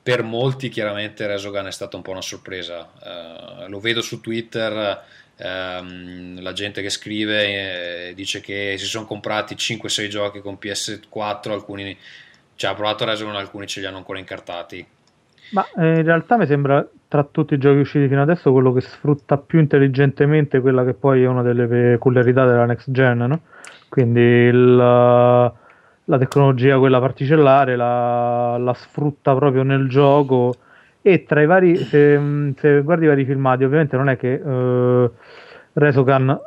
per 0.02 0.22
molti 0.22 0.70
chiaramente 0.70 1.26
Resogun 1.26 1.66
è 1.66 1.70
stata 1.72 1.96
un 1.96 2.02
po' 2.02 2.12
una 2.12 2.22
sorpresa. 2.22 2.88
Eh, 3.04 3.68
lo 3.68 3.78
vedo 3.78 4.00
su 4.00 4.20
Twitter, 4.22 5.04
ehm, 5.38 6.42
la 6.42 6.52
gente 6.52 6.82
che 6.82 6.90
scrive 6.90 8.08
eh, 8.08 8.14
dice 8.14 8.40
che 8.40 8.74
si 8.76 8.86
sono 8.86 9.06
comprati 9.06 9.54
5-6 9.54 10.08
giochi 10.08 10.40
con 10.40 10.58
PS4, 10.60 11.50
alcuni 11.50 11.96
ci 12.56 12.66
ha 12.66 12.74
provato 12.74 13.04
Resogun, 13.04 13.36
alcuni 13.36 13.66
ce 13.66 13.80
li 13.80 13.86
hanno 13.86 13.98
ancora 13.98 14.18
incartati. 14.18 14.84
Ma 15.50 15.66
eh, 15.76 15.98
in 15.98 16.04
realtà 16.04 16.36
mi 16.36 16.46
sembra 16.46 16.86
tra 17.06 17.24
tutti 17.24 17.54
i 17.54 17.58
giochi 17.58 17.78
usciti 17.78 18.08
fino 18.08 18.20
adesso 18.20 18.52
quello 18.52 18.72
che 18.72 18.82
sfrutta 18.82 19.38
più 19.38 19.60
intelligentemente 19.60 20.60
quella 20.60 20.84
che 20.84 20.92
poi 20.92 21.22
è 21.22 21.26
una 21.26 21.42
delle 21.42 21.66
peculiarità 21.66 22.44
della 22.44 22.66
next 22.66 22.90
gen, 22.90 23.18
no? 23.18 23.40
Quindi 23.88 24.20
il, 24.20 24.76
la 24.76 26.18
tecnologia, 26.18 26.78
quella 26.78 27.00
particellare, 27.00 27.76
la, 27.76 28.58
la 28.58 28.74
sfrutta 28.74 29.34
proprio 29.34 29.62
nel 29.62 29.88
gioco 29.88 30.54
e 31.12 31.24
tra 31.24 31.40
i 31.40 31.46
vari, 31.46 31.76
se, 31.76 32.52
se 32.56 32.80
guardi 32.82 33.04
i 33.04 33.08
vari 33.08 33.24
filmati, 33.24 33.64
ovviamente 33.64 33.96
non 33.96 34.08
è 34.08 34.16
che 34.16 34.34
eh, 34.34 35.10
Resogun 35.72 36.38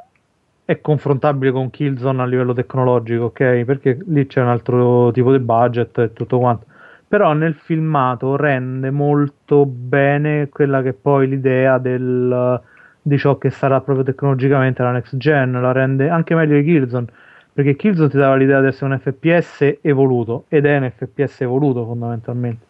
è 0.65 0.79
confrontabile 0.81 1.51
con 1.51 1.69
Killzone 1.69 2.21
a 2.21 2.25
livello 2.25 2.53
tecnologico, 2.53 3.25
ok? 3.25 3.63
Perché 3.63 3.97
lì 4.07 4.27
c'è 4.27 4.41
un 4.41 4.47
altro 4.47 5.11
tipo 5.11 5.31
di 5.31 5.39
budget 5.39 5.97
e 5.97 6.13
tutto 6.13 6.39
quanto 6.39 6.65
però 7.11 7.33
nel 7.33 7.55
filmato 7.55 8.37
rende 8.37 8.89
molto 8.89 9.65
bene 9.65 10.47
quella 10.47 10.81
che 10.81 10.93
poi 10.93 11.27
l'idea 11.27 11.77
del, 11.77 12.61
di 13.01 13.17
ciò 13.17 13.37
che 13.37 13.49
sarà 13.49 13.81
proprio 13.81 14.05
tecnologicamente 14.05 14.81
la 14.81 14.91
next 14.91 15.17
gen, 15.17 15.51
la 15.51 15.73
rende 15.73 16.07
anche 16.07 16.35
meglio 16.35 16.55
di 16.55 16.63
Killzone, 16.63 17.07
perché 17.51 17.75
Killzone 17.75 18.07
ti 18.07 18.15
dava 18.15 18.35
l'idea 18.35 18.61
di 18.61 18.67
essere 18.67 18.93
un 18.93 18.97
FPS 18.97 19.79
evoluto, 19.81 20.45
ed 20.47 20.65
è 20.65 20.77
un 20.77 20.89
FPS 20.89 21.41
evoluto 21.41 21.83
fondamentalmente. 21.83 22.65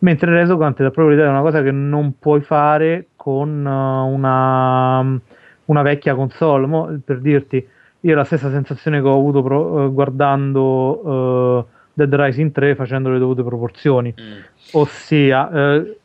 Mentre 0.00 0.42
ti 0.42 0.46
dà 0.46 0.90
proprio 0.90 1.08
l'idea 1.08 1.24
di 1.24 1.30
una 1.32 1.40
cosa 1.40 1.62
che 1.62 1.72
non 1.72 2.18
puoi 2.18 2.40
fare 2.40 3.08
con 3.16 3.64
uh, 3.64 4.12
una, 4.12 5.20
una 5.64 5.82
vecchia 5.82 6.14
console. 6.14 6.66
Mo, 6.66 7.00
per 7.04 7.20
dirti, 7.20 7.66
io 8.00 8.14
la 8.14 8.24
stessa 8.24 8.50
sensazione 8.50 9.00
che 9.00 9.08
ho 9.08 9.14
avuto 9.14 9.42
pro- 9.42 9.86
eh, 9.86 9.90
guardando 9.90 11.08
uh, 11.08 11.66
Dead 11.92 12.14
Rising 12.14 12.52
3 12.52 12.76
facendo 12.76 13.10
le 13.10 13.18
dovute 13.18 13.42
proporzioni. 13.42 14.14
Mm. 14.18 14.38
Ossia, 14.72 15.50
eh, 15.50 15.98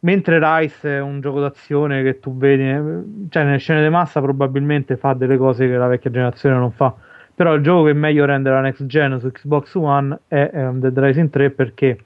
mentre 0.00 0.38
Rise 0.40 0.96
è 0.96 1.00
un 1.00 1.20
gioco 1.20 1.40
d'azione 1.40 2.02
che 2.02 2.18
tu 2.18 2.36
vedi, 2.36 2.62
eh, 2.62 3.28
cioè 3.28 3.44
nelle 3.44 3.58
scene 3.58 3.82
di 3.82 3.88
massa 3.88 4.20
probabilmente 4.20 4.96
fa 4.96 5.14
delle 5.14 5.36
cose 5.36 5.68
che 5.68 5.76
la 5.76 5.86
vecchia 5.86 6.10
generazione 6.10 6.56
non 6.56 6.72
fa. 6.72 6.92
Però 7.34 7.54
il 7.54 7.62
gioco 7.62 7.84
che 7.84 7.90
è 7.90 7.92
meglio 7.92 8.24
rende 8.24 8.50
la 8.50 8.60
next 8.60 8.86
gen 8.86 9.20
su 9.20 9.30
Xbox 9.30 9.74
One 9.74 10.18
è 10.26 10.50
um, 10.54 10.80
Dead 10.80 10.98
Rising 10.98 11.28
3 11.28 11.50
perché, 11.50 11.98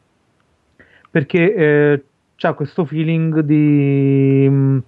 perché 1.11 1.55
eh, 1.55 2.03
ha 2.41 2.53
questo 2.53 2.85
feeling 2.85 3.41
di, 3.41 4.49
mh, 4.49 4.82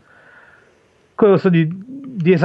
cosa 1.14 1.48
di, 1.48 1.66
di, 1.66 2.36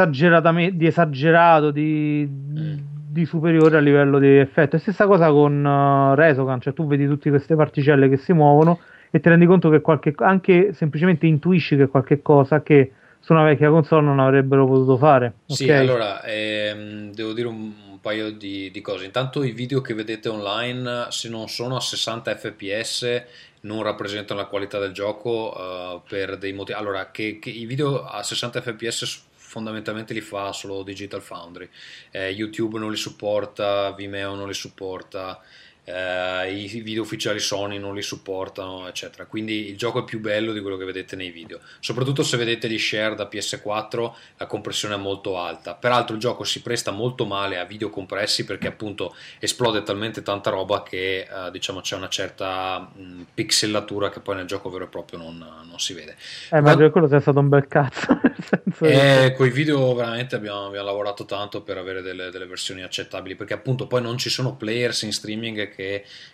di 0.74 0.88
esagerato, 0.88 1.72
di, 1.72 2.28
di 2.30 3.26
superiore 3.26 3.78
a 3.78 3.80
livello 3.80 4.20
di 4.20 4.38
effetto. 4.38 4.76
E 4.76 4.80
stessa 4.80 5.06
cosa 5.06 5.30
con 5.30 5.64
uh, 5.64 6.16
Resogun, 6.16 6.60
cioè 6.62 6.74
tu 6.74 6.88
vedi 6.88 7.08
tutte 7.08 7.30
queste 7.30 7.56
particelle 7.56 8.10
che 8.10 8.18
si 8.18 8.34
muovono 8.34 8.80
e 9.10 9.20
ti 9.20 9.30
rendi 9.30 9.46
conto 9.46 9.70
che 9.70 9.82
qualche, 9.82 10.14
anche 10.18 10.74
semplicemente 10.74 11.26
intuisci 11.26 11.78
che 11.78 11.88
qualche 11.88 12.22
cosa 12.22 12.62
che 12.62 12.92
su 13.20 13.34
una 13.34 13.44
vecchia 13.44 13.70
console 13.70 14.06
non 14.06 14.20
avrebbero 14.20 14.66
potuto 14.68 14.98
fare. 14.98 15.34
Sì, 15.48 15.66
ok? 15.66 15.70
allora 15.72 16.24
ehm, 16.24 17.12
devo 17.14 17.34
dire 17.34 17.48
un, 17.48 17.74
un 17.92 18.00
paio 18.00 18.32
di, 18.32 18.70
di 18.72 18.82
cose. 18.82 19.06
Intanto 19.06 19.44
i 19.44 19.52
video 19.52 19.82
che 19.82 19.94
vedete 19.94 20.30
online, 20.30 21.08
se 21.10 21.30
non 21.30 21.48
sono 21.50 21.76
a 21.76 21.82
60 21.82 22.36
fps, 22.36 23.24
non 23.68 23.84
rappresentano 23.84 24.40
la 24.40 24.48
qualità 24.48 24.80
del 24.80 24.94
gioco 24.94 25.54
eh, 25.56 26.02
per 26.08 26.38
dei 26.38 26.54
motivi. 26.54 26.78
Allora, 26.78 27.12
che, 27.12 27.38
che 27.40 27.50
i 27.50 27.66
video 27.66 28.04
a 28.04 28.24
60 28.24 28.62
fps 28.62 29.26
fondamentalmente 29.36 30.14
li 30.14 30.22
fa 30.22 30.52
solo 30.52 30.84
Digital 30.84 31.22
Foundry. 31.22 31.70
Eh, 32.12 32.30
YouTube 32.30 32.80
non 32.80 32.90
li 32.90 32.98
supporta, 32.98 33.92
Vimeo 33.92 34.36
non 34.36 34.48
li 34.48 34.54
supporta. 34.54 35.42
Eh, 35.90 36.52
i 36.52 36.82
video 36.82 37.04
ufficiali 37.04 37.40
Sony 37.40 37.78
non 37.78 37.96
li 37.96 38.02
supportano, 38.02 38.88
eccetera. 38.88 39.26
Quindi 39.26 39.70
il 39.70 39.78
gioco 39.78 40.00
è 40.00 40.04
più 40.04 40.20
bello 40.20 40.52
di 40.52 40.60
quello 40.60 40.76
che 40.76 40.84
vedete 40.84 41.16
nei 41.16 41.30
video. 41.30 41.60
Soprattutto 41.80 42.24
se 42.24 42.36
vedete 42.36 42.70
gli 42.70 42.78
share 42.78 43.16
da 43.16 43.30
PS4, 43.32 44.12
la 44.36 44.46
compressione 44.48 44.96
è 44.96 44.98
molto 44.98 45.38
alta. 45.38 45.76
Peraltro 45.76 46.16
il 46.16 46.20
gioco 46.20 46.44
si 46.44 46.62
presta 46.62 46.92
molto 46.92 47.26
male 47.26 47.58
a 47.58 47.64
video 47.64 47.90
compressi 47.90 48.44
perché 48.44 48.68
appunto 48.68 49.16
esplode 49.40 49.82
talmente 49.84 50.22
tanta 50.22 50.50
roba 50.50 50.84
che 50.84 51.22
eh, 51.22 51.52
diciamo 51.52 51.80
c'è 51.80 51.96
una 51.96 52.10
certa 52.10 52.80
mh, 52.80 53.28
pixelatura 53.34 54.10
che 54.10 54.20
poi 54.20 54.36
nel 54.36 54.46
gioco 54.46 54.70
vero 54.70 54.84
e 54.86 54.88
proprio 54.88 55.20
non, 55.20 55.38
non 55.38 55.80
si 55.80 55.94
vede. 55.94 56.18
Eh, 56.52 56.60
ma 56.60 56.76
per 56.76 56.92
quello 56.92 57.08
sia 57.08 57.22
stato 57.22 57.40
un 57.40 57.48
bel 57.48 57.68
cazzo. 57.68 58.06
Eh, 58.80 59.34
con 59.36 59.48
i 59.48 59.50
video 59.50 59.94
veramente 59.96 60.36
abbiamo, 60.36 60.68
abbiamo 60.68 60.86
lavorato 60.86 61.26
tanto 61.26 61.62
per 61.64 61.78
avere 61.78 62.02
delle, 62.02 62.30
delle 62.30 62.46
versioni 62.46 62.84
accettabili 62.84 63.36
perché 63.36 63.54
appunto 63.54 63.88
poi 63.88 64.02
non 64.02 64.18
ci 64.18 64.30
sono 64.30 64.56
players 64.56 65.02
in 65.02 65.12
streaming 65.12 65.70
che, 65.70 65.70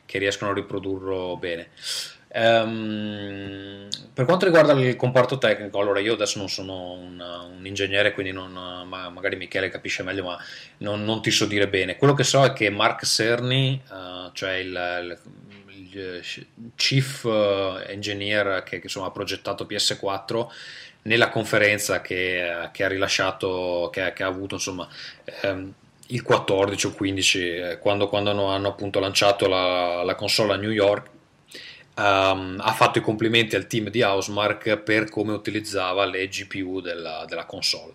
che 0.05 0.17
riescono 0.17 0.51
a 0.51 0.53
riprodurlo 0.53 1.37
bene. 1.37 1.69
Ehm, 2.35 3.87
per 4.13 4.25
quanto 4.25 4.45
riguarda 4.45 4.73
il 4.73 4.95
comparto 4.95 5.37
tecnico, 5.37 5.79
allora 5.79 5.99
io 5.99 6.13
adesso 6.13 6.39
non 6.39 6.49
sono 6.49 6.93
un, 6.93 7.19
un 7.57 7.65
ingegnere, 7.65 8.13
quindi 8.13 8.31
non, 8.31 8.51
ma- 8.51 9.09
magari 9.09 9.35
Michele 9.35 9.69
capisce 9.69 10.03
meglio, 10.03 10.23
ma 10.23 10.37
non, 10.77 11.03
non 11.03 11.21
ti 11.21 11.31
so 11.31 11.45
dire 11.45 11.67
bene. 11.67 11.97
Quello 11.97 12.13
che 12.13 12.23
so 12.23 12.43
è 12.43 12.53
che 12.53 12.69
Mark 12.69 13.05
Cerny, 13.05 13.81
eh, 13.91 14.29
cioè 14.33 14.53
il, 14.53 14.69
il- 15.09 15.17
il 15.95 16.71
chief 16.75 17.25
eh, 17.25 17.83
engineer 17.91 18.63
che, 18.63 18.77
che, 18.77 18.81
insomma, 18.85 19.07
ha 19.07 19.11
progettato 19.11 19.65
PS4, 19.65 20.51
nella 21.03 21.29
conferenza 21.29 22.01
che, 22.01 22.69
che 22.71 22.83
ha 22.83 22.87
rilasciato, 22.87 23.89
che, 23.91 24.13
che 24.13 24.23
ha 24.23 24.27
avuto 24.27 24.55
insomma 24.55 24.87
ehm, 25.41 25.73
il 26.13 26.21
14 26.21 26.87
o 26.87 26.91
15, 26.91 27.49
eh, 27.49 27.79
quando, 27.79 28.07
quando 28.07 28.45
hanno, 28.45 28.67
appunto 28.67 28.99
lanciato 28.99 29.47
la, 29.47 30.03
la 30.03 30.15
console 30.15 30.53
a 30.53 30.57
New 30.57 30.69
York, 30.69 31.09
ehm, 31.97 32.59
ha 32.61 32.73
fatto 32.73 32.99
i 32.99 33.01
complimenti 33.01 33.55
al 33.55 33.67
team 33.67 33.89
di 33.89 34.01
Housemark 34.01 34.77
per 34.77 35.09
come 35.09 35.33
utilizzava 35.33 36.05
le 36.05 36.27
GPU 36.27 36.81
della, 36.81 37.25
della 37.27 37.45
console. 37.45 37.93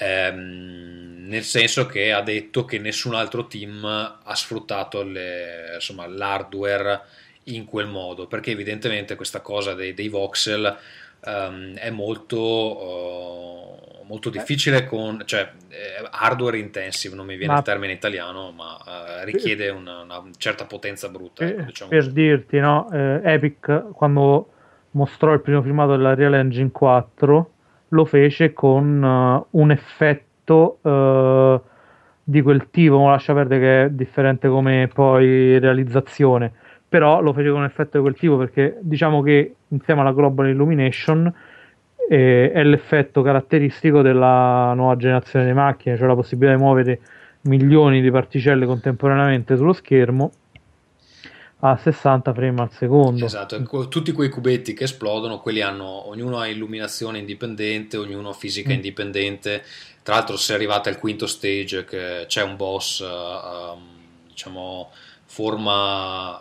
Ehm, 0.00 1.26
nel 1.26 1.42
senso 1.42 1.86
che 1.86 2.12
ha 2.12 2.22
detto 2.22 2.64
che 2.64 2.78
nessun 2.78 3.14
altro 3.14 3.46
team 3.46 3.84
ha 3.84 4.34
sfruttato 4.34 5.02
le- 5.02 5.72
insomma, 5.74 6.06
l'hardware 6.06 7.02
in 7.44 7.64
quel 7.64 7.86
modo, 7.86 8.26
perché 8.26 8.52
evidentemente 8.52 9.16
questa 9.16 9.40
cosa 9.40 9.74
dei, 9.74 9.94
dei 9.94 10.08
voxel 10.08 10.76
ehm, 11.24 11.74
è 11.76 11.90
molto, 11.90 13.80
eh, 13.82 13.87
molto 14.08 14.30
difficile 14.30 14.86
con, 14.86 15.22
cioè 15.26 15.50
eh, 15.68 16.08
hardware 16.10 16.58
intensive, 16.58 17.14
non 17.14 17.26
mi 17.26 17.36
viene 17.36 17.52
Ma- 17.52 17.58
il 17.58 17.64
termine 17.64 17.92
italiano, 17.92 18.50
ma 18.50 19.20
eh, 19.20 19.24
richiede 19.24 19.68
una, 19.68 20.02
una 20.02 20.22
certa 20.38 20.64
potenza 20.64 21.08
brutta. 21.08 21.44
ecco, 21.44 21.60
Eh, 21.60 21.64
diciamo 21.66 21.90
per 21.90 22.10
dirti, 22.10 22.58
no, 22.58 22.90
eh, 22.90 23.20
Epic 23.22 23.90
quando 23.92 24.50
mostrò 24.92 25.32
il 25.32 25.40
primo 25.40 25.62
filmato 25.62 25.90
della 25.90 26.14
Real 26.14 26.34
Engine 26.34 26.70
4 26.70 27.50
lo 27.88 28.04
fece 28.04 28.52
con 28.52 29.04
eh, 29.04 29.46
un 29.50 29.70
effetto 29.70 30.78
eh, 30.82 31.60
di 32.24 32.42
quel 32.42 32.68
tipo, 32.70 32.98
ma 33.02 33.10
lascia 33.12 33.32
perdere 33.34 33.60
che 33.60 33.84
è 33.84 33.90
differente 33.90 34.48
come 34.48 34.88
poi 34.92 35.58
realizzazione, 35.58 36.52
però 36.88 37.20
lo 37.20 37.32
fece 37.32 37.50
con 37.50 37.60
un 37.60 37.64
effetto 37.64 37.98
di 37.98 38.02
quel 38.02 38.16
tipo 38.16 38.36
perché 38.36 38.78
diciamo 38.80 39.22
che 39.22 39.54
insieme 39.68 40.00
alla 40.00 40.12
Global 40.12 40.48
Illumination 40.48 41.32
eh, 42.08 42.50
è 42.52 42.62
l'effetto 42.64 43.22
caratteristico 43.22 44.02
della 44.02 44.72
nuova 44.74 44.96
generazione 44.96 45.46
di 45.46 45.52
macchine, 45.52 45.96
cioè 45.96 46.06
la 46.06 46.14
possibilità 46.14 46.56
di 46.56 46.62
muovere 46.62 47.00
milioni 47.42 48.00
di 48.00 48.10
particelle 48.10 48.66
contemporaneamente 48.66 49.56
sullo 49.56 49.72
schermo 49.72 50.32
a 51.60 51.76
60 51.76 52.32
frame 52.32 52.60
al 52.62 52.72
secondo. 52.72 53.24
Esatto, 53.24 53.56
e 53.56 53.88
tutti 53.88 54.12
quei 54.12 54.28
cubetti 54.28 54.74
che 54.74 54.84
esplodono, 54.84 55.40
quelli 55.40 55.60
hanno, 55.60 56.08
ognuno 56.08 56.38
ha 56.38 56.46
illuminazione 56.46 57.18
indipendente, 57.18 57.96
ognuno 57.96 58.30
ha 58.30 58.32
fisica 58.32 58.70
Mm. 58.70 58.74
indipendente. 58.74 59.64
Tra 60.02 60.14
l'altro, 60.14 60.36
se 60.36 60.54
arrivate 60.54 60.88
al 60.88 60.98
quinto 60.98 61.26
stage, 61.26 61.84
che 61.84 62.24
c'è 62.26 62.42
un 62.42 62.56
boss, 62.56 63.00
eh, 63.00 63.04
ehm, 63.04 63.80
diciamo, 64.28 64.90
forma 65.26 66.38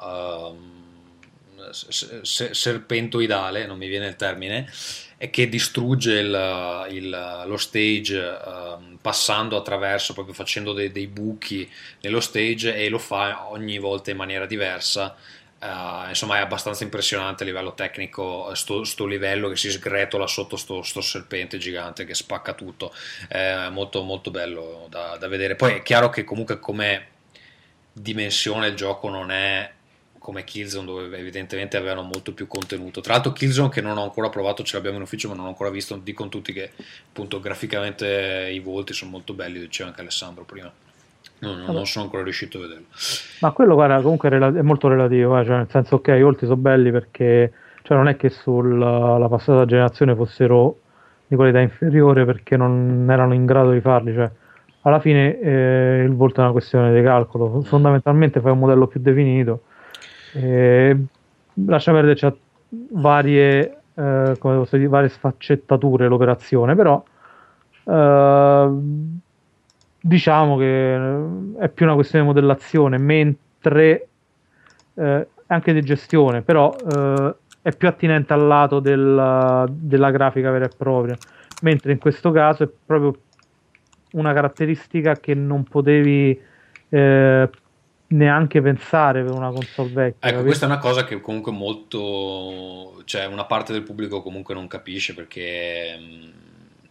s- 1.72 2.52
serpentoidale, 2.52 3.66
non 3.66 3.78
mi 3.78 3.88
viene 3.88 4.08
il 4.08 4.16
termine, 4.16 4.66
e 4.66 5.07
che 5.32 5.50
distrugge 5.50 6.20
il- 6.20 6.88
il- 6.92 7.44
lo 7.48 7.58
stage 7.58 8.18
ehm, 8.46 8.98
passando 9.02 9.58
attraverso, 9.58 10.14
proprio 10.14 10.34
facendo 10.36 10.74
dei, 10.74 10.92
dei 10.92 11.08
buchi 11.08 11.70
nello 12.02 12.20
stage 12.20 12.76
e 12.76 12.90
lo 12.90 13.00
fa 13.00 13.50
ogni 13.50 13.80
volta 13.80 14.12
in 14.12 14.18
maniera 14.18 14.46
diversa. 14.46 15.16
Eh, 15.60 16.10
insomma, 16.10 16.38
è 16.38 16.42
abbastanza 16.42 16.84
impressionante 16.84 17.42
a 17.42 17.46
livello 17.48 17.74
tecnico 17.74 18.54
sto, 18.54 18.84
sto 18.84 19.06
livello 19.08 19.50
che 19.50 19.56
si 19.56 19.72
sgretola 19.72 20.28
sotto 20.28 20.56
sto, 20.56 20.84
sto 20.84 21.02
serpente 21.02 21.58
gigante 21.58 22.06
che 22.06 22.14
spacca 22.14 22.54
tutto. 22.54 22.94
È 23.28 23.70
molto, 23.70 24.04
molto 24.04 24.30
bello 24.30 24.86
da, 24.90 25.18
da 25.18 25.28
vedere. 25.28 25.56
Poi 25.56 25.76
è 25.78 25.82
chiaro 25.84 26.10
che 26.10 26.24
comunque 26.24 26.60
come 26.60 27.08
dimensione 27.92 28.68
il 28.68 28.76
gioco 28.76 29.10
non 29.10 29.32
è 29.32 29.72
come 30.28 30.44
Killzone 30.44 30.86
dove 30.86 31.18
evidentemente 31.18 31.78
avevano 31.78 32.02
molto 32.02 32.34
più 32.34 32.48
contenuto. 32.48 33.00
Tra 33.00 33.14
l'altro 33.14 33.32
Killzone 33.32 33.70
che 33.70 33.80
non 33.80 33.98
ho 33.98 34.04
ancora 34.04 34.28
provato, 34.28 34.62
ce 34.62 34.76
l'abbiamo 34.76 34.98
in 34.98 35.04
ufficio 35.04 35.30
ma 35.30 35.36
non 35.36 35.46
ho 35.46 35.48
ancora 35.48 35.70
visto, 35.70 35.96
dicono 36.04 36.28
tutti 36.28 36.52
che 36.52 36.72
appunto 37.08 37.40
graficamente 37.40 38.50
i 38.52 38.60
volti 38.60 38.92
sono 38.92 39.12
molto 39.12 39.32
belli, 39.34 39.58
diceva 39.58 39.88
anche 39.88 40.02
Alessandro 40.02 40.44
prima. 40.44 40.70
No, 41.40 41.56
no, 41.56 41.72
non 41.72 41.86
sono 41.86 42.04
ancora 42.04 42.24
riuscito 42.24 42.58
a 42.58 42.62
vederlo. 42.62 42.88
Ma 43.40 43.52
quello 43.52 43.76
guarda, 43.76 44.02
comunque 44.02 44.28
è, 44.28 44.62
molto 44.64 44.90
relativo, 44.90 45.40
eh, 45.40 45.46
cioè 45.46 45.56
nel 45.56 45.70
senso 45.70 45.96
ok, 45.96 46.10
i 46.10 46.22
volti 46.22 46.44
sono 46.44 46.58
belli 46.58 46.92
perché 46.92 47.54
cioè 47.84 47.96
non 47.96 48.10
è 48.10 48.18
che 48.18 48.28
sulla 48.28 49.28
passata 49.30 49.64
generazione 49.64 50.14
fossero 50.14 50.80
di 51.26 51.38
qualità 51.38 51.62
inferiore 51.62 52.26
perché 52.26 52.58
non 52.58 53.08
erano 53.10 53.34
in 53.34 53.46
grado 53.46 53.72
di 53.72 53.80
farli, 53.80 54.14
cioè 54.14 54.30
alla 54.82 55.00
fine 55.00 55.40
eh, 55.40 56.04
il 56.04 56.14
volto 56.14 56.42
è 56.42 56.44
una 56.44 56.52
questione 56.52 56.94
di 56.94 57.02
calcolo, 57.02 57.62
fondamentalmente 57.62 58.42
fai 58.42 58.52
un 58.52 58.60
modello 58.60 58.88
più 58.88 59.00
definito, 59.00 59.62
lascia 61.66 61.92
perdere 61.92 62.16
c'ha 62.16 62.34
varie, 62.92 63.78
eh, 63.94 64.36
come 64.38 64.56
posso 64.58 64.78
dire, 64.78 64.90
varie 64.90 65.10
sfaccettature 65.10 66.08
l'operazione, 66.08 66.76
però 66.76 67.04
eh, 67.84 68.70
diciamo 70.00 70.58
che 70.58 70.96
eh, 70.96 71.20
è 71.60 71.70
più 71.70 71.86
una 71.86 71.96
questione 71.96 72.26
di 72.26 72.32
modellazione, 72.32 72.98
mentre 72.98 74.08
eh, 74.96 75.28
anche 75.48 75.74
di 75.74 75.82
gestione, 75.82 76.42
però 76.42 76.74
eh, 76.76 77.36
è 77.62 77.76
più 77.76 77.88
attinente 77.88 78.34
al 78.34 78.46
lato 78.46 78.80
della, 78.80 79.66
della 79.70 80.12
grafica 80.12 80.52
vera 80.52 80.66
e 80.66 80.72
propria, 80.76 81.16
mentre 81.62 81.92
in 81.92 81.98
questo 82.00 82.32
caso 82.32 82.64
è 82.64 82.70
proprio 82.86 83.16
una 84.12 84.34
caratteristica 84.34 85.16
che 85.16 85.34
non 85.34 85.64
potevi 85.64 86.40
eh, 86.90 87.50
neanche 88.08 88.62
pensare 88.62 89.24
per 89.24 89.34
una 89.34 89.52
console 89.52 89.90
vecchia. 89.90 90.30
Ecco, 90.30 90.44
questa 90.44 90.66
è 90.66 90.70
una 90.70 90.80
cosa 90.80 91.04
che 91.04 91.20
comunque 91.20 91.52
molto, 91.52 93.02
cioè 93.06 93.26
una 93.26 93.46
parte 93.46 93.74
del 93.74 93.84
pubblico 93.84 94.22
comunque 94.22 94.54
non 94.54 94.68
capisce 94.68 95.14
perché 95.14 95.98
mh, 95.98 96.48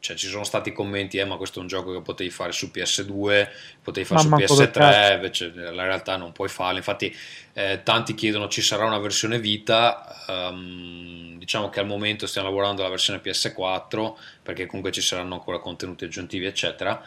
cioè, 0.07 0.17
ci 0.17 0.29
sono 0.29 0.45
stati 0.45 0.73
commenti, 0.73 1.19
eh, 1.19 1.25
ma 1.25 1.37
questo 1.37 1.59
è 1.59 1.63
un 1.63 1.69
gioco 1.69 1.93
che 1.93 2.01
potevi 2.01 2.31
fare 2.31 2.53
su 2.53 2.71
PS2, 2.73 3.49
potevi 3.83 4.07
fare 4.07 4.21
Ma 4.21 4.21
su 4.21 4.29
manco 4.29 4.55
per 4.55 4.69
PS3, 4.69 4.73
caso. 4.73 5.13
invece 5.15 5.53
nella 5.53 5.85
realtà 5.85 6.17
non 6.17 6.31
puoi 6.31 6.49
farlo. 6.49 6.77
Infatti 6.77 7.13
eh, 7.55 7.81
tanti 7.83 8.15
chiedono 8.15 8.47
ci 8.49 8.63
sarà 8.63 8.85
una 8.85 8.99
versione 8.99 9.41
Vita, 9.41 10.25
ehm, 10.29 11.39
diciamo 11.39 11.71
che 11.71 11.81
al 11.81 11.87
momento 11.87 12.27
stiamo 12.29 12.49
lavorando 12.49 12.83
alla 12.83 12.91
versione 12.91 13.21
PS4 13.21 14.15
perché 14.43 14.67
comunque 14.67 14.93
ci 14.93 15.01
saranno 15.01 15.35
ancora 15.35 15.59
contenuti 15.59 16.05
aggiuntivi, 16.05 16.47
eccetera. 16.47 17.03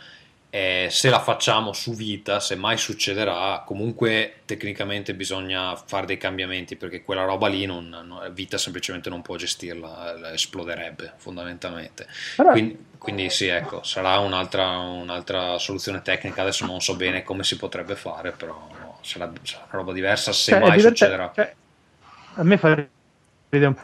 E 0.51 0.87
se 0.89 1.09
la 1.11 1.19
facciamo 1.19 1.73
su 1.73 1.93
Vita, 1.93 2.39
se 2.39 2.55
mai 2.55 2.75
succederà, 2.77 3.61
comunque 3.67 4.41
tecnicamente 4.45 5.13
bisogna 5.13 5.75
fare 5.75 6.07
dei 6.07 6.17
cambiamenti 6.17 6.75
perché 6.75 7.03
quella 7.03 7.23
roba 7.23 7.47
lì 7.47 7.65
non, 7.67 7.87
non- 7.87 8.31
Vita 8.33 8.57
semplicemente 8.57 9.09
non 9.09 9.21
può 9.21 9.35
gestirla, 9.35 10.31
eh, 10.31 10.33
esploderebbe 10.33 11.13
fondamentalmente. 11.17 12.07
Quindi, 12.47 12.83
quindi 12.97 13.29
sì, 13.29 13.45
ecco, 13.47 13.83
sarà 13.83 14.17
un'altra, 14.19 14.77
un'altra 14.79 15.59
soluzione 15.59 16.01
tecnica, 16.01 16.41
adesso 16.41 16.65
non 16.65 16.81
so 16.81 16.95
bene 16.95 17.21
come 17.21 17.43
si 17.43 17.55
potrebbe 17.55 17.95
fare, 17.95 18.31
però 18.31 18.97
sarà, 19.01 19.31
sarà 19.43 19.63
una 19.65 19.71
roba 19.77 19.93
diversa 19.93 20.33
se 20.33 20.55
Cioè, 20.55 20.59
mai 20.59 20.79
succederà. 20.79 21.31
cioè, 21.31 21.55
a 22.35 22.43
me 22.43 22.57
fa 22.57 22.73
ridere 23.49 23.67
un 23.67 23.75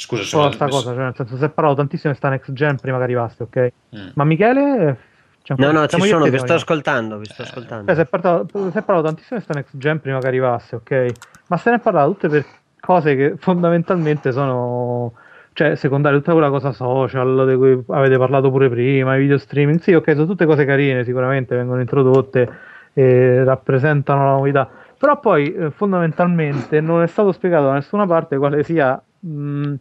Scusa, 0.00 0.22
po' 0.22 0.28
sono 0.28 0.50
sta 0.52 0.66
cosa, 0.66 0.94
cioè, 0.94 1.02
nel 1.02 1.14
senso, 1.14 1.36
si 1.36 1.44
è 1.44 1.50
parlato 1.50 1.76
tantissimo 1.76 2.10
di 2.12 2.18
sta 2.18 2.30
next 2.30 2.52
gen 2.52 2.76
prima 2.76 2.96
che 2.96 3.02
arrivasse, 3.02 3.42
ok? 3.42 3.72
Mm. 3.94 4.08
Ma 4.14 4.24
Michele... 4.24 4.96
c'è 5.42 5.54
No, 5.58 5.72
no, 5.72 5.86
ci 5.86 6.00
sono, 6.00 6.24
vi 6.24 6.38
sto 6.38 6.54
ascoltando, 6.54 7.18
vi 7.18 7.26
sto 7.26 7.42
Eh, 7.42 7.44
ascoltando. 7.44 7.92
Eh, 7.92 7.94
si, 7.94 8.00
è 8.00 8.06
parlato, 8.06 8.48
si 8.70 8.78
è 8.78 8.82
parlato 8.82 9.08
tantissimo 9.08 9.38
di 9.38 9.44
sta 9.44 9.52
next 9.52 9.76
gen 9.76 10.00
prima 10.00 10.18
che 10.18 10.26
arrivasse, 10.26 10.76
ok? 10.76 11.06
Ma 11.48 11.58
se 11.58 11.68
ne 11.68 11.76
è 11.76 11.80
parlato 11.80 12.12
tutte 12.12 12.28
per 12.30 12.46
cose 12.80 13.14
che 13.14 13.34
fondamentalmente 13.36 14.32
sono, 14.32 15.12
cioè, 15.52 15.74
secondarie, 15.76 16.18
tutta 16.18 16.32
quella 16.32 16.48
cosa 16.48 16.72
social 16.72 17.46
di 17.46 17.56
cui 17.56 17.84
avete 17.88 18.16
parlato 18.16 18.50
pure 18.50 18.70
prima, 18.70 19.16
i 19.16 19.20
video 19.20 19.36
streaming, 19.36 19.80
sì, 19.80 19.92
ok, 19.92 20.12
sono 20.12 20.24
tutte 20.24 20.46
cose 20.46 20.64
carine, 20.64 21.04
sicuramente 21.04 21.54
vengono 21.54 21.78
introdotte 21.78 22.48
e 22.94 23.44
rappresentano 23.44 24.24
la 24.24 24.32
novità, 24.32 24.66
però 24.96 25.20
poi 25.20 25.52
eh, 25.54 25.70
fondamentalmente 25.70 26.80
non 26.80 27.02
è 27.02 27.06
stato 27.06 27.32
spiegato 27.32 27.66
da 27.66 27.74
nessuna 27.74 28.06
parte 28.06 28.38
quale 28.38 28.62
sia 28.62 28.98
mh, 29.20 29.74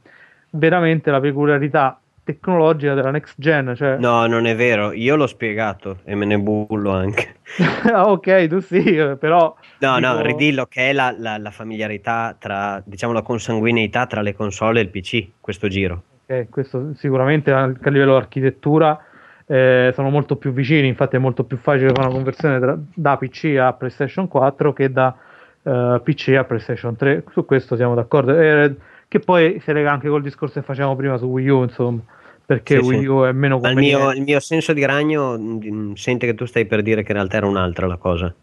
veramente 0.51 1.11
la 1.11 1.19
peculiarità 1.19 1.99
tecnologica 2.23 2.93
della 2.93 3.11
next 3.11 3.35
gen, 3.37 3.73
cioè 3.75 3.97
No, 3.97 4.27
non 4.27 4.45
è 4.45 4.55
vero, 4.55 4.91
io 4.91 5.15
l'ho 5.15 5.25
spiegato 5.27 5.99
e 6.03 6.13
me 6.15 6.25
ne 6.25 6.37
bullo 6.37 6.91
anche. 6.91 7.37
ah, 7.91 8.11
ok, 8.11 8.47
tu 8.47 8.59
sì, 8.59 8.83
però 9.19 9.55
No, 9.79 9.97
no, 9.97 10.11
dico- 10.17 10.21
ridillo 10.27 10.65
che 10.67 10.89
è 10.89 10.93
la, 10.93 11.13
la- 11.17 11.37
la 11.37 11.51
familiarità 11.51 12.35
tra, 12.37 12.81
diciamo, 12.85 13.13
la 13.13 13.21
consanguineità 13.23 14.05
tra 14.05 14.21
le 14.21 14.35
console 14.35 14.79
e 14.79 14.83
il 14.83 14.89
PC, 14.89 15.27
questo 15.41 15.67
giro. 15.67 16.03
Ok, 16.27 16.49
questo 16.49 16.93
sicuramente 16.95 17.51
anche 17.51 17.87
a 17.87 17.91
livello 17.91 18.15
architettura 18.15 19.03
eh, 19.47 19.91
sono 19.95 20.11
molto 20.11 20.35
più 20.35 20.51
vicini, 20.51 20.87
infatti 20.87 21.15
è 21.15 21.19
molto 21.19 21.43
più 21.45 21.57
facile 21.57 21.87
fare 21.89 22.01
una 22.07 22.13
conversione 22.15 22.59
tra- 22.59 22.77
da 22.93 23.17
PC 23.17 23.55
a 23.59 23.73
PlayStation 23.73 24.27
4 24.27 24.73
che 24.73 24.91
da 24.91 25.15
eh, 25.63 25.99
PC 26.03 26.35
a 26.37 26.43
PlayStation 26.43 26.95
3, 26.95 27.23
su 27.31 27.45
questo 27.45 27.75
siamo 27.75 27.95
d'accordo, 27.95 28.39
Eh, 28.39 28.75
che 29.09 29.19
poi 29.19 29.59
si 29.59 29.73
lega 29.73 29.91
anche 29.91 30.07
col 30.09 30.21
discorso 30.21 30.59
che 30.61 30.65
facevamo 30.65 30.95
prima 30.95 31.17
su 31.17 31.25
Wii 31.25 31.49
U, 31.49 31.63
insomma, 31.63 32.01
perché 32.45 32.77
Sì, 32.77 32.83
Wii 32.83 32.99
sì. 32.99 33.05
U 33.07 33.23
è 33.25 33.31
meno 33.33 33.59
conveniente. 33.59 33.97
mio, 33.99 34.11
il 34.13 34.21
mio 34.21 34.39
senso 34.39 34.73
di 34.73 34.85
ragno 34.85 35.37
mm, 35.37 35.93
sente 35.93 36.25
che 36.25 36.35
tu 36.35 36.45
stai 36.45 36.65
per 36.65 36.81
dire 36.81 37.03
che 37.03 37.11
in 37.11 37.17
realtà 37.17 37.37
era 37.37 37.47
un'altra 37.47 37.85
la 37.87 37.97
cosa. 37.97 38.33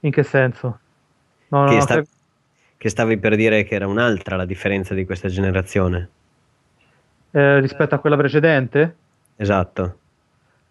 In 0.00 0.10
che 0.10 0.22
senso? 0.22 0.80
No, 1.48 1.64
no, 1.64 1.74
che, 1.74 1.80
no, 1.80 1.86
sta- 1.86 2.02
che- 2.02 2.06
che 2.78 2.88
stavi 2.88 3.18
per 3.18 3.36
dire 3.36 3.64
che 3.64 3.74
era 3.74 3.86
un'altra 3.86 4.36
la 4.36 4.44
differenza 4.44 4.94
di 4.94 5.04
questa 5.04 5.28
generazione. 5.28 6.10
eh, 7.32 7.60
rispetto 7.60 7.94
a 7.94 7.98
quella 7.98 8.16
precedente? 8.16 8.96
Esatto. 9.36 9.98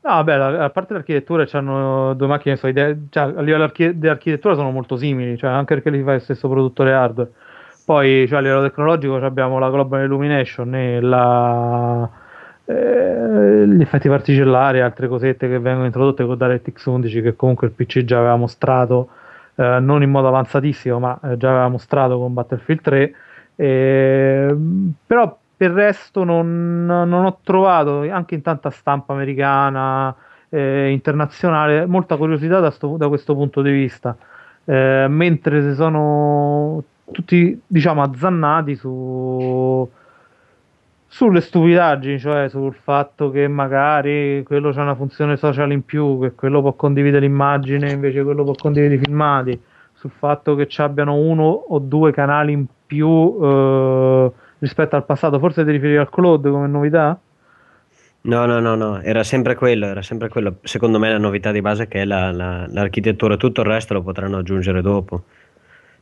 No, 0.03 0.09
vabbè, 0.23 0.33
a 0.63 0.69
parte 0.71 0.93
l'architettura 0.93 1.45
c'hanno 1.45 2.15
due 2.15 2.25
macchine, 2.25 2.55
so, 2.55 2.65
idee- 2.67 3.05
cioè, 3.11 3.23
a 3.35 3.41
livello 3.41 3.63
archi- 3.65 3.99
di 3.99 4.07
architettura 4.07 4.55
sono 4.55 4.71
molto 4.71 4.95
simili, 4.97 5.37
cioè, 5.37 5.51
anche 5.51 5.75
perché 5.75 5.91
li 5.91 6.01
fa 6.03 6.13
il 6.13 6.21
stesso 6.21 6.49
produttore 6.49 6.91
hardware. 6.93 7.31
Poi 7.91 8.25
cioè, 8.25 8.37
a 8.37 8.41
livello 8.41 8.61
tecnologico 8.61 9.17
abbiamo 9.17 9.59
la 9.59 9.69
Global 9.69 10.05
Illumination 10.05 10.73
e 10.75 11.01
la, 11.01 12.09
eh, 12.63 13.67
gli 13.67 13.81
effetti 13.81 14.07
particellari 14.07 14.77
e 14.77 14.81
altre 14.81 15.09
cosette 15.09 15.49
che 15.49 15.59
vengono 15.59 15.87
introdotte 15.87 16.23
con 16.25 16.37
DirectX 16.37 16.85
11 16.85 17.21
che 17.21 17.35
comunque 17.35 17.67
il 17.67 17.73
PC 17.73 18.05
già 18.05 18.19
aveva 18.19 18.37
mostrato, 18.37 19.09
eh, 19.55 19.79
non 19.81 20.03
in 20.03 20.09
modo 20.09 20.29
avanzatissimo, 20.29 20.99
ma 20.99 21.19
eh, 21.21 21.35
già 21.35 21.49
aveva 21.49 21.67
mostrato 21.67 22.17
con 22.17 22.33
Battlefield 22.33 22.81
3. 22.81 23.15
E, 23.57 24.55
però 25.05 25.37
per 25.57 25.71
il 25.71 25.75
resto 25.75 26.23
non, 26.23 26.85
non 26.85 27.25
ho 27.25 27.39
trovato, 27.43 28.09
anche 28.09 28.35
in 28.35 28.41
tanta 28.41 28.69
stampa 28.69 29.11
americana, 29.11 30.15
eh, 30.47 30.91
internazionale, 30.91 31.85
molta 31.87 32.15
curiosità 32.15 32.61
da, 32.61 32.71
sto- 32.71 32.95
da 32.95 33.09
questo 33.09 33.33
punto 33.35 33.61
di 33.61 33.71
vista. 33.71 34.15
Eh, 34.63 35.07
mentre 35.09 35.61
si 35.63 35.73
sono 35.73 36.83
tutti, 37.11 37.59
diciamo, 37.67 38.01
azzannati 38.01 38.75
su, 38.75 39.89
sulle 41.07 41.41
stupidaggini, 41.41 42.19
cioè 42.19 42.49
sul 42.49 42.73
fatto 42.73 43.31
che 43.31 43.47
magari 43.47 44.43
quello 44.43 44.71
c'ha 44.71 44.81
una 44.81 44.95
funzione 44.95 45.37
social 45.37 45.71
in 45.71 45.83
più, 45.83 46.19
che 46.21 46.31
quello 46.33 46.61
può 46.61 46.73
condividere 46.73 47.25
l'immagine, 47.25 47.91
invece 47.91 48.23
quello 48.23 48.43
può 48.43 48.53
condividere 48.53 48.99
i 48.99 49.03
filmati, 49.03 49.61
sul 49.93 50.11
fatto 50.11 50.55
che 50.55 50.67
ci 50.67 50.81
abbiano 50.81 51.15
uno 51.15 51.43
o 51.43 51.79
due 51.79 52.11
canali 52.11 52.53
in 52.53 52.65
più 52.85 53.37
eh, 53.41 54.31
rispetto 54.59 54.95
al 54.95 55.05
passato. 55.05 55.37
Forse 55.39 55.63
ti 55.63 55.71
riferivi 55.71 55.97
al 55.97 56.09
cloud 56.09 56.49
come 56.49 56.67
novità? 56.67 57.19
No, 58.23 58.45
no, 58.45 58.59
no, 58.59 58.75
no, 58.75 59.01
era 59.01 59.23
sempre 59.23 59.55
quello, 59.55 59.87
era 59.87 60.03
sempre 60.03 60.29
quello. 60.29 60.57
Secondo 60.61 60.99
me 60.99 61.09
la 61.09 61.17
novità 61.17 61.51
di 61.51 61.61
base 61.61 61.83
è 61.83 61.87
che 61.87 62.01
è 62.01 62.05
la- 62.05 62.31
la- 62.31 62.67
l'architettura, 62.67 63.35
tutto 63.35 63.61
il 63.61 63.67
resto 63.67 63.95
lo 63.95 64.03
potranno 64.03 64.37
aggiungere 64.37 64.81
dopo. 64.81 65.23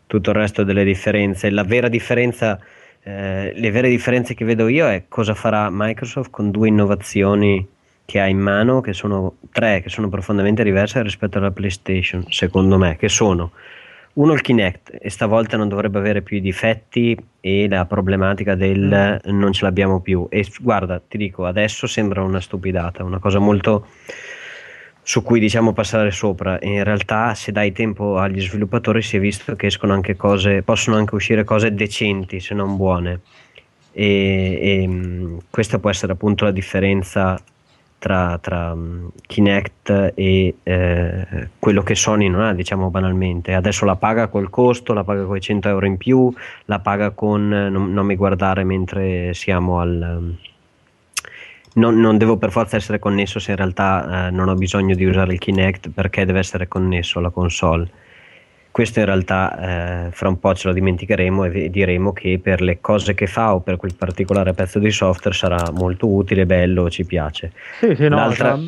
Tutto 0.10 0.32
il 0.32 0.36
resto 0.36 0.64
delle 0.64 0.84
differenze. 0.84 1.52
La 1.52 1.64
vera 1.64 1.88
differenza, 1.88 2.60
eh, 3.04 3.54
le 3.56 3.70
vere 3.70 3.90
differenze 3.90 4.34
che 4.34 4.44
vedo 4.44 4.68
io 4.68 4.88
è 4.88 5.04
cosa 5.08 5.36
farà 5.36 5.70
Microsoft 5.72 6.32
con 6.32 6.50
due 6.50 6.68
innovazioni 6.68 7.64
che 8.06 8.20
ha 8.20 8.26
in 8.26 8.40
mano, 8.40 8.82
che 8.82 8.94
sono 8.94 9.36
tre, 9.52 9.82
che 9.84 9.90
sono 9.90 10.10
profondamente 10.10 10.64
diverse 10.64 11.04
rispetto 11.04 11.38
alla 11.38 11.52
PlayStation, 11.52 12.26
secondo 12.30 12.80
me, 12.80 12.96
che 12.96 13.08
sono 13.08 13.52
uno 14.14 14.34
il 14.34 14.42
Kinect 14.42 14.98
e 15.00 15.12
stavolta 15.12 15.58
non 15.58 15.70
dovrebbe 15.70 16.00
avere 16.00 16.24
più 16.24 16.38
i 16.38 16.42
difetti 16.42 17.16
e 17.40 17.68
la 17.70 17.86
problematica 17.86 18.56
del 18.56 19.22
non 19.26 19.54
ce 19.54 19.64
l'abbiamo 19.64 20.02
più. 20.02 20.26
E 20.28 20.44
guarda, 20.60 21.00
ti 21.00 21.20
dico, 21.20 21.46
adesso 21.46 21.86
sembra 21.86 22.24
una 22.24 22.42
stupidata, 22.42 23.04
una 23.04 23.20
cosa 23.20 23.38
molto 23.38 23.86
su 25.10 25.24
cui 25.24 25.40
diciamo 25.40 25.74
passare 25.74 26.12
sopra. 26.12 26.60
In 26.62 26.84
realtà, 26.84 27.34
se 27.34 27.52
dai 27.52 27.72
tempo 27.72 28.20
agli 28.20 28.40
sviluppatori, 28.42 29.02
si 29.02 29.18
è 29.18 29.20
visto 29.20 29.56
che 29.56 29.66
escono 29.66 29.92
anche 29.94 30.16
cose, 30.16 30.62
possono 30.62 30.98
anche 30.98 31.16
uscire 31.16 31.44
cose 31.44 31.74
decenti, 31.74 32.40
se 32.40 32.54
non 32.54 32.76
buone. 32.76 33.22
E, 33.92 34.06
e, 34.62 35.38
questa 35.50 35.80
può 35.80 35.90
essere 35.90 36.12
appunto 36.12 36.46
la 36.46 36.52
differenza 36.52 37.42
tra, 37.98 38.38
tra, 38.38 38.78
Kinect 39.26 40.12
e 40.14 40.56
eh, 40.62 41.50
quello 41.58 41.82
che 41.82 41.96
Sony 41.96 42.30
non 42.30 42.42
ha, 42.42 42.54
diciamo 42.54 42.92
banalmente. 42.92 43.56
Adesso 43.56 43.86
la 43.86 43.96
paga 43.96 44.28
col 44.28 44.52
costo, 44.52 44.94
la 44.94 45.04
paga 45.04 45.24
con 45.24 45.38
i 45.38 45.42
100 45.42 45.70
euro 45.70 45.88
in 45.88 45.98
più, 45.98 46.32
la 46.66 46.78
paga 46.82 47.10
con 47.10 47.52
eh, 47.52 47.70
non, 47.70 47.92
non 47.92 48.06
mi 48.06 48.16
guardare 48.16 48.64
mentre 48.64 49.34
siamo 49.34 49.80
al. 49.80 50.38
Non, 51.74 52.00
non 52.00 52.18
devo 52.18 52.38
per 52.38 52.52
forza 52.52 52.78
essere 52.78 53.00
connesso 53.00 53.40
se 53.40 53.52
in 53.52 53.58
realtà 53.58 54.28
eh, 54.28 54.32
non 54.32 54.50
ho 54.50 54.56
bisogno 54.56 54.96
di 54.96 55.06
usare 55.06 55.34
il 55.34 55.40
Kinect 55.40 55.90
perché 55.92 56.26
deve 56.26 56.40
essere 56.40 56.68
connesso 56.68 57.20
alla 57.20 57.30
console. 57.30 57.88
Questo 58.72 59.00
in 59.00 59.06
realtà 59.06 60.08
eh, 60.08 60.12
fra 60.12 60.30
un 60.30 60.40
po' 60.40 60.54
ce 60.54 60.68
lo 60.68 60.74
dimenticheremo 60.74 61.44
e 61.46 61.70
diremo 61.70 62.14
che 62.14 62.40
per 62.42 62.62
le 62.62 62.80
cose 62.82 63.14
che 63.14 63.28
fa 63.28 63.54
o 63.54 63.60
per 63.60 63.78
quel 63.78 63.96
particolare 63.96 64.54
pezzo 64.54 64.80
di 64.80 64.92
software 64.92 65.36
sarà 65.36 65.72
molto 65.72 66.08
utile, 66.08 66.46
bello, 66.46 66.90
ci 66.90 67.06
piace. 67.06 67.52
Sì, 67.80 67.96
sì, 67.96 68.08
no, 68.08 68.16
L'altra- 68.18 68.52
c'ha- 68.56 68.60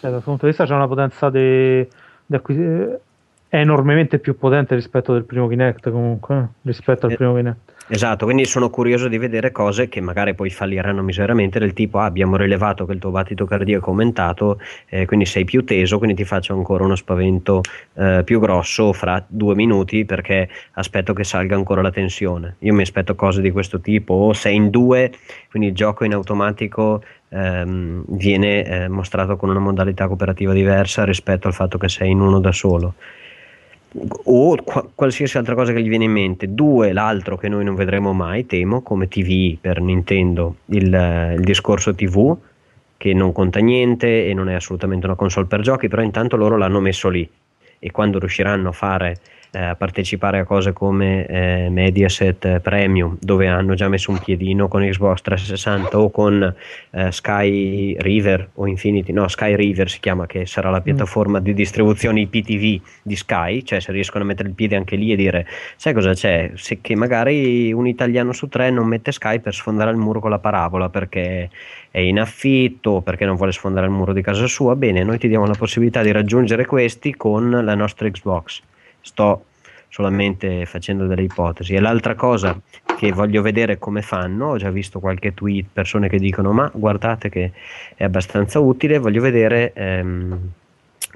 cioè, 0.00 0.10
dal 0.10 0.22
punto 0.22 0.42
di 0.44 0.48
vista 0.48 0.64
c'è 0.66 0.74
una 0.74 0.88
potenza 0.88 1.30
di, 1.30 1.86
di 2.26 2.34
acquisi- 2.36 2.86
è 3.54 3.60
enormemente 3.60 4.18
più 4.18 4.36
potente 4.36 4.74
rispetto 4.74 5.12
del 5.12 5.22
primo 5.22 5.46
Kinect 5.46 5.88
comunque, 5.92 6.36
eh, 6.36 6.46
rispetto 6.62 7.06
al 7.06 7.12
Eh, 7.12 7.14
primo 7.14 7.34
Kinect. 7.36 7.72
Esatto, 7.86 8.24
quindi 8.24 8.46
sono 8.46 8.68
curioso 8.68 9.06
di 9.06 9.16
vedere 9.16 9.52
cose 9.52 9.88
che 9.88 10.00
magari 10.00 10.34
poi 10.34 10.50
falliranno 10.50 11.02
miseramente, 11.02 11.60
del 11.60 11.72
tipo 11.72 11.98
"Ah, 11.98 12.06
abbiamo 12.06 12.36
rilevato 12.36 12.84
che 12.84 12.92
il 12.94 12.98
tuo 12.98 13.10
battito 13.10 13.44
cardiaco 13.44 13.86
è 13.86 13.88
aumentato, 13.90 14.58
eh, 14.88 15.06
quindi 15.06 15.24
sei 15.24 15.44
più 15.44 15.64
teso, 15.64 15.98
quindi 15.98 16.16
ti 16.16 16.24
faccio 16.24 16.52
ancora 16.52 16.82
uno 16.82 16.96
spavento 16.96 17.60
eh, 17.94 18.22
più 18.24 18.40
grosso 18.40 18.92
fra 18.92 19.22
due 19.24 19.54
minuti 19.54 20.04
perché 20.04 20.48
aspetto 20.72 21.12
che 21.12 21.22
salga 21.22 21.54
ancora 21.54 21.80
la 21.80 21.92
tensione. 21.92 22.56
Io 22.60 22.74
mi 22.74 22.82
aspetto 22.82 23.14
cose 23.14 23.40
di 23.40 23.52
questo 23.52 23.78
tipo, 23.80 24.14
o 24.14 24.32
sei 24.32 24.56
in 24.56 24.70
due, 24.70 25.12
quindi 25.48 25.68
il 25.68 25.74
gioco 25.76 26.04
in 26.04 26.12
automatico 26.14 27.04
ehm, 27.28 28.04
viene 28.08 28.64
eh, 28.64 28.88
mostrato 28.88 29.36
con 29.36 29.48
una 29.50 29.60
modalità 29.60 30.08
cooperativa 30.08 30.52
diversa 30.52 31.04
rispetto 31.04 31.46
al 31.46 31.54
fatto 31.54 31.78
che 31.78 31.88
sei 31.88 32.10
in 32.10 32.18
uno 32.20 32.40
da 32.40 32.50
solo 32.50 32.94
o 34.24 34.56
qua- 34.62 34.88
qualsiasi 34.94 35.38
altra 35.38 35.54
cosa 35.54 35.72
che 35.72 35.82
gli 35.82 35.88
viene 35.88 36.04
in 36.04 36.12
mente. 36.12 36.52
Due, 36.52 36.92
l'altro 36.92 37.36
che 37.36 37.48
noi 37.48 37.64
non 37.64 37.74
vedremo 37.74 38.12
mai, 38.12 38.46
temo, 38.46 38.82
come 38.82 39.08
TV 39.08 39.56
per 39.60 39.80
Nintendo, 39.80 40.56
il, 40.66 41.34
il 41.36 41.44
discorso 41.44 41.94
TV, 41.94 42.36
che 42.96 43.12
non 43.12 43.32
conta 43.32 43.60
niente 43.60 44.26
e 44.26 44.34
non 44.34 44.48
è 44.48 44.54
assolutamente 44.54 45.06
una 45.06 45.14
console 45.14 45.46
per 45.46 45.60
giochi, 45.60 45.88
però 45.88 46.02
intanto 46.02 46.36
loro 46.36 46.56
l'hanno 46.56 46.80
messo 46.80 47.08
lì 47.08 47.28
e 47.78 47.90
quando 47.90 48.18
riusciranno 48.18 48.70
a 48.70 48.72
fare 48.72 49.18
eh, 49.54 49.62
a 49.62 49.76
partecipare 49.76 50.40
a 50.40 50.44
cose 50.44 50.72
come 50.72 51.26
eh, 51.26 51.68
Mediaset 51.70 52.60
Premium 52.60 53.16
dove 53.20 53.46
hanno 53.46 53.74
già 53.74 53.88
messo 53.88 54.10
un 54.10 54.18
piedino 54.18 54.68
con 54.68 54.82
Xbox 54.82 55.22
360 55.22 55.98
o 55.98 56.10
con 56.10 56.54
eh, 56.90 57.12
Sky 57.12 57.96
River 57.98 58.50
o 58.54 58.66
Infinity. 58.66 59.12
No 59.12 59.28
Sky 59.28 59.54
River 59.54 59.88
si 59.88 60.00
chiama 60.00 60.26
che 60.26 60.46
sarà 60.46 60.70
la 60.70 60.80
piattaforma 60.80 61.40
di 61.40 61.54
distribuzione 61.54 62.20
IPTV 62.20 62.80
di 63.02 63.16
Sky 63.16 63.62
cioè 63.62 63.80
se 63.80 63.92
riescono 63.92 64.24
a 64.24 64.26
mettere 64.26 64.48
il 64.48 64.54
piede 64.54 64.76
anche 64.76 64.96
lì 64.96 65.12
e 65.12 65.16
dire 65.16 65.46
sai 65.76 65.92
cosa 65.92 66.12
c'è? 66.12 66.52
Se 66.54 66.80
che 66.80 66.94
magari 66.96 67.72
un 67.72 67.86
italiano 67.86 68.32
su 68.32 68.48
tre 68.48 68.70
non 68.70 68.86
mette 68.86 69.12
Sky 69.12 69.40
per 69.40 69.54
sfondare 69.54 69.90
il 69.90 69.96
muro 69.96 70.20
con 70.20 70.30
la 70.30 70.38
parabola 70.38 70.88
perché 70.88 71.48
è 71.90 72.00
in 72.00 72.18
affitto 72.18 73.02
perché 73.02 73.24
non 73.24 73.36
vuole 73.36 73.52
sfondare 73.52 73.86
il 73.86 73.92
muro 73.92 74.12
di 74.12 74.22
casa 74.22 74.46
sua 74.46 74.74
bene 74.74 75.04
noi 75.04 75.18
ti 75.18 75.28
diamo 75.28 75.46
la 75.46 75.54
possibilità 75.56 76.02
di 76.02 76.10
raggiungere 76.10 76.66
questi 76.66 77.14
con 77.14 77.50
la 77.50 77.74
nostra 77.74 78.08
Xbox 78.10 78.62
sto 79.04 79.44
solamente 79.88 80.66
facendo 80.66 81.06
delle 81.06 81.22
ipotesi. 81.22 81.74
E 81.74 81.80
l'altra 81.80 82.16
cosa 82.16 82.58
che 82.96 83.12
voglio 83.12 83.42
vedere 83.42 83.78
come 83.78 84.02
fanno, 84.02 84.48
ho 84.48 84.56
già 84.56 84.70
visto 84.70 84.98
qualche 84.98 85.34
tweet, 85.34 85.66
persone 85.72 86.08
che 86.08 86.18
dicono 86.18 86.52
ma 86.52 86.68
guardate 86.74 87.28
che 87.28 87.52
è 87.94 88.02
abbastanza 88.02 88.58
utile, 88.58 88.98
voglio 88.98 89.20
vedere 89.20 89.72
ehm, 89.72 90.38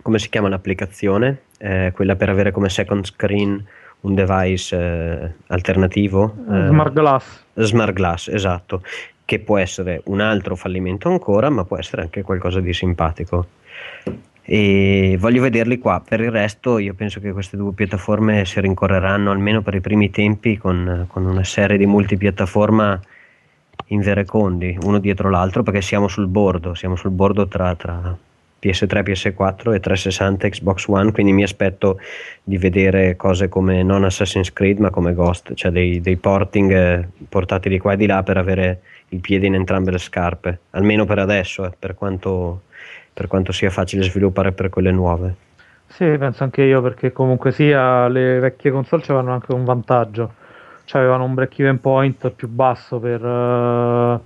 come 0.03 0.19
si 0.21 0.29
chiama 0.29 0.49
l'applicazione, 0.49 1.41
eh, 1.59 1.91
quella 1.93 2.15
per 2.15 2.29
avere 2.29 2.53
come 2.53 2.69
second 2.69 3.05
screen 3.05 3.67
un 4.01 4.15
device 4.15 4.77
eh, 4.77 5.33
alternativo. 5.49 6.37
eh, 6.49 6.67
Smart 6.69 6.93
Glass. 6.93 7.45
Smart 7.55 7.93
Glass, 7.93 8.29
esatto, 8.29 8.83
che 9.25 9.41
può 9.41 9.59
essere 9.59 10.03
un 10.05 10.21
altro 10.21 10.55
fallimento 10.55 11.09
ancora, 11.09 11.51
ma 11.51 11.65
può 11.65 11.79
essere 11.79 12.03
anche 12.03 12.23
qualcosa 12.23 12.61
di 12.61 12.73
simpatico. 12.73 13.49
E 14.51 15.19
voglio 15.21 15.43
vederli 15.43 15.77
qua. 15.77 16.01
Per 16.01 16.21
il 16.21 16.31
resto, 16.31 16.79
io 16.79 16.95
penso 16.95 17.21
che 17.21 17.33
queste 17.33 17.59
due 17.59 17.75
piattaforme 17.75 18.47
si 18.47 18.59
rincorreranno 18.63 19.31
almeno 19.31 19.61
per 19.61 19.75
i 19.75 19.83
primi 19.83 20.09
tempi 20.09 20.57
con, 20.57 21.05
con 21.07 21.27
una 21.27 21.45
serie 21.45 21.77
di 21.77 21.85
multipiattaforma 21.85 22.99
in 23.89 24.01
verecondi, 24.01 24.79
uno 24.85 25.01
dietro 25.01 25.29
l'altro, 25.29 25.63
perché 25.63 25.83
siamo 25.83 26.09
sul 26.09 26.29
bordo, 26.29 26.73
siamo 26.73 26.97
sul 26.97 27.11
bordo 27.11 27.47
tra, 27.47 27.75
tra 27.75 28.17
PS3, 28.63 29.03
PS4 29.03 29.75
e 29.75 29.81
360 29.81 30.49
Xbox 30.49 30.87
One, 30.87 31.13
quindi 31.13 31.33
mi 31.33 31.43
aspetto 31.43 32.01
di 32.43 32.57
vedere 32.57 33.17
cose 33.17 33.51
come 33.51 33.83
non 33.83 34.05
Assassin's 34.05 34.51
Creed, 34.51 34.79
ma 34.79 34.89
come 34.89 35.13
Ghost, 35.13 35.53
cioè 35.53 35.71
dei, 35.71 36.01
dei 36.01 36.17
porting 36.17 36.73
eh, 36.73 37.09
portati 37.29 37.69
di 37.69 37.79
qua 37.79 37.93
e 37.93 37.97
di 37.99 38.07
là 38.07 38.23
per 38.23 38.39
avere 38.39 38.81
il 39.11 39.21
piede 39.21 39.47
in 39.47 39.57
entrambe 39.57 39.91
le 39.91 39.99
scarpe, 39.99 40.61
almeno 40.71 41.05
per 41.05 41.19
adesso, 41.19 41.67
eh, 41.67 41.73
per 41.79 41.95
quanto 41.95 42.63
per 43.19 43.27
quanto 43.27 43.51
sia 43.51 43.69
facile 43.69 44.05
sviluppare 44.05 44.53
per 44.53 44.69
quelle 44.69 44.93
nuove. 44.93 45.35
Sì, 45.89 46.05
penso 46.19 46.45
anche 46.45 46.63
io 46.63 46.81
perché 46.81 47.11
comunque 47.11 47.51
sia 47.51 48.07
le 48.07 48.39
vecchie 48.39 48.71
console 48.71 49.03
avevano 49.09 49.33
anche 49.33 49.53
un 49.53 49.65
vantaggio, 49.65 50.35
cioè 50.85 51.01
avevano 51.01 51.25
un 51.25 51.35
break 51.35 51.59
even 51.59 51.81
point 51.81 52.31
più 52.31 52.47
basso 52.47 53.01
per, 53.01 53.21
eh, 53.25 54.21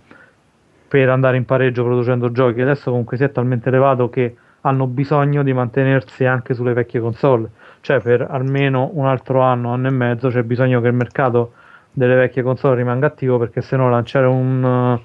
per 0.88 1.08
andare 1.08 1.38
in 1.38 1.46
pareggio 1.46 1.84
producendo 1.84 2.32
giochi, 2.32 2.60
adesso 2.60 2.90
comunque 2.90 3.16
sia 3.16 3.30
talmente 3.30 3.70
elevato 3.70 4.10
che 4.10 4.36
hanno 4.60 4.86
bisogno 4.86 5.42
di 5.42 5.54
mantenersi 5.54 6.26
anche 6.26 6.52
sulle 6.52 6.74
vecchie 6.74 7.00
console, 7.00 7.48
cioè 7.80 7.98
per 8.00 8.26
almeno 8.28 8.90
un 8.92 9.06
altro 9.06 9.40
anno, 9.40 9.72
anno 9.72 9.88
e 9.88 9.92
mezzo 9.92 10.28
c'è 10.28 10.42
bisogno 10.42 10.82
che 10.82 10.88
il 10.88 10.94
mercato 10.94 11.54
delle 11.90 12.14
vecchie 12.14 12.42
console 12.42 12.76
rimanga 12.76 13.06
attivo 13.06 13.38
perché 13.38 13.62
se 13.62 13.74
no 13.74 13.88
lanciare 13.88 14.26
un, 14.26 15.00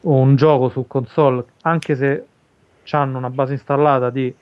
un 0.00 0.34
gioco 0.34 0.70
su 0.70 0.88
console, 0.88 1.44
anche 1.62 1.94
se 1.94 2.24
hanno 2.96 3.18
una 3.18 3.30
base 3.30 3.52
installata 3.52 4.10
di 4.10 4.32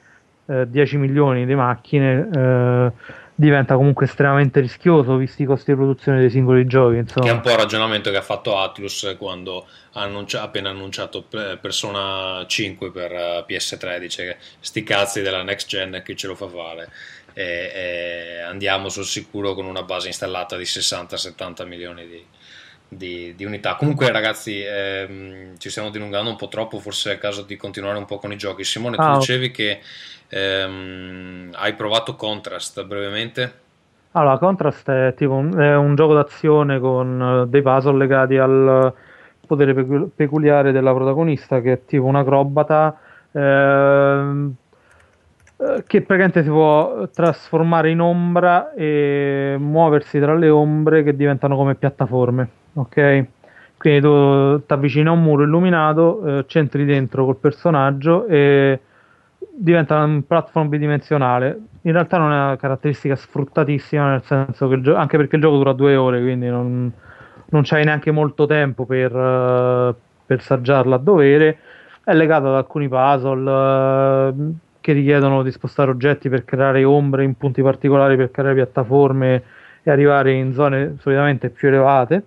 eh, 0.47 0.69
10 0.69 0.97
milioni 0.97 1.47
di 1.47 1.55
macchine 1.55 2.29
eh, 2.33 2.93
diventa 3.39 3.75
comunque 3.77 4.07
estremamente 4.07 4.61
rischioso 4.61 5.17
visti 5.17 5.43
i 5.43 5.45
costi 5.45 5.73
di 5.73 5.77
produzione 5.77 6.21
dei 6.21 6.31
singoli 6.31 6.67
giochi 6.67 6.97
insomma. 6.97 7.27
Che 7.27 7.33
è 7.33 7.35
un 7.35 7.43
po' 7.43 7.51
il 7.51 7.57
ragionamento 7.57 8.11
che 8.11 8.17
ha 8.17 8.23
fatto 8.23 8.59
Atlus 8.59 9.15
quando 9.19 9.67
ha 9.93 10.03
annuncia- 10.03 10.43
appena 10.43 10.71
annunciato 10.71 11.23
P- 11.23 11.59
Persona 11.59 12.45
5 12.47 12.91
per 12.91 13.13
eh, 13.13 13.45
PS3, 13.47 13.99
dice 13.99 14.25
che 14.25 14.37
sti 14.61 14.83
cazzi 14.83 15.21
della 15.21 15.43
next 15.43 15.69
gen 15.69 16.01
chi 16.05 16.17
ce 16.17 16.27
lo 16.29 16.35
fa 16.35 16.49
fare. 16.49 16.89
E, 17.35 17.71
e 17.75 18.41
andiamo 18.41 18.89
sul 18.89 19.05
sicuro 19.05 19.53
con 19.53 19.67
una 19.67 19.83
base 19.83 20.07
installata 20.07 20.57
di 20.57 20.65
60-70 20.65 21.67
milioni 21.67 22.07
di, 22.07 22.25
di, 22.89 23.35
di 23.37 23.45
unità. 23.45 23.75
Comunque, 23.77 24.11
ragazzi, 24.13 24.63
ehm, 24.63 25.57
ci 25.59 25.71
stiamo 25.71 25.91
dilungando 25.91 26.31
un 26.31 26.37
po' 26.37 26.49
troppo. 26.49 26.79
Forse 26.79 27.11
è 27.11 27.15
il 27.15 27.21
caso 27.21 27.43
di 27.43 27.57
continuare 27.57 27.99
un 27.99 28.05
po' 28.05 28.19
con 28.19 28.33
i 28.33 28.37
giochi. 28.37 28.65
Simone, 28.65 28.99
tu 28.99 29.03
Ah, 29.03 29.13
ok. 29.15 29.19
dicevi 29.19 29.51
che 29.51 29.81
ehm, 30.29 31.51
hai 31.55 31.75
provato 31.75 32.15
Contrast 32.17 32.85
brevemente. 32.85 33.65
Allora, 34.13 34.39
Contrast 34.39 34.89
è 34.91 35.15
tipo 35.15 35.33
un, 35.35 35.59
è 35.59 35.77
un 35.77 35.95
gioco 35.95 36.15
d'azione 36.15 36.79
con 36.81 37.43
eh, 37.45 37.49
dei 37.49 37.61
puzzle 37.63 37.97
legati 37.99 38.37
al 38.39 38.93
potere 39.47 39.75
pecu- 39.75 40.11
peculiare 40.15 40.73
della 40.73 40.95
protagonista, 40.95 41.61
che 41.61 41.73
è 41.73 41.85
tipo 41.85 42.05
un 42.05 42.17
acrobata 42.17 42.99
ehm, 43.33 44.55
eh, 45.59 45.85
che 45.87 46.01
praticamente 46.03 46.43
si 46.43 46.49
può 46.49 47.09
trasformare 47.13 47.91
in 47.91 48.01
ombra 48.01 48.73
e 48.75 49.57
muoversi 49.59 50.19
tra 50.19 50.35
le 50.35 50.49
ombre 50.49 51.03
che 51.03 51.15
diventano 51.17 51.57
come 51.57 51.75
piattaforme, 51.75 52.49
ok? 52.77 53.27
Quindi 53.77 54.01
tu 54.01 54.65
ti 54.65 54.73
avvicini 54.73 55.09
a 55.09 55.13
un 55.13 55.23
muro 55.23 55.43
illuminato, 55.43 56.39
eh, 56.39 56.45
c'entri 56.47 56.85
dentro 56.85 57.25
col 57.25 57.37
personaggio 57.37 58.27
e 58.27 58.81
diventa 59.39 60.03
un 60.03 60.27
platform 60.27 60.69
bidimensionale. 60.69 61.59
In 61.83 61.93
realtà 61.93 62.19
non 62.19 62.33
è 62.33 62.35
una 62.35 62.57
caratteristica 62.57 63.17
sfruttatissima, 63.17 64.11
nel 64.11 64.23
senso 64.25 64.69
che 64.69 64.81
gio- 64.81 64.97
anche 64.97 65.17
perché 65.17 65.37
il 65.37 65.43
gioco 65.43 65.57
dura 65.57 65.73
due 65.73 65.95
ore, 65.95 66.21
quindi 66.21 66.49
non, 66.49 66.91
non 67.51 67.63
c'hai 67.65 67.85
neanche 67.85 68.11
molto 68.11 68.47
tempo 68.47 68.87
per, 68.87 69.15
eh, 69.15 69.95
per 70.27 70.43
saggiarla 70.43 70.97
a 70.97 70.99
dovere. 70.99 71.59
È 72.03 72.15
legato 72.15 72.49
ad 72.49 72.55
alcuni 72.55 72.89
puzzle 72.89 73.51
eh, 73.51 74.35
che 74.81 74.93
richiedono 74.93 75.43
di 75.43 75.51
spostare 75.51 75.91
oggetti 75.91 76.29
per 76.29 76.45
creare 76.45 76.83
ombre 76.85 77.25
in 77.25 77.35
punti 77.37 77.63
particolari, 77.63 78.17
per 78.17 78.31
creare 78.31 78.55
piattaforme 78.55 79.43
e 79.83 79.91
arrivare 79.91 80.33
in 80.33 80.53
zone 80.55 80.97
solitamente 80.99 81.51
più 81.51 81.69
elevate 81.69 82.25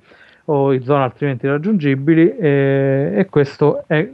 o 0.49 0.73
in 0.73 0.83
zone 0.83 1.03
altrimenti 1.03 1.47
raggiungibili. 1.47 2.35
E, 2.35 3.13
e 3.15 3.25
questo 3.29 3.83
è 3.87 4.09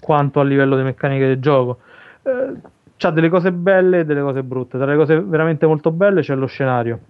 quanto 0.00 0.40
a 0.40 0.44
livello 0.44 0.76
di 0.76 0.82
meccaniche 0.82 1.26
del 1.26 1.40
gioco. 1.40 1.78
Eh, 2.22 2.52
c'ha 2.96 3.10
delle 3.10 3.28
cose 3.28 3.52
belle 3.52 4.00
e 4.00 4.04
delle 4.04 4.20
cose 4.20 4.42
brutte. 4.42 4.76
Tra 4.76 4.86
le 4.86 4.96
cose 4.96 5.20
veramente 5.20 5.66
molto 5.66 5.90
belle 5.90 6.20
c'è 6.20 6.34
lo 6.34 6.46
scenario, 6.46 7.00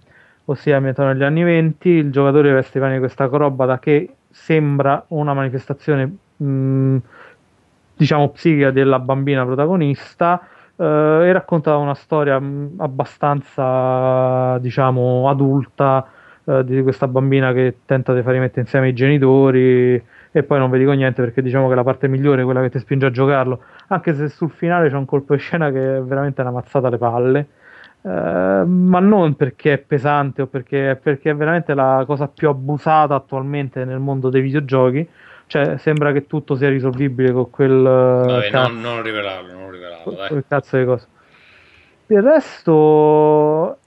ossia 0.45 0.77
ambientato 0.77 1.09
negli 1.09 1.23
anni 1.23 1.43
20, 1.43 1.89
il 1.89 2.11
giocatore 2.11 2.51
veste 2.51 2.77
i 2.77 2.81
panni 2.81 2.93
di 2.93 2.99
questa 2.99 3.25
acrobata 3.25 3.79
che 3.79 4.15
sembra 4.29 5.03
una 5.09 5.33
manifestazione 5.33 6.15
mh, 6.37 6.97
diciamo 7.95 8.29
psichica 8.29 8.71
della 8.71 8.99
bambina 8.99 9.45
protagonista 9.45 10.41
eh, 10.75 10.83
e 10.83 11.31
racconta 11.31 11.77
una 11.77 11.93
storia 11.93 12.39
mh, 12.39 12.75
abbastanza 12.77 14.57
diciamo 14.59 15.29
adulta 15.29 16.07
eh, 16.45 16.63
di 16.65 16.81
questa 16.81 17.07
bambina 17.07 17.53
che 17.53 17.77
tenta 17.85 18.13
di 18.13 18.21
far 18.21 18.33
rimettere 18.33 18.61
insieme 18.61 18.89
i 18.89 18.93
genitori 18.93 20.01
e 20.35 20.43
poi 20.43 20.57
non 20.57 20.71
vi 20.71 20.79
dico 20.79 20.91
niente 20.91 21.21
perché 21.21 21.41
diciamo 21.41 21.69
che 21.69 21.75
la 21.75 21.83
parte 21.83 22.07
migliore 22.07 22.41
è 22.41 22.43
quella 22.43 22.61
che 22.61 22.69
ti 22.71 22.79
spinge 22.79 23.05
a 23.05 23.11
giocarlo. 23.11 23.61
Anche 23.87 24.15
se 24.15 24.29
sul 24.29 24.49
finale 24.49 24.89
c'è 24.89 24.95
un 24.95 25.05
colpo 25.05 25.35
di 25.35 25.39
scena 25.39 25.71
che 25.71 25.97
è 25.97 26.01
veramente 26.01 26.41
una 26.41 26.51
mazzata 26.51 26.87
alle 26.87 26.97
palle. 26.97 27.47
Eh, 28.01 28.09
ma 28.65 28.99
non 28.99 29.35
perché 29.35 29.73
è 29.73 29.77
pesante 29.77 30.41
o 30.41 30.47
perché, 30.47 30.99
perché 31.01 31.29
è 31.29 31.35
veramente 31.35 31.73
la 31.73 32.03
cosa 32.05 32.27
più 32.27 32.49
abusata 32.49 33.15
attualmente 33.15 33.85
nel 33.85 33.99
mondo 33.99 34.29
dei 34.29 34.41
videogiochi. 34.41 35.07
Cioè 35.45 35.77
sembra 35.77 36.11
che 36.11 36.25
tutto 36.25 36.55
sia 36.55 36.69
risolvibile 36.69 37.31
con 37.31 37.49
quel 37.51 37.83
Vabbè, 37.83 38.49
cazzo, 38.49 38.71
non, 38.71 38.81
non 38.81 39.03
rivelarlo, 39.03 39.53
non 39.53 39.71
rivelarlo, 39.71 40.13
dai. 40.13 40.27
quel 40.29 40.43
cazzo 40.47 40.77
di 40.77 40.85
cosa. 40.85 41.07
Il 42.07 42.21
resto 42.21 43.77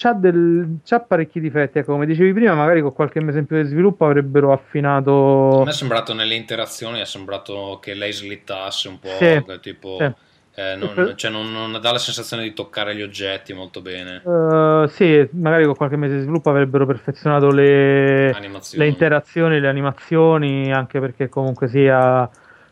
c'ha, 0.00 0.14
del, 0.14 0.78
c'ha 0.82 1.00
parecchi 1.00 1.40
difetti 1.40 1.78
ecco, 1.78 1.92
come 1.92 2.06
dicevi 2.06 2.32
prima 2.32 2.54
magari 2.54 2.80
con 2.80 2.94
qualche 2.94 3.20
mese 3.20 3.40
in 3.40 3.44
più 3.46 3.60
di 3.60 3.68
sviluppo 3.68 4.06
avrebbero 4.06 4.50
affinato 4.50 5.60
A 5.60 5.64
me 5.64 5.70
è 5.70 5.74
sembrato 5.74 6.14
nelle 6.14 6.34
interazioni, 6.34 7.00
è 7.00 7.04
sembrato 7.04 7.78
che 7.82 7.92
lei 7.92 8.10
slittasse 8.10 8.88
un 8.88 8.98
po', 8.98 9.08
Sì, 9.08 9.44
tipo, 9.60 9.96
sì. 9.98 10.10
eh, 10.54 10.74
non, 10.76 11.12
cioè 11.16 11.30
non- 11.30 11.52
non 11.52 11.78
dà 11.82 11.92
la 11.92 11.98
sensazione 11.98 12.44
di 12.44 12.54
toccare 12.54 12.96
gli 12.96 13.02
oggetti 13.02 13.52
molto 13.52 13.82
bene. 13.82 14.22
Uh, 14.24 14.86
sì, 14.86 15.28
magari 15.32 15.66
con 15.66 15.74
qualche 15.76 15.96
mese 15.96 16.14
di 16.14 16.22
sviluppo 16.22 16.48
avrebbero 16.48 16.86
perfezionato 16.86 17.50
le, 17.50 18.30
le 18.30 18.86
interazioni, 18.86 19.60
le 19.60 19.68
animazioni, 19.68 20.72
anche 20.72 20.98
perché 20.98 21.28
comunque 21.28 21.68
sia 21.68 22.26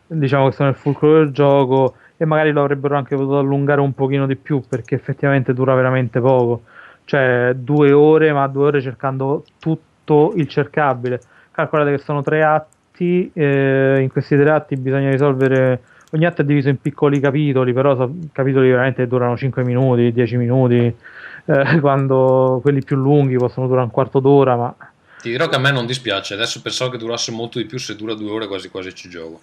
diciamo 0.07 0.49
che 0.49 0.55
sono 0.55 0.69
nel 0.69 0.77
fulcro 0.77 1.13
del 1.13 1.29
gioco 1.29 1.93
e 2.17 2.25
magari 2.25 2.51
lo 2.51 2.61
avrebbero 2.61 2.97
anche 2.97 3.15
potuto 3.15 3.37
allungare 3.37 3.81
un 3.81 3.93
pochino 3.93 4.25
di 4.25 4.35
più 4.35 4.63
perché 4.67 4.95
effettivamente 4.95 5.53
dura 5.53 5.75
veramente 5.75 6.19
poco. 6.19 6.63
Cioè 7.09 7.53
due 7.55 7.91
ore, 7.91 8.31
ma 8.31 8.45
due 8.45 8.65
ore 8.65 8.81
cercando 8.81 9.43
tutto 9.57 10.33
il 10.35 10.47
cercabile. 10.47 11.19
Calcolate 11.49 11.95
che 11.95 11.97
sono 11.97 12.21
tre 12.21 12.43
atti, 12.43 13.31
eh, 13.33 13.97
in 13.99 14.11
questi 14.11 14.35
tre 14.37 14.51
atti 14.51 14.75
bisogna 14.75 15.09
risolvere 15.09 15.81
ogni 16.11 16.25
atto 16.25 16.43
è 16.43 16.45
diviso 16.45 16.69
in 16.69 16.79
piccoli 16.79 17.19
capitoli, 17.19 17.73
però 17.73 17.95
so, 17.95 18.13
capitoli 18.31 18.69
veramente 18.69 19.07
durano 19.07 19.35
5 19.35 19.63
minuti, 19.63 20.11
10 20.11 20.37
minuti, 20.37 20.95
eh, 21.45 21.79
quando 21.81 22.59
quelli 22.61 22.83
più 22.83 22.95
lunghi 22.95 23.37
possono 23.37 23.65
durare 23.65 23.85
un 23.85 23.91
quarto 23.91 24.19
d'ora, 24.19 24.55
ma 24.55 24.75
Ti 25.19 25.31
dirò 25.31 25.47
che 25.47 25.55
a 25.55 25.59
me 25.59 25.71
non 25.71 25.87
dispiace, 25.87 26.35
adesso 26.35 26.61
pensavo 26.61 26.91
che 26.91 26.99
durasse 26.99 27.31
molto 27.31 27.57
di 27.57 27.65
più, 27.65 27.79
se 27.79 27.95
dura 27.95 28.13
due 28.13 28.29
ore 28.29 28.45
quasi 28.45 28.69
quasi 28.69 28.93
ci 28.93 29.09
gioco. 29.09 29.39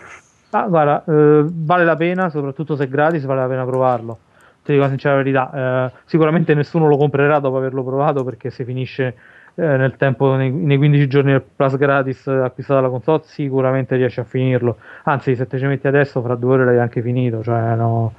ah, 0.51 0.69
guarda, 0.69 1.03
eh, 1.05 1.45
vale 1.49 1.85
la 1.85 1.97
pena, 1.97 2.31
soprattutto 2.31 2.77
se 2.77 2.85
è 2.85 2.89
gratis, 2.89 3.25
vale 3.25 3.41
la 3.41 3.49
pena 3.49 3.65
provarlo. 3.65 4.19
Ti 4.67 4.73
dico 4.73 4.83
la 4.83 4.89
sincera 4.89 5.15
verità, 5.15 5.87
eh, 5.87 5.99
sicuramente 6.07 6.53
nessuno 6.53 6.89
lo 6.89 6.97
comprerà 6.97 7.39
dopo 7.39 7.57
averlo 7.57 7.85
provato 7.85 8.25
perché 8.25 8.51
se 8.51 8.65
finisce 8.65 9.15
eh, 9.55 9.77
nel 9.77 9.97
tempo, 9.97 10.35
nei, 10.35 10.51
nei 10.51 10.77
15 10.77 11.07
giorni 11.07 11.31
del 11.31 11.41
plus 11.43 11.77
gratis 11.77 12.27
acquistato 12.27 12.81
alla 12.81 12.89
console, 12.89 13.23
sicuramente 13.25 13.95
riesci 13.95 14.19
a 14.19 14.25
finirlo. 14.25 14.79
Anzi, 15.05 15.37
se 15.37 15.47
te 15.47 15.57
ci 15.57 15.67
metti 15.67 15.87
adesso, 15.87 16.21
fra 16.21 16.35
due 16.35 16.55
ore 16.55 16.65
l'hai 16.65 16.81
anche 16.81 17.01
finito. 17.01 17.45
Cioè, 17.45 17.77
no, 17.77 18.15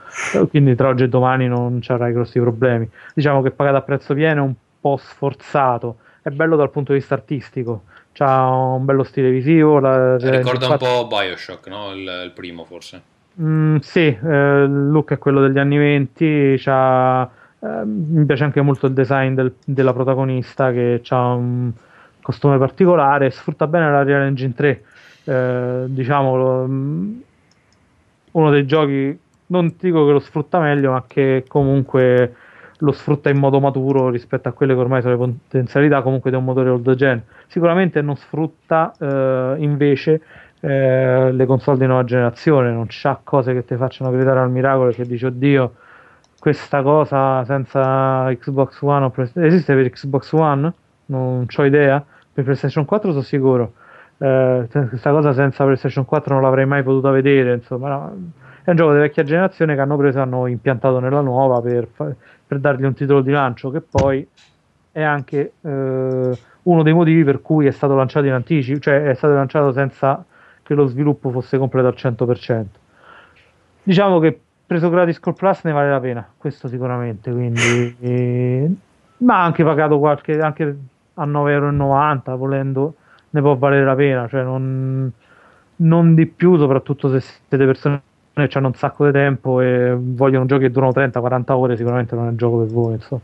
quindi 0.50 0.74
tra 0.76 0.88
oggi 0.88 1.04
e 1.04 1.10
domani 1.10 1.50
non 1.50 1.82
ci 1.82 1.92
avrai 1.92 2.14
grossi 2.14 2.40
problemi. 2.40 2.90
Diciamo 3.14 3.42
che 3.42 3.52
pagato 3.52 3.76
a 3.76 3.82
prezzo 3.82 4.14
pieno 4.14 4.42
è 4.42 4.46
un 4.46 4.54
po' 4.80 4.96
sforzato. 4.96 5.98
È 6.22 6.30
bello 6.30 6.56
dal 6.56 6.72
punto 6.72 6.94
di 6.94 7.00
vista 7.00 7.16
artistico. 7.16 7.84
C'ha 8.14 8.48
un 8.48 8.86
bello 8.86 9.04
stile 9.04 9.30
visivo. 9.30 9.80
La, 9.80 10.16
Ricorda 10.16 10.70
un 10.70 10.78
po' 10.78 11.08
Bioshock, 11.08 11.68
no? 11.68 11.92
Il, 11.92 12.22
il 12.24 12.32
primo 12.34 12.64
forse. 12.64 13.16
Mm, 13.40 13.78
sì, 13.82 14.00
eh, 14.00 14.64
il 14.64 14.90
look 14.90 15.12
è 15.14 15.18
quello 15.20 15.42
degli 15.42 15.60
anni 15.60 15.78
20, 15.78 16.56
c'ha, 16.58 17.24
eh, 17.60 17.86
mi 17.86 18.26
piace 18.26 18.44
anche 18.44 18.62
molto 18.62 18.88
il 18.88 18.94
design 18.94 19.36
del- 19.36 19.54
della 19.64 19.94
protagonista 19.94 20.72
che 20.72 21.02
ha 21.10 21.34
un 21.34 21.72
costume 22.22 22.58
particolare, 22.58 23.30
sfrutta 23.30 23.68
bene 23.68 23.92
la 23.92 24.04
Real 24.04 24.24
Engine 24.24 24.54
3, 24.56 24.84
eh, 25.26 25.84
diciamo 25.88 26.66
mm, 26.68 27.20
uno 28.32 28.50
dei 28.52 28.66
giochi, 28.66 29.18
non 29.48 29.74
dico 29.80 30.06
che 30.06 30.12
lo 30.12 30.20
sfrutta 30.20 30.60
meglio, 30.60 30.92
ma 30.92 31.04
che 31.08 31.46
comunque 31.48 32.36
lo 32.82 32.92
sfrutta 32.92 33.30
in 33.30 33.38
modo 33.40 33.60
maturo 33.60 34.10
rispetto 34.10 34.48
a 34.50 34.52
quelle 34.52 34.74
che 34.76 34.80
ormai 34.80 35.02
sono 35.02 35.14
le 35.14 35.34
potenzialità 35.48 36.02
comunque 36.04 36.30
di 36.30 36.36
un 36.38 36.44
motore 36.44 36.70
old 36.70 36.94
gen. 36.96 37.24
Sicuramente 37.48 38.02
non 38.02 38.16
sfrutta 38.16 38.94
eh, 39.00 39.56
invece 39.60 40.22
eh, 40.60 41.32
le 41.32 41.46
console 41.46 41.78
di 41.78 41.86
nuova 41.86 42.04
generazione, 42.04 42.72
non 42.72 42.86
c'ha 42.88 43.20
cose 43.24 43.54
che 43.54 43.66
ti 43.66 43.76
facciano 43.76 44.12
gridare 44.12 44.40
al 44.40 44.50
miracolo 44.50 44.92
che 44.92 45.06
dici 45.06 45.26
oddio, 45.26 45.74
questa 46.40 46.82
cosa 46.82 47.44
senza 47.46 48.32
Xbox 48.34 48.82
One 48.82 49.06
o 49.06 49.10
Play- 49.10 49.32
esiste 49.34 49.76
per 49.76 49.90
Xbox 49.90 50.32
One? 50.34 50.74
Non 51.08 51.46
ho 51.56 51.66
idea. 51.66 52.04
Per 52.34 52.44
PlayStation 52.44 52.86
4 52.86 53.12
sono 53.12 53.24
sicuro. 53.24 53.74
Eh, 54.18 54.68
questa 54.70 55.12
cosa 55.12 55.34
senza 55.34 55.64
PlayStation 55.64 56.06
4 56.06 56.34
non 56.34 56.44
l'avrei 56.44 56.66
mai 56.66 56.84
potuta 56.84 57.10
vedere. 57.10 57.54
Insomma, 57.54 57.90
no. 57.90 58.16
è 58.64 58.70
un 58.70 58.76
gioco 58.76 58.94
di 58.94 59.00
vecchia 59.00 59.24
generazione 59.24 59.76
che 59.76 59.82
hanno 59.82 59.98
preso 59.98 60.20
e 60.20 60.22
hanno 60.22 60.48
impiantato 60.48 61.00
nella 61.00 61.22
nuova 61.22 61.62
per, 61.62 61.88
per 61.96 62.60
dargli 62.60 62.84
un 62.84 62.94
titolo 62.94 63.22
di 63.22 63.32
lancio 63.32 63.72
che 63.72 63.82
poi 63.82 64.28
è 64.92 65.02
anche 65.02 65.54
eh, 65.62 66.38
uno 66.64 66.84
dei 66.84 66.94
motivi 66.94 67.24
per 67.24 67.42
cui 67.42 67.66
è 67.66 67.72
stato 67.72 67.96
lanciato 67.96 68.26
in 68.26 68.34
anticipo, 68.34 68.80
cioè 68.80 69.04
è 69.04 69.14
stato 69.14 69.34
lanciato 69.34 69.72
senza 69.72 70.24
che 70.68 70.74
lo 70.74 70.86
sviluppo 70.86 71.32
fosse 71.32 71.58
completo 71.58 71.88
al 71.88 71.96
100%. 71.98 72.66
Diciamo 73.84 74.20
che 74.20 74.38
preso 74.66 74.90
gratis 74.90 75.18
col 75.22 75.34
Plus 75.34 75.64
ne 75.64 75.72
vale 75.72 75.90
la 75.90 76.00
pena, 76.02 76.30
questo 76.38 76.68
sicuramente, 76.68 77.32
quindi 77.32 77.96
eh, 78.02 78.70
ma 79.20 79.44
anche 79.44 79.64
pagato 79.64 79.98
qualche 79.98 80.38
anche 80.42 80.78
a 81.14 81.26
9,90 81.26 81.50
euro 81.50 82.38
volendo 82.38 82.96
ne 83.30 83.42
può 83.42 83.56
valere 83.56 83.86
la 83.86 83.96
pena, 83.96 84.28
cioè 84.28 84.44
non, 84.44 85.10
non 85.78 86.14
di 86.14 86.26
più, 86.26 86.58
soprattutto 86.58 87.10
se 87.10 87.22
siete 87.22 87.66
persone 87.66 88.02
che 88.34 88.50
hanno 88.58 88.68
un 88.68 88.74
sacco 88.74 89.06
di 89.06 89.14
tempo 89.14 89.62
e 89.62 89.96
vogliono 89.98 90.46
giochi 90.46 90.64
che 90.64 90.72
durano 90.72 90.92
30-40 90.92 91.44
ore, 91.54 91.78
sicuramente 91.78 92.14
non 92.14 92.28
è 92.28 92.32
il 92.32 92.38
gioco 92.38 92.58
per 92.58 92.68
voi. 92.68 92.94
Insomma. 92.96 93.22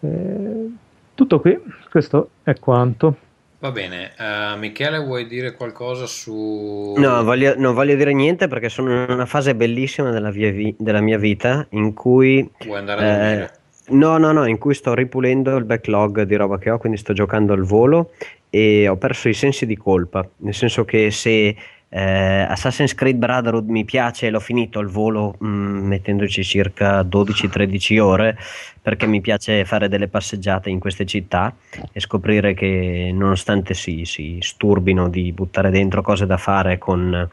Eh, 0.00 0.72
tutto 1.14 1.40
qui, 1.40 1.60
questo 1.90 2.30
è 2.44 2.56
quanto. 2.60 3.16
Va 3.60 3.72
bene, 3.72 4.12
eh, 4.16 4.56
Michele 4.56 4.98
vuoi 4.98 5.26
dire 5.26 5.52
qualcosa 5.52 6.06
su... 6.06 6.94
No, 6.96 7.24
voglio- 7.24 7.54
non 7.56 7.74
voglio 7.74 7.96
dire 7.96 8.12
niente 8.12 8.46
perché 8.46 8.68
sono 8.68 8.92
in 8.92 9.10
una 9.10 9.26
fase 9.26 9.54
bellissima 9.56 10.10
della, 10.10 10.30
vi- 10.30 10.74
della 10.78 11.00
mia 11.00 11.18
vita 11.18 11.66
in 11.70 11.92
cui... 11.92 12.48
Vuoi 12.60 12.78
andare 12.78 13.00
a 13.00 13.04
dormire? 13.04 13.44
eh, 13.86 13.94
no, 13.94 14.16
no, 14.16 14.30
no, 14.30 14.46
in 14.46 14.58
cui 14.58 14.74
sto 14.74 14.94
ripulendo 14.94 15.56
il 15.56 15.64
backlog 15.64 16.22
di 16.22 16.36
roba 16.36 16.58
che 16.58 16.70
ho, 16.70 16.78
quindi 16.78 16.98
sto 16.98 17.12
giocando 17.12 17.52
al 17.52 17.62
volo 17.64 18.12
e 18.48 18.86
ho 18.88 18.96
perso 18.96 19.28
i 19.28 19.34
sensi 19.34 19.66
di 19.66 19.76
colpa, 19.76 20.26
nel 20.38 20.54
senso 20.54 20.84
che 20.84 21.10
se 21.10 21.56
eh, 21.90 22.46
Assassin's 22.48 22.94
Creed 22.94 23.16
Brotherhood 23.16 23.68
mi 23.68 23.84
piace 23.84 24.28
l'ho 24.28 24.40
finito 24.40 24.78
al 24.78 24.88
volo 24.88 25.36
mm, 25.42 25.86
mettendoci 25.86 26.44
circa 26.44 27.00
12-13 27.02 27.98
ore 27.98 28.38
perché 28.82 29.06
mi 29.06 29.20
piace 29.20 29.64
fare 29.64 29.88
delle 29.88 30.08
passeggiate 30.08 30.68
in 30.70 30.78
queste 30.78 31.06
città 31.06 31.54
e 31.92 32.00
scoprire 32.00 32.54
che 32.54 33.10
nonostante 33.12 33.74
si, 33.74 34.04
si 34.04 34.38
sturbino 34.40 35.08
di 35.08 35.32
buttare 35.32 35.70
dentro 35.70 36.02
cose 36.02 36.26
da 36.26 36.36
fare 36.36 36.78
con 36.78 37.28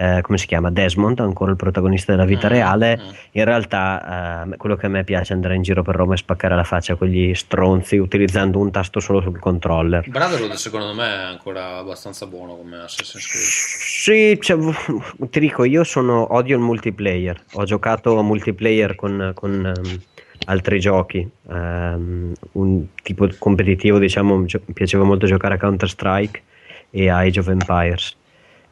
eh, 0.00 0.20
come 0.22 0.38
si 0.38 0.46
chiama 0.46 0.70
Desmond, 0.70 1.18
ancora 1.18 1.50
il 1.50 1.56
protagonista 1.56 2.12
della 2.12 2.24
vita 2.24 2.46
Mm, 2.46 2.50
reale, 2.50 2.96
mm. 2.96 3.08
in 3.32 3.44
realtà 3.44 4.44
eh, 4.46 4.56
quello 4.56 4.76
che 4.76 4.86
a 4.86 4.88
me 4.88 5.02
piace 5.02 5.32
è 5.32 5.34
andare 5.34 5.56
in 5.56 5.62
giro 5.62 5.82
per 5.82 5.96
Roma 5.96 6.14
e 6.14 6.18
spaccare 6.18 6.54
la 6.54 6.62
faccia 6.62 6.92
a 6.92 6.96
quegli 6.96 7.34
stronzi 7.34 7.96
utilizzando 7.96 8.60
un 8.60 8.70
tasto 8.70 9.00
solo 9.00 9.20
sul 9.20 9.40
controller. 9.40 10.08
Brotherhood 10.08 10.52
secondo 10.52 10.94
me 10.94 11.04
è 11.04 11.24
ancora 11.24 11.78
abbastanza 11.78 12.26
buono 12.26 12.54
come 12.54 12.76
Assassin's 12.76 13.26
Creed. 13.26 13.44
Sì, 13.44 14.38
cioè, 14.40 14.74
ti 15.30 15.40
dico, 15.40 15.64
io 15.64 15.82
sono 15.82 16.32
odio 16.32 16.56
il 16.56 16.62
multiplayer. 16.62 17.42
Ho 17.54 17.64
giocato 17.64 18.20
a 18.20 18.22
multiplayer 18.22 18.94
con, 18.94 19.32
con, 19.34 19.66
ehm, 19.66 20.00
altri 20.46 20.78
giochi. 20.78 21.28
Ehm, 21.50 22.34
un 22.52 22.86
tipo 23.02 23.28
competitivo, 23.36 23.98
diciamo, 23.98 24.36
mi 24.36 24.46
piaceva 24.72 25.02
molto 25.02 25.26
giocare 25.26 25.54
a 25.54 25.58
Counter-Strike 25.58 26.42
e 26.90 27.08
a 27.10 27.16
Age 27.18 27.40
of 27.40 27.48
Empires. 27.48 28.16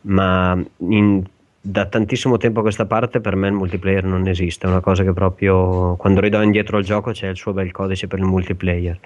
Ma 0.07 0.59
in- 0.79 1.25
da 1.69 1.85
tantissimo 1.87 2.37
tempo 2.37 2.61
a 2.61 2.63
questa 2.63 2.87
parte 2.87 3.21
per 3.21 3.35
me 3.35 3.49
il 3.49 3.55
multiplayer 3.55 4.05
non 4.05 4.29
esiste. 4.29 4.67
È 4.67 4.71
una 4.71 4.81
cosa 4.81 5.03
che 5.03 5.13
proprio 5.13 5.97
quando 5.97 6.21
ridò 6.21 6.41
indietro 6.41 6.77
al 6.77 6.85
gioco 6.85 7.11
c'è 7.11 7.27
il 7.27 7.37
suo 7.37 7.53
bel 7.53 7.73
codice 7.73 8.07
per 8.07 8.21
il 8.21 8.25
multiplayer. 8.25 8.97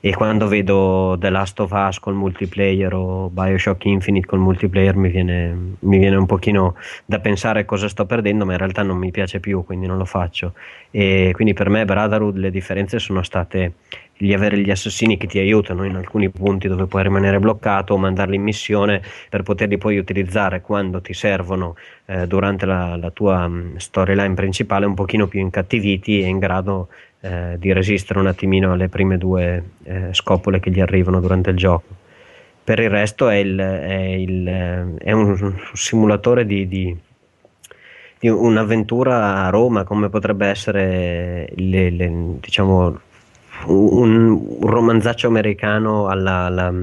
E 0.00 0.14
quando 0.14 0.48
vedo 0.48 1.16
The 1.16 1.30
Last 1.30 1.60
of 1.60 1.70
Us 1.70 2.00
col 2.00 2.14
multiplayer 2.14 2.92
o 2.92 3.28
Bioshock 3.28 3.84
Infinite 3.84 4.26
col 4.26 4.40
multiplayer 4.40 4.96
mi 4.96 5.10
viene, 5.10 5.56
mi 5.78 5.98
viene 5.98 6.16
un 6.16 6.26
pochino 6.26 6.74
da 7.04 7.20
pensare 7.20 7.64
cosa 7.64 7.88
sto 7.88 8.04
perdendo, 8.04 8.44
ma 8.44 8.52
in 8.52 8.58
realtà 8.58 8.82
non 8.82 8.96
mi 8.96 9.12
piace 9.12 9.38
più, 9.38 9.64
quindi 9.64 9.86
non 9.86 9.96
lo 9.96 10.04
faccio. 10.04 10.54
E 10.90 11.30
quindi 11.34 11.52
per 11.52 11.68
me 11.68 11.84
Brotherhood 11.84 12.36
le 12.36 12.50
differenze 12.50 12.98
sono 12.98 13.22
state 13.22 13.74
gli 14.18 14.32
avere 14.32 14.58
gli 14.58 14.70
assassini 14.70 15.16
che 15.16 15.26
ti 15.28 15.38
aiutano 15.38 15.84
in 15.84 15.94
alcuni 15.94 16.28
punti 16.28 16.66
dove 16.68 16.86
puoi 16.86 17.04
rimanere 17.04 17.38
bloccato 17.38 17.94
o 17.94 17.98
mandarli 17.98 18.34
in 18.36 18.42
missione 18.42 19.00
per 19.30 19.42
poterli 19.42 19.78
poi 19.78 19.96
utilizzare 19.96 20.60
quando 20.60 21.00
ti 21.00 21.14
servono 21.14 21.76
eh, 22.06 22.26
durante 22.26 22.66
la, 22.66 22.96
la 22.96 23.10
tua 23.10 23.46
mh, 23.46 23.76
storyline 23.76 24.34
principale 24.34 24.86
un 24.86 24.94
pochino 24.94 25.28
più 25.28 25.40
incattiviti 25.40 26.20
e 26.20 26.26
in 26.26 26.38
grado 26.38 26.88
eh, 27.20 27.56
di 27.58 27.72
resistere 27.72 28.18
un 28.18 28.26
attimino 28.26 28.72
alle 28.72 28.88
prime 28.88 29.18
due 29.18 29.62
eh, 29.84 30.08
scopole 30.12 30.60
che 30.60 30.70
gli 30.70 30.80
arrivano 30.80 31.20
durante 31.20 31.50
il 31.50 31.56
gioco. 31.56 31.86
Per 32.64 32.78
il 32.80 32.90
resto 32.90 33.28
è, 33.28 33.36
il- 33.36 33.58
è 33.58 33.94
il- 33.94 34.46
eh, 34.48 34.84
è 34.98 35.12
un 35.12 35.54
simulatore 35.72 36.44
di, 36.44 36.68
di- 36.68 36.96
di 38.20 38.28
un'avventura 38.28 39.44
a 39.44 39.48
Roma, 39.50 39.84
come 39.84 40.08
potrebbe 40.08 40.46
essere 40.46 41.50
le- 41.54 41.90
le- 41.90 42.36
diciamo, 42.40 43.00
un, 43.66 44.30
un 44.60 44.68
romanzaccio 44.68 45.26
americano 45.26 46.06
alla, 46.08 46.44
alla- 46.44 46.74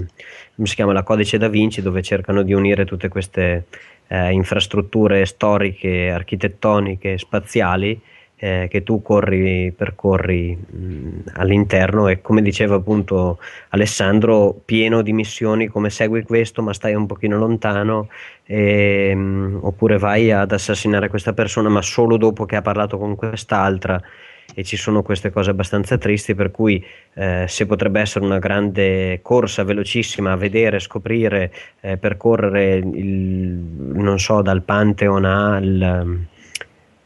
chiama, 0.64 0.94
la 0.94 1.04
Codice 1.04 1.38
da 1.38 1.48
Vinci, 1.48 1.82
dove 1.82 2.02
cercano 2.02 2.42
di 2.42 2.54
unire 2.54 2.86
tutte 2.86 3.08
queste 3.08 3.66
eh, 4.08 4.32
infrastrutture 4.32 5.26
storiche, 5.26 6.10
architettoniche, 6.10 7.18
spaziali 7.18 8.00
eh, 8.38 8.68
che 8.70 8.84
tu 8.84 9.02
corri, 9.02 9.72
percorri 9.76 10.56
mh, 10.56 11.32
all'interno. 11.34 12.08
E 12.08 12.22
come 12.22 12.42
diceva 12.42 12.76
appunto 12.76 13.40
Alessandro, 13.70 14.54
pieno 14.66 15.02
di 15.02 15.14
missioni 15.14 15.68
come 15.68 15.90
segui 15.90 16.24
questo 16.24 16.62
ma 16.62 16.74
stai 16.74 16.94
un 16.94 17.06
pochino 17.06 17.38
lontano 17.38 18.10
e, 18.44 19.14
mh, 19.16 19.60
oppure 19.62 19.98
vai 19.98 20.32
ad 20.32 20.52
assassinare 20.52 21.10
questa 21.10 21.34
persona 21.34 21.70
ma 21.70 21.82
solo 21.82 22.18
dopo 22.18 22.46
che 22.46 22.56
ha 22.56 22.62
parlato 22.62 22.98
con 22.98 23.16
quest'altra 23.16 24.02
e 24.54 24.64
ci 24.64 24.78
sono 24.78 25.02
queste 25.02 25.32
cose 25.32 25.50
abbastanza 25.50 25.98
tristi 25.98 26.36
per 26.36 26.52
cui 26.52 26.84
eh, 27.14 27.46
se 27.48 27.66
potrebbe 27.66 28.00
essere 28.00 28.26
una 28.26 28.40
grande 28.40 29.20
corsa 29.22 29.64
velocissima 29.64 30.32
a 30.32 30.36
vedere, 30.36 30.80
scoprire, 30.80 31.52
eh, 31.82 31.98
percorrere 31.98 32.76
il, 32.76 33.14
non 33.94 34.20
so, 34.20 34.42
dal 34.42 34.62
Pantheon 34.62 35.26
al, 35.26 36.26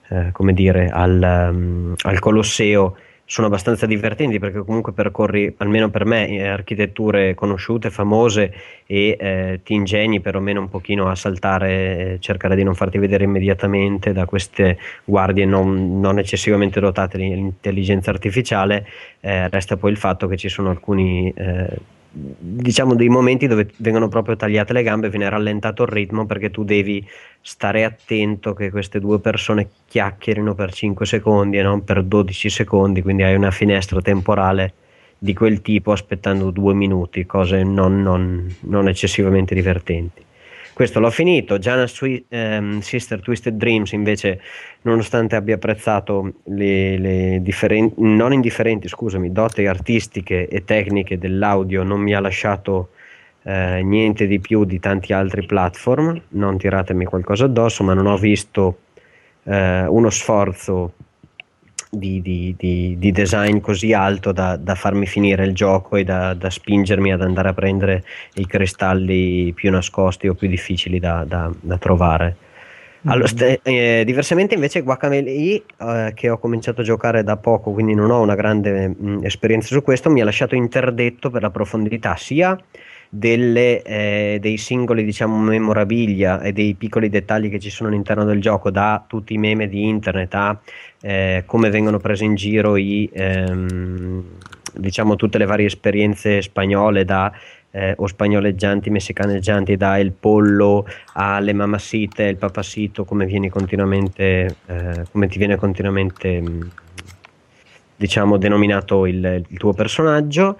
eh, 0.09 0.53
dire, 0.53 0.90
al, 0.90 1.50
um, 1.51 1.93
al 2.01 2.19
Colosseo 2.19 2.98
sono 3.30 3.45
abbastanza 3.45 3.85
divertenti 3.85 4.40
perché 4.40 4.64
comunque 4.66 4.91
percorri, 4.91 5.53
almeno 5.58 5.91
per 5.91 6.03
me, 6.03 6.27
eh, 6.30 6.48
architetture 6.48 7.35
conosciute, 7.35 7.91
famose 7.91 8.51
e 8.88 9.16
eh, 9.19 9.59
ti 9.64 9.75
ingegni 9.75 10.19
perlomeno 10.19 10.61
un 10.61 10.67
pochino 10.67 11.08
a 11.08 11.14
saltare, 11.14 12.14
eh, 12.14 12.17
cercare 12.19 12.56
di 12.56 12.64
non 12.64 12.74
farti 12.74 12.98
vedere 12.98 13.25
immediatamente 13.25 14.14
da 14.14 14.25
queste 14.25 14.80
guardie 15.03 15.45
non, 15.45 15.99
non 15.99 16.17
eccessivamente 16.17 16.80
dotate 16.80 17.19
di 17.19 17.27
intelligenza 17.27 18.09
artificiale. 18.09 18.88
Eh, 19.19 19.48
resta 19.49 19.77
poi 19.77 19.91
il 19.91 19.98
fatto 19.98 20.27
che 20.27 20.35
ci 20.35 20.49
sono 20.49 20.72
alcuni 20.72 21.32
eh, 21.35 21.67
diciamo 22.11 22.95
dei 22.95 23.09
momenti 23.09 23.47
dove 23.47 23.69
vengono 23.77 24.07
proprio 24.07 24.35
tagliate 24.35 24.73
le 24.73 24.83
gambe, 24.83 25.09
viene 25.09 25.29
rallentato 25.29 25.83
il 25.83 25.89
ritmo 25.89 26.25
perché 26.25 26.49
tu 26.49 26.63
devi 26.63 27.05
stare 27.41 27.83
attento 27.83 28.53
che 28.53 28.71
queste 28.71 28.99
due 28.99 29.19
persone 29.19 29.69
chiacchierino 29.88 30.55
per 30.55 30.73
5 30.73 31.05
secondi 31.05 31.57
e 31.57 31.61
non 31.61 31.83
per 31.83 32.03
12 32.03 32.49
secondi, 32.49 33.01
quindi 33.01 33.23
hai 33.23 33.35
una 33.35 33.51
finestra 33.51 34.01
temporale 34.01 34.73
di 35.17 35.33
quel 35.33 35.61
tipo 35.61 35.91
aspettando 35.91 36.49
due 36.49 36.73
minuti, 36.73 37.25
cose 37.25 37.63
non, 37.63 38.01
non, 38.01 38.55
non 38.61 38.88
eccessivamente 38.88 39.53
divertenti. 39.53 40.23
Questo 40.80 41.01
l'ho 41.01 41.09
finito. 41.09 41.58
Gianna 41.58 41.88
Sui- 41.88 42.24
ehm, 42.30 42.80
Sister 42.80 43.19
Twisted 43.19 43.58
Dreams, 43.58 43.91
invece, 43.91 44.40
nonostante 44.83 45.35
abbia 45.35 45.56
apprezzato 45.56 46.35
le, 46.45 46.98
le 46.98 47.40
differen- 47.41 47.91
non 47.98 48.32
indifferenti 48.32 48.88
scusami, 48.88 49.33
doti 49.33 49.66
artistiche 49.66 50.48
e 50.48 50.64
tecniche 50.64 51.17
dell'audio, 51.17 51.83
non 51.83 51.99
mi 51.99 52.14
ha 52.14 52.22
lasciato 52.22 52.91
eh, 53.43 53.82
niente 53.83 54.25
di 54.25 54.40
più 54.40 54.64
di 54.64 54.80
tanti 54.80 55.11
altri 55.11 55.45
platform. 55.45 56.22
Non 56.30 56.58
tiratemi 56.58 57.03
qualcosa 57.03 57.43
addosso, 57.43 57.83
ma 57.83 57.93
non 57.93 58.06
ho 58.06 58.16
visto 58.16 58.77
eh, 59.43 59.85
uno 59.85 60.09
sforzo 60.09 60.93
di, 61.90 62.22
di, 62.22 62.53
di, 62.58 62.95
di, 63.00 63.11
design 63.11 63.59
così 63.59 63.93
alto 63.93 64.32
da, 64.32 64.56
da, 64.58 64.76
farmi 64.76 65.08
finire 65.08 65.43
il 65.45 65.56
gioco 65.56 65.95
e 65.95 66.03
da, 66.03 66.35
da, 66.35 66.50
spingermi 66.50 67.11
ad 67.11 67.22
andare 67.22 67.50
a 67.50 67.53
prendere 67.53 68.03
i 68.35 68.45
cristalli 68.45 69.51
più 69.53 69.72
nascosti 69.72 70.27
o 70.27 70.35
più 70.35 70.48
difficili 70.48 71.00
da, 71.00 71.26
da 71.27 71.77
trovare. 71.77 72.48
Allora, 73.06 73.27
st- 73.27 73.61
eh, 73.64 74.03
diversamente 74.06 74.56
invece 74.56 74.82
Guacamele 74.82 75.32
eh, 75.32 75.64
che 76.14 76.30
ho 76.30 76.38
cominciato 76.38 76.82
a 76.82 76.84
giocare 76.84 77.24
da 77.24 77.38
poco 77.38 77.72
quindi 77.72 77.93
non 77.93 78.11
ho 78.11 78.22
una 78.22 78.35
grande 78.35 78.90
mh, 78.90 79.19
esperienza 79.24 79.69
su 79.69 79.82
questo 79.82 80.09
mi 80.09 80.19
ha 80.19 80.26
lasciato 80.26 80.53
interdetto 80.53 81.30
per 81.30 81.42
la 81.42 81.50
profondità 81.50 82.18
sia 82.18 82.58
delle, 83.09 83.81
eh, 83.81 84.38
dei 84.39 84.57
singoli 84.57 85.03
diciamo 85.03 85.35
memorabilia 85.38 86.41
e 86.41 86.53
dei 86.53 86.75
piccoli 86.75 87.09
dettagli 87.09 87.49
che 87.49 87.59
ci 87.59 87.71
sono 87.71 87.89
all'interno 87.89 88.23
del 88.23 88.39
gioco 88.39 88.69
da 88.69 89.03
tutti 89.07 89.33
i 89.33 89.39
meme 89.39 89.67
di 89.67 89.88
internet 89.88 90.35
a 90.35 90.59
eh, 91.01 91.43
come 91.47 91.71
vengono 91.71 91.97
prese 91.97 92.25
in 92.25 92.35
giro 92.35 92.77
i, 92.77 93.09
ehm, 93.11 94.23
diciamo 94.75 95.15
tutte 95.15 95.39
le 95.39 95.45
varie 95.45 95.65
esperienze 95.65 96.43
spagnole 96.43 97.03
da 97.03 97.31
eh, 97.71 97.93
o 97.97 98.07
spagnoleggianti, 98.07 98.89
messicaneggianti, 98.89 99.77
da 99.77 99.99
il 99.99 100.11
pollo 100.11 100.88
alle 101.13 101.53
mamacite, 101.53 102.23
il 102.23 102.38
papacito, 102.38 103.05
come 103.05 103.25
vieni 103.25 103.49
continuamente, 103.49 104.55
eh, 104.65 105.03
come 105.11 105.27
ti 105.27 105.38
viene 105.38 105.55
continuamente 105.55 106.43
diciamo 107.95 108.38
denominato 108.38 109.05
il, 109.05 109.43
il 109.47 109.57
tuo 109.57 109.73
personaggio 109.73 110.57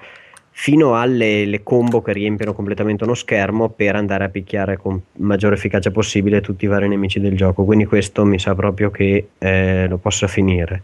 fino 0.62 1.00
alle 1.00 1.62
combo 1.64 2.02
che 2.02 2.12
riempiono 2.12 2.52
completamente 2.54 3.06
uno 3.06 3.14
schermo 3.14 3.70
per 3.70 3.96
andare 3.96 4.26
a 4.26 4.30
picchiare 4.30 4.76
con 4.76 5.02
maggiore 5.14 5.56
efficacia 5.56 5.90
possibile 5.90 6.42
tutti 6.42 6.66
i 6.66 6.68
vari 6.68 6.90
nemici 6.90 7.22
del 7.22 7.38
gioco. 7.38 7.64
Quindi 7.64 7.86
questo 7.86 8.26
mi 8.26 8.38
sa 8.40 8.54
proprio 8.56 8.92
che 8.92 9.30
eh, 9.38 9.88
lo 9.88 9.96
possa 10.00 10.28
finire. 10.28 10.84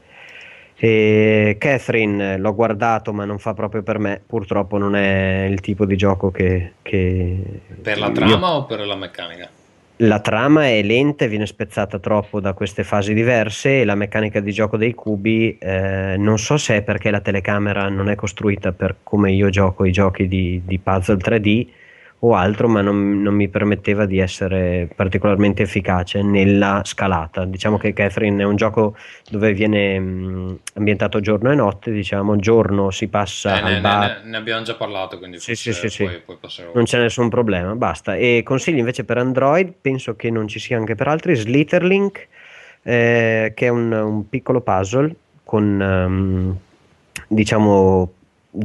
E 0.78 1.58
Catherine 1.60 2.38
l'ho 2.38 2.56
guardato 2.56 3.12
ma 3.12 3.26
non 3.26 3.38
fa 3.38 3.54
proprio 3.54 3.84
per 3.84 4.00
me, 4.00 4.22
purtroppo 4.26 4.78
non 4.78 4.96
è 4.96 5.46
il 5.50 5.60
tipo 5.60 5.86
di 5.86 5.98
gioco 5.98 6.32
che... 6.32 6.76
che 6.82 7.38
per 7.82 8.00
la 8.00 8.12
trama 8.12 8.48
io... 8.48 8.54
o 8.54 8.64
per 8.64 8.80
la 8.80 8.96
meccanica? 8.96 9.50
La 9.98 10.20
trama 10.20 10.68
è 10.68 10.82
lenta 10.82 11.26
e 11.26 11.28
viene 11.30 11.46
spezzata 11.46 12.00
troppo 12.00 12.40
da 12.40 12.54
queste 12.54 12.84
fasi 12.84 13.14
diverse 13.14 13.82
e 13.82 13.86
la 13.86 13.96
meccanica 13.96 14.42
di 14.42 14.52
gioco 14.52 14.76
dei 14.76 14.94
cubi 14.94 15.58
eh, 15.58 16.16
non 16.18 16.38
so 16.38 16.58
se 16.58 16.78
è 16.78 16.82
perché 16.82 17.12
la 17.12 17.22
telecamera 17.22 17.88
non 17.88 18.10
è 18.10 18.16
costruita 18.16 18.74
per 18.74 18.98
come 19.04 19.32
io 19.32 19.50
gioco 19.50 19.86
i 19.86 19.92
giochi 19.92 20.28
di, 20.28 20.62
di 20.66 20.80
puzzle 20.80 21.16
3D 21.16 21.68
o 22.20 22.34
altro, 22.34 22.68
ma 22.68 22.82
non, 22.82 23.22
non, 23.22 23.34
mi 23.36 23.48
permetteva 23.50 24.06
di 24.06 24.20
essere 24.20 24.90
particolarmente 24.96 25.64
efficace 25.64 26.22
nella 26.22 26.82
scalata. 26.84 27.46
Diciamo 27.46 27.78
che 27.78 27.94
Catherine 27.94 28.42
è 28.42 28.46
un 28.46 28.56
gioco 28.56 28.96
dove 29.30 29.54
viene 29.54 30.00
mh, 30.00 30.60
ambientato 30.76 31.20
giorno 31.20 31.52
e 31.52 31.56
notte, 31.56 31.92
diciamo, 31.92 32.38
giorno 32.38 32.90
si 32.90 33.08
passa 33.08 33.58
eh, 33.58 33.62
al 33.62 33.74
ne, 33.74 33.82
bar. 33.82 34.22
Ne, 34.24 34.30
ne, 34.30 34.38
abbiamo 34.38 34.64
già 34.64 34.76
parlato, 34.76 35.18
quindi 35.18 35.40
sì, 35.40 35.56
sì, 35.56 35.74
sì, 35.74 36.04
poi, 36.04 36.22
poi 36.26 36.50
non 36.74 36.86
c'è 36.86 37.00
nessun 37.00 37.30
problema, 37.30 37.76
basta. 37.76 38.16
E 38.16 38.42
consigli 38.44 38.78
invece 38.78 39.04
per 39.04 39.18
Android, 39.18 39.74
penso 39.80 40.16
che 40.16 40.32
non 40.32 40.48
ci 40.48 40.60
sia 40.60 40.78
anche 40.78 40.96
per 40.96 41.08
altri, 41.08 41.36
Slitterlink, 41.36 42.28
eh, 42.82 43.52
che 43.56 43.66
è 43.66 43.70
un, 43.70 43.92
un, 43.92 44.30
piccolo 44.30 44.62
puzzle 44.62 45.14
con... 45.44 45.80
Um, 45.80 46.58
diciamo 47.28 48.14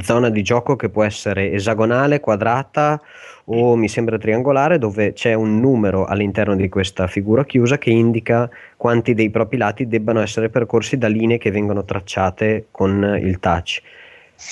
zona 0.02 0.31
di 0.31 0.43
gioco 0.43 0.77
che 0.77 0.89
può 0.89 1.05
essere 1.05 1.52
esagonale, 1.52 2.20
quadrata 2.20 3.01
o 3.47 3.77
mi 3.77 3.89
sembra 3.89 4.19
triangolare 4.19 4.78
dove 4.78 5.12
c'è 5.12 5.35
un 5.35 5.59
numero 5.60 6.05
all'interno 6.05 6.55
di 6.55 6.69
questa 6.69 7.07
figura 7.07 7.44
chiusa 7.44 7.78
che 7.78 7.91
indica 7.91 8.49
quanti 8.77 9.15
dei 9.15 9.31
propri 9.31 9.57
lati 9.57 9.89
debbano 9.89 10.20
essere 10.20 10.49
percorsi 10.49 10.97
da 10.99 11.09
linee 11.09 11.39
che 11.39 11.51
vengono 11.51 11.85
tracciate 11.85 12.67
con 12.70 13.19
il 13.20 13.39
touch. 13.41 13.83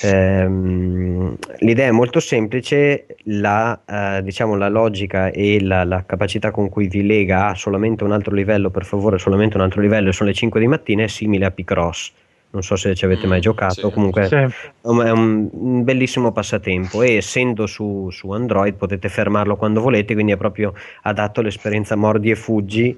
Ehm, 0.03 1.35
l'idea 1.59 1.87
è 1.87 1.91
molto 1.91 2.19
semplice, 2.19 3.07
la, 3.23 3.79
eh, 3.87 4.21
diciamo, 4.21 4.55
la 4.55 4.69
logica 4.69 5.31
e 5.31 5.59
la, 5.61 5.83
la, 5.83 6.03
capacità 6.05 6.51
con 6.51 6.69
cui 6.69 6.87
vi 6.87 7.03
lega 7.03 7.47
a 7.47 7.55
solamente 7.55 8.03
un 8.03 8.11
altro 8.11 8.35
livello, 8.35 8.69
per 8.69 8.85
favore, 8.85 9.17
solamente 9.17 9.57
un 9.57 9.63
altro 9.63 9.81
livello, 9.81 10.09
e 10.09 10.13
sono 10.13 10.29
le 10.29 10.35
5 10.35 10.59
di 10.59 10.67
mattina, 10.67 11.03
è 11.03 11.07
simile 11.07 11.45
a 11.45 11.51
Picross 11.51 12.11
non 12.51 12.63
so 12.63 12.75
se 12.75 12.95
ci 12.95 13.05
avete 13.05 13.27
mai 13.27 13.37
mm, 13.37 13.41
giocato, 13.41 13.87
sì, 13.87 13.93
comunque 13.93 14.25
sì. 14.25 14.35
è 14.35 14.47
un, 14.81 15.49
un, 15.51 15.83
bellissimo 15.83 16.31
passatempo 16.31 17.03
e 17.03 17.15
essendo 17.15 17.67
su, 17.67 18.09
su, 18.09 18.31
Android 18.31 18.73
potete 18.73 19.07
fermarlo 19.07 19.55
quando 19.55 19.81
volete, 19.81 20.13
quindi 20.13 20.31
è 20.31 20.37
proprio 20.37 20.73
adatto 21.03 21.41
all'esperienza 21.41 21.95
mordi 21.95 22.31
e 22.31 22.35
fuggi 22.35 22.97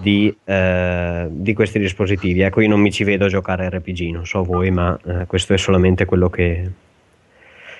di, 0.00 0.34
eh, 0.44 1.26
di 1.30 1.54
questi 1.54 1.78
dispositivi. 1.78 2.40
Ecco, 2.40 2.60
io 2.60 2.68
non 2.68 2.80
mi 2.80 2.90
ci 2.90 3.04
vedo 3.04 3.26
a 3.26 3.28
giocare 3.28 3.68
RPG, 3.68 4.10
non 4.10 4.26
so 4.26 4.42
voi, 4.42 4.70
ma 4.70 4.98
eh, 5.06 5.26
questo 5.26 5.54
è 5.54 5.58
solamente 5.58 6.04
quello 6.04 6.28
che, 6.28 6.70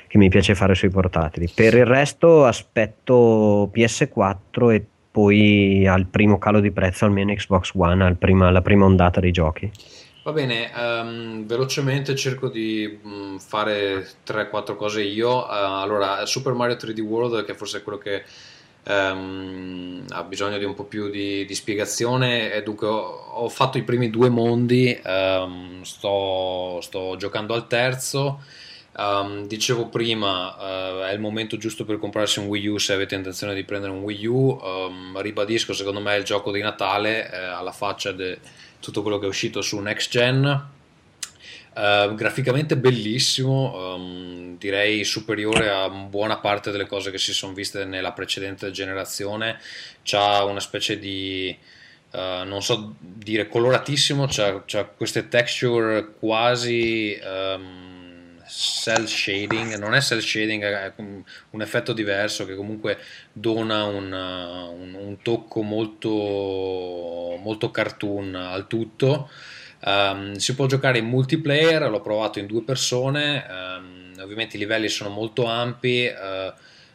che 0.07 0.19
mi 0.19 0.29
piace 0.29 0.55
fare 0.55 0.75
sui 0.75 0.91
portatili. 0.91 1.51
Per 1.53 1.75
il 1.75 1.87
resto 1.87 2.45
aspetto 2.45 3.71
PS4 3.75 4.73
e 4.73 4.85
poi 5.11 5.85
al 5.87 6.07
primo 6.07 6.39
calo 6.39 6.61
di 6.61 6.71
prezzo 6.71 7.05
almeno 7.05 7.35
Xbox 7.35 7.73
One, 7.75 8.05
al 8.05 8.17
prima, 8.17 8.47
alla 8.49 8.63
prima 8.63 8.85
ondata 8.85 9.19
dei 9.19 9.33
giochi. 9.33 9.71
Va 10.29 10.35
bene, 10.35 10.71
um, 10.77 11.47
velocemente 11.47 12.15
cerco 12.15 12.51
di 12.51 12.99
um, 13.03 13.39
fare 13.39 14.07
3-4 14.27 14.77
cose 14.77 15.03
io. 15.03 15.39
Uh, 15.39 15.47
allora, 15.49 16.27
Super 16.27 16.53
Mario 16.53 16.77
3D 16.77 17.01
World, 17.01 17.47
che 17.47 17.55
forse 17.55 17.79
è 17.79 17.83
quello 17.83 17.97
che 17.97 18.25
um, 18.89 20.05
ha 20.11 20.23
bisogno 20.25 20.59
di 20.59 20.67
un 20.67 20.75
po' 20.75 20.85
più 20.85 21.09
di, 21.09 21.47
di 21.47 21.55
spiegazione, 21.55 22.53
e 22.53 22.63
dunque 22.63 22.89
ho, 22.89 23.07
ho, 23.37 23.49
fatto 23.49 23.79
i 23.79 23.85
primi 23.85 24.11
due 24.11 24.29
mondi, 24.29 25.01
sto, 25.81 26.79
sto, 26.83 27.17
giocando 27.17 27.55
al 27.55 27.67
terzo. 27.67 28.43
dicevo 29.47 29.87
prima, 29.87 30.57
uh, 30.57 31.05
è 31.05 31.13
il 31.15 31.21
momento 31.21 31.57
giusto 31.57 31.87
per 31.87 31.99
comprarsi 31.99 32.39
un 32.39 32.49
Wii 32.49 32.67
U 32.67 32.77
se 32.77 32.93
avete 32.93 33.15
intenzione 33.15 33.55
di 33.55 33.65
prendere 33.65 33.93
un 33.93 34.03
Wii 34.03 34.27
U. 34.27 34.61
ribadisco, 35.15 35.73
secondo 35.73 36.01
me 36.01 36.17
è 36.17 36.19
il 36.19 36.25
gioco 36.25 36.53
di 36.53 36.61
Natale, 36.61 37.33
eh, 37.33 37.37
alla 37.39 37.73
faccia 37.73 38.13
de, 38.13 38.39
tutto 38.81 39.03
quello 39.03 39.19
che 39.19 39.27
è 39.27 39.29
uscito 39.29 39.61
su 39.61 39.79
Next 39.79 40.11
Gen. 40.11 40.67
Uh, 41.75 42.15
graficamente 42.15 42.77
bellissimo, 42.77 43.95
um, 43.95 44.59
direi 44.59 45.05
superiore 45.05 45.71
a 45.71 45.89
buona 45.89 46.39
parte 46.39 46.73
delle 46.73 46.87
cose 46.87 47.13
che 47.13 47.19
si 47.19 47.33
sono 47.33 47.53
viste 47.53 47.85
nella 47.85 48.13
precedente 48.13 48.73
generazione. 48.73 49.61
C'ha 50.03 50.43
una 50.43 50.59
specie 50.59 50.99
di, 50.99 51.57
uh, 52.13 52.45
non 52.45 52.63
so 52.63 52.97
dire, 52.99 53.47
coloratissimo, 53.47 54.27
c'ha, 54.27 54.65
c'ha 54.67 54.87
queste 54.87 55.29
texture 55.29 56.15
quasi 56.19 57.17
um, 57.23 57.88
cell 58.49 59.05
shading, 59.05 59.77
non 59.77 59.95
è 59.95 60.01
cell 60.01 60.21
shading, 60.21 60.63
è 60.63 60.93
un 60.97 61.61
effetto 61.61 61.93
diverso 61.93 62.45
che 62.45 62.55
comunque 62.55 62.99
dona 63.33 63.85
un, 63.85 64.13
un, 64.13 64.95
un 64.95 65.23
tocco 65.23 65.63
molto, 65.63 67.37
molto 67.41 67.71
cartoon 67.71 68.35
al 68.35 68.67
tutto. 68.67 69.29
Ehm, 69.85 70.35
si 70.35 70.55
può 70.55 70.67
giocare 70.67 70.99
in 70.99 71.07
multiplayer, 71.07 71.89
l'ho 71.89 72.01
provato 72.01 72.39
in 72.39 72.47
due 72.47 72.63
persone, 72.63 73.47
ehm, 73.49 74.15
ovviamente 74.21 74.57
i 74.57 74.59
livelli 74.59 74.89
sono 74.89 75.11
molto 75.11 75.45
ampi, 75.45 76.05
eh, 76.05 76.53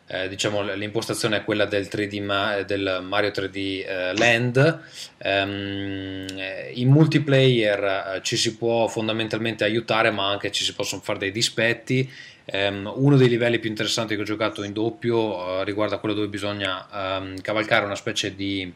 eh, 0.07 0.27
diciamo 0.27 0.61
l'impostazione 0.75 1.37
è 1.37 1.43
quella 1.43 1.65
del, 1.65 1.87
3D 1.89 2.23
Ma- 2.23 2.61
del 2.63 3.01
Mario 3.03 3.29
3D 3.29 3.55
eh, 3.55 4.17
Land. 4.17 4.81
Eh, 5.17 6.71
in 6.73 6.89
multiplayer 6.89 7.83
eh, 8.15 8.21
ci 8.21 8.35
si 8.35 8.57
può 8.57 8.87
fondamentalmente 8.87 9.63
aiutare, 9.63 10.11
ma 10.11 10.29
anche 10.29 10.51
ci 10.51 10.63
si 10.63 10.73
possono 10.73 11.01
fare 11.01 11.19
dei 11.19 11.31
dispetti. 11.31 12.11
Ehm, 12.45 12.91
uno 12.93 13.15
dei 13.15 13.29
livelli 13.29 13.59
più 13.59 13.69
interessanti 13.69 14.15
che 14.15 14.21
ho 14.21 14.25
giocato 14.25 14.63
in 14.63 14.73
doppio 14.73 15.61
eh, 15.61 15.63
riguarda 15.63 15.97
quello 15.97 16.15
dove 16.15 16.27
bisogna 16.27 16.87
ehm, 16.91 17.41
cavalcare 17.41 17.85
una 17.85 17.95
specie 17.95 18.35
di 18.35 18.71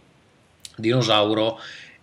dinosauro 0.77 1.59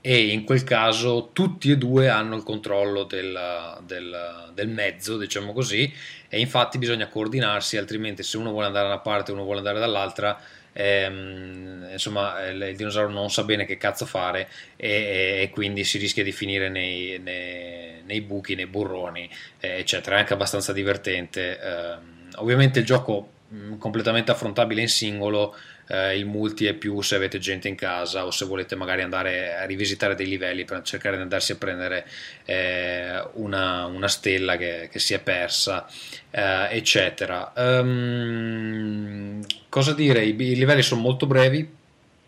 e 0.07 0.27
in 0.29 0.45
quel 0.45 0.65
caso 0.65 1.31
tutti 1.33 1.71
e 1.71 1.79
due 1.79 2.09
hanno 2.11 2.37
il 2.37 2.43
controllo 2.43 3.05
del, 3.05 3.79
del- 3.87 4.51
del 4.53 4.69
mezzo, 4.69 5.17
diciamo 5.17 5.53
così, 5.55 5.91
e 6.29 6.41
infatti 6.41 6.77
bisogna 6.77 7.09
coordinarsi, 7.09 7.79
altrimenti 7.79 8.23
se 8.23 8.37
uno 8.37 8.51
vuole 8.51 8.67
andare 8.67 8.87
da 8.89 8.93
una 8.95 9.03
parte 9.03 9.31
e 9.31 9.35
uno 9.35 9.45
vuole 9.45 9.59
andare 9.59 9.79
dall'altra, 9.79 10.39
ehm, 10.73 11.89
insomma, 11.93 12.45
eh, 12.47 12.51
il 12.51 12.77
dinosauro 12.77 13.11
non 13.11 13.31
sa 13.31 13.45
bene 13.45 13.65
che 13.65 13.79
cazzo 13.79 14.05
fare 14.05 14.49
e, 14.77 15.41
e 15.43 15.51
quindi 15.51 15.85
si 15.85 15.97
rischia 15.99 16.23
di 16.23 16.33
finire 16.33 16.69
nei, 16.69 17.19
nei- 17.19 18.03
nei 18.05 18.21
buchi, 18.21 18.55
nei 18.55 18.67
burroni, 18.67 19.29
eh, 19.61 19.79
eccetera. 19.79 20.17
È 20.17 20.19
anche 20.21 20.35
abbastanza 20.35 20.73
divertente. 20.73 21.59
ehm. 21.61 22.13
ovviamente 22.37 22.81
il 22.81 22.85
gioco 22.85 23.31
mh, 23.49 23.77
completamente 23.79 24.31
affrontabile 24.31 24.81
in 24.83 24.89
singolo. 24.89 25.55
Eh, 25.87 26.17
il 26.17 26.27
multi 26.27 26.67
è 26.67 26.75
più 26.75 27.01
se 27.03 27.17
avete 27.17 27.39
gente 27.39 27.69
in 27.69 27.75
casa 27.75 28.25
o 28.25 28.31
se 28.31 28.45
volete 28.45 28.75
magari 28.75 29.03
andare 29.03 29.57
a 29.57 29.65
rivisitare 29.65 30.15
dei 30.15 30.27
livelli 30.27 30.65
per 30.65 30.83
cercare 30.83 31.17
di 31.17 31.23
andarsi 31.23 31.53
a 31.53 31.57
prendere 31.57 32.07
eh, 32.45 33.23
una, 33.35 33.85
una 33.87 34.09
stella 34.09 34.57
che, 34.57 34.89
che 34.91 34.99
si 34.99 35.15
è 35.15 35.21
persa, 35.21 35.87
eh, 36.31 36.69
eccetera. 36.71 37.53
Ehm, 37.55 39.45
cosa 39.69 39.93
dire? 39.93 40.25
I, 40.25 40.31
i 40.31 40.57
livelli 40.57 40.83
sono 40.83 41.01
molto 41.01 41.27
brevi, 41.27 41.69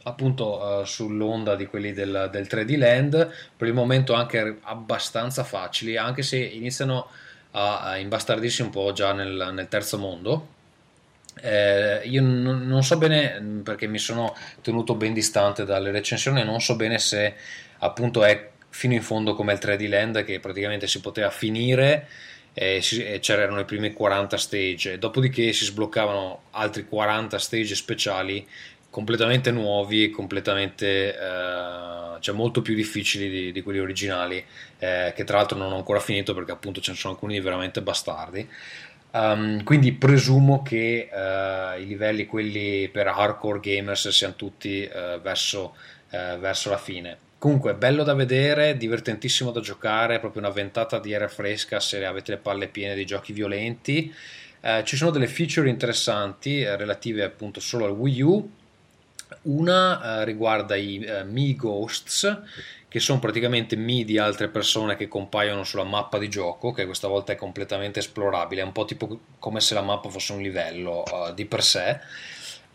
appunto 0.03 0.83
eh, 0.83 0.87
sull'onda 0.87 1.57
di 1.57 1.67
quelli 1.67 1.93
del, 1.93 2.29
del 2.31 2.47
3D 2.49 2.79
Land, 2.79 3.33
per 3.57 3.69
il 3.69 3.75
momento 3.75 4.13
anche 4.13 4.59
abbastanza 4.63 5.45
facili, 5.45 5.97
anche 5.97 6.23
se 6.23 6.37
iniziano 6.39 7.09
a, 7.53 7.81
a 7.81 7.97
imbastardirsi 7.97 8.63
un 8.63 8.71
po' 8.71 8.93
già 8.93 9.13
nel, 9.13 9.51
nel 9.53 9.69
terzo 9.69 9.99
mondo. 9.99 10.55
Eh, 11.39 12.01
io 12.05 12.23
non, 12.23 12.67
non 12.67 12.83
so 12.83 12.97
bene 12.97 13.39
mh, 13.39 13.63
perché 13.63 13.87
mi 13.87 13.99
sono 13.99 14.35
tenuto 14.63 14.95
ben 14.95 15.13
distante 15.13 15.65
dalle 15.65 15.91
recensioni, 15.91 16.43
non 16.45 16.61
so 16.61 16.77
bene 16.77 16.99
se 16.99 17.35
appunto 17.79 18.25
è 18.25 18.51
fino 18.71 18.95
in 18.95 19.03
fondo 19.03 19.35
come 19.35 19.53
il 19.53 19.59
3D 19.59 19.87
Land 19.87 20.25
che 20.25 20.41
praticamente 20.41 20.87
si 20.87 21.01
poteva 21.01 21.29
finire 21.31 22.09
e, 22.55 22.81
si- 22.81 23.05
e 23.05 23.19
c'erano 23.21 23.61
i 23.61 23.65
primi 23.67 23.93
40 23.93 24.39
stage, 24.39 24.99
dopodiché 24.99 25.53
si 25.53 25.65
sbloccavano 25.67 26.45
altri 26.53 26.87
40 26.87 27.39
stage 27.39 27.75
speciali 27.75 28.47
completamente 28.89 29.51
nuovi, 29.51 30.09
completamente 30.09 31.15
eh, 31.15 32.17
cioè 32.21 32.35
molto 32.35 32.63
più 32.63 32.75
difficili 32.75 33.29
di, 33.29 33.53
di 33.53 33.61
quelli 33.63 33.79
originali, 33.79 34.43
eh, 34.79 35.13
che 35.15 35.25
tra 35.25 35.37
l'altro 35.37 35.59
non 35.59 35.73
ho 35.73 35.77
ancora 35.77 36.01
finito 36.01 36.33
perché 36.33 36.53
appunto 36.53 36.81
ce 36.81 36.93
ne 36.93 36.97
sono 36.97 37.13
alcuni 37.13 37.41
veramente 37.41 37.83
bastardi. 37.83 38.49
Um, 39.17 39.63
quindi 39.65 39.93
presumo 39.93 40.61
che 40.61 41.09
eh, 41.11 41.81
i 41.81 41.87
livelli, 41.87 42.27
quelli 42.27 42.87
per 42.93 43.07
hardcore 43.07 43.61
gamers, 43.61 44.09
siano 44.11 44.35
tutti 44.37 44.83
eh, 44.83 45.19
verso, 45.23 45.75
eh, 46.11 46.37
verso 46.39 46.69
la 46.69 46.77
fine. 46.77 47.17
Comunque, 47.39 47.73
bello 47.75 48.03
da 48.03 48.13
vedere, 48.13 48.77
divertentissimo 48.77 49.53
da 49.53 49.61
giocare, 49.61 50.19
proprio 50.19 50.43
una 50.43 50.53
ventata 50.53 50.99
di 50.99 51.15
aria 51.15 51.29
fresca 51.29 51.81
se 51.81 52.05
avete 52.05 52.33
le 52.33 52.39
palle 52.39 52.69
piene 52.69 52.95
di 52.95 53.07
giochi 53.07 53.33
violenti. 53.33 54.13
Ci 54.83 54.97
sono 54.97 55.13
delle 55.13 55.29
feature 55.29 55.69
interessanti 55.69 56.65
relative 56.65 57.23
appunto 57.23 57.61
solo 57.61 57.85
al 57.85 57.93
Wii 57.93 58.23
U. 58.23 58.51
Una 59.43 60.25
riguarda 60.25 60.75
i 60.75 61.07
Mi 61.27 61.55
Ghosts, 61.55 62.41
che 62.89 63.01
sono 63.01 63.19
praticamente 63.19 63.77
Mi 63.77 64.05
di 64.05 64.19
altre 64.19 64.49
persone 64.49 64.97
che 64.97 65.09
compaiono 65.09 65.65
sulla 65.65 65.85
mappa 65.85 66.19
di 66.19 66.29
gioco, 66.29 66.73
che 66.73 66.87
questa 66.87 67.09
volta 67.09 67.33
è 67.33 67.37
completamente 67.37 67.99
esplorabile, 67.99 68.63
è 68.63 68.65
un 68.65 68.73
po' 68.73 68.85
tipo 68.85 69.21
come 69.39 69.61
se 69.61 69.75
la 69.75 69.83
mappa 69.83 70.09
fosse 70.09 70.33
un 70.33 70.43
livello 70.43 71.05
eh, 71.05 71.35
di 71.35 71.47
per 71.47 71.63
sé. 71.63 72.01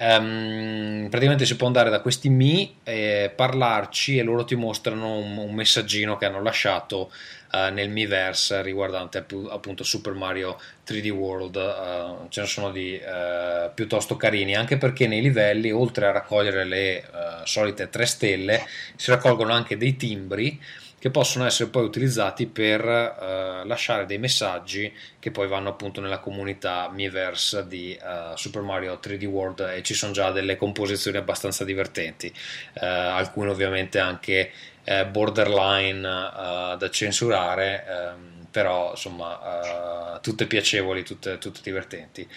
Ehm, 0.03 1.09
praticamente 1.09 1.45
si 1.45 1.55
può 1.55 1.67
andare 1.67 1.91
da 1.91 2.01
questi 2.01 2.29
Mi 2.29 2.77
e 2.83 3.31
parlarci 3.35 4.17
e 4.17 4.23
loro 4.23 4.43
ti 4.45 4.55
mostrano 4.55 5.17
un, 5.17 5.37
un 5.37 5.53
messaggino 5.53 6.17
che 6.17 6.25
hanno 6.25 6.41
lasciato 6.41 7.11
eh, 7.53 7.69
nel 7.69 7.91
Miiverse 7.91 8.63
riguardante 8.63 9.19
appu- 9.19 9.47
appunto 9.51 9.83
Super 9.83 10.13
Mario 10.13 10.57
3D 10.83 11.11
World. 11.11 11.55
eh, 11.55 12.29
ce 12.29 12.41
ne 12.41 12.47
sono 12.47 12.71
di 12.71 12.95
eh, 12.97 13.69
piuttosto 13.75 14.17
carini, 14.17 14.55
anche 14.55 14.77
perché 14.77 15.05
nei 15.05 15.21
livelli, 15.21 15.71
oltre 15.71 16.07
a 16.07 16.11
raccogliere 16.11 16.63
le 16.65 17.03
solite 17.43 17.89
3 17.89 18.05
stelle, 18.05 18.65
si 18.95 19.11
raccolgono 19.11 19.53
anche 19.53 19.77
dei 19.77 19.95
timbri 19.97 20.59
che 21.01 21.09
possono 21.09 21.47
essere 21.47 21.71
poi 21.71 21.83
utilizzati 21.83 22.45
per 22.45 22.85
eh, 22.85 23.65
lasciare 23.65 24.05
dei 24.05 24.19
messaggi 24.19 24.93
che 25.17 25.31
poi 25.31 25.47
vanno 25.47 25.69
appunto 25.69 25.99
nella 25.99 26.19
comunità 26.19 26.91
Miiverse 26.93 27.65
di 27.65 27.95
eh, 27.95 28.33
Super 28.35 28.61
Mario 28.61 28.99
3D 29.01 29.25
World 29.25 29.61
e 29.61 29.81
ci 29.81 29.95
sono 29.95 30.11
già 30.11 30.29
delle 30.29 30.57
composizioni 30.57 31.17
abbastanza 31.17 31.63
divertenti, 31.63 32.31
eh, 32.73 32.85
alcune 32.85 33.49
ovviamente 33.49 33.97
anche 33.97 34.51
eh, 34.83 35.07
borderline 35.07 36.07
eh, 36.07 36.75
da 36.77 36.89
censurare, 36.91 37.83
ehm, 37.87 38.45
però 38.51 38.91
insomma 38.91 40.17
eh, 40.17 40.19
tutte 40.21 40.45
piacevoli, 40.45 41.01
tutte, 41.03 41.39
tutte 41.39 41.61
divertenti. 41.63 42.27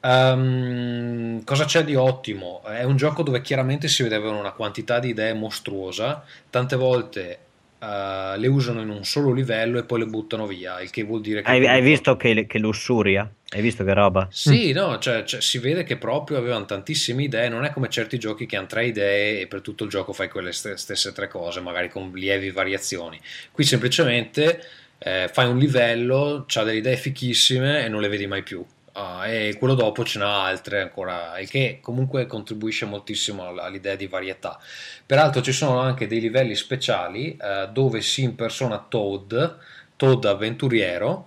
Ehm, 0.00 1.44
cosa 1.44 1.64
c'è 1.64 1.82
di 1.82 1.94
ottimo? 1.94 2.62
È 2.62 2.82
un 2.82 2.96
gioco 2.96 3.22
dove 3.22 3.40
chiaramente 3.40 3.88
si 3.88 4.02
vedevano 4.02 4.38
una 4.38 4.52
quantità 4.52 4.98
di 4.98 5.08
idee 5.08 5.32
mostruosa, 5.32 6.22
tante 6.50 6.76
volte 6.76 7.38
eh, 7.82 8.38
le 8.38 8.46
usano 8.46 8.80
in 8.80 8.90
un 8.90 9.04
solo 9.04 9.32
livello 9.32 9.78
e 9.78 9.84
poi 9.84 9.98
le 10.00 10.06
buttano 10.06 10.46
via, 10.46 10.80
il 10.80 10.90
che 10.90 11.02
vuol 11.02 11.20
dire 11.20 11.42
che 11.42 11.50
Hai, 11.50 11.66
hai 11.66 11.82
visto 11.82 12.16
che, 12.16 12.46
che 12.46 12.58
lussuria? 12.58 13.28
Hai 13.48 13.60
visto 13.60 13.82
che 13.84 13.92
roba? 13.92 14.28
sì, 14.30 14.72
no, 14.72 14.98
cioè, 14.98 15.24
cioè, 15.24 15.40
si 15.40 15.58
vede 15.58 15.82
che 15.82 15.96
proprio 15.96 16.38
avevano 16.38 16.64
tantissime 16.64 17.24
idee, 17.24 17.48
non 17.48 17.64
è 17.64 17.72
come 17.72 17.88
certi 17.90 18.18
giochi 18.18 18.46
che 18.46 18.56
hanno 18.56 18.66
tre 18.66 18.86
idee 18.86 19.40
e 19.40 19.46
per 19.48 19.60
tutto 19.60 19.84
il 19.84 19.90
gioco 19.90 20.12
fai 20.12 20.28
quelle 20.28 20.52
st- 20.52 20.74
stesse 20.74 21.12
tre 21.12 21.28
cose, 21.28 21.60
magari 21.60 21.88
con 21.90 22.10
lievi 22.14 22.50
variazioni. 22.50 23.20
Qui 23.50 23.64
semplicemente 23.64 24.62
eh, 24.98 25.28
fai 25.32 25.48
un 25.48 25.58
livello, 25.58 26.44
c'ha 26.46 26.62
delle 26.62 26.78
idee 26.78 26.96
fichissime 26.96 27.84
e 27.84 27.88
non 27.88 28.00
le 28.00 28.08
vedi 28.08 28.26
mai 28.26 28.42
più. 28.42 28.64
Ah, 28.94 29.26
e 29.26 29.56
quello 29.56 29.74
dopo 29.74 30.04
ce 30.04 30.18
n'ha 30.18 30.44
altre 30.44 30.82
ancora, 30.82 31.38
il 31.40 31.48
che 31.48 31.78
comunque 31.80 32.26
contribuisce 32.26 32.84
moltissimo 32.84 33.46
all- 33.46 33.58
all'idea 33.58 33.96
di 33.96 34.06
varietà. 34.06 34.60
Peraltro 35.06 35.40
ci 35.40 35.52
sono 35.52 35.78
anche 35.78 36.06
dei 36.06 36.20
livelli 36.20 36.54
speciali 36.54 37.34
eh, 37.36 37.68
dove 37.72 38.02
si 38.02 38.22
impersona 38.22 38.84
Toad, 38.86 39.58
Toad 39.96 40.24
avventuriero, 40.26 41.26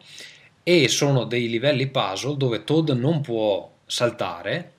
e 0.61 0.87
sono 0.89 1.23
dei 1.25 1.49
livelli 1.49 1.87
puzzle 1.87 2.37
dove 2.37 2.63
Toad 2.63 2.89
non 2.91 3.21
può 3.21 3.71
saltare 3.85 4.73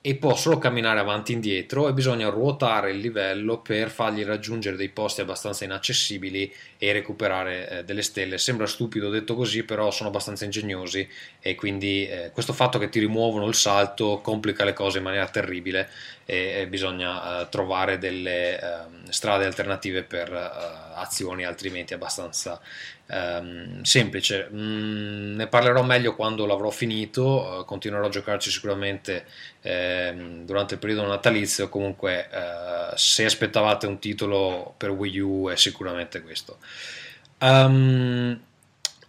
e 0.00 0.14
può 0.14 0.36
solo 0.36 0.58
camminare 0.58 1.00
avanti 1.00 1.32
e 1.32 1.34
indietro 1.34 1.88
e 1.88 1.92
bisogna 1.92 2.28
ruotare 2.28 2.92
il 2.92 2.98
livello 2.98 3.58
per 3.58 3.90
fargli 3.90 4.24
raggiungere 4.24 4.76
dei 4.76 4.90
posti 4.90 5.20
abbastanza 5.20 5.64
inaccessibili 5.64 6.52
e 6.78 6.92
recuperare 6.92 7.68
eh, 7.68 7.84
delle 7.84 8.02
stelle. 8.02 8.38
Sembra 8.38 8.66
stupido 8.66 9.10
detto 9.10 9.34
così, 9.34 9.64
però 9.64 9.90
sono 9.90 10.08
abbastanza 10.08 10.44
ingegnosi 10.44 11.06
e 11.40 11.54
quindi 11.56 12.06
eh, 12.06 12.30
questo 12.32 12.52
fatto 12.52 12.78
che 12.78 12.88
ti 12.88 13.00
rimuovono 13.00 13.46
il 13.48 13.54
salto 13.54 14.20
complica 14.22 14.64
le 14.64 14.72
cose 14.72 14.98
in 14.98 15.04
maniera 15.04 15.28
terribile 15.28 15.90
e, 16.24 16.60
e 16.60 16.66
bisogna 16.68 17.40
eh, 17.40 17.48
trovare 17.48 17.98
delle 17.98 18.60
ehm, 18.60 19.08
strade 19.08 19.46
alternative 19.46 20.04
per 20.04 20.32
eh, 20.32 20.94
azioni 20.94 21.44
altrimenti 21.44 21.92
abbastanza 21.94 22.60
ehm, 23.08 23.82
semplice. 23.82 24.48
Mm, 24.52 25.36
ne 25.36 25.46
parlerò 25.48 25.82
meglio 25.82 26.14
quando 26.14 26.46
l'avrò 26.46 26.70
finito, 26.70 27.60
eh, 27.60 27.64
continuerò 27.64 28.06
a 28.06 28.10
giocarci 28.10 28.50
sicuramente 28.50 29.26
ehm, 29.62 30.44
durante 30.44 30.74
il 30.74 30.80
periodo 30.80 31.06
natalizio. 31.06 31.68
Comunque, 31.68 32.28
eh, 32.30 32.96
se 32.96 33.24
aspettavate 33.24 33.86
un 33.86 33.98
titolo 33.98 34.74
per 34.76 34.90
Wii 34.90 35.18
U, 35.20 35.48
è 35.48 35.56
sicuramente 35.56 36.22
questo. 36.22 36.58
Ehm, 37.38 38.40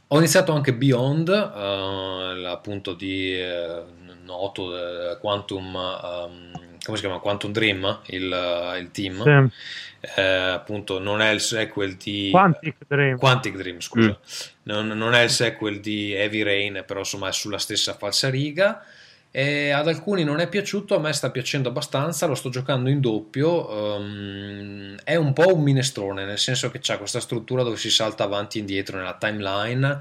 ho 0.07 0.17
iniziato 0.17 0.53
anche 0.53 0.73
Beyond, 0.73 1.29
eh, 1.29 2.45
appunto 2.47 2.93
di 2.93 3.39
eh, 3.39 3.83
noto 4.23 4.75
eh, 5.11 5.17
Quantum, 5.19 5.75
ehm, 5.75 6.68
come 6.83 6.97
si 6.97 7.03
chiama? 7.03 7.19
Quantum 7.19 7.51
Dream, 7.51 7.99
il, 8.07 8.77
il 8.79 8.91
team. 8.91 9.23
Sì. 9.23 9.77
Eh, 10.15 10.21
appunto 10.21 10.97
non 10.99 11.21
è 11.21 11.29
il 11.31 11.41
sequel 11.41 11.95
di 11.95 12.29
Quantic 12.31 12.75
Dream. 12.87 13.17
Quantic 13.17 13.55
Dream, 13.57 13.79
scusa. 13.79 14.17
Non, 14.63 14.87
non 14.87 15.13
è 15.13 15.23
il 15.23 15.29
sequel 15.29 15.79
di 15.81 16.13
Heavy 16.13 16.41
Rain, 16.41 16.83
però 16.85 16.99
insomma 16.99 17.27
è 17.27 17.33
sulla 17.33 17.57
stessa 17.57 17.93
falsariga. 17.93 18.83
E 19.31 19.69
ad 19.69 19.87
alcuni 19.87 20.23
non 20.23 20.39
è 20.39 20.47
piaciuto, 20.47 20.95
a 20.95 20.99
me 20.99 21.13
sta 21.13 21.29
piacendo 21.29 21.69
abbastanza, 21.69 22.25
lo 22.25 22.33
sto 22.33 22.49
giocando 22.49 22.89
in 22.89 22.99
doppio, 22.99 23.97
ehm, 23.97 24.97
è 25.03 25.15
un 25.17 25.33
po' 25.33 25.53
un 25.53 25.61
minestrone, 25.61 26.25
nel 26.25 26.39
senso 26.39 26.71
che 26.71 26.79
c'ha 26.81 26.97
questa 26.97 27.19
struttura 27.19 27.61
dove 27.61 27.77
si 27.77 27.91
salta 27.91 28.23
avanti 28.23 28.57
e 28.57 28.61
indietro 28.61 28.97
nella 28.97 29.17
timeline 29.19 29.99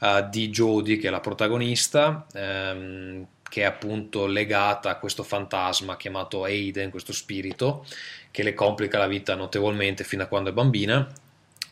eh, 0.00 0.26
di 0.30 0.48
Jodie, 0.50 0.96
che 0.96 1.08
è 1.08 1.10
la 1.10 1.18
protagonista, 1.18 2.24
ehm, 2.32 3.26
che 3.48 3.62
è 3.62 3.64
appunto 3.64 4.26
legata 4.26 4.90
a 4.90 4.98
questo 4.98 5.22
fantasma 5.22 5.96
chiamato 5.96 6.44
Aiden, 6.44 6.90
questo 6.90 7.12
spirito, 7.12 7.86
che 8.30 8.42
le 8.42 8.54
complica 8.54 8.98
la 8.98 9.06
vita 9.06 9.34
notevolmente 9.34 10.04
fino 10.04 10.22
a 10.22 10.26
quando 10.26 10.50
è 10.50 10.52
bambina. 10.52 11.10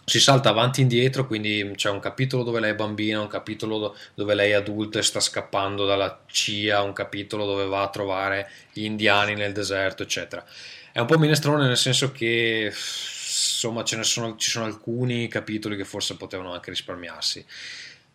Si 0.05 0.21
salta 0.21 0.51
avanti 0.51 0.81
e 0.81 0.83
indietro, 0.85 1.27
quindi 1.27 1.73
c'è 1.75 1.91
un 1.91 1.99
capitolo 1.99 2.45
dove 2.45 2.61
lei 2.61 2.71
è 2.71 2.75
bambina, 2.77 3.21
un 3.21 3.27
capitolo 3.27 3.79
do- 3.79 3.97
dove 4.15 4.35
lei 4.35 4.51
è 4.51 4.55
adulta 4.55 5.01
e 5.01 5.03
sta 5.03 5.19
scappando 5.19 5.85
dalla 5.85 6.21
CIA, 6.27 6.83
un 6.83 6.93
capitolo 6.93 7.45
dove 7.45 7.67
va 7.67 7.83
a 7.83 7.91
trovare 7.91 8.49
gli 8.73 8.85
indiani 8.85 9.35
nel 9.35 9.53
deserto, 9.53 10.05
eccetera. 10.05 10.45
È 10.93 11.01
un 11.01 11.07
po' 11.07 11.19
minestrone 11.19 11.67
nel 11.67 11.77
senso 11.77 12.13
che 12.13 12.73
insomma 12.73 13.85
sono, 13.85 14.37
ci 14.37 14.49
sono 14.49 14.65
alcuni 14.65 15.29
capitoli 15.29 15.77
che 15.77 15.85
forse 15.85 16.17
potevano 16.17 16.53
anche 16.53 16.71
risparmiarsi. 16.71 17.45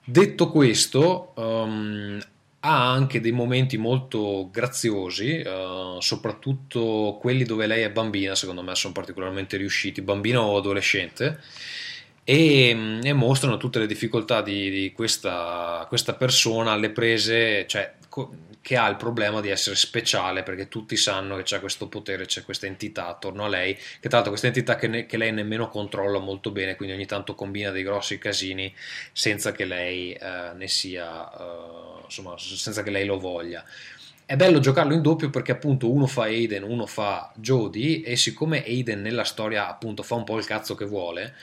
Detto 0.04 0.50
questo, 0.50 1.34
ehm, 1.38 2.20
ha 2.64 2.92
anche 2.92 3.20
dei 3.22 3.32
momenti 3.32 3.78
molto 3.78 4.50
graziosi, 4.52 5.38
eh, 5.38 5.98
soprattutto 6.00 7.18
quelli 7.20 7.44
dove 7.44 7.66
lei 7.66 7.82
è 7.84 7.92
bambina, 7.92 8.36
secondo 8.36 8.62
me 8.62 8.76
sono 8.76 8.94
particolarmente 8.94 9.58
riusciti, 9.58 10.02
bambina 10.02 10.42
o 10.42 10.58
adolescente, 10.58 11.40
e, 12.24 13.00
e 13.02 13.14
mostrano 13.14 13.58
tutte 13.58 13.80
le 13.80 13.88
difficoltà 13.88 14.42
di, 14.42 14.70
di 14.70 14.92
questa, 14.94 15.86
questa 15.90 16.14
persona 16.14 16.72
alle 16.72 16.92
prese, 16.92 17.66
cioè 17.68 17.96
co- 18.08 18.32
che 18.62 18.78
ha 18.78 18.88
il 18.88 18.96
problema 18.96 19.42
di 19.42 19.50
essere 19.50 19.76
speciale 19.76 20.44
perché 20.44 20.68
tutti 20.68 20.96
sanno 20.96 21.36
che 21.38 21.44
c'è 21.44 21.60
questo 21.60 21.88
potere, 21.88 22.26
c'è 22.26 22.44
questa 22.44 22.68
entità 22.68 23.08
attorno 23.08 23.44
a 23.44 23.48
lei, 23.48 23.74
che 23.74 24.08
tra 24.08 24.10
l'altro 24.12 24.30
questa 24.30 24.48
entità 24.48 24.76
che, 24.76 24.88
ne- 24.88 25.06
che 25.08 25.18
lei 25.18 25.32
nemmeno 25.32 25.68
controlla 25.68 26.20
molto 26.20 26.52
bene, 26.52 26.76
quindi 26.76 26.94
ogni 26.94 27.08
tanto 27.08 27.34
combina 27.34 27.72
dei 27.72 27.84
grossi 27.84 28.20
casini 28.20 28.74
senza 29.12 29.52
che 29.52 29.66
lei 29.66 30.14
eh, 30.14 30.54
ne 30.54 30.68
sia, 30.68 31.32
eh, 31.32 32.04
insomma, 32.06 32.36
senza 32.38 32.84
che 32.84 32.92
lei 32.92 33.06
lo 33.06 33.18
voglia. 33.18 33.66
È 34.24 34.36
bello 34.38 34.60
giocarlo 34.60 34.94
in 34.94 35.02
doppio 35.02 35.30
perché 35.30 35.52
appunto 35.52 35.92
uno 35.92 36.06
fa 36.06 36.24
Aiden, 36.24 36.64
uno 36.64 36.86
fa 36.86 37.34
Jodie 37.36 38.02
e 38.04 38.16
siccome 38.16 38.64
Aiden 38.64 39.02
nella 39.02 39.26
storia 39.26 39.68
appunto 39.68 40.04
fa 40.04 40.16
un 40.16 40.24
po' 40.24 40.38
il 40.38 40.46
cazzo 40.46 40.74
che 40.76 40.86
vuole, 40.86 41.34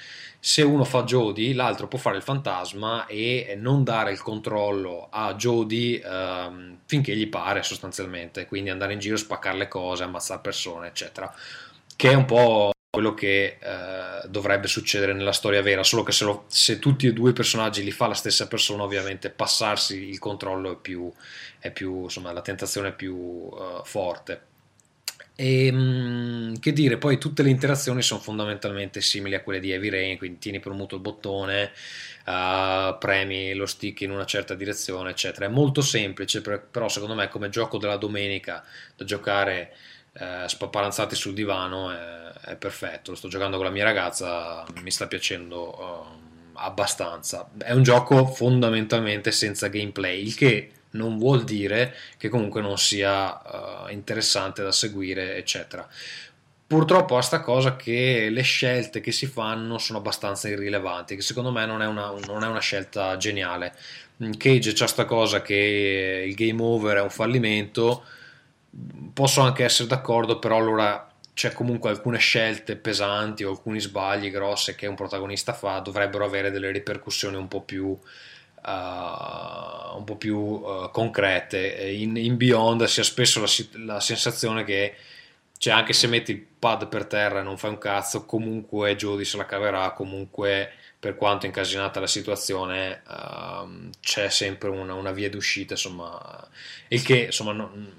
se 0.40 0.62
uno 0.62 0.84
fa 0.84 1.02
Jodie, 1.02 1.52
l'altro 1.54 1.88
può 1.88 1.98
fare 1.98 2.16
il 2.16 2.22
fantasma 2.22 3.06
e 3.06 3.56
non 3.58 3.82
dare 3.82 4.12
il 4.12 4.22
controllo 4.22 5.08
a 5.10 5.34
Jodie 5.34 6.00
ehm, 6.00 6.78
finché 6.86 7.16
gli 7.16 7.28
pare 7.28 7.62
sostanzialmente, 7.62 8.46
quindi 8.46 8.70
andare 8.70 8.92
in 8.92 9.00
giro, 9.00 9.16
spaccare 9.16 9.58
le 9.58 9.68
cose, 9.68 10.04
ammazzare 10.04 10.40
persone, 10.40 10.88
eccetera. 10.88 11.32
Che 11.96 12.10
è 12.10 12.14
un 12.14 12.24
po' 12.24 12.70
quello 12.90 13.14
che 13.14 13.58
eh, 13.60 14.28
dovrebbe 14.28 14.66
succedere 14.68 15.12
nella 15.12 15.32
storia 15.32 15.60
vera, 15.62 15.82
solo 15.82 16.02
che 16.02 16.12
se, 16.12 16.24
lo- 16.24 16.44
se 16.48 16.78
tutti 16.78 17.06
e 17.06 17.12
due 17.12 17.30
i 17.30 17.32
personaggi 17.34 17.82
li 17.82 17.90
fa 17.90 18.06
la 18.06 18.14
stessa 18.14 18.46
persona, 18.48 18.84
ovviamente 18.84 19.30
passarsi 19.30 20.08
il 20.08 20.18
controllo 20.18 20.72
è 20.72 20.76
più, 20.76 21.12
è 21.58 21.70
più 21.72 22.04
insomma, 22.04 22.32
la 22.32 22.42
tentazione 22.42 22.88
è 22.88 22.94
più 22.94 23.48
eh, 23.52 23.80
forte. 23.84 24.47
E 25.40 25.70
mm, 25.70 26.54
che 26.56 26.72
dire, 26.72 26.98
poi 26.98 27.16
tutte 27.16 27.44
le 27.44 27.50
interazioni 27.50 28.02
sono 28.02 28.18
fondamentalmente 28.18 29.00
simili 29.00 29.36
a 29.36 29.40
quelle 29.40 29.60
di 29.60 29.70
Heavy 29.70 29.88
Rain, 29.88 30.18
quindi 30.18 30.40
tieni 30.40 30.58
premuto 30.58 30.96
il 30.96 31.00
bottone, 31.00 31.70
eh, 32.26 32.96
premi 32.98 33.54
lo 33.54 33.64
stick 33.64 34.00
in 34.00 34.10
una 34.10 34.24
certa 34.24 34.56
direzione, 34.56 35.10
eccetera. 35.10 35.46
È 35.46 35.48
molto 35.48 35.80
semplice, 35.80 36.40
per- 36.40 36.66
però 36.68 36.88
secondo 36.88 37.14
me 37.14 37.28
come 37.28 37.50
gioco 37.50 37.78
della 37.78 37.96
domenica 37.96 38.64
da 38.96 39.04
giocare 39.04 39.76
eh, 40.14 40.42
spappalanzati 40.48 41.14
sul 41.14 41.34
divano 41.34 41.92
è, 41.92 42.32
è 42.50 42.56
perfetto. 42.56 43.12
Lo 43.12 43.16
sto 43.16 43.28
giocando 43.28 43.58
con 43.58 43.66
la 43.66 43.70
mia 43.70 43.84
ragazza, 43.84 44.66
mi 44.82 44.90
sta 44.90 45.06
piacendo 45.06 45.78
ehm, 45.78 46.50
abbastanza. 46.54 47.48
È 47.56 47.70
un 47.70 47.84
gioco 47.84 48.26
fondamentalmente 48.26 49.30
senza 49.30 49.68
gameplay, 49.68 50.20
il 50.20 50.34
che 50.34 50.72
non 50.90 51.18
vuol 51.18 51.44
dire 51.44 51.94
che 52.16 52.28
comunque 52.28 52.60
non 52.60 52.78
sia 52.78 53.86
eh, 53.88 53.92
interessante 53.92 54.62
da 54.62 54.72
seguire, 54.72 55.36
eccetera. 55.36 55.86
Purtroppo 56.66 57.16
ha 57.16 57.22
sta 57.22 57.40
cosa 57.40 57.76
che 57.76 58.28
le 58.30 58.42
scelte 58.42 59.00
che 59.00 59.10
si 59.10 59.26
fanno 59.26 59.78
sono 59.78 59.98
abbastanza 59.98 60.48
irrilevanti, 60.48 61.16
che 61.16 61.22
secondo 61.22 61.50
me 61.50 61.64
non 61.64 61.80
è 61.80 61.86
una, 61.86 62.12
non 62.26 62.44
è 62.44 62.46
una 62.46 62.60
scelta 62.60 63.16
geniale. 63.16 63.74
Mm, 64.22 64.32
Cage 64.32 64.72
c'ha 64.74 64.86
sta 64.86 65.04
cosa 65.06 65.40
che 65.42 66.24
il 66.26 66.34
game 66.34 66.62
over 66.62 66.98
è 66.98 67.00
un 67.00 67.10
fallimento, 67.10 68.04
posso 69.14 69.40
anche 69.40 69.64
essere 69.64 69.88
d'accordo, 69.88 70.38
però 70.38 70.56
allora 70.58 71.10
c'è 71.32 71.52
comunque 71.52 71.90
alcune 71.90 72.18
scelte 72.18 72.76
pesanti 72.76 73.44
o 73.44 73.50
alcuni 73.50 73.80
sbagli 73.80 74.30
grossi 74.30 74.74
che 74.74 74.86
un 74.86 74.96
protagonista 74.96 75.52
fa 75.52 75.78
dovrebbero 75.78 76.24
avere 76.24 76.50
delle 76.50 76.70
ripercussioni 76.72 77.36
un 77.36 77.48
po' 77.48 77.62
più 77.62 77.96
uh, 78.68 79.96
un 79.96 80.04
po' 80.04 80.16
più 80.16 80.36
uh, 80.36 80.90
concrete. 80.90 81.90
In, 81.90 82.16
in, 82.16 82.36
Beyond 82.36 82.84
si 82.84 83.00
ha 83.00 83.04
spesso 83.04 83.40
la, 83.40 83.48
la, 83.84 84.00
sensazione 84.00 84.64
che, 84.64 84.94
cioè, 85.56 85.72
anche 85.72 85.92
se 85.92 86.06
metti 86.06 86.32
il 86.32 86.46
pad 86.58 86.88
per 86.88 87.06
terra 87.06 87.40
e 87.40 87.42
non 87.42 87.56
fai 87.58 87.70
un 87.70 87.78
cazzo, 87.78 88.24
comunque 88.24 88.96
Jodie 88.96 89.24
se 89.24 89.36
la 89.36 89.46
caverà, 89.46 89.92
comunque 89.92 90.72
per 91.00 91.16
quanto 91.16 91.46
incasinata 91.46 92.00
la 92.00 92.06
situazione, 92.06 93.02
uh, 93.06 93.90
c'è 94.00 94.28
sempre 94.28 94.68
una, 94.68 94.94
una, 94.94 95.12
via 95.12 95.30
d'uscita, 95.30 95.74
insomma, 95.74 96.48
il 96.88 97.02
che 97.02 97.24
insomma. 97.26 97.52
Non, 97.52 97.94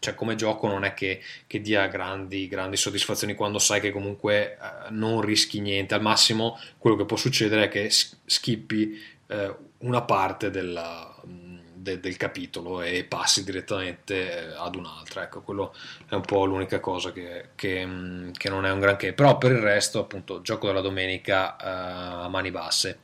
cioè 0.00 0.14
come 0.14 0.34
gioco 0.34 0.66
non 0.66 0.84
è 0.84 0.94
che, 0.94 1.20
che 1.46 1.60
dia 1.60 1.86
grandi, 1.86 2.48
grandi, 2.48 2.78
soddisfazioni 2.78 3.34
quando 3.34 3.58
sai 3.58 3.82
che 3.82 3.90
comunque 3.90 4.54
eh, 4.54 4.56
non 4.90 5.20
rischi 5.20 5.60
niente. 5.60 5.92
Al 5.92 6.00
massimo 6.00 6.58
quello 6.78 6.96
che 6.96 7.04
può 7.04 7.18
succedere 7.18 7.64
è 7.64 7.68
che 7.68 7.90
skippi 7.90 8.98
eh, 9.26 9.54
una 9.80 10.02
parte 10.02 10.50
della, 10.50 11.14
de, 11.24 12.00
del 12.00 12.16
capitolo 12.16 12.82
e 12.82 13.04
passi 13.04 13.44
direttamente 13.44 14.52
ad 14.56 14.74
un'altra. 14.74 15.22
Ecco, 15.24 15.42
quello 15.42 15.74
è 16.08 16.14
un 16.14 16.22
po' 16.22 16.44
l'unica 16.44 16.80
cosa 16.80 17.12
che, 17.12 17.50
che, 17.54 18.30
che 18.32 18.48
non 18.48 18.66
è 18.66 18.70
un 18.70 18.80
granché. 18.80 19.12
Però 19.12 19.38
per 19.38 19.52
il 19.52 19.58
resto, 19.58 20.00
appunto, 20.00 20.42
gioco 20.42 20.66
della 20.66 20.80
domenica 20.80 21.56
eh, 21.56 22.24
a 22.24 22.28
mani 22.28 22.50
basse. 22.50 22.98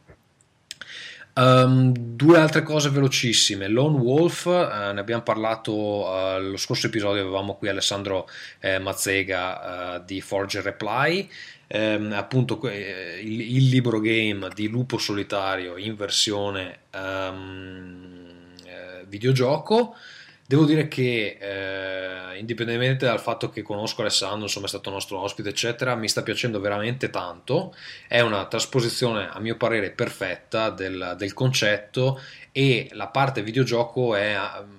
Um, 1.38 1.92
due 1.92 2.38
altre 2.38 2.62
cose 2.62 2.88
velocissime. 2.88 3.68
Lone 3.68 3.98
Wolf, 3.98 4.46
uh, 4.46 4.92
ne 4.94 5.00
abbiamo 5.00 5.22
parlato 5.22 5.74
uh, 5.74 6.40
lo 6.40 6.56
scorso 6.56 6.86
episodio, 6.86 7.20
avevamo 7.20 7.56
qui 7.56 7.68
Alessandro 7.68 8.26
eh, 8.58 8.78
Mazzega 8.78 9.96
uh, 9.96 10.04
di 10.04 10.22
Forge 10.22 10.62
Reply. 10.62 11.28
Um, 11.68 12.12
appunto 12.12 12.60
il, 12.70 13.40
il, 13.40 13.68
libro 13.68 13.98
game 13.98 14.48
di 14.54 14.68
Lupo 14.68 14.98
Solitario 14.98 15.76
in 15.76 15.96
versione 15.96 16.78
um, 16.94 18.06
videogioco. 19.08 19.96
Devo 20.48 20.64
dire 20.64 20.86
che, 20.86 21.38
eh, 21.40 22.38
indipendentemente 22.38 23.04
dal 23.04 23.20
fatto 23.20 23.50
che 23.50 23.62
conosco 23.62 24.02
Alessandro, 24.02 24.44
insomma 24.44 24.66
è 24.66 24.68
stato 24.68 24.90
nostro 24.90 25.18
ospite, 25.18 25.48
eccetera, 25.48 25.96
mi 25.96 26.08
sta 26.08 26.22
piacendo 26.22 26.60
veramente 26.60 27.10
tanto. 27.10 27.74
È 28.06 28.20
una 28.20 28.46
trasposizione, 28.46 29.28
a 29.28 29.40
mio 29.40 29.56
parere, 29.56 29.90
perfetta 29.90 30.70
del, 30.70 31.16
del 31.18 31.32
concetto 31.34 32.20
e 32.56 32.88
la 32.92 33.08
parte 33.08 33.42
videogioco 33.42 34.14
è 34.14 34.34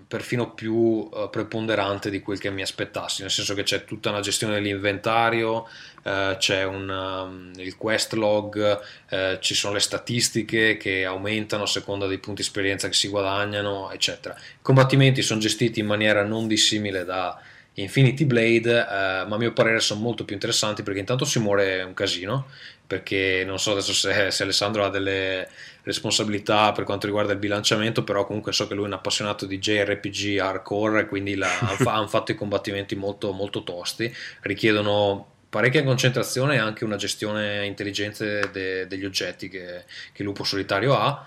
perfino 0.07 0.51
più 0.56 0.73
uh, 0.73 1.30
preponderante 1.30 2.09
di 2.09 2.22
quel 2.22 2.39
che 2.39 2.49
mi 2.49 2.64
aspettassi, 2.64 3.22
nel 3.22 3.30
senso 3.30 3.53
che 3.53 3.61
c'è 3.61 3.85
tutta 3.85 4.09
una 4.09 4.19
gestione 4.19 4.56
dell'inventario, 4.56 5.67
uh, 6.01 6.35
c'è 6.38 6.64
un, 6.64 6.89
um, 6.89 7.51
il 7.57 7.77
quest 7.77 8.14
log, 8.14 8.80
uh, 9.11 9.38
ci 9.38 9.53
sono 9.53 9.75
le 9.75 9.80
statistiche 9.80 10.75
che 10.77 11.06
aumentano 11.06 11.64
a 11.64 11.67
seconda 11.67 12.07
dei 12.07 12.17
punti 12.17 12.41
esperienza 12.41 12.88
che 12.88 12.95
si 12.95 13.09
guadagnano, 13.09 13.91
eccetera. 13.91 14.33
I 14.35 14.64
combattimenti 14.64 15.22
sono 15.22 15.39
gestiti 15.39 15.80
in 15.80 15.85
maniera 15.85 16.23
non 16.23 16.47
dissimile 16.47 17.06
da 17.06 17.39
Infinity 17.80 18.25
Blade, 18.25 18.85
ma 19.27 19.35
a 19.35 19.38
mio 19.38 19.53
parere 19.53 19.80
sono 19.80 20.01
molto 20.01 20.25
più 20.25 20.33
interessanti 20.33 20.81
perché 20.81 20.99
intanto 20.99 21.25
si 21.25 21.39
muore 21.39 21.83
un 21.83 21.93
casino, 21.93 22.47
perché 22.88 23.43
non 23.45 23.59
so 23.59 23.73
adesso 23.73 23.93
se, 23.93 24.31
se 24.31 24.43
Alessandro 24.43 24.83
ha 24.83 24.89
delle 24.89 25.47
responsabilità 25.83 26.72
per 26.72 26.85
quanto 26.85 27.06
riguarda 27.06 27.33
il 27.33 27.39
bilanciamento, 27.39 28.03
però 28.03 28.25
comunque 28.25 28.51
so 28.51 28.67
che 28.67 28.73
lui 28.73 28.85
è 28.85 28.88
un 28.88 28.93
appassionato 28.93 29.45
di 29.45 29.59
JRPG 29.59 30.39
hardcore, 30.39 31.07
quindi 31.07 31.38
hanno 31.85 32.07
fatto 32.07 32.31
i 32.31 32.35
combattimenti 32.35 32.95
molto, 32.95 33.31
molto 33.31 33.64
tosti, 33.64 34.14
richiedono 34.41 35.33
parecchia 35.49 35.83
concentrazione 35.83 36.56
e 36.56 36.59
anche 36.59 36.83
una 36.83 36.97
gestione 36.97 37.65
intelligente 37.65 38.49
de, 38.51 38.88
degli 38.88 39.06
oggetti 39.06 39.49
che, 39.49 39.83
che 40.11 40.23
Lupo 40.23 40.43
Solitario 40.43 40.95
ha. 40.95 41.25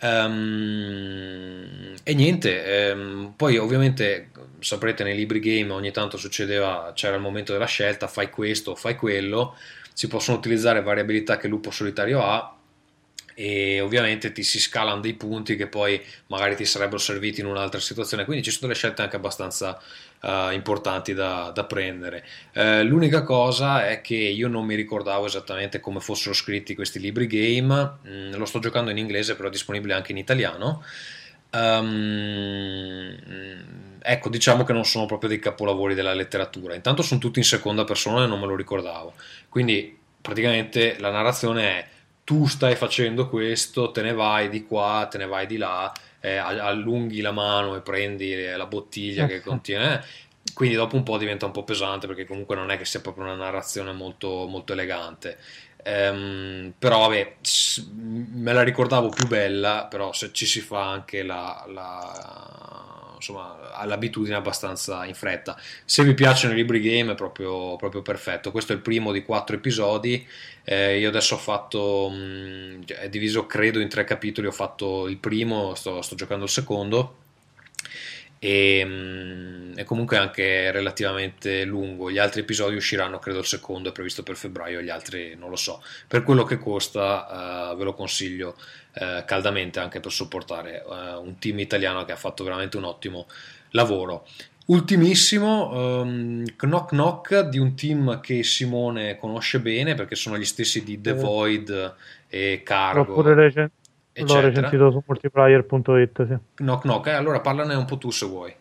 Um, 0.00 1.94
e 2.04 2.14
niente, 2.14 2.92
um, 2.94 3.32
poi 3.36 3.58
ovviamente 3.58 4.30
saprete 4.60 5.04
nei 5.04 5.16
libri 5.16 5.40
game 5.40 5.72
ogni 5.72 5.90
tanto 5.90 6.16
succedeva, 6.16 6.92
c'era 6.94 7.16
il 7.16 7.22
momento 7.22 7.52
della 7.52 7.66
scelta, 7.66 8.06
fai 8.06 8.30
questo, 8.30 8.74
fai 8.74 8.96
quello, 8.96 9.56
si 9.92 10.08
possono 10.08 10.38
utilizzare 10.38 10.82
variabilità 10.82 11.36
che 11.36 11.48
Lupo 11.48 11.70
Solitario 11.70 12.22
ha 12.22 12.54
e 13.40 13.80
ovviamente 13.80 14.32
ti 14.32 14.42
si 14.42 14.58
scalano 14.58 15.00
dei 15.00 15.14
punti 15.14 15.54
che 15.54 15.68
poi 15.68 16.04
magari 16.26 16.56
ti 16.56 16.64
sarebbero 16.64 16.98
serviti 16.98 17.38
in 17.38 17.46
un'altra 17.46 17.78
situazione, 17.78 18.24
quindi 18.24 18.42
ci 18.42 18.50
sono 18.50 18.66
delle 18.66 18.74
scelte 18.74 19.02
anche 19.02 19.14
abbastanza 19.14 19.80
eh, 20.20 20.50
importanti 20.54 21.14
da, 21.14 21.52
da 21.54 21.64
prendere. 21.64 22.26
Eh, 22.52 22.82
l'unica 22.82 23.22
cosa 23.22 23.86
è 23.86 24.00
che 24.00 24.16
io 24.16 24.48
non 24.48 24.66
mi 24.66 24.74
ricordavo 24.74 25.26
esattamente 25.26 25.78
come 25.78 26.00
fossero 26.00 26.34
scritti 26.34 26.74
questi 26.74 26.98
libri 26.98 27.28
game, 27.28 27.98
Mm, 28.08 28.34
lo 28.34 28.44
sto 28.44 28.58
giocando 28.58 28.90
in 28.90 28.98
inglese 28.98 29.36
però 29.36 29.48
è 29.48 29.50
disponibile 29.52 29.94
anche 29.94 30.10
in 30.10 30.18
italiano. 30.18 30.82
Ehm, 31.50 33.16
ecco, 34.00 34.28
diciamo 34.28 34.64
che 34.64 34.72
non 34.72 34.84
sono 34.84 35.06
proprio 35.06 35.28
dei 35.28 35.38
capolavori 35.38 35.94
della 35.94 36.14
letteratura. 36.14 36.74
Intanto 36.74 37.02
sono 37.02 37.20
tutti 37.20 37.38
in 37.38 37.44
seconda 37.44 37.84
persona 37.84 38.24
e 38.24 38.26
non 38.26 38.40
me 38.40 38.46
lo 38.46 38.56
ricordavo. 38.56 39.14
Quindi 39.48 39.96
praticamente 40.20 40.98
la 40.98 41.10
narrazione 41.10 41.62
è 41.62 41.88
tu 42.24 42.46
stai 42.46 42.76
facendo 42.76 43.28
questo, 43.28 43.90
te 43.90 44.02
ne 44.02 44.12
vai 44.12 44.50
di 44.50 44.66
qua, 44.66 45.08
te 45.10 45.16
ne 45.16 45.26
vai 45.26 45.46
di 45.46 45.56
là, 45.56 45.90
eh, 46.20 46.36
allunghi 46.36 47.22
la 47.22 47.32
mano 47.32 47.74
e 47.74 47.80
prendi 47.80 48.34
eh, 48.34 48.56
la 48.56 48.66
bottiglia 48.66 49.26
che 49.26 49.40
contiene. 49.40 50.04
Quindi 50.52 50.76
dopo 50.76 50.96
un 50.96 51.02
po' 51.02 51.18
diventa 51.18 51.46
un 51.46 51.52
po' 51.52 51.64
pesante 51.64 52.06
perché 52.06 52.24
comunque 52.24 52.54
non 52.56 52.70
è 52.70 52.76
che 52.76 52.84
sia 52.84 53.00
proprio 53.00 53.24
una 53.24 53.34
narrazione 53.34 53.92
molto, 53.92 54.46
molto 54.46 54.72
elegante. 54.72 55.38
Ehm, 55.84 56.74
però 56.78 57.00
vabbè, 57.00 57.36
me 58.32 58.52
la 58.52 58.62
ricordavo 58.62 59.08
più 59.08 59.26
bella, 59.26 59.86
però 59.88 60.12
se 60.12 60.32
ci 60.32 60.46
si 60.46 60.60
fa 60.60 60.90
anche 60.90 61.22
la, 61.22 61.64
la- 61.68 63.12
insomma, 63.16 63.84
l'abitudine 63.84 64.34
abbastanza 64.36 65.04
in 65.04 65.14
fretta. 65.14 65.56
Se 65.84 66.04
vi 66.04 66.14
piacciono 66.14 66.52
i 66.52 66.56
libri 66.56 66.80
game 66.80 67.12
è 67.12 67.14
proprio, 67.14 67.76
proprio 67.76 68.02
perfetto. 68.02 68.50
Questo 68.50 68.72
è 68.72 68.76
il 68.76 68.82
primo 68.82 69.12
di 69.12 69.22
quattro 69.22 69.56
episodi. 69.56 70.26
Eh, 70.64 70.98
io 70.98 71.08
adesso 71.08 71.34
ho 71.34 71.38
fatto, 71.38 72.08
mh, 72.10 72.84
è 72.86 73.08
diviso 73.08 73.46
credo 73.46 73.80
in 73.80 73.88
tre 73.88 74.04
capitoli, 74.04 74.46
ho 74.46 74.52
fatto 74.52 75.08
il 75.08 75.16
primo, 75.16 75.74
sto, 75.74 76.02
sto 76.02 76.14
giocando 76.14 76.44
il 76.44 76.50
secondo 76.50 77.16
e, 78.38 78.82
mm, 78.84 79.72
e 79.76 79.84
comunque 79.84 80.16
anche 80.16 80.70
relativamente 80.70 81.64
lungo. 81.64 82.10
Gli 82.10 82.18
altri 82.18 82.40
episodi 82.40 82.76
usciranno, 82.76 83.18
credo 83.18 83.40
il 83.40 83.46
secondo 83.46 83.88
è 83.88 83.92
previsto 83.92 84.22
per 84.22 84.36
febbraio, 84.36 84.80
gli 84.80 84.90
altri 84.90 85.34
non 85.36 85.50
lo 85.50 85.56
so. 85.56 85.82
Per 86.06 86.22
quello 86.22 86.44
che 86.44 86.58
costa, 86.58 87.72
eh, 87.72 87.76
ve 87.76 87.84
lo 87.84 87.94
consiglio 87.94 88.56
eh, 88.94 89.24
caldamente 89.26 89.80
anche 89.80 90.00
per 90.00 90.12
supportare 90.12 90.82
eh, 90.82 91.14
un 91.14 91.38
team 91.38 91.58
italiano 91.58 92.04
che 92.04 92.12
ha 92.12 92.16
fatto 92.16 92.44
veramente 92.44 92.76
un 92.76 92.84
ottimo 92.84 93.26
lavoro. 93.70 94.26
Ultimissimo, 94.66 96.02
ehm, 96.02 96.44
Knock 96.56 96.90
Knock 96.90 97.40
di 97.48 97.58
un 97.58 97.74
team 97.74 98.20
che 98.20 98.42
Simone 98.42 99.16
conosce 99.16 99.60
bene 99.60 99.94
perché 99.94 100.14
sono 100.14 100.36
gli 100.36 100.44
stessi 100.44 100.84
di 100.84 101.00
The. 101.00 101.14
Void 101.14 101.94
e 102.28 102.60
Cargo. 102.62 103.14
pure 103.14 103.34
recen- 104.22 104.26
l'ho 104.26 104.46
eccetera. 104.48 104.68
recensito 104.68 104.90
su 104.90 105.02
multiplayer.it. 105.06 106.26
Sì. 106.26 106.36
Knock 106.64 106.82
Knock, 106.82 107.06
eh, 107.06 107.12
allora 107.12 107.40
parlane 107.40 107.74
un 107.74 107.84
po' 107.84 107.98
tu 107.98 108.10
se 108.10 108.26
vuoi. 108.26 108.54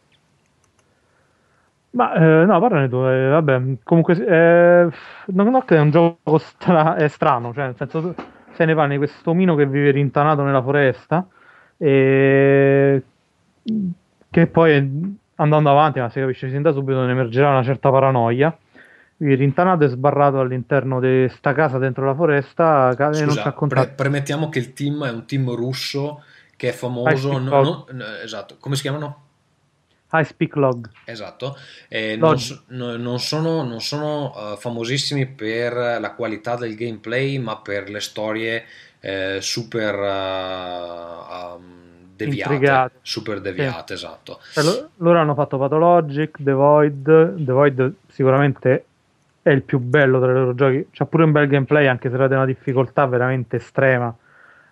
Ma 1.92 2.14
eh, 2.14 2.46
no, 2.46 2.60
parlane 2.60 2.90
tu. 2.90 2.98
eh, 2.98 3.30
vabbè, 3.30 3.62
comunque, 3.84 4.14
eh, 4.14 4.90
Knock 5.28 5.48
Knock 5.50 5.74
è 5.74 5.80
un 5.80 5.90
gioco 5.90 6.38
stra- 6.38 6.96
è 6.96 7.08
strano, 7.08 7.54
cioè, 7.54 7.66
nel 7.66 7.76
senso, 7.76 8.14
se 8.52 8.66
ne 8.66 8.76
parla 8.76 8.92
di 8.92 8.98
questo 8.98 9.32
omino 9.32 9.56
che 9.56 9.66
vive 9.66 9.92
rintanato 9.92 10.44
nella 10.44 10.62
foresta 10.62 11.26
e 11.78 13.04
che 14.30 14.48
poi 14.48 15.18
andando 15.36 15.70
avanti, 15.70 16.00
ma 16.00 16.10
si 16.10 16.20
capisce 16.20 16.50
sin 16.50 16.62
da 16.62 16.72
subito, 16.72 17.04
ne 17.04 17.12
emergerà 17.12 17.50
una 17.50 17.64
certa 17.64 17.90
paranoia. 17.90 18.56
Rintanato 19.20 19.84
e 19.84 19.88
sbarrato 19.88 20.40
all'interno 20.40 21.00
di 21.00 21.28
sta 21.30 21.54
casa 21.54 21.80
dentro 21.80 22.06
la 22.06 22.14
foresta 22.14 22.92
e 22.92 22.96
non 23.04 23.14
Scusa, 23.14 23.42
sa 23.42 23.52
contatto. 23.54 23.86
pre- 23.86 23.94
premettiamo 23.96 24.50
che 24.50 24.60
il 24.60 24.74
team 24.74 25.06
è 25.06 25.10
un 25.10 25.26
team 25.26 25.56
russo 25.56 26.24
che 26.56 26.70
è 26.70 26.72
famoso. 26.72 27.38
No- 27.40 27.62
no- 27.64 27.88
no, 27.92 28.06
esatto, 28.24 28.58
come 28.60 28.76
si 28.76 28.84
chiamano? 28.84 29.24
High 30.12 30.24
Speak 30.24 30.56
Log. 30.56 30.90
Esatto, 31.06 31.58
eh, 31.90 32.16
non, 32.16 32.38
non 32.68 33.20
sono, 33.20 33.64
non 33.64 33.82
sono, 33.82 34.34
eh, 34.36 34.56
famosissimi 34.58 35.26
per 35.26 35.74
la 35.74 36.14
qualità 36.14 36.56
del 36.56 36.76
gameplay, 36.76 37.38
ma 37.40 37.58
per 37.58 37.90
le 37.90 38.00
storie 38.00 38.64
eh, 39.00 39.40
super 39.42 39.96
eh, 39.96 41.56
um, 41.56 41.62
deviate. 42.16 42.54
Intrigate. 42.54 43.00
Super 43.02 43.42
deviate, 43.42 43.94
esatto. 43.94 44.40
Cioè, 44.54 44.64
lo- 44.64 44.90
loro 44.98 45.20
hanno 45.20 45.34
fatto 45.34 45.58
Pathologic, 45.58 46.38
The 46.40 46.52
Void. 46.54 47.44
The 47.44 47.52
Void 47.52 47.94
sicuramente 48.08 48.86
è 49.48 49.52
il 49.52 49.64
più 49.64 49.80
bello 49.80 50.20
tra 50.20 50.32
i 50.32 50.34
loro 50.34 50.54
giochi. 50.54 50.88
C'ha 50.92 51.06
pure 51.06 51.24
un 51.24 51.32
bel 51.32 51.48
gameplay, 51.48 51.88
anche 51.88 52.10
se 52.10 52.16
era 52.16 52.28
di 52.28 52.34
una 52.34 52.46
difficoltà 52.46 53.06
veramente 53.06 53.58
estrema. 53.58 54.14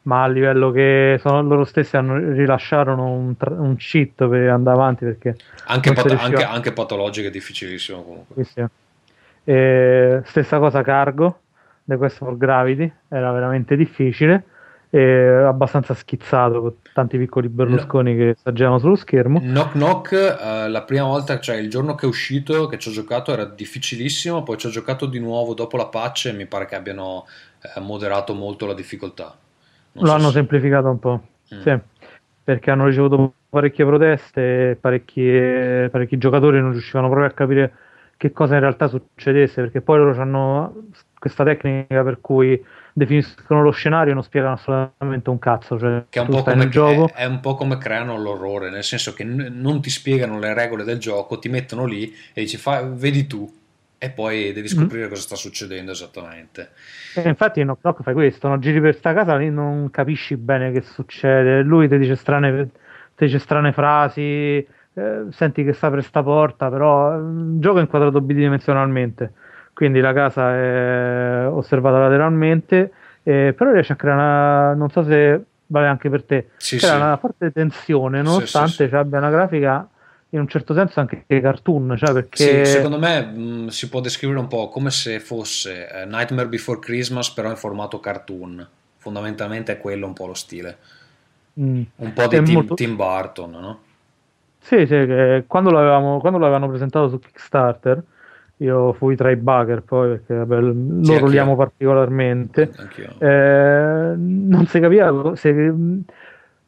Ma 0.04 0.24
a 0.24 0.28
livello 0.28 0.70
che 0.72 1.18
sono, 1.20 1.42
loro 1.42 1.64
stessi 1.64 1.98
hanno 1.98 2.18
rilasciarono 2.18 3.10
un, 3.12 3.34
un 3.40 3.76
cheat 3.78 4.28
per 4.28 4.50
andare 4.50 4.78
avanti 4.78 5.06
perché 5.06 5.36
Anche, 5.66 5.94
pat- 5.94 6.12
anche, 6.20 6.44
anche 6.44 6.72
Pathologic 6.74 7.26
è 7.26 7.32
difficilissimo 7.32 8.04
comunque. 8.04 8.44
Sì, 8.44 8.52
sì. 8.54 8.66
E 9.46 10.22
stessa 10.26 10.60
cosa 10.60 10.84
Cargo, 10.84 11.40
The 11.84 11.98
Quest 11.98 12.18
for 12.18 12.38
Gravity, 12.38 12.92
era 13.08 13.32
veramente 13.32 13.76
difficile 13.76 14.44
e 14.90 15.28
abbastanza 15.28 15.94
schizzato 15.94 16.62
con 16.62 16.74
tanti 16.94 17.18
piccoli 17.18 17.50
Berlusconi 17.50 18.16
che 18.16 18.36
s'aggiravano 18.42 18.80
sullo 18.80 18.96
schermo. 18.96 19.40
Knock 19.40 19.72
Knock, 19.74 20.12
eh, 20.14 20.70
la 20.70 20.84
prima 20.84 21.04
volta, 21.06 21.40
cioè 21.40 21.58
il 21.58 21.70
giorno 21.70 21.96
che 21.96 22.06
è 22.06 22.10
uscito, 22.10 22.68
che 22.68 22.78
ci 22.78 22.90
ho 22.90 22.92
giocato 22.92 23.32
era 23.34 23.46
difficilissimo, 23.46 24.44
poi 24.44 24.58
ci 24.58 24.68
ho 24.68 24.70
giocato 24.70 25.06
di 25.06 25.20
nuovo 25.20 25.54
dopo 25.54 25.78
la 25.78 25.88
patch 25.88 26.28
e 26.28 26.34
mi 26.34 26.46
pare 26.46 26.66
che 26.66 26.76
abbiano 26.76 27.26
eh, 27.76 27.80
moderato 27.80 28.34
molto 28.34 28.66
la 28.66 28.74
difficoltà. 28.74 29.36
Non 29.94 30.06
Lo 30.06 30.20
so 30.20 30.28
se- 30.28 30.32
semplificato 30.32 30.90
un 30.90 31.00
po', 31.00 31.22
Mm. 31.54 31.62
sì, 31.62 31.80
perché 32.44 32.72
hanno 32.72 32.86
ricevuto 32.86 33.34
parecchie 33.50 33.86
proteste 33.86 34.78
parecchi 34.82 36.18
giocatori 36.18 36.60
non 36.60 36.72
riuscivano 36.72 37.08
proprio 37.08 37.30
a 37.30 37.34
capire 37.34 37.74
che 38.18 38.32
cosa 38.32 38.56
in 38.56 38.62
realtà 38.62 38.88
succedesse, 38.88 39.62
perché 39.62 39.82
poi 39.82 40.00
loro 40.00 40.20
hanno 40.20 40.88
questa 41.20 41.44
tecnica 41.44 42.04
per 42.04 42.20
cui 42.22 42.64
definiscono 42.96 43.62
lo 43.62 43.72
scenario 43.72 44.12
e 44.12 44.14
non 44.16 44.24
spiegano 44.24 44.54
assolutamente 44.54 45.30
un 45.30 45.40
cazzo, 45.40 45.78
cioè 45.78 46.06
Che 46.10 46.20
è 46.20 46.22
un, 46.22 46.30
po 46.30 46.44
come, 46.44 46.70
gioco, 46.70 47.12
è, 47.14 47.24
è 47.24 47.26
un 47.26 47.40
po' 47.42 47.56
come 47.56 47.78
creano 47.78 48.18
l'orrore, 48.18 48.70
nel 48.70 48.84
senso 48.84 49.14
che 49.14 49.24
n- 49.26 49.50
non 49.60 49.82
ti 49.82 49.90
spiegano 49.90 50.40
le 50.40 50.54
regole 50.54 50.84
del 50.84 50.98
gioco, 50.98 51.40
ti 51.40 51.50
mettono 51.50 51.86
lì 51.86 52.14
e 52.34 52.42
dici 52.42 52.58
fa, 52.58 52.82
vedi 52.84 53.28
tu 53.28 53.52
e 53.98 54.10
poi 54.12 54.54
devi 54.54 54.68
Mm. 54.70 54.70
scoprire 54.70 55.10
cosa 55.10 55.22
sta 55.22 55.36
succedendo 55.36 55.92
esattamente. 55.92 56.72
E 57.18 57.30
infatti 57.30 57.62
in 57.62 57.68
Knock 57.80 58.04
fai 58.04 58.14
questo, 58.14 58.50
no? 58.50 58.60
giri 58.60 58.82
per 58.82 58.94
sta 58.96 59.14
casa 59.14 59.38
lì 59.38 59.50
non 59.50 59.90
capisci 59.90 60.36
bene 60.36 60.72
che 60.74 60.82
succede, 60.82 61.62
lui 61.62 61.88
ti 61.88 61.98
dice 61.98 62.16
strane, 62.16 62.70
ti 63.16 63.26
dice 63.26 63.40
strane 63.40 63.72
frasi, 63.72 64.22
eh, 64.94 65.26
senti 65.30 65.64
che 65.64 65.72
sta 65.72 65.90
per 65.90 66.04
sta 66.04 66.22
porta, 66.24 66.70
però 66.70 67.16
il 67.18 67.58
gioco 67.60 67.78
è 67.78 67.82
inquadrato 67.82 68.20
bidimensionalmente, 68.20 69.32
quindi 69.76 70.00
la 70.00 70.14
casa 70.14 70.56
è 70.56 71.48
osservata 71.48 72.00
lateralmente, 72.00 72.92
eh, 73.24 73.54
però 73.56 73.72
riesce 73.72 73.94
a 73.94 73.96
creare 73.98 74.20
una, 74.20 74.74
non 74.74 74.90
so 74.90 75.04
se 75.04 75.44
vale 75.68 75.88
anche 75.88 76.10
per 76.10 76.24
te, 76.24 76.50
Sì, 76.58 76.78
crea 76.78 76.92
sì. 76.92 76.96
una 76.96 77.18
forte 77.18 77.52
tensione 77.52 78.22
nonostante 78.22 78.84
sì, 78.86 78.90
sì. 78.90 78.96
abbia 78.96 79.20
una 79.20 79.30
grafica 79.30 79.88
in 80.30 80.40
un 80.40 80.48
certo 80.48 80.74
senso 80.74 81.00
anche 81.02 81.26
cartoon, 81.28 81.96
cioè 81.98 82.08
Sì, 82.08 82.14
perché... 82.14 82.66
secondo 82.66 82.98
me 82.98 83.22
mh, 83.22 83.68
si 83.68 83.90
può 83.90 84.00
descrivere 84.00 84.40
un 84.40 84.48
po' 84.48 84.70
come 84.70 84.92
se 84.92 85.20
fosse 85.20 85.90
eh, 85.90 86.06
Nightmare 86.06 86.48
Before 86.48 86.80
Christmas 86.80 87.32
però 87.32 87.50
in 87.50 87.58
formato 87.58 88.00
cartoon. 88.00 88.66
Fondamentalmente 88.98 89.74
è 89.74 89.78
quello 89.78 90.08
un 90.08 90.14
po' 90.14 90.28
lo 90.28 90.34
stile. 90.34 90.78
Mm. 91.60 91.82
Un 91.98 92.14
po' 92.14 92.28
di 92.28 92.42
Tim, 92.42 92.54
molto- 92.54 92.74
Tim 92.74 92.96
Burton, 92.96 93.52
no? 93.52 93.80
Sì, 94.60 94.86
sì, 94.88 95.44
quando 95.46 95.70
l'avevamo, 95.70 96.20
quando 96.20 96.40
l'avevano 96.40 96.68
presentato 96.68 97.08
su 97.08 97.20
Kickstarter, 97.20 98.02
io 98.58 98.94
fui 98.94 99.16
tra 99.16 99.32
i 99.32 99.36
backer 99.36 99.82
poi 99.84 100.10
perché 100.10 100.34
vabbè, 100.36 100.62
Sì, 100.62 101.08
loro 101.08 101.28
li 101.28 101.38
amo 101.38 101.56
particolarmente. 101.56 102.72
Eh, 103.20 104.14
non 104.18 104.66
si 104.68 104.80
capiva 104.80 105.36
se, 105.36 105.50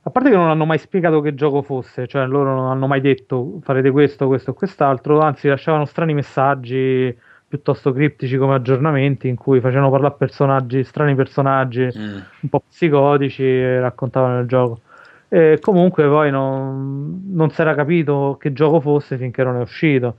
a 0.01 0.09
parte 0.09 0.29
che 0.29 0.35
non 0.35 0.49
hanno 0.49 0.65
mai 0.65 0.77
spiegato 0.77 1.21
che 1.21 1.33
gioco 1.33 1.61
fosse, 1.61 2.07
cioè 2.07 2.25
loro 2.25 2.53
non 2.55 2.69
hanno 2.69 2.87
mai 2.87 3.01
detto 3.01 3.59
farete 3.61 3.91
questo, 3.91 4.27
questo 4.27 4.51
o 4.51 4.53
quest'altro, 4.53 5.19
anzi 5.19 5.47
lasciavano 5.47 5.85
strani 5.85 6.13
messaggi 6.13 7.17
piuttosto 7.47 7.93
criptici 7.93 8.37
come 8.37 8.55
aggiornamenti 8.55 9.29
in 9.29 9.35
cui 9.35 9.61
facevano 9.61 9.89
parlare 9.89 10.15
personaggi, 10.17 10.83
strani 10.83 11.15
personaggi 11.15 11.89
Mm. 11.97 12.17
un 12.41 12.49
po' 12.49 12.61
psicotici 12.67 13.43
e 13.43 13.79
raccontavano 13.79 14.39
il 14.41 14.47
gioco. 14.47 14.81
E 15.29 15.57
comunque 15.61 16.05
poi 16.07 16.31
non, 16.31 17.23
non 17.31 17.49
si 17.49 17.59
era 17.61 17.73
capito 17.75 18.37
che 18.39 18.53
gioco 18.53 18.79
fosse 18.79 19.17
finché 19.17 19.43
non 19.43 19.55
è 19.57 19.61
uscito. 19.61 20.17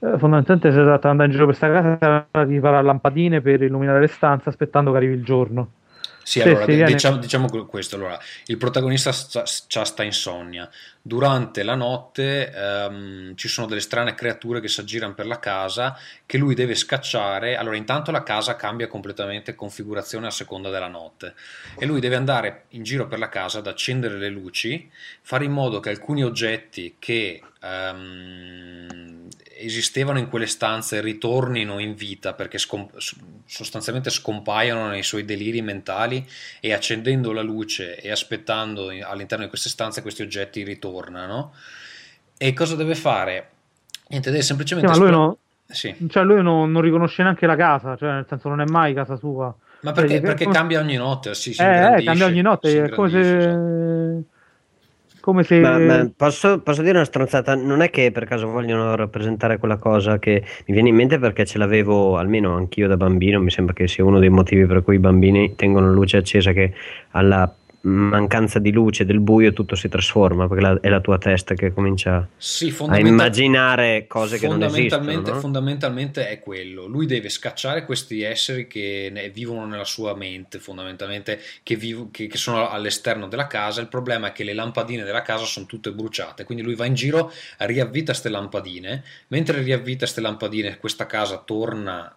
Eh, 0.00 0.16
fondamentalmente 0.18 0.70
si 0.70 0.76
tratta 0.76 1.00
di 1.00 1.08
andare 1.08 1.28
in 1.28 1.34
giro 1.34 1.46
per 1.46 1.58
questa 1.58 2.28
casa 2.28 2.44
di 2.44 2.54
riparare 2.54 2.84
lampadine 2.84 3.40
per 3.40 3.62
illuminare 3.62 4.00
le 4.00 4.06
stanze 4.06 4.48
aspettando 4.48 4.92
che 4.92 4.96
arrivi 4.96 5.14
il 5.14 5.24
giorno. 5.24 5.72
Sì, 6.28 6.42
allora 6.42 6.66
viene- 6.66 6.84
diciamo, 6.84 7.16
diciamo 7.16 7.48
que- 7.48 7.64
questo. 7.64 7.96
Allora, 7.96 8.18
il 8.46 8.58
protagonista 8.58 9.12
sta, 9.12 9.46
sta 9.46 10.02
insonnia, 10.02 10.68
durante 11.00 11.62
la 11.62 11.74
notte 11.74 12.52
ehm, 12.54 13.34
ci 13.34 13.48
sono 13.48 13.66
delle 13.66 13.80
strane 13.80 14.14
creature 14.14 14.60
che 14.60 14.68
si 14.68 14.80
aggirano 14.80 15.14
per 15.14 15.26
la 15.26 15.38
casa 15.38 15.96
che 16.26 16.36
lui 16.36 16.54
deve 16.54 16.74
scacciare. 16.74 17.56
Allora, 17.56 17.76
intanto 17.76 18.10
la 18.10 18.22
casa 18.22 18.56
cambia 18.56 18.88
completamente 18.88 19.54
configurazione 19.54 20.26
a 20.26 20.30
seconda 20.30 20.68
della 20.68 20.88
notte 20.88 21.32
e 21.78 21.86
lui 21.86 21.98
deve 21.98 22.16
andare 22.16 22.64
in 22.70 22.82
giro 22.82 23.06
per 23.06 23.18
la 23.18 23.30
casa 23.30 23.60
ad 23.60 23.66
accendere 23.66 24.18
le 24.18 24.28
luci, 24.28 24.90
fare 25.22 25.46
in 25.46 25.52
modo 25.52 25.80
che 25.80 25.88
alcuni 25.88 26.22
oggetti 26.22 26.96
che 26.98 27.40
ehm, 27.60 29.26
esistevano 29.60 30.18
in 30.18 30.28
quelle 30.28 30.46
stanze 30.46 31.00
ritornino 31.00 31.78
in 31.78 31.94
vita 31.94 32.32
perché 32.34 32.58
scom- 32.58 32.96
sostanzialmente 33.44 34.10
scompaiono 34.10 34.88
nei 34.88 35.02
suoi 35.02 35.24
deliri 35.24 35.62
mentali 35.62 36.26
e 36.60 36.72
accendendo 36.72 37.32
la 37.32 37.42
luce 37.42 38.00
e 38.00 38.10
aspettando 38.10 38.90
in- 38.90 39.02
all'interno 39.02 39.44
di 39.44 39.50
queste 39.50 39.68
stanze 39.68 40.02
questi 40.02 40.22
oggetti 40.22 40.62
ritornano. 40.62 41.52
E 42.36 42.52
cosa 42.52 42.76
deve 42.76 42.94
fare? 42.94 43.48
Niente, 44.08 44.30
deve 44.30 44.42
Sì, 44.42 44.48
semplicemente... 44.48 44.88
ma 44.90 44.96
lui, 44.96 45.06
esplo- 45.08 45.18
no- 45.20 45.38
Sì. 45.70 45.94
cioè, 46.08 46.22
lui 46.22 46.42
non, 46.42 46.70
non 46.70 46.80
riconosce 46.80 47.22
neanche 47.22 47.46
la 47.46 47.56
casa, 47.56 47.96
cioè 47.96 48.12
nel 48.12 48.26
senso 48.28 48.48
non 48.48 48.60
è 48.60 48.64
mai 48.64 48.94
casa 48.94 49.16
sua. 49.16 49.54
Ma 49.80 49.92
perché, 49.92 50.14
Cioè, 50.14 50.20
perché 50.22 50.44
come- 50.44 50.56
cambia 50.56 50.80
ogni 50.80 50.96
notte? 50.96 51.34
Sì, 51.34 51.52
si 51.52 51.62
Eh, 51.62 51.98
eh, 51.98 52.04
cambia 52.04 52.26
ogni 52.26 52.42
notte, 52.42 52.84
è 52.84 52.88
come 52.90 53.10
se... 53.10 54.24
Come 55.28 55.42
se... 55.42 55.60
Ma, 55.60 55.76
ma 55.76 56.10
posso, 56.16 56.60
posso 56.60 56.80
dire 56.80 56.94
una 56.94 57.04
stronzata? 57.04 57.54
Non 57.54 57.82
è 57.82 57.90
che 57.90 58.10
per 58.10 58.24
caso 58.24 58.48
vogliono 58.48 58.96
rappresentare 58.96 59.58
quella 59.58 59.76
cosa 59.76 60.18
che 60.18 60.42
mi 60.64 60.72
viene 60.72 60.88
in 60.88 60.94
mente 60.94 61.18
perché 61.18 61.44
ce 61.44 61.58
l'avevo 61.58 62.16
almeno 62.16 62.56
anch'io 62.56 62.88
da 62.88 62.96
bambino. 62.96 63.38
Mi 63.38 63.50
sembra 63.50 63.74
che 63.74 63.86
sia 63.88 64.06
uno 64.06 64.20
dei 64.20 64.30
motivi 64.30 64.64
per 64.64 64.82
cui 64.82 64.94
i 64.94 64.98
bambini 64.98 65.54
tengono 65.54 65.92
luce 65.92 66.16
accesa, 66.16 66.52
che 66.52 66.72
alla 67.10 67.54
mancanza 67.82 68.58
di 68.58 68.72
luce, 68.72 69.04
del 69.04 69.20
buio, 69.20 69.52
tutto 69.52 69.74
si 69.76 69.88
trasforma 69.88 70.48
perché 70.48 70.62
la- 70.62 70.80
è 70.80 70.88
la 70.88 71.00
tua 71.00 71.16
testa 71.16 71.54
che 71.54 71.72
comincia 71.72 72.26
Sì, 72.36 72.74
a 72.88 72.98
immaginare 72.98 74.06
cose 74.08 74.38
che 74.38 74.48
non 74.48 74.62
esistono. 74.62 74.88
fondamentalmente, 74.88 75.30
no? 75.30 75.38
fondamentalmente 75.38 76.28
è 76.28 76.38
quello. 76.40 76.86
Lui 76.86 77.06
deve 77.06 77.28
scacciare 77.28 77.84
questi 77.84 78.22
esseri 78.22 78.66
che 78.66 79.10
ne- 79.12 79.28
vivono 79.30 79.64
nella 79.66 79.84
sua 79.84 80.14
mente, 80.16 80.58
fondamentalmente, 80.58 81.40
che, 81.62 81.76
vivo- 81.76 82.08
che- 82.10 82.26
che 82.26 82.36
sono 82.36 82.68
all'esterno 82.68 83.28
della 83.28 83.46
casa. 83.46 83.80
Il 83.80 83.88
problema 83.88 84.28
è 84.28 84.32
che 84.32 84.44
le 84.44 84.54
lampadine 84.54 85.04
della 85.04 85.22
casa 85.22 85.44
sono 85.44 85.66
tutte 85.66 85.92
bruciate, 85.92 86.44
quindi 86.44 86.64
lui 86.64 86.74
va 86.74 86.84
in 86.84 86.94
giro, 86.94 87.32
riavvita 87.58 88.06
queste 88.10 88.28
lampadine. 88.28 89.04
Mentre 89.28 89.62
riavvita 89.62 89.98
queste 90.00 90.20
lampadine, 90.20 90.78
questa 90.78 91.06
casa 91.06 91.38
torna 91.38 92.12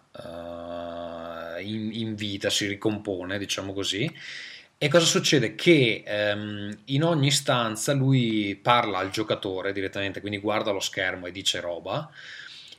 eh, 1.56 1.62
in, 1.62 1.90
in 1.92 2.14
vita, 2.14 2.50
si 2.50 2.66
ricompone, 2.66 3.38
diciamo 3.38 3.72
così. 3.72 4.10
E 4.82 4.88
cosa 4.88 5.06
succede? 5.06 5.54
Che 5.54 6.02
ehm, 6.04 6.78
in 6.86 7.04
ogni 7.04 7.30
stanza 7.30 7.92
lui 7.92 8.58
parla 8.60 8.98
al 8.98 9.10
giocatore 9.10 9.72
direttamente, 9.72 10.20
quindi 10.20 10.38
guarda 10.38 10.72
lo 10.72 10.80
schermo 10.80 11.26
e 11.26 11.30
dice 11.30 11.60
roba. 11.60 12.10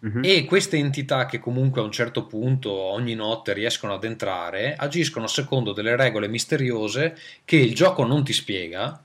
Mhm. 0.01 0.19
E 0.21 0.43
queste 0.43 0.75
entità 0.75 1.25
che 1.25 1.39
comunque 1.39 1.79
a 1.79 1.85
un 1.85 1.93
certo 1.93 2.25
punto 2.25 2.73
ogni 2.73 3.15
notte 3.15 3.53
riescono 3.53 3.93
ad 3.93 4.03
entrare 4.03 4.75
agiscono 4.75 5.27
secondo 5.27 5.71
delle 5.71 5.95
regole 5.95 6.27
misteriose 6.27 7.17
che 7.45 7.55
il 7.55 7.73
gioco 7.73 8.03
non 8.03 8.25
ti 8.25 8.33
spiega 8.33 9.01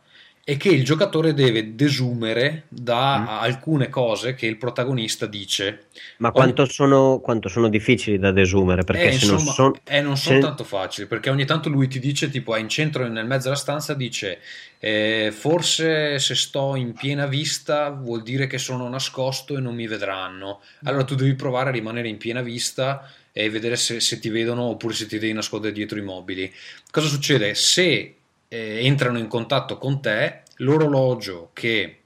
e 0.51 0.57
che 0.57 0.71
il 0.71 0.83
giocatore 0.83 1.35
deve 1.35 1.75
desumere 1.75 2.63
da 2.69 3.19
Mm. 3.19 3.27
alcune 3.29 3.91
cose 3.91 4.35
che 4.35 4.47
il 4.47 4.57
protagonista 4.57 5.27
dice. 5.27 5.89
Ma 6.19 6.31
quanto 6.31 6.65
sono, 6.65 7.21
quanto 7.21 7.51
sono 7.51 7.69
difficili 7.69 8.19
da 8.19 8.33
desumere? 8.33 8.83
Perché 8.83 9.09
Eh, 9.09 9.13
se 9.13 9.27
non 9.27 9.35
insomma, 9.35 9.53
sono. 9.53 9.75
eh, 9.85 10.01
non 10.01 10.17
sono 10.17 10.37
se- 10.37 10.41
tanto 10.41 10.65
facili 10.65 11.07
perché 11.07 11.29
ogni 11.29 11.45
tanto 11.45 11.69
lui 11.69 11.87
ti 11.87 11.99
dice, 11.99 12.31
tipo, 12.31 12.55
è 12.57 12.61
in 12.61 12.71
centro 12.71 13.07
nel 13.07 13.27
mezzo 13.27 13.45
della 13.49 13.57
stanza, 13.57 13.93
dice 13.93 14.39
eh, 14.79 15.31
forse 15.37 16.19
se 16.19 16.35
sto 16.35 16.77
in 16.77 16.95
piena 16.95 17.27
vista 17.27 17.91
vuol 17.91 18.23
dire 18.23 18.47
che 18.47 18.57
sono 18.57 18.89
nascosto 18.89 19.55
e 19.55 19.61
non 19.61 19.75
mi 19.75 19.87
vedranno. 19.87 20.63
Allora 20.85 21.05
tu 21.05 21.15
devi 21.15 21.35
provare 21.35 21.69
a 21.69 21.73
rimanere 21.73 22.09
in 22.09 22.17
piena 22.17 22.41
vista 22.41 23.07
e 23.33 23.51
vedere 23.51 23.77
se, 23.77 24.01
se 24.01 24.19
ti 24.19 24.31
vedono 24.31 24.63
oppure 24.63 24.95
se 24.95 25.05
ti 25.07 25.19
devi 25.19 25.35
nascondere 25.35 25.75
dietro 25.75 25.99
i 25.99 26.03
mobili. 26.03 26.51
Cosa 26.91 27.07
succede? 27.09 27.55
Se 27.55 28.15
eh, 28.49 28.85
entrano 28.85 29.19
in 29.19 29.29
contatto 29.29 29.79
con 29.79 30.01
te, 30.01 30.43
l'orologio 30.57 31.51
che 31.53 32.03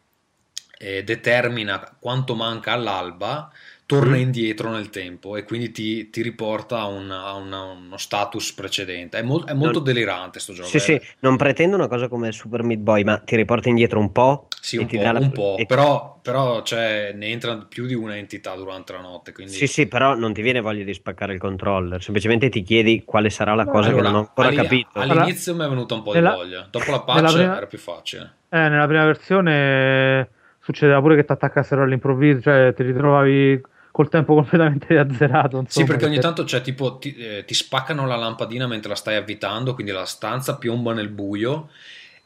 eh, 0.78 1.04
determina 1.04 1.96
quanto 1.98 2.34
manca 2.34 2.72
all'alba 2.72 3.50
torna 3.84 4.16
Mm. 4.16 4.20
indietro 4.20 4.70
nel 4.70 4.88
tempo 4.88 5.36
e 5.36 5.44
quindi 5.44 5.70
ti, 5.70 6.08
ti 6.08 6.22
riporta 6.22 6.78
a, 6.80 6.86
un- 6.86 7.10
a 7.10 7.34
una- 7.34 7.62
uno 7.72 7.96
status 7.98 8.52
precedente. 8.54 9.18
È, 9.18 9.22
mol- 9.22 9.44
è 9.44 9.52
molto 9.52 9.78
Non- 9.78 9.84
delirante 9.84 10.40
sto 10.40 10.52
gioco. 10.54 10.68
Sì, 10.68 10.76
eh. 10.76 10.80
sì, 10.80 11.00
non 11.20 11.36
pretendo 11.36 11.76
una 11.76 11.88
cosa 11.88 12.08
come 12.08 12.32
Super 12.32 12.62
Meat 12.62 12.80
Boy, 12.80 13.04
ma 13.04 13.18
ti 13.18 13.36
riporta 13.36 13.68
indietro 13.68 13.98
un 13.98 14.10
po'. 14.12 14.48
Sì, 14.60 14.76
e 14.76 14.80
un 14.80 14.86
ti 14.86 14.96
po', 14.96 15.02
dà 15.02 15.12
la- 15.12 15.18
un 15.18 15.32
po', 15.32 15.56
e- 15.58 15.66
però, 15.66 16.18
però 16.22 16.62
cioè, 16.62 17.12
ne 17.14 17.26
entra 17.26 17.56
più 17.68 17.84
di 17.84 17.94
una 17.94 18.16
entità 18.16 18.54
durante 18.54 18.92
la 18.92 19.00
notte. 19.00 19.32
Quindi... 19.32 19.52
Sì, 19.52 19.66
sì, 19.66 19.86
però 19.86 20.14
non 20.14 20.32
ti 20.32 20.40
viene 20.40 20.60
voglia 20.60 20.84
di 20.84 20.94
spaccare 20.94 21.34
il 21.34 21.38
controller, 21.40 22.02
semplicemente 22.02 22.48
ti 22.48 22.62
chiedi 22.62 23.02
quale 23.04 23.28
sarà 23.28 23.54
la 23.54 23.66
cosa 23.66 23.88
che 23.88 23.94
Allora, 23.94 24.08
non 24.10 24.14
ho 24.14 24.18
ancora 24.20 24.48
all'ini- 24.48 24.62
capito. 24.86 24.98
All'inizio 25.00 25.54
mi 25.54 25.64
è 25.64 25.68
venuta 25.68 25.94
un 25.94 26.02
po' 26.02 26.12
Nella- 26.12 26.30
di 26.30 26.36
voglia, 26.36 26.68
dopo 26.70 26.90
la 26.90 27.00
patch 27.00 27.32
prima- 27.34 27.56
era 27.56 27.66
più 27.66 27.78
facile. 27.78 28.32
Eh, 28.48 28.68
nella 28.68 28.86
prima 28.86 29.04
versione 29.04 30.28
succedeva 30.60 31.00
pure 31.00 31.16
che 31.16 31.24
ti 31.24 31.32
attaccassero 31.32 31.82
all'improvviso, 31.82 32.40
cioè 32.42 32.72
ti 32.74 32.82
ritrovavi 32.84 33.60
col 33.92 34.08
tempo 34.08 34.34
completamente 34.34 34.98
azzerato. 34.98 35.58
Sì, 35.58 35.62
insomma, 35.80 35.86
perché 35.86 36.06
ogni 36.06 36.18
tanto 36.18 36.44
cioè, 36.44 36.60
tipo, 36.60 36.98
ti, 36.98 37.14
eh, 37.14 37.44
ti 37.46 37.54
spaccano 37.54 38.06
la 38.06 38.16
lampadina 38.16 38.66
mentre 38.66 38.88
la 38.88 38.96
stai 38.96 39.14
avvitando, 39.14 39.74
quindi 39.74 39.92
la 39.92 40.06
stanza 40.06 40.56
piomba 40.56 40.92
nel 40.92 41.08
buio 41.08 41.68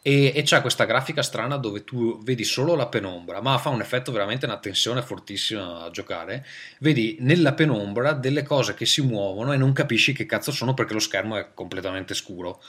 e, 0.07 0.31
e 0.33 0.43
c'è 0.43 0.61
questa 0.61 0.85
grafica 0.85 1.20
strana 1.20 1.57
dove 1.57 1.83
tu 1.83 2.23
vedi 2.23 2.45
solo 2.45 2.77
la 2.77 2.86
penombra, 2.86 3.43
ma 3.43 3.59
fa 3.59 3.70
un 3.70 3.81
effetto 3.81 4.12
veramente 4.12 4.47
una 4.47 4.59
tensione 4.59 5.03
fortissima 5.03 5.83
a 5.83 5.91
giocare. 5.91 6.47
Vedi 6.78 7.17
nella 7.20 7.55
penombra 7.55 8.12
delle 8.12 8.45
cose 8.45 8.75
che 8.75 8.86
si 8.86 9.03
muovono 9.03 9.53
e 9.53 9.57
non 9.57 9.73
capisci 9.73 10.12
che 10.12 10.25
cazzo 10.25 10.53
sono 10.53 10.75
perché 10.75 10.93
lo 10.93 11.01
schermo 11.01 11.36
è 11.36 11.49
completamente 11.53 12.15
scuro. 12.15 12.62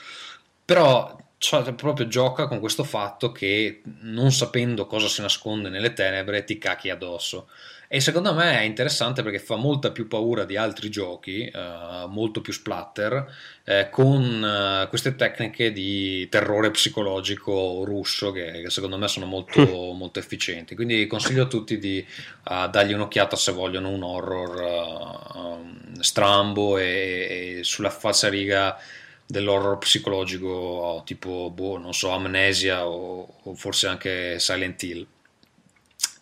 Però 0.64 1.16
cioè, 1.38 1.72
proprio 1.74 2.08
gioca 2.08 2.48
con 2.48 2.58
questo 2.58 2.82
fatto 2.82 3.30
che 3.30 3.82
non 4.00 4.32
sapendo 4.32 4.86
cosa 4.86 5.06
si 5.06 5.20
nasconde 5.20 5.68
nelle 5.68 5.92
tenebre 5.92 6.42
ti 6.42 6.58
cacchi 6.58 6.90
addosso. 6.90 7.46
E 7.90 8.02
secondo 8.02 8.34
me 8.34 8.58
è 8.58 8.64
interessante 8.64 9.22
perché 9.22 9.38
fa 9.38 9.56
molta 9.56 9.90
più 9.90 10.08
paura 10.08 10.44
di 10.44 10.58
altri 10.58 10.90
giochi, 10.90 11.44
eh, 11.46 12.04
molto 12.06 12.42
più 12.42 12.52
splatter, 12.52 13.34
eh, 13.64 13.88
con 13.90 14.44
eh, 14.44 14.88
queste 14.90 15.16
tecniche 15.16 15.72
di 15.72 16.28
terrore 16.28 16.70
psicologico 16.70 17.84
russo 17.86 18.30
che, 18.30 18.60
che 18.60 18.68
secondo 18.68 18.98
me 18.98 19.08
sono 19.08 19.24
molto, 19.24 19.62
molto 19.94 20.18
efficienti. 20.18 20.74
Quindi 20.74 21.06
consiglio 21.06 21.44
a 21.44 21.46
tutti 21.46 21.78
di 21.78 21.96
eh, 21.98 22.68
dargli 22.70 22.92
un'occhiata 22.92 23.36
se 23.36 23.52
vogliono 23.52 23.88
un 23.88 24.02
horror 24.02 25.30
um, 25.34 26.00
strambo 26.00 26.76
e, 26.76 27.56
e 27.58 27.64
sulla 27.64 27.88
falsariga 27.88 28.78
dell'horror 29.24 29.78
psicologico 29.78 31.02
tipo, 31.06 31.50
boh, 31.54 31.78
non 31.78 31.94
so, 31.94 32.10
Amnesia 32.10 32.86
o, 32.86 33.36
o 33.42 33.54
forse 33.54 33.86
anche 33.86 34.38
Silent 34.38 34.82
Hill. 34.82 35.06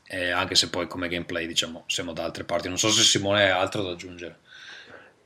Eh, 0.09 0.31
anche 0.31 0.55
se 0.55 0.71
poi 0.71 0.87
come 0.87 1.09
gameplay 1.09 1.47
diciamo 1.47 1.83
siamo 1.87 2.13
da 2.13 2.23
altre 2.23 2.45
parti 2.45 2.69
non 2.69 2.79
so 2.79 2.89
se 2.89 3.03
Simone 3.03 3.51
ha 3.51 3.59
altro 3.59 3.83
da 3.83 3.91
aggiungere 3.91 4.39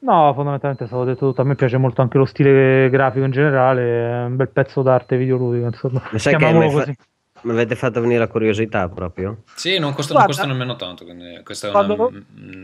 No, 0.00 0.33
fondamentalmente 0.33 0.84
è 0.84 0.86
stato 0.86 1.05
detto 1.05 1.28
tutto. 1.28 1.42
A 1.42 1.44
me 1.44 1.55
piace 1.55 1.76
molto 1.76 2.00
anche 2.00 2.17
lo 2.17 2.25
stile 2.25 2.89
grafico 2.89 3.25
in 3.25 3.33
generale, 3.33 3.83
è 3.83 4.25
un 4.25 4.36
bel 4.36 4.49
pezzo 4.49 4.83
d'arte 4.83 5.17
videoludica, 5.17 5.67
insomma. 5.67 6.00
Ma 6.10 6.18
sai 6.18 6.36
che 6.36 6.52
mi 6.52 6.70
fa- 6.70 6.78
così. 6.78 6.97
mi 7.42 7.50
avete 7.52 7.75
fatto 7.75 8.00
venire 8.00 8.18
la 8.18 8.28
curiosità 8.28 8.89
proprio? 8.89 9.42
sì 9.55 9.78
non 9.78 9.92
costa, 9.92 10.15
non 10.15 10.25
Guarda- 10.25 10.42
costa 10.42 10.47
nemmeno 10.47 10.76
tanto 10.76 11.05
quindi 11.05 11.41
questa 11.42 11.68
è 11.68 11.70
una, 11.70 11.84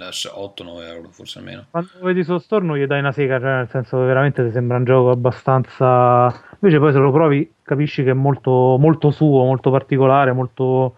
8-9 0.08 0.82
euro 0.86 1.08
forse 1.10 1.40
meno 1.40 1.66
Quando 1.70 1.90
lo 1.98 2.06
vedi 2.06 2.24
sullo 2.24 2.38
store 2.38 2.64
non 2.64 2.76
gli 2.76 2.86
dai 2.86 3.00
una 3.00 3.12
sega, 3.12 3.38
cioè 3.38 3.50
nel 3.50 3.68
senso 3.68 3.98
che 3.98 4.04
veramente 4.04 4.44
ti 4.44 4.50
sembra 4.52 4.78
un 4.78 4.84
gioco 4.84 5.10
abbastanza... 5.10 6.32
Invece 6.60 6.78
poi 6.78 6.92
se 6.92 6.98
lo 6.98 7.12
provi 7.12 7.52
capisci 7.62 8.02
che 8.02 8.10
è 8.10 8.14
molto, 8.14 8.76
molto 8.78 9.10
suo, 9.10 9.44
molto 9.44 9.70
particolare, 9.70 10.32
molto... 10.32 10.96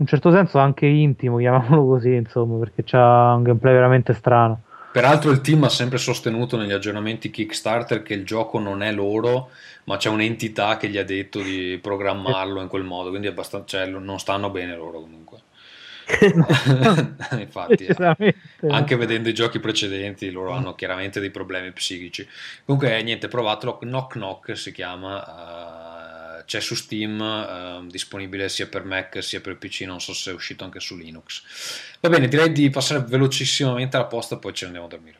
un 0.00 0.06
certo 0.06 0.32
senso 0.32 0.58
anche 0.58 0.86
intimo, 0.86 1.36
chiamiamolo 1.36 1.86
così, 1.86 2.14
insomma, 2.14 2.58
perché 2.58 2.82
c'ha 2.84 3.34
un 3.34 3.42
gameplay 3.42 3.74
veramente 3.74 4.14
strano. 4.14 4.62
Peraltro 4.92 5.30
il 5.30 5.40
team 5.40 5.62
ha 5.64 5.68
sempre 5.68 5.98
sostenuto 5.98 6.56
negli 6.56 6.72
aggiornamenti 6.72 7.30
Kickstarter 7.30 8.02
che 8.02 8.14
il 8.14 8.24
gioco 8.24 8.58
non 8.58 8.82
è 8.82 8.92
loro, 8.92 9.50
ma 9.84 9.98
c'è 9.98 10.08
un'entità 10.08 10.78
che 10.78 10.88
gli 10.88 10.96
ha 10.96 11.04
detto 11.04 11.40
di 11.42 11.78
programmarlo 11.80 12.60
in 12.60 12.68
quel 12.68 12.82
modo, 12.82 13.10
quindi 13.10 13.28
è 13.28 13.30
abbastanza, 13.30 13.78
cioè, 13.78 13.86
non 13.86 14.18
stanno 14.18 14.50
bene 14.50 14.74
loro 14.74 15.00
comunque. 15.00 15.38
Infatti, 17.38 17.86
Decisamente. 17.86 18.36
anche 18.68 18.96
vedendo 18.96 19.28
i 19.28 19.34
giochi 19.34 19.60
precedenti, 19.60 20.30
loro 20.30 20.50
hanno 20.52 20.74
chiaramente 20.74 21.20
dei 21.20 21.30
problemi 21.30 21.70
psichici. 21.70 22.26
Comunque, 22.64 22.98
eh, 22.98 23.02
niente, 23.02 23.28
provatelo. 23.28 23.78
Knock 23.78 24.14
Knock 24.14 24.56
si 24.56 24.72
chiama, 24.72 25.24
eh, 25.24 25.69
c'è 26.50 26.58
su 26.58 26.74
Steam, 26.74 27.20
eh, 27.20 27.86
disponibile 27.86 28.48
sia 28.48 28.66
per 28.66 28.84
Mac 28.84 29.22
sia 29.22 29.40
per 29.40 29.56
PC. 29.56 29.82
Non 29.82 30.00
so 30.00 30.12
se 30.12 30.32
è 30.32 30.34
uscito 30.34 30.64
anche 30.64 30.80
su 30.80 30.96
Linux. 30.96 31.44
Va 32.00 32.08
bene, 32.08 32.26
direi 32.26 32.50
di 32.50 32.68
passare 32.70 33.04
velocissimamente 33.06 33.94
alla 33.96 34.06
posta, 34.06 34.36
poi 34.36 34.52
ci 34.52 34.64
andiamo 34.64 34.86
a 34.86 34.88
dormire. 34.88 35.18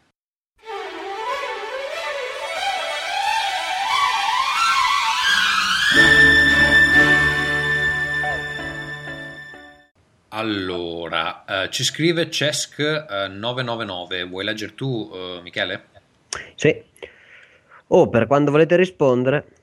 Allora, 10.30 11.44
eh, 11.44 11.70
ci 11.70 11.84
scrive 11.84 12.28
Cesk999, 12.28 14.26
vuoi 14.28 14.44
leggere 14.44 14.74
tu, 14.74 15.08
eh, 15.14 15.38
Michele? 15.42 15.84
Sì. 16.56 16.82
Oh, 17.86 18.08
per 18.08 18.26
quando 18.26 18.50
volete 18.50 18.74
rispondere. 18.74 19.59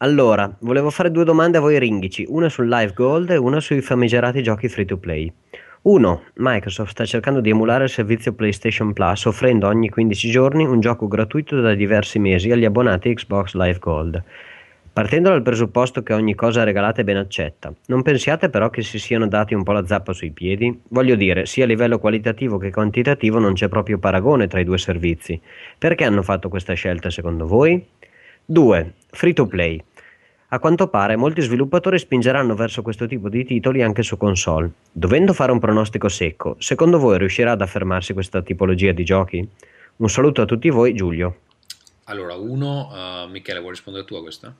Allora, 0.00 0.48
volevo 0.60 0.90
fare 0.90 1.10
due 1.10 1.24
domande 1.24 1.58
a 1.58 1.60
voi 1.60 1.76
ringhici, 1.76 2.24
una 2.28 2.48
sul 2.48 2.68
Live 2.68 2.92
Gold 2.92 3.30
e 3.30 3.36
una 3.36 3.58
sui 3.58 3.80
famigerati 3.80 4.44
giochi 4.44 4.68
free 4.68 4.84
to 4.84 4.96
play. 4.96 5.32
1. 5.82 6.22
Microsoft 6.34 6.92
sta 6.92 7.04
cercando 7.04 7.40
di 7.40 7.50
emulare 7.50 7.82
il 7.82 7.90
servizio 7.90 8.32
PlayStation 8.32 8.92
Plus 8.92 9.24
offrendo 9.24 9.66
ogni 9.66 9.88
15 9.88 10.30
giorni 10.30 10.64
un 10.64 10.78
gioco 10.78 11.08
gratuito 11.08 11.60
da 11.60 11.74
diversi 11.74 12.20
mesi 12.20 12.48
agli 12.52 12.64
abbonati 12.64 13.12
Xbox 13.12 13.54
Live 13.54 13.80
Gold. 13.80 14.22
Partendo 14.92 15.30
dal 15.30 15.42
presupposto 15.42 16.04
che 16.04 16.12
ogni 16.12 16.36
cosa 16.36 16.62
regalata 16.62 17.00
è 17.00 17.04
ben 17.04 17.16
accetta, 17.16 17.72
non 17.86 18.02
pensiate 18.02 18.50
però 18.50 18.70
che 18.70 18.82
si 18.82 19.00
siano 19.00 19.26
dati 19.26 19.54
un 19.54 19.64
po' 19.64 19.72
la 19.72 19.84
zappa 19.84 20.12
sui 20.12 20.30
piedi? 20.30 20.80
Voglio 20.90 21.16
dire, 21.16 21.44
sia 21.46 21.64
a 21.64 21.66
livello 21.66 21.98
qualitativo 21.98 22.56
che 22.58 22.70
quantitativo 22.70 23.40
non 23.40 23.54
c'è 23.54 23.68
proprio 23.68 23.98
paragone 23.98 24.46
tra 24.46 24.60
i 24.60 24.64
due 24.64 24.78
servizi. 24.78 25.40
Perché 25.76 26.04
hanno 26.04 26.22
fatto 26.22 26.48
questa 26.48 26.74
scelta 26.74 27.10
secondo 27.10 27.46
voi? 27.48 27.84
2. 28.50 28.94
Free 29.10 29.34
to 29.34 29.46
play. 29.46 29.78
A 30.48 30.58
quanto 30.58 30.88
pare 30.88 31.16
molti 31.16 31.42
sviluppatori 31.42 31.98
spingeranno 31.98 32.54
verso 32.54 32.80
questo 32.80 33.06
tipo 33.06 33.28
di 33.28 33.44
titoli 33.44 33.82
anche 33.82 34.02
su 34.02 34.16
console. 34.16 34.70
Dovendo 34.90 35.34
fare 35.34 35.52
un 35.52 35.58
pronostico 35.58 36.08
secco, 36.08 36.56
secondo 36.58 36.98
voi 36.98 37.18
riuscirà 37.18 37.50
ad 37.50 37.60
affermarsi 37.60 38.14
questa 38.14 38.40
tipologia 38.40 38.92
di 38.92 39.04
giochi? 39.04 39.46
Un 39.96 40.08
saluto 40.08 40.40
a 40.40 40.46
tutti 40.46 40.70
voi, 40.70 40.94
Giulio. 40.94 41.40
Allora, 42.04 42.36
uno, 42.36 42.90
eh, 42.90 43.28
Michele, 43.30 43.58
vuoi 43.58 43.72
rispondere 43.72 44.06
tu 44.06 44.14
a 44.14 44.22
questa? 44.22 44.54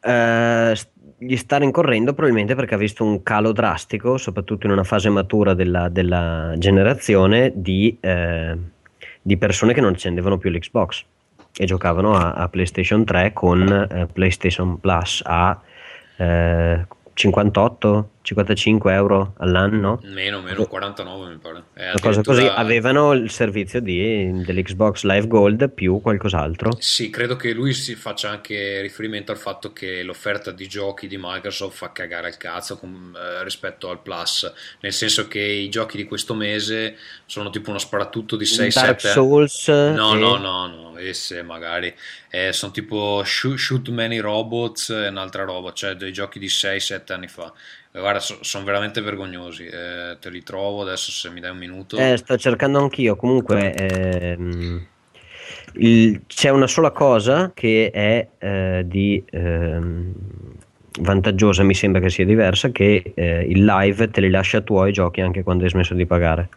S- 0.00 0.88
gli 1.16 1.36
sta 1.36 1.58
rincorrendo 1.58 2.14
probabilmente 2.14 2.56
perché 2.56 2.74
ha 2.74 2.78
visto 2.78 3.04
un 3.04 3.22
calo 3.22 3.52
drastico, 3.52 4.16
soprattutto 4.16 4.66
in 4.66 4.72
una 4.72 4.82
fase 4.82 5.08
matura 5.08 5.54
della, 5.54 5.88
della 5.88 6.54
generazione, 6.58 7.52
di, 7.54 7.96
eh, 8.00 8.58
di 9.22 9.36
persone 9.36 9.72
che 9.72 9.80
non 9.80 9.92
accendevano 9.92 10.36
più 10.36 10.50
l'Xbox 10.50 11.04
e 11.60 11.66
giocavano 11.66 12.14
a, 12.14 12.32
a 12.32 12.48
PlayStation 12.48 13.04
3 13.04 13.34
con 13.34 13.70
eh, 13.70 14.06
PlayStation 14.10 14.80
Plus 14.80 15.22
a 15.26 15.60
eh, 16.16 16.86
58, 17.12 18.08
55 18.22 18.92
euro 18.92 19.34
all'anno. 19.38 19.98
Meno, 20.04 20.40
meno, 20.42 20.66
49 20.66 21.30
mi 21.30 21.38
pare. 21.38 21.64
Una 21.74 21.92
cosa 22.00 22.22
così, 22.22 22.40
addirittura- 22.40 22.56
avevano 22.56 23.12
il 23.12 23.30
servizio 23.30 23.80
di, 23.80 24.42
dell'Xbox 24.44 25.02
Live 25.04 25.26
Gold 25.26 25.70
più 25.70 26.00
qualcos'altro. 26.00 26.76
Sì, 26.78 27.08
credo 27.08 27.36
che 27.36 27.52
lui 27.52 27.72
si 27.72 27.94
faccia 27.94 28.28
anche 28.28 28.80
riferimento 28.82 29.32
al 29.32 29.38
fatto 29.38 29.72
che 29.72 30.02
l'offerta 30.02 30.50
di 30.50 30.68
giochi 30.68 31.06
di 31.06 31.16
Microsoft 31.18 31.76
fa 31.76 31.92
cagare 31.92 32.28
il 32.28 32.36
cazzo 32.36 32.76
com- 32.76 33.16
eh, 33.16 33.42
rispetto 33.42 33.88
al 33.88 34.00
Plus, 34.02 34.52
nel 34.80 34.92
senso 34.92 35.26
che 35.26 35.40
i 35.40 35.68
giochi 35.70 35.96
di 35.96 36.04
questo 36.04 36.34
mese 36.34 36.96
sono 37.24 37.48
tipo 37.50 37.70
uno 37.70 37.78
sparatutto 37.78 38.36
di 38.36 38.44
6-7 38.44 38.80
Dark 38.86 39.00
Souls, 39.00 39.68
No, 39.68 40.14
e- 40.14 40.18
no, 40.18 40.36
no, 40.36 40.66
no, 40.66 40.98
esse 40.98 41.42
magari 41.42 41.92
eh, 42.28 42.52
sono 42.52 42.70
tipo 42.70 43.22
shoot, 43.24 43.56
Shoot 43.56 43.88
Many 43.88 44.18
Robots 44.18 44.90
e 44.90 45.08
un'altra 45.08 45.44
roba, 45.44 45.72
cioè 45.72 45.94
dei 45.94 46.12
giochi 46.12 46.38
di 46.38 46.48
6-7 46.48 47.12
anni 47.12 47.26
fa. 47.28 47.52
Eh, 47.92 47.98
Guarda, 47.98 48.20
sono 48.20 48.64
veramente 48.64 49.00
vergognosi. 49.00 49.66
eh, 49.66 50.16
te 50.20 50.30
li 50.30 50.42
trovo 50.42 50.82
adesso 50.82 51.10
se 51.10 51.28
mi 51.30 51.40
dai 51.40 51.50
un 51.50 51.58
minuto. 51.58 51.96
Eh, 51.96 52.16
sto 52.16 52.36
cercando 52.36 52.78
anch'io. 52.78 53.16
Comunque, 53.16 53.74
ehm, 53.74 54.86
il- 55.74 56.22
c'è 56.26 56.50
una 56.50 56.66
sola 56.66 56.90
cosa 56.90 57.50
che 57.54 57.90
è 57.92 58.28
eh, 58.38 58.82
di 58.86 59.22
ehm, 59.30 60.12
vantaggiosa, 61.00 61.62
mi 61.62 61.74
sembra 61.74 62.00
che 62.00 62.10
sia 62.10 62.24
diversa, 62.24 62.70
che 62.70 63.12
eh, 63.14 63.44
il 63.48 63.64
live 63.64 64.10
te 64.10 64.20
li 64.20 64.30
lascia 64.30 64.60
tuoi 64.60 64.92
giochi 64.92 65.20
anche 65.20 65.42
quando 65.42 65.64
hai 65.64 65.70
smesso 65.70 65.94
di 65.94 66.06
pagare. 66.06 66.48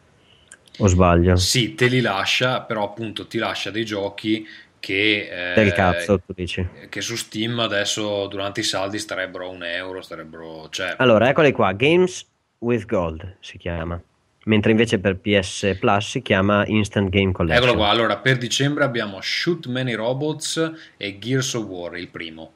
O 0.79 0.87
sbaglio? 0.87 1.35
Sì, 1.37 1.75
te 1.75 1.87
li 1.87 2.01
lascia, 2.01 2.61
però 2.61 2.83
appunto 2.83 3.27
ti 3.27 3.37
lascia 3.37 3.71
dei 3.71 3.85
giochi 3.85 4.45
che, 4.83 5.51
eh, 5.51 5.53
Del 5.53 5.71
cazzo, 5.71 6.19
tu 6.19 6.33
dici. 6.33 6.67
che 6.89 6.99
su 6.99 7.15
Steam 7.15 7.57
adesso 7.59 8.27
durante 8.27 8.59
i 8.59 8.63
saldi 8.63 8.99
starebbero 8.99 9.45
a 9.45 9.49
un 9.49 9.63
euro, 9.63 10.01
starebbero... 10.01 10.67
Cioè, 10.69 10.95
Allora, 10.97 11.29
eccoli 11.29 11.53
qua. 11.53 11.71
Games 11.71 12.27
with 12.57 12.85
Gold 12.85 13.37
si 13.39 13.57
chiama. 13.57 13.97
Mentre 14.45 14.71
invece 14.71 14.99
per 14.99 15.15
PS 15.15 15.77
Plus 15.79 16.09
si 16.09 16.21
chiama 16.21 16.65
Instant 16.67 17.07
Game 17.07 17.31
Collection. 17.31 17.63
eccolo 17.63 17.77
qua, 17.79 17.87
allora 17.91 18.17
per 18.17 18.37
dicembre 18.37 18.83
abbiamo 18.83 19.19
Shoot 19.21 19.67
Many 19.67 19.93
Robots 19.93 20.71
e 20.97 21.17
Gears 21.17 21.53
of 21.53 21.63
War, 21.63 21.95
il 21.95 22.09
primo. 22.09 22.51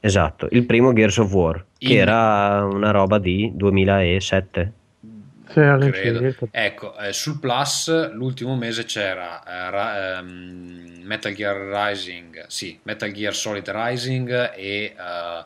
Esatto, 0.00 0.48
il 0.50 0.66
primo 0.66 0.92
Gears 0.92 1.16
of 1.16 1.32
War, 1.32 1.64
che 1.78 1.92
In- 1.94 1.98
era 2.00 2.64
una 2.66 2.90
roba 2.90 3.16
di 3.18 3.50
2007. 3.54 4.72
Sì. 5.52 6.48
Ecco, 6.50 6.96
eh, 6.98 7.12
sul 7.12 7.38
Plus 7.38 8.12
l'ultimo 8.12 8.56
mese 8.56 8.84
c'era 8.84 9.42
eh, 9.44 9.70
Ra- 9.70 10.18
ehm, 10.18 11.00
Metal 11.02 11.32
Gear 11.34 11.88
Rising, 11.88 12.46
sì, 12.46 12.78
Metal 12.84 13.10
Gear 13.12 13.34
Solid 13.34 13.68
Rising 13.68 14.52
e 14.54 14.94
eh, 14.96 15.44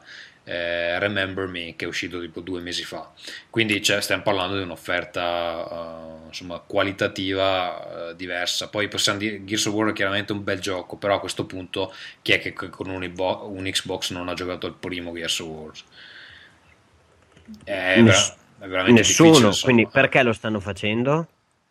eh, 0.48 0.98
Remember 1.00 1.48
Me 1.48 1.74
che 1.74 1.86
è 1.86 1.88
uscito 1.88 2.20
tipo 2.20 2.40
due 2.40 2.60
mesi 2.60 2.84
fa. 2.84 3.10
Quindi 3.50 3.82
cioè, 3.82 4.00
stiamo 4.00 4.22
parlando 4.22 4.56
di 4.56 4.62
un'offerta 4.62 6.22
eh, 6.22 6.26
insomma, 6.28 6.60
qualitativa 6.60 8.10
eh, 8.10 8.16
diversa. 8.16 8.68
Poi 8.68 8.88
possiamo 8.88 9.18
dire 9.18 9.44
Gears 9.44 9.66
of 9.66 9.74
War 9.74 9.90
è 9.90 9.92
chiaramente 9.92 10.32
un 10.32 10.44
bel 10.44 10.60
gioco, 10.60 10.96
però 10.96 11.16
a 11.16 11.20
questo 11.20 11.46
punto 11.46 11.92
chi 12.22 12.32
è 12.32 12.38
che 12.38 12.52
con 12.52 12.88
un, 12.88 13.70
Xbox 13.70 14.12
non 14.12 14.28
ha 14.28 14.34
giocato 14.34 14.68
il 14.68 14.74
primo 14.78 15.12
Gears 15.12 15.38
of 15.40 15.48
War? 15.48 15.72
È 17.64 18.02
veramente 18.02 18.45
Nessuno, 18.92 19.50
quindi 19.62 19.86
perché 19.86 20.22
lo 20.22 20.32
stanno 20.32 20.60
facendo? 20.60 21.28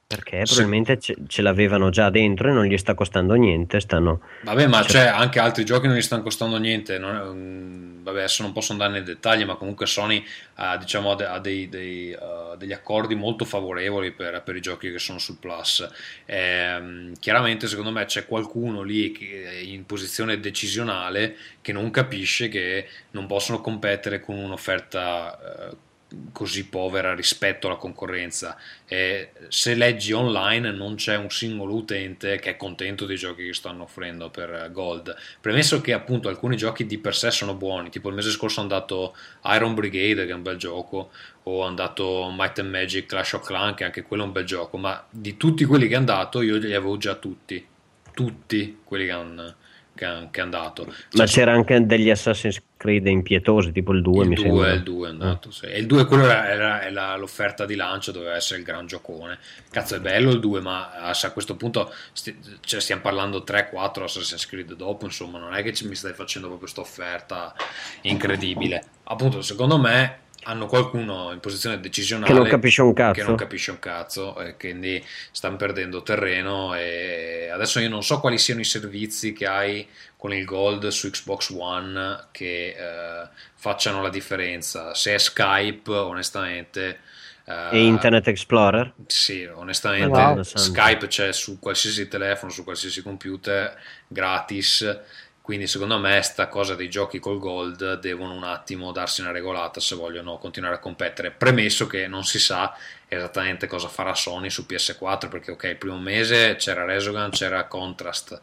Perché 0.07 0.43
probabilmente 0.45 0.99
ce, 0.99 1.15
ce 1.27 1.41
l'avevano 1.41 1.89
già 1.89 2.11
dentro 2.11 2.49
e 2.49 2.51
non 2.53 2.65
gli 2.65 2.77
sta 2.77 2.93
costando 2.93 3.33
niente. 3.33 3.79
Stanno... 3.79 4.21
Vabbè, 4.43 4.67
ma 4.67 4.83
Cioè- 4.83 4.91
c'è 4.91 5.07
anche 5.07 5.39
altri 5.39 5.65
giochi 5.65 5.87
non 5.87 5.95
gli 5.95 6.01
stanno 6.01 6.21
costando 6.21 6.57
niente. 6.57 6.99
non 6.99 8.01
vabbè, 8.03 8.19
adesso 8.19 8.43
non 8.43 8.51
posso 8.51 8.71
andare 8.71 8.91
nei 8.91 9.03
dettagli, 9.03 9.45
ma 9.45 9.55
comunque 9.55 9.87
Sony 9.87 10.23
ha, 10.55 10.77
diciamo, 10.77 11.09
ha 11.11 11.15
de- 11.15 11.25
ha 11.25 11.39
dei- 11.39 11.67
dei, 11.69 12.11
uh, 12.13 12.55
degli 12.55 12.71
accordi 12.71 13.15
molto 13.15 13.45
favorevoli 13.45 14.11
per, 14.11 14.43
per 14.43 14.55
i 14.55 14.61
giochi 14.61 14.91
che 14.91 14.99
sono 14.99 15.17
sul 15.17 15.37
Plus. 15.39 15.87
Ehm, 16.25 17.13
chiaramente, 17.19 17.65
secondo 17.67 17.89
me, 17.91 18.05
c'è 18.05 18.27
qualcuno 18.27 18.83
lì 18.83 19.11
che 19.11 19.43
è 19.49 19.55
in 19.55 19.87
posizione 19.87 20.39
decisionale 20.39 21.35
che 21.61 21.71
non 21.73 21.89
capisce 21.89 22.47
che 22.47 22.87
non 23.11 23.25
possono 23.25 23.59
competere 23.59 24.19
con 24.21 24.37
un'offerta. 24.37 25.69
eh, 25.71 25.83
così 26.31 26.67
povera 26.67 27.13
rispetto 27.13 27.67
alla 27.67 27.75
concorrenza. 27.75 28.57
E 28.85 29.31
se 29.47 29.73
leggi 29.73 30.11
online 30.11 30.71
non 30.71 30.95
c'è 30.95 31.15
un 31.15 31.29
singolo 31.29 31.73
utente 31.73 32.39
che 32.39 32.51
è 32.51 32.57
contento 32.57 33.05
dei 33.05 33.17
giochi 33.17 33.45
che 33.45 33.53
stanno 33.53 33.83
offrendo 33.83 34.29
per 34.29 34.53
eh, 34.53 34.71
Gold. 34.71 35.15
Premesso 35.41 35.81
che 35.81 35.93
appunto 35.93 36.29
alcuni 36.29 36.57
giochi 36.57 36.85
di 36.85 36.97
per 36.97 37.15
sé 37.15 37.31
sono 37.31 37.53
buoni 37.53 37.89
tipo 37.89 38.09
il 38.09 38.15
mese 38.15 38.31
scorso 38.31 38.59
è 38.59 38.63
andato 38.63 39.15
Iron 39.45 39.73
Brigade 39.73 40.25
che 40.25 40.31
è 40.31 40.35
un 40.35 40.43
bel 40.43 40.57
gioco 40.57 41.11
o 41.43 41.63
è 41.63 41.67
andato 41.67 42.31
Might 42.35 42.59
and 42.59 42.69
Magic 42.69 43.05
Clash 43.05 43.33
of 43.33 43.45
Clans 43.45 43.75
che 43.75 43.83
anche 43.83 44.03
quello 44.03 44.23
è 44.23 44.25
un 44.25 44.31
bel 44.31 44.45
gioco 44.45 44.77
ma 44.77 45.05
di 45.09 45.37
tutti 45.37 45.65
quelli 45.65 45.87
che 45.87 45.93
è 45.93 45.97
andato 45.97 46.41
io 46.41 46.57
li 46.57 46.73
avevo 46.73 46.97
già 46.97 47.15
tutti. 47.15 47.65
Tutti 48.13 48.79
quelli 48.83 49.05
che 49.05 49.11
hanno 49.11 49.55
che 49.95 50.27
che 50.31 50.39
è 50.39 50.43
andato 50.43 50.85
Ma 50.85 50.93
Cioè, 51.25 51.25
c'era 51.27 51.53
anche 51.53 51.85
degli 51.85 52.09
Assassin's 52.09 52.61
Creed 52.77 53.07
impietosi, 53.07 53.71
tipo 53.71 53.93
il 53.93 54.01
2, 54.01 54.25
mi 54.25 54.33
il 54.33 54.39
2, 54.41 54.49
sembra. 54.49 54.73
il 54.73 54.83
2 54.83 55.07
è 55.07 55.09
andato, 55.11 55.49
sì. 55.51 55.65
E 55.65 55.79
il 55.79 55.85
2 55.87 56.05
quello 56.05 56.25
era, 56.25 56.47
era- 56.49 56.81
è 56.81 56.89
la- 56.91 57.15
l'offerta 57.15 57.65
di 57.65 57.75
lancio, 57.75 58.11
doveva 58.11 58.35
essere 58.35 58.59
il 58.59 58.65
gran 58.65 58.85
giocone. 58.85 59.39
Cazzo 59.71 59.95
è 59.95 59.99
bello 59.99 60.29
il 60.31 60.39
2, 60.39 60.59
ma 60.61 60.91
a 60.91 61.13
a 61.19 61.31
questo 61.31 61.55
punto 61.55 61.91
sti- 62.13 62.37
cioè, 62.59 62.79
stiamo 62.81 63.01
parlando 63.01 63.43
3-4 63.43 64.03
Assassin's 64.03 64.45
Creed 64.45 64.73
dopo, 64.75 65.05
insomma, 65.05 65.39
non 65.39 65.53
è 65.55 65.63
che 65.63 65.73
mi 65.87 65.95
stai 65.95 66.13
facendo 66.13 66.47
proprio 66.49 66.57
questa 66.69 66.81
offerta 66.81 67.55
incredibile. 68.01 68.83
Appunto, 69.05 69.41
secondo 69.41 69.77
me 69.77 70.19
hanno 70.45 70.65
qualcuno 70.67 71.31
in 71.31 71.39
posizione 71.39 71.79
decisionale 71.79 72.31
Che 72.31 72.37
non 72.39 72.47
capisce 72.47 72.81
un 72.81 72.93
cazzo. 72.93 73.13
che 73.13 73.23
non 73.23 73.35
capisce 73.35 73.71
un 73.71 73.79
cazzo 73.79 74.39
e 74.39 74.55
quindi 74.57 75.03
stanno 75.31 75.55
perdendo 75.57 76.01
terreno 76.03 76.73
e 76.75 77.49
adesso 77.51 77.79
io 77.79 77.89
non 77.89 78.03
so 78.03 78.19
quali 78.19 78.37
siano 78.37 78.61
i 78.61 78.65
servizi 78.65 79.33
che 79.33 79.47
hai 79.47 79.87
con 80.17 80.33
il 80.33 80.45
Gold 80.45 80.87
su 80.87 81.09
Xbox 81.09 81.49
One 81.49 82.27
che 82.31 82.75
eh, 82.77 83.27
facciano 83.55 84.01
la 84.01 84.09
differenza 84.09 84.93
se 84.93 85.13
è 85.15 85.17
Skype 85.17 85.91
onestamente 85.91 86.99
eh, 87.45 87.69
E 87.77 87.83
Internet 87.85 88.27
Explorer? 88.27 88.93
sì, 89.07 89.43
onestamente 89.45 90.17
Wow. 90.17 90.41
Skype 90.41 91.07
c'è 91.07 91.31
su 91.31 91.59
qualsiasi 91.59 92.07
telefono, 92.07 92.51
su 92.51 92.63
qualsiasi 92.63 93.01
computer 93.03 93.75
gratis. 94.07 94.99
Quindi 95.45 95.67
secondo 95.67 95.99
me 95.99 96.23
sta 96.23 96.47
cosa 96.47 96.73
dei 96.73 96.89
giochi 96.89 97.19
col 97.19 97.37
gold 97.37 97.99
devono 97.99 98.33
un 98.33 98.43
attimo 98.43 98.91
darsi 98.91 99.21
una 99.21 99.29
regolata 99.29 99.79
se 99.79 99.93
vogliono 99.93 100.39
continuare 100.39 100.73
a 100.73 100.79
competere. 100.79 101.29
Premesso 101.29 101.85
che 101.85 102.07
non 102.07 102.23
si 102.23 102.39
sa 102.39 102.75
esattamente 103.07 103.67
cosa 103.67 103.87
farà 103.87 104.15
Sony 104.15 104.49
su 104.49 104.65
PS4 104.67 105.29
perché 105.29 105.51
ok, 105.51 105.63
il 105.65 105.75
primo 105.77 105.99
mese 105.99 106.55
c'era 106.55 106.83
Resogun, 106.83 107.29
c'era 107.29 107.65
Contrast. 107.67 108.41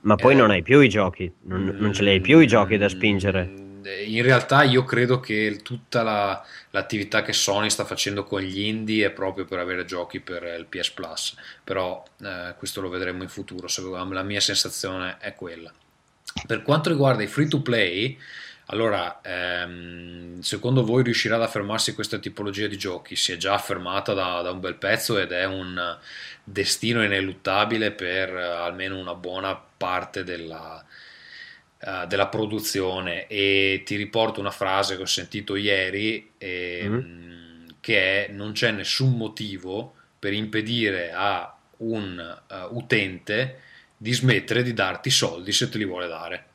Ma 0.00 0.16
poi 0.16 0.34
Eh, 0.34 0.36
non 0.36 0.50
hai 0.50 0.62
più 0.62 0.80
i 0.80 0.90
giochi, 0.90 1.32
non, 1.44 1.74
non 1.78 1.94
ce 1.94 2.02
li 2.02 2.10
hai 2.10 2.20
più 2.20 2.38
i 2.38 2.46
giochi 2.46 2.76
da 2.76 2.90
spingere. 2.90 3.50
in 4.06 4.22
realtà 4.22 4.62
io 4.62 4.84
credo 4.84 5.20
che 5.20 5.58
tutta 5.62 6.02
la- 6.02 6.44
l'attività 6.70 7.22
che 7.22 7.32
Sony 7.32 7.70
sta 7.70 7.86
facendo 7.86 8.24
con 8.24 8.42
gli 8.42 8.60
indie 8.60 9.06
è 9.06 9.10
proprio 9.10 9.46
per 9.46 9.58
avere 9.58 9.86
giochi 9.86 10.20
per 10.20 10.42
il 10.44 10.66
PS 10.66 10.90
Plus, 10.90 11.34
però 11.64 12.04
eh, 12.20 12.54
questo 12.58 12.82
lo 12.82 12.90
vedremo 12.90 13.22
in 13.22 13.30
futuro, 13.30 13.68
la 14.12 14.22
mia 14.22 14.40
sensazione 14.40 15.16
è 15.18 15.34
quella. 15.34 15.72
Per 16.46 16.62
quanto 16.62 16.88
riguarda 16.88 17.22
i 17.22 17.26
free 17.26 17.48
to 17.48 17.60
play, 17.60 18.18
allora, 18.66 19.20
ehm, 19.22 20.40
secondo 20.40 20.84
voi 20.84 21.02
riuscirà 21.02 21.34
ad 21.34 21.42
affermarsi 21.42 21.94
questa 21.94 22.18
tipologia 22.18 22.66
di 22.66 22.78
giochi? 22.78 23.16
Si 23.16 23.32
è 23.32 23.36
già 23.36 23.54
affermata 23.54 24.14
da, 24.14 24.40
da 24.40 24.50
un 24.50 24.60
bel 24.60 24.76
pezzo 24.76 25.18
ed 25.18 25.32
è 25.32 25.44
un 25.44 25.98
destino 26.42 27.04
ineluttabile 27.04 27.92
per 27.92 28.34
eh, 28.34 28.42
almeno 28.42 28.98
una 28.98 29.14
buona 29.14 29.54
parte 29.54 30.24
della, 30.24 30.82
eh, 31.78 32.06
della 32.06 32.28
produzione. 32.28 33.26
E 33.26 33.82
ti 33.84 33.96
riporto 33.96 34.40
una 34.40 34.50
frase 34.50 34.96
che 34.96 35.02
ho 35.02 35.06
sentito 35.06 35.54
ieri, 35.56 36.32
ehm, 36.38 37.76
che 37.80 38.26
è 38.26 38.30
non 38.30 38.52
c'è 38.52 38.70
nessun 38.70 39.16
motivo 39.16 39.94
per 40.18 40.32
impedire 40.32 41.12
a 41.12 41.54
un 41.78 42.18
eh, 42.18 42.66
utente 42.70 43.60
di 44.02 44.12
smettere 44.12 44.64
di 44.64 44.74
darti 44.74 45.10
soldi 45.10 45.52
se 45.52 45.68
te 45.68 45.78
li 45.78 45.84
vuole 45.84 46.08
dare. 46.08 46.46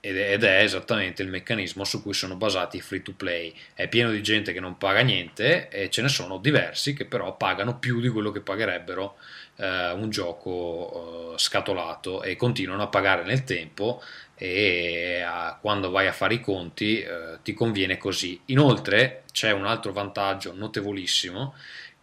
Ed 0.00 0.16
è, 0.16 0.32
ed 0.32 0.42
è 0.42 0.62
esattamente 0.62 1.22
il 1.22 1.28
meccanismo 1.28 1.84
su 1.84 2.02
cui 2.02 2.12
sono 2.12 2.34
basati 2.34 2.78
i 2.78 2.80
free 2.80 3.02
to 3.02 3.12
play. 3.16 3.54
È 3.72 3.86
pieno 3.88 4.10
di 4.10 4.20
gente 4.20 4.52
che 4.52 4.58
non 4.58 4.78
paga 4.78 5.00
niente 5.00 5.68
e 5.68 5.90
ce 5.90 6.02
ne 6.02 6.08
sono 6.08 6.38
diversi 6.38 6.94
che 6.94 7.04
però 7.04 7.36
pagano 7.36 7.78
più 7.78 8.00
di 8.00 8.08
quello 8.08 8.32
che 8.32 8.40
pagherebbero 8.40 9.16
eh, 9.56 9.90
un 9.92 10.10
gioco 10.10 11.34
eh, 11.34 11.38
scatolato 11.38 12.22
e 12.24 12.34
continuano 12.34 12.82
a 12.82 12.88
pagare 12.88 13.22
nel 13.22 13.44
tempo 13.44 14.02
e 14.34 15.22
a- 15.24 15.56
quando 15.60 15.90
vai 15.90 16.08
a 16.08 16.12
fare 16.12 16.34
i 16.34 16.40
conti 16.40 17.00
eh, 17.00 17.38
ti 17.44 17.54
conviene 17.54 17.96
così. 17.96 18.40
Inoltre 18.46 19.22
c'è 19.30 19.52
un 19.52 19.66
altro 19.66 19.92
vantaggio 19.92 20.52
notevolissimo 20.52 21.54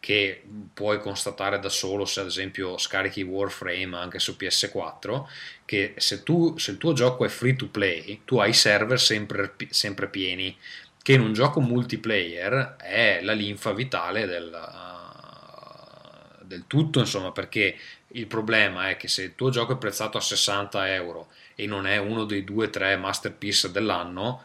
che 0.06 0.44
puoi 0.72 1.00
constatare 1.00 1.58
da 1.58 1.70
solo 1.70 2.06
se 2.06 2.20
ad 2.20 2.28
esempio 2.28 2.78
scarichi 2.78 3.24
Warframe 3.24 3.98
anche 3.98 4.20
su 4.20 4.36
PS4 4.40 5.24
che 5.66 5.96
se, 5.98 6.22
tu, 6.22 6.56
se 6.60 6.70
il 6.70 6.78
tuo 6.78 6.94
gioco 6.94 7.26
è 7.26 7.28
free 7.28 7.56
to 7.56 7.70
play 7.70 8.22
tu 8.24 8.38
hai 8.38 8.54
server 8.54 9.00
sempre, 9.00 9.56
sempre 9.72 10.08
pieni 10.08 10.56
che 11.02 11.14
in 11.14 11.22
un 11.22 11.34
gioco 11.34 11.60
multiplayer 11.60 12.76
è 12.78 13.22
la 13.24 13.34
linfa 13.34 13.74
vitale 13.74 14.28
del, 14.28 14.56
del 16.42 16.66
tutto 16.68 17.00
insomma 17.00 17.32
perché 17.32 17.76
il 18.10 18.28
problema 18.28 18.90
è 18.90 18.98
che 18.98 19.08
se 19.08 19.24
il 19.24 19.34
tuo 19.34 19.50
gioco 19.50 19.74
è 19.74 19.78
prezzato 19.78 20.20
a 20.20 20.22
60 20.22 20.94
euro 20.94 21.30
e 21.56 21.66
non 21.66 21.88
è 21.88 21.98
uno 21.98 22.26
dei 22.26 22.44
due 22.44 22.68
o 22.68 22.70
tre 22.70 22.96
masterpiece 22.96 23.72
dell'anno 23.72 24.44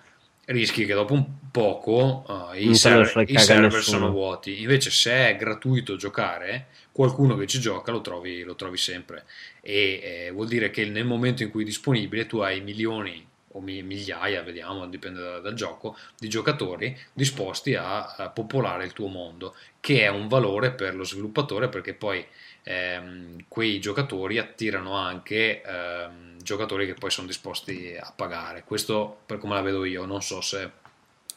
rischi 0.50 0.84
che 0.84 0.94
dopo 0.94 1.14
un 1.14 1.26
poco 1.50 2.24
uh, 2.26 2.56
i, 2.56 2.74
server, 2.74 3.28
i 3.28 3.38
server 3.38 3.82
sono 3.82 4.10
vuoti. 4.10 4.60
Invece, 4.60 4.90
se 4.90 5.28
è 5.28 5.36
gratuito 5.36 5.96
giocare, 5.96 6.66
qualcuno 6.92 7.36
che 7.36 7.46
ci 7.46 7.60
gioca 7.60 7.92
lo 7.92 8.00
trovi, 8.00 8.42
lo 8.42 8.54
trovi 8.54 8.76
sempre. 8.76 9.24
E 9.60 10.00
eh, 10.02 10.30
vuol 10.32 10.48
dire 10.48 10.70
che 10.70 10.84
nel 10.86 11.04
momento 11.04 11.42
in 11.42 11.50
cui 11.50 11.62
è 11.62 11.66
disponibile, 11.66 12.26
tu 12.26 12.38
hai 12.38 12.60
milioni 12.60 13.26
o 13.52 13.60
mi- 13.60 13.82
migliaia, 13.82 14.42
vediamo, 14.42 14.86
dipende 14.86 15.20
da- 15.20 15.38
dal 15.40 15.54
gioco, 15.54 15.96
di 16.18 16.28
giocatori 16.28 16.96
disposti 17.12 17.74
a, 17.74 18.14
a 18.14 18.28
popolare 18.28 18.84
il 18.84 18.92
tuo 18.92 19.08
mondo, 19.08 19.54
che 19.80 20.02
è 20.02 20.08
un 20.08 20.28
valore 20.28 20.70
per 20.72 20.94
lo 20.94 21.04
sviluppatore 21.04 21.68
perché 21.68 21.94
poi 21.94 22.24
ehm, 22.62 23.44
quei 23.48 23.80
giocatori 23.80 24.38
attirano 24.38 24.94
anche 24.94 25.62
ehm, 25.62 26.29
giocatori 26.42 26.86
che 26.86 26.94
poi 26.94 27.10
sono 27.10 27.26
disposti 27.26 27.96
a 27.98 28.12
pagare. 28.14 28.64
Questo 28.64 29.18
per 29.26 29.38
come 29.38 29.54
la 29.54 29.62
vedo 29.62 29.84
io, 29.84 30.04
non 30.06 30.22
so 30.22 30.40
se, 30.40 30.70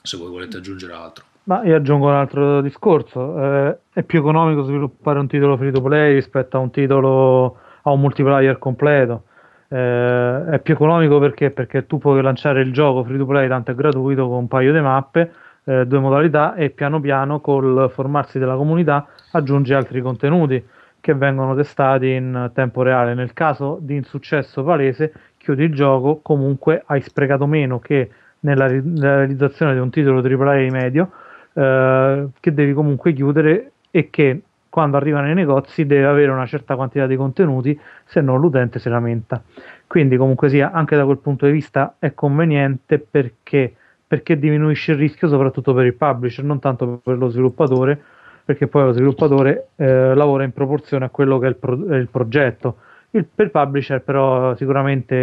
se 0.01 0.17
voi 0.17 0.29
volete 0.29 0.57
aggiungere 0.57 0.93
altro. 0.93 1.25
Ma 1.45 1.63
io 1.63 1.75
aggiungo 1.75 2.07
un 2.07 2.13
altro 2.13 2.61
discorso, 2.61 3.37
eh, 3.41 3.77
è 3.91 4.03
più 4.03 4.19
economico 4.19 4.63
sviluppare 4.63 5.19
un 5.19 5.27
titolo 5.27 5.57
free 5.57 5.71
to 5.71 5.81
play 5.81 6.13
rispetto 6.13 6.55
a 6.57 6.59
un 6.61 6.71
titolo 6.71 7.57
a 7.81 7.91
un 7.91 7.99
multiplayer 7.99 8.57
completo. 8.59 9.23
Eh, 9.67 10.45
è 10.51 10.59
più 10.59 10.73
economico 10.73 11.19
perché? 11.19 11.49
Perché 11.49 11.85
tu 11.85 11.97
puoi 11.97 12.21
lanciare 12.21 12.61
il 12.61 12.71
gioco 12.71 13.03
free 13.03 13.17
to 13.17 13.25
play, 13.25 13.47
tanto 13.49 13.71
è 13.71 13.75
gratuito, 13.75 14.27
con 14.27 14.37
un 14.37 14.47
paio 14.47 14.71
di 14.71 14.79
mappe, 14.79 15.33
eh, 15.65 15.85
due 15.85 15.99
modalità 15.99 16.55
e 16.55 16.69
piano 16.69 16.99
piano 17.01 17.41
col 17.41 17.89
formarsi 17.91 18.39
della 18.39 18.55
comunità 18.55 19.07
aggiungi 19.31 19.73
altri 19.73 20.01
contenuti 20.01 20.63
che 21.03 21.13
vengono 21.13 21.53
testati 21.53 22.13
in 22.13 22.49
tempo 22.53 22.81
reale. 22.81 23.13
Nel 23.13 23.33
caso 23.33 23.77
di 23.81 23.93
insuccesso 23.93 24.63
palese, 24.63 25.11
chiudi 25.35 25.65
il 25.65 25.73
gioco, 25.73 26.21
comunque 26.21 26.81
hai 26.85 27.01
sprecato 27.01 27.45
meno 27.45 27.79
che 27.79 28.09
nella, 28.39 28.67
nella 28.67 29.17
realizzazione 29.17 29.73
di 29.73 29.79
un 29.79 29.89
titolo 29.89 30.21
AAA 30.21 30.71
medio 30.71 31.11
eh, 31.51 32.27
che 32.39 32.53
devi 32.53 32.71
comunque 32.71 33.11
chiudere 33.11 33.73
e 33.91 34.09
che 34.09 34.43
quando 34.69 34.95
arriva 34.95 35.19
nei 35.19 35.33
negozi 35.33 35.85
deve 35.85 36.05
avere 36.05 36.31
una 36.31 36.45
certa 36.45 36.77
quantità 36.77 37.05
di 37.05 37.17
contenuti, 37.17 37.77
se 38.05 38.21
no 38.21 38.37
l'utente 38.37 38.79
si 38.79 38.87
lamenta. 38.87 39.43
Quindi 39.85 40.15
comunque 40.15 40.47
sia, 40.47 40.71
anche 40.71 40.95
da 40.95 41.03
quel 41.03 41.17
punto 41.17 41.45
di 41.45 41.51
vista 41.51 41.95
è 41.99 42.13
conveniente 42.13 42.97
perché, 42.97 43.75
perché 44.07 44.39
diminuisce 44.39 44.93
il 44.93 44.99
rischio 44.99 45.27
soprattutto 45.27 45.73
per 45.73 45.85
il 45.85 45.95
publisher, 45.95 46.45
non 46.45 46.59
tanto 46.59 47.01
per 47.03 47.17
lo 47.17 47.27
sviluppatore, 47.27 48.01
perché 48.45 48.67
poi 48.67 48.83
lo 48.83 48.91
sviluppatore 48.91 49.69
eh, 49.75 50.13
lavora 50.13 50.43
in 50.43 50.51
proporzione 50.51 51.05
a 51.05 51.09
quello 51.09 51.39
che 51.39 51.45
è 51.45 51.49
il, 51.49 51.55
pro- 51.55 51.95
il 51.95 52.07
progetto. 52.09 52.77
Il, 53.11 53.25
per 53.25 53.51
publisher 53.51 54.01
però 54.01 54.55
sicuramente 54.55 55.15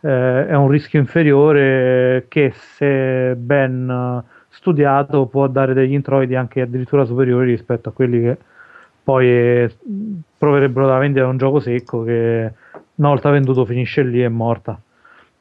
eh, 0.00 0.46
è 0.46 0.54
un 0.54 0.68
rischio 0.68 0.98
inferiore 1.00 2.26
che 2.28 2.52
se 2.54 3.34
ben 3.36 3.88
eh, 3.88 4.30
studiato 4.50 5.26
può 5.26 5.46
dare 5.48 5.74
degli 5.74 5.92
introiti 5.92 6.34
anche 6.34 6.60
addirittura 6.60 7.04
superiori 7.04 7.50
rispetto 7.50 7.88
a 7.88 7.92
quelli 7.92 8.20
che 8.20 8.36
poi 9.02 9.26
eh, 9.26 9.76
proverebbero 10.38 10.86
da 10.86 10.98
vendere 10.98 11.26
un 11.26 11.36
gioco 11.36 11.60
secco 11.60 12.04
che 12.04 12.52
una 12.96 13.08
volta 13.08 13.30
venduto 13.30 13.64
finisce 13.64 14.02
lì 14.02 14.22
e 14.22 14.26
è 14.26 14.28
morta. 14.28 14.80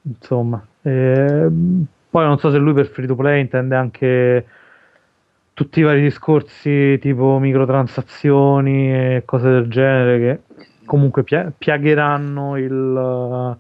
Insomma, 0.04 0.66
Ehm, 0.84 1.86
poi 2.10 2.26
non 2.26 2.38
so 2.38 2.52
se 2.52 2.58
lui 2.58 2.74
per 2.74 2.88
free 2.88 3.08
to 3.08 3.16
play 3.16 3.42
intende 3.42 3.76
anche 3.76 4.46
tutti 5.54 5.80
i 5.80 5.84
vari 5.84 6.02
discorsi 6.02 6.98
tipo 7.00 7.38
microtransazioni 7.40 8.94
e 8.94 9.24
cose 9.26 9.50
del 9.50 9.68
genere 9.68 10.20
che 10.20 10.66
comunque 10.86 11.24
pia- 11.24 11.52
piagheranno 11.56 12.58
il 12.58 13.58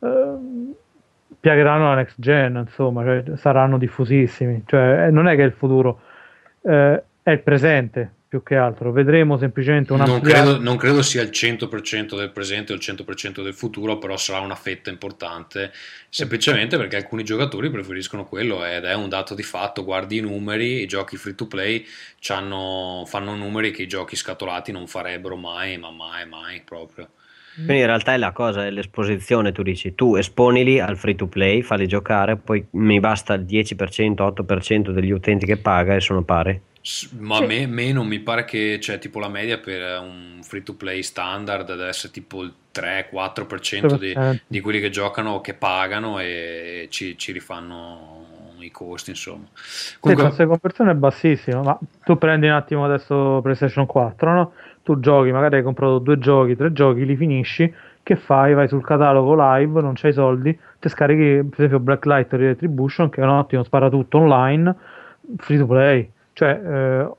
eh, 0.00 0.74
piagheranno 1.40 1.88
la 1.88 1.94
next 1.96 2.16
gen, 2.18 2.56
insomma, 2.56 3.02
cioè, 3.02 3.36
saranno 3.36 3.76
diffusissimi. 3.76 4.62
Cioè, 4.64 5.06
eh, 5.06 5.10
non 5.10 5.28
è 5.28 5.36
che 5.36 5.42
è 5.42 5.46
il 5.46 5.52
futuro, 5.52 6.00
eh, 6.62 7.02
è 7.22 7.30
il 7.30 7.40
presente 7.40 8.12
più 8.34 8.42
che 8.42 8.56
altro. 8.56 8.90
Vedremo 8.90 9.38
semplicemente 9.38 9.92
una 9.92 10.06
Non 10.06 10.20
credo, 10.20 10.58
non 10.58 10.76
credo 10.76 11.02
sia 11.02 11.22
il 11.22 11.30
100% 11.30 12.16
del 12.16 12.30
presente 12.30 12.72
o 12.72 12.74
il 12.74 12.82
100% 12.82 13.44
del 13.44 13.54
futuro, 13.54 13.98
però 13.98 14.16
sarà 14.16 14.40
una 14.40 14.56
fetta 14.56 14.90
importante, 14.90 15.70
semplicemente 16.08 16.76
perché 16.76 16.96
alcuni 16.96 17.22
giocatori 17.22 17.70
preferiscono 17.70 18.24
quello 18.24 18.64
ed 18.66 18.84
è 18.84 18.94
un 18.94 19.08
dato 19.08 19.36
di 19.36 19.44
fatto. 19.44 19.84
Guardi 19.84 20.16
i 20.16 20.20
numeri, 20.20 20.80
i 20.80 20.86
giochi 20.86 21.16
free 21.16 21.36
to 21.36 21.46
play 21.46 21.86
fanno 22.20 23.06
numeri 23.36 23.70
che 23.70 23.82
i 23.82 23.86
giochi 23.86 24.16
scatolati 24.16 24.72
non 24.72 24.88
farebbero 24.88 25.36
mai, 25.36 25.78
ma 25.78 25.92
mai, 25.92 26.26
mai 26.26 26.60
proprio. 26.64 27.10
Quindi 27.54 27.78
in 27.78 27.86
realtà 27.86 28.14
è 28.14 28.16
la 28.16 28.32
cosa, 28.32 28.66
è 28.66 28.70
l'esposizione, 28.70 29.52
tu 29.52 29.62
dici, 29.62 29.94
tu 29.94 30.16
esponili 30.16 30.80
al 30.80 30.96
free 30.96 31.14
to 31.14 31.28
play, 31.28 31.62
falli 31.62 31.86
giocare, 31.86 32.34
poi 32.34 32.66
mi 32.72 32.98
basta 32.98 33.34
il 33.34 33.44
10%, 33.44 34.14
8% 34.14 34.90
degli 34.90 35.12
utenti 35.12 35.46
che 35.46 35.56
paga 35.56 35.94
e 35.94 36.00
sono 36.00 36.24
pari. 36.24 36.60
Ma 37.18 37.38
a 37.38 37.46
me, 37.46 37.66
meno 37.66 38.04
mi 38.04 38.20
pare 38.20 38.44
che 38.44 38.76
c'è 38.78 38.98
tipo 38.98 39.18
la 39.18 39.28
media 39.28 39.56
per 39.56 40.00
un 40.00 40.40
free 40.42 40.62
to 40.62 40.74
play 40.74 41.02
standard 41.02 41.66
deve 41.66 41.88
essere 41.88 42.12
tipo 42.12 42.42
il 42.42 42.52
3-4% 42.74 43.96
di, 43.96 44.12
3%. 44.12 44.40
di 44.46 44.60
quelli 44.60 44.80
che 44.80 44.90
giocano 44.90 45.40
che 45.40 45.54
pagano 45.54 46.18
e 46.18 46.88
ci, 46.90 47.16
ci 47.16 47.32
rifanno 47.32 48.26
i 48.58 48.70
costi, 48.70 49.10
insomma. 49.10 49.46
Sì, 49.54 49.96
Comunque, 49.98 50.26
costo 50.26 50.42
di 50.42 50.48
conversione 50.48 50.90
è 50.90 50.94
bassissimo, 50.94 51.62
ma 51.62 51.78
tu 52.04 52.18
prendi 52.18 52.46
un 52.46 52.52
attimo 52.52 52.84
adesso 52.84 53.40
PlayStation 53.42 53.86
4, 53.86 54.32
no? 54.34 54.52
Tu 54.82 55.00
giochi, 55.00 55.32
magari 55.32 55.56
hai 55.56 55.62
comprato 55.62 55.98
due 55.98 56.18
giochi, 56.18 56.54
tre 56.56 56.72
giochi, 56.72 57.06
li 57.06 57.16
finisci, 57.16 57.72
che 58.02 58.16
fai? 58.16 58.52
Vai 58.52 58.68
sul 58.68 58.84
catalogo 58.84 59.34
live, 59.38 59.80
non 59.80 59.94
c'hai 59.94 60.12
soldi, 60.12 60.56
ti 60.78 60.88
scarichi 60.90 61.48
per 61.48 61.58
esempio 61.58 61.78
Blacklight 61.78 62.32
Retribution, 62.32 63.08
che 63.08 63.20
è 63.22 63.24
un 63.24 63.30
ottimo 63.30 63.62
sparatutto 63.62 64.18
online, 64.18 64.74
free 65.38 65.58
to 65.58 65.66
play, 65.66 66.10
cioè 66.34 66.50
eh, 66.50 67.10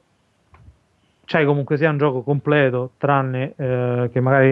c'hai 1.25 1.45
comunque 1.45 1.77
sia 1.77 1.89
un 1.89 1.97
gioco 1.97 2.21
completo, 2.21 2.91
tranne 2.97 3.53
eh, 3.57 4.09
che 4.13 4.19
magari 4.19 4.51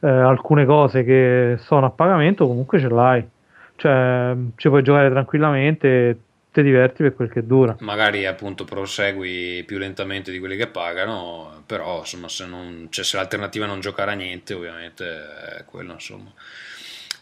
eh, 0.00 0.08
alcune 0.08 0.66
cose 0.66 1.04
che 1.04 1.56
sono 1.58 1.86
a 1.86 1.90
pagamento, 1.90 2.46
comunque 2.46 2.78
ce 2.78 2.88
l'hai, 2.88 3.26
cioè 3.76 4.36
ci 4.56 4.68
puoi 4.68 4.82
giocare 4.82 5.08
tranquillamente, 5.08 6.18
ti 6.52 6.62
diverti 6.62 7.02
per 7.02 7.14
quel 7.14 7.30
che 7.30 7.46
dura. 7.46 7.76
magari 7.80 8.26
appunto 8.26 8.64
prosegui 8.64 9.64
più 9.66 9.78
lentamente 9.78 10.30
di 10.30 10.38
quelli 10.38 10.56
che 10.56 10.66
pagano, 10.66 11.62
però 11.64 12.00
insomma 12.00 12.28
se, 12.28 12.44
non, 12.44 12.88
cioè, 12.90 13.04
se 13.04 13.16
l'alternativa 13.16 13.64
è 13.64 13.68
non 13.68 13.80
giocare 13.80 14.10
a 14.10 14.14
niente, 14.14 14.52
ovviamente 14.52 15.04
è 15.06 15.64
quello 15.64 15.92
insomma. 15.92 16.30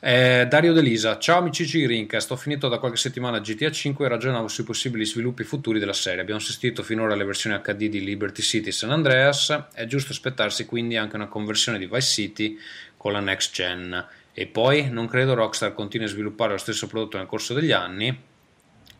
Eh, 0.02 0.46
Dario 0.48 0.72
Delisa, 0.72 1.18
ciao 1.18 1.40
amici 1.40 1.86
Rincast, 1.86 2.30
ho 2.30 2.36
finito 2.36 2.68
da 2.68 2.78
qualche 2.78 2.96
settimana 2.96 3.38
GTA 3.38 3.70
5 3.70 4.06
e 4.06 4.08
ragionavo 4.08 4.48
sui 4.48 4.64
possibili 4.64 5.04
sviluppi 5.04 5.44
futuri 5.44 5.78
della 5.78 5.92
serie. 5.92 6.22
Abbiamo 6.22 6.40
assistito 6.40 6.82
finora 6.82 7.12
alle 7.12 7.24
versioni 7.24 7.60
HD 7.60 7.90
di 7.90 8.02
Liberty 8.02 8.40
City 8.40 8.70
e 8.70 8.72
San 8.72 8.92
Andreas, 8.92 9.66
è 9.74 9.84
giusto 9.84 10.12
aspettarsi 10.12 10.64
quindi 10.64 10.96
anche 10.96 11.16
una 11.16 11.28
conversione 11.28 11.76
di 11.76 11.84
Vice 11.84 12.00
City 12.00 12.58
con 12.96 13.12
la 13.12 13.20
next 13.20 13.52
gen. 13.52 14.06
E 14.32 14.46
poi 14.46 14.88
non 14.88 15.06
credo 15.06 15.34
Rockstar 15.34 15.74
continui 15.74 16.06
a 16.06 16.10
sviluppare 16.10 16.52
lo 16.52 16.58
stesso 16.58 16.86
prodotto 16.86 17.18
nel 17.18 17.26
corso 17.26 17.52
degli 17.52 17.72
anni, 17.72 18.18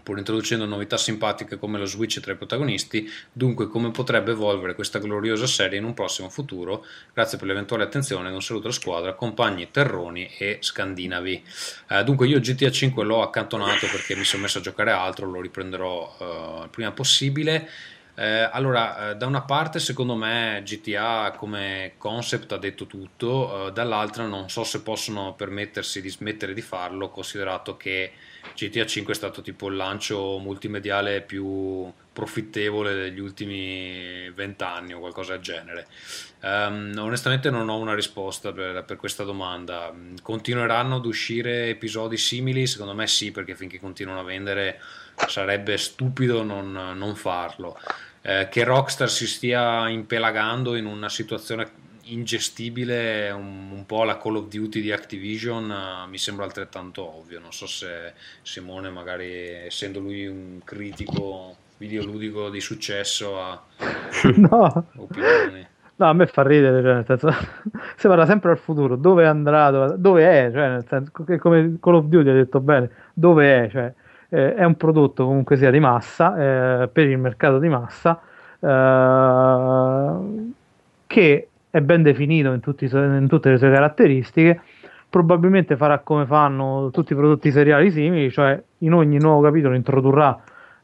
pur 0.02 0.18
introducendo 0.18 0.64
novità 0.64 0.96
simpatiche 0.96 1.58
come 1.58 1.78
lo 1.78 1.84
switch 1.84 2.20
tra 2.20 2.32
i 2.32 2.36
protagonisti, 2.36 3.10
dunque 3.32 3.68
come 3.68 3.90
potrebbe 3.90 4.32
evolvere 4.32 4.74
questa 4.74 4.98
gloriosa 4.98 5.46
serie 5.46 5.78
in 5.78 5.84
un 5.84 5.94
prossimo 5.94 6.28
futuro. 6.28 6.84
Grazie 7.12 7.38
per 7.38 7.46
l'eventuale 7.46 7.84
attenzione 7.84 8.28
ed 8.28 8.34
un 8.34 8.42
saluto 8.42 8.66
alla 8.66 8.74
squadra, 8.74 9.14
compagni 9.14 9.70
terroni 9.70 10.28
e 10.38 10.58
scandinavi. 10.60 11.44
Eh, 11.88 12.04
dunque 12.04 12.26
io 12.26 12.40
GTA 12.40 12.70
5 12.70 13.04
l'ho 13.04 13.22
accantonato 13.22 13.86
perché 13.90 14.16
mi 14.16 14.24
sono 14.24 14.42
messo 14.42 14.58
a 14.58 14.62
giocare 14.62 14.90
altro, 14.90 15.30
lo 15.30 15.40
riprenderò 15.40 16.16
eh, 16.18 16.62
il 16.64 16.68
prima 16.70 16.92
possibile. 16.92 17.68
Eh, 18.20 18.48
allora, 18.52 19.12
eh, 19.12 19.16
da 19.16 19.26
una 19.26 19.42
parte 19.42 19.78
secondo 19.78 20.14
me 20.14 20.62
GTA 20.62 21.32
come 21.36 21.94
concept 21.96 22.52
ha 22.52 22.58
detto 22.58 22.86
tutto, 22.86 23.68
eh, 23.68 23.72
dall'altra 23.72 24.26
non 24.26 24.50
so 24.50 24.62
se 24.62 24.82
possono 24.82 25.32
permettersi 25.34 26.02
di 26.02 26.10
smettere 26.10 26.52
di 26.52 26.60
farlo, 26.60 27.08
considerato 27.08 27.78
che 27.78 28.12
GTA 28.54 28.86
5 28.86 29.12
è 29.12 29.16
stato 29.16 29.42
tipo 29.42 29.68
il 29.68 29.76
lancio 29.76 30.38
multimediale 30.38 31.22
più 31.22 31.90
profittevole 32.12 32.94
degli 32.94 33.20
ultimi 33.20 34.30
vent'anni 34.34 34.92
o 34.92 34.98
qualcosa 34.98 35.32
del 35.32 35.40
genere. 35.40 35.86
Ehm, 36.40 36.94
onestamente 36.98 37.50
non 37.50 37.68
ho 37.68 37.78
una 37.78 37.94
risposta 37.94 38.52
per, 38.52 38.84
per 38.84 38.96
questa 38.96 39.24
domanda. 39.24 39.92
Continueranno 40.22 40.96
ad 40.96 41.06
uscire 41.06 41.68
episodi 41.68 42.16
simili? 42.16 42.66
Secondo 42.66 42.94
me 42.94 43.06
sì, 43.06 43.30
perché 43.30 43.54
finché 43.54 43.78
continuano 43.78 44.20
a 44.20 44.24
vendere 44.24 44.80
sarebbe 45.26 45.76
stupido 45.76 46.42
non, 46.42 46.72
non 46.72 47.14
farlo. 47.14 47.78
Eh, 48.22 48.48
che 48.50 48.64
Rockstar 48.64 49.08
si 49.08 49.26
stia 49.26 49.88
impelagando 49.88 50.76
in 50.76 50.84
una 50.84 51.08
situazione 51.08 51.79
ingestibile, 52.12 53.30
un, 53.30 53.70
un 53.72 53.86
po' 53.86 54.04
la 54.04 54.16
Call 54.18 54.36
of 54.36 54.48
Duty 54.48 54.80
di 54.80 54.92
Activision, 54.92 55.70
eh, 55.70 56.08
mi 56.08 56.18
sembra 56.18 56.44
altrettanto 56.44 57.18
ovvio. 57.18 57.40
Non 57.40 57.52
so 57.52 57.66
se 57.66 58.14
Simone, 58.42 58.90
magari 58.90 59.48
essendo 59.66 60.00
lui 60.00 60.26
un 60.26 60.60
critico 60.64 61.56
videoludico 61.76 62.50
di 62.50 62.60
successo, 62.60 63.40
ha 63.40 63.62
No. 64.36 64.92
opinioni. 64.96 65.66
No, 65.96 66.08
a 66.08 66.12
me 66.14 66.26
fa 66.26 66.42
ridere, 66.42 66.80
cioè, 66.82 66.94
nel 66.94 67.04
senso, 67.04 67.28
si 67.96 68.06
parla 68.08 68.24
sempre 68.24 68.50
al 68.52 68.58
futuro, 68.58 68.96
dove 68.96 69.26
andrà, 69.26 69.70
dove, 69.70 69.94
dove 69.98 70.46
è, 70.46 70.50
cioè, 70.50 70.68
nel 70.68 70.86
senso, 70.88 71.10
come 71.38 71.76
Call 71.80 71.94
of 71.96 72.04
Duty 72.06 72.28
ha 72.30 72.32
detto 72.32 72.60
bene, 72.60 72.90
dove 73.12 73.64
è, 73.66 73.70
cioè, 73.70 73.92
eh, 74.30 74.54
è 74.54 74.64
un 74.64 74.76
prodotto 74.76 75.26
comunque 75.26 75.56
sia 75.58 75.70
di 75.70 75.78
massa, 75.80 76.82
eh, 76.84 76.88
per 76.88 77.06
il 77.06 77.18
mercato 77.18 77.58
di 77.58 77.68
massa, 77.68 78.18
eh, 78.60 80.52
che 81.06 81.49
è 81.70 81.80
ben 81.80 82.02
definito 82.02 82.52
in, 82.52 82.60
tutti 82.60 82.84
in 82.84 83.26
tutte 83.28 83.50
le 83.50 83.58
sue 83.58 83.70
caratteristiche, 83.70 84.60
probabilmente 85.08 85.76
farà 85.76 85.98
come 86.00 86.26
fanno 86.26 86.90
tutti 86.92 87.12
i 87.12 87.16
prodotti 87.16 87.50
seriali 87.50 87.90
simili, 87.90 88.30
cioè 88.30 88.60
in 88.78 88.92
ogni 88.92 89.18
nuovo 89.18 89.42
capitolo 89.42 89.74
introdurrà 89.74 90.40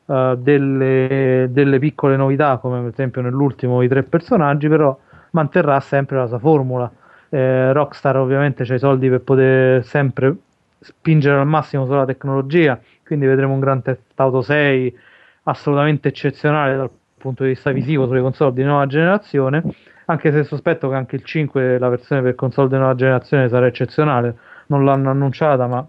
eh, 0.06 0.34
delle, 0.38 1.48
delle 1.50 1.78
piccole 1.78 2.16
novità, 2.16 2.58
come 2.58 2.80
per 2.80 2.90
esempio 2.90 3.22
nell'ultimo 3.22 3.82
i 3.82 3.88
tre 3.88 4.02
personaggi, 4.02 4.68
però 4.68 4.96
manterrà 5.30 5.78
sempre 5.80 6.16
la 6.16 6.26
sua 6.26 6.38
formula. 6.38 6.90
Eh, 7.28 7.72
Rockstar 7.72 8.16
ovviamente 8.16 8.62
ha 8.62 8.74
i 8.74 8.78
soldi 8.78 9.08
per 9.08 9.20
poter 9.20 9.84
sempre 9.84 10.36
spingere 10.78 11.38
al 11.38 11.46
massimo 11.46 11.84
sulla 11.84 12.04
tecnologia, 12.04 12.78
quindi 13.04 13.26
vedremo 13.26 13.54
un 13.54 13.60
Grand 13.60 13.82
Theft 13.82 14.18
Auto 14.20 14.42
6 14.42 14.96
assolutamente 15.44 16.08
eccezionale 16.08 16.76
dal 16.76 16.90
punto 17.18 17.42
di 17.42 17.50
vista 17.50 17.70
visivo 17.70 18.06
sulle 18.06 18.20
console 18.20 18.52
di 18.52 18.62
nuova 18.62 18.86
generazione, 18.86 19.62
anche 20.06 20.32
se 20.32 20.44
sospetto 20.44 20.88
che 20.88 20.94
anche 20.94 21.16
il 21.16 21.24
5, 21.24 21.78
la 21.78 21.88
versione 21.88 22.22
per 22.22 22.34
console 22.34 22.68
di 22.68 22.76
nuova 22.76 22.94
generazione, 22.94 23.48
sarà 23.48 23.66
eccezionale. 23.66 24.36
Non 24.66 24.84
l'hanno 24.84 25.10
annunciata, 25.10 25.66
ma 25.66 25.86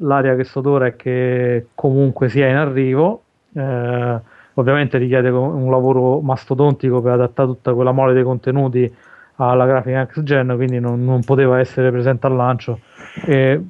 l'aria 0.00 0.36
che 0.36 0.44
sodora 0.44 0.86
è 0.86 0.96
che 0.96 1.66
comunque 1.74 2.28
sia 2.28 2.48
in 2.48 2.56
arrivo. 2.56 3.22
Eh, 3.52 4.20
ovviamente 4.54 4.98
richiede 4.98 5.30
un 5.30 5.70
lavoro 5.70 6.20
mastodontico 6.20 7.00
per 7.00 7.12
adattare 7.12 7.48
tutta 7.48 7.74
quella 7.74 7.92
mole 7.92 8.12
dei 8.12 8.22
contenuti 8.22 8.92
alla 9.36 9.66
grafica 9.66 9.98
next 9.98 10.22
gen, 10.22 10.52
quindi 10.54 10.78
non, 10.78 11.04
non 11.04 11.24
poteva 11.24 11.58
essere 11.58 11.90
presente 11.90 12.26
al 12.26 12.36
lancio. 12.36 12.80
E 13.26 13.60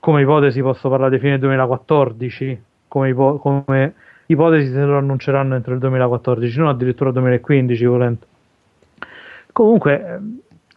come 0.00 0.22
ipotesi 0.22 0.60
posso 0.60 0.88
parlare 0.88 1.12
di 1.12 1.18
fine 1.20 1.38
2014, 1.38 2.62
come, 2.88 3.10
ipo- 3.10 3.36
come 3.38 3.94
ipotesi 4.26 4.72
se 4.72 4.80
lo 4.80 4.96
annunceranno 4.98 5.54
entro 5.54 5.74
il 5.74 5.78
2014, 5.78 6.58
non 6.58 6.68
addirittura 6.68 7.12
2015 7.12 7.84
volendo. 7.84 8.26
Comunque 9.52 9.92
eh, 9.94 10.18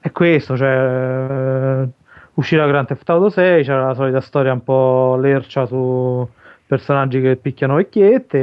è 0.01 0.11
questo, 0.11 0.55
cioè 0.57 0.69
eh, 0.69 1.87
uscirà 2.35 2.67
Grand 2.67 2.87
Theft 2.87 3.09
Auto 3.09 3.29
6, 3.29 3.63
c'era 3.63 3.87
la 3.87 3.93
solita 3.93 4.21
storia 4.21 4.53
un 4.53 4.63
po' 4.63 5.17
lercia 5.19 5.65
su 5.65 6.27
personaggi 6.67 7.21
che 7.21 7.35
picchiano 7.37 7.75
vecchiette 7.75 8.37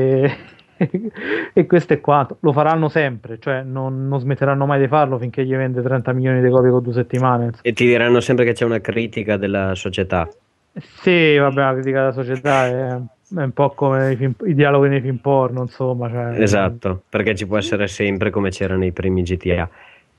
e, 0.76 1.10
e 1.52 1.66
questo 1.66 1.92
è 1.92 2.00
quanto. 2.00 2.38
Lo 2.40 2.52
faranno 2.52 2.88
sempre, 2.88 3.38
cioè 3.38 3.62
non, 3.62 4.08
non 4.08 4.20
smetteranno 4.20 4.66
mai 4.66 4.80
di 4.80 4.88
farlo 4.88 5.18
finché 5.18 5.44
gli 5.44 5.54
vende 5.54 5.82
30 5.82 6.12
milioni 6.12 6.40
di 6.40 6.48
copie 6.48 6.70
con 6.70 6.82
due 6.82 6.92
settimane. 6.92 7.52
E 7.62 7.72
ti 7.72 7.86
diranno 7.86 8.20
sempre 8.20 8.44
che 8.44 8.52
c'è 8.52 8.64
una 8.64 8.80
critica 8.80 9.36
della 9.36 9.74
società. 9.74 10.28
Sì, 10.74 11.36
vabbè, 11.36 11.60
la 11.60 11.72
critica 11.74 11.98
della 11.98 12.12
società 12.12 12.66
è, 12.66 12.92
è 12.94 13.42
un 13.42 13.52
po' 13.52 13.70
come 13.70 14.12
i, 14.12 14.16
film- 14.16 14.34
i 14.46 14.54
dialoghi 14.54 14.88
nei 14.88 15.00
film 15.00 15.16
porno, 15.16 15.62
insomma. 15.62 16.08
Cioè, 16.08 16.40
Esatto, 16.40 17.02
perché 17.08 17.34
ci 17.34 17.46
può 17.46 17.58
essere 17.58 17.86
sempre 17.88 18.30
come 18.30 18.48
c'era 18.50 18.76
nei 18.76 18.92
primi 18.92 19.22
GTA. 19.22 19.68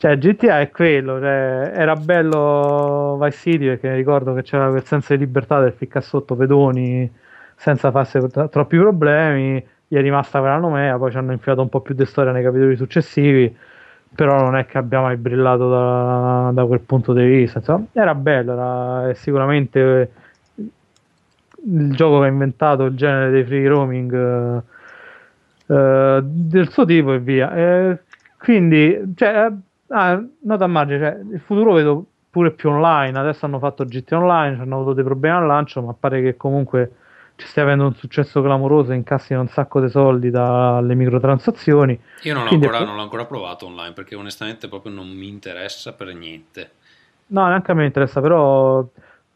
Cioè, 0.04 0.18
GTA 0.18 0.60
è 0.60 0.70
quello, 0.70 1.18
cioè, 1.18 1.72
era 1.74 1.96
bello 1.96 3.18
Vice 3.22 3.38
City 3.38 3.68
perché 3.68 3.94
ricordo 3.96 4.34
che 4.34 4.42
c'era 4.42 4.68
quel 4.68 4.84
senso 4.84 5.14
di 5.14 5.20
libertà 5.20 5.62
del 5.62 5.72
ficcare 5.72 6.04
sotto 6.04 6.36
pedoni 6.36 7.10
senza 7.56 7.90
farsi 7.90 8.20
tro- 8.28 8.50
troppi 8.50 8.78
problemi. 8.78 9.66
Gli 9.88 9.96
è 9.96 10.02
rimasta 10.02 10.40
quella 10.40 10.58
nomea, 10.58 10.98
poi 10.98 11.10
ci 11.10 11.16
hanno 11.16 11.32
infilato 11.32 11.62
un 11.62 11.70
po' 11.70 11.80
più 11.80 11.96
di 11.96 12.06
storia 12.06 12.34
nei 12.34 12.44
capitoli 12.44 12.76
successivi. 12.76 13.56
Però 14.14 14.42
non 14.42 14.58
è 14.58 14.66
che 14.66 14.78
abbia 14.78 15.00
mai 15.00 15.16
brillato 15.16 15.70
da, 15.70 16.52
da 16.54 16.66
quel 16.66 16.82
punto 16.82 17.14
di 17.14 17.24
vista. 17.24 17.60
Insomma, 17.60 17.86
era 17.94 18.14
bello, 18.14 18.52
era 18.52 19.14
sicuramente 19.14 20.12
il 21.66 21.96
gioco 21.96 22.20
che 22.20 22.26
ha 22.26 22.30
inventato 22.30 22.84
il 22.84 22.96
genere 22.98 23.32
dei 23.32 23.46
free 23.46 23.68
roaming 23.70 24.62
eh, 25.68 26.20
del 26.22 26.70
suo 26.72 26.84
tipo 26.84 27.14
e 27.14 27.20
via. 27.20 27.56
Eh, 27.56 28.00
quindi, 28.38 29.14
cioè, 29.16 29.50
ah, 29.94 30.24
nota 30.42 30.64
a 30.64 30.68
margine, 30.68 31.00
cioè, 31.00 31.20
il 31.34 31.42
futuro 31.42 31.74
vedo 31.74 32.06
pure 32.30 32.52
più 32.52 32.70
online. 32.70 33.18
Adesso 33.18 33.46
hanno 33.46 33.60
fatto 33.60 33.86
GT 33.86 34.12
Online, 34.14 34.60
hanno 34.60 34.76
avuto 34.76 34.94
dei 34.94 35.04
problemi 35.04 35.36
al 35.36 35.46
lancio, 35.46 35.82
ma 35.82 35.94
pare 35.98 36.22
che 36.22 36.36
comunque 36.36 36.92
ci 37.36 37.48
stia 37.48 37.64
avendo 37.64 37.86
un 37.86 37.96
successo 37.96 38.42
clamoroso, 38.42 38.92
incassino 38.92 39.40
un 39.40 39.48
sacco 39.48 39.80
di 39.80 39.90
soldi 39.90 40.30
dalle 40.30 40.96
microtransazioni. 40.96 42.00
Io 42.24 42.34
non 42.34 42.46
l'ho, 42.46 42.52
ancora, 42.52 42.84
non 42.84 42.96
l'ho 42.96 43.02
ancora 43.02 43.26
provato 43.26 43.66
online 43.66 43.94
perché 43.94 44.16
onestamente 44.16 44.68
proprio 44.68 44.92
non 44.92 45.08
mi 45.10 45.28
interessa 45.28 45.94
per 45.94 46.14
niente. 46.14 46.72
No, 47.28 47.48
neanche 47.48 47.72
a 47.72 47.76
me 47.76 47.86
interessa, 47.86 48.22
però 48.22 48.86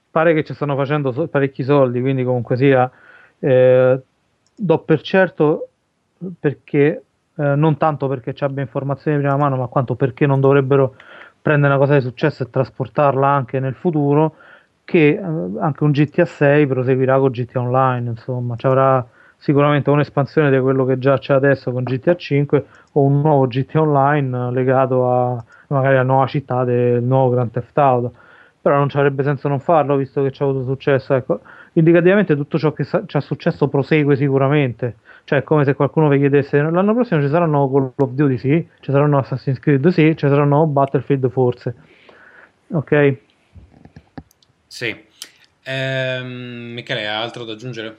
pare 0.09 0.33
che 0.33 0.43
ci 0.43 0.53
stanno 0.53 0.75
facendo 0.75 1.11
so- 1.11 1.27
parecchi 1.27 1.63
soldi, 1.63 2.01
quindi 2.01 2.23
comunque 2.23 2.57
sia, 2.57 2.89
eh, 3.39 3.99
do 4.55 4.79
per 4.79 5.01
certo 5.01 5.69
perché, 6.39 7.03
eh, 7.37 7.55
non 7.55 7.77
tanto 7.77 8.07
perché 8.07 8.33
ci 8.33 8.43
abbia 8.43 8.61
informazioni 8.63 9.17
di 9.17 9.23
prima 9.23 9.37
mano, 9.37 9.57
ma 9.57 9.67
quanto 9.67 9.95
perché 9.95 10.25
non 10.25 10.39
dovrebbero 10.39 10.95
prendere 11.41 11.73
una 11.73 11.81
cosa 11.81 11.95
di 11.95 12.01
successo 12.01 12.43
e 12.43 12.49
trasportarla 12.49 13.27
anche 13.27 13.59
nel 13.59 13.75
futuro, 13.75 14.35
che 14.83 15.09
eh, 15.09 15.21
anche 15.59 15.83
un 15.83 15.91
GTA 15.91 16.25
6 16.25 16.67
proseguirà 16.67 17.19
con 17.19 17.31
GTA 17.31 17.59
Online, 17.61 18.09
insomma, 18.09 18.55
ci 18.55 18.65
avrà 18.65 19.05
sicuramente 19.37 19.89
un'espansione 19.89 20.49
di 20.49 20.59
quello 20.59 20.83
che 20.85 20.97
già 20.97 21.17
c'è 21.19 21.33
adesso 21.33 21.71
con 21.71 21.83
GTA 21.83 22.15
5 22.15 22.65
o 22.93 23.01
un 23.03 23.21
nuovo 23.21 23.47
GTA 23.47 23.81
Online 23.81 24.51
legato 24.51 25.09
a 25.11 25.43
magari 25.67 25.95
alla 25.95 26.03
nuova 26.03 26.25
città 26.27 26.63
del 26.63 27.03
nuovo 27.03 27.31
Grand 27.31 27.51
Theft 27.51 27.77
Auto. 27.77 28.13
Però 28.61 28.77
non 28.77 28.89
ci 28.89 28.97
avrebbe 28.97 29.23
senso 29.23 29.47
non 29.47 29.59
farlo 29.59 29.95
visto 29.95 30.21
che 30.23 30.31
ci 30.31 30.41
ha 30.41 30.45
avuto 30.45 30.63
successo 30.65 31.13
ecco. 31.13 31.39
Indicativamente 31.73 32.35
tutto 32.35 32.57
ciò 32.57 32.73
che 32.73 32.83
sa- 32.83 33.03
ci 33.05 33.15
ha 33.15 33.21
successo 33.21 33.67
prosegue 33.67 34.15
sicuramente 34.15 34.97
cioè 35.27 35.39
è 35.39 35.43
come 35.43 35.65
se 35.65 35.73
qualcuno 35.73 36.07
vi 36.07 36.19
chiedesse 36.19 36.61
l'anno 36.61 36.93
prossimo 36.93 37.21
ci 37.21 37.27
saranno 37.27 37.69
Call 37.69 37.91
of 37.97 38.11
Duty 38.11 38.37
sì 38.37 38.65
ci 38.79 38.91
saranno 38.91 39.17
Assassin's 39.17 39.59
Creed 39.59 39.85
sì 39.89 40.15
ci 40.15 40.27
saranno 40.29 40.65
Battlefield 40.65 41.29
forse 41.29 41.75
ok 42.71 43.15
Sì. 44.67 44.95
Ehm, 45.63 46.71
Michele, 46.73 47.07
hai 47.07 47.23
altro 47.23 47.43
da 47.43 47.53
aggiungere? 47.53 47.97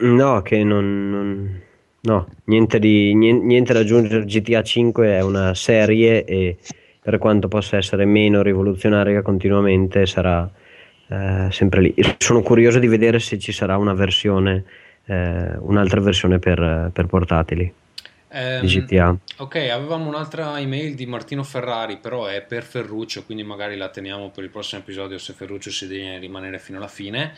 No, 0.00 0.40
che 0.42 0.62
non, 0.64 1.10
non- 1.10 1.60
no, 2.00 2.28
niente, 2.44 2.78
di, 2.78 3.14
nien- 3.14 3.44
niente 3.44 3.72
da 3.72 3.80
aggiungere. 3.80 4.24
GTA 4.24 4.62
5 4.62 5.06
è 5.18 5.20
una 5.22 5.54
serie 5.54 6.24
e 6.24 6.56
per 7.00 7.18
quanto 7.18 7.48
possa 7.48 7.76
essere 7.76 8.04
meno 8.04 8.42
rivoluzionaria 8.42 9.22
continuamente 9.22 10.06
sarà 10.06 10.48
eh, 11.08 11.48
sempre 11.50 11.80
lì. 11.82 11.94
Sono 12.18 12.40
curioso 12.42 12.78
di 12.78 12.86
vedere 12.88 13.18
se 13.18 13.38
ci 13.38 13.52
sarà 13.52 13.76
una 13.76 13.92
versione, 13.94 14.64
eh, 15.06 15.56
un'altra 15.58 16.00
versione 16.00 16.38
per, 16.38 16.90
per 16.92 17.06
portatili 17.06 17.72
Ehm, 18.34 18.64
di 18.64 18.66
GTA. 18.66 19.14
Ok, 19.38 19.56
avevamo 19.56 20.08
un'altra 20.08 20.58
email 20.58 20.94
di 20.94 21.04
Martino 21.04 21.42
Ferrari, 21.42 21.98
però 21.98 22.26
è 22.26 22.40
per 22.40 22.62
Ferruccio, 22.62 23.24
quindi 23.24 23.44
magari 23.44 23.76
la 23.76 23.90
teniamo 23.90 24.30
per 24.30 24.44
il 24.44 24.50
prossimo 24.50 24.80
episodio 24.80 25.18
se 25.18 25.34
Ferruccio 25.34 25.70
si 25.70 25.86
deve 25.86 26.18
rimanere 26.18 26.58
fino 26.58 26.78
alla 26.78 26.88
fine. 26.88 27.34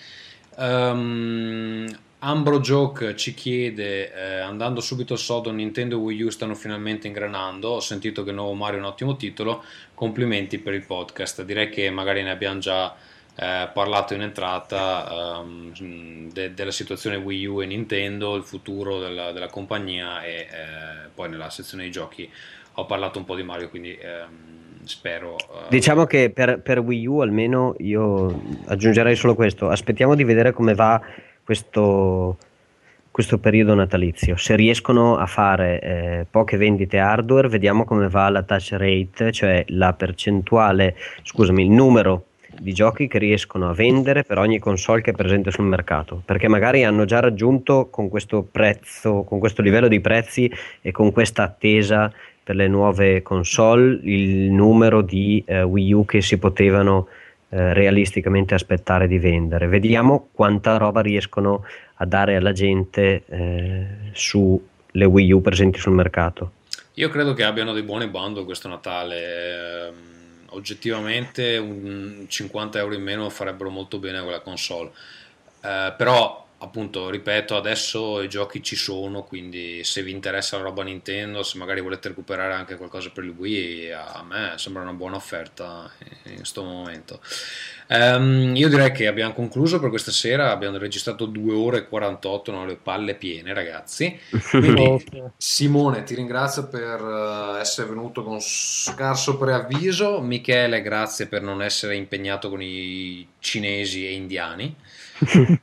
Ehm, 0.56 1.86
Ambro 2.20 2.60
Joke 2.60 3.16
ci 3.16 3.34
chiede, 3.34 4.14
eh, 4.14 4.38
andando 4.38 4.80
subito 4.80 5.14
al 5.14 5.18
sodo, 5.18 5.50
Nintendo 5.50 5.98
Wii 5.98 6.22
U 6.22 6.30
stanno 6.30 6.54
finalmente 6.54 7.08
ingranando, 7.08 7.70
ho 7.70 7.80
sentito 7.80 8.22
che 8.22 8.30
il 8.30 8.36
nuovo 8.36 8.54
Mario 8.54 8.78
è 8.78 8.80
un 8.80 8.86
ottimo 8.86 9.16
titolo, 9.16 9.64
complimenti 9.94 10.58
per 10.58 10.74
il 10.74 10.86
podcast, 10.86 11.42
direi 11.42 11.68
che 11.70 11.90
magari 11.90 12.22
ne 12.22 12.30
abbiamo 12.30 12.60
già 12.60 12.94
eh, 13.36 13.68
parlato 13.72 14.14
in 14.14 14.22
entrata 14.22 15.40
ehm, 15.40 16.30
de- 16.32 16.54
della 16.54 16.70
situazione 16.70 17.16
Wii 17.16 17.46
U 17.46 17.62
e 17.62 17.66
Nintendo, 17.66 18.36
il 18.36 18.44
futuro 18.44 18.98
della, 19.00 19.32
della 19.32 19.48
compagnia 19.48 20.22
e 20.22 20.32
eh, 20.32 21.08
poi 21.12 21.28
nella 21.28 21.50
sezione 21.50 21.82
dei 21.84 21.92
giochi 21.92 22.30
ho 22.74 22.86
parlato 22.86 23.18
un 23.18 23.24
po' 23.24 23.36
di 23.36 23.42
Mario, 23.42 23.68
quindi 23.68 23.96
ehm, 24.00 24.84
spero... 24.84 25.36
eh, 25.36 25.68
Diciamo 25.68 26.04
che 26.06 26.30
per, 26.30 26.60
per 26.60 26.78
Wii 26.80 27.06
U 27.06 27.18
almeno 27.20 27.74
io 27.78 28.42
aggiungerei 28.66 29.16
solo 29.16 29.34
questo, 29.34 29.68
aspettiamo 29.68 30.14
di 30.14 30.24
vedere 30.24 30.52
come 30.52 30.74
va 30.74 31.00
questo, 31.44 32.36
questo 33.10 33.38
periodo 33.38 33.74
natalizio. 33.74 34.36
Se 34.36 34.56
riescono 34.56 35.16
a 35.16 35.26
fare 35.26 35.80
eh, 35.80 36.26
poche 36.30 36.56
vendite 36.56 36.98
hardware, 36.98 37.48
vediamo 37.48 37.84
come 37.84 38.08
va 38.08 38.28
la 38.28 38.42
touch 38.42 38.72
rate, 38.72 39.30
cioè 39.30 39.64
la 39.68 39.92
percentuale, 39.92 40.96
scusami, 41.22 41.64
il 41.64 41.70
numero 41.70 42.26
di 42.58 42.72
giochi 42.72 43.08
che 43.08 43.18
riescono 43.18 43.68
a 43.68 43.74
vendere 43.74 44.24
per 44.24 44.38
ogni 44.38 44.58
console 44.58 45.00
che 45.00 45.10
è 45.10 45.14
presente 45.14 45.50
sul 45.50 45.64
mercato, 45.64 46.22
perché 46.24 46.48
magari 46.48 46.84
hanno 46.84 47.04
già 47.04 47.20
raggiunto 47.20 47.88
con 47.90 48.08
questo 48.08 48.46
prezzo, 48.50 49.22
con 49.22 49.38
questo 49.38 49.62
livello 49.62 49.88
di 49.88 50.00
prezzi 50.00 50.50
e 50.80 50.90
con 50.92 51.12
questa 51.12 51.42
attesa 51.42 52.12
per 52.42 52.56
le 52.56 52.68
nuove 52.68 53.22
console 53.22 54.00
il 54.02 54.50
numero 54.50 55.00
di 55.00 55.42
eh, 55.46 55.62
Wii 55.62 55.92
U 55.92 56.04
che 56.04 56.20
si 56.20 56.38
potevano 56.38 57.08
eh, 57.48 57.72
realisticamente 57.72 58.54
aspettare 58.54 59.08
di 59.08 59.18
vendere. 59.18 59.66
Vediamo 59.66 60.28
quanta 60.32 60.76
roba 60.76 61.00
riescono 61.00 61.64
a 61.94 62.04
dare 62.06 62.36
alla 62.36 62.52
gente 62.52 63.22
eh, 63.26 63.86
sulle 64.12 65.04
Wii 65.04 65.32
U 65.32 65.40
presenti 65.40 65.78
sul 65.78 65.94
mercato. 65.94 66.52
Io 66.94 67.08
credo 67.08 67.32
che 67.32 67.44
abbiano 67.44 67.72
dei 67.72 67.82
buoni 67.82 68.08
bundle 68.08 68.44
questo 68.44 68.68
Natale. 68.68 70.12
Oggettivamente 70.54 71.56
un 71.56 72.26
50 72.28 72.78
euro 72.78 72.94
in 72.94 73.02
meno 73.02 73.28
farebbero 73.28 73.70
molto 73.70 73.98
bene 73.98 74.18
a 74.18 74.22
quella 74.22 74.40
console. 74.40 74.90
Eh, 75.60 75.94
però, 75.96 76.46
appunto, 76.58 77.10
ripeto, 77.10 77.56
adesso 77.56 78.22
i 78.22 78.28
giochi 78.28 78.62
ci 78.62 78.76
sono, 78.76 79.24
quindi 79.24 79.84
se 79.84 80.02
vi 80.02 80.10
interessa 80.10 80.56
la 80.56 80.64
roba 80.64 80.82
Nintendo, 80.82 81.42
se 81.42 81.58
magari 81.58 81.80
volete 81.80 82.08
recuperare 82.08 82.54
anche 82.54 82.76
qualcosa 82.76 83.10
per 83.10 83.24
il 83.24 83.30
Wii, 83.30 83.92
a 83.92 84.24
me 84.26 84.54
sembra 84.56 84.82
una 84.82 84.92
buona 84.92 85.16
offerta 85.16 85.90
in 86.24 86.36
questo 86.36 86.62
momento. 86.62 87.20
Ehm, 87.86 88.54
io 88.56 88.68
direi 88.68 88.92
che 88.92 89.06
abbiamo 89.06 89.32
concluso 89.32 89.80
per 89.80 89.90
questa 89.90 90.10
sera, 90.10 90.50
abbiamo 90.50 90.78
registrato 90.78 91.26
2 91.26 91.54
ore 91.54 91.78
e 91.78 91.88
48, 91.88 92.52
non 92.52 92.66
le 92.66 92.76
palle 92.76 93.14
piene 93.14 93.52
ragazzi. 93.52 94.18
Quindi. 94.50 95.04
Simone, 95.36 96.04
ti 96.04 96.14
ringrazio 96.14 96.68
per 96.68 97.00
eh, 97.00 97.60
essere 97.60 97.88
venuto 97.88 98.22
con 98.22 98.38
scarso 98.40 99.36
preavviso. 99.36 100.20
Michele, 100.20 100.82
grazie 100.82 101.26
per 101.26 101.42
non 101.42 101.62
essere 101.62 101.96
impegnato 101.96 102.48
con 102.48 102.62
i 102.62 103.26
cinesi 103.38 104.06
e 104.06 104.12
indiani. 104.12 104.74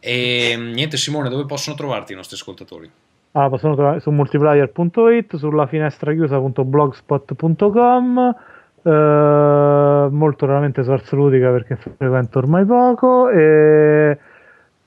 e 0.00 0.56
niente, 0.56 0.96
Simone, 0.96 1.28
dove 1.28 1.46
possono 1.46 1.76
trovarti 1.76 2.12
i 2.12 2.16
nostri 2.16 2.36
ascoltatori? 2.36 2.90
Ah, 3.34 3.48
possono 3.48 3.74
trovare 3.74 4.00
su 4.00 4.10
multiplayer.it, 4.10 5.36
sulla 5.36 5.66
finestra 5.66 6.12
chiusa.blogspot.com, 6.12 8.34
eh, 8.82 10.08
molto 10.10 10.46
raramente 10.46 10.82
su 10.82 10.90
Ars 10.90 11.10
Ludica 11.12 11.50
perché 11.50 11.76
frequento 11.76 12.38
ormai 12.38 12.64
poco 12.64 13.28
e 13.30 14.18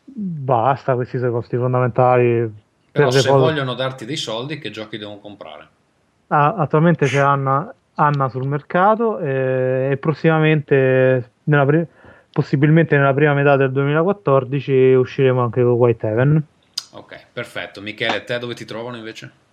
basta, 0.04 0.96
questi 0.96 1.18
sono 1.18 1.30
i 1.30 1.34
costi 1.34 1.58
fondamentali. 1.58 2.54
Però 2.92 3.12
se 3.12 3.22
foto- 3.22 3.40
vogliono 3.40 3.74
darti 3.74 4.06
dei 4.06 4.16
soldi, 4.16 4.60
che 4.60 4.70
giochi 4.72 4.98
devono 4.98 5.20
comprare? 5.20 5.68
Ah, 6.28 6.56
attualmente 6.56 7.06
c'è 7.06 7.20
Anna, 7.20 7.74
Anna 7.96 8.30
sul 8.30 8.48
mercato 8.48 9.20
eh, 9.20 9.90
e 9.92 9.98
prossimamente, 9.98 11.32
nella 11.44 11.66
pri- 11.66 11.86
possibilmente 12.32 12.98
nella 12.98 13.14
prima 13.14 13.34
metà 13.34 13.58
del 13.58 13.72
2014, 13.72 14.94
usciremo 14.94 15.42
anche 15.42 15.62
con 15.62 15.72
White 15.72 16.08
Heaven. 16.08 16.44
Ok, 16.92 17.26
perfetto. 17.34 17.82
Michele, 17.82 18.24
te 18.24 18.38
dove 18.40 18.54
ti 18.54 18.64
trovano 18.66 18.96
invece? 18.96 19.44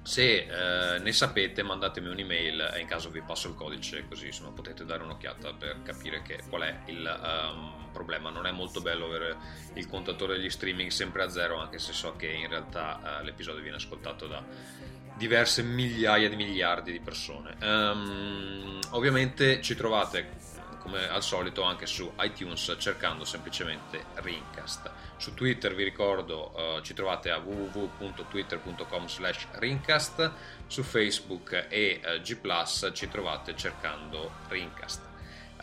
se 0.06 0.46
eh, 0.46 1.00
ne 1.00 1.12
sapete 1.12 1.64
mandatemi 1.64 2.10
un'email 2.10 2.74
e 2.76 2.80
in 2.80 2.86
caso 2.86 3.10
vi 3.10 3.22
passo 3.22 3.48
il 3.48 3.56
codice 3.56 4.06
così 4.08 4.28
insomma, 4.28 4.52
potete 4.52 4.86
dare 4.86 5.02
un'occhiata 5.02 5.54
per 5.54 5.82
capire 5.82 6.22
che, 6.22 6.42
qual 6.48 6.62
è 6.62 6.78
il 6.86 7.04
ehm, 7.04 7.90
problema. 7.92 8.30
Non 8.30 8.46
è 8.46 8.52
molto 8.52 8.82
bello 8.82 9.06
avere 9.06 9.36
il 9.74 9.88
contatore 9.88 10.38
degli 10.38 10.52
streaming 10.52 10.92
sempre 10.92 11.24
a 11.24 11.30
zero 11.30 11.58
anche 11.58 11.80
se 11.80 11.92
so 11.92 12.16
che 12.16 12.28
in 12.28 12.48
realtà 12.48 13.20
eh, 13.20 13.24
l'episodio 13.24 13.64
viene 13.64 13.78
ascoltato 13.78 14.28
da 14.28 14.46
diverse 15.16 15.64
migliaia 15.64 16.30
di 16.30 16.36
miliardi 16.36 16.92
di 16.92 17.00
persone. 17.00 17.56
Ehm, 17.60 18.80
ovviamente 18.92 19.60
ci 19.64 19.76
trovate 19.76 20.55
come 20.86 21.10
al 21.10 21.24
solito 21.24 21.64
anche 21.64 21.88
su 21.88 22.14
iTunes 22.20 22.76
cercando 22.78 23.26
semplicemente 23.26 24.06
Rincast. 24.14 24.92
Su 25.18 25.34
Twitter 25.34 25.74
vi 25.74 25.84
ricordo 25.84 26.54
eh, 26.56 26.84
ci 26.84 26.94
trovate 26.94 27.32
a 27.32 27.38
www.twitter.com 27.38 29.08
slash 29.08 29.48
Rincast, 29.54 30.32
su 30.68 30.84
Facebook 30.84 31.66
e 31.70 32.00
eh, 32.04 32.22
G⁇ 32.22 32.40
ci 32.94 33.10
trovate 33.10 33.56
cercando 33.56 34.32
Rincast. 34.48 35.02